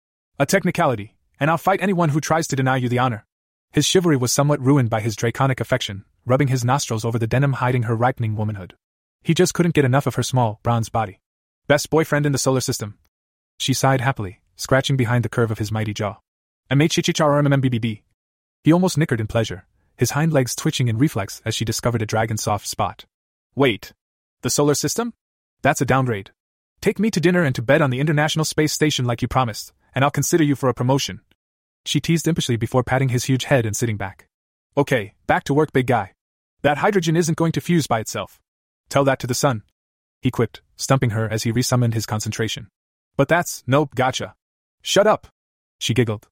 A 0.41 0.47
technicality, 0.47 1.15
and 1.39 1.51
I'll 1.51 1.57
fight 1.57 1.81
anyone 1.81 2.09
who 2.09 2.21
tries 2.21 2.49
to 2.49 2.57
deny 2.57 2.79
you 2.79 2.89
the 2.89 2.99
honor. 2.99 3.25
His 3.71 3.87
chivalry 3.87 4.17
was 4.17 4.33
somewhat 4.33 4.61
ruined 4.61 4.91
by 4.91 5.01
his 5.01 5.15
draconic 5.15 5.61
affection, 5.61 6.05
rubbing 6.25 6.49
his 6.49 6.65
nostrils 6.65 7.05
over 7.05 7.19
the 7.19 7.27
denim 7.27 7.55
hiding 7.55 7.85
her 7.85 7.97
ripening 7.97 8.37
womanhood. 8.37 8.75
He 9.23 9.35
just 9.35 9.55
couldn't 9.55 9.75
get 9.75 9.85
enough 9.85 10.07
of 10.07 10.17
her 10.17 10.23
small, 10.23 10.61
bronze 10.63 10.89
body. 10.89 11.21
Best 11.67 11.91
boyfriend 11.91 12.27
in 12.27 12.33
the 12.33 12.39
solar 12.39 12.61
system. 12.61 12.99
She 13.59 13.75
sighed 13.75 14.01
happily, 14.01 14.41
scratching 14.57 14.97
behind 14.97 15.25
the 15.25 15.29
curve 15.29 15.51
of 15.51 15.59
his 15.59 15.73
mighty 15.73 15.95
jaw. 15.95 16.19
MHHHRMMBBB. 16.71 18.03
He 18.65 18.73
almost 18.73 18.99
nickered 18.99 19.21
in 19.21 19.27
pleasure, 19.27 19.67
his 19.97 20.13
hind 20.13 20.33
legs 20.33 20.55
twitching 20.55 20.89
in 20.89 20.99
reflex 20.99 21.43
as 21.45 21.55
she 21.55 21.65
discovered 21.65 22.03
a 22.03 22.07
dragon 22.07 22.37
soft 22.37 22.67
spot. 22.67 23.05
Wait. 23.55 23.93
The 24.43 24.51
solar 24.51 24.75
system? 24.75 25.15
That's 25.63 25.81
a 25.81 25.87
downgrade. 25.87 26.31
Take 26.81 26.99
me 26.99 27.11
to 27.13 27.21
dinner 27.21 27.43
and 27.43 27.55
to 27.55 27.63
bed 27.63 27.83
on 27.83 27.91
the 27.91 28.01
International 28.01 28.45
Space 28.45 28.73
Station 28.73 29.05
like 29.05 29.23
you 29.23 29.29
promised, 29.29 29.73
and 29.95 30.05
I'll 30.05 30.11
consider 30.11 30.43
you 30.43 30.57
for 30.57 30.69
a 30.69 30.75
promotion. 30.75 31.21
She 31.85 32.01
teased 32.01 32.27
impishly 32.27 32.59
before 32.59 32.83
patting 32.83 33.11
his 33.11 33.25
huge 33.25 33.45
head 33.45 33.67
and 33.67 33.77
sitting 33.77 33.97
back. 33.97 34.27
Okay, 34.75 35.13
back 35.27 35.45
to 35.45 35.55
work, 35.55 35.71
big 35.73 35.87
guy. 35.87 36.13
That 36.63 36.79
hydrogen 36.79 37.15
isn't 37.15 37.37
going 37.37 37.53
to 37.53 37.61
fuse 37.61 37.87
by 37.87 38.01
itself. 38.01 38.41
Tell 38.89 39.05
that 39.05 39.19
to 39.19 39.27
the 39.27 39.35
sun. 39.35 39.65
He 40.23 40.31
quipped, 40.31 40.63
stumping 40.77 41.11
her 41.11 41.29
as 41.29 41.43
he 41.43 41.53
resummoned 41.53 41.93
his 41.93 42.07
concentration. 42.07 42.69
But 43.17 43.29
that's, 43.29 43.63
nope, 43.67 43.95
gotcha. 43.95 44.35
Shut 44.81 45.07
up. 45.07 45.27
She 45.79 45.93
giggled. 45.93 46.29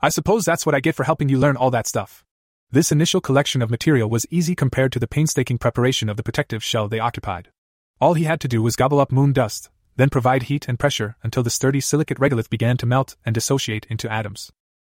I 0.00 0.08
suppose 0.08 0.44
that's 0.44 0.66
what 0.66 0.74
I 0.74 0.80
get 0.80 0.96
for 0.96 1.04
helping 1.04 1.28
you 1.28 1.38
learn 1.38 1.56
all 1.56 1.70
that 1.70 1.86
stuff. 1.86 2.24
This 2.68 2.90
initial 2.90 3.20
collection 3.20 3.62
of 3.62 3.70
material 3.70 4.10
was 4.10 4.26
easy 4.28 4.56
compared 4.56 4.90
to 4.92 4.98
the 4.98 5.06
painstaking 5.06 5.58
preparation 5.58 6.08
of 6.08 6.16
the 6.16 6.24
protective 6.24 6.64
shell 6.64 6.88
they 6.88 6.98
occupied. 6.98 7.50
All 8.00 8.14
he 8.14 8.24
had 8.24 8.40
to 8.40 8.48
do 8.48 8.60
was 8.60 8.74
gobble 8.74 8.98
up 8.98 9.12
moon 9.12 9.32
dust, 9.32 9.70
then 9.94 10.10
provide 10.10 10.44
heat 10.44 10.66
and 10.68 10.80
pressure 10.80 11.14
until 11.22 11.44
the 11.44 11.50
sturdy 11.50 11.80
silicate 11.80 12.18
regolith 12.18 12.50
began 12.50 12.76
to 12.78 12.86
melt 12.86 13.14
and 13.24 13.36
dissociate 13.36 13.86
into 13.88 14.12
atoms. 14.12 14.50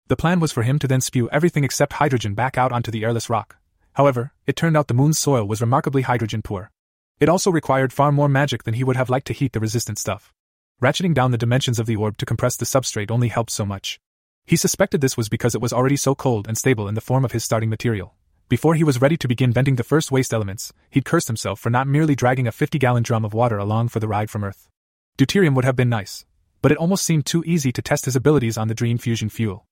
The 0.09 0.17
plan 0.17 0.41
was 0.41 0.53
for 0.53 0.63
him 0.63 0.79
to 0.81 0.89
then 0.89 1.01
spew 1.01 1.29
everything 1.31 1.65
except 1.65 1.95
hydrogen 1.95 2.35
back 2.35 2.59
out 2.59 2.73
onto 2.73 2.91
the 2.91 3.05
airless 3.05 3.31
rock. 3.31 3.57
However, 3.95 4.33
it 4.47 4.57
turned 4.57 4.77
out 4.77 4.89
the 4.89 4.95
moon's 4.95 5.19
soil 5.19 5.47
was 5.47 5.61
remarkably 5.61 6.03
hydrogen 6.03 6.43
poor. 6.43 6.71
It 7.21 7.29
also 7.29 7.51
required 7.51 7.93
far 7.93 8.11
more 8.11 8.29
magic 8.29 8.65
than 8.65 8.75
he 8.75 8.85
would 8.85 8.97
have 8.97 9.11
liked 9.11 9.27
to 9.29 9.33
heat 9.33 9.53
the 9.53 9.61
resistant 9.61 9.99
stuff. 9.99 10.33
Ratcheting 10.83 11.15
down 11.15 11.31
the 11.31 11.39
dimensions 11.39 11.79
of 11.79 11.87
the 11.87 11.97
orb 11.97 12.17
to 12.19 12.27
compress 12.27 12.57
the 12.57 12.65
substrate 12.65 13.11
only 13.11 13.29
helped 13.29 13.53
so 13.53 13.65
much. 13.65 14.01
He 14.45 14.57
suspected 14.57 15.01
this 15.01 15.17
was 15.17 15.29
because 15.29 15.55
it 15.55 15.61
was 15.61 15.73
already 15.73 15.97
so 15.97 16.15
cold 16.15 16.49
and 16.49 16.59
stable 16.59 16.89
in 16.89 16.95
the 16.95 17.01
form 17.01 17.25
of 17.25 17.33
his 17.33 17.45
starting 17.45 17.71
material. 17.71 18.15
Before 18.49 18.75
he 18.75 18.85
was 18.85 19.01
ready 19.01 19.17
to 19.17 19.29
begin 19.29 19.53
venting 19.53 19.77
the 19.77 19.85
first 19.85 20.11
waste 20.11 20.35
elements, 20.35 20.73
he'd 20.91 21.05
cursed 21.05 21.29
himself 21.29 21.61
for 21.61 21.71
not 21.71 21.87
merely 21.87 22.17
dragging 22.17 22.49
a 22.49 22.53
50 22.53 22.79
gallon 22.79 23.05
drum 23.05 23.25
of 23.25 23.33
water 23.33 23.57
along 23.57 23.89
for 23.89 24.01
the 24.01 24.09
ride 24.09 24.29
from 24.29 24.43
Earth. 24.43 24.69
Deuterium 25.17 25.55
would 25.55 25.65
have 25.65 25.77
been 25.77 25.89
nice, 25.89 26.27
but 26.61 26.73
it 26.73 26.79
almost 26.79 27.05
seemed 27.05 27.25
too 27.25 27.45
easy 27.47 27.71
to 27.71 27.81
test 27.81 28.05
his 28.07 28.17
abilities 28.17 28.59
on 28.59 28.69
the 28.69 28.75
Dream 28.75 28.99
Fusion 28.99 29.29
fuel. 29.29 29.65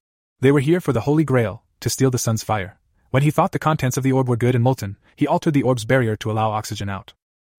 They 0.43 0.53
were 0.53 0.61
here 0.61 0.81
for 0.81 0.95
the 0.95 1.03
Holy 1.03 1.23
Grail, 1.23 1.65
to 1.81 1.91
steal 1.91 2.11
the 2.11 2.17
sun's 2.17 2.43
fire. 2.43 2.79
When 3.11 3.23
he 3.23 3.31
thought 3.31 3.53
the 3.53 3.59
contents 3.59 3.99
of 3.99 4.03
the 4.03 4.13
orb 4.13 4.27
were 4.27 4.39
good 4.39 4.55
and 4.55 4.65
molten, 4.65 4.97
he 5.15 5.27
altered 5.27 5.53
the 5.53 5.63
orb's 5.63 5.85
barrier 5.85 6.17
to 6.17 6.31
allow 6.31 6.53
oxygen 6.53 6.89
out. 6.89 7.13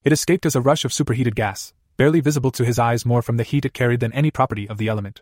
It 0.03 0.11
escaped 0.11 0.47
as 0.47 0.55
a 0.55 0.61
rush 0.61 0.83
of 0.83 0.91
superheated 0.91 1.35
gas, 1.35 1.73
barely 1.95 2.21
visible 2.21 2.49
to 2.49 2.65
his 2.65 2.79
eyes 2.79 3.05
more 3.05 3.21
from 3.21 3.37
the 3.37 3.43
heat 3.43 3.65
it 3.65 3.75
carried 3.75 3.99
than 3.99 4.11
any 4.13 4.31
property 4.31 4.67
of 4.67 4.79
the 4.79 4.87
element. 4.87 5.21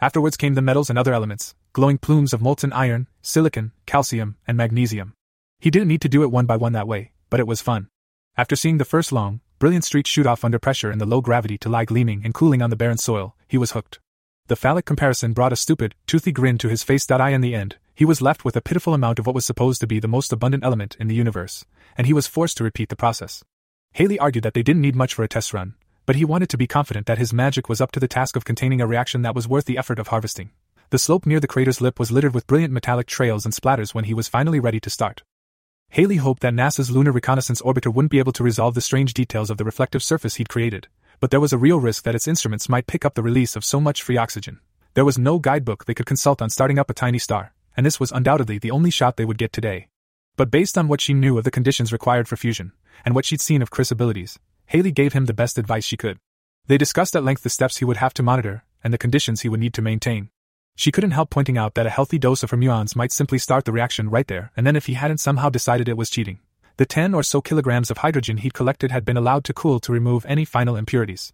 Afterwards 0.00 0.36
came 0.36 0.54
the 0.54 0.62
metals 0.62 0.88
and 0.88 0.96
other 0.96 1.12
elements, 1.12 1.56
glowing 1.72 1.98
plumes 1.98 2.32
of 2.32 2.40
molten 2.40 2.72
iron, 2.72 3.08
silicon, 3.22 3.72
calcium, 3.86 4.36
and 4.46 4.56
magnesium. 4.56 5.14
He 5.58 5.70
didn't 5.70 5.88
need 5.88 6.02
to 6.02 6.08
do 6.08 6.22
it 6.22 6.30
one 6.30 6.46
by 6.46 6.56
one 6.56 6.74
that 6.74 6.86
way, 6.86 7.10
but 7.28 7.40
it 7.40 7.46
was 7.48 7.60
fun. 7.60 7.88
After 8.36 8.54
seeing 8.54 8.78
the 8.78 8.84
first 8.84 9.10
long, 9.10 9.40
brilliant 9.58 9.84
streak 9.84 10.06
shoot 10.06 10.28
off 10.28 10.44
under 10.44 10.60
pressure 10.60 10.92
in 10.92 10.98
the 10.98 11.06
low 11.06 11.20
gravity 11.20 11.58
to 11.58 11.68
lie 11.68 11.84
gleaming 11.84 12.22
and 12.24 12.32
cooling 12.32 12.62
on 12.62 12.70
the 12.70 12.76
barren 12.76 12.98
soil, 12.98 13.34
he 13.48 13.58
was 13.58 13.72
hooked. 13.72 13.98
The 14.50 14.56
phallic 14.56 14.84
comparison 14.84 15.32
brought 15.32 15.52
a 15.52 15.56
stupid, 15.56 15.94
toothy 16.08 16.32
grin 16.32 16.58
to 16.58 16.68
his 16.68 16.82
face. 16.82 17.08
I 17.08 17.30
in 17.30 17.40
the 17.40 17.54
end, 17.54 17.76
he 17.94 18.04
was 18.04 18.20
left 18.20 18.44
with 18.44 18.56
a 18.56 18.60
pitiful 18.60 18.94
amount 18.94 19.20
of 19.20 19.26
what 19.26 19.34
was 19.36 19.46
supposed 19.46 19.80
to 19.80 19.86
be 19.86 20.00
the 20.00 20.08
most 20.08 20.32
abundant 20.32 20.64
element 20.64 20.96
in 20.98 21.06
the 21.06 21.14
universe, 21.14 21.64
and 21.96 22.04
he 22.04 22.12
was 22.12 22.26
forced 22.26 22.56
to 22.56 22.64
repeat 22.64 22.88
the 22.88 22.96
process. 22.96 23.44
Haley 23.92 24.18
argued 24.18 24.42
that 24.42 24.54
they 24.54 24.64
didn't 24.64 24.82
need 24.82 24.96
much 24.96 25.14
for 25.14 25.22
a 25.22 25.28
test 25.28 25.54
run, 25.54 25.74
but 26.04 26.16
he 26.16 26.24
wanted 26.24 26.48
to 26.48 26.58
be 26.58 26.66
confident 26.66 27.06
that 27.06 27.18
his 27.18 27.32
magic 27.32 27.68
was 27.68 27.80
up 27.80 27.92
to 27.92 28.00
the 28.00 28.08
task 28.08 28.34
of 28.34 28.44
containing 28.44 28.80
a 28.80 28.88
reaction 28.88 29.22
that 29.22 29.36
was 29.36 29.46
worth 29.46 29.66
the 29.66 29.78
effort 29.78 30.00
of 30.00 30.08
harvesting. 30.08 30.50
The 30.88 30.98
slope 30.98 31.26
near 31.26 31.38
the 31.38 31.46
crater's 31.46 31.80
lip 31.80 32.00
was 32.00 32.10
littered 32.10 32.34
with 32.34 32.48
brilliant 32.48 32.74
metallic 32.74 33.06
trails 33.06 33.44
and 33.44 33.54
splatters 33.54 33.94
when 33.94 34.06
he 34.06 34.14
was 34.14 34.26
finally 34.26 34.58
ready 34.58 34.80
to 34.80 34.90
start. 34.90 35.22
Haley 35.90 36.16
hoped 36.16 36.42
that 36.42 36.54
NASA's 36.54 36.90
Lunar 36.90 37.12
Reconnaissance 37.12 37.62
Orbiter 37.62 37.94
wouldn't 37.94 38.10
be 38.10 38.18
able 38.18 38.32
to 38.32 38.42
resolve 38.42 38.74
the 38.74 38.80
strange 38.80 39.14
details 39.14 39.48
of 39.48 39.58
the 39.58 39.64
reflective 39.64 40.02
surface 40.02 40.34
he'd 40.34 40.48
created, 40.48 40.88
but 41.20 41.30
there 41.30 41.40
was 41.40 41.52
a 41.52 41.58
real 41.58 41.78
risk 41.78 42.04
that 42.04 42.14
its 42.14 42.26
instruments 42.26 42.68
might 42.68 42.86
pick 42.86 43.04
up 43.04 43.14
the 43.14 43.22
release 43.22 43.54
of 43.54 43.64
so 43.64 43.78
much 43.78 44.02
free 44.02 44.16
oxygen. 44.16 44.58
There 44.94 45.04
was 45.04 45.18
no 45.18 45.38
guidebook 45.38 45.84
they 45.84 45.94
could 45.94 46.06
consult 46.06 46.40
on 46.42 46.50
starting 46.50 46.78
up 46.78 46.90
a 46.90 46.94
tiny 46.94 47.18
star, 47.18 47.52
and 47.76 47.84
this 47.84 48.00
was 48.00 48.10
undoubtedly 48.10 48.58
the 48.58 48.70
only 48.70 48.90
shot 48.90 49.16
they 49.16 49.26
would 49.26 49.38
get 49.38 49.52
today. 49.52 49.88
But 50.36 50.50
based 50.50 50.78
on 50.78 50.88
what 50.88 51.00
she 51.00 51.12
knew 51.12 51.36
of 51.36 51.44
the 51.44 51.50
conditions 51.50 51.92
required 51.92 52.26
for 52.26 52.36
fusion, 52.36 52.72
and 53.04 53.14
what 53.14 53.26
she'd 53.26 53.42
seen 53.42 53.60
of 53.60 53.70
Chris' 53.70 53.90
abilities, 53.90 54.38
Haley 54.66 54.92
gave 54.92 55.12
him 55.12 55.26
the 55.26 55.34
best 55.34 55.58
advice 55.58 55.84
she 55.84 55.96
could. 55.96 56.18
They 56.66 56.78
discussed 56.78 57.14
at 57.14 57.24
length 57.24 57.42
the 57.42 57.50
steps 57.50 57.76
he 57.76 57.84
would 57.84 57.98
have 57.98 58.14
to 58.14 58.22
monitor, 58.22 58.64
and 58.82 58.92
the 58.92 58.98
conditions 58.98 59.42
he 59.42 59.48
would 59.48 59.60
need 59.60 59.74
to 59.74 59.82
maintain. 59.82 60.30
She 60.76 60.90
couldn't 60.90 61.10
help 61.10 61.28
pointing 61.28 61.58
out 61.58 61.74
that 61.74 61.86
a 61.86 61.90
healthy 61.90 62.18
dose 62.18 62.42
of 62.42 62.50
her 62.50 62.56
muons 62.56 62.96
might 62.96 63.12
simply 63.12 63.38
start 63.38 63.66
the 63.66 63.72
reaction 63.72 64.08
right 64.08 64.26
there, 64.26 64.52
and 64.56 64.66
then 64.66 64.76
if 64.76 64.86
he 64.86 64.94
hadn't 64.94 65.18
somehow 65.18 65.50
decided 65.50 65.88
it 65.88 65.96
was 65.96 66.08
cheating, 66.08 66.38
the 66.80 66.86
10 66.86 67.12
or 67.12 67.22
so 67.22 67.42
kilograms 67.42 67.90
of 67.90 67.98
hydrogen 67.98 68.38
he'd 68.38 68.54
collected 68.54 68.90
had 68.90 69.04
been 69.04 69.18
allowed 69.18 69.44
to 69.44 69.52
cool 69.52 69.80
to 69.80 69.92
remove 69.92 70.24
any 70.24 70.46
final 70.46 70.76
impurities. 70.76 71.30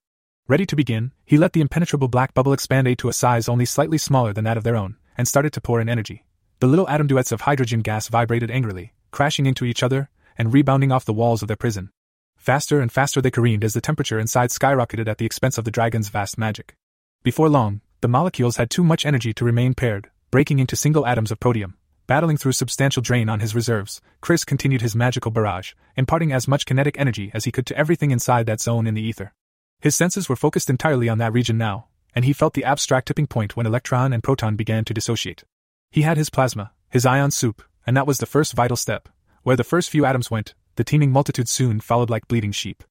Ready 0.48 0.66
to 0.66 0.74
begin, 0.74 1.12
he 1.24 1.36
let 1.36 1.52
the 1.52 1.60
impenetrable 1.60 2.08
black 2.08 2.34
bubble 2.34 2.52
expand 2.52 2.98
to 2.98 3.08
a 3.08 3.12
size 3.12 3.48
only 3.48 3.64
slightly 3.64 3.96
smaller 3.96 4.32
than 4.32 4.42
that 4.42 4.56
of 4.56 4.64
their 4.64 4.74
own, 4.74 4.96
and 5.16 5.28
started 5.28 5.52
to 5.52 5.60
pour 5.60 5.80
in 5.80 5.88
energy. 5.88 6.24
The 6.58 6.66
little 6.66 6.88
atom 6.88 7.06
duets 7.06 7.30
of 7.30 7.42
hydrogen 7.42 7.82
gas 7.82 8.08
vibrated 8.08 8.50
angrily, 8.50 8.92
crashing 9.12 9.46
into 9.46 9.64
each 9.64 9.84
other, 9.84 10.10
and 10.36 10.52
rebounding 10.52 10.90
off 10.90 11.04
the 11.04 11.12
walls 11.12 11.42
of 11.42 11.46
their 11.46 11.56
prison. 11.56 11.90
Faster 12.36 12.80
and 12.80 12.90
faster 12.90 13.20
they 13.20 13.30
careened 13.30 13.62
as 13.62 13.72
the 13.72 13.80
temperature 13.80 14.18
inside 14.18 14.50
skyrocketed 14.50 15.06
at 15.06 15.18
the 15.18 15.26
expense 15.26 15.58
of 15.58 15.64
the 15.64 15.70
dragon's 15.70 16.08
vast 16.08 16.36
magic. 16.36 16.74
Before 17.22 17.48
long, 17.48 17.82
the 18.00 18.08
molecules 18.08 18.56
had 18.56 18.68
too 18.68 18.82
much 18.82 19.06
energy 19.06 19.32
to 19.34 19.44
remain 19.44 19.74
paired, 19.74 20.10
breaking 20.32 20.58
into 20.58 20.74
single 20.74 21.06
atoms 21.06 21.30
of 21.30 21.38
protium. 21.38 21.74
Battling 22.06 22.36
through 22.36 22.52
substantial 22.52 23.02
drain 23.02 23.28
on 23.28 23.40
his 23.40 23.54
reserves, 23.54 24.00
Chris 24.20 24.44
continued 24.44 24.80
his 24.80 24.94
magical 24.94 25.32
barrage, 25.32 25.72
imparting 25.96 26.32
as 26.32 26.46
much 26.46 26.64
kinetic 26.64 26.96
energy 27.00 27.32
as 27.34 27.44
he 27.44 27.50
could 27.52 27.66
to 27.66 27.76
everything 27.76 28.12
inside 28.12 28.46
that 28.46 28.60
zone 28.60 28.86
in 28.86 28.94
the 28.94 29.02
ether. 29.02 29.32
His 29.80 29.96
senses 29.96 30.28
were 30.28 30.36
focused 30.36 30.70
entirely 30.70 31.08
on 31.08 31.18
that 31.18 31.32
region 31.32 31.58
now, 31.58 31.88
and 32.14 32.24
he 32.24 32.32
felt 32.32 32.54
the 32.54 32.64
abstract 32.64 33.08
tipping 33.08 33.26
point 33.26 33.56
when 33.56 33.66
electron 33.66 34.12
and 34.12 34.22
proton 34.22 34.54
began 34.54 34.84
to 34.84 34.94
dissociate. 34.94 35.42
He 35.90 36.02
had 36.02 36.16
his 36.16 36.30
plasma, 36.30 36.70
his 36.90 37.04
ion 37.04 37.32
soup, 37.32 37.60
and 37.84 37.96
that 37.96 38.06
was 38.06 38.18
the 38.18 38.26
first 38.26 38.54
vital 38.54 38.76
step. 38.76 39.08
Where 39.42 39.56
the 39.56 39.64
first 39.64 39.90
few 39.90 40.04
atoms 40.04 40.30
went, 40.30 40.54
the 40.76 40.84
teeming 40.84 41.10
multitude 41.10 41.48
soon 41.48 41.80
followed 41.80 42.10
like 42.10 42.28
bleeding 42.28 42.52
sheep. 42.52 42.84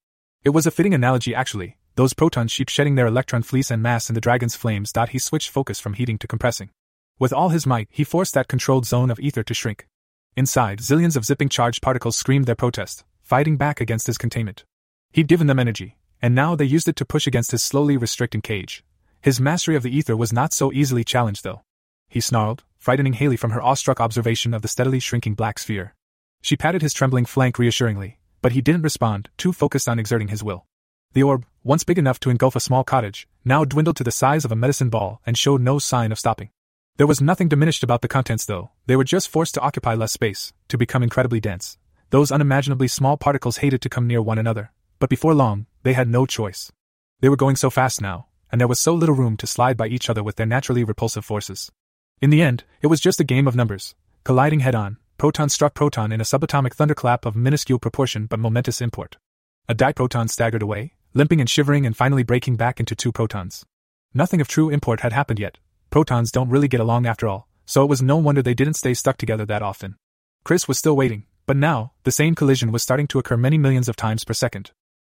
It 0.43 0.49
was 0.49 0.67
a 0.67 0.71
fitting 0.71 0.93
analogy, 0.93 1.33
actually, 1.33 1.77
those 1.95 2.13
proton 2.13 2.49
sheep 2.49 2.67
shedding 2.67 2.95
their 2.95 3.07
electron 3.07 3.43
fleece 3.43 3.71
and 3.71 3.81
mass 3.81 4.09
in 4.09 4.13
the 4.13 4.21
dragon's 4.21 4.55
flames. 4.57 4.91
He 5.09 5.19
switched 5.19 5.49
focus 5.49 5.79
from 5.79 5.93
heating 5.93 6.17
to 6.17 6.27
compressing. 6.27 6.71
With 7.17 7.31
all 7.31 7.49
his 7.49 7.65
might, 7.65 7.87
he 7.91 8.03
forced 8.03 8.33
that 8.33 8.49
controlled 8.49 8.85
zone 8.85 9.09
of 9.09 9.19
ether 9.19 9.43
to 9.43 9.53
shrink. 9.53 9.87
Inside, 10.35 10.79
zillions 10.79 11.15
of 11.15 11.23
zipping 11.23 11.47
charged 11.47 11.81
particles 11.81 12.17
screamed 12.17 12.45
their 12.45 12.55
protest, 12.55 13.05
fighting 13.21 13.55
back 13.55 13.79
against 13.79 14.07
his 14.07 14.17
containment. 14.17 14.65
He'd 15.13 15.27
given 15.27 15.47
them 15.47 15.59
energy, 15.59 15.97
and 16.21 16.35
now 16.35 16.55
they 16.55 16.65
used 16.65 16.89
it 16.89 16.97
to 16.97 17.05
push 17.05 17.25
against 17.25 17.51
his 17.51 17.63
slowly 17.63 17.95
restricting 17.95 18.41
cage. 18.41 18.83
His 19.21 19.39
mastery 19.39 19.77
of 19.77 19.83
the 19.83 19.95
ether 19.95 20.17
was 20.17 20.33
not 20.33 20.51
so 20.51 20.73
easily 20.73 21.05
challenged, 21.05 21.45
though. 21.45 21.61
He 22.09 22.19
snarled, 22.19 22.63
frightening 22.77 23.13
Haley 23.13 23.37
from 23.37 23.51
her 23.51 23.61
awestruck 23.61 24.01
observation 24.01 24.53
of 24.53 24.61
the 24.61 24.67
steadily 24.67 24.99
shrinking 24.99 25.35
black 25.35 25.57
sphere. 25.57 25.95
She 26.41 26.57
patted 26.57 26.81
his 26.81 26.93
trembling 26.93 27.25
flank 27.25 27.57
reassuringly, 27.57 28.19
but 28.41 28.51
he 28.51 28.61
didn't 28.61 28.83
respond, 28.83 29.29
too 29.37 29.53
focused 29.53 29.87
on 29.87 29.99
exerting 29.99 30.27
his 30.27 30.43
will. 30.43 30.65
The 31.13 31.23
orb, 31.23 31.45
once 31.63 31.85
big 31.85 31.97
enough 31.97 32.19
to 32.19 32.29
engulf 32.29 32.57
a 32.57 32.59
small 32.59 32.83
cottage, 32.83 33.25
now 33.45 33.63
dwindled 33.63 33.95
to 33.97 34.03
the 34.03 34.11
size 34.11 34.43
of 34.43 34.51
a 34.51 34.55
medicine 34.55 34.89
ball 34.89 35.21
and 35.25 35.37
showed 35.37 35.61
no 35.61 35.79
sign 35.79 36.11
of 36.11 36.19
stopping. 36.19 36.49
There 36.97 37.07
was 37.07 37.19
nothing 37.19 37.49
diminished 37.49 37.83
about 37.83 38.01
the 38.01 38.07
contents, 38.07 38.45
though, 38.45 38.71
they 38.85 38.95
were 38.95 39.03
just 39.03 39.27
forced 39.27 39.53
to 39.55 39.61
occupy 39.61 39.95
less 39.95 40.13
space, 40.13 40.53
to 40.69 40.77
become 40.77 41.03
incredibly 41.03 41.41
dense. 41.41 41.77
Those 42.09 42.31
unimaginably 42.31 42.87
small 42.87 43.17
particles 43.17 43.57
hated 43.57 43.81
to 43.81 43.89
come 43.89 44.07
near 44.07 44.21
one 44.21 44.37
another, 44.37 44.71
but 44.99 45.09
before 45.09 45.33
long, 45.33 45.65
they 45.83 45.91
had 45.91 46.07
no 46.07 46.25
choice. 46.25 46.71
They 47.19 47.27
were 47.27 47.35
going 47.35 47.57
so 47.57 47.69
fast 47.69 47.99
now, 47.99 48.27
and 48.49 48.61
there 48.61 48.67
was 48.69 48.79
so 48.79 48.93
little 48.93 49.13
room 49.13 49.35
to 49.37 49.47
slide 49.47 49.75
by 49.75 49.87
each 49.87 50.09
other 50.09 50.23
with 50.23 50.37
their 50.37 50.45
naturally 50.45 50.85
repulsive 50.85 51.25
forces. 51.25 51.69
In 52.21 52.29
the 52.29 52.41
end, 52.41 52.63
it 52.81 52.87
was 52.87 53.01
just 53.01 53.19
a 53.19 53.25
game 53.25 53.45
of 53.45 53.57
numbers, 53.57 53.93
colliding 54.23 54.61
head 54.61 54.73
on, 54.73 54.95
proton 55.17 55.49
struck 55.49 55.73
proton 55.73 56.13
in 56.13 56.21
a 56.21 56.25
subatomic 56.25 56.75
thunderclap 56.75 57.25
of 57.25 57.35
minuscule 57.35 57.77
proportion 57.77 58.25
but 58.25 58.39
momentous 58.39 58.79
import. 58.79 59.17
A 59.67 59.75
diproton 59.75 60.29
staggered 60.29 60.61
away, 60.61 60.93
limping 61.13 61.41
and 61.41 61.49
shivering 61.49 61.85
and 61.85 61.97
finally 61.97 62.23
breaking 62.23 62.55
back 62.55 62.79
into 62.79 62.95
two 62.95 63.11
protons. 63.11 63.65
Nothing 64.13 64.39
of 64.39 64.47
true 64.47 64.69
import 64.69 65.01
had 65.01 65.11
happened 65.11 65.39
yet. 65.39 65.57
Protons 65.95 66.29
don't 66.29 66.49
really 66.49 66.67
get 66.67 66.81
along 66.81 67.05
after 67.05 67.25
all, 67.25 67.47
so 67.65 67.81
it 67.81 67.87
was 67.87 68.01
no 68.01 68.17
wonder 68.17 68.41
they 68.41 68.53
didn't 68.53 68.73
stay 68.73 68.93
stuck 68.93 69.15
together 69.15 69.45
that 69.45 69.61
often. 69.61 69.95
Chris 70.43 70.67
was 70.67 70.77
still 70.77 70.93
waiting, 70.93 71.23
but 71.45 71.55
now, 71.55 71.93
the 72.03 72.11
same 72.11 72.35
collision 72.35 72.73
was 72.73 72.83
starting 72.83 73.07
to 73.07 73.17
occur 73.17 73.37
many 73.37 73.57
millions 73.57 73.87
of 73.87 73.95
times 73.95 74.25
per 74.25 74.33
second. 74.33 74.71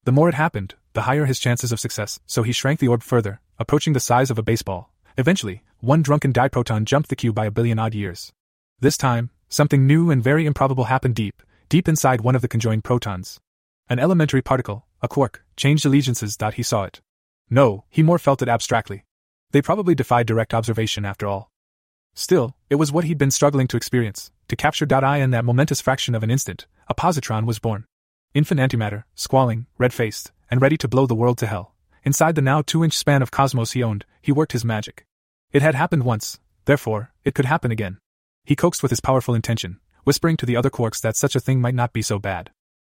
The 0.05 0.13
more 0.13 0.29
it 0.29 0.35
happened, 0.35 0.75
the 0.93 1.01
higher 1.01 1.25
his 1.25 1.37
chances 1.37 1.73
of 1.73 1.81
success, 1.81 2.21
so 2.25 2.43
he 2.43 2.53
shrank 2.53 2.79
the 2.79 2.87
orb 2.87 3.03
further, 3.03 3.41
approaching 3.57 3.91
the 3.91 3.99
size 3.99 4.31
of 4.31 4.37
a 4.37 4.41
baseball. 4.41 4.89
Eventually, 5.17 5.63
one 5.81 6.01
drunken 6.01 6.31
diproton 6.31 6.85
jumped 6.85 7.09
the 7.09 7.17
cube 7.17 7.35
by 7.35 7.47
a 7.47 7.51
billion 7.51 7.77
odd 7.77 7.93
years. 7.93 8.31
This 8.79 8.95
time, 8.95 9.31
something 9.49 9.85
new 9.85 10.09
and 10.09 10.23
very 10.23 10.45
improbable 10.45 10.85
happened 10.85 11.15
deep, 11.15 11.43
deep 11.67 11.89
inside 11.89 12.21
one 12.21 12.37
of 12.37 12.41
the 12.41 12.47
conjoined 12.47 12.85
protons. 12.85 13.37
An 13.89 13.99
elementary 13.99 14.41
particle, 14.41 14.85
a 15.01 15.09
quark, 15.09 15.43
changed 15.57 15.85
allegiances. 15.85 16.37
He 16.53 16.63
saw 16.63 16.83
it. 16.83 17.01
No, 17.49 17.83
he 17.89 18.01
more 18.01 18.17
felt 18.17 18.41
it 18.41 18.47
abstractly. 18.47 19.03
They 19.51 19.61
probably 19.61 19.95
defied 19.95 20.27
direct 20.27 20.53
observation 20.53 21.05
after 21.05 21.25
all. 21.25 21.49
Still, 22.13 22.55
it 22.69 22.75
was 22.75 22.91
what 22.91 23.05
he'd 23.05 23.17
been 23.17 23.31
struggling 23.31 23.67
to 23.67 23.77
experience, 23.77 24.31
to 24.47 24.55
capture. 24.55 24.87
I 24.91 25.17
in 25.17 25.31
that 25.31 25.45
momentous 25.45 25.81
fraction 25.81 26.15
of 26.15 26.23
an 26.23 26.31
instant, 26.31 26.67
a 26.87 26.93
positron 26.93 27.45
was 27.45 27.59
born. 27.59 27.85
Infant 28.33 28.59
antimatter, 28.59 29.03
squalling, 29.15 29.65
red 29.77 29.93
faced, 29.93 30.31
and 30.51 30.61
ready 30.61 30.77
to 30.77 30.87
blow 30.87 31.07
the 31.07 31.15
world 31.15 31.37
to 31.39 31.47
hell. 31.47 31.75
Inside 32.03 32.35
the 32.35 32.41
now 32.41 32.61
two 32.61 32.83
inch 32.83 32.97
span 32.97 33.21
of 33.21 33.31
cosmos 33.31 33.71
he 33.71 33.83
owned, 33.83 34.05
he 34.21 34.31
worked 34.31 34.51
his 34.51 34.65
magic. 34.65 35.05
It 35.51 35.61
had 35.61 35.75
happened 35.75 36.03
once, 36.03 36.39
therefore, 36.65 37.11
it 37.23 37.33
could 37.33 37.45
happen 37.45 37.71
again. 37.71 37.97
He 38.45 38.55
coaxed 38.55 38.83
with 38.83 38.91
his 38.91 39.01
powerful 39.01 39.33
intention, 39.33 39.79
whispering 40.03 40.37
to 40.37 40.45
the 40.45 40.55
other 40.55 40.69
quarks 40.69 41.01
that 41.01 41.15
such 41.15 41.35
a 41.35 41.39
thing 41.39 41.59
might 41.59 41.75
not 41.75 41.93
be 41.93 42.01
so 42.01 42.19
bad. 42.19 42.51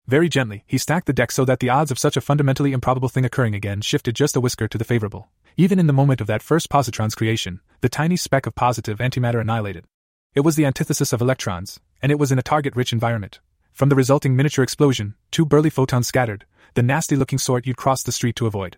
Very 0.08 0.28
gently, 0.28 0.62
he 0.68 0.78
stacked 0.78 1.06
the 1.06 1.12
deck 1.12 1.32
so 1.32 1.44
that 1.44 1.58
the 1.58 1.68
odds 1.68 1.90
of 1.90 1.98
such 1.98 2.16
a 2.16 2.20
fundamentally 2.20 2.72
improbable 2.72 3.08
thing 3.08 3.24
occurring 3.24 3.56
again 3.56 3.80
shifted 3.80 4.14
just 4.14 4.36
a 4.36 4.40
whisker 4.40 4.68
to 4.68 4.78
the 4.78 4.84
favorable. 4.84 5.30
Even 5.56 5.80
in 5.80 5.88
the 5.88 5.92
moment 5.92 6.20
of 6.20 6.28
that 6.28 6.42
first 6.42 6.70
positron's 6.70 7.16
creation, 7.16 7.60
the 7.80 7.88
tiny 7.88 8.16
speck 8.16 8.46
of 8.46 8.54
positive 8.54 8.98
antimatter 8.98 9.40
annihilated. 9.40 9.84
It 10.34 10.42
was 10.42 10.54
the 10.54 10.64
antithesis 10.64 11.12
of 11.12 11.20
electrons, 11.20 11.80
and 12.00 12.12
it 12.12 12.20
was 12.20 12.30
in 12.30 12.38
a 12.38 12.42
target 12.42 12.76
rich 12.76 12.92
environment. 12.92 13.40
From 13.72 13.88
the 13.88 13.96
resulting 13.96 14.36
miniature 14.36 14.62
explosion, 14.62 15.16
two 15.32 15.44
burly 15.44 15.70
photons 15.70 16.06
scattered, 16.06 16.46
the 16.74 16.82
nasty 16.84 17.16
looking 17.16 17.38
sort 17.38 17.66
you'd 17.66 17.76
cross 17.76 18.04
the 18.04 18.12
street 18.12 18.36
to 18.36 18.46
avoid. 18.46 18.76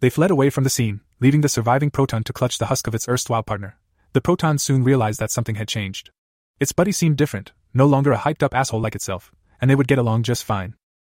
They 0.00 0.08
fled 0.08 0.30
away 0.30 0.48
from 0.48 0.64
the 0.64 0.70
scene, 0.70 1.02
leaving 1.20 1.42
the 1.42 1.48
surviving 1.50 1.90
proton 1.90 2.24
to 2.24 2.32
clutch 2.32 2.56
the 2.56 2.66
husk 2.66 2.86
of 2.86 2.94
its 2.94 3.06
erstwhile 3.06 3.42
partner. 3.42 3.76
The 4.14 4.22
proton 4.22 4.56
soon 4.56 4.82
realized 4.82 5.20
that 5.20 5.30
something 5.30 5.56
had 5.56 5.68
changed. 5.68 6.10
Its 6.58 6.72
buddy 6.72 6.92
seemed 6.92 7.18
different, 7.18 7.52
no 7.74 7.86
longer 7.86 8.12
a 8.12 8.18
hyped 8.18 8.42
up 8.42 8.54
asshole 8.54 8.80
like 8.80 8.94
itself, 8.94 9.30
and 9.60 9.70
they 9.70 9.74
would 9.74 9.88
get 9.88 9.98
along 9.98 10.22
just 10.22 10.44
fine. 10.44 10.74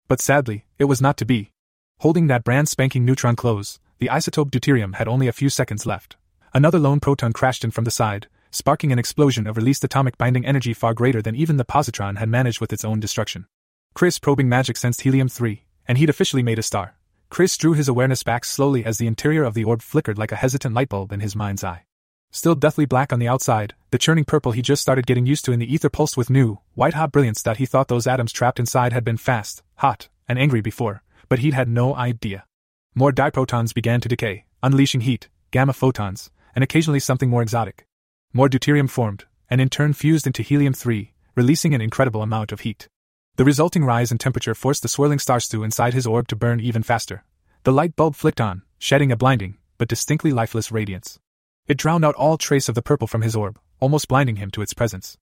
But 0.08 0.20
sadly, 0.20 0.66
it 0.78 0.84
was 0.84 1.00
not 1.00 1.16
to 1.18 1.24
be. 1.24 1.50
Holding 2.00 2.26
that 2.26 2.44
brand 2.44 2.68
spanking 2.68 3.04
neutron 3.04 3.36
close, 3.36 3.78
the 3.98 4.08
isotope 4.08 4.50
deuterium 4.50 4.96
had 4.96 5.08
only 5.08 5.28
a 5.28 5.32
few 5.32 5.48
seconds 5.48 5.86
left. 5.86 6.16
Another 6.52 6.78
lone 6.78 7.00
proton 7.00 7.32
crashed 7.32 7.64
in 7.64 7.70
from 7.70 7.84
the 7.84 7.90
side, 7.90 8.28
sparking 8.50 8.92
an 8.92 8.98
explosion 8.98 9.46
of 9.46 9.56
released 9.56 9.82
atomic 9.82 10.18
binding 10.18 10.44
energy 10.46 10.74
far 10.74 10.94
greater 10.94 11.22
than 11.22 11.34
even 11.34 11.56
the 11.56 11.64
positron 11.64 12.18
had 12.18 12.28
managed 12.28 12.60
with 12.60 12.72
its 12.72 12.84
own 12.84 13.00
destruction. 13.00 13.46
Chris 13.94 14.18
probing 14.18 14.48
magic 14.48 14.76
sensed 14.76 15.00
helium 15.00 15.28
3, 15.28 15.64
and 15.88 15.98
he'd 15.98 16.10
officially 16.10 16.42
made 16.42 16.58
a 16.58 16.62
star. 16.62 16.96
Chris 17.30 17.56
drew 17.56 17.72
his 17.72 17.88
awareness 17.88 18.22
back 18.22 18.44
slowly 18.44 18.84
as 18.84 18.98
the 18.98 19.06
interior 19.06 19.44
of 19.44 19.54
the 19.54 19.64
orb 19.64 19.82
flickered 19.82 20.18
like 20.18 20.32
a 20.32 20.36
hesitant 20.36 20.74
light 20.74 20.88
bulb 20.88 21.12
in 21.12 21.20
his 21.20 21.34
mind's 21.34 21.64
eye. 21.64 21.84
Still 22.34 22.56
deathly 22.56 22.84
black 22.84 23.12
on 23.12 23.20
the 23.20 23.28
outside, 23.28 23.74
the 23.92 23.96
churning 23.96 24.24
purple 24.24 24.50
he 24.50 24.60
just 24.60 24.82
started 24.82 25.06
getting 25.06 25.24
used 25.24 25.44
to 25.44 25.52
in 25.52 25.60
the 25.60 25.72
ether 25.72 25.88
pulsed 25.88 26.16
with 26.16 26.30
new, 26.30 26.58
white 26.74 26.94
hot 26.94 27.12
brilliance 27.12 27.40
that 27.42 27.58
he 27.58 27.64
thought 27.64 27.86
those 27.86 28.08
atoms 28.08 28.32
trapped 28.32 28.58
inside 28.58 28.92
had 28.92 29.04
been 29.04 29.16
fast, 29.16 29.62
hot, 29.76 30.08
and 30.26 30.36
angry 30.36 30.60
before, 30.60 31.04
but 31.28 31.38
he'd 31.38 31.54
had 31.54 31.68
no 31.68 31.94
idea. 31.94 32.44
More 32.92 33.12
diprotons 33.12 33.72
began 33.72 34.00
to 34.00 34.08
decay, 34.08 34.46
unleashing 34.64 35.02
heat, 35.02 35.28
gamma 35.52 35.72
photons, 35.72 36.32
and 36.56 36.64
occasionally 36.64 36.98
something 36.98 37.30
more 37.30 37.40
exotic. 37.40 37.86
More 38.32 38.48
deuterium 38.48 38.90
formed, 38.90 39.26
and 39.48 39.60
in 39.60 39.68
turn 39.68 39.92
fused 39.92 40.26
into 40.26 40.42
helium 40.42 40.72
3, 40.72 41.12
releasing 41.36 41.72
an 41.72 41.80
incredible 41.80 42.20
amount 42.20 42.50
of 42.50 42.62
heat. 42.62 42.88
The 43.36 43.44
resulting 43.44 43.84
rise 43.84 44.10
in 44.10 44.18
temperature 44.18 44.56
forced 44.56 44.82
the 44.82 44.88
swirling 44.88 45.20
star 45.20 45.38
stew 45.38 45.62
inside 45.62 45.94
his 45.94 46.04
orb 46.04 46.26
to 46.26 46.36
burn 46.36 46.58
even 46.58 46.82
faster. 46.82 47.22
The 47.62 47.72
light 47.72 47.94
bulb 47.94 48.16
flicked 48.16 48.40
on, 48.40 48.62
shedding 48.80 49.12
a 49.12 49.16
blinding, 49.16 49.58
but 49.78 49.86
distinctly 49.86 50.32
lifeless 50.32 50.72
radiance. 50.72 51.20
It 51.66 51.78
drowned 51.78 52.04
out 52.04 52.14
all 52.16 52.36
trace 52.36 52.68
of 52.68 52.74
the 52.74 52.82
purple 52.82 53.06
from 53.06 53.22
his 53.22 53.34
orb, 53.34 53.58
almost 53.80 54.08
blinding 54.08 54.36
him 54.36 54.50
to 54.50 54.60
its 54.60 54.74
presence. 54.74 55.16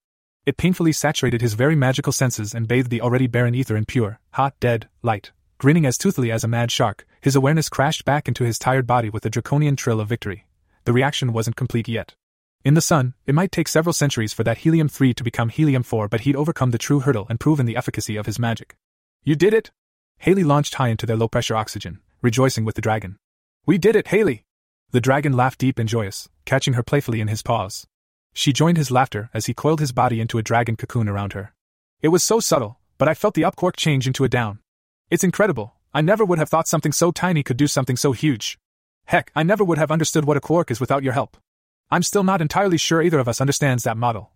It 0.45 0.57
painfully 0.57 0.91
saturated 0.91 1.41
his 1.41 1.53
very 1.53 1.75
magical 1.75 2.11
senses 2.11 2.53
and 2.53 2.67
bathed 2.67 2.89
the 2.89 2.99
already 2.99 3.27
barren 3.27 3.55
ether 3.55 3.77
in 3.77 3.85
pure, 3.85 4.19
hot, 4.31 4.53
dead 4.59 4.89
light. 5.01 5.31
Grinning 5.57 5.85
as 5.85 5.97
toothily 5.97 6.31
as 6.31 6.43
a 6.43 6.49
mad 6.49 6.69
shark, 6.69 7.07
his 7.21 7.37
awareness 7.37 7.69
crashed 7.69 8.03
back 8.03 8.27
into 8.27 8.43
his 8.43 8.59
tired 8.59 8.85
body 8.85 9.09
with 9.09 9.25
a 9.25 9.29
draconian 9.29 9.77
trill 9.77 10.01
of 10.01 10.09
victory. 10.09 10.45
The 10.83 10.91
reaction 10.91 11.31
wasn't 11.31 11.55
complete 11.55 11.87
yet. 11.87 12.15
In 12.65 12.73
the 12.73 12.81
sun, 12.81 13.13
it 13.25 13.35
might 13.35 13.53
take 13.53 13.69
several 13.69 13.93
centuries 13.93 14.33
for 14.33 14.43
that 14.43 14.59
helium 14.59 14.89
3 14.89 15.13
to 15.13 15.23
become 15.23 15.47
helium 15.47 15.83
4, 15.83 16.09
but 16.09 16.21
he'd 16.21 16.35
overcome 16.35 16.71
the 16.71 16.77
true 16.77 16.99
hurdle 16.99 17.25
and 17.29 17.39
proven 17.39 17.65
the 17.65 17.77
efficacy 17.77 18.17
of 18.17 18.25
his 18.25 18.37
magic. 18.37 18.75
You 19.23 19.37
did 19.37 19.53
it! 19.53 19.71
Haley 20.19 20.43
launched 20.43 20.75
high 20.75 20.89
into 20.89 21.05
their 21.05 21.15
low 21.15 21.29
pressure 21.29 21.55
oxygen, 21.55 21.99
rejoicing 22.21 22.65
with 22.65 22.75
the 22.75 22.81
dragon. 22.81 23.17
We 23.65 23.77
did 23.77 23.95
it, 23.95 24.09
Haley! 24.09 24.43
The 24.93 25.01
dragon 25.01 25.33
laughed 25.33 25.57
deep 25.57 25.79
and 25.79 25.89
joyous, 25.89 26.29
catching 26.45 26.75
her 26.75 26.83
playfully 26.83 27.19
in 27.19 27.27
his 27.27 27.41
paws. 27.41 27.87
She 28.31 28.53
joined 28.53 28.77
his 28.77 28.91
laughter 28.91 29.31
as 29.33 29.47
he 29.47 29.53
coiled 29.55 29.79
his 29.79 29.91
body 29.91 30.21
into 30.21 30.37
a 30.37 30.43
dragon 30.43 30.75
cocoon 30.75 31.09
around 31.09 31.33
her. 31.33 31.51
It 32.03 32.09
was 32.09 32.23
so 32.23 32.39
subtle, 32.39 32.77
but 32.99 33.07
I 33.07 33.15
felt 33.15 33.33
the 33.33 33.43
up 33.43 33.55
quark 33.55 33.75
change 33.75 34.05
into 34.05 34.23
a 34.23 34.29
down. 34.29 34.59
It's 35.09 35.23
incredible. 35.23 35.73
I 35.95 36.01
never 36.01 36.23
would 36.23 36.37
have 36.37 36.47
thought 36.47 36.67
something 36.67 36.91
so 36.91 37.11
tiny 37.11 37.41
could 37.41 37.57
do 37.57 37.65
something 37.65 37.97
so 37.97 38.11
huge. 38.11 38.59
Heck, 39.05 39.31
I 39.35 39.41
never 39.41 39.63
would 39.63 39.79
have 39.79 39.89
understood 39.89 40.25
what 40.25 40.37
a 40.37 40.41
quark 40.41 40.69
is 40.69 40.79
without 40.79 41.01
your 41.01 41.13
help. 41.13 41.37
I'm 41.89 42.03
still 42.03 42.23
not 42.23 42.39
entirely 42.39 42.77
sure 42.77 43.01
either 43.01 43.17
of 43.17 43.27
us 43.27 43.41
understands 43.41 43.85
that 43.85 43.97
model. 43.97 44.29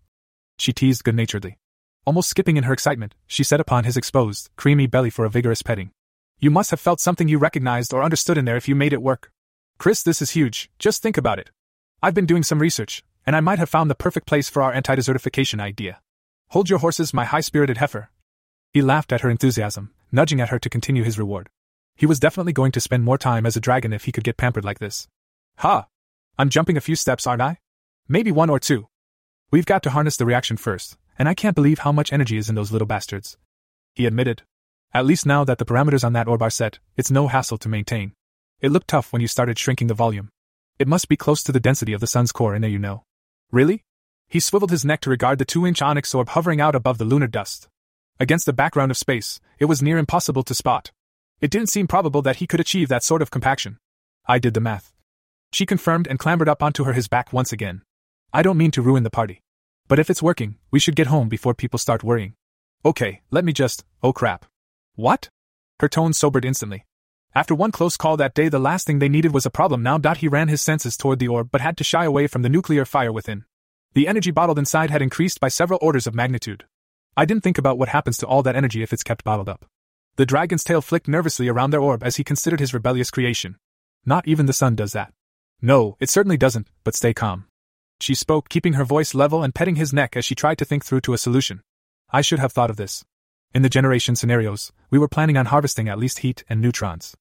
She 0.58 0.72
teased 0.72 1.04
good 1.04 1.14
naturedly. 1.14 1.56
Almost 2.04 2.30
skipping 2.30 2.56
in 2.56 2.64
her 2.64 2.72
excitement, 2.72 3.14
she 3.28 3.44
set 3.44 3.60
upon 3.60 3.84
his 3.84 3.96
exposed, 3.96 4.50
creamy 4.56 4.88
belly 4.88 5.10
for 5.10 5.24
a 5.24 5.30
vigorous 5.30 5.62
petting. 5.62 5.92
You 6.40 6.50
must 6.50 6.72
have 6.72 6.80
felt 6.80 6.98
something 6.98 7.28
you 7.28 7.38
recognized 7.38 7.94
or 7.94 8.02
understood 8.02 8.36
in 8.36 8.44
there 8.44 8.56
if 8.56 8.66
you 8.66 8.74
made 8.74 8.92
it 8.92 9.00
work. 9.00 9.30
Chris, 9.78 10.02
this 10.02 10.20
is 10.20 10.32
huge, 10.32 10.68
just 10.80 11.02
think 11.02 11.16
about 11.16 11.38
it. 11.38 11.50
I've 12.02 12.14
been 12.14 12.26
doing 12.26 12.42
some 12.42 12.58
research, 12.58 13.04
and 13.24 13.36
I 13.36 13.40
might 13.40 13.60
have 13.60 13.70
found 13.70 13.88
the 13.88 13.94
perfect 13.94 14.26
place 14.26 14.48
for 14.48 14.60
our 14.60 14.72
anti 14.72 14.96
desertification 14.96 15.60
idea. 15.60 16.00
Hold 16.48 16.68
your 16.68 16.80
horses, 16.80 17.14
my 17.14 17.24
high 17.24 17.40
spirited 17.40 17.76
heifer. 17.76 18.10
He 18.72 18.82
laughed 18.82 19.12
at 19.12 19.20
her 19.20 19.30
enthusiasm, 19.30 19.92
nudging 20.10 20.40
at 20.40 20.48
her 20.48 20.58
to 20.58 20.68
continue 20.68 21.04
his 21.04 21.16
reward. 21.16 21.48
He 21.94 22.06
was 22.06 22.18
definitely 22.18 22.52
going 22.52 22.72
to 22.72 22.80
spend 22.80 23.04
more 23.04 23.18
time 23.18 23.46
as 23.46 23.56
a 23.56 23.60
dragon 23.60 23.92
if 23.92 24.04
he 24.04 24.10
could 24.12 24.24
get 24.24 24.36
pampered 24.36 24.64
like 24.64 24.80
this. 24.80 25.06
Ha! 25.58 25.86
I'm 26.36 26.48
jumping 26.48 26.76
a 26.76 26.80
few 26.80 26.96
steps, 26.96 27.24
aren't 27.24 27.42
I? 27.42 27.58
Maybe 28.08 28.32
one 28.32 28.50
or 28.50 28.58
two. 28.58 28.88
We've 29.52 29.66
got 29.66 29.84
to 29.84 29.90
harness 29.90 30.16
the 30.16 30.26
reaction 30.26 30.56
first, 30.56 30.96
and 31.16 31.28
I 31.28 31.34
can't 31.34 31.54
believe 31.54 31.80
how 31.80 31.92
much 31.92 32.12
energy 32.12 32.36
is 32.36 32.48
in 32.48 32.56
those 32.56 32.72
little 32.72 32.86
bastards. 32.86 33.36
He 33.94 34.06
admitted. 34.06 34.42
At 34.92 35.06
least 35.06 35.24
now 35.24 35.44
that 35.44 35.58
the 35.58 35.64
parameters 35.64 36.02
on 36.02 36.14
that 36.14 36.26
orb 36.26 36.42
are 36.42 36.50
set, 36.50 36.80
it's 36.96 37.12
no 37.12 37.28
hassle 37.28 37.58
to 37.58 37.68
maintain. 37.68 38.14
It 38.60 38.72
looked 38.72 38.88
tough 38.88 39.12
when 39.12 39.22
you 39.22 39.28
started 39.28 39.58
shrinking 39.58 39.86
the 39.86 39.94
volume. 39.94 40.30
It 40.78 40.88
must 40.88 41.08
be 41.08 41.16
close 41.16 41.44
to 41.44 41.52
the 41.52 41.60
density 41.60 41.92
of 41.92 42.00
the 42.00 42.08
sun's 42.08 42.32
core 42.32 42.56
in 42.56 42.62
there, 42.62 42.70
you 42.70 42.78
know. 42.78 43.04
Really? 43.52 43.84
He 44.26 44.40
swiveled 44.40 44.72
his 44.72 44.84
neck 44.84 45.00
to 45.02 45.10
regard 45.10 45.38
the 45.38 45.44
two 45.44 45.64
inch 45.64 45.80
onyx 45.80 46.14
orb 46.14 46.30
hovering 46.30 46.60
out 46.60 46.74
above 46.74 46.98
the 46.98 47.04
lunar 47.04 47.28
dust. 47.28 47.68
Against 48.18 48.46
the 48.46 48.52
background 48.52 48.90
of 48.90 48.96
space, 48.96 49.40
it 49.60 49.66
was 49.66 49.80
near 49.80 49.96
impossible 49.96 50.42
to 50.42 50.54
spot. 50.54 50.90
It 51.40 51.52
didn't 51.52 51.68
seem 51.68 51.86
probable 51.86 52.20
that 52.22 52.36
he 52.36 52.48
could 52.48 52.58
achieve 52.58 52.88
that 52.88 53.04
sort 53.04 53.22
of 53.22 53.30
compaction. 53.30 53.78
I 54.26 54.40
did 54.40 54.54
the 54.54 54.60
math. 54.60 54.92
She 55.52 55.64
confirmed 55.64 56.08
and 56.08 56.18
clambered 56.18 56.48
up 56.48 56.62
onto 56.62 56.82
her 56.84 56.94
his 56.94 57.06
back 57.06 57.32
once 57.32 57.52
again. 57.52 57.82
I 58.32 58.42
don't 58.42 58.58
mean 58.58 58.72
to 58.72 58.82
ruin 58.82 59.04
the 59.04 59.10
party. 59.10 59.40
But 59.86 60.00
if 60.00 60.10
it's 60.10 60.22
working, 60.22 60.56
we 60.72 60.80
should 60.80 60.96
get 60.96 61.06
home 61.06 61.28
before 61.28 61.54
people 61.54 61.78
start 61.78 62.02
worrying. 62.02 62.34
Okay, 62.84 63.22
let 63.30 63.44
me 63.44 63.52
just. 63.52 63.84
Oh 64.02 64.12
crap. 64.12 64.46
What? 64.96 65.28
Her 65.78 65.88
tone 65.88 66.12
sobered 66.12 66.44
instantly. 66.44 66.84
After 67.38 67.54
one 67.54 67.70
close 67.70 67.96
call 67.96 68.16
that 68.16 68.34
day, 68.34 68.48
the 68.48 68.58
last 68.58 68.84
thing 68.84 68.98
they 68.98 69.08
needed 69.08 69.32
was 69.32 69.46
a 69.46 69.50
problem 69.58 69.80
now. 69.80 69.96
He 70.14 70.26
ran 70.26 70.48
his 70.48 70.60
senses 70.60 70.96
toward 70.96 71.20
the 71.20 71.28
orb 71.28 71.52
but 71.52 71.60
had 71.60 71.76
to 71.76 71.84
shy 71.84 72.04
away 72.04 72.26
from 72.26 72.42
the 72.42 72.48
nuclear 72.48 72.84
fire 72.84 73.12
within. 73.12 73.44
The 73.94 74.08
energy 74.08 74.32
bottled 74.32 74.58
inside 74.58 74.90
had 74.90 75.02
increased 75.02 75.38
by 75.38 75.46
several 75.46 75.78
orders 75.80 76.08
of 76.08 76.16
magnitude. 76.16 76.64
I 77.16 77.24
didn't 77.26 77.44
think 77.44 77.56
about 77.56 77.78
what 77.78 77.90
happens 77.90 78.18
to 78.18 78.26
all 78.26 78.42
that 78.42 78.56
energy 78.56 78.82
if 78.82 78.92
it's 78.92 79.04
kept 79.04 79.22
bottled 79.22 79.48
up. 79.48 79.66
The 80.16 80.26
dragon's 80.26 80.64
tail 80.64 80.80
flicked 80.80 81.06
nervously 81.06 81.46
around 81.46 81.70
their 81.70 81.80
orb 81.80 82.02
as 82.02 82.16
he 82.16 82.24
considered 82.24 82.58
his 82.58 82.74
rebellious 82.74 83.12
creation. 83.12 83.54
Not 84.04 84.26
even 84.26 84.46
the 84.46 84.52
sun 84.52 84.74
does 84.74 84.90
that. 84.94 85.12
No, 85.62 85.96
it 86.00 86.10
certainly 86.10 86.38
doesn't, 86.38 86.66
but 86.82 86.96
stay 86.96 87.14
calm. 87.14 87.46
She 88.00 88.16
spoke, 88.16 88.48
keeping 88.48 88.72
her 88.72 88.84
voice 88.84 89.14
level 89.14 89.44
and 89.44 89.54
petting 89.54 89.76
his 89.76 89.92
neck 89.92 90.16
as 90.16 90.24
she 90.24 90.34
tried 90.34 90.58
to 90.58 90.64
think 90.64 90.84
through 90.84 91.02
to 91.02 91.12
a 91.12 91.18
solution. 91.18 91.62
I 92.10 92.20
should 92.20 92.40
have 92.40 92.52
thought 92.52 92.70
of 92.70 92.76
this. 92.76 93.04
In 93.54 93.62
the 93.62 93.68
generation 93.68 94.16
scenarios, 94.16 94.72
we 94.90 94.98
were 94.98 95.06
planning 95.06 95.36
on 95.36 95.46
harvesting 95.46 95.88
at 95.88 96.00
least 96.00 96.18
heat 96.18 96.42
and 96.48 96.60
neutrons. 96.60 97.14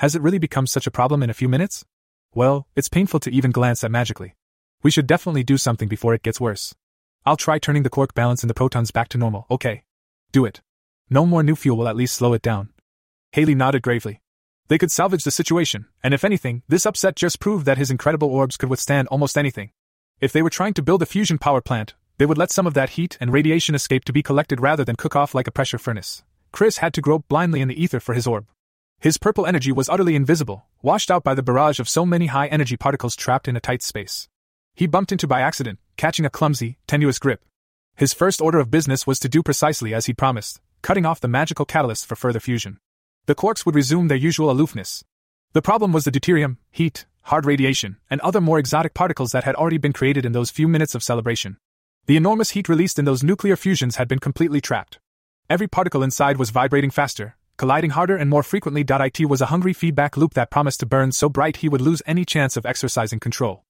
Has 0.00 0.14
it 0.14 0.22
really 0.22 0.38
become 0.38 0.66
such 0.66 0.86
a 0.86 0.90
problem 0.90 1.22
in 1.22 1.28
a 1.28 1.34
few 1.34 1.46
minutes? 1.46 1.84
Well, 2.34 2.66
it's 2.74 2.88
painful 2.88 3.20
to 3.20 3.30
even 3.30 3.50
glance 3.50 3.84
at 3.84 3.90
magically. 3.90 4.34
We 4.82 4.90
should 4.90 5.06
definitely 5.06 5.44
do 5.44 5.58
something 5.58 5.88
before 5.88 6.14
it 6.14 6.22
gets 6.22 6.40
worse. 6.40 6.74
I'll 7.26 7.36
try 7.36 7.58
turning 7.58 7.82
the 7.82 7.90
quark 7.90 8.14
balance 8.14 8.42
in 8.42 8.48
the 8.48 8.54
protons 8.54 8.92
back 8.92 9.10
to 9.10 9.18
normal, 9.18 9.44
okay? 9.50 9.82
Do 10.32 10.46
it. 10.46 10.62
No 11.10 11.26
more 11.26 11.42
new 11.42 11.54
fuel 11.54 11.76
will 11.76 11.86
at 11.86 11.96
least 11.96 12.16
slow 12.16 12.32
it 12.32 12.40
down. 12.40 12.70
Haley 13.32 13.54
nodded 13.54 13.82
gravely. 13.82 14.22
They 14.68 14.78
could 14.78 14.90
salvage 14.90 15.22
the 15.22 15.30
situation, 15.30 15.84
and 16.02 16.14
if 16.14 16.24
anything, 16.24 16.62
this 16.66 16.86
upset 16.86 17.14
just 17.14 17.38
proved 17.38 17.66
that 17.66 17.76
his 17.76 17.90
incredible 17.90 18.28
orbs 18.28 18.56
could 18.56 18.70
withstand 18.70 19.06
almost 19.08 19.36
anything. 19.36 19.70
If 20.18 20.32
they 20.32 20.40
were 20.40 20.48
trying 20.48 20.72
to 20.74 20.82
build 20.82 21.02
a 21.02 21.12
fusion 21.14 21.36
power 21.36 21.60
plant, 21.60 21.92
They 22.16 22.26
would 22.26 22.38
let 22.38 22.52
some 22.52 22.66
of 22.66 22.72
that 22.74 22.90
heat 22.90 23.16
and 23.18 23.34
radiation 23.34 23.74
escape 23.74 24.04
to 24.04 24.12
be 24.14 24.22
collected 24.22 24.60
rather 24.60 24.84
than 24.84 24.96
cook 24.96 25.16
off 25.16 25.34
like 25.34 25.46
a 25.46 25.50
pressure 25.50 25.78
furnace. 25.78 26.22
Chris 26.52 26.78
had 26.78 26.92
to 26.94 27.00
grope 27.00 27.28
blindly 27.28 27.60
in 27.62 27.68
the 27.68 27.82
ether 27.82 28.00
for 28.00 28.14
his 28.14 28.26
orb. 28.26 28.46
His 29.00 29.16
purple 29.16 29.46
energy 29.46 29.72
was 29.72 29.88
utterly 29.88 30.14
invisible, 30.14 30.66
washed 30.82 31.10
out 31.10 31.24
by 31.24 31.34
the 31.34 31.42
barrage 31.42 31.80
of 31.80 31.88
so 31.88 32.04
many 32.04 32.26
high 32.26 32.48
energy 32.48 32.76
particles 32.76 33.16
trapped 33.16 33.48
in 33.48 33.56
a 33.56 33.60
tight 33.60 33.82
space. 33.82 34.28
He 34.74 34.86
bumped 34.86 35.10
into 35.10 35.26
by 35.26 35.40
accident, 35.40 35.78
catching 35.96 36.26
a 36.26 36.30
clumsy, 36.30 36.76
tenuous 36.86 37.18
grip. 37.18 37.42
His 37.96 38.12
first 38.12 38.42
order 38.42 38.58
of 38.58 38.70
business 38.70 39.06
was 39.06 39.18
to 39.20 39.28
do 39.30 39.42
precisely 39.42 39.94
as 39.94 40.04
he'd 40.04 40.18
promised, 40.18 40.60
cutting 40.82 41.06
off 41.06 41.18
the 41.18 41.28
magical 41.28 41.64
catalyst 41.64 42.04
for 42.04 42.14
further 42.14 42.40
fusion. 42.40 42.78
The 43.24 43.34
quarks 43.34 43.64
would 43.64 43.74
resume 43.74 44.08
their 44.08 44.18
usual 44.18 44.50
aloofness. 44.50 45.02
The 45.54 45.62
problem 45.62 45.94
was 45.94 46.04
the 46.04 46.10
deuterium, 46.10 46.58
heat, 46.70 47.06
hard 47.22 47.46
radiation, 47.46 47.96
and 48.10 48.20
other 48.20 48.42
more 48.42 48.58
exotic 48.58 48.92
particles 48.92 49.32
that 49.32 49.44
had 49.44 49.54
already 49.54 49.78
been 49.78 49.94
created 49.94 50.26
in 50.26 50.32
those 50.32 50.50
few 50.50 50.68
minutes 50.68 50.94
of 50.94 51.02
celebration. 51.02 51.56
The 52.04 52.18
enormous 52.18 52.50
heat 52.50 52.68
released 52.68 52.98
in 52.98 53.06
those 53.06 53.22
nuclear 53.22 53.56
fusions 53.56 53.96
had 53.96 54.08
been 54.08 54.18
completely 54.18 54.60
trapped. 54.60 54.98
Every 55.48 55.68
particle 55.68 56.02
inside 56.02 56.36
was 56.36 56.50
vibrating 56.50 56.90
faster, 56.90 57.36
colliding 57.60 57.90
harder 57.90 58.16
and 58.16 58.30
more 58.30 58.42
frequently. 58.42 58.80
It 58.80 59.28
was 59.28 59.42
a 59.42 59.52
hungry 59.52 59.74
feedback 59.74 60.16
loop 60.16 60.32
that 60.32 60.50
promised 60.50 60.80
to 60.80 60.86
burn 60.86 61.12
so 61.12 61.28
bright 61.28 61.58
he 61.58 61.68
would 61.68 61.82
lose 61.82 62.00
any 62.06 62.24
chance 62.24 62.56
of 62.56 62.64
exercising 62.64 63.20
control. 63.20 63.64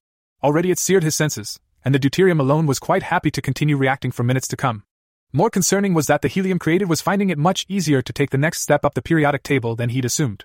Already 0.44 0.70
it 0.70 0.78
seared 0.78 1.02
his 1.02 1.16
senses, 1.16 1.58
and 1.84 1.92
the 1.92 1.98
deuterium 1.98 2.38
alone 2.38 2.66
was 2.66 2.78
quite 2.78 3.02
happy 3.02 3.32
to 3.32 3.42
continue 3.42 3.76
reacting 3.76 4.12
for 4.12 4.22
minutes 4.22 4.46
to 4.46 4.56
come. 4.56 4.84
More 5.32 5.50
concerning 5.50 5.92
was 5.92 6.06
that 6.06 6.22
the 6.22 6.28
helium 6.28 6.60
created 6.60 6.88
was 6.88 7.00
finding 7.00 7.30
it 7.30 7.36
much 7.38 7.66
easier 7.68 8.00
to 8.00 8.12
take 8.12 8.30
the 8.30 8.38
next 8.38 8.60
step 8.60 8.84
up 8.84 8.94
the 8.94 9.02
periodic 9.02 9.42
table 9.42 9.74
than 9.74 9.88
he'd 9.88 10.04
assumed. 10.04 10.44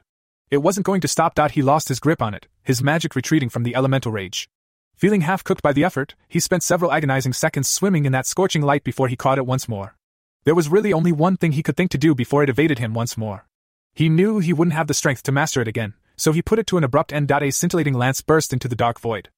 It 0.49 0.63
wasn't 0.63 0.87
going 0.87 1.01
to 1.01 1.07
stop. 1.07 1.37
He 1.51 1.61
lost 1.61 1.89
his 1.89 1.99
grip 1.99 2.23
on 2.23 2.33
it, 2.33 2.47
his 2.63 2.81
magic 2.81 3.15
retreating 3.15 3.49
from 3.49 3.61
the 3.61 3.75
elemental 3.75 4.11
rage. 4.11 4.49
Feeling 4.95 5.21
half 5.21 5.43
cooked 5.43 5.61
by 5.61 5.71
the 5.71 5.83
effort, 5.83 6.15
he 6.27 6.39
spent 6.39 6.63
several 6.63 6.91
agonizing 6.91 7.33
seconds 7.33 7.69
swimming 7.69 8.05
in 8.05 8.11
that 8.11 8.25
scorching 8.25 8.63
light 8.63 8.83
before 8.83 9.07
he 9.07 9.15
caught 9.15 9.37
it 9.37 9.45
once 9.45 9.69
more. 9.69 9.94
There 10.45 10.55
was 10.55 10.69
really 10.69 10.93
only 10.93 11.11
one 11.11 11.37
thing 11.37 11.53
he 11.53 11.63
could 11.63 11.75
think 11.75 11.89
to 11.91 11.97
do 11.97 12.13
before 12.13 12.43
it 12.43 12.49
evaded 12.49 12.77
him 12.77 12.93
once 12.93 13.17
more. 13.17 13.47
He 13.95 14.09
knew 14.09 14.37
he 14.37 14.53
wouldn't 14.53 14.75
have 14.75 14.85
the 14.85 14.93
strength 14.93 15.23
to 15.23 15.31
master 15.31 15.59
it 15.59 15.67
again, 15.67 15.95
so 16.15 16.31
he 16.31 16.43
put 16.43 16.59
it 16.59 16.67
to 16.67 16.77
an 16.77 16.83
abrupt 16.83 17.11
end. 17.11 17.31
A 17.31 17.49
scintillating 17.49 17.95
lance 17.95 18.21
burst 18.21 18.53
into 18.53 18.67
the 18.67 18.75
dark 18.75 18.99
void. 18.99 19.29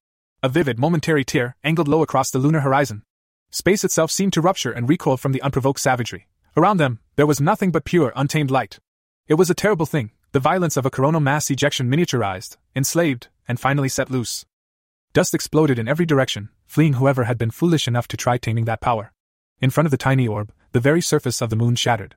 A 0.43 0.49
vivid, 0.49 0.77
momentary 0.77 1.23
tear 1.23 1.55
angled 1.63 1.87
low 1.87 2.01
across 2.01 2.29
the 2.29 2.39
lunar 2.39 2.59
horizon. 2.59 3.03
Space 3.51 3.85
itself 3.85 4.11
seemed 4.11 4.33
to 4.33 4.41
rupture 4.41 4.71
and 4.71 4.89
recoil 4.89 5.15
from 5.15 5.31
the 5.31 5.41
unprovoked 5.41 5.79
savagery. 5.79 6.27
Around 6.57 6.77
them, 6.77 6.99
there 7.15 7.25
was 7.25 7.39
nothing 7.39 7.71
but 7.71 7.85
pure, 7.85 8.11
untamed 8.15 8.51
light. 8.51 8.79
It 9.29 9.35
was 9.35 9.49
a 9.49 9.55
terrible 9.55 9.85
thing, 9.85 10.11
the 10.33 10.41
violence 10.41 10.75
of 10.75 10.85
a 10.85 10.89
coronal 10.89 11.21
mass 11.21 11.49
ejection 11.49 11.89
miniaturized, 11.89 12.57
enslaved, 12.75 13.29
and 13.47 13.59
finally 13.59 13.87
set 13.87 14.11
loose. 14.11 14.45
Dust 15.13 15.33
exploded 15.33 15.79
in 15.79 15.87
every 15.87 16.05
direction, 16.05 16.49
fleeing 16.65 16.93
whoever 16.93 17.23
had 17.23 17.37
been 17.37 17.51
foolish 17.51 17.87
enough 17.87 18.09
to 18.09 18.17
try 18.17 18.37
taming 18.37 18.65
that 18.65 18.81
power. 18.81 19.13
In 19.61 19.69
front 19.69 19.87
of 19.87 19.91
the 19.91 19.97
tiny 19.97 20.27
orb, 20.27 20.51
the 20.77 20.81
very 20.81 21.01
surface 21.01 21.41
of 21.41 21.49
the 21.49 21.55
moon 21.55 21.73
shattered. 21.73 22.13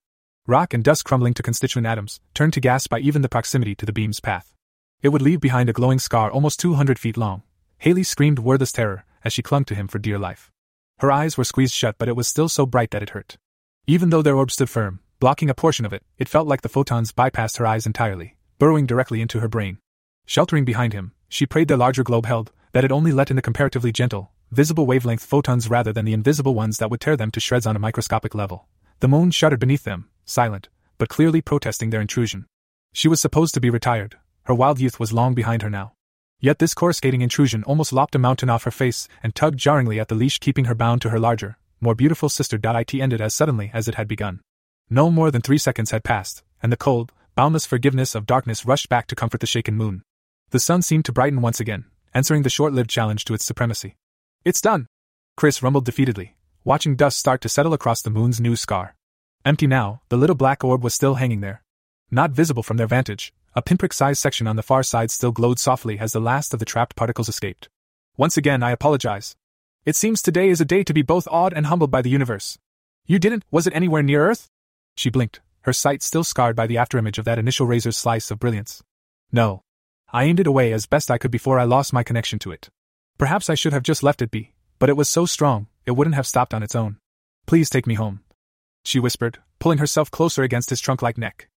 Rock 0.46 0.74
and 0.74 0.84
dust 0.84 1.06
crumbling 1.06 1.32
to 1.32 1.42
constituent 1.42 1.86
atoms, 1.86 2.20
turned 2.34 2.52
to 2.52 2.60
gas 2.60 2.86
by 2.86 2.98
even 2.98 3.22
the 3.22 3.28
proximity 3.30 3.74
to 3.74 3.86
the 3.86 3.92
beam's 3.92 4.20
path. 4.20 4.52
It 5.00 5.08
would 5.08 5.22
leave 5.22 5.40
behind 5.40 5.70
a 5.70 5.72
glowing 5.72 5.98
scar 5.98 6.30
almost 6.30 6.60
200 6.60 6.98
feet 6.98 7.16
long. 7.16 7.42
Haley 7.78 8.02
screamed 8.02 8.38
wordless 8.38 8.70
terror 8.70 9.06
as 9.24 9.32
she 9.32 9.40
clung 9.40 9.64
to 9.64 9.74
him 9.74 9.88
for 9.88 9.98
dear 9.98 10.18
life. 10.18 10.52
Her 10.98 11.10
eyes 11.10 11.38
were 11.38 11.44
squeezed 11.44 11.72
shut, 11.72 11.96
but 11.96 12.06
it 12.06 12.16
was 12.16 12.28
still 12.28 12.50
so 12.50 12.66
bright 12.66 12.90
that 12.90 13.02
it 13.02 13.16
hurt. 13.16 13.38
Even 13.86 14.10
though 14.10 14.20
their 14.20 14.36
orb 14.36 14.50
stood 14.50 14.68
firm, 14.68 15.00
blocking 15.20 15.48
a 15.48 15.54
portion 15.54 15.86
of 15.86 15.94
it, 15.94 16.02
it 16.18 16.28
felt 16.28 16.46
like 16.46 16.60
the 16.60 16.68
photons 16.68 17.12
bypassed 17.12 17.56
her 17.56 17.66
eyes 17.66 17.86
entirely, 17.86 18.36
burrowing 18.58 18.84
directly 18.84 19.22
into 19.22 19.40
her 19.40 19.48
brain. 19.48 19.78
Sheltering 20.26 20.66
behind 20.66 20.92
him, 20.92 21.12
she 21.30 21.46
prayed 21.46 21.68
the 21.68 21.78
larger 21.78 22.04
globe 22.04 22.26
held, 22.26 22.52
that 22.72 22.84
it 22.84 22.92
only 22.92 23.10
let 23.10 23.30
in 23.30 23.36
the 23.36 23.40
comparatively 23.40 23.90
gentle, 23.90 24.32
visible 24.50 24.86
wavelength 24.86 25.24
photons 25.24 25.70
rather 25.70 25.92
than 25.92 26.04
the 26.04 26.12
invisible 26.12 26.54
ones 26.54 26.78
that 26.78 26.90
would 26.90 27.00
tear 27.00 27.16
them 27.16 27.30
to 27.30 27.40
shreds 27.40 27.66
on 27.66 27.76
a 27.76 27.80
microscopic 27.80 28.34
level. 28.34 28.66
The 29.00 29.08
moon 29.08 29.30
shuddered 29.30 29.60
beneath 29.60 29.84
them, 29.84 30.08
silent, 30.24 30.68
but 30.98 31.08
clearly 31.08 31.40
protesting 31.40 31.90
their 31.90 32.00
intrusion. 32.00 32.46
She 32.92 33.08
was 33.08 33.20
supposed 33.20 33.54
to 33.54 33.60
be 33.60 33.70
retired, 33.70 34.16
her 34.44 34.54
wild 34.54 34.80
youth 34.80 34.98
was 34.98 35.12
long 35.12 35.34
behind 35.34 35.62
her 35.62 35.70
now. 35.70 35.92
Yet 36.40 36.58
this 36.58 36.74
coruscating 36.74 37.20
intrusion 37.20 37.62
almost 37.64 37.92
lopped 37.92 38.14
a 38.14 38.18
mountain 38.18 38.50
off 38.50 38.64
her 38.64 38.70
face 38.70 39.06
and 39.22 39.34
tugged 39.34 39.58
jarringly 39.58 40.00
at 40.00 40.08
the 40.08 40.14
leash 40.14 40.38
keeping 40.38 40.64
her 40.64 40.74
bound 40.74 41.02
to 41.02 41.10
her 41.10 41.20
larger, 41.20 41.56
more 41.80 41.94
beautiful 41.94 42.28
sister. 42.28 42.58
It 42.62 42.94
ended 42.94 43.20
as 43.20 43.34
suddenly 43.34 43.70
as 43.72 43.88
it 43.88 43.94
had 43.94 44.08
begun. 44.08 44.40
No 44.88 45.10
more 45.10 45.30
than 45.30 45.42
three 45.42 45.58
seconds 45.58 45.92
had 45.92 46.02
passed, 46.02 46.42
and 46.62 46.72
the 46.72 46.76
cold, 46.76 47.12
boundless 47.36 47.66
forgiveness 47.66 48.14
of 48.14 48.26
darkness 48.26 48.66
rushed 48.66 48.88
back 48.88 49.06
to 49.06 49.14
comfort 49.14 49.40
the 49.40 49.46
shaken 49.46 49.76
moon. 49.76 50.02
The 50.50 50.58
sun 50.58 50.82
seemed 50.82 51.04
to 51.04 51.12
brighten 51.12 51.40
once 51.40 51.60
again, 51.60 51.84
answering 52.12 52.42
the 52.42 52.50
short 52.50 52.72
lived 52.72 52.90
challenge 52.90 53.24
to 53.26 53.34
its 53.34 53.44
supremacy. 53.44 53.96
It's 54.42 54.62
done! 54.62 54.86
Chris 55.36 55.62
rumbled 55.62 55.84
defeatedly, 55.84 56.30
watching 56.64 56.96
dust 56.96 57.18
start 57.18 57.42
to 57.42 57.48
settle 57.50 57.74
across 57.74 58.00
the 58.00 58.08
moon's 58.08 58.40
new 58.40 58.56
scar. 58.56 58.96
Empty 59.44 59.66
now, 59.66 60.00
the 60.08 60.16
little 60.16 60.34
black 60.34 60.64
orb 60.64 60.82
was 60.82 60.94
still 60.94 61.16
hanging 61.16 61.42
there. 61.42 61.62
Not 62.10 62.30
visible 62.30 62.62
from 62.62 62.78
their 62.78 62.86
vantage, 62.86 63.34
a 63.54 63.60
pinprick 63.60 63.92
sized 63.92 64.18
section 64.18 64.46
on 64.46 64.56
the 64.56 64.62
far 64.62 64.82
side 64.82 65.10
still 65.10 65.30
glowed 65.30 65.58
softly 65.58 65.98
as 65.98 66.12
the 66.12 66.20
last 66.20 66.54
of 66.54 66.58
the 66.58 66.64
trapped 66.64 66.96
particles 66.96 67.28
escaped. 67.28 67.68
Once 68.16 68.38
again, 68.38 68.62
I 68.62 68.70
apologize. 68.70 69.36
It 69.84 69.94
seems 69.94 70.22
today 70.22 70.48
is 70.48 70.60
a 70.62 70.64
day 70.64 70.84
to 70.84 70.94
be 70.94 71.02
both 71.02 71.28
awed 71.30 71.52
and 71.52 71.66
humbled 71.66 71.90
by 71.90 72.00
the 72.00 72.08
universe. 72.08 72.56
You 73.04 73.18
didn't, 73.18 73.44
was 73.50 73.66
it 73.66 73.76
anywhere 73.76 74.02
near 74.02 74.26
Earth? 74.26 74.48
She 74.96 75.10
blinked, 75.10 75.42
her 75.62 75.74
sight 75.74 76.02
still 76.02 76.24
scarred 76.24 76.56
by 76.56 76.66
the 76.66 76.76
afterimage 76.76 77.18
of 77.18 77.26
that 77.26 77.38
initial 77.38 77.66
razor's 77.66 77.98
slice 77.98 78.30
of 78.30 78.38
brilliance. 78.38 78.82
No. 79.30 79.60
I 80.14 80.24
aimed 80.24 80.40
it 80.40 80.46
away 80.46 80.72
as 80.72 80.86
best 80.86 81.10
I 81.10 81.18
could 81.18 81.30
before 81.30 81.58
I 81.58 81.64
lost 81.64 81.92
my 81.92 82.02
connection 82.02 82.38
to 82.38 82.52
it. 82.52 82.70
Perhaps 83.20 83.50
I 83.50 83.54
should 83.54 83.74
have 83.74 83.82
just 83.82 84.02
left 84.02 84.22
it 84.22 84.30
be, 84.30 84.54
but 84.78 84.88
it 84.88 84.96
was 84.96 85.06
so 85.06 85.26
strong, 85.26 85.66
it 85.84 85.90
wouldn't 85.90 86.16
have 86.16 86.26
stopped 86.26 86.54
on 86.54 86.62
its 86.62 86.74
own. 86.74 86.96
Please 87.46 87.68
take 87.68 87.86
me 87.86 87.92
home. 87.92 88.20
She 88.82 88.98
whispered, 88.98 89.36
pulling 89.58 89.76
herself 89.76 90.10
closer 90.10 90.42
against 90.42 90.70
his 90.70 90.80
trunk 90.80 91.02
like 91.02 91.18
neck. 91.18 91.50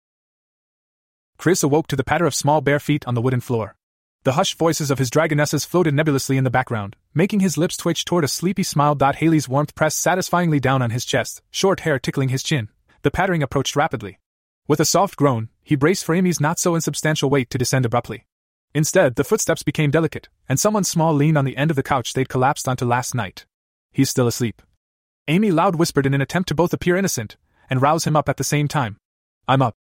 Chris 1.38 1.62
awoke 1.62 1.86
to 1.86 1.94
the 1.94 2.02
patter 2.02 2.26
of 2.26 2.34
small 2.34 2.62
bare 2.62 2.80
feet 2.80 3.06
on 3.06 3.14
the 3.14 3.22
wooden 3.22 3.40
floor. 3.40 3.76
The 4.24 4.32
hushed 4.32 4.58
voices 4.58 4.90
of 4.90 4.98
his 4.98 5.08
dragonesses 5.08 5.64
floated 5.64 5.94
nebulously 5.94 6.36
in 6.36 6.42
the 6.42 6.50
background, 6.50 6.96
making 7.14 7.38
his 7.38 7.56
lips 7.56 7.76
twitch 7.76 8.04
toward 8.04 8.24
a 8.24 8.28
sleepy 8.28 8.64
smile. 8.64 8.98
Haley's 9.00 9.48
warmth 9.48 9.76
pressed 9.76 10.00
satisfyingly 10.00 10.58
down 10.58 10.82
on 10.82 10.90
his 10.90 11.04
chest, 11.04 11.42
short 11.52 11.80
hair 11.80 12.00
tickling 12.00 12.30
his 12.30 12.42
chin. 12.42 12.70
The 13.02 13.12
pattering 13.12 13.44
approached 13.44 13.76
rapidly. 13.76 14.18
With 14.66 14.80
a 14.80 14.84
soft 14.84 15.14
groan, 15.14 15.48
he 15.62 15.76
braced 15.76 16.04
for 16.04 16.16
Amy's 16.16 16.40
not 16.40 16.58
so 16.58 16.74
insubstantial 16.74 17.30
weight 17.30 17.50
to 17.50 17.58
descend 17.58 17.86
abruptly. 17.86 18.26
Instead, 18.74 19.16
the 19.16 19.24
footsteps 19.24 19.62
became 19.62 19.90
delicate, 19.90 20.28
and 20.48 20.58
someone 20.58 20.84
small 20.84 21.12
leaned 21.12 21.36
on 21.36 21.44
the 21.44 21.56
end 21.56 21.70
of 21.70 21.76
the 21.76 21.82
couch 21.82 22.12
they'd 22.12 22.28
collapsed 22.28 22.66
onto 22.66 22.84
last 22.84 23.14
night. 23.14 23.44
He's 23.92 24.08
still 24.08 24.26
asleep. 24.26 24.62
Amy 25.28 25.50
loud 25.50 25.76
whispered 25.76 26.06
in 26.06 26.14
an 26.14 26.22
attempt 26.22 26.48
to 26.48 26.54
both 26.54 26.72
appear 26.72 26.96
innocent 26.96 27.36
and 27.68 27.82
rouse 27.82 28.04
him 28.04 28.16
up 28.16 28.28
at 28.28 28.38
the 28.38 28.44
same 28.44 28.68
time. 28.68 28.96
I'm 29.46 29.62
up. 29.62 29.74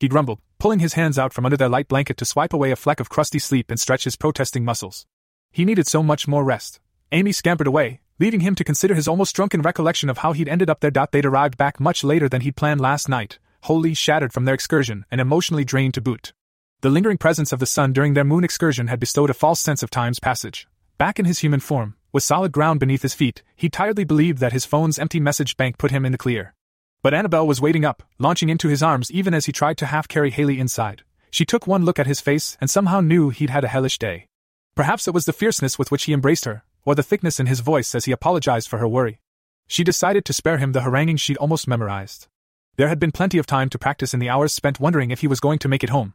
He 0.00 0.08
grumbled, 0.08 0.40
pulling 0.58 0.78
his 0.78 0.94
hands 0.94 1.18
out 1.18 1.32
from 1.32 1.44
under 1.44 1.56
their 1.56 1.68
light 1.68 1.88
blanket 1.88 2.16
to 2.18 2.24
swipe 2.24 2.52
away 2.52 2.70
a 2.70 2.76
fleck 2.76 3.00
of 3.00 3.08
crusty 3.08 3.38
sleep 3.38 3.70
and 3.70 3.78
stretch 3.78 4.04
his 4.04 4.16
protesting 4.16 4.64
muscles. 4.64 5.06
He 5.50 5.64
needed 5.64 5.86
so 5.86 6.02
much 6.02 6.26
more 6.26 6.44
rest. 6.44 6.80
Amy 7.12 7.32
scampered 7.32 7.66
away, 7.66 8.00
leaving 8.18 8.40
him 8.40 8.54
to 8.54 8.64
consider 8.64 8.94
his 8.94 9.08
almost 9.08 9.34
drunken 9.34 9.62
recollection 9.62 10.08
of 10.08 10.18
how 10.18 10.32
he'd 10.32 10.48
ended 10.48 10.70
up 10.70 10.80
there. 10.80 10.90
They'd 10.90 11.26
arrived 11.26 11.56
back 11.56 11.80
much 11.80 12.02
later 12.02 12.28
than 12.28 12.42
he'd 12.42 12.56
planned 12.56 12.80
last 12.80 13.08
night, 13.08 13.38
wholly 13.62 13.94
shattered 13.94 14.32
from 14.32 14.44
their 14.44 14.54
excursion 14.54 15.04
and 15.10 15.20
emotionally 15.20 15.64
drained 15.64 15.94
to 15.94 16.00
boot. 16.00 16.32
The 16.80 16.90
lingering 16.90 17.18
presence 17.18 17.52
of 17.52 17.58
the 17.58 17.66
sun 17.66 17.92
during 17.92 18.14
their 18.14 18.22
moon 18.22 18.44
excursion 18.44 18.86
had 18.86 19.00
bestowed 19.00 19.30
a 19.30 19.34
false 19.34 19.58
sense 19.58 19.82
of 19.82 19.90
time's 19.90 20.20
passage. 20.20 20.68
Back 20.96 21.18
in 21.18 21.24
his 21.24 21.40
human 21.40 21.58
form, 21.58 21.96
with 22.12 22.22
solid 22.22 22.52
ground 22.52 22.78
beneath 22.78 23.02
his 23.02 23.14
feet, 23.14 23.42
he 23.56 23.68
tiredly 23.68 24.04
believed 24.04 24.38
that 24.38 24.52
his 24.52 24.64
phone's 24.64 24.96
empty 24.96 25.18
message 25.18 25.56
bank 25.56 25.76
put 25.76 25.90
him 25.90 26.04
in 26.04 26.12
the 26.12 26.18
clear. 26.18 26.54
But 27.02 27.14
Annabelle 27.14 27.48
was 27.48 27.60
waiting 27.60 27.84
up, 27.84 28.04
launching 28.20 28.48
into 28.48 28.68
his 28.68 28.80
arms 28.80 29.10
even 29.10 29.34
as 29.34 29.46
he 29.46 29.52
tried 29.52 29.76
to 29.78 29.86
half 29.86 30.06
carry 30.06 30.30
Haley 30.30 30.60
inside. 30.60 31.02
She 31.32 31.44
took 31.44 31.66
one 31.66 31.84
look 31.84 31.98
at 31.98 32.06
his 32.06 32.20
face 32.20 32.56
and 32.60 32.70
somehow 32.70 33.00
knew 33.00 33.30
he'd 33.30 33.50
had 33.50 33.64
a 33.64 33.68
hellish 33.68 33.98
day. 33.98 34.28
Perhaps 34.76 35.08
it 35.08 35.14
was 35.14 35.24
the 35.24 35.32
fierceness 35.32 35.80
with 35.80 35.90
which 35.90 36.04
he 36.04 36.12
embraced 36.12 36.44
her, 36.44 36.62
or 36.84 36.94
the 36.94 37.02
thickness 37.02 37.40
in 37.40 37.46
his 37.46 37.58
voice 37.58 37.92
as 37.96 38.04
he 38.04 38.12
apologized 38.12 38.68
for 38.68 38.78
her 38.78 38.86
worry. 38.86 39.18
She 39.66 39.82
decided 39.82 40.24
to 40.26 40.32
spare 40.32 40.58
him 40.58 40.70
the 40.70 40.82
haranguing 40.82 41.16
she'd 41.16 41.38
almost 41.38 41.66
memorized. 41.66 42.28
There 42.76 42.88
had 42.88 43.00
been 43.00 43.10
plenty 43.10 43.38
of 43.38 43.46
time 43.46 43.68
to 43.70 43.78
practice 43.80 44.14
in 44.14 44.20
the 44.20 44.28
hours 44.28 44.52
spent 44.52 44.78
wondering 44.78 45.10
if 45.10 45.22
he 45.22 45.26
was 45.26 45.40
going 45.40 45.58
to 45.58 45.68
make 45.68 45.82
it 45.82 45.90
home. 45.90 46.14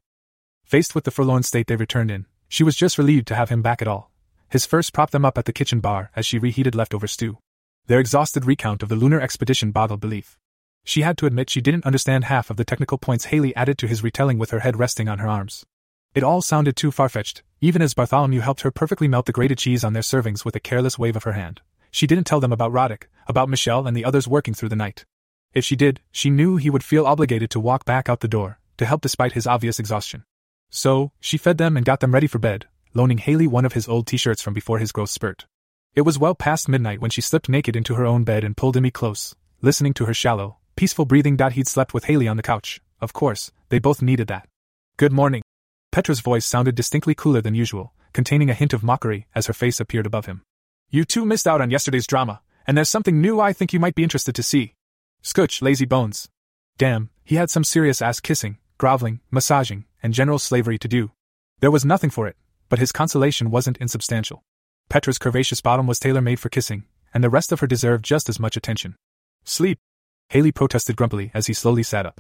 Faced 0.64 0.95
with 0.95 1.03
the 1.03 1.11
forlorn 1.11 1.43
state 1.43 1.67
they 1.67 1.75
returned 1.75 2.11
in, 2.11 2.25
she 2.48 2.64
was 2.64 2.75
just 2.75 2.98
relieved 2.98 3.27
to 3.27 3.35
have 3.35 3.50
him 3.50 3.61
back 3.61 3.82
at 3.82 3.88
all. 3.88 4.11
His 4.50 4.66
first 4.66 4.93
propped 4.93 5.11
them 5.11 5.25
up 5.25 5.38
at 5.38 5.45
the 5.45 5.53
kitchen 5.53 5.80
bar 5.80 6.11
as 6.16 6.25
she 6.25 6.38
reheated 6.40 6.75
leftover 6.75 7.08
stew. 7.08 7.38
Their 7.88 8.00
exhausted 8.00 8.45
recount 8.45 8.83
of 8.83 8.90
the 8.90 8.95
lunar 8.95 9.19
expedition 9.19 9.72
boggled 9.72 10.00
belief. 10.00 10.38
She 10.85 11.01
had 11.01 11.17
to 11.17 11.25
admit 11.25 11.50
she 11.50 11.61
didn't 11.61 11.85
understand 11.85 12.25
half 12.25 12.50
of 12.50 12.58
the 12.58 12.66
technical 12.66 12.98
points 12.98 13.25
Haley 13.25 13.56
added 13.56 13.77
to 13.80 13.88
his 13.88 14.03
retelling 14.03 14.38
with 14.38 14.51
her 14.51 14.59
head 14.59 14.77
resting 14.77 15.08
on 15.09 15.19
her 15.19 15.27
arms. 15.27 15.66
It 16.14 16.24
all 16.24 16.42
sounded 16.42 16.75
too 16.75 16.92
far 16.92 17.09
fetched, 17.09 17.42
even 17.61 17.82
as 17.82 17.93
Bartholomew 17.93 18.42
helped 18.42 18.61
her 18.61 18.72
perfectly 18.72 19.08
melt 19.08 19.25
the 19.25 19.32
grated 19.32 19.58
cheese 19.58 19.83
on 19.83 19.93
their 19.93 20.03
servings 20.03 20.45
with 20.45 20.56
a 20.56 20.59
careless 20.59 21.00
wave 21.00 21.16
of 21.16 21.24
her 21.24 21.33
hand. 21.33 21.61
She 21.90 22.06
didn't 22.06 22.25
tell 22.25 22.40
them 22.40 22.51
about 22.51 22.72
Roddick, 22.72 23.03
about 23.27 23.50
Michelle 23.50 23.88
and 23.88 23.95
the 23.98 24.06
others 24.06 24.27
working 24.27 24.53
through 24.53 24.69
the 24.69 24.75
night. 24.75 25.06
If 25.53 25.66
she 25.66 25.75
did, 25.75 26.01
she 26.11 26.30
knew 26.30 26.58
he 26.58 26.69
would 26.69 26.83
feel 26.83 27.06
obligated 27.06 27.50
to 27.51 27.59
walk 27.59 27.85
back 27.85 28.09
out 28.09 28.19
the 28.19 28.27
door, 28.27 28.59
to 28.77 28.85
help 28.85 29.01
despite 29.01 29.33
his 29.33 29.48
obvious 29.48 29.80
exhaustion. 29.80 30.24
So, 30.76 31.11
she 31.19 31.38
fed 31.38 31.60
them 31.60 31.77
and 31.77 31.85
got 31.85 32.00
them 32.00 32.16
ready 32.16 32.26
for 32.26 32.40
bed, 32.40 32.66
loaning 32.95 33.19
Haley 33.19 33.45
one 33.45 33.64
of 33.64 33.74
his 33.74 33.88
old 33.88 34.08
t 34.08 34.18
shirts 34.18 34.42
from 34.42 34.56
before 34.56 34.80
his 34.80 34.92
growth 34.92 35.11
spurt. 35.11 35.45
It 35.93 36.02
was 36.02 36.18
well 36.18 36.34
past 36.34 36.68
midnight 36.68 37.00
when 37.00 37.11
she 37.11 37.22
slipped 37.22 37.48
naked 37.48 37.76
into 37.76 37.93
her 37.93 38.08
own 38.08 38.24
bed 38.24 38.43
and 38.43 38.58
pulled 38.58 38.76
Amy 38.76 38.90
close, 38.90 39.35
listening 39.61 39.93
to 39.93 40.06
her 40.06 40.16
shallow, 40.16 40.58
peaceful 40.76 41.06
breathing. 41.06 41.38
that 41.38 41.52
He'd 41.52 41.68
slept 41.68 41.93
with 41.93 42.06
Haley 42.06 42.27
on 42.27 42.38
the 42.38 42.43
couch. 42.43 42.82
Of 43.00 43.14
course, 43.14 43.52
they 43.69 43.77
both 43.77 44.02
needed 44.02 44.27
that. 44.30 44.48
Good 44.98 45.14
morning. 45.14 45.43
Petra's 45.92 46.22
voice 46.22 46.43
sounded 46.43 46.74
distinctly 46.74 47.14
cooler 47.14 47.40
than 47.42 47.53
usual, 47.53 47.93
containing 48.11 48.50
a 48.50 48.56
hint 48.56 48.74
of 48.74 48.84
mockery 48.84 49.27
as 49.35 49.45
her 49.45 49.53
face 49.53 49.80
appeared 49.80 50.08
above 50.08 50.26
him. 50.26 50.42
You 50.90 51.06
two 51.06 51.24
missed 51.24 51.45
out 51.45 51.61
on 51.61 51.69
yesterday's 51.69 52.08
drama, 52.08 52.42
and 52.66 52.76
there's 52.76 52.90
something 52.90 53.22
new 53.22 53.40
I 53.40 53.53
think 53.53 53.74
you 53.74 53.80
might 53.80 53.93
be 53.93 54.02
interested 54.02 54.34
to 54.34 54.42
see. 54.42 54.74
Scooch, 55.22 55.61
lazy 55.61 55.85
bones. 55.85 56.30
Damn, 56.80 57.11
he 57.24 57.35
had 57.35 57.52
some 57.52 57.64
serious 57.64 58.02
ass 58.02 58.19
kissing, 58.19 58.58
groveling, 58.84 59.22
massaging, 59.32 59.86
and 60.03 60.14
general 60.14 60.38
slavery 60.38 60.78
to 60.78 60.90
do. 60.90 61.10
There 61.62 61.72
was 61.72 61.86
nothing 61.86 62.10
for 62.10 62.28
it, 62.28 62.36
but 62.68 62.80
his 62.80 62.92
consolation 62.92 63.50
wasn't 63.50 63.78
insubstantial. 63.78 64.44
Petra's 64.90 65.18
curvaceous 65.18 65.64
bottom 65.64 65.88
was 65.88 66.00
tailor 66.00 66.20
made 66.20 66.38
for 66.42 66.50
kissing, 66.50 66.84
and 67.14 67.24
the 67.24 67.30
rest 67.30 67.53
of 67.53 67.62
her 67.62 67.66
deserved 67.66 68.03
just 68.03 68.28
as 68.28 68.42
much 68.42 68.58
attention. 68.58 68.98
Sleep! 69.45 69.80
Haley 70.28 70.52
protested 70.52 70.98
grumpily 70.98 71.32
as 71.34 71.48
he 71.48 71.53
slowly 71.53 71.82
sat 71.82 72.06
up. 72.06 72.20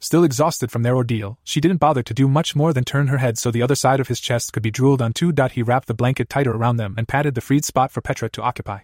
Still 0.00 0.22
exhausted 0.22 0.70
from 0.70 0.82
their 0.82 0.94
ordeal, 0.94 1.38
she 1.44 1.62
didn't 1.62 1.80
bother 1.80 2.02
to 2.02 2.12
do 2.12 2.28
much 2.28 2.54
more 2.54 2.74
than 2.74 2.84
turn 2.84 3.06
her 3.06 3.16
head 3.16 3.38
so 3.38 3.50
the 3.50 3.62
other 3.62 3.74
side 3.74 3.98
of 3.98 4.08
his 4.08 4.20
chest 4.20 4.52
could 4.52 4.62
be 4.62 4.70
drooled 4.70 5.00
onto. 5.00 5.32
He 5.50 5.62
wrapped 5.62 5.88
the 5.88 5.94
blanket 5.94 6.28
tighter 6.28 6.52
around 6.52 6.76
them 6.76 6.94
and 6.98 7.08
patted 7.08 7.34
the 7.34 7.40
freed 7.40 7.64
spot 7.64 7.90
for 7.90 8.02
Petra 8.02 8.28
to 8.28 8.42
occupy. 8.42 8.80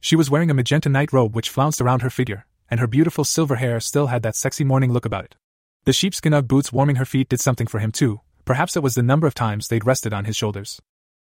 She 0.00 0.16
was 0.16 0.30
wearing 0.30 0.50
a 0.50 0.54
magenta 0.54 0.88
night 0.88 1.12
robe 1.12 1.36
which 1.36 1.50
flounced 1.50 1.82
around 1.82 2.00
her 2.00 2.08
figure, 2.08 2.46
and 2.70 2.80
her 2.80 2.86
beautiful 2.86 3.24
silver 3.24 3.56
hair 3.56 3.80
still 3.80 4.06
had 4.06 4.22
that 4.22 4.34
sexy 4.34 4.64
morning 4.64 4.90
look 4.90 5.04
about 5.04 5.26
it. 5.26 5.36
The 5.84 5.94
sheepskin 5.94 6.34
Ugg 6.34 6.46
boots 6.46 6.72
warming 6.72 6.96
her 6.96 7.06
feet 7.06 7.30
did 7.30 7.40
something 7.40 7.66
for 7.66 7.78
him 7.78 7.90
too, 7.90 8.20
perhaps 8.44 8.76
it 8.76 8.82
was 8.82 8.94
the 8.94 9.02
number 9.02 9.26
of 9.26 9.34
times 9.34 9.68
they'd 9.68 9.86
rested 9.86 10.12
on 10.12 10.26
his 10.26 10.36
shoulders. 10.36 10.80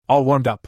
All 0.10 0.26
warmed 0.26 0.48
up. 0.48 0.68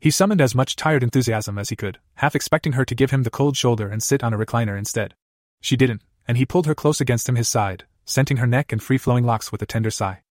He 0.00 0.10
summoned 0.10 0.40
as 0.40 0.56
much 0.56 0.74
tired 0.74 1.04
enthusiasm 1.04 1.56
as 1.56 1.68
he 1.68 1.76
could, 1.76 1.98
half 2.16 2.34
expecting 2.34 2.72
her 2.72 2.84
to 2.84 2.94
give 2.96 3.12
him 3.12 3.22
the 3.22 3.30
cold 3.30 3.56
shoulder 3.56 3.88
and 3.88 4.02
sit 4.02 4.24
on 4.24 4.34
a 4.34 4.38
recliner 4.38 4.76
instead. 4.76 5.14
She 5.60 5.76
didn't, 5.76 6.02
and 6.26 6.36
he 6.36 6.46
pulled 6.46 6.66
her 6.66 6.74
close 6.74 7.00
against 7.00 7.28
him 7.28 7.36
his 7.36 7.48
side, 7.48 7.84
scenting 8.04 8.38
her 8.38 8.46
neck 8.46 8.72
and 8.72 8.82
free 8.82 8.98
flowing 8.98 9.24
locks 9.24 9.52
with 9.52 9.62
a 9.62 9.66
tender 9.66 9.90
sigh. 9.90 10.22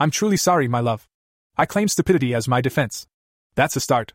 I'm 0.00 0.10
truly 0.10 0.36
sorry, 0.36 0.66
my 0.66 0.80
love. 0.80 1.08
I 1.56 1.66
claim 1.66 1.88
stupidity 1.88 2.34
as 2.34 2.48
my 2.48 2.60
defense. 2.60 3.06
That's 3.54 3.76
a 3.76 3.80
start. 3.80 4.12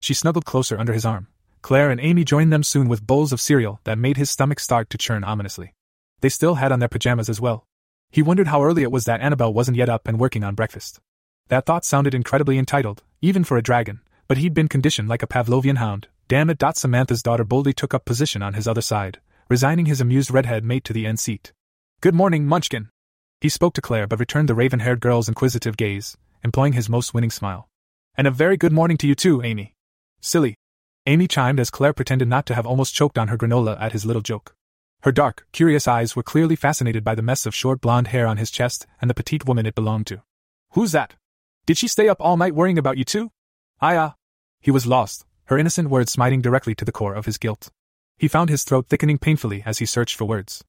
She 0.00 0.14
snuggled 0.14 0.44
closer 0.44 0.76
under 0.76 0.92
his 0.92 1.06
arm. 1.06 1.28
Claire 1.62 1.90
and 1.90 2.00
Amy 2.00 2.24
joined 2.24 2.52
them 2.52 2.64
soon 2.64 2.88
with 2.88 3.06
bowls 3.06 3.32
of 3.32 3.40
cereal 3.40 3.80
that 3.84 3.96
made 3.96 4.16
his 4.16 4.28
stomach 4.28 4.58
start 4.58 4.90
to 4.90 4.98
churn 4.98 5.22
ominously. 5.22 5.74
They 6.20 6.28
still 6.28 6.56
had 6.56 6.72
on 6.72 6.80
their 6.80 6.88
pajamas 6.88 7.28
as 7.28 7.40
well. 7.40 7.66
He 8.12 8.20
wondered 8.20 8.48
how 8.48 8.62
early 8.62 8.82
it 8.82 8.92
was 8.92 9.06
that 9.06 9.22
Annabelle 9.22 9.54
wasn't 9.54 9.78
yet 9.78 9.88
up 9.88 10.06
and 10.06 10.20
working 10.20 10.44
on 10.44 10.54
breakfast. 10.54 11.00
That 11.48 11.64
thought 11.64 11.86
sounded 11.86 12.14
incredibly 12.14 12.58
entitled, 12.58 13.02
even 13.22 13.42
for 13.42 13.56
a 13.56 13.62
dragon, 13.62 14.00
but 14.28 14.36
he'd 14.36 14.52
been 14.52 14.68
conditioned 14.68 15.08
like 15.08 15.22
a 15.22 15.26
Pavlovian 15.26 15.78
hound. 15.78 16.08
Damn 16.28 16.50
it! 16.50 16.62
Samantha's 16.74 17.22
daughter 17.22 17.42
boldly 17.42 17.72
took 17.72 17.94
up 17.94 18.04
position 18.04 18.42
on 18.42 18.52
his 18.52 18.68
other 18.68 18.82
side, 18.82 19.18
resigning 19.48 19.86
his 19.86 20.02
amused 20.02 20.30
redhead 20.30 20.62
mate 20.62 20.84
to 20.84 20.92
the 20.92 21.06
end 21.06 21.20
seat. 21.20 21.54
Good 22.02 22.14
morning, 22.14 22.46
Munchkin. 22.46 22.90
He 23.40 23.48
spoke 23.48 23.72
to 23.74 23.80
Claire 23.80 24.06
but 24.06 24.20
returned 24.20 24.50
the 24.50 24.54
raven 24.54 24.80
haired 24.80 25.00
girl's 25.00 25.28
inquisitive 25.28 25.78
gaze, 25.78 26.18
employing 26.44 26.74
his 26.74 26.90
most 26.90 27.14
winning 27.14 27.30
smile. 27.30 27.70
And 28.14 28.26
a 28.26 28.30
very 28.30 28.58
good 28.58 28.72
morning 28.72 28.98
to 28.98 29.06
you 29.06 29.14
too, 29.14 29.42
Amy. 29.42 29.72
Silly. 30.20 30.54
Amy 31.06 31.26
chimed 31.26 31.58
as 31.58 31.70
Claire 31.70 31.94
pretended 31.94 32.28
not 32.28 32.44
to 32.44 32.54
have 32.54 32.66
almost 32.66 32.94
choked 32.94 33.16
on 33.16 33.28
her 33.28 33.38
granola 33.38 33.80
at 33.80 33.92
his 33.92 34.04
little 34.04 34.22
joke. 34.22 34.54
Her 35.02 35.12
dark, 35.12 35.46
curious 35.50 35.88
eyes 35.88 36.14
were 36.14 36.22
clearly 36.22 36.54
fascinated 36.54 37.02
by 37.02 37.16
the 37.16 37.22
mess 37.22 37.44
of 37.44 37.54
short 37.54 37.80
blonde 37.80 38.08
hair 38.08 38.26
on 38.26 38.36
his 38.36 38.52
chest 38.52 38.86
and 39.00 39.10
the 39.10 39.14
petite 39.14 39.46
woman 39.46 39.66
it 39.66 39.74
belonged 39.74 40.06
to. 40.06 40.22
Who's 40.72 40.92
that? 40.92 41.16
Did 41.66 41.76
she 41.76 41.88
stay 41.88 42.08
up 42.08 42.18
all 42.20 42.36
night 42.36 42.54
worrying 42.54 42.78
about 42.78 42.98
you 42.98 43.04
too? 43.04 43.32
I, 43.80 43.96
uh. 43.96 44.10
He 44.60 44.70
was 44.70 44.86
lost, 44.86 45.26
her 45.46 45.58
innocent 45.58 45.90
words 45.90 46.12
smiting 46.12 46.40
directly 46.40 46.76
to 46.76 46.84
the 46.84 46.92
core 46.92 47.14
of 47.14 47.26
his 47.26 47.36
guilt. 47.36 47.70
He 48.16 48.28
found 48.28 48.48
his 48.48 48.62
throat 48.62 48.86
thickening 48.88 49.18
painfully 49.18 49.64
as 49.66 49.78
he 49.78 49.86
searched 49.86 50.16
for 50.16 50.24
words. 50.24 50.62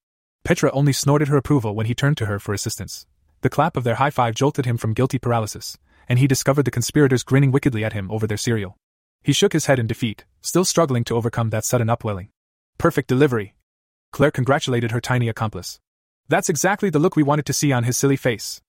Petra 0.44 0.72
only 0.72 0.94
snorted 0.94 1.28
her 1.28 1.38
approval 1.38 1.76
when 1.76 1.86
he 1.86 1.94
turned 1.94 2.18
to 2.18 2.26
her 2.26 2.40
for 2.40 2.54
assistance. 2.54 3.06
The 3.42 3.52
clap 3.52 3.78
of 3.78 3.84
their 3.84 3.96
high 3.96 4.10
five 4.10 4.34
jolted 4.34 4.66
him 4.66 4.78
from 4.78 4.94
guilty 4.94 5.20
paralysis, 5.20 5.78
and 6.10 6.18
he 6.18 6.26
discovered 6.26 6.64
the 6.64 6.72
conspirators 6.72 7.22
grinning 7.22 7.52
wickedly 7.52 7.86
at 7.86 7.94
him 7.94 8.10
over 8.10 8.26
their 8.26 8.38
cereal. 8.38 8.78
He 9.22 9.32
shook 9.32 9.54
his 9.54 9.68
head 9.68 9.78
in 9.78 9.86
defeat, 9.86 10.26
still 10.42 10.66
struggling 10.66 11.04
to 11.04 11.16
overcome 11.16 11.52
that 11.52 11.66
sudden 11.66 11.90
upwelling. 11.90 12.30
Perfect 12.80 13.08
delivery. 13.08 13.54
Claire 14.14 14.30
congratulated 14.30 14.92
her 14.92 15.02
tiny 15.02 15.28
accomplice. 15.28 15.80
That's 16.30 16.48
exactly 16.48 16.92
the 16.92 17.00
look 17.00 17.16
we 17.16 17.24
wanted 17.24 17.48
to 17.48 17.54
see 17.54 17.72
on 17.72 17.84
his 17.84 17.98
silly 17.98 18.16
face. 18.16 18.62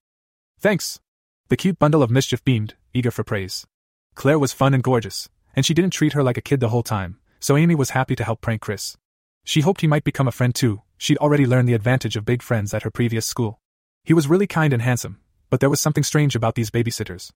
Thanks. 0.58 1.00
The 1.48 1.56
cute 1.56 1.78
bundle 1.78 2.02
of 2.02 2.10
mischief 2.10 2.42
beamed, 2.42 2.76
eager 2.94 3.10
for 3.10 3.24
praise. 3.24 3.66
Claire 4.14 4.39
was 4.39 4.55
fun 4.55 4.73
and 4.73 4.82
gorgeous, 4.82 5.28
and 5.55 5.66
she 5.66 5.74
didn't 5.74 5.92
treat 5.92 6.14
her 6.14 6.23
like 6.23 6.39
a 6.39 6.42
kid 6.42 6.60
the 6.60 6.70
whole 6.70 6.82
time, 6.82 7.18
so 7.40 7.58
Amy 7.58 7.74
was 7.74 7.90
happy 7.90 8.16
to 8.16 8.24
help 8.24 8.40
prank 8.40 8.62
Chris. 8.62 8.97
She 9.44 9.60
hoped 9.60 9.82
he 9.82 9.86
might 9.86 10.02
become 10.02 10.26
a 10.26 10.32
friend 10.32 10.55
too, 10.55 10.81
she'd 10.97 11.18
already 11.18 11.44
learned 11.44 11.68
the 11.68 11.74
advantage 11.74 12.16
of 12.16 12.24
big 12.24 12.40
friends 12.40 12.73
at 12.73 12.82
her 12.82 12.90
previous 12.90 13.26
school. 13.26 13.60
He 14.02 14.14
was 14.14 14.26
really 14.26 14.47
kind 14.47 14.73
and 14.73 14.81
handsome, 14.81 15.20
but 15.50 15.60
there 15.60 15.68
was 15.68 15.78
something 15.78 16.05
strange 16.05 16.34
about 16.34 16.55
these 16.55 16.70
babysitters. 16.70 17.31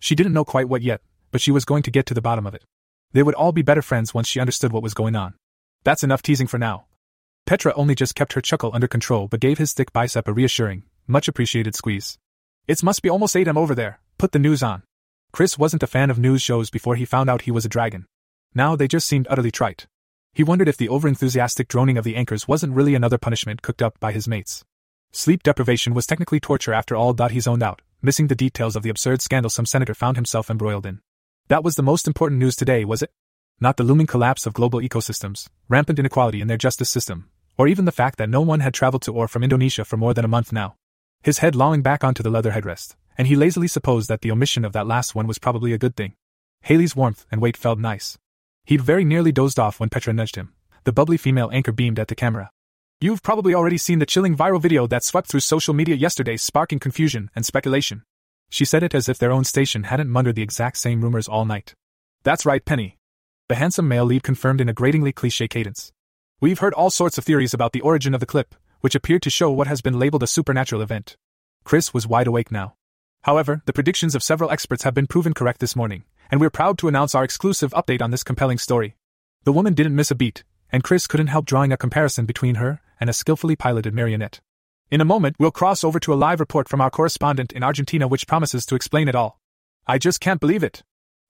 She 0.00 0.14
didn't 0.14 0.34
know 0.34 0.44
quite 0.44 0.68
what 0.68 0.82
yet, 0.82 1.00
but 1.30 1.40
she 1.40 1.50
was 1.50 1.64
going 1.64 1.82
to 1.84 1.90
get 1.90 2.04
to 2.06 2.14
the 2.14 2.20
bottom 2.20 2.46
of 2.46 2.54
it. 2.54 2.64
They 3.12 3.22
would 3.22 3.34
all 3.34 3.52
be 3.52 3.62
better 3.62 3.80
friends 3.80 4.12
once 4.12 4.28
she 4.28 4.38
understood 4.38 4.70
what 4.70 4.82
was 4.82 4.92
going 4.92 5.16
on. 5.16 5.32
That's 5.82 6.04
enough 6.04 6.20
teasing 6.20 6.46
for 6.46 6.58
now. 6.58 6.84
Petra 7.46 7.74
only 7.74 7.94
just 7.94 8.14
kept 8.14 8.32
her 8.32 8.40
chuckle 8.40 8.70
under 8.72 8.88
control 8.88 9.28
but 9.28 9.40
gave 9.40 9.58
his 9.58 9.74
thick 9.74 9.92
bicep 9.92 10.26
a 10.26 10.32
reassuring, 10.32 10.84
much 11.06 11.28
appreciated 11.28 11.74
squeeze. 11.74 12.18
It 12.66 12.82
must 12.82 13.02
be 13.02 13.10
almost 13.10 13.36
8 13.36 13.46
am 13.46 13.58
over 13.58 13.74
there, 13.74 14.00
put 14.16 14.32
the 14.32 14.38
news 14.38 14.62
on. 14.62 14.82
Chris 15.30 15.58
wasn't 15.58 15.82
a 15.82 15.86
fan 15.86 16.10
of 16.10 16.18
news 16.18 16.40
shows 16.40 16.70
before 16.70 16.96
he 16.96 17.04
found 17.04 17.28
out 17.28 17.42
he 17.42 17.50
was 17.50 17.66
a 17.66 17.68
dragon. 17.68 18.06
Now 18.54 18.76
they 18.76 18.88
just 18.88 19.06
seemed 19.06 19.26
utterly 19.28 19.50
trite. 19.50 19.86
He 20.32 20.42
wondered 20.42 20.68
if 20.68 20.78
the 20.78 20.88
overenthusiastic 20.88 21.68
droning 21.68 21.98
of 21.98 22.04
the 22.04 22.16
anchors 22.16 22.48
wasn't 22.48 22.72
really 22.72 22.94
another 22.94 23.18
punishment 23.18 23.60
cooked 23.60 23.82
up 23.82 24.00
by 24.00 24.12
his 24.12 24.26
mates. 24.26 24.64
Sleep 25.12 25.42
deprivation 25.42 25.92
was 25.92 26.06
technically 26.06 26.40
torture 26.40 26.72
after 26.72 26.96
all. 26.96 27.14
He 27.28 27.40
zoned 27.40 27.62
out, 27.62 27.82
missing 28.00 28.28
the 28.28 28.34
details 28.34 28.74
of 28.74 28.82
the 28.82 28.90
absurd 28.90 29.20
scandal 29.20 29.50
some 29.50 29.66
senator 29.66 29.94
found 29.94 30.16
himself 30.16 30.50
embroiled 30.50 30.86
in. 30.86 31.00
That 31.48 31.62
was 31.62 31.76
the 31.76 31.82
most 31.82 32.06
important 32.06 32.40
news 32.40 32.56
today, 32.56 32.86
was 32.86 33.02
it? 33.02 33.10
Not 33.60 33.76
the 33.76 33.84
looming 33.84 34.06
collapse 34.06 34.46
of 34.46 34.54
global 34.54 34.80
ecosystems, 34.80 35.48
rampant 35.68 35.98
inequality 35.98 36.40
in 36.40 36.48
their 36.48 36.56
justice 36.56 36.90
system, 36.90 37.30
or 37.56 37.68
even 37.68 37.84
the 37.84 37.92
fact 37.92 38.18
that 38.18 38.28
no 38.28 38.40
one 38.40 38.60
had 38.60 38.74
traveled 38.74 39.02
to 39.02 39.12
or 39.12 39.28
from 39.28 39.42
Indonesia 39.42 39.84
for 39.84 39.96
more 39.96 40.14
than 40.14 40.24
a 40.24 40.28
month 40.28 40.52
now. 40.52 40.76
His 41.22 41.38
head 41.38 41.54
lolling 41.54 41.82
back 41.82 42.04
onto 42.04 42.22
the 42.22 42.30
leather 42.30 42.52
headrest, 42.52 42.96
and 43.16 43.28
he 43.28 43.36
lazily 43.36 43.68
supposed 43.68 44.08
that 44.08 44.20
the 44.20 44.30
omission 44.30 44.64
of 44.64 44.72
that 44.72 44.86
last 44.86 45.14
one 45.14 45.26
was 45.26 45.38
probably 45.38 45.72
a 45.72 45.78
good 45.78 45.96
thing. 45.96 46.14
Haley's 46.62 46.96
warmth 46.96 47.26
and 47.30 47.40
weight 47.40 47.56
felt 47.56 47.78
nice. 47.78 48.18
He'd 48.64 48.80
very 48.80 49.04
nearly 49.04 49.32
dozed 49.32 49.58
off 49.58 49.80
when 49.80 49.90
Petra 49.90 50.12
nudged 50.12 50.36
him. 50.36 50.52
The 50.84 50.92
bubbly 50.92 51.16
female 51.16 51.50
anchor 51.52 51.72
beamed 51.72 51.98
at 51.98 52.08
the 52.08 52.14
camera. 52.14 52.50
You've 53.00 53.22
probably 53.22 53.54
already 53.54 53.78
seen 53.78 53.98
the 53.98 54.06
chilling 54.06 54.36
viral 54.36 54.60
video 54.60 54.86
that 54.86 55.04
swept 55.04 55.28
through 55.28 55.40
social 55.40 55.74
media 55.74 55.94
yesterday, 55.94 56.36
sparking 56.36 56.78
confusion 56.78 57.30
and 57.34 57.44
speculation. 57.44 58.02
She 58.50 58.64
said 58.64 58.82
it 58.82 58.94
as 58.94 59.08
if 59.08 59.18
their 59.18 59.32
own 59.32 59.44
station 59.44 59.84
hadn't 59.84 60.10
muttered 60.10 60.36
the 60.36 60.42
exact 60.42 60.78
same 60.78 61.02
rumors 61.02 61.28
all 61.28 61.44
night. 61.44 61.74
That's 62.22 62.46
right, 62.46 62.64
Penny. 62.64 62.96
The 63.48 63.56
handsome 63.56 63.88
male 63.88 64.06
lead 64.06 64.22
confirmed 64.22 64.60
in 64.60 64.68
a 64.68 64.72
gratingly 64.72 65.12
cliche 65.12 65.48
cadence. 65.48 65.92
We've 66.44 66.58
heard 66.58 66.74
all 66.74 66.90
sorts 66.90 67.16
of 67.16 67.24
theories 67.24 67.54
about 67.54 67.72
the 67.72 67.80
origin 67.80 68.12
of 68.12 68.20
the 68.20 68.26
clip, 68.26 68.54
which 68.82 68.94
appeared 68.94 69.22
to 69.22 69.30
show 69.30 69.50
what 69.50 69.66
has 69.66 69.80
been 69.80 69.98
labeled 69.98 70.22
a 70.22 70.26
supernatural 70.26 70.82
event. 70.82 71.16
Chris 71.64 71.94
was 71.94 72.06
wide 72.06 72.26
awake 72.26 72.52
now. 72.52 72.74
However, 73.22 73.62
the 73.64 73.72
predictions 73.72 74.14
of 74.14 74.22
several 74.22 74.50
experts 74.50 74.82
have 74.82 74.92
been 74.92 75.06
proven 75.06 75.32
correct 75.32 75.58
this 75.58 75.74
morning, 75.74 76.04
and 76.30 76.42
we're 76.42 76.50
proud 76.50 76.76
to 76.76 76.88
announce 76.88 77.14
our 77.14 77.24
exclusive 77.24 77.70
update 77.70 78.02
on 78.02 78.10
this 78.10 78.22
compelling 78.22 78.58
story. 78.58 78.94
The 79.44 79.54
woman 79.54 79.72
didn't 79.72 79.96
miss 79.96 80.10
a 80.10 80.14
beat, 80.14 80.44
and 80.70 80.84
Chris 80.84 81.06
couldn't 81.06 81.28
help 81.28 81.46
drawing 81.46 81.72
a 81.72 81.78
comparison 81.78 82.26
between 82.26 82.56
her 82.56 82.82
and 83.00 83.08
a 83.08 83.14
skillfully 83.14 83.56
piloted 83.56 83.94
marionette. 83.94 84.42
In 84.90 85.00
a 85.00 85.06
moment, 85.06 85.36
we'll 85.38 85.50
cross 85.50 85.82
over 85.82 85.98
to 86.00 86.12
a 86.12 86.20
live 86.26 86.40
report 86.40 86.68
from 86.68 86.82
our 86.82 86.90
correspondent 86.90 87.52
in 87.52 87.62
Argentina, 87.62 88.06
which 88.06 88.26
promises 88.26 88.66
to 88.66 88.74
explain 88.74 89.08
it 89.08 89.14
all. 89.14 89.40
I 89.86 89.96
just 89.96 90.20
can't 90.20 90.42
believe 90.42 90.62
it. 90.62 90.82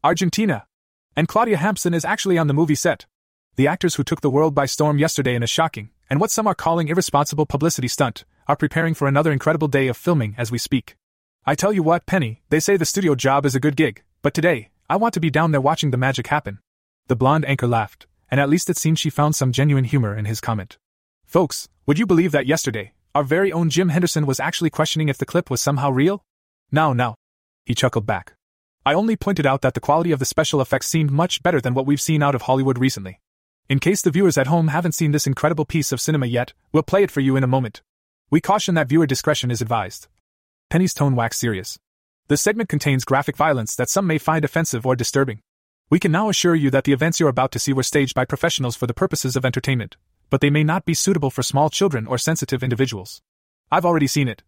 Argentina. 0.02 0.66
And 1.14 1.28
Claudia 1.28 1.58
Hampson 1.58 1.94
is 1.94 2.04
actually 2.04 2.36
on 2.36 2.48
the 2.48 2.52
movie 2.52 2.74
set. 2.74 3.06
The 3.56 3.68
actors 3.68 3.94
who 3.94 4.02
took 4.02 4.20
the 4.20 4.30
world 4.30 4.52
by 4.52 4.66
storm 4.66 4.98
yesterday 4.98 5.36
in 5.36 5.44
a 5.44 5.46
shocking, 5.46 5.90
and 6.10 6.20
what 6.20 6.32
some 6.32 6.48
are 6.48 6.56
calling 6.56 6.88
irresponsible 6.88 7.46
publicity 7.46 7.86
stunt, 7.86 8.24
are 8.48 8.56
preparing 8.56 8.94
for 8.94 9.06
another 9.06 9.30
incredible 9.30 9.68
day 9.68 9.86
of 9.86 9.96
filming 9.96 10.34
as 10.36 10.50
we 10.50 10.58
speak. 10.58 10.96
I 11.46 11.54
tell 11.54 11.72
you 11.72 11.84
what, 11.84 12.04
Penny, 12.04 12.42
they 12.48 12.58
say 12.58 12.76
the 12.76 12.84
studio 12.84 13.14
job 13.14 13.46
is 13.46 13.54
a 13.54 13.60
good 13.60 13.76
gig, 13.76 14.02
but 14.22 14.34
today, 14.34 14.70
I 14.90 14.96
want 14.96 15.14
to 15.14 15.20
be 15.20 15.30
down 15.30 15.52
there 15.52 15.60
watching 15.60 15.92
the 15.92 15.96
magic 15.96 16.26
happen. 16.26 16.58
The 17.06 17.14
blonde 17.14 17.44
anchor 17.44 17.68
laughed, 17.68 18.08
and 18.28 18.40
at 18.40 18.48
least 18.48 18.68
it 18.70 18.76
seemed 18.76 18.98
she 18.98 19.08
found 19.08 19.36
some 19.36 19.52
genuine 19.52 19.84
humor 19.84 20.16
in 20.16 20.24
his 20.24 20.40
comment. 20.40 20.76
Folks, 21.24 21.68
would 21.86 21.98
you 21.98 22.06
believe 22.06 22.32
that 22.32 22.46
yesterday, 22.46 22.92
our 23.14 23.22
very 23.22 23.52
own 23.52 23.70
Jim 23.70 23.90
Henderson 23.90 24.26
was 24.26 24.40
actually 24.40 24.70
questioning 24.70 25.08
if 25.08 25.18
the 25.18 25.26
clip 25.26 25.48
was 25.48 25.60
somehow 25.60 25.90
real? 25.90 26.24
Now, 26.72 26.92
now. 26.92 27.14
He 27.66 27.74
chuckled 27.76 28.04
back. 28.04 28.34
I 28.84 28.94
only 28.94 29.14
pointed 29.14 29.46
out 29.46 29.62
that 29.62 29.74
the 29.74 29.80
quality 29.80 30.10
of 30.10 30.18
the 30.18 30.24
special 30.24 30.60
effects 30.60 30.88
seemed 30.88 31.12
much 31.12 31.40
better 31.40 31.60
than 31.60 31.74
what 31.74 31.86
we've 31.86 32.00
seen 32.00 32.20
out 32.20 32.34
of 32.34 32.42
Hollywood 32.42 32.78
recently. 32.78 33.20
In 33.66 33.78
case 33.80 34.02
the 34.02 34.10
viewers 34.10 34.36
at 34.36 34.46
home 34.46 34.68
haven't 34.68 34.92
seen 34.92 35.12
this 35.12 35.26
incredible 35.26 35.64
piece 35.64 35.90
of 35.90 36.00
cinema 36.00 36.26
yet, 36.26 36.52
we'll 36.70 36.82
play 36.82 37.02
it 37.02 37.10
for 37.10 37.20
you 37.20 37.34
in 37.34 37.42
a 37.42 37.46
moment. 37.46 37.80
We 38.30 38.42
caution 38.42 38.74
that 38.74 38.88
viewer 38.88 39.06
discretion 39.06 39.50
is 39.50 39.62
advised. 39.62 40.06
Penny's 40.68 40.92
tone 40.92 41.16
waxed 41.16 41.40
serious. 41.40 41.78
The 42.28 42.36
segment 42.36 42.68
contains 42.68 43.06
graphic 43.06 43.38
violence 43.38 43.74
that 43.76 43.88
some 43.88 44.06
may 44.06 44.18
find 44.18 44.44
offensive 44.44 44.84
or 44.84 44.94
disturbing. 44.94 45.40
We 45.88 45.98
can 45.98 46.12
now 46.12 46.28
assure 46.28 46.54
you 46.54 46.70
that 46.72 46.84
the 46.84 46.92
events 46.92 47.20
you're 47.20 47.28
about 47.30 47.52
to 47.52 47.58
see 47.58 47.72
were 47.72 47.82
staged 47.82 48.14
by 48.14 48.26
professionals 48.26 48.76
for 48.76 48.86
the 48.86 48.92
purposes 48.92 49.34
of 49.34 49.46
entertainment, 49.46 49.96
but 50.28 50.42
they 50.42 50.50
may 50.50 50.64
not 50.64 50.84
be 50.84 50.92
suitable 50.92 51.30
for 51.30 51.42
small 51.42 51.70
children 51.70 52.06
or 52.06 52.18
sensitive 52.18 52.62
individuals. 52.62 53.22
I've 53.70 53.86
already 53.86 54.08
seen 54.08 54.28
it. 54.28 54.42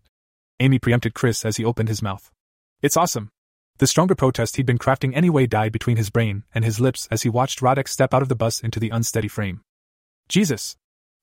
Amy 0.60 0.78
preempted 0.78 1.14
Chris 1.14 1.42
as 1.44 1.56
he 1.56 1.64
opened 1.64 1.88
his 1.88 2.02
mouth. 2.02 2.30
It's 2.82 2.98
awesome. 2.98 3.30
The 3.78 3.86
stronger 3.86 4.14
protest 4.14 4.56
he'd 4.56 4.64
been 4.64 4.78
crafting 4.78 5.14
anyway 5.14 5.46
died 5.46 5.70
between 5.70 5.98
his 5.98 6.08
brain 6.08 6.44
and 6.54 6.64
his 6.64 6.80
lips 6.80 7.06
as 7.10 7.22
he 7.22 7.28
watched 7.28 7.60
Roddick 7.60 7.88
step 7.88 8.14
out 8.14 8.22
of 8.22 8.30
the 8.30 8.34
bus 8.34 8.60
into 8.60 8.80
the 8.80 8.88
unsteady 8.88 9.28
frame. 9.28 9.60
Jesus! 10.28 10.76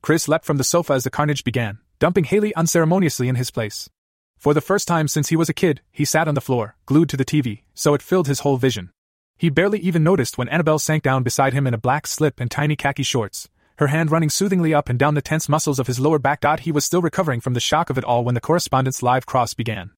Chris 0.03 0.27
leapt 0.27 0.45
from 0.45 0.57
the 0.57 0.63
sofa 0.63 0.93
as 0.93 1.03
the 1.03 1.09
carnage 1.09 1.43
began, 1.43 1.79
dumping 1.97 2.25
Haley 2.25 2.53
unceremoniously 2.55 3.27
in 3.27 3.35
his 3.35 3.49
place. 3.49 3.89
For 4.37 4.53
the 4.53 4.61
first 4.61 4.87
time 4.87 5.07
since 5.07 5.29
he 5.29 5.35
was 5.35 5.49
a 5.49 5.53
kid, 5.53 5.81
he 5.91 6.05
sat 6.05 6.27
on 6.27 6.35
the 6.35 6.41
floor, 6.41 6.75
glued 6.85 7.09
to 7.09 7.17
the 7.17 7.25
TV, 7.25 7.63
so 7.73 7.93
it 7.93 8.01
filled 8.01 8.27
his 8.27 8.41
whole 8.41 8.57
vision. 8.57 8.91
He 9.37 9.49
barely 9.49 9.79
even 9.79 10.03
noticed 10.03 10.37
when 10.37 10.49
Annabelle 10.49 10.79
sank 10.79 11.01
down 11.01 11.23
beside 11.23 11.53
him 11.53 11.65
in 11.65 11.73
a 11.73 11.77
black 11.77 12.05
slip 12.05 12.39
and 12.39 12.51
tiny 12.51 12.75
khaki 12.75 13.03
shorts, 13.03 13.49
her 13.77 13.87
hand 13.87 14.11
running 14.11 14.29
soothingly 14.29 14.73
up 14.73 14.89
and 14.89 14.99
down 14.99 15.15
the 15.15 15.21
tense 15.21 15.49
muscles 15.49 15.79
of 15.79 15.87
his 15.87 15.99
lower 15.99 16.19
back. 16.19 16.43
He 16.59 16.71
was 16.71 16.85
still 16.85 17.01
recovering 17.01 17.41
from 17.41 17.55
the 17.55 17.59
shock 17.59 17.89
of 17.89 17.97
it 17.97 18.03
all 18.03 18.23
when 18.23 18.35
the 18.35 18.41
correspondence 18.41 19.01
live 19.01 19.25
cross 19.25 19.53
began. 19.53 19.91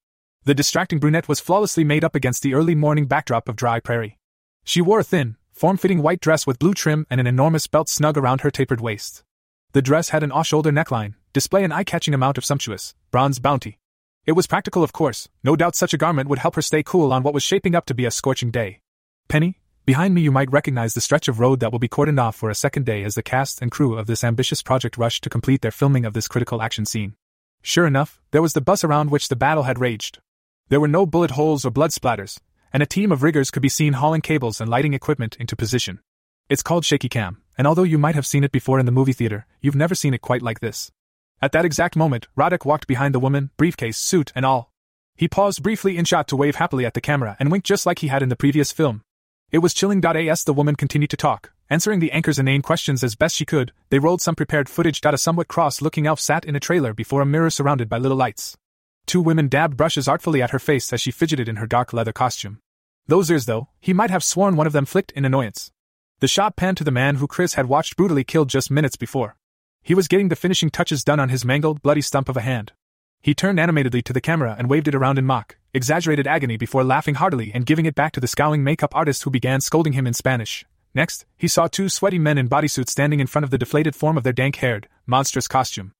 The 0.45 0.53
distracting 0.53 0.99
brunette 0.99 1.27
was 1.27 1.40
flawlessly 1.40 1.83
made 1.83 2.03
up 2.03 2.14
against 2.14 2.43
the 2.43 2.53
early 2.53 2.75
morning 2.75 3.07
backdrop 3.07 3.49
of 3.49 3.56
dry 3.56 3.80
prairie. 3.80 4.19
She 4.64 4.80
wore 4.80 4.99
a 4.99 5.03
thin, 5.03 5.38
form 5.51 5.75
fitting 5.75 6.03
white 6.03 6.19
dress 6.19 6.45
with 6.45 6.59
blue 6.59 6.75
trim 6.75 7.07
and 7.09 7.19
an 7.19 7.25
enormous 7.25 7.65
belt 7.65 7.90
snug 7.90 8.15
around 8.15 8.41
her 8.41 8.51
tapered 8.51 8.80
waist. 8.80 9.24
The 9.72 9.82
dress 9.82 10.09
had 10.09 10.22
an 10.22 10.32
off 10.32 10.45
shoulder 10.45 10.72
neckline, 10.72 11.15
display 11.33 11.64
an 11.64 11.72
eye 11.72 11.83
catching 11.83 12.14
amount 12.14 12.38
of 12.38 12.45
sumptuous, 12.45 12.93
bronze 13.09 13.40
bounty. 13.40 13.80
It 14.27 14.33
was 14.33 14.45
practical, 14.45 14.83
of 14.83 14.93
course, 14.93 15.30
no 15.43 15.56
doubt 15.56 15.75
such 15.75 15.95
a 15.95 15.98
garment 15.98 16.30
would 16.30 16.38
help 16.38 16.53
her 16.53 16.61
stay 16.61 16.83
cool 16.83 17.11
on 17.11 17.24
what 17.24 17.33
was 17.33 17.41
shaping 17.41 17.74
up 17.74 17.88
to 17.88 17.95
be 17.95 18.06
a 18.06 18.11
scorching 18.11 18.51
day. 18.51 18.82
Penny, 19.27 19.61
behind 19.88 20.14
me 20.14 20.22
you 20.22 20.32
might 20.32 20.51
recognize 20.51 20.93
the 20.93 21.01
stretch 21.01 21.27
of 21.27 21.40
road 21.40 21.59
that 21.59 21.72
will 21.72 21.80
be 21.80 21.90
cordoned 21.90 22.22
off 22.22 22.35
for 22.35 22.51
a 22.51 22.56
second 22.56 22.85
day 22.85 23.03
as 23.03 23.15
the 23.15 23.24
cast 23.24 23.64
and 23.64 23.72
crew 23.72 23.98
of 23.98 24.06
this 24.06 24.24
ambitious 24.24 24.61
project 24.61 24.95
rush 24.95 25.22
to 25.22 25.30
complete 25.32 25.61
their 25.61 25.72
filming 25.72 26.06
of 26.06 26.14
this 26.14 26.27
critical 26.27 26.61
action 26.61 26.85
scene. 26.85 27.15
Sure 27.64 27.88
enough, 27.88 28.22
there 28.30 28.43
was 28.43 28.53
the 28.53 28.61
bus 28.61 28.83
around 28.83 29.09
which 29.09 29.27
the 29.27 29.35
battle 29.35 29.64
had 29.64 29.80
raged, 29.80 30.19
there 30.69 30.79
were 30.79 30.87
no 30.87 31.05
bullet 31.05 31.31
holes 31.31 31.65
or 31.65 31.71
blood 31.71 31.91
splatters, 31.91 32.39
and 32.73 32.81
a 32.81 32.87
team 32.87 33.11
of 33.11 33.23
riggers 33.23 33.51
could 33.51 33.61
be 33.61 33.69
seen 33.69 33.93
hauling 33.93 34.21
cables 34.21 34.59
and 34.59 34.69
lighting 34.69 34.93
equipment 34.93 35.35
into 35.39 35.55
position. 35.55 35.99
It's 36.49 36.63
called 36.63 36.85
shaky 36.85 37.09
cam, 37.09 37.41
and 37.57 37.67
although 37.67 37.83
you 37.83 37.97
might 37.97 38.15
have 38.15 38.25
seen 38.25 38.43
it 38.43 38.51
before 38.51 38.79
in 38.79 38.85
the 38.85 38.91
movie 38.91 39.13
theater, 39.13 39.45
you've 39.61 39.75
never 39.75 39.95
seen 39.95 40.13
it 40.13 40.21
quite 40.21 40.41
like 40.41 40.59
this. 40.59 40.91
At 41.41 41.51
that 41.51 41.65
exact 41.65 41.95
moment, 41.95 42.27
Roddick 42.37 42.65
walked 42.65 42.87
behind 42.87 43.13
the 43.13 43.19
woman, 43.19 43.51
briefcase, 43.57 43.97
suit, 43.97 44.31
and 44.35 44.45
all. 44.45 44.71
He 45.15 45.27
paused 45.27 45.63
briefly 45.63 45.97
in 45.97 46.05
shot 46.05 46.27
to 46.29 46.35
wave 46.35 46.55
happily 46.55 46.85
at 46.85 46.93
the 46.93 47.01
camera 47.01 47.37
and 47.39 47.51
winked 47.51 47.67
just 47.67 47.85
like 47.85 47.99
he 47.99 48.07
had 48.07 48.23
in 48.23 48.29
the 48.29 48.35
previous 48.35 48.71
film. 48.71 49.01
It 49.51 49.59
was 49.59 49.73
chilling. 49.73 50.03
As 50.03 50.43
the 50.43 50.53
woman 50.53 50.75
continued 50.75 51.11
to 51.11 51.17
talk, 51.17 51.53
answering 51.69 51.99
the 51.99 52.11
anchor's 52.11 52.39
inane 52.39 52.61
questions 52.61 53.03
as 53.03 53.15
best 53.15 53.35
she 53.35 53.45
could, 53.45 53.71
they 53.89 53.99
rolled 53.99 54.21
some 54.21 54.35
prepared 54.35 54.67
footage. 54.67 54.99
A 55.03 55.17
somewhat 55.17 55.47
cross 55.47 55.81
looking 55.81 56.07
elf 56.07 56.19
sat 56.19 56.43
in 56.43 56.55
a 56.55 56.59
trailer 56.59 56.93
before 56.93 57.21
a 57.21 57.25
mirror 57.25 57.49
surrounded 57.49 57.87
by 57.87 57.97
little 57.97 58.17
lights. 58.17 58.57
Two 59.06 59.22
women 59.22 59.48
dabbed 59.48 59.77
brushes 59.77 60.08
artfully 60.08 60.42
at 60.42 60.51
her 60.51 60.59
face 60.59 60.92
as 60.92 61.01
she 61.01 61.11
fidgeted 61.11 61.48
in 61.48 61.58
her 61.58 61.67
dark 61.67 61.93
leather 61.93 62.14
costume. 62.14 62.59
Those 63.08 63.30
ears, 63.30 63.45
though, 63.45 63.67
he 63.80 63.93
might 63.93 64.09
have 64.09 64.24
sworn 64.24 64.56
one 64.56 64.66
of 64.66 64.74
them 64.74 64.85
flicked 64.85 65.11
in 65.11 65.25
annoyance. 65.25 65.72
The 66.22 66.27
shot 66.27 66.56
panned 66.56 66.77
to 66.77 66.84
the 66.84 66.92
man 66.92 67.16
who 67.16 67.27
Chris 67.27 67.53
had 67.53 67.67
watched 67.67 67.98
brutally 67.98 68.24
killed 68.24 68.50
just 68.50 68.72
minutes 68.72 68.95
before. 68.95 69.35
He 69.84 69.93
was 69.93 70.08
getting 70.08 70.30
the 70.30 70.35
finishing 70.35 70.72
touches 70.72 71.03
done 71.03 71.19
on 71.19 71.30
his 71.30 71.45
mangled, 71.45 71.84
bloody 71.84 72.01
stump 72.01 72.30
of 72.30 72.38
a 72.38 72.42
hand. 72.42 72.72
He 73.22 73.35
turned 73.35 73.59
animatedly 73.59 74.01
to 74.03 74.14
the 74.14 74.22
camera 74.22 74.56
and 74.58 74.69
waved 74.69 74.88
it 74.88 74.95
around 74.95 75.19
in 75.19 75.25
mock, 75.25 75.58
exaggerated 75.74 76.25
agony 76.25 76.58
before 76.58 76.84
laughing 76.84 77.16
heartily 77.16 77.51
and 77.53 77.66
giving 77.66 77.85
it 77.85 77.95
back 77.95 78.11
to 78.14 78.19
the 78.19 78.27
scowling 78.27 78.64
makeup 78.64 78.95
artist 78.95 79.24
who 79.24 79.30
began 79.30 79.61
scolding 79.61 79.93
him 79.93 80.08
in 80.08 80.14
Spanish. 80.14 80.66
Next, 80.95 81.25
he 81.38 81.48
saw 81.48 81.67
two 81.67 81.90
sweaty 81.90 82.17
men 82.17 82.38
in 82.38 82.50
bodysuits 82.50 82.90
standing 82.90 83.19
in 83.19 83.27
front 83.27 83.43
of 83.43 83.51
the 83.51 83.58
deflated 83.58 83.95
form 83.95 84.17
of 84.17 84.24
their 84.24 84.34
dank 84.34 84.56
haired, 84.56 84.88
monstrous 85.06 85.48
costume. 85.48 85.92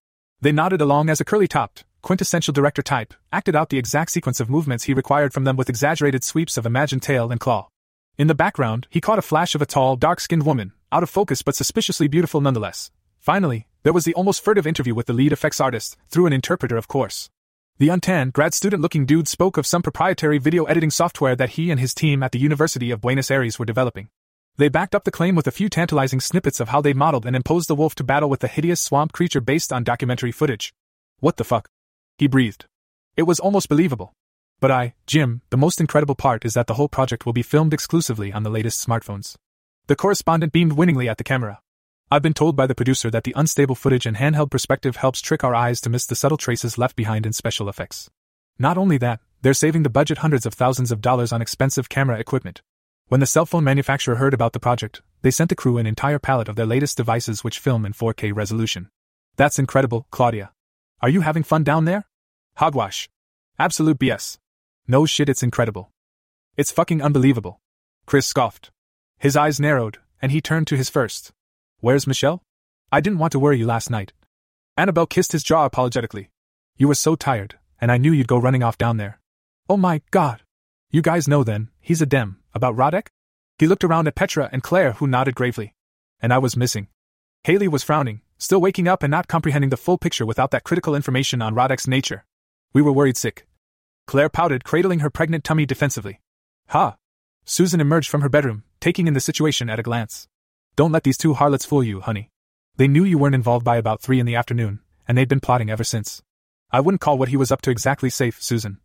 They 0.42 0.51
nodded 0.51 0.82
along 0.82 1.09
as 1.09 1.19
a 1.19 1.25
curly 1.25 1.48
topped, 1.48 1.84
quintessential 2.06 2.53
director 2.53 2.84
type, 2.84 3.16
acted 3.34 3.56
out 3.56 3.69
the 3.69 3.80
exact 3.80 4.11
sequence 4.11 4.40
of 4.40 4.48
movements 4.48 4.84
he 4.84 4.93
required 4.93 5.34
from 5.34 5.43
them 5.43 5.58
with 5.58 5.69
exaggerated 5.69 6.24
sweeps 6.24 6.56
of 6.56 6.64
imagined 6.64 7.01
tail 7.01 7.32
and 7.32 7.40
claw. 7.40 7.67
In 8.16 8.27
the 8.27 8.35
background, 8.35 8.85
he 8.92 9.01
caught 9.01 9.17
a 9.17 9.24
flash 9.24 9.56
of 9.56 9.61
a 9.61 9.66
tall, 9.66 9.95
dark 9.95 10.19
skinned 10.19 10.45
woman, 10.45 10.72
out 10.92 11.01
of 11.01 11.09
focus 11.09 11.42
but 11.42 11.56
suspiciously 11.56 12.08
beautiful 12.08 12.42
nonetheless. 12.42 12.92
Finally, 13.17 13.66
there 13.82 13.92
was 13.92 14.06
the 14.06 14.14
almost 14.14 14.43
furtive 14.43 14.67
interview 14.67 14.93
with 14.93 15.08
the 15.08 15.14
lead 15.14 15.34
effects 15.34 15.59
artist, 15.59 15.98
through 16.08 16.27
an 16.27 16.34
interpreter, 16.34 16.77
of 16.77 16.88
course. 16.88 17.32
The 17.80 17.90
untanned, 17.90 18.34
grad 18.34 18.53
student 18.53 18.84
looking 18.84 19.08
dude 19.08 19.27
spoke 19.27 19.58
of 19.58 19.66
some 19.66 19.82
proprietary 19.82 20.38
video 20.38 20.66
editing 20.66 20.92
software 20.92 21.35
that 21.35 21.51
he 21.58 21.72
and 21.72 21.80
his 21.80 21.95
team 21.95 22.22
at 22.22 22.34
the 22.34 22.40
University 22.40 22.92
of 22.92 23.01
Buenos 23.01 23.32
Aires 23.32 23.58
were 23.58 23.66
developing. 23.66 24.09
They 24.58 24.69
backed 24.69 24.93
up 24.93 25.06
the 25.06 25.11
claim 25.11 25.34
with 25.34 25.48
a 25.48 25.51
few 25.51 25.69
tantalizing 25.69 26.19
snippets 26.19 26.59
of 26.59 26.69
how 26.69 26.82
they 26.82 26.93
modeled 26.93 27.25
and 27.25 27.35
imposed 27.35 27.67
the 27.67 27.75
wolf 27.75 27.95
to 27.95 28.03
battle 28.03 28.30
with 28.30 28.42
the 28.42 28.48
hideous 28.48 28.80
swamp 28.80 29.11
creature 29.11 29.42
based 29.42 29.74
on 29.74 29.84
documentary 29.84 30.32
footage. 30.32 30.72
What 31.19 31.38
the 31.38 31.43
fuck? 31.43 31.67
He 32.17 32.27
breathed. 32.27 32.65
It 33.17 33.23
was 33.23 33.39
almost 33.39 33.67
believable. 33.67 34.13
But 34.61 34.71
I, 34.71 34.93
Jim, 35.05 35.41
the 35.49 35.57
most 35.57 35.81
incredible 35.81 36.15
part 36.15 36.45
is 36.45 36.53
that 36.53 36.67
the 36.67 36.75
whole 36.75 36.87
project 36.87 37.25
will 37.25 37.33
be 37.33 37.41
filmed 37.41 37.73
exclusively 37.73 38.31
on 38.31 38.43
the 38.43 38.49
latest 38.49 38.85
smartphones. 38.85 39.35
The 39.87 39.97
correspondent 39.97 40.53
beamed 40.53 40.73
winningly 40.73 41.09
at 41.09 41.17
the 41.17 41.25
camera. 41.25 41.59
I've 42.09 42.21
been 42.21 42.33
told 42.33 42.55
by 42.55 42.67
the 42.67 42.75
producer 42.75 43.11
that 43.11 43.25
the 43.25 43.33
unstable 43.35 43.75
footage 43.75 44.05
and 44.05 44.15
handheld 44.15 44.49
perspective 44.49 44.95
helps 44.95 45.21
trick 45.21 45.43
our 45.43 45.53
eyes 45.53 45.81
to 45.81 45.89
miss 45.89 46.05
the 46.05 46.15
subtle 46.15 46.37
traces 46.37 46.77
left 46.77 46.95
behind 46.95 47.25
in 47.25 47.33
special 47.33 47.67
effects. 47.67 48.09
Not 48.57 48.77
only 48.77 48.97
that, 48.99 49.19
they're 49.41 49.53
saving 49.53 49.83
the 49.83 49.89
budget 49.89 50.19
hundreds 50.19 50.45
of 50.45 50.53
thousands 50.53 50.91
of 50.91 51.01
dollars 51.01 51.33
on 51.33 51.41
expensive 51.41 51.89
camera 51.89 52.17
equipment. 52.17 52.61
When 53.07 53.19
the 53.19 53.25
cell 53.25 53.45
phone 53.45 53.65
manufacturer 53.65 54.15
heard 54.15 54.33
about 54.33 54.53
the 54.53 54.59
project, 54.59 55.01
they 55.21 55.31
sent 55.31 55.49
the 55.49 55.55
crew 55.55 55.77
an 55.77 55.85
entire 55.85 56.17
pallet 56.17 56.47
of 56.47 56.55
their 56.55 56.65
latest 56.65 56.95
devices 56.95 57.43
which 57.43 57.59
film 57.59 57.85
in 57.85 57.91
4K 57.93 58.33
resolution. 58.33 58.89
That's 59.35 59.59
incredible, 59.59 60.07
Claudia. 60.09 60.51
Are 61.01 61.09
you 61.09 61.22
having 61.22 61.43
fun 61.43 61.64
down 61.64 61.85
there? 61.85 62.06
Hogwash. 62.56 63.09
Absolute 63.59 63.99
BS. 63.99 64.38
No 64.88 65.06
shit, 65.06 65.30
it's 65.30 65.43
incredible. 65.43 65.91
It's 66.56 66.72
fucking 66.72 67.01
unbelievable. 67.01 67.59
Chris 68.06 68.27
scoffed. 68.27 68.72
His 69.17 69.35
eyes 69.35 69.59
narrowed, 69.59 69.98
and 70.22 70.32
he 70.32 70.41
turned 70.41 70.67
to 70.67 70.77
his 70.77 70.90
first. 70.90 71.32
Where's 71.80 72.07
Michelle? 72.07 72.43
I 72.91 73.01
didn't 73.01 73.19
want 73.19 73.32
to 73.33 73.40
worry 73.40 73.57
you 73.57 73.65
last 73.65 73.90
night. 73.90 74.14
Annabelle 74.77 75.06
kissed 75.06 75.32
his 75.32 75.43
jaw 75.43 75.65
apologetically. 75.65 76.30
You 76.77 76.88
were 76.88 76.95
so 76.95 77.15
tired, 77.15 77.57
and 77.80 77.91
I 77.91 77.98
knew 77.98 78.11
you'd 78.11 78.27
go 78.27 78.38
running 78.38 78.64
off 78.64 78.77
down 78.77 78.98
there. 78.98 79.19
Oh 79.69 79.77
my 79.77 80.01
god. 80.11 80.43
You 80.91 81.01
guys 81.01 81.27
know 81.27 81.43
then, 81.43 81.69
he's 81.82 82.01
a 82.01 82.06
dem, 82.06 82.40
about 82.53 82.75
Roddick? 82.75 83.07
He 83.57 83.67
looked 83.67 83.83
around 83.83 84.07
at 84.07 84.15
Petra 84.15 84.49
and 84.51 84.64
Claire, 84.64 84.93
who 84.93 85.07
nodded 85.07 85.35
gravely. 85.35 85.74
And 86.22 86.33
I 86.33 86.38
was 86.38 86.57
missing. 86.57 86.88
Haley 87.43 87.67
was 87.67 87.83
frowning, 87.83 88.22
still 88.38 88.61
waking 88.61 88.88
up 88.88 89.03
and 89.03 89.11
not 89.11 89.27
comprehending 89.27 89.69
the 89.69 89.77
full 89.77 89.97
picture 89.97 90.25
without 90.25 90.51
that 90.51 90.64
critical 90.64 90.95
information 90.95 91.41
on 91.41 91.55
Roddick's 91.55 91.88
nature. 91.88 92.25
We 92.73 92.81
were 92.81 92.91
worried 92.91 93.17
sick. 93.17 93.47
Claire 94.07 94.30
pouted, 94.30 94.64
cradling 94.64 94.99
her 94.99 95.09
pregnant 95.09 95.43
tummy 95.43 95.65
defensively. 95.65 96.22
Ha! 96.69 96.97
Susan 97.45 97.80
emerged 97.80 98.09
from 98.09 98.22
her 98.22 98.30
bedroom, 98.30 98.64
taking 98.80 99.07
in 99.07 99.14
the 99.14 99.19
situation 99.19 99.69
at 99.69 99.80
a 99.80 99.83
glance. 99.83 100.27
Don't 100.75 100.91
let 100.91 101.03
these 101.03 101.17
two 101.17 101.33
harlots 101.33 101.65
fool 101.65 101.83
you, 101.83 102.01
honey. 102.01 102.30
They 102.77 102.88
knew 102.88 103.03
you 103.03 103.17
weren't 103.17 103.35
involved 103.35 103.64
by 103.64 103.77
about 103.77 104.01
three 104.01 104.19
in 104.19 104.25
the 104.25 104.35
afternoon, 104.35 104.81
and 105.07 105.17
they'd 105.17 105.30
been 105.30 105.39
plotting 105.39 105.69
ever 105.69 105.83
since. 105.83 106.22
I 106.72 106.81
wouldn't 106.81 107.01
call 107.01 107.17
what 107.17 107.30
he 107.30 107.38
was 107.38 107.51
up 107.51 107.61
to 107.61 107.72
exactly 107.72 108.09
safe, 108.09 108.41
Susan. 108.43 108.80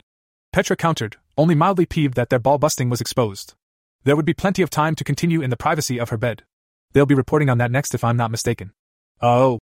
Petra 0.53 0.77
countered, 0.77 1.17
only 1.37 1.55
mildly 1.55 1.87
peeved 1.87 2.15
that 2.15 2.29
their 2.29 2.39
ball 2.39 2.59
busting 2.59 2.89
was 2.89 3.01
exposed. 3.01 3.55
There 4.05 4.17
would 4.17 4.25
be 4.25 4.35
plenty 4.35 4.63
of 4.63 4.71
time 4.71 4.95
to 4.95 5.05
continue 5.05 5.43
in 5.43 5.51
the 5.51 5.57
privacy 5.57 5.99
of 5.99 6.11
her 6.11 6.17
bed. 6.17 6.45
They'll 6.93 7.07
be 7.07 7.15
reporting 7.15 7.51
on 7.51 7.59
that 7.59 7.71
next 7.71 7.95
if 7.95 8.05
I'm 8.05 8.17
not 8.17 8.31
mistaken. 8.31 8.73
Oh, 9.23 9.59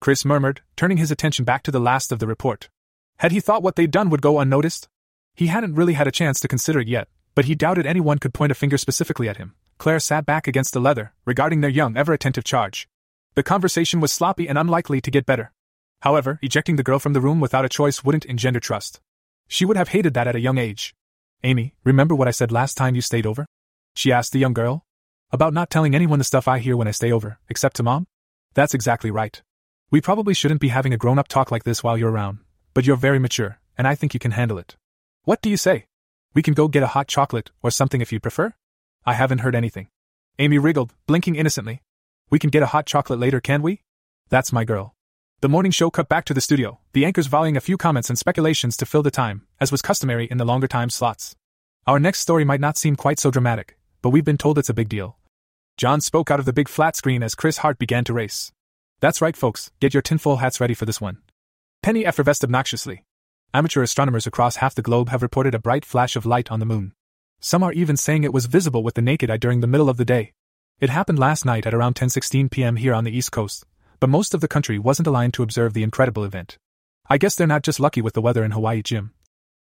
Chris 0.00 0.24
murmured, 0.24 0.62
turning 0.74 0.96
his 0.96 1.10
attention 1.10 1.44
back 1.44 1.62
to 1.64 1.70
the 1.70 1.80
last 1.80 2.12
of 2.12 2.18
the 2.18 2.26
report. 2.26 2.70
Had 3.18 3.30
he 3.30 3.40
thought 3.40 3.62
what 3.62 3.76
they'd 3.76 3.90
done 3.90 4.08
would 4.08 4.22
go 4.22 4.40
unnoticed? 4.40 4.88
He 5.34 5.48
hadn't 5.48 5.74
really 5.74 5.92
had 5.92 6.06
a 6.06 6.12
chance 6.12 6.40
to 6.40 6.48
consider 6.48 6.80
it 6.80 6.88
yet, 6.88 7.08
but 7.34 7.44
he 7.44 7.54
doubted 7.54 7.86
anyone 7.86 8.18
could 8.18 8.32
point 8.32 8.52
a 8.52 8.54
finger 8.54 8.78
specifically 8.78 9.28
at 9.28 9.36
him. 9.36 9.54
Claire 9.78 10.00
sat 10.00 10.24
back 10.24 10.48
against 10.48 10.72
the 10.72 10.80
leather, 10.80 11.12
regarding 11.26 11.60
their 11.60 11.70
young, 11.70 11.96
ever 11.96 12.12
attentive 12.12 12.44
charge. 12.44 12.88
The 13.34 13.42
conversation 13.42 14.00
was 14.00 14.12
sloppy 14.12 14.48
and 14.48 14.56
unlikely 14.56 15.00
to 15.02 15.10
get 15.10 15.26
better. 15.26 15.52
However, 16.00 16.38
ejecting 16.42 16.76
the 16.76 16.82
girl 16.82 16.98
from 16.98 17.12
the 17.12 17.20
room 17.20 17.38
without 17.38 17.64
a 17.64 17.68
choice 17.68 18.02
wouldn't 18.02 18.24
engender 18.24 18.60
trust. 18.60 19.00
She 19.46 19.64
would 19.64 19.76
have 19.76 19.88
hated 19.88 20.14
that 20.14 20.26
at 20.26 20.36
a 20.36 20.40
young 20.40 20.58
age. 20.58 20.94
Amy, 21.44 21.74
remember 21.84 22.14
what 22.14 22.28
I 22.28 22.32
said 22.32 22.50
last 22.50 22.76
time 22.76 22.94
you 22.94 23.02
stayed 23.02 23.26
over? 23.26 23.46
She 23.94 24.10
asked 24.10 24.32
the 24.32 24.38
young 24.38 24.54
girl. 24.54 24.84
About 25.30 25.52
not 25.52 25.70
telling 25.70 25.94
anyone 25.94 26.18
the 26.18 26.24
stuff 26.24 26.48
I 26.48 26.58
hear 26.58 26.76
when 26.76 26.88
I 26.88 26.92
stay 26.92 27.12
over, 27.12 27.38
except 27.48 27.76
to 27.76 27.82
mom? 27.82 28.06
That's 28.54 28.74
exactly 28.74 29.10
right. 29.10 29.40
We 29.90 30.00
probably 30.00 30.34
shouldn't 30.34 30.60
be 30.60 30.68
having 30.68 30.92
a 30.92 30.98
grown 30.98 31.18
up 31.18 31.28
talk 31.28 31.50
like 31.50 31.64
this 31.64 31.82
while 31.82 31.96
you're 31.96 32.10
around, 32.10 32.38
but 32.74 32.86
you're 32.86 32.96
very 32.96 33.18
mature, 33.18 33.58
and 33.78 33.88
I 33.88 33.94
think 33.94 34.14
you 34.14 34.20
can 34.20 34.32
handle 34.32 34.58
it. 34.58 34.76
What 35.24 35.40
do 35.40 35.48
you 35.48 35.56
say? 35.56 35.86
We 36.34 36.42
can 36.42 36.54
go 36.54 36.68
get 36.68 36.82
a 36.82 36.88
hot 36.88 37.08
chocolate 37.08 37.50
or 37.62 37.70
something 37.70 38.00
if 38.00 38.12
you 38.12 38.20
prefer? 38.20 38.54
I 39.04 39.14
haven't 39.14 39.38
heard 39.38 39.54
anything. 39.54 39.88
Amy 40.38 40.58
wriggled, 40.58 40.92
blinking 41.06 41.36
innocently. 41.36 41.82
We 42.30 42.38
can 42.38 42.50
get 42.50 42.62
a 42.62 42.66
hot 42.66 42.86
chocolate 42.86 43.18
later, 43.18 43.40
can 43.40 43.62
we? 43.62 43.82
That's 44.28 44.52
my 44.52 44.64
girl. 44.64 44.94
The 45.40 45.48
morning 45.48 45.72
show 45.72 45.90
cut 45.90 46.08
back 46.08 46.24
to 46.26 46.34
the 46.34 46.40
studio, 46.40 46.78
the 46.92 47.04
anchors 47.04 47.26
volleying 47.26 47.56
a 47.56 47.60
few 47.60 47.76
comments 47.76 48.08
and 48.08 48.18
speculations 48.18 48.76
to 48.76 48.86
fill 48.86 49.02
the 49.02 49.10
time, 49.10 49.46
as 49.60 49.72
was 49.72 49.82
customary 49.82 50.26
in 50.26 50.38
the 50.38 50.44
longer 50.44 50.68
time 50.68 50.88
slots. 50.88 51.36
Our 51.86 51.98
next 51.98 52.20
story 52.20 52.44
might 52.44 52.60
not 52.60 52.78
seem 52.78 52.96
quite 52.96 53.18
so 53.18 53.30
dramatic, 53.30 53.76
but 54.02 54.10
we've 54.10 54.24
been 54.24 54.38
told 54.38 54.58
it's 54.58 54.68
a 54.68 54.74
big 54.74 54.88
deal. 54.88 55.16
John 55.76 56.00
spoke 56.00 56.30
out 56.30 56.38
of 56.38 56.44
the 56.44 56.52
big 56.52 56.68
flat 56.68 56.96
screen 56.96 57.22
as 57.22 57.34
Chris' 57.34 57.58
heart 57.58 57.78
began 57.78 58.04
to 58.04 58.12
race. 58.12 58.52
That's 59.00 59.22
right, 59.22 59.36
folks, 59.36 59.70
get 59.80 59.94
your 59.94 60.02
tinfoil 60.02 60.36
hats 60.36 60.60
ready 60.60 60.74
for 60.74 60.84
this 60.84 61.00
one. 61.00 61.18
Penny 61.82 62.06
effervesced 62.06 62.44
obnoxiously. 62.44 63.04
Amateur 63.54 63.82
astronomers 63.82 64.26
across 64.26 64.56
half 64.56 64.74
the 64.74 64.82
globe 64.82 65.08
have 65.08 65.22
reported 65.22 65.54
a 65.54 65.58
bright 65.58 65.84
flash 65.84 66.14
of 66.14 66.24
light 66.24 66.50
on 66.50 66.60
the 66.60 66.66
moon. 66.66 66.92
Some 67.40 67.62
are 67.62 67.72
even 67.72 67.96
saying 67.96 68.22
it 68.22 68.32
was 68.32 68.46
visible 68.46 68.82
with 68.82 68.94
the 68.94 69.02
naked 69.02 69.30
eye 69.30 69.36
during 69.36 69.60
the 69.60 69.66
middle 69.66 69.88
of 69.88 69.96
the 69.96 70.04
day. 70.04 70.32
It 70.78 70.90
happened 70.90 71.18
last 71.18 71.44
night 71.44 71.66
at 71.66 71.74
around 71.74 71.96
10:16 71.96 72.50
p.m. 72.50 72.76
here 72.76 72.94
on 72.94 73.04
the 73.04 73.16
East 73.16 73.32
Coast, 73.32 73.64
but 73.98 74.10
most 74.10 74.34
of 74.34 74.40
the 74.40 74.48
country 74.48 74.78
wasn't 74.78 75.08
aligned 75.08 75.34
to 75.34 75.42
observe 75.42 75.74
the 75.74 75.82
incredible 75.82 76.24
event. 76.24 76.58
I 77.08 77.18
guess 77.18 77.34
they're 77.34 77.46
not 77.46 77.62
just 77.62 77.80
lucky 77.80 78.00
with 78.00 78.14
the 78.14 78.22
weather 78.22 78.44
in 78.44 78.52
Hawaii, 78.52 78.82
Jim. 78.82 79.12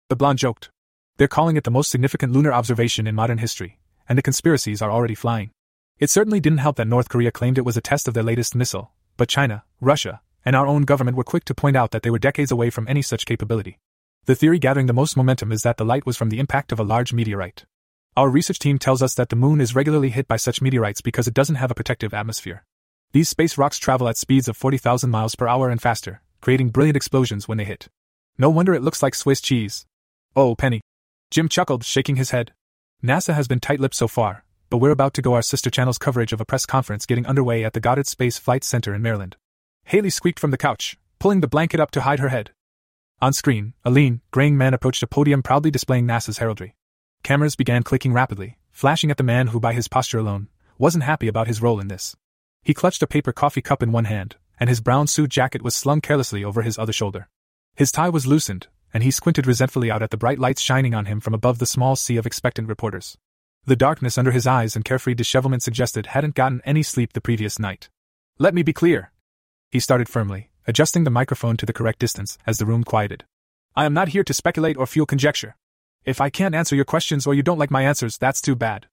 The 0.09 0.16
blonde 0.16 0.40
joked. 0.40 0.69
They're 1.17 1.27
calling 1.27 1.58
it 1.58 1.64
the 1.64 1.72
most 1.72 1.92
significant 1.92 2.32
lunar 2.32 2.53
observation 2.53 3.08
in 3.08 3.16
modern 3.16 3.40
history, 3.40 3.80
and 4.08 4.17
the 4.17 4.24
conspiracies 4.24 4.82
are 4.82 4.92
already 4.92 5.16
flying. 5.16 5.51
It 5.98 6.10
certainly 6.10 6.42
didn't 6.42 6.60
help 6.60 6.76
that 6.76 6.90
North 6.90 7.08
Korea 7.08 7.32
claimed 7.32 7.58
it 7.58 7.64
was 7.64 7.78
a 7.78 7.82
test 7.82 8.08
of 8.08 8.14
their 8.14 8.24
latest 8.24 8.54
missile, 8.54 8.92
but 9.16 9.30
China, 9.30 9.64
Russia, 9.80 10.20
and 10.44 10.54
our 10.54 10.68
own 10.68 10.84
government 10.84 11.16
were 11.16 11.24
quick 11.24 11.46
to 11.46 11.56
point 11.56 11.78
out 11.78 11.92
that 11.92 12.04
they 12.04 12.10
were 12.10 12.20
decades 12.20 12.52
away 12.52 12.70
from 12.70 12.86
any 12.90 13.02
such 13.02 13.26
capability. 13.26 13.80
The 14.26 14.36
theory 14.36 14.60
gathering 14.60 14.88
the 14.88 14.94
most 14.94 15.16
momentum 15.16 15.54
is 15.54 15.62
that 15.62 15.78
the 15.78 15.86
light 15.86 16.06
was 16.06 16.18
from 16.18 16.30
the 16.30 16.40
impact 16.40 16.74
of 16.74 16.82
a 16.82 16.84
large 16.84 17.14
meteorite. 17.14 17.64
Our 18.18 18.30
research 18.30 18.60
team 18.60 18.78
tells 18.78 19.02
us 19.02 19.16
that 19.16 19.30
the 19.30 19.38
moon 19.38 19.62
is 19.62 19.74
regularly 19.74 20.10
hit 20.10 20.28
by 20.28 20.36
such 20.36 20.62
meteorites 20.62 21.00
because 21.00 21.28
it 21.28 21.34
doesn't 21.34 21.56
have 21.56 21.72
a 21.72 21.76
protective 21.76 22.14
atmosphere. 22.14 22.66
These 23.14 23.30
space 23.30 23.58
rocks 23.58 23.78
travel 23.78 24.10
at 24.10 24.18
speeds 24.18 24.50
of 24.50 24.58
40,000 24.58 25.10
miles 25.10 25.36
per 25.36 25.48
hour 25.48 25.70
and 25.70 25.82
faster, 25.82 26.22
creating 26.42 26.72
brilliant 26.72 26.98
explosions 26.98 27.48
when 27.48 27.58
they 27.58 27.64
hit. 27.64 27.88
No 28.38 28.50
wonder 28.50 28.74
it 28.74 28.84
looks 28.84 29.02
like 29.02 29.16
Swiss 29.16 29.40
cheese. 29.40 29.86
Oh, 30.36 30.56
Penny. 30.56 30.82
Jim 31.32 31.48
chuckled, 31.48 31.86
shaking 31.86 32.18
his 32.18 32.32
head. 32.32 32.52
NASA 33.02 33.34
has 33.34 33.48
been 33.48 33.62
tight 33.62 33.80
lipped 33.80 33.96
so 33.96 34.10
far, 34.10 34.44
but 34.76 34.80
we're 34.80 34.92
about 34.92 35.14
to 35.14 35.22
go 35.22 35.36
our 35.36 35.42
sister 35.42 35.70
channel's 35.70 35.98
coverage 35.98 36.34
of 36.34 36.42
a 36.42 36.45
press 36.45 36.66
conference 36.66 37.06
getting 37.06 37.26
underway 37.26 37.64
at 37.64 37.72
the 37.72 37.80
Goddard 37.80 38.08
Space 38.08 38.38
Flight 38.38 38.62
Center 38.62 38.94
in 38.94 39.02
Maryland. 39.02 39.38
Haley 39.86 40.10
squeaked 40.10 40.38
from 40.38 40.52
the 40.52 40.58
couch, 40.58 40.98
pulling 41.18 41.40
the 41.40 41.48
blanket 41.48 41.80
up 41.80 41.92
to 41.92 42.02
hide 42.02 42.20
her 42.20 42.28
head. 42.28 42.52
On 43.22 43.32
screen, 43.32 43.74
a 43.86 43.90
lean, 43.90 44.20
graying 44.32 44.58
man 44.58 44.74
approached 44.74 45.02
a 45.02 45.08
podium 45.08 45.42
proudly 45.42 45.72
displaying 45.72 46.06
NASA's 46.06 46.40
heraldry. 46.40 46.76
Cameras 47.24 47.56
began 47.56 47.84
clicking 47.84 48.12
rapidly, 48.12 48.58
flashing 48.70 49.10
at 49.10 49.16
the 49.16 49.24
man 49.24 49.48
who, 49.48 49.62
by 49.62 49.72
his 49.72 49.88
posture 49.88 50.20
alone, 50.20 50.50
wasn't 50.78 51.06
happy 51.06 51.30
about 51.30 51.48
his 51.48 51.62
role 51.62 51.80
in 51.80 51.88
this. 51.88 52.18
He 52.62 52.74
clutched 52.74 53.02
a 53.02 53.08
paper 53.08 53.32
coffee 53.32 53.62
cup 53.62 53.82
in 53.82 53.94
one 53.94 54.04
hand, 54.04 54.36
and 54.60 54.68
his 54.68 54.82
brown 54.82 55.08
suit 55.08 55.30
jacket 55.30 55.62
was 55.62 55.74
slung 55.74 56.02
carelessly 56.02 56.44
over 56.44 56.64
his 56.64 56.78
other 56.78 56.92
shoulder. 56.92 57.30
His 57.78 57.94
tie 57.94 58.10
was 58.10 58.28
loosened, 58.28 58.68
and 58.94 59.04
he 59.04 59.12
squinted 59.12 59.48
resentfully 59.48 59.90
out 59.90 60.04
at 60.04 60.10
the 60.10 60.18
bright 60.18 60.38
lights 60.38 60.60
shining 60.60 60.94
on 60.94 61.06
him 61.06 61.22
from 61.22 61.34
above 61.34 61.60
the 61.60 61.66
small 61.66 61.95
sea 61.95 62.18
of 62.18 62.26
expectant 62.26 62.68
reporters. 62.68 63.18
The 63.68 63.76
darkness 63.76 64.19
under 64.19 64.32
his 64.32 64.45
eyes 64.45 64.76
and 64.76 64.85
carefree 64.85 65.16
dishevelment 65.16 65.64
suggested 65.64 66.08
hadn't 66.08 66.35
gotten 66.35 66.61
any 66.66 66.84
sleep 66.84 67.14
the 67.14 67.22
previous 67.22 67.58
night. 67.58 67.90
Let 68.38 68.53
me 68.53 68.61
be 68.61 68.74
clear. 68.74 69.11
He 69.72 69.80
started 69.80 70.08
firmly, 70.08 70.52
adjusting 70.68 71.03
the 71.03 71.10
microphone 71.10 71.58
to 71.58 71.66
the 71.66 71.74
correct 71.74 71.98
distance 71.98 72.38
as 72.45 72.60
the 72.60 72.68
room 72.68 72.84
quieted. 72.84 73.26
I 73.76 73.85
am 73.85 73.94
not 73.94 74.10
here 74.10 74.24
to 74.24 74.34
speculate 74.35 74.77
or 74.77 74.85
fuel 74.85 75.08
conjecture. 75.08 75.56
If 76.03 76.22
I 76.22 76.30
can't 76.30 76.53
answer 76.53 76.76
your 76.76 76.85
questions 76.85 77.26
or 77.26 77.34
you 77.34 77.42
don't 77.42 77.58
like 77.58 77.72
my 77.72 77.82
answers, 77.82 78.19
that's 78.19 78.40
too 78.40 78.56
bad. 78.56 78.85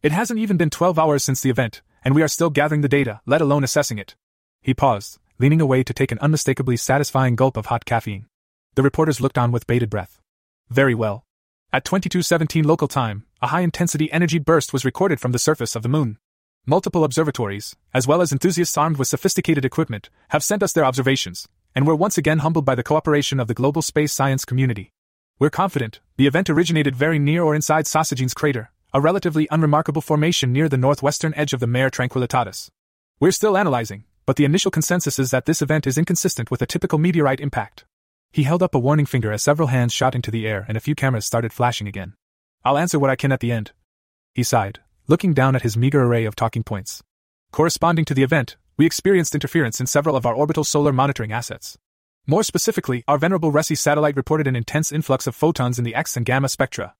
It 0.00 0.12
hasn't 0.12 0.38
even 0.38 0.56
been 0.56 0.70
12 0.70 0.96
hours 0.96 1.24
since 1.24 1.40
the 1.40 1.50
event, 1.50 1.82
and 2.04 2.14
we 2.14 2.22
are 2.22 2.28
still 2.28 2.50
gathering 2.50 2.82
the 2.82 2.88
data, 2.88 3.20
let 3.26 3.40
alone 3.40 3.64
assessing 3.64 3.98
it. 3.98 4.14
He 4.62 4.74
paused, 4.74 5.18
leaning 5.40 5.60
away 5.60 5.82
to 5.82 5.92
take 5.92 6.12
an 6.12 6.20
unmistakably 6.20 6.76
satisfying 6.76 7.34
gulp 7.34 7.56
of 7.56 7.66
hot 7.66 7.84
caffeine. 7.84 8.26
The 8.76 8.82
reporters 8.84 9.20
looked 9.20 9.38
on 9.38 9.50
with 9.50 9.66
bated 9.66 9.90
breath. 9.90 10.20
Very 10.68 10.94
well. 10.94 11.24
At 11.72 11.84
2217 11.84 12.64
local 12.64 12.86
time, 12.86 13.24
a 13.42 13.46
high 13.46 13.62
intensity 13.62 14.12
energy 14.12 14.38
burst 14.38 14.72
was 14.72 14.84
recorded 14.84 15.18
from 15.18 15.32
the 15.32 15.38
surface 15.38 15.74
of 15.74 15.82
the 15.82 15.88
moon. 15.88 16.18
Multiple 16.66 17.04
observatories, 17.04 17.74
as 17.94 18.06
well 18.06 18.20
as 18.20 18.32
enthusiasts 18.32 18.76
armed 18.76 18.98
with 18.98 19.08
sophisticated 19.08 19.64
equipment, 19.64 20.10
have 20.28 20.44
sent 20.44 20.62
us 20.62 20.74
their 20.74 20.84
observations, 20.84 21.48
and 21.74 21.86
we're 21.86 21.94
once 21.94 22.18
again 22.18 22.40
humbled 22.40 22.66
by 22.66 22.74
the 22.74 22.82
cooperation 22.82 23.40
of 23.40 23.48
the 23.48 23.54
global 23.54 23.80
space 23.80 24.12
science 24.12 24.44
community. 24.44 24.92
We're 25.38 25.48
confident 25.48 26.00
the 26.18 26.26
event 26.26 26.50
originated 26.50 26.94
very 26.94 27.18
near 27.18 27.42
or 27.42 27.54
inside 27.54 27.86
Sosigenes 27.86 28.34
crater, 28.34 28.72
a 28.92 29.00
relatively 29.00 29.48
unremarkable 29.50 30.02
formation 30.02 30.52
near 30.52 30.68
the 30.68 30.76
northwestern 30.76 31.32
edge 31.34 31.54
of 31.54 31.60
the 31.60 31.66
Mare 31.66 31.88
Tranquillitatis. 31.88 32.68
We're 33.20 33.30
still 33.30 33.56
analyzing, 33.56 34.04
but 34.26 34.36
the 34.36 34.44
initial 34.44 34.70
consensus 34.70 35.18
is 35.18 35.30
that 35.30 35.46
this 35.46 35.62
event 35.62 35.86
is 35.86 35.96
inconsistent 35.96 36.50
with 36.50 36.60
a 36.60 36.66
typical 36.66 36.98
meteorite 36.98 37.40
impact. 37.40 37.86
He 38.32 38.42
held 38.42 38.62
up 38.62 38.74
a 38.74 38.78
warning 38.78 39.06
finger 39.06 39.32
as 39.32 39.42
several 39.42 39.68
hands 39.68 39.94
shot 39.94 40.14
into 40.14 40.30
the 40.30 40.46
air 40.46 40.66
and 40.68 40.76
a 40.76 40.80
few 40.80 40.94
cameras 40.94 41.24
started 41.24 41.54
flashing 41.54 41.88
again. 41.88 42.12
I'll 42.64 42.78
answer 42.78 42.98
what 42.98 43.10
I 43.10 43.16
can 43.16 43.32
at 43.32 43.40
the 43.40 43.52
end. 43.52 43.72
He 44.34 44.42
sighed, 44.42 44.80
looking 45.06 45.32
down 45.32 45.56
at 45.56 45.62
his 45.62 45.76
meager 45.76 46.02
array 46.02 46.24
of 46.24 46.36
talking 46.36 46.62
points. 46.62 47.02
Corresponding 47.52 48.04
to 48.04 48.14
the 48.14 48.22
event, 48.22 48.56
we 48.76 48.86
experienced 48.86 49.34
interference 49.34 49.80
in 49.80 49.86
several 49.86 50.14
of 50.14 50.26
our 50.26 50.34
orbital 50.34 50.64
solar 50.64 50.92
monitoring 50.92 51.32
assets. 51.32 51.78
More 52.26 52.42
specifically, 52.42 53.02
our 53.08 53.18
venerable 53.18 53.50
RHESSI 53.50 53.78
satellite 53.78 54.16
reported 54.16 54.46
an 54.46 54.56
intense 54.56 54.92
influx 54.92 55.26
of 55.26 55.34
photons 55.34 55.78
in 55.78 55.84
the 55.84 55.94
X 55.94 56.16
and 56.16 56.26
gamma 56.26 56.48
spectra. 56.48 56.94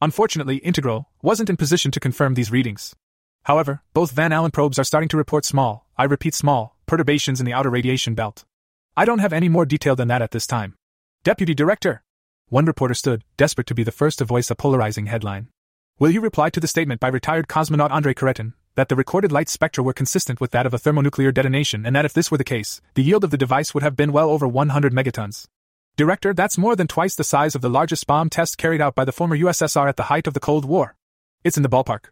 Unfortunately, 0.00 0.58
Integral 0.58 1.08
wasn't 1.22 1.50
in 1.50 1.56
position 1.56 1.90
to 1.90 2.00
confirm 2.00 2.34
these 2.34 2.52
readings. 2.52 2.94
However, 3.44 3.82
both 3.94 4.10
Van 4.10 4.32
Allen 4.32 4.50
probes 4.50 4.78
are 4.78 4.84
starting 4.84 5.08
to 5.08 5.16
report 5.16 5.44
small, 5.44 5.86
I 5.96 6.04
repeat 6.04 6.34
small, 6.34 6.76
perturbations 6.84 7.40
in 7.40 7.46
the 7.46 7.54
outer 7.54 7.70
radiation 7.70 8.14
belt. 8.14 8.44
I 8.96 9.04
don't 9.04 9.20
have 9.20 9.32
any 9.32 9.48
more 9.48 9.64
detail 9.64 9.96
than 9.96 10.08
that 10.08 10.22
at 10.22 10.30
this 10.30 10.46
time. 10.46 10.76
Deputy 11.24 11.54
Director! 11.54 12.02
One 12.48 12.64
reporter 12.64 12.94
stood, 12.94 13.24
desperate 13.36 13.66
to 13.66 13.74
be 13.74 13.82
the 13.82 13.90
first 13.90 14.18
to 14.18 14.24
voice 14.24 14.52
a 14.52 14.54
polarizing 14.54 15.06
headline. 15.06 15.48
Will 15.98 16.12
you 16.12 16.20
reply 16.20 16.48
to 16.50 16.60
the 16.60 16.68
statement 16.68 17.00
by 17.00 17.08
retired 17.08 17.48
cosmonaut 17.48 17.90
Andrei 17.90 18.14
Karetin 18.14 18.52
that 18.76 18.88
the 18.88 18.94
recorded 18.94 19.32
light 19.32 19.48
spectra 19.48 19.82
were 19.82 19.92
consistent 19.92 20.40
with 20.40 20.52
that 20.52 20.64
of 20.64 20.72
a 20.72 20.78
thermonuclear 20.78 21.32
detonation 21.32 21.84
and 21.84 21.96
that 21.96 22.04
if 22.04 22.12
this 22.12 22.30
were 22.30 22.38
the 22.38 22.44
case, 22.44 22.80
the 22.94 23.02
yield 23.02 23.24
of 23.24 23.32
the 23.32 23.36
device 23.36 23.74
would 23.74 23.82
have 23.82 23.96
been 23.96 24.12
well 24.12 24.30
over 24.30 24.46
100 24.46 24.92
megatons? 24.92 25.48
Director, 25.96 26.32
that's 26.32 26.56
more 26.56 26.76
than 26.76 26.86
twice 26.86 27.16
the 27.16 27.24
size 27.24 27.56
of 27.56 27.62
the 27.62 27.68
largest 27.68 28.06
bomb 28.06 28.30
test 28.30 28.58
carried 28.58 28.80
out 28.80 28.94
by 28.94 29.04
the 29.04 29.10
former 29.10 29.36
USSR 29.36 29.88
at 29.88 29.96
the 29.96 30.04
height 30.04 30.28
of 30.28 30.34
the 30.34 30.38
Cold 30.38 30.64
War. 30.64 30.94
It's 31.42 31.56
in 31.56 31.64
the 31.64 31.68
ballpark. 31.68 32.10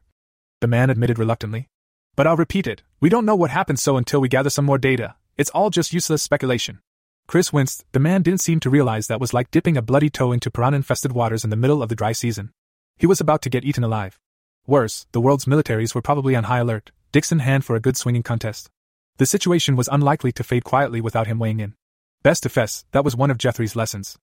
The 0.60 0.66
man 0.66 0.90
admitted 0.90 1.20
reluctantly. 1.20 1.68
But 2.16 2.26
I'll 2.26 2.36
repeat 2.36 2.66
it 2.66 2.82
we 2.98 3.08
don't 3.08 3.26
know 3.26 3.36
what 3.36 3.50
happened 3.50 3.78
so 3.78 3.96
until 3.96 4.20
we 4.20 4.28
gather 4.28 4.50
some 4.50 4.64
more 4.64 4.78
data. 4.78 5.14
It's 5.36 5.50
all 5.50 5.70
just 5.70 5.92
useless 5.92 6.24
speculation. 6.24 6.80
Chris 7.26 7.52
winced. 7.52 7.84
The 7.92 8.00
man 8.00 8.22
didn't 8.22 8.40
seem 8.40 8.60
to 8.60 8.70
realize 8.70 9.06
that 9.06 9.20
was 9.20 9.32
like 9.32 9.50
dipping 9.50 9.76
a 9.76 9.82
bloody 9.82 10.10
toe 10.10 10.32
into 10.32 10.50
piranha 10.50 10.76
infested 10.76 11.12
waters 11.12 11.44
in 11.44 11.50
the 11.50 11.56
middle 11.56 11.82
of 11.82 11.88
the 11.88 11.94
dry 11.94 12.12
season. 12.12 12.52
He 12.96 13.06
was 13.06 13.20
about 13.20 13.42
to 13.42 13.50
get 13.50 13.64
eaten 13.64 13.84
alive. 13.84 14.18
Worse, 14.66 15.06
the 15.12 15.20
world's 15.20 15.46
militaries 15.46 15.94
were 15.94 16.02
probably 16.02 16.36
on 16.36 16.44
high 16.44 16.60
alert, 16.60 16.90
dicks 17.12 17.32
in 17.32 17.40
hand 17.40 17.64
for 17.64 17.76
a 17.76 17.80
good 17.80 17.96
swinging 17.96 18.22
contest. 18.22 18.70
The 19.16 19.26
situation 19.26 19.76
was 19.76 19.88
unlikely 19.90 20.32
to 20.32 20.44
fade 20.44 20.64
quietly 20.64 21.00
without 21.00 21.26
him 21.26 21.38
weighing 21.38 21.60
in. 21.60 21.74
Best 22.22 22.42
to 22.44 22.48
fess, 22.48 22.84
that 22.92 23.04
was 23.04 23.16
one 23.16 23.30
of 23.30 23.38
Jeffrey's 23.38 23.76
lessons. 23.76 24.18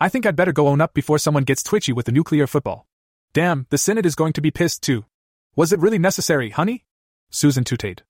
I 0.00 0.08
think 0.08 0.26
I'd 0.26 0.36
better 0.36 0.52
go 0.52 0.68
own 0.68 0.80
up 0.80 0.92
before 0.94 1.18
someone 1.18 1.44
gets 1.44 1.62
twitchy 1.62 1.92
with 1.92 2.06
the 2.06 2.12
nuclear 2.12 2.46
football. 2.46 2.86
Damn, 3.32 3.66
the 3.70 3.78
Senate 3.78 4.06
is 4.06 4.14
going 4.14 4.32
to 4.34 4.40
be 4.40 4.50
pissed 4.50 4.82
too. 4.82 5.04
Was 5.56 5.72
it 5.72 5.80
really 5.80 5.98
necessary, 5.98 6.50
honey? 6.50 6.84
Susan 7.30 7.64
tooted. 7.64 8.02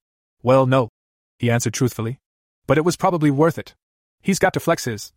Well, 0.42 0.66
no. 0.66 0.88
He 1.38 1.50
answered 1.50 1.74
truthfully. 1.74 2.20
But 2.66 2.78
it 2.78 2.84
was 2.84 2.96
probably 2.96 3.30
worth 3.30 3.58
it. 3.58 3.74
He's 4.24 4.38
got 4.38 4.54
to 4.54 4.60
flex 4.60 4.86
his. 4.86 5.12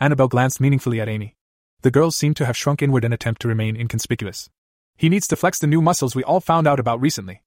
Annabelle 0.00 0.26
glanced 0.26 0.58
meaningfully 0.58 1.02
at 1.02 1.08
Amy. 1.08 1.36
The 1.82 1.90
girls 1.90 2.16
seemed 2.16 2.36
to 2.36 2.46
have 2.46 2.56
shrunk 2.56 2.80
inward 2.80 3.04
in 3.04 3.12
attempt 3.12 3.42
to 3.42 3.48
remain 3.48 3.76
inconspicuous. 3.76 4.48
He 4.96 5.10
needs 5.10 5.28
to 5.28 5.36
flex 5.36 5.58
the 5.58 5.66
new 5.66 5.82
muscles 5.82 6.16
we 6.16 6.24
all 6.24 6.40
found 6.40 6.66
out 6.66 6.80
about 6.80 6.98
recently. 6.98 7.42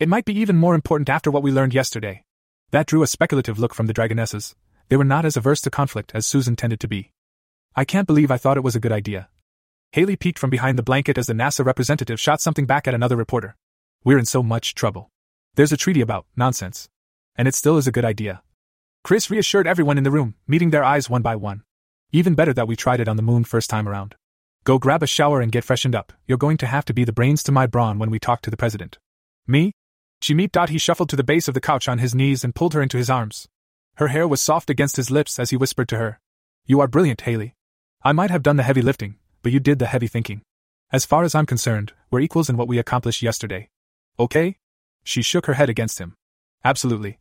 It 0.00 0.08
might 0.08 0.24
be 0.24 0.32
even 0.40 0.56
more 0.56 0.74
important 0.74 1.10
after 1.10 1.30
what 1.30 1.42
we 1.42 1.52
learned 1.52 1.74
yesterday. 1.74 2.24
That 2.70 2.86
drew 2.86 3.02
a 3.02 3.06
speculative 3.06 3.58
look 3.58 3.74
from 3.74 3.86
the 3.86 3.92
Dragonesses. 3.92 4.54
They 4.88 4.96
were 4.96 5.04
not 5.04 5.26
as 5.26 5.36
averse 5.36 5.60
to 5.60 5.70
conflict 5.70 6.12
as 6.14 6.26
Susan 6.26 6.56
tended 6.56 6.80
to 6.80 6.88
be. 6.88 7.12
I 7.74 7.84
can't 7.84 8.06
believe 8.06 8.30
I 8.30 8.38
thought 8.38 8.56
it 8.56 8.64
was 8.64 8.74
a 8.74 8.80
good 8.80 8.92
idea. 8.92 9.28
Haley 9.92 10.16
peeked 10.16 10.38
from 10.38 10.48
behind 10.48 10.78
the 10.78 10.82
blanket 10.82 11.18
as 11.18 11.26
the 11.26 11.34
NASA 11.34 11.66
representative 11.66 12.18
shot 12.18 12.40
something 12.40 12.64
back 12.64 12.88
at 12.88 12.94
another 12.94 13.16
reporter. 13.16 13.56
We're 14.04 14.18
in 14.18 14.24
so 14.24 14.42
much 14.42 14.74
trouble. 14.74 15.10
There's 15.56 15.72
a 15.72 15.76
treaty 15.76 16.00
about 16.00 16.24
nonsense. 16.34 16.88
And 17.36 17.46
it 17.46 17.54
still 17.54 17.76
is 17.76 17.86
a 17.86 17.92
good 17.92 18.06
idea. 18.06 18.42
Chris 19.06 19.30
reassured 19.30 19.68
everyone 19.68 19.98
in 19.98 20.02
the 20.02 20.10
room, 20.10 20.34
meeting 20.48 20.70
their 20.70 20.82
eyes 20.82 21.08
one 21.08 21.22
by 21.22 21.36
one. 21.36 21.62
Even 22.10 22.34
better 22.34 22.52
that 22.52 22.66
we 22.66 22.74
tried 22.74 22.98
it 22.98 23.06
on 23.06 23.14
the 23.14 23.22
moon 23.22 23.44
first 23.44 23.70
time 23.70 23.88
around. 23.88 24.16
Go 24.64 24.80
grab 24.80 25.00
a 25.00 25.06
shower 25.06 25.40
and 25.40 25.52
get 25.52 25.62
freshened 25.62 25.94
up. 25.94 26.12
You're 26.26 26.36
going 26.36 26.56
to 26.56 26.66
have 26.66 26.84
to 26.86 26.92
be 26.92 27.04
the 27.04 27.12
brains 27.12 27.44
to 27.44 27.52
my 27.52 27.68
brawn 27.68 28.00
when 28.00 28.10
we 28.10 28.18
talk 28.18 28.42
to 28.42 28.50
the 28.50 28.56
president. 28.56 28.98
Me? 29.46 29.70
Meeped. 30.20 30.70
He 30.70 30.78
shuffled 30.78 31.08
to 31.10 31.14
the 31.14 31.22
base 31.22 31.46
of 31.46 31.54
the 31.54 31.60
couch 31.60 31.86
on 31.86 31.98
his 31.98 32.16
knees 32.16 32.42
and 32.42 32.52
pulled 32.52 32.74
her 32.74 32.82
into 32.82 32.96
his 32.96 33.08
arms. 33.08 33.46
Her 33.94 34.08
hair 34.08 34.26
was 34.26 34.40
soft 34.40 34.70
against 34.70 34.96
his 34.96 35.08
lips 35.08 35.38
as 35.38 35.50
he 35.50 35.56
whispered 35.56 35.88
to 35.90 35.98
her. 35.98 36.18
You 36.64 36.80
are 36.80 36.88
brilliant, 36.88 37.20
Haley. 37.20 37.54
I 38.02 38.10
might 38.10 38.32
have 38.32 38.42
done 38.42 38.56
the 38.56 38.64
heavy 38.64 38.82
lifting, 38.82 39.18
but 39.40 39.52
you 39.52 39.60
did 39.60 39.78
the 39.78 39.86
heavy 39.86 40.08
thinking. 40.08 40.42
As 40.90 41.06
far 41.06 41.22
as 41.22 41.32
I'm 41.32 41.46
concerned, 41.46 41.92
we're 42.10 42.18
equals 42.18 42.50
in 42.50 42.56
what 42.56 42.66
we 42.66 42.80
accomplished 42.80 43.22
yesterday. 43.22 43.68
Okay? 44.18 44.56
She 45.04 45.22
shook 45.22 45.46
her 45.46 45.54
head 45.54 45.70
against 45.70 46.00
him. 46.00 46.16
Absolutely. 46.64 47.20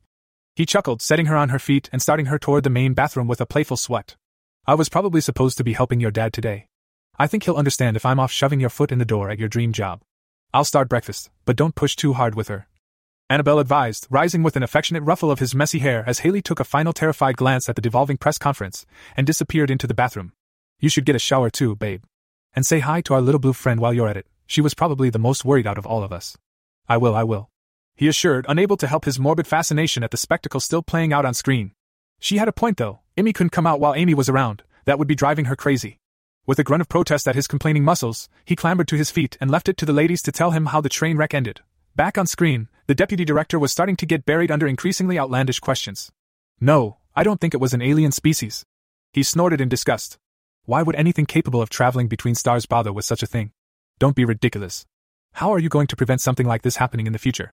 He 0.55 0.65
chuckled, 0.65 1.01
setting 1.01 1.25
her 1.25 1.35
on 1.35 1.49
her 1.49 1.59
feet 1.59 1.89
and 1.91 2.01
starting 2.01 2.27
her 2.27 2.39
toward 2.39 2.63
the 2.63 2.69
main 2.69 2.93
bathroom 2.93 3.27
with 3.27 3.41
a 3.41 3.45
playful 3.45 3.75
sweat. 3.75 4.15
I 4.65 4.73
was 4.73 4.87
probably 4.87 5.19
supposed 5.19 5.57
to 5.57 5.65
be 5.65 5.73
helping 5.73 5.99
your 5.99 6.11
dad 6.11 6.31
today. 6.31 6.67
I 7.19 7.27
think 7.27 7.43
he'll 7.43 7.55
understand 7.55 7.97
if 7.97 8.05
I'm 8.05 8.21
off 8.21 8.31
shoving 8.31 8.61
your 8.61 8.69
foot 8.69 8.91
in 8.91 8.97
the 8.97 9.03
door 9.03 9.29
at 9.29 9.37
your 9.37 9.49
dream 9.49 9.73
job. 9.73 10.01
I'll 10.53 10.63
start 10.63 10.87
breakfast, 10.87 11.29
but 11.43 11.57
don't 11.57 11.75
push 11.75 11.97
too 11.97 12.13
hard 12.13 12.35
with 12.35 12.47
her. 12.47 12.67
Annabelle 13.29 13.59
advised, 13.59 14.07
rising 14.09 14.43
with 14.43 14.55
an 14.55 14.63
affectionate 14.63 15.03
ruffle 15.03 15.29
of 15.29 15.39
his 15.39 15.53
messy 15.53 15.79
hair 15.79 16.05
as 16.07 16.19
Haley 16.19 16.41
took 16.41 16.61
a 16.61 16.63
final 16.63 16.93
terrified 16.93 17.35
glance 17.35 17.67
at 17.67 17.75
the 17.75 17.81
devolving 17.81 18.15
press 18.15 18.37
conference 18.37 18.85
and 19.17 19.27
disappeared 19.27 19.69
into 19.69 19.87
the 19.87 19.93
bathroom. 19.93 20.31
You 20.79 20.87
should 20.87 21.05
get 21.05 21.17
a 21.17 21.19
shower 21.19 21.49
too, 21.49 21.75
babe. 21.75 22.03
And 22.55 22.65
say 22.65 22.79
hi 22.79 23.01
to 23.01 23.13
our 23.13 23.21
little 23.21 23.39
blue 23.39 23.51
friend 23.53 23.81
while 23.81 23.93
you're 23.93 24.07
at 24.07 24.15
it. 24.15 24.27
She 24.47 24.61
was 24.61 24.73
probably 24.73 25.09
the 25.09 25.19
most 25.19 25.43
worried 25.43 25.67
out 25.67 25.77
of 25.77 25.85
all 25.85 26.03
of 26.03 26.13
us. 26.13 26.37
I 26.87 26.95
will, 26.95 27.13
I 27.13 27.23
will. 27.23 27.49
He 27.95 28.07
assured, 28.07 28.45
unable 28.49 28.77
to 28.77 28.87
help 28.87 29.05
his 29.05 29.19
morbid 29.19 29.47
fascination 29.47 30.03
at 30.03 30.11
the 30.11 30.17
spectacle 30.17 30.59
still 30.59 30.81
playing 30.81 31.13
out 31.13 31.25
on 31.25 31.33
screen. 31.33 31.71
She 32.19 32.37
had 32.37 32.47
a 32.47 32.53
point 32.53 32.77
though, 32.77 32.99
Amy 33.17 33.31
couldn't 33.31 33.51
come 33.51 33.65
out 33.65 33.79
while 33.79 33.95
Amy 33.95 34.13
was 34.13 34.27
around, 34.27 34.63
that 34.83 34.99
would 34.99 35.07
be 35.07 35.15
driving 35.15 35.45
her 35.45 35.55
crazy. 35.55 35.99
With 36.45 36.59
a 36.59 36.63
grunt 36.63 36.81
of 36.81 36.89
protest 36.89 37.27
at 37.27 37.35
his 37.35 37.47
complaining 37.47 37.83
muscles, 37.83 38.29
he 38.43 38.55
clambered 38.55 38.87
to 38.89 38.97
his 38.97 39.11
feet 39.11 39.37
and 39.39 39.49
left 39.49 39.69
it 39.69 39.77
to 39.77 39.85
the 39.85 39.93
ladies 39.93 40.21
to 40.23 40.31
tell 40.31 40.51
him 40.51 40.67
how 40.67 40.81
the 40.81 40.89
train 40.89 41.17
wreck 41.17 41.33
ended. 41.33 41.61
Back 41.95 42.17
on 42.17 42.27
screen, 42.27 42.67
the 42.87 42.95
deputy 42.95 43.23
director 43.23 43.57
was 43.57 43.71
starting 43.71 43.95
to 43.95 44.05
get 44.05 44.25
buried 44.25 44.51
under 44.51 44.67
increasingly 44.67 45.17
outlandish 45.17 45.59
questions. 45.59 46.11
No, 46.59 46.97
I 47.15 47.23
don't 47.23 47.39
think 47.39 47.53
it 47.53 47.61
was 47.61 47.73
an 47.73 47.81
alien 47.81 48.11
species. 48.11 48.65
He 49.13 49.23
snorted 49.23 49.61
in 49.61 49.69
disgust. 49.69 50.17
Why 50.65 50.83
would 50.83 50.95
anything 50.95 51.25
capable 51.25 51.61
of 51.61 51.69
traveling 51.69 52.07
between 52.07 52.35
stars 52.35 52.65
bother 52.65 52.91
with 52.91 53.05
such 53.05 53.23
a 53.23 53.27
thing? 53.27 53.51
Don't 53.97 54.15
be 54.15 54.25
ridiculous. 54.25 54.85
How 55.33 55.53
are 55.53 55.59
you 55.59 55.69
going 55.69 55.87
to 55.87 55.95
prevent 55.95 56.21
something 56.21 56.45
like 56.45 56.61
this 56.61 56.75
happening 56.75 57.07
in 57.07 57.13
the 57.13 57.19
future? 57.19 57.51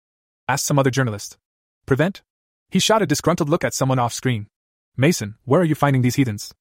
Asked 0.48 0.66
some 0.66 0.78
other 0.78 0.90
journalist. 0.90 1.38
Prevent? 1.86 2.22
He 2.70 2.78
shot 2.78 3.02
a 3.02 3.06
disgruntled 3.06 3.48
look 3.48 3.64
at 3.64 3.74
someone 3.74 3.98
off 3.98 4.12
screen. 4.12 4.48
Mason, 4.96 5.36
where 5.44 5.60
are 5.60 5.64
you 5.64 5.74
finding 5.74 6.02
these 6.02 6.16
heathens? 6.16 6.52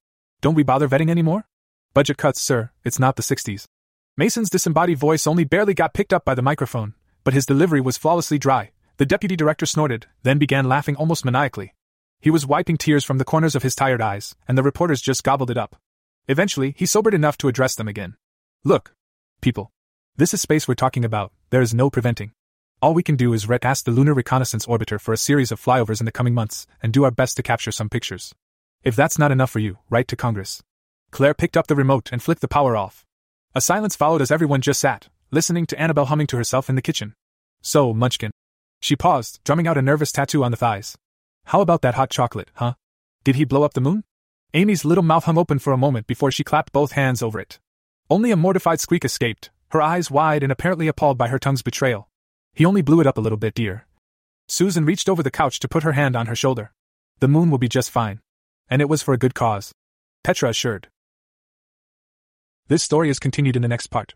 Don't 0.41 0.55
we 0.55 0.63
bother 0.63 0.87
vetting 0.87 1.09
anymore? 1.09 1.45
Budget 1.93 2.17
cuts, 2.17 2.41
sir, 2.41 2.71
it's 2.83 2.99
not 2.99 3.15
the 3.15 3.23
60s. 3.23 3.65
Mason's 4.17 4.49
disembodied 4.49 4.97
voice 4.97 5.27
only 5.27 5.43
barely 5.43 5.73
got 5.73 5.93
picked 5.93 6.13
up 6.13 6.25
by 6.25 6.35
the 6.35 6.41
microphone, 6.41 6.93
but 7.23 7.33
his 7.33 7.45
delivery 7.45 7.81
was 7.81 7.97
flawlessly 7.97 8.37
dry. 8.37 8.71
The 8.97 9.05
deputy 9.05 9.35
director 9.35 9.65
snorted, 9.65 10.07
then 10.23 10.37
began 10.37 10.69
laughing 10.69 10.95
almost 10.95 11.25
maniacally. 11.25 11.73
He 12.19 12.29
was 12.29 12.45
wiping 12.45 12.77
tears 12.77 13.03
from 13.03 13.17
the 13.17 13.25
corners 13.25 13.55
of 13.55 13.63
his 13.63 13.75
tired 13.75 14.01
eyes, 14.01 14.35
and 14.47 14.57
the 14.57 14.63
reporters 14.63 15.01
just 15.01 15.23
gobbled 15.23 15.49
it 15.49 15.57
up. 15.57 15.75
Eventually, 16.27 16.75
he 16.77 16.85
sobered 16.85 17.13
enough 17.13 17.37
to 17.39 17.47
address 17.47 17.75
them 17.75 17.87
again. 17.87 18.15
Look, 18.63 18.93
people. 19.41 19.71
This 20.17 20.33
is 20.33 20.41
space 20.41 20.67
we're 20.67 20.75
talking 20.75 21.03
about, 21.03 21.31
there 21.49 21.61
is 21.61 21.73
no 21.73 21.89
preventing. 21.89 22.33
All 22.81 22.95
we 22.95 23.03
can 23.03 23.15
do 23.15 23.31
is 23.31 23.47
ret 23.47 23.63
ask 23.63 23.85
the 23.85 23.91
Lunar 23.91 24.15
Reconnaissance 24.15 24.65
Orbiter 24.65 24.99
for 24.99 25.13
a 25.13 25.17
series 25.17 25.51
of 25.51 25.61
flyovers 25.61 25.99
in 25.99 26.05
the 26.05 26.11
coming 26.11 26.33
months 26.33 26.65
and 26.81 26.91
do 26.91 27.03
our 27.03 27.11
best 27.11 27.37
to 27.37 27.43
capture 27.43 27.71
some 27.71 27.89
pictures. 27.89 28.33
If 28.83 28.95
that's 28.95 29.19
not 29.19 29.31
enough 29.31 29.51
for 29.51 29.59
you, 29.59 29.77
write 29.91 30.07
to 30.07 30.15
Congress. 30.15 30.63
Claire 31.11 31.35
picked 31.35 31.55
up 31.55 31.67
the 31.67 31.75
remote 31.75 32.09
and 32.11 32.23
flicked 32.23 32.41
the 32.41 32.47
power 32.47 32.75
off. 32.75 33.05
A 33.53 33.61
silence 33.61 33.95
followed 33.95 34.23
as 34.23 34.31
everyone 34.31 34.61
just 34.61 34.79
sat, 34.79 35.09
listening 35.29 35.67
to 35.67 35.79
Annabelle 35.79 36.05
humming 36.05 36.25
to 36.27 36.37
herself 36.37 36.69
in 36.69 36.75
the 36.75 36.81
kitchen. 36.81 37.13
So, 37.61 37.93
Munchkin. 37.93 38.31
She 38.79 38.95
paused, 38.95 39.41
drumming 39.43 39.67
out 39.67 39.77
a 39.77 39.83
nervous 39.83 40.11
tattoo 40.11 40.43
on 40.43 40.49
the 40.49 40.57
thighs. 40.57 40.97
How 41.45 41.61
about 41.61 41.83
that 41.83 41.93
hot 41.93 42.09
chocolate, 42.09 42.49
huh? 42.55 42.73
Did 43.23 43.35
he 43.35 43.45
blow 43.45 43.61
up 43.61 43.75
the 43.75 43.81
moon? 43.81 44.05
Amy's 44.55 44.85
little 44.85 45.03
mouth 45.03 45.25
hung 45.25 45.37
open 45.37 45.59
for 45.59 45.71
a 45.71 45.77
moment 45.77 46.07
before 46.07 46.31
she 46.31 46.43
clapped 46.43 46.73
both 46.73 46.93
hands 46.93 47.21
over 47.21 47.39
it. 47.39 47.59
Only 48.09 48.31
a 48.31 48.35
mortified 48.35 48.79
squeak 48.79 49.05
escaped, 49.05 49.51
her 49.69 49.83
eyes 49.83 50.09
wide 50.09 50.41
and 50.41 50.51
apparently 50.51 50.87
appalled 50.87 51.19
by 51.19 51.27
her 51.27 51.37
tongue's 51.37 51.61
betrayal. 51.61 52.07
He 52.53 52.65
only 52.65 52.81
blew 52.81 52.99
it 52.99 53.07
up 53.07 53.17
a 53.17 53.21
little 53.21 53.37
bit, 53.37 53.53
dear. 53.53 53.85
Susan 54.47 54.85
reached 54.85 55.07
over 55.07 55.23
the 55.23 55.31
couch 55.31 55.59
to 55.59 55.67
put 55.67 55.83
her 55.83 55.93
hand 55.93 56.15
on 56.15 56.27
her 56.27 56.35
shoulder. 56.35 56.73
The 57.19 57.27
moon 57.27 57.49
will 57.49 57.57
be 57.57 57.69
just 57.69 57.89
fine. 57.89 58.19
And 58.69 58.81
it 58.81 58.89
was 58.89 59.01
for 59.01 59.13
a 59.13 59.17
good 59.17 59.33
cause. 59.33 59.71
Petra 60.23 60.49
assured. 60.49 60.89
This 62.67 62.83
story 62.83 63.09
is 63.09 63.19
continued 63.19 63.55
in 63.55 63.61
the 63.61 63.67
next 63.67 63.87
part. 63.87 64.13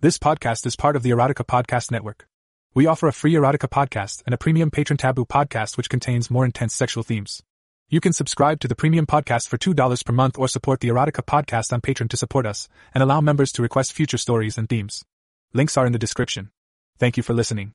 This 0.00 0.18
podcast 0.18 0.64
is 0.66 0.76
part 0.76 0.96
of 0.96 1.02
the 1.02 1.10
Erotica 1.10 1.44
Podcast 1.44 1.90
Network. 1.90 2.26
We 2.72 2.86
offer 2.86 3.08
a 3.08 3.12
free 3.12 3.34
erotica 3.34 3.68
podcast 3.68 4.22
and 4.24 4.32
a 4.32 4.38
premium 4.38 4.70
patron 4.70 4.96
taboo 4.96 5.24
podcast 5.24 5.76
which 5.76 5.90
contains 5.90 6.30
more 6.30 6.44
intense 6.44 6.74
sexual 6.74 7.02
themes. 7.02 7.42
You 7.88 8.00
can 8.00 8.12
subscribe 8.12 8.60
to 8.60 8.68
the 8.68 8.76
premium 8.76 9.06
podcast 9.06 9.48
for 9.48 9.58
$2 9.58 10.04
per 10.04 10.12
month 10.12 10.38
or 10.38 10.48
support 10.48 10.80
the 10.80 10.88
erotica 10.88 11.24
podcast 11.24 11.72
on 11.72 11.80
Patreon 11.80 12.08
to 12.10 12.16
support 12.16 12.46
us 12.46 12.68
and 12.94 13.02
allow 13.02 13.20
members 13.20 13.50
to 13.52 13.62
request 13.62 13.92
future 13.92 14.18
stories 14.18 14.56
and 14.56 14.68
themes. 14.68 15.02
Links 15.52 15.76
are 15.76 15.84
in 15.84 15.92
the 15.92 15.98
description. 15.98 16.50
Thank 16.98 17.16
you 17.16 17.24
for 17.24 17.34
listening. 17.34 17.72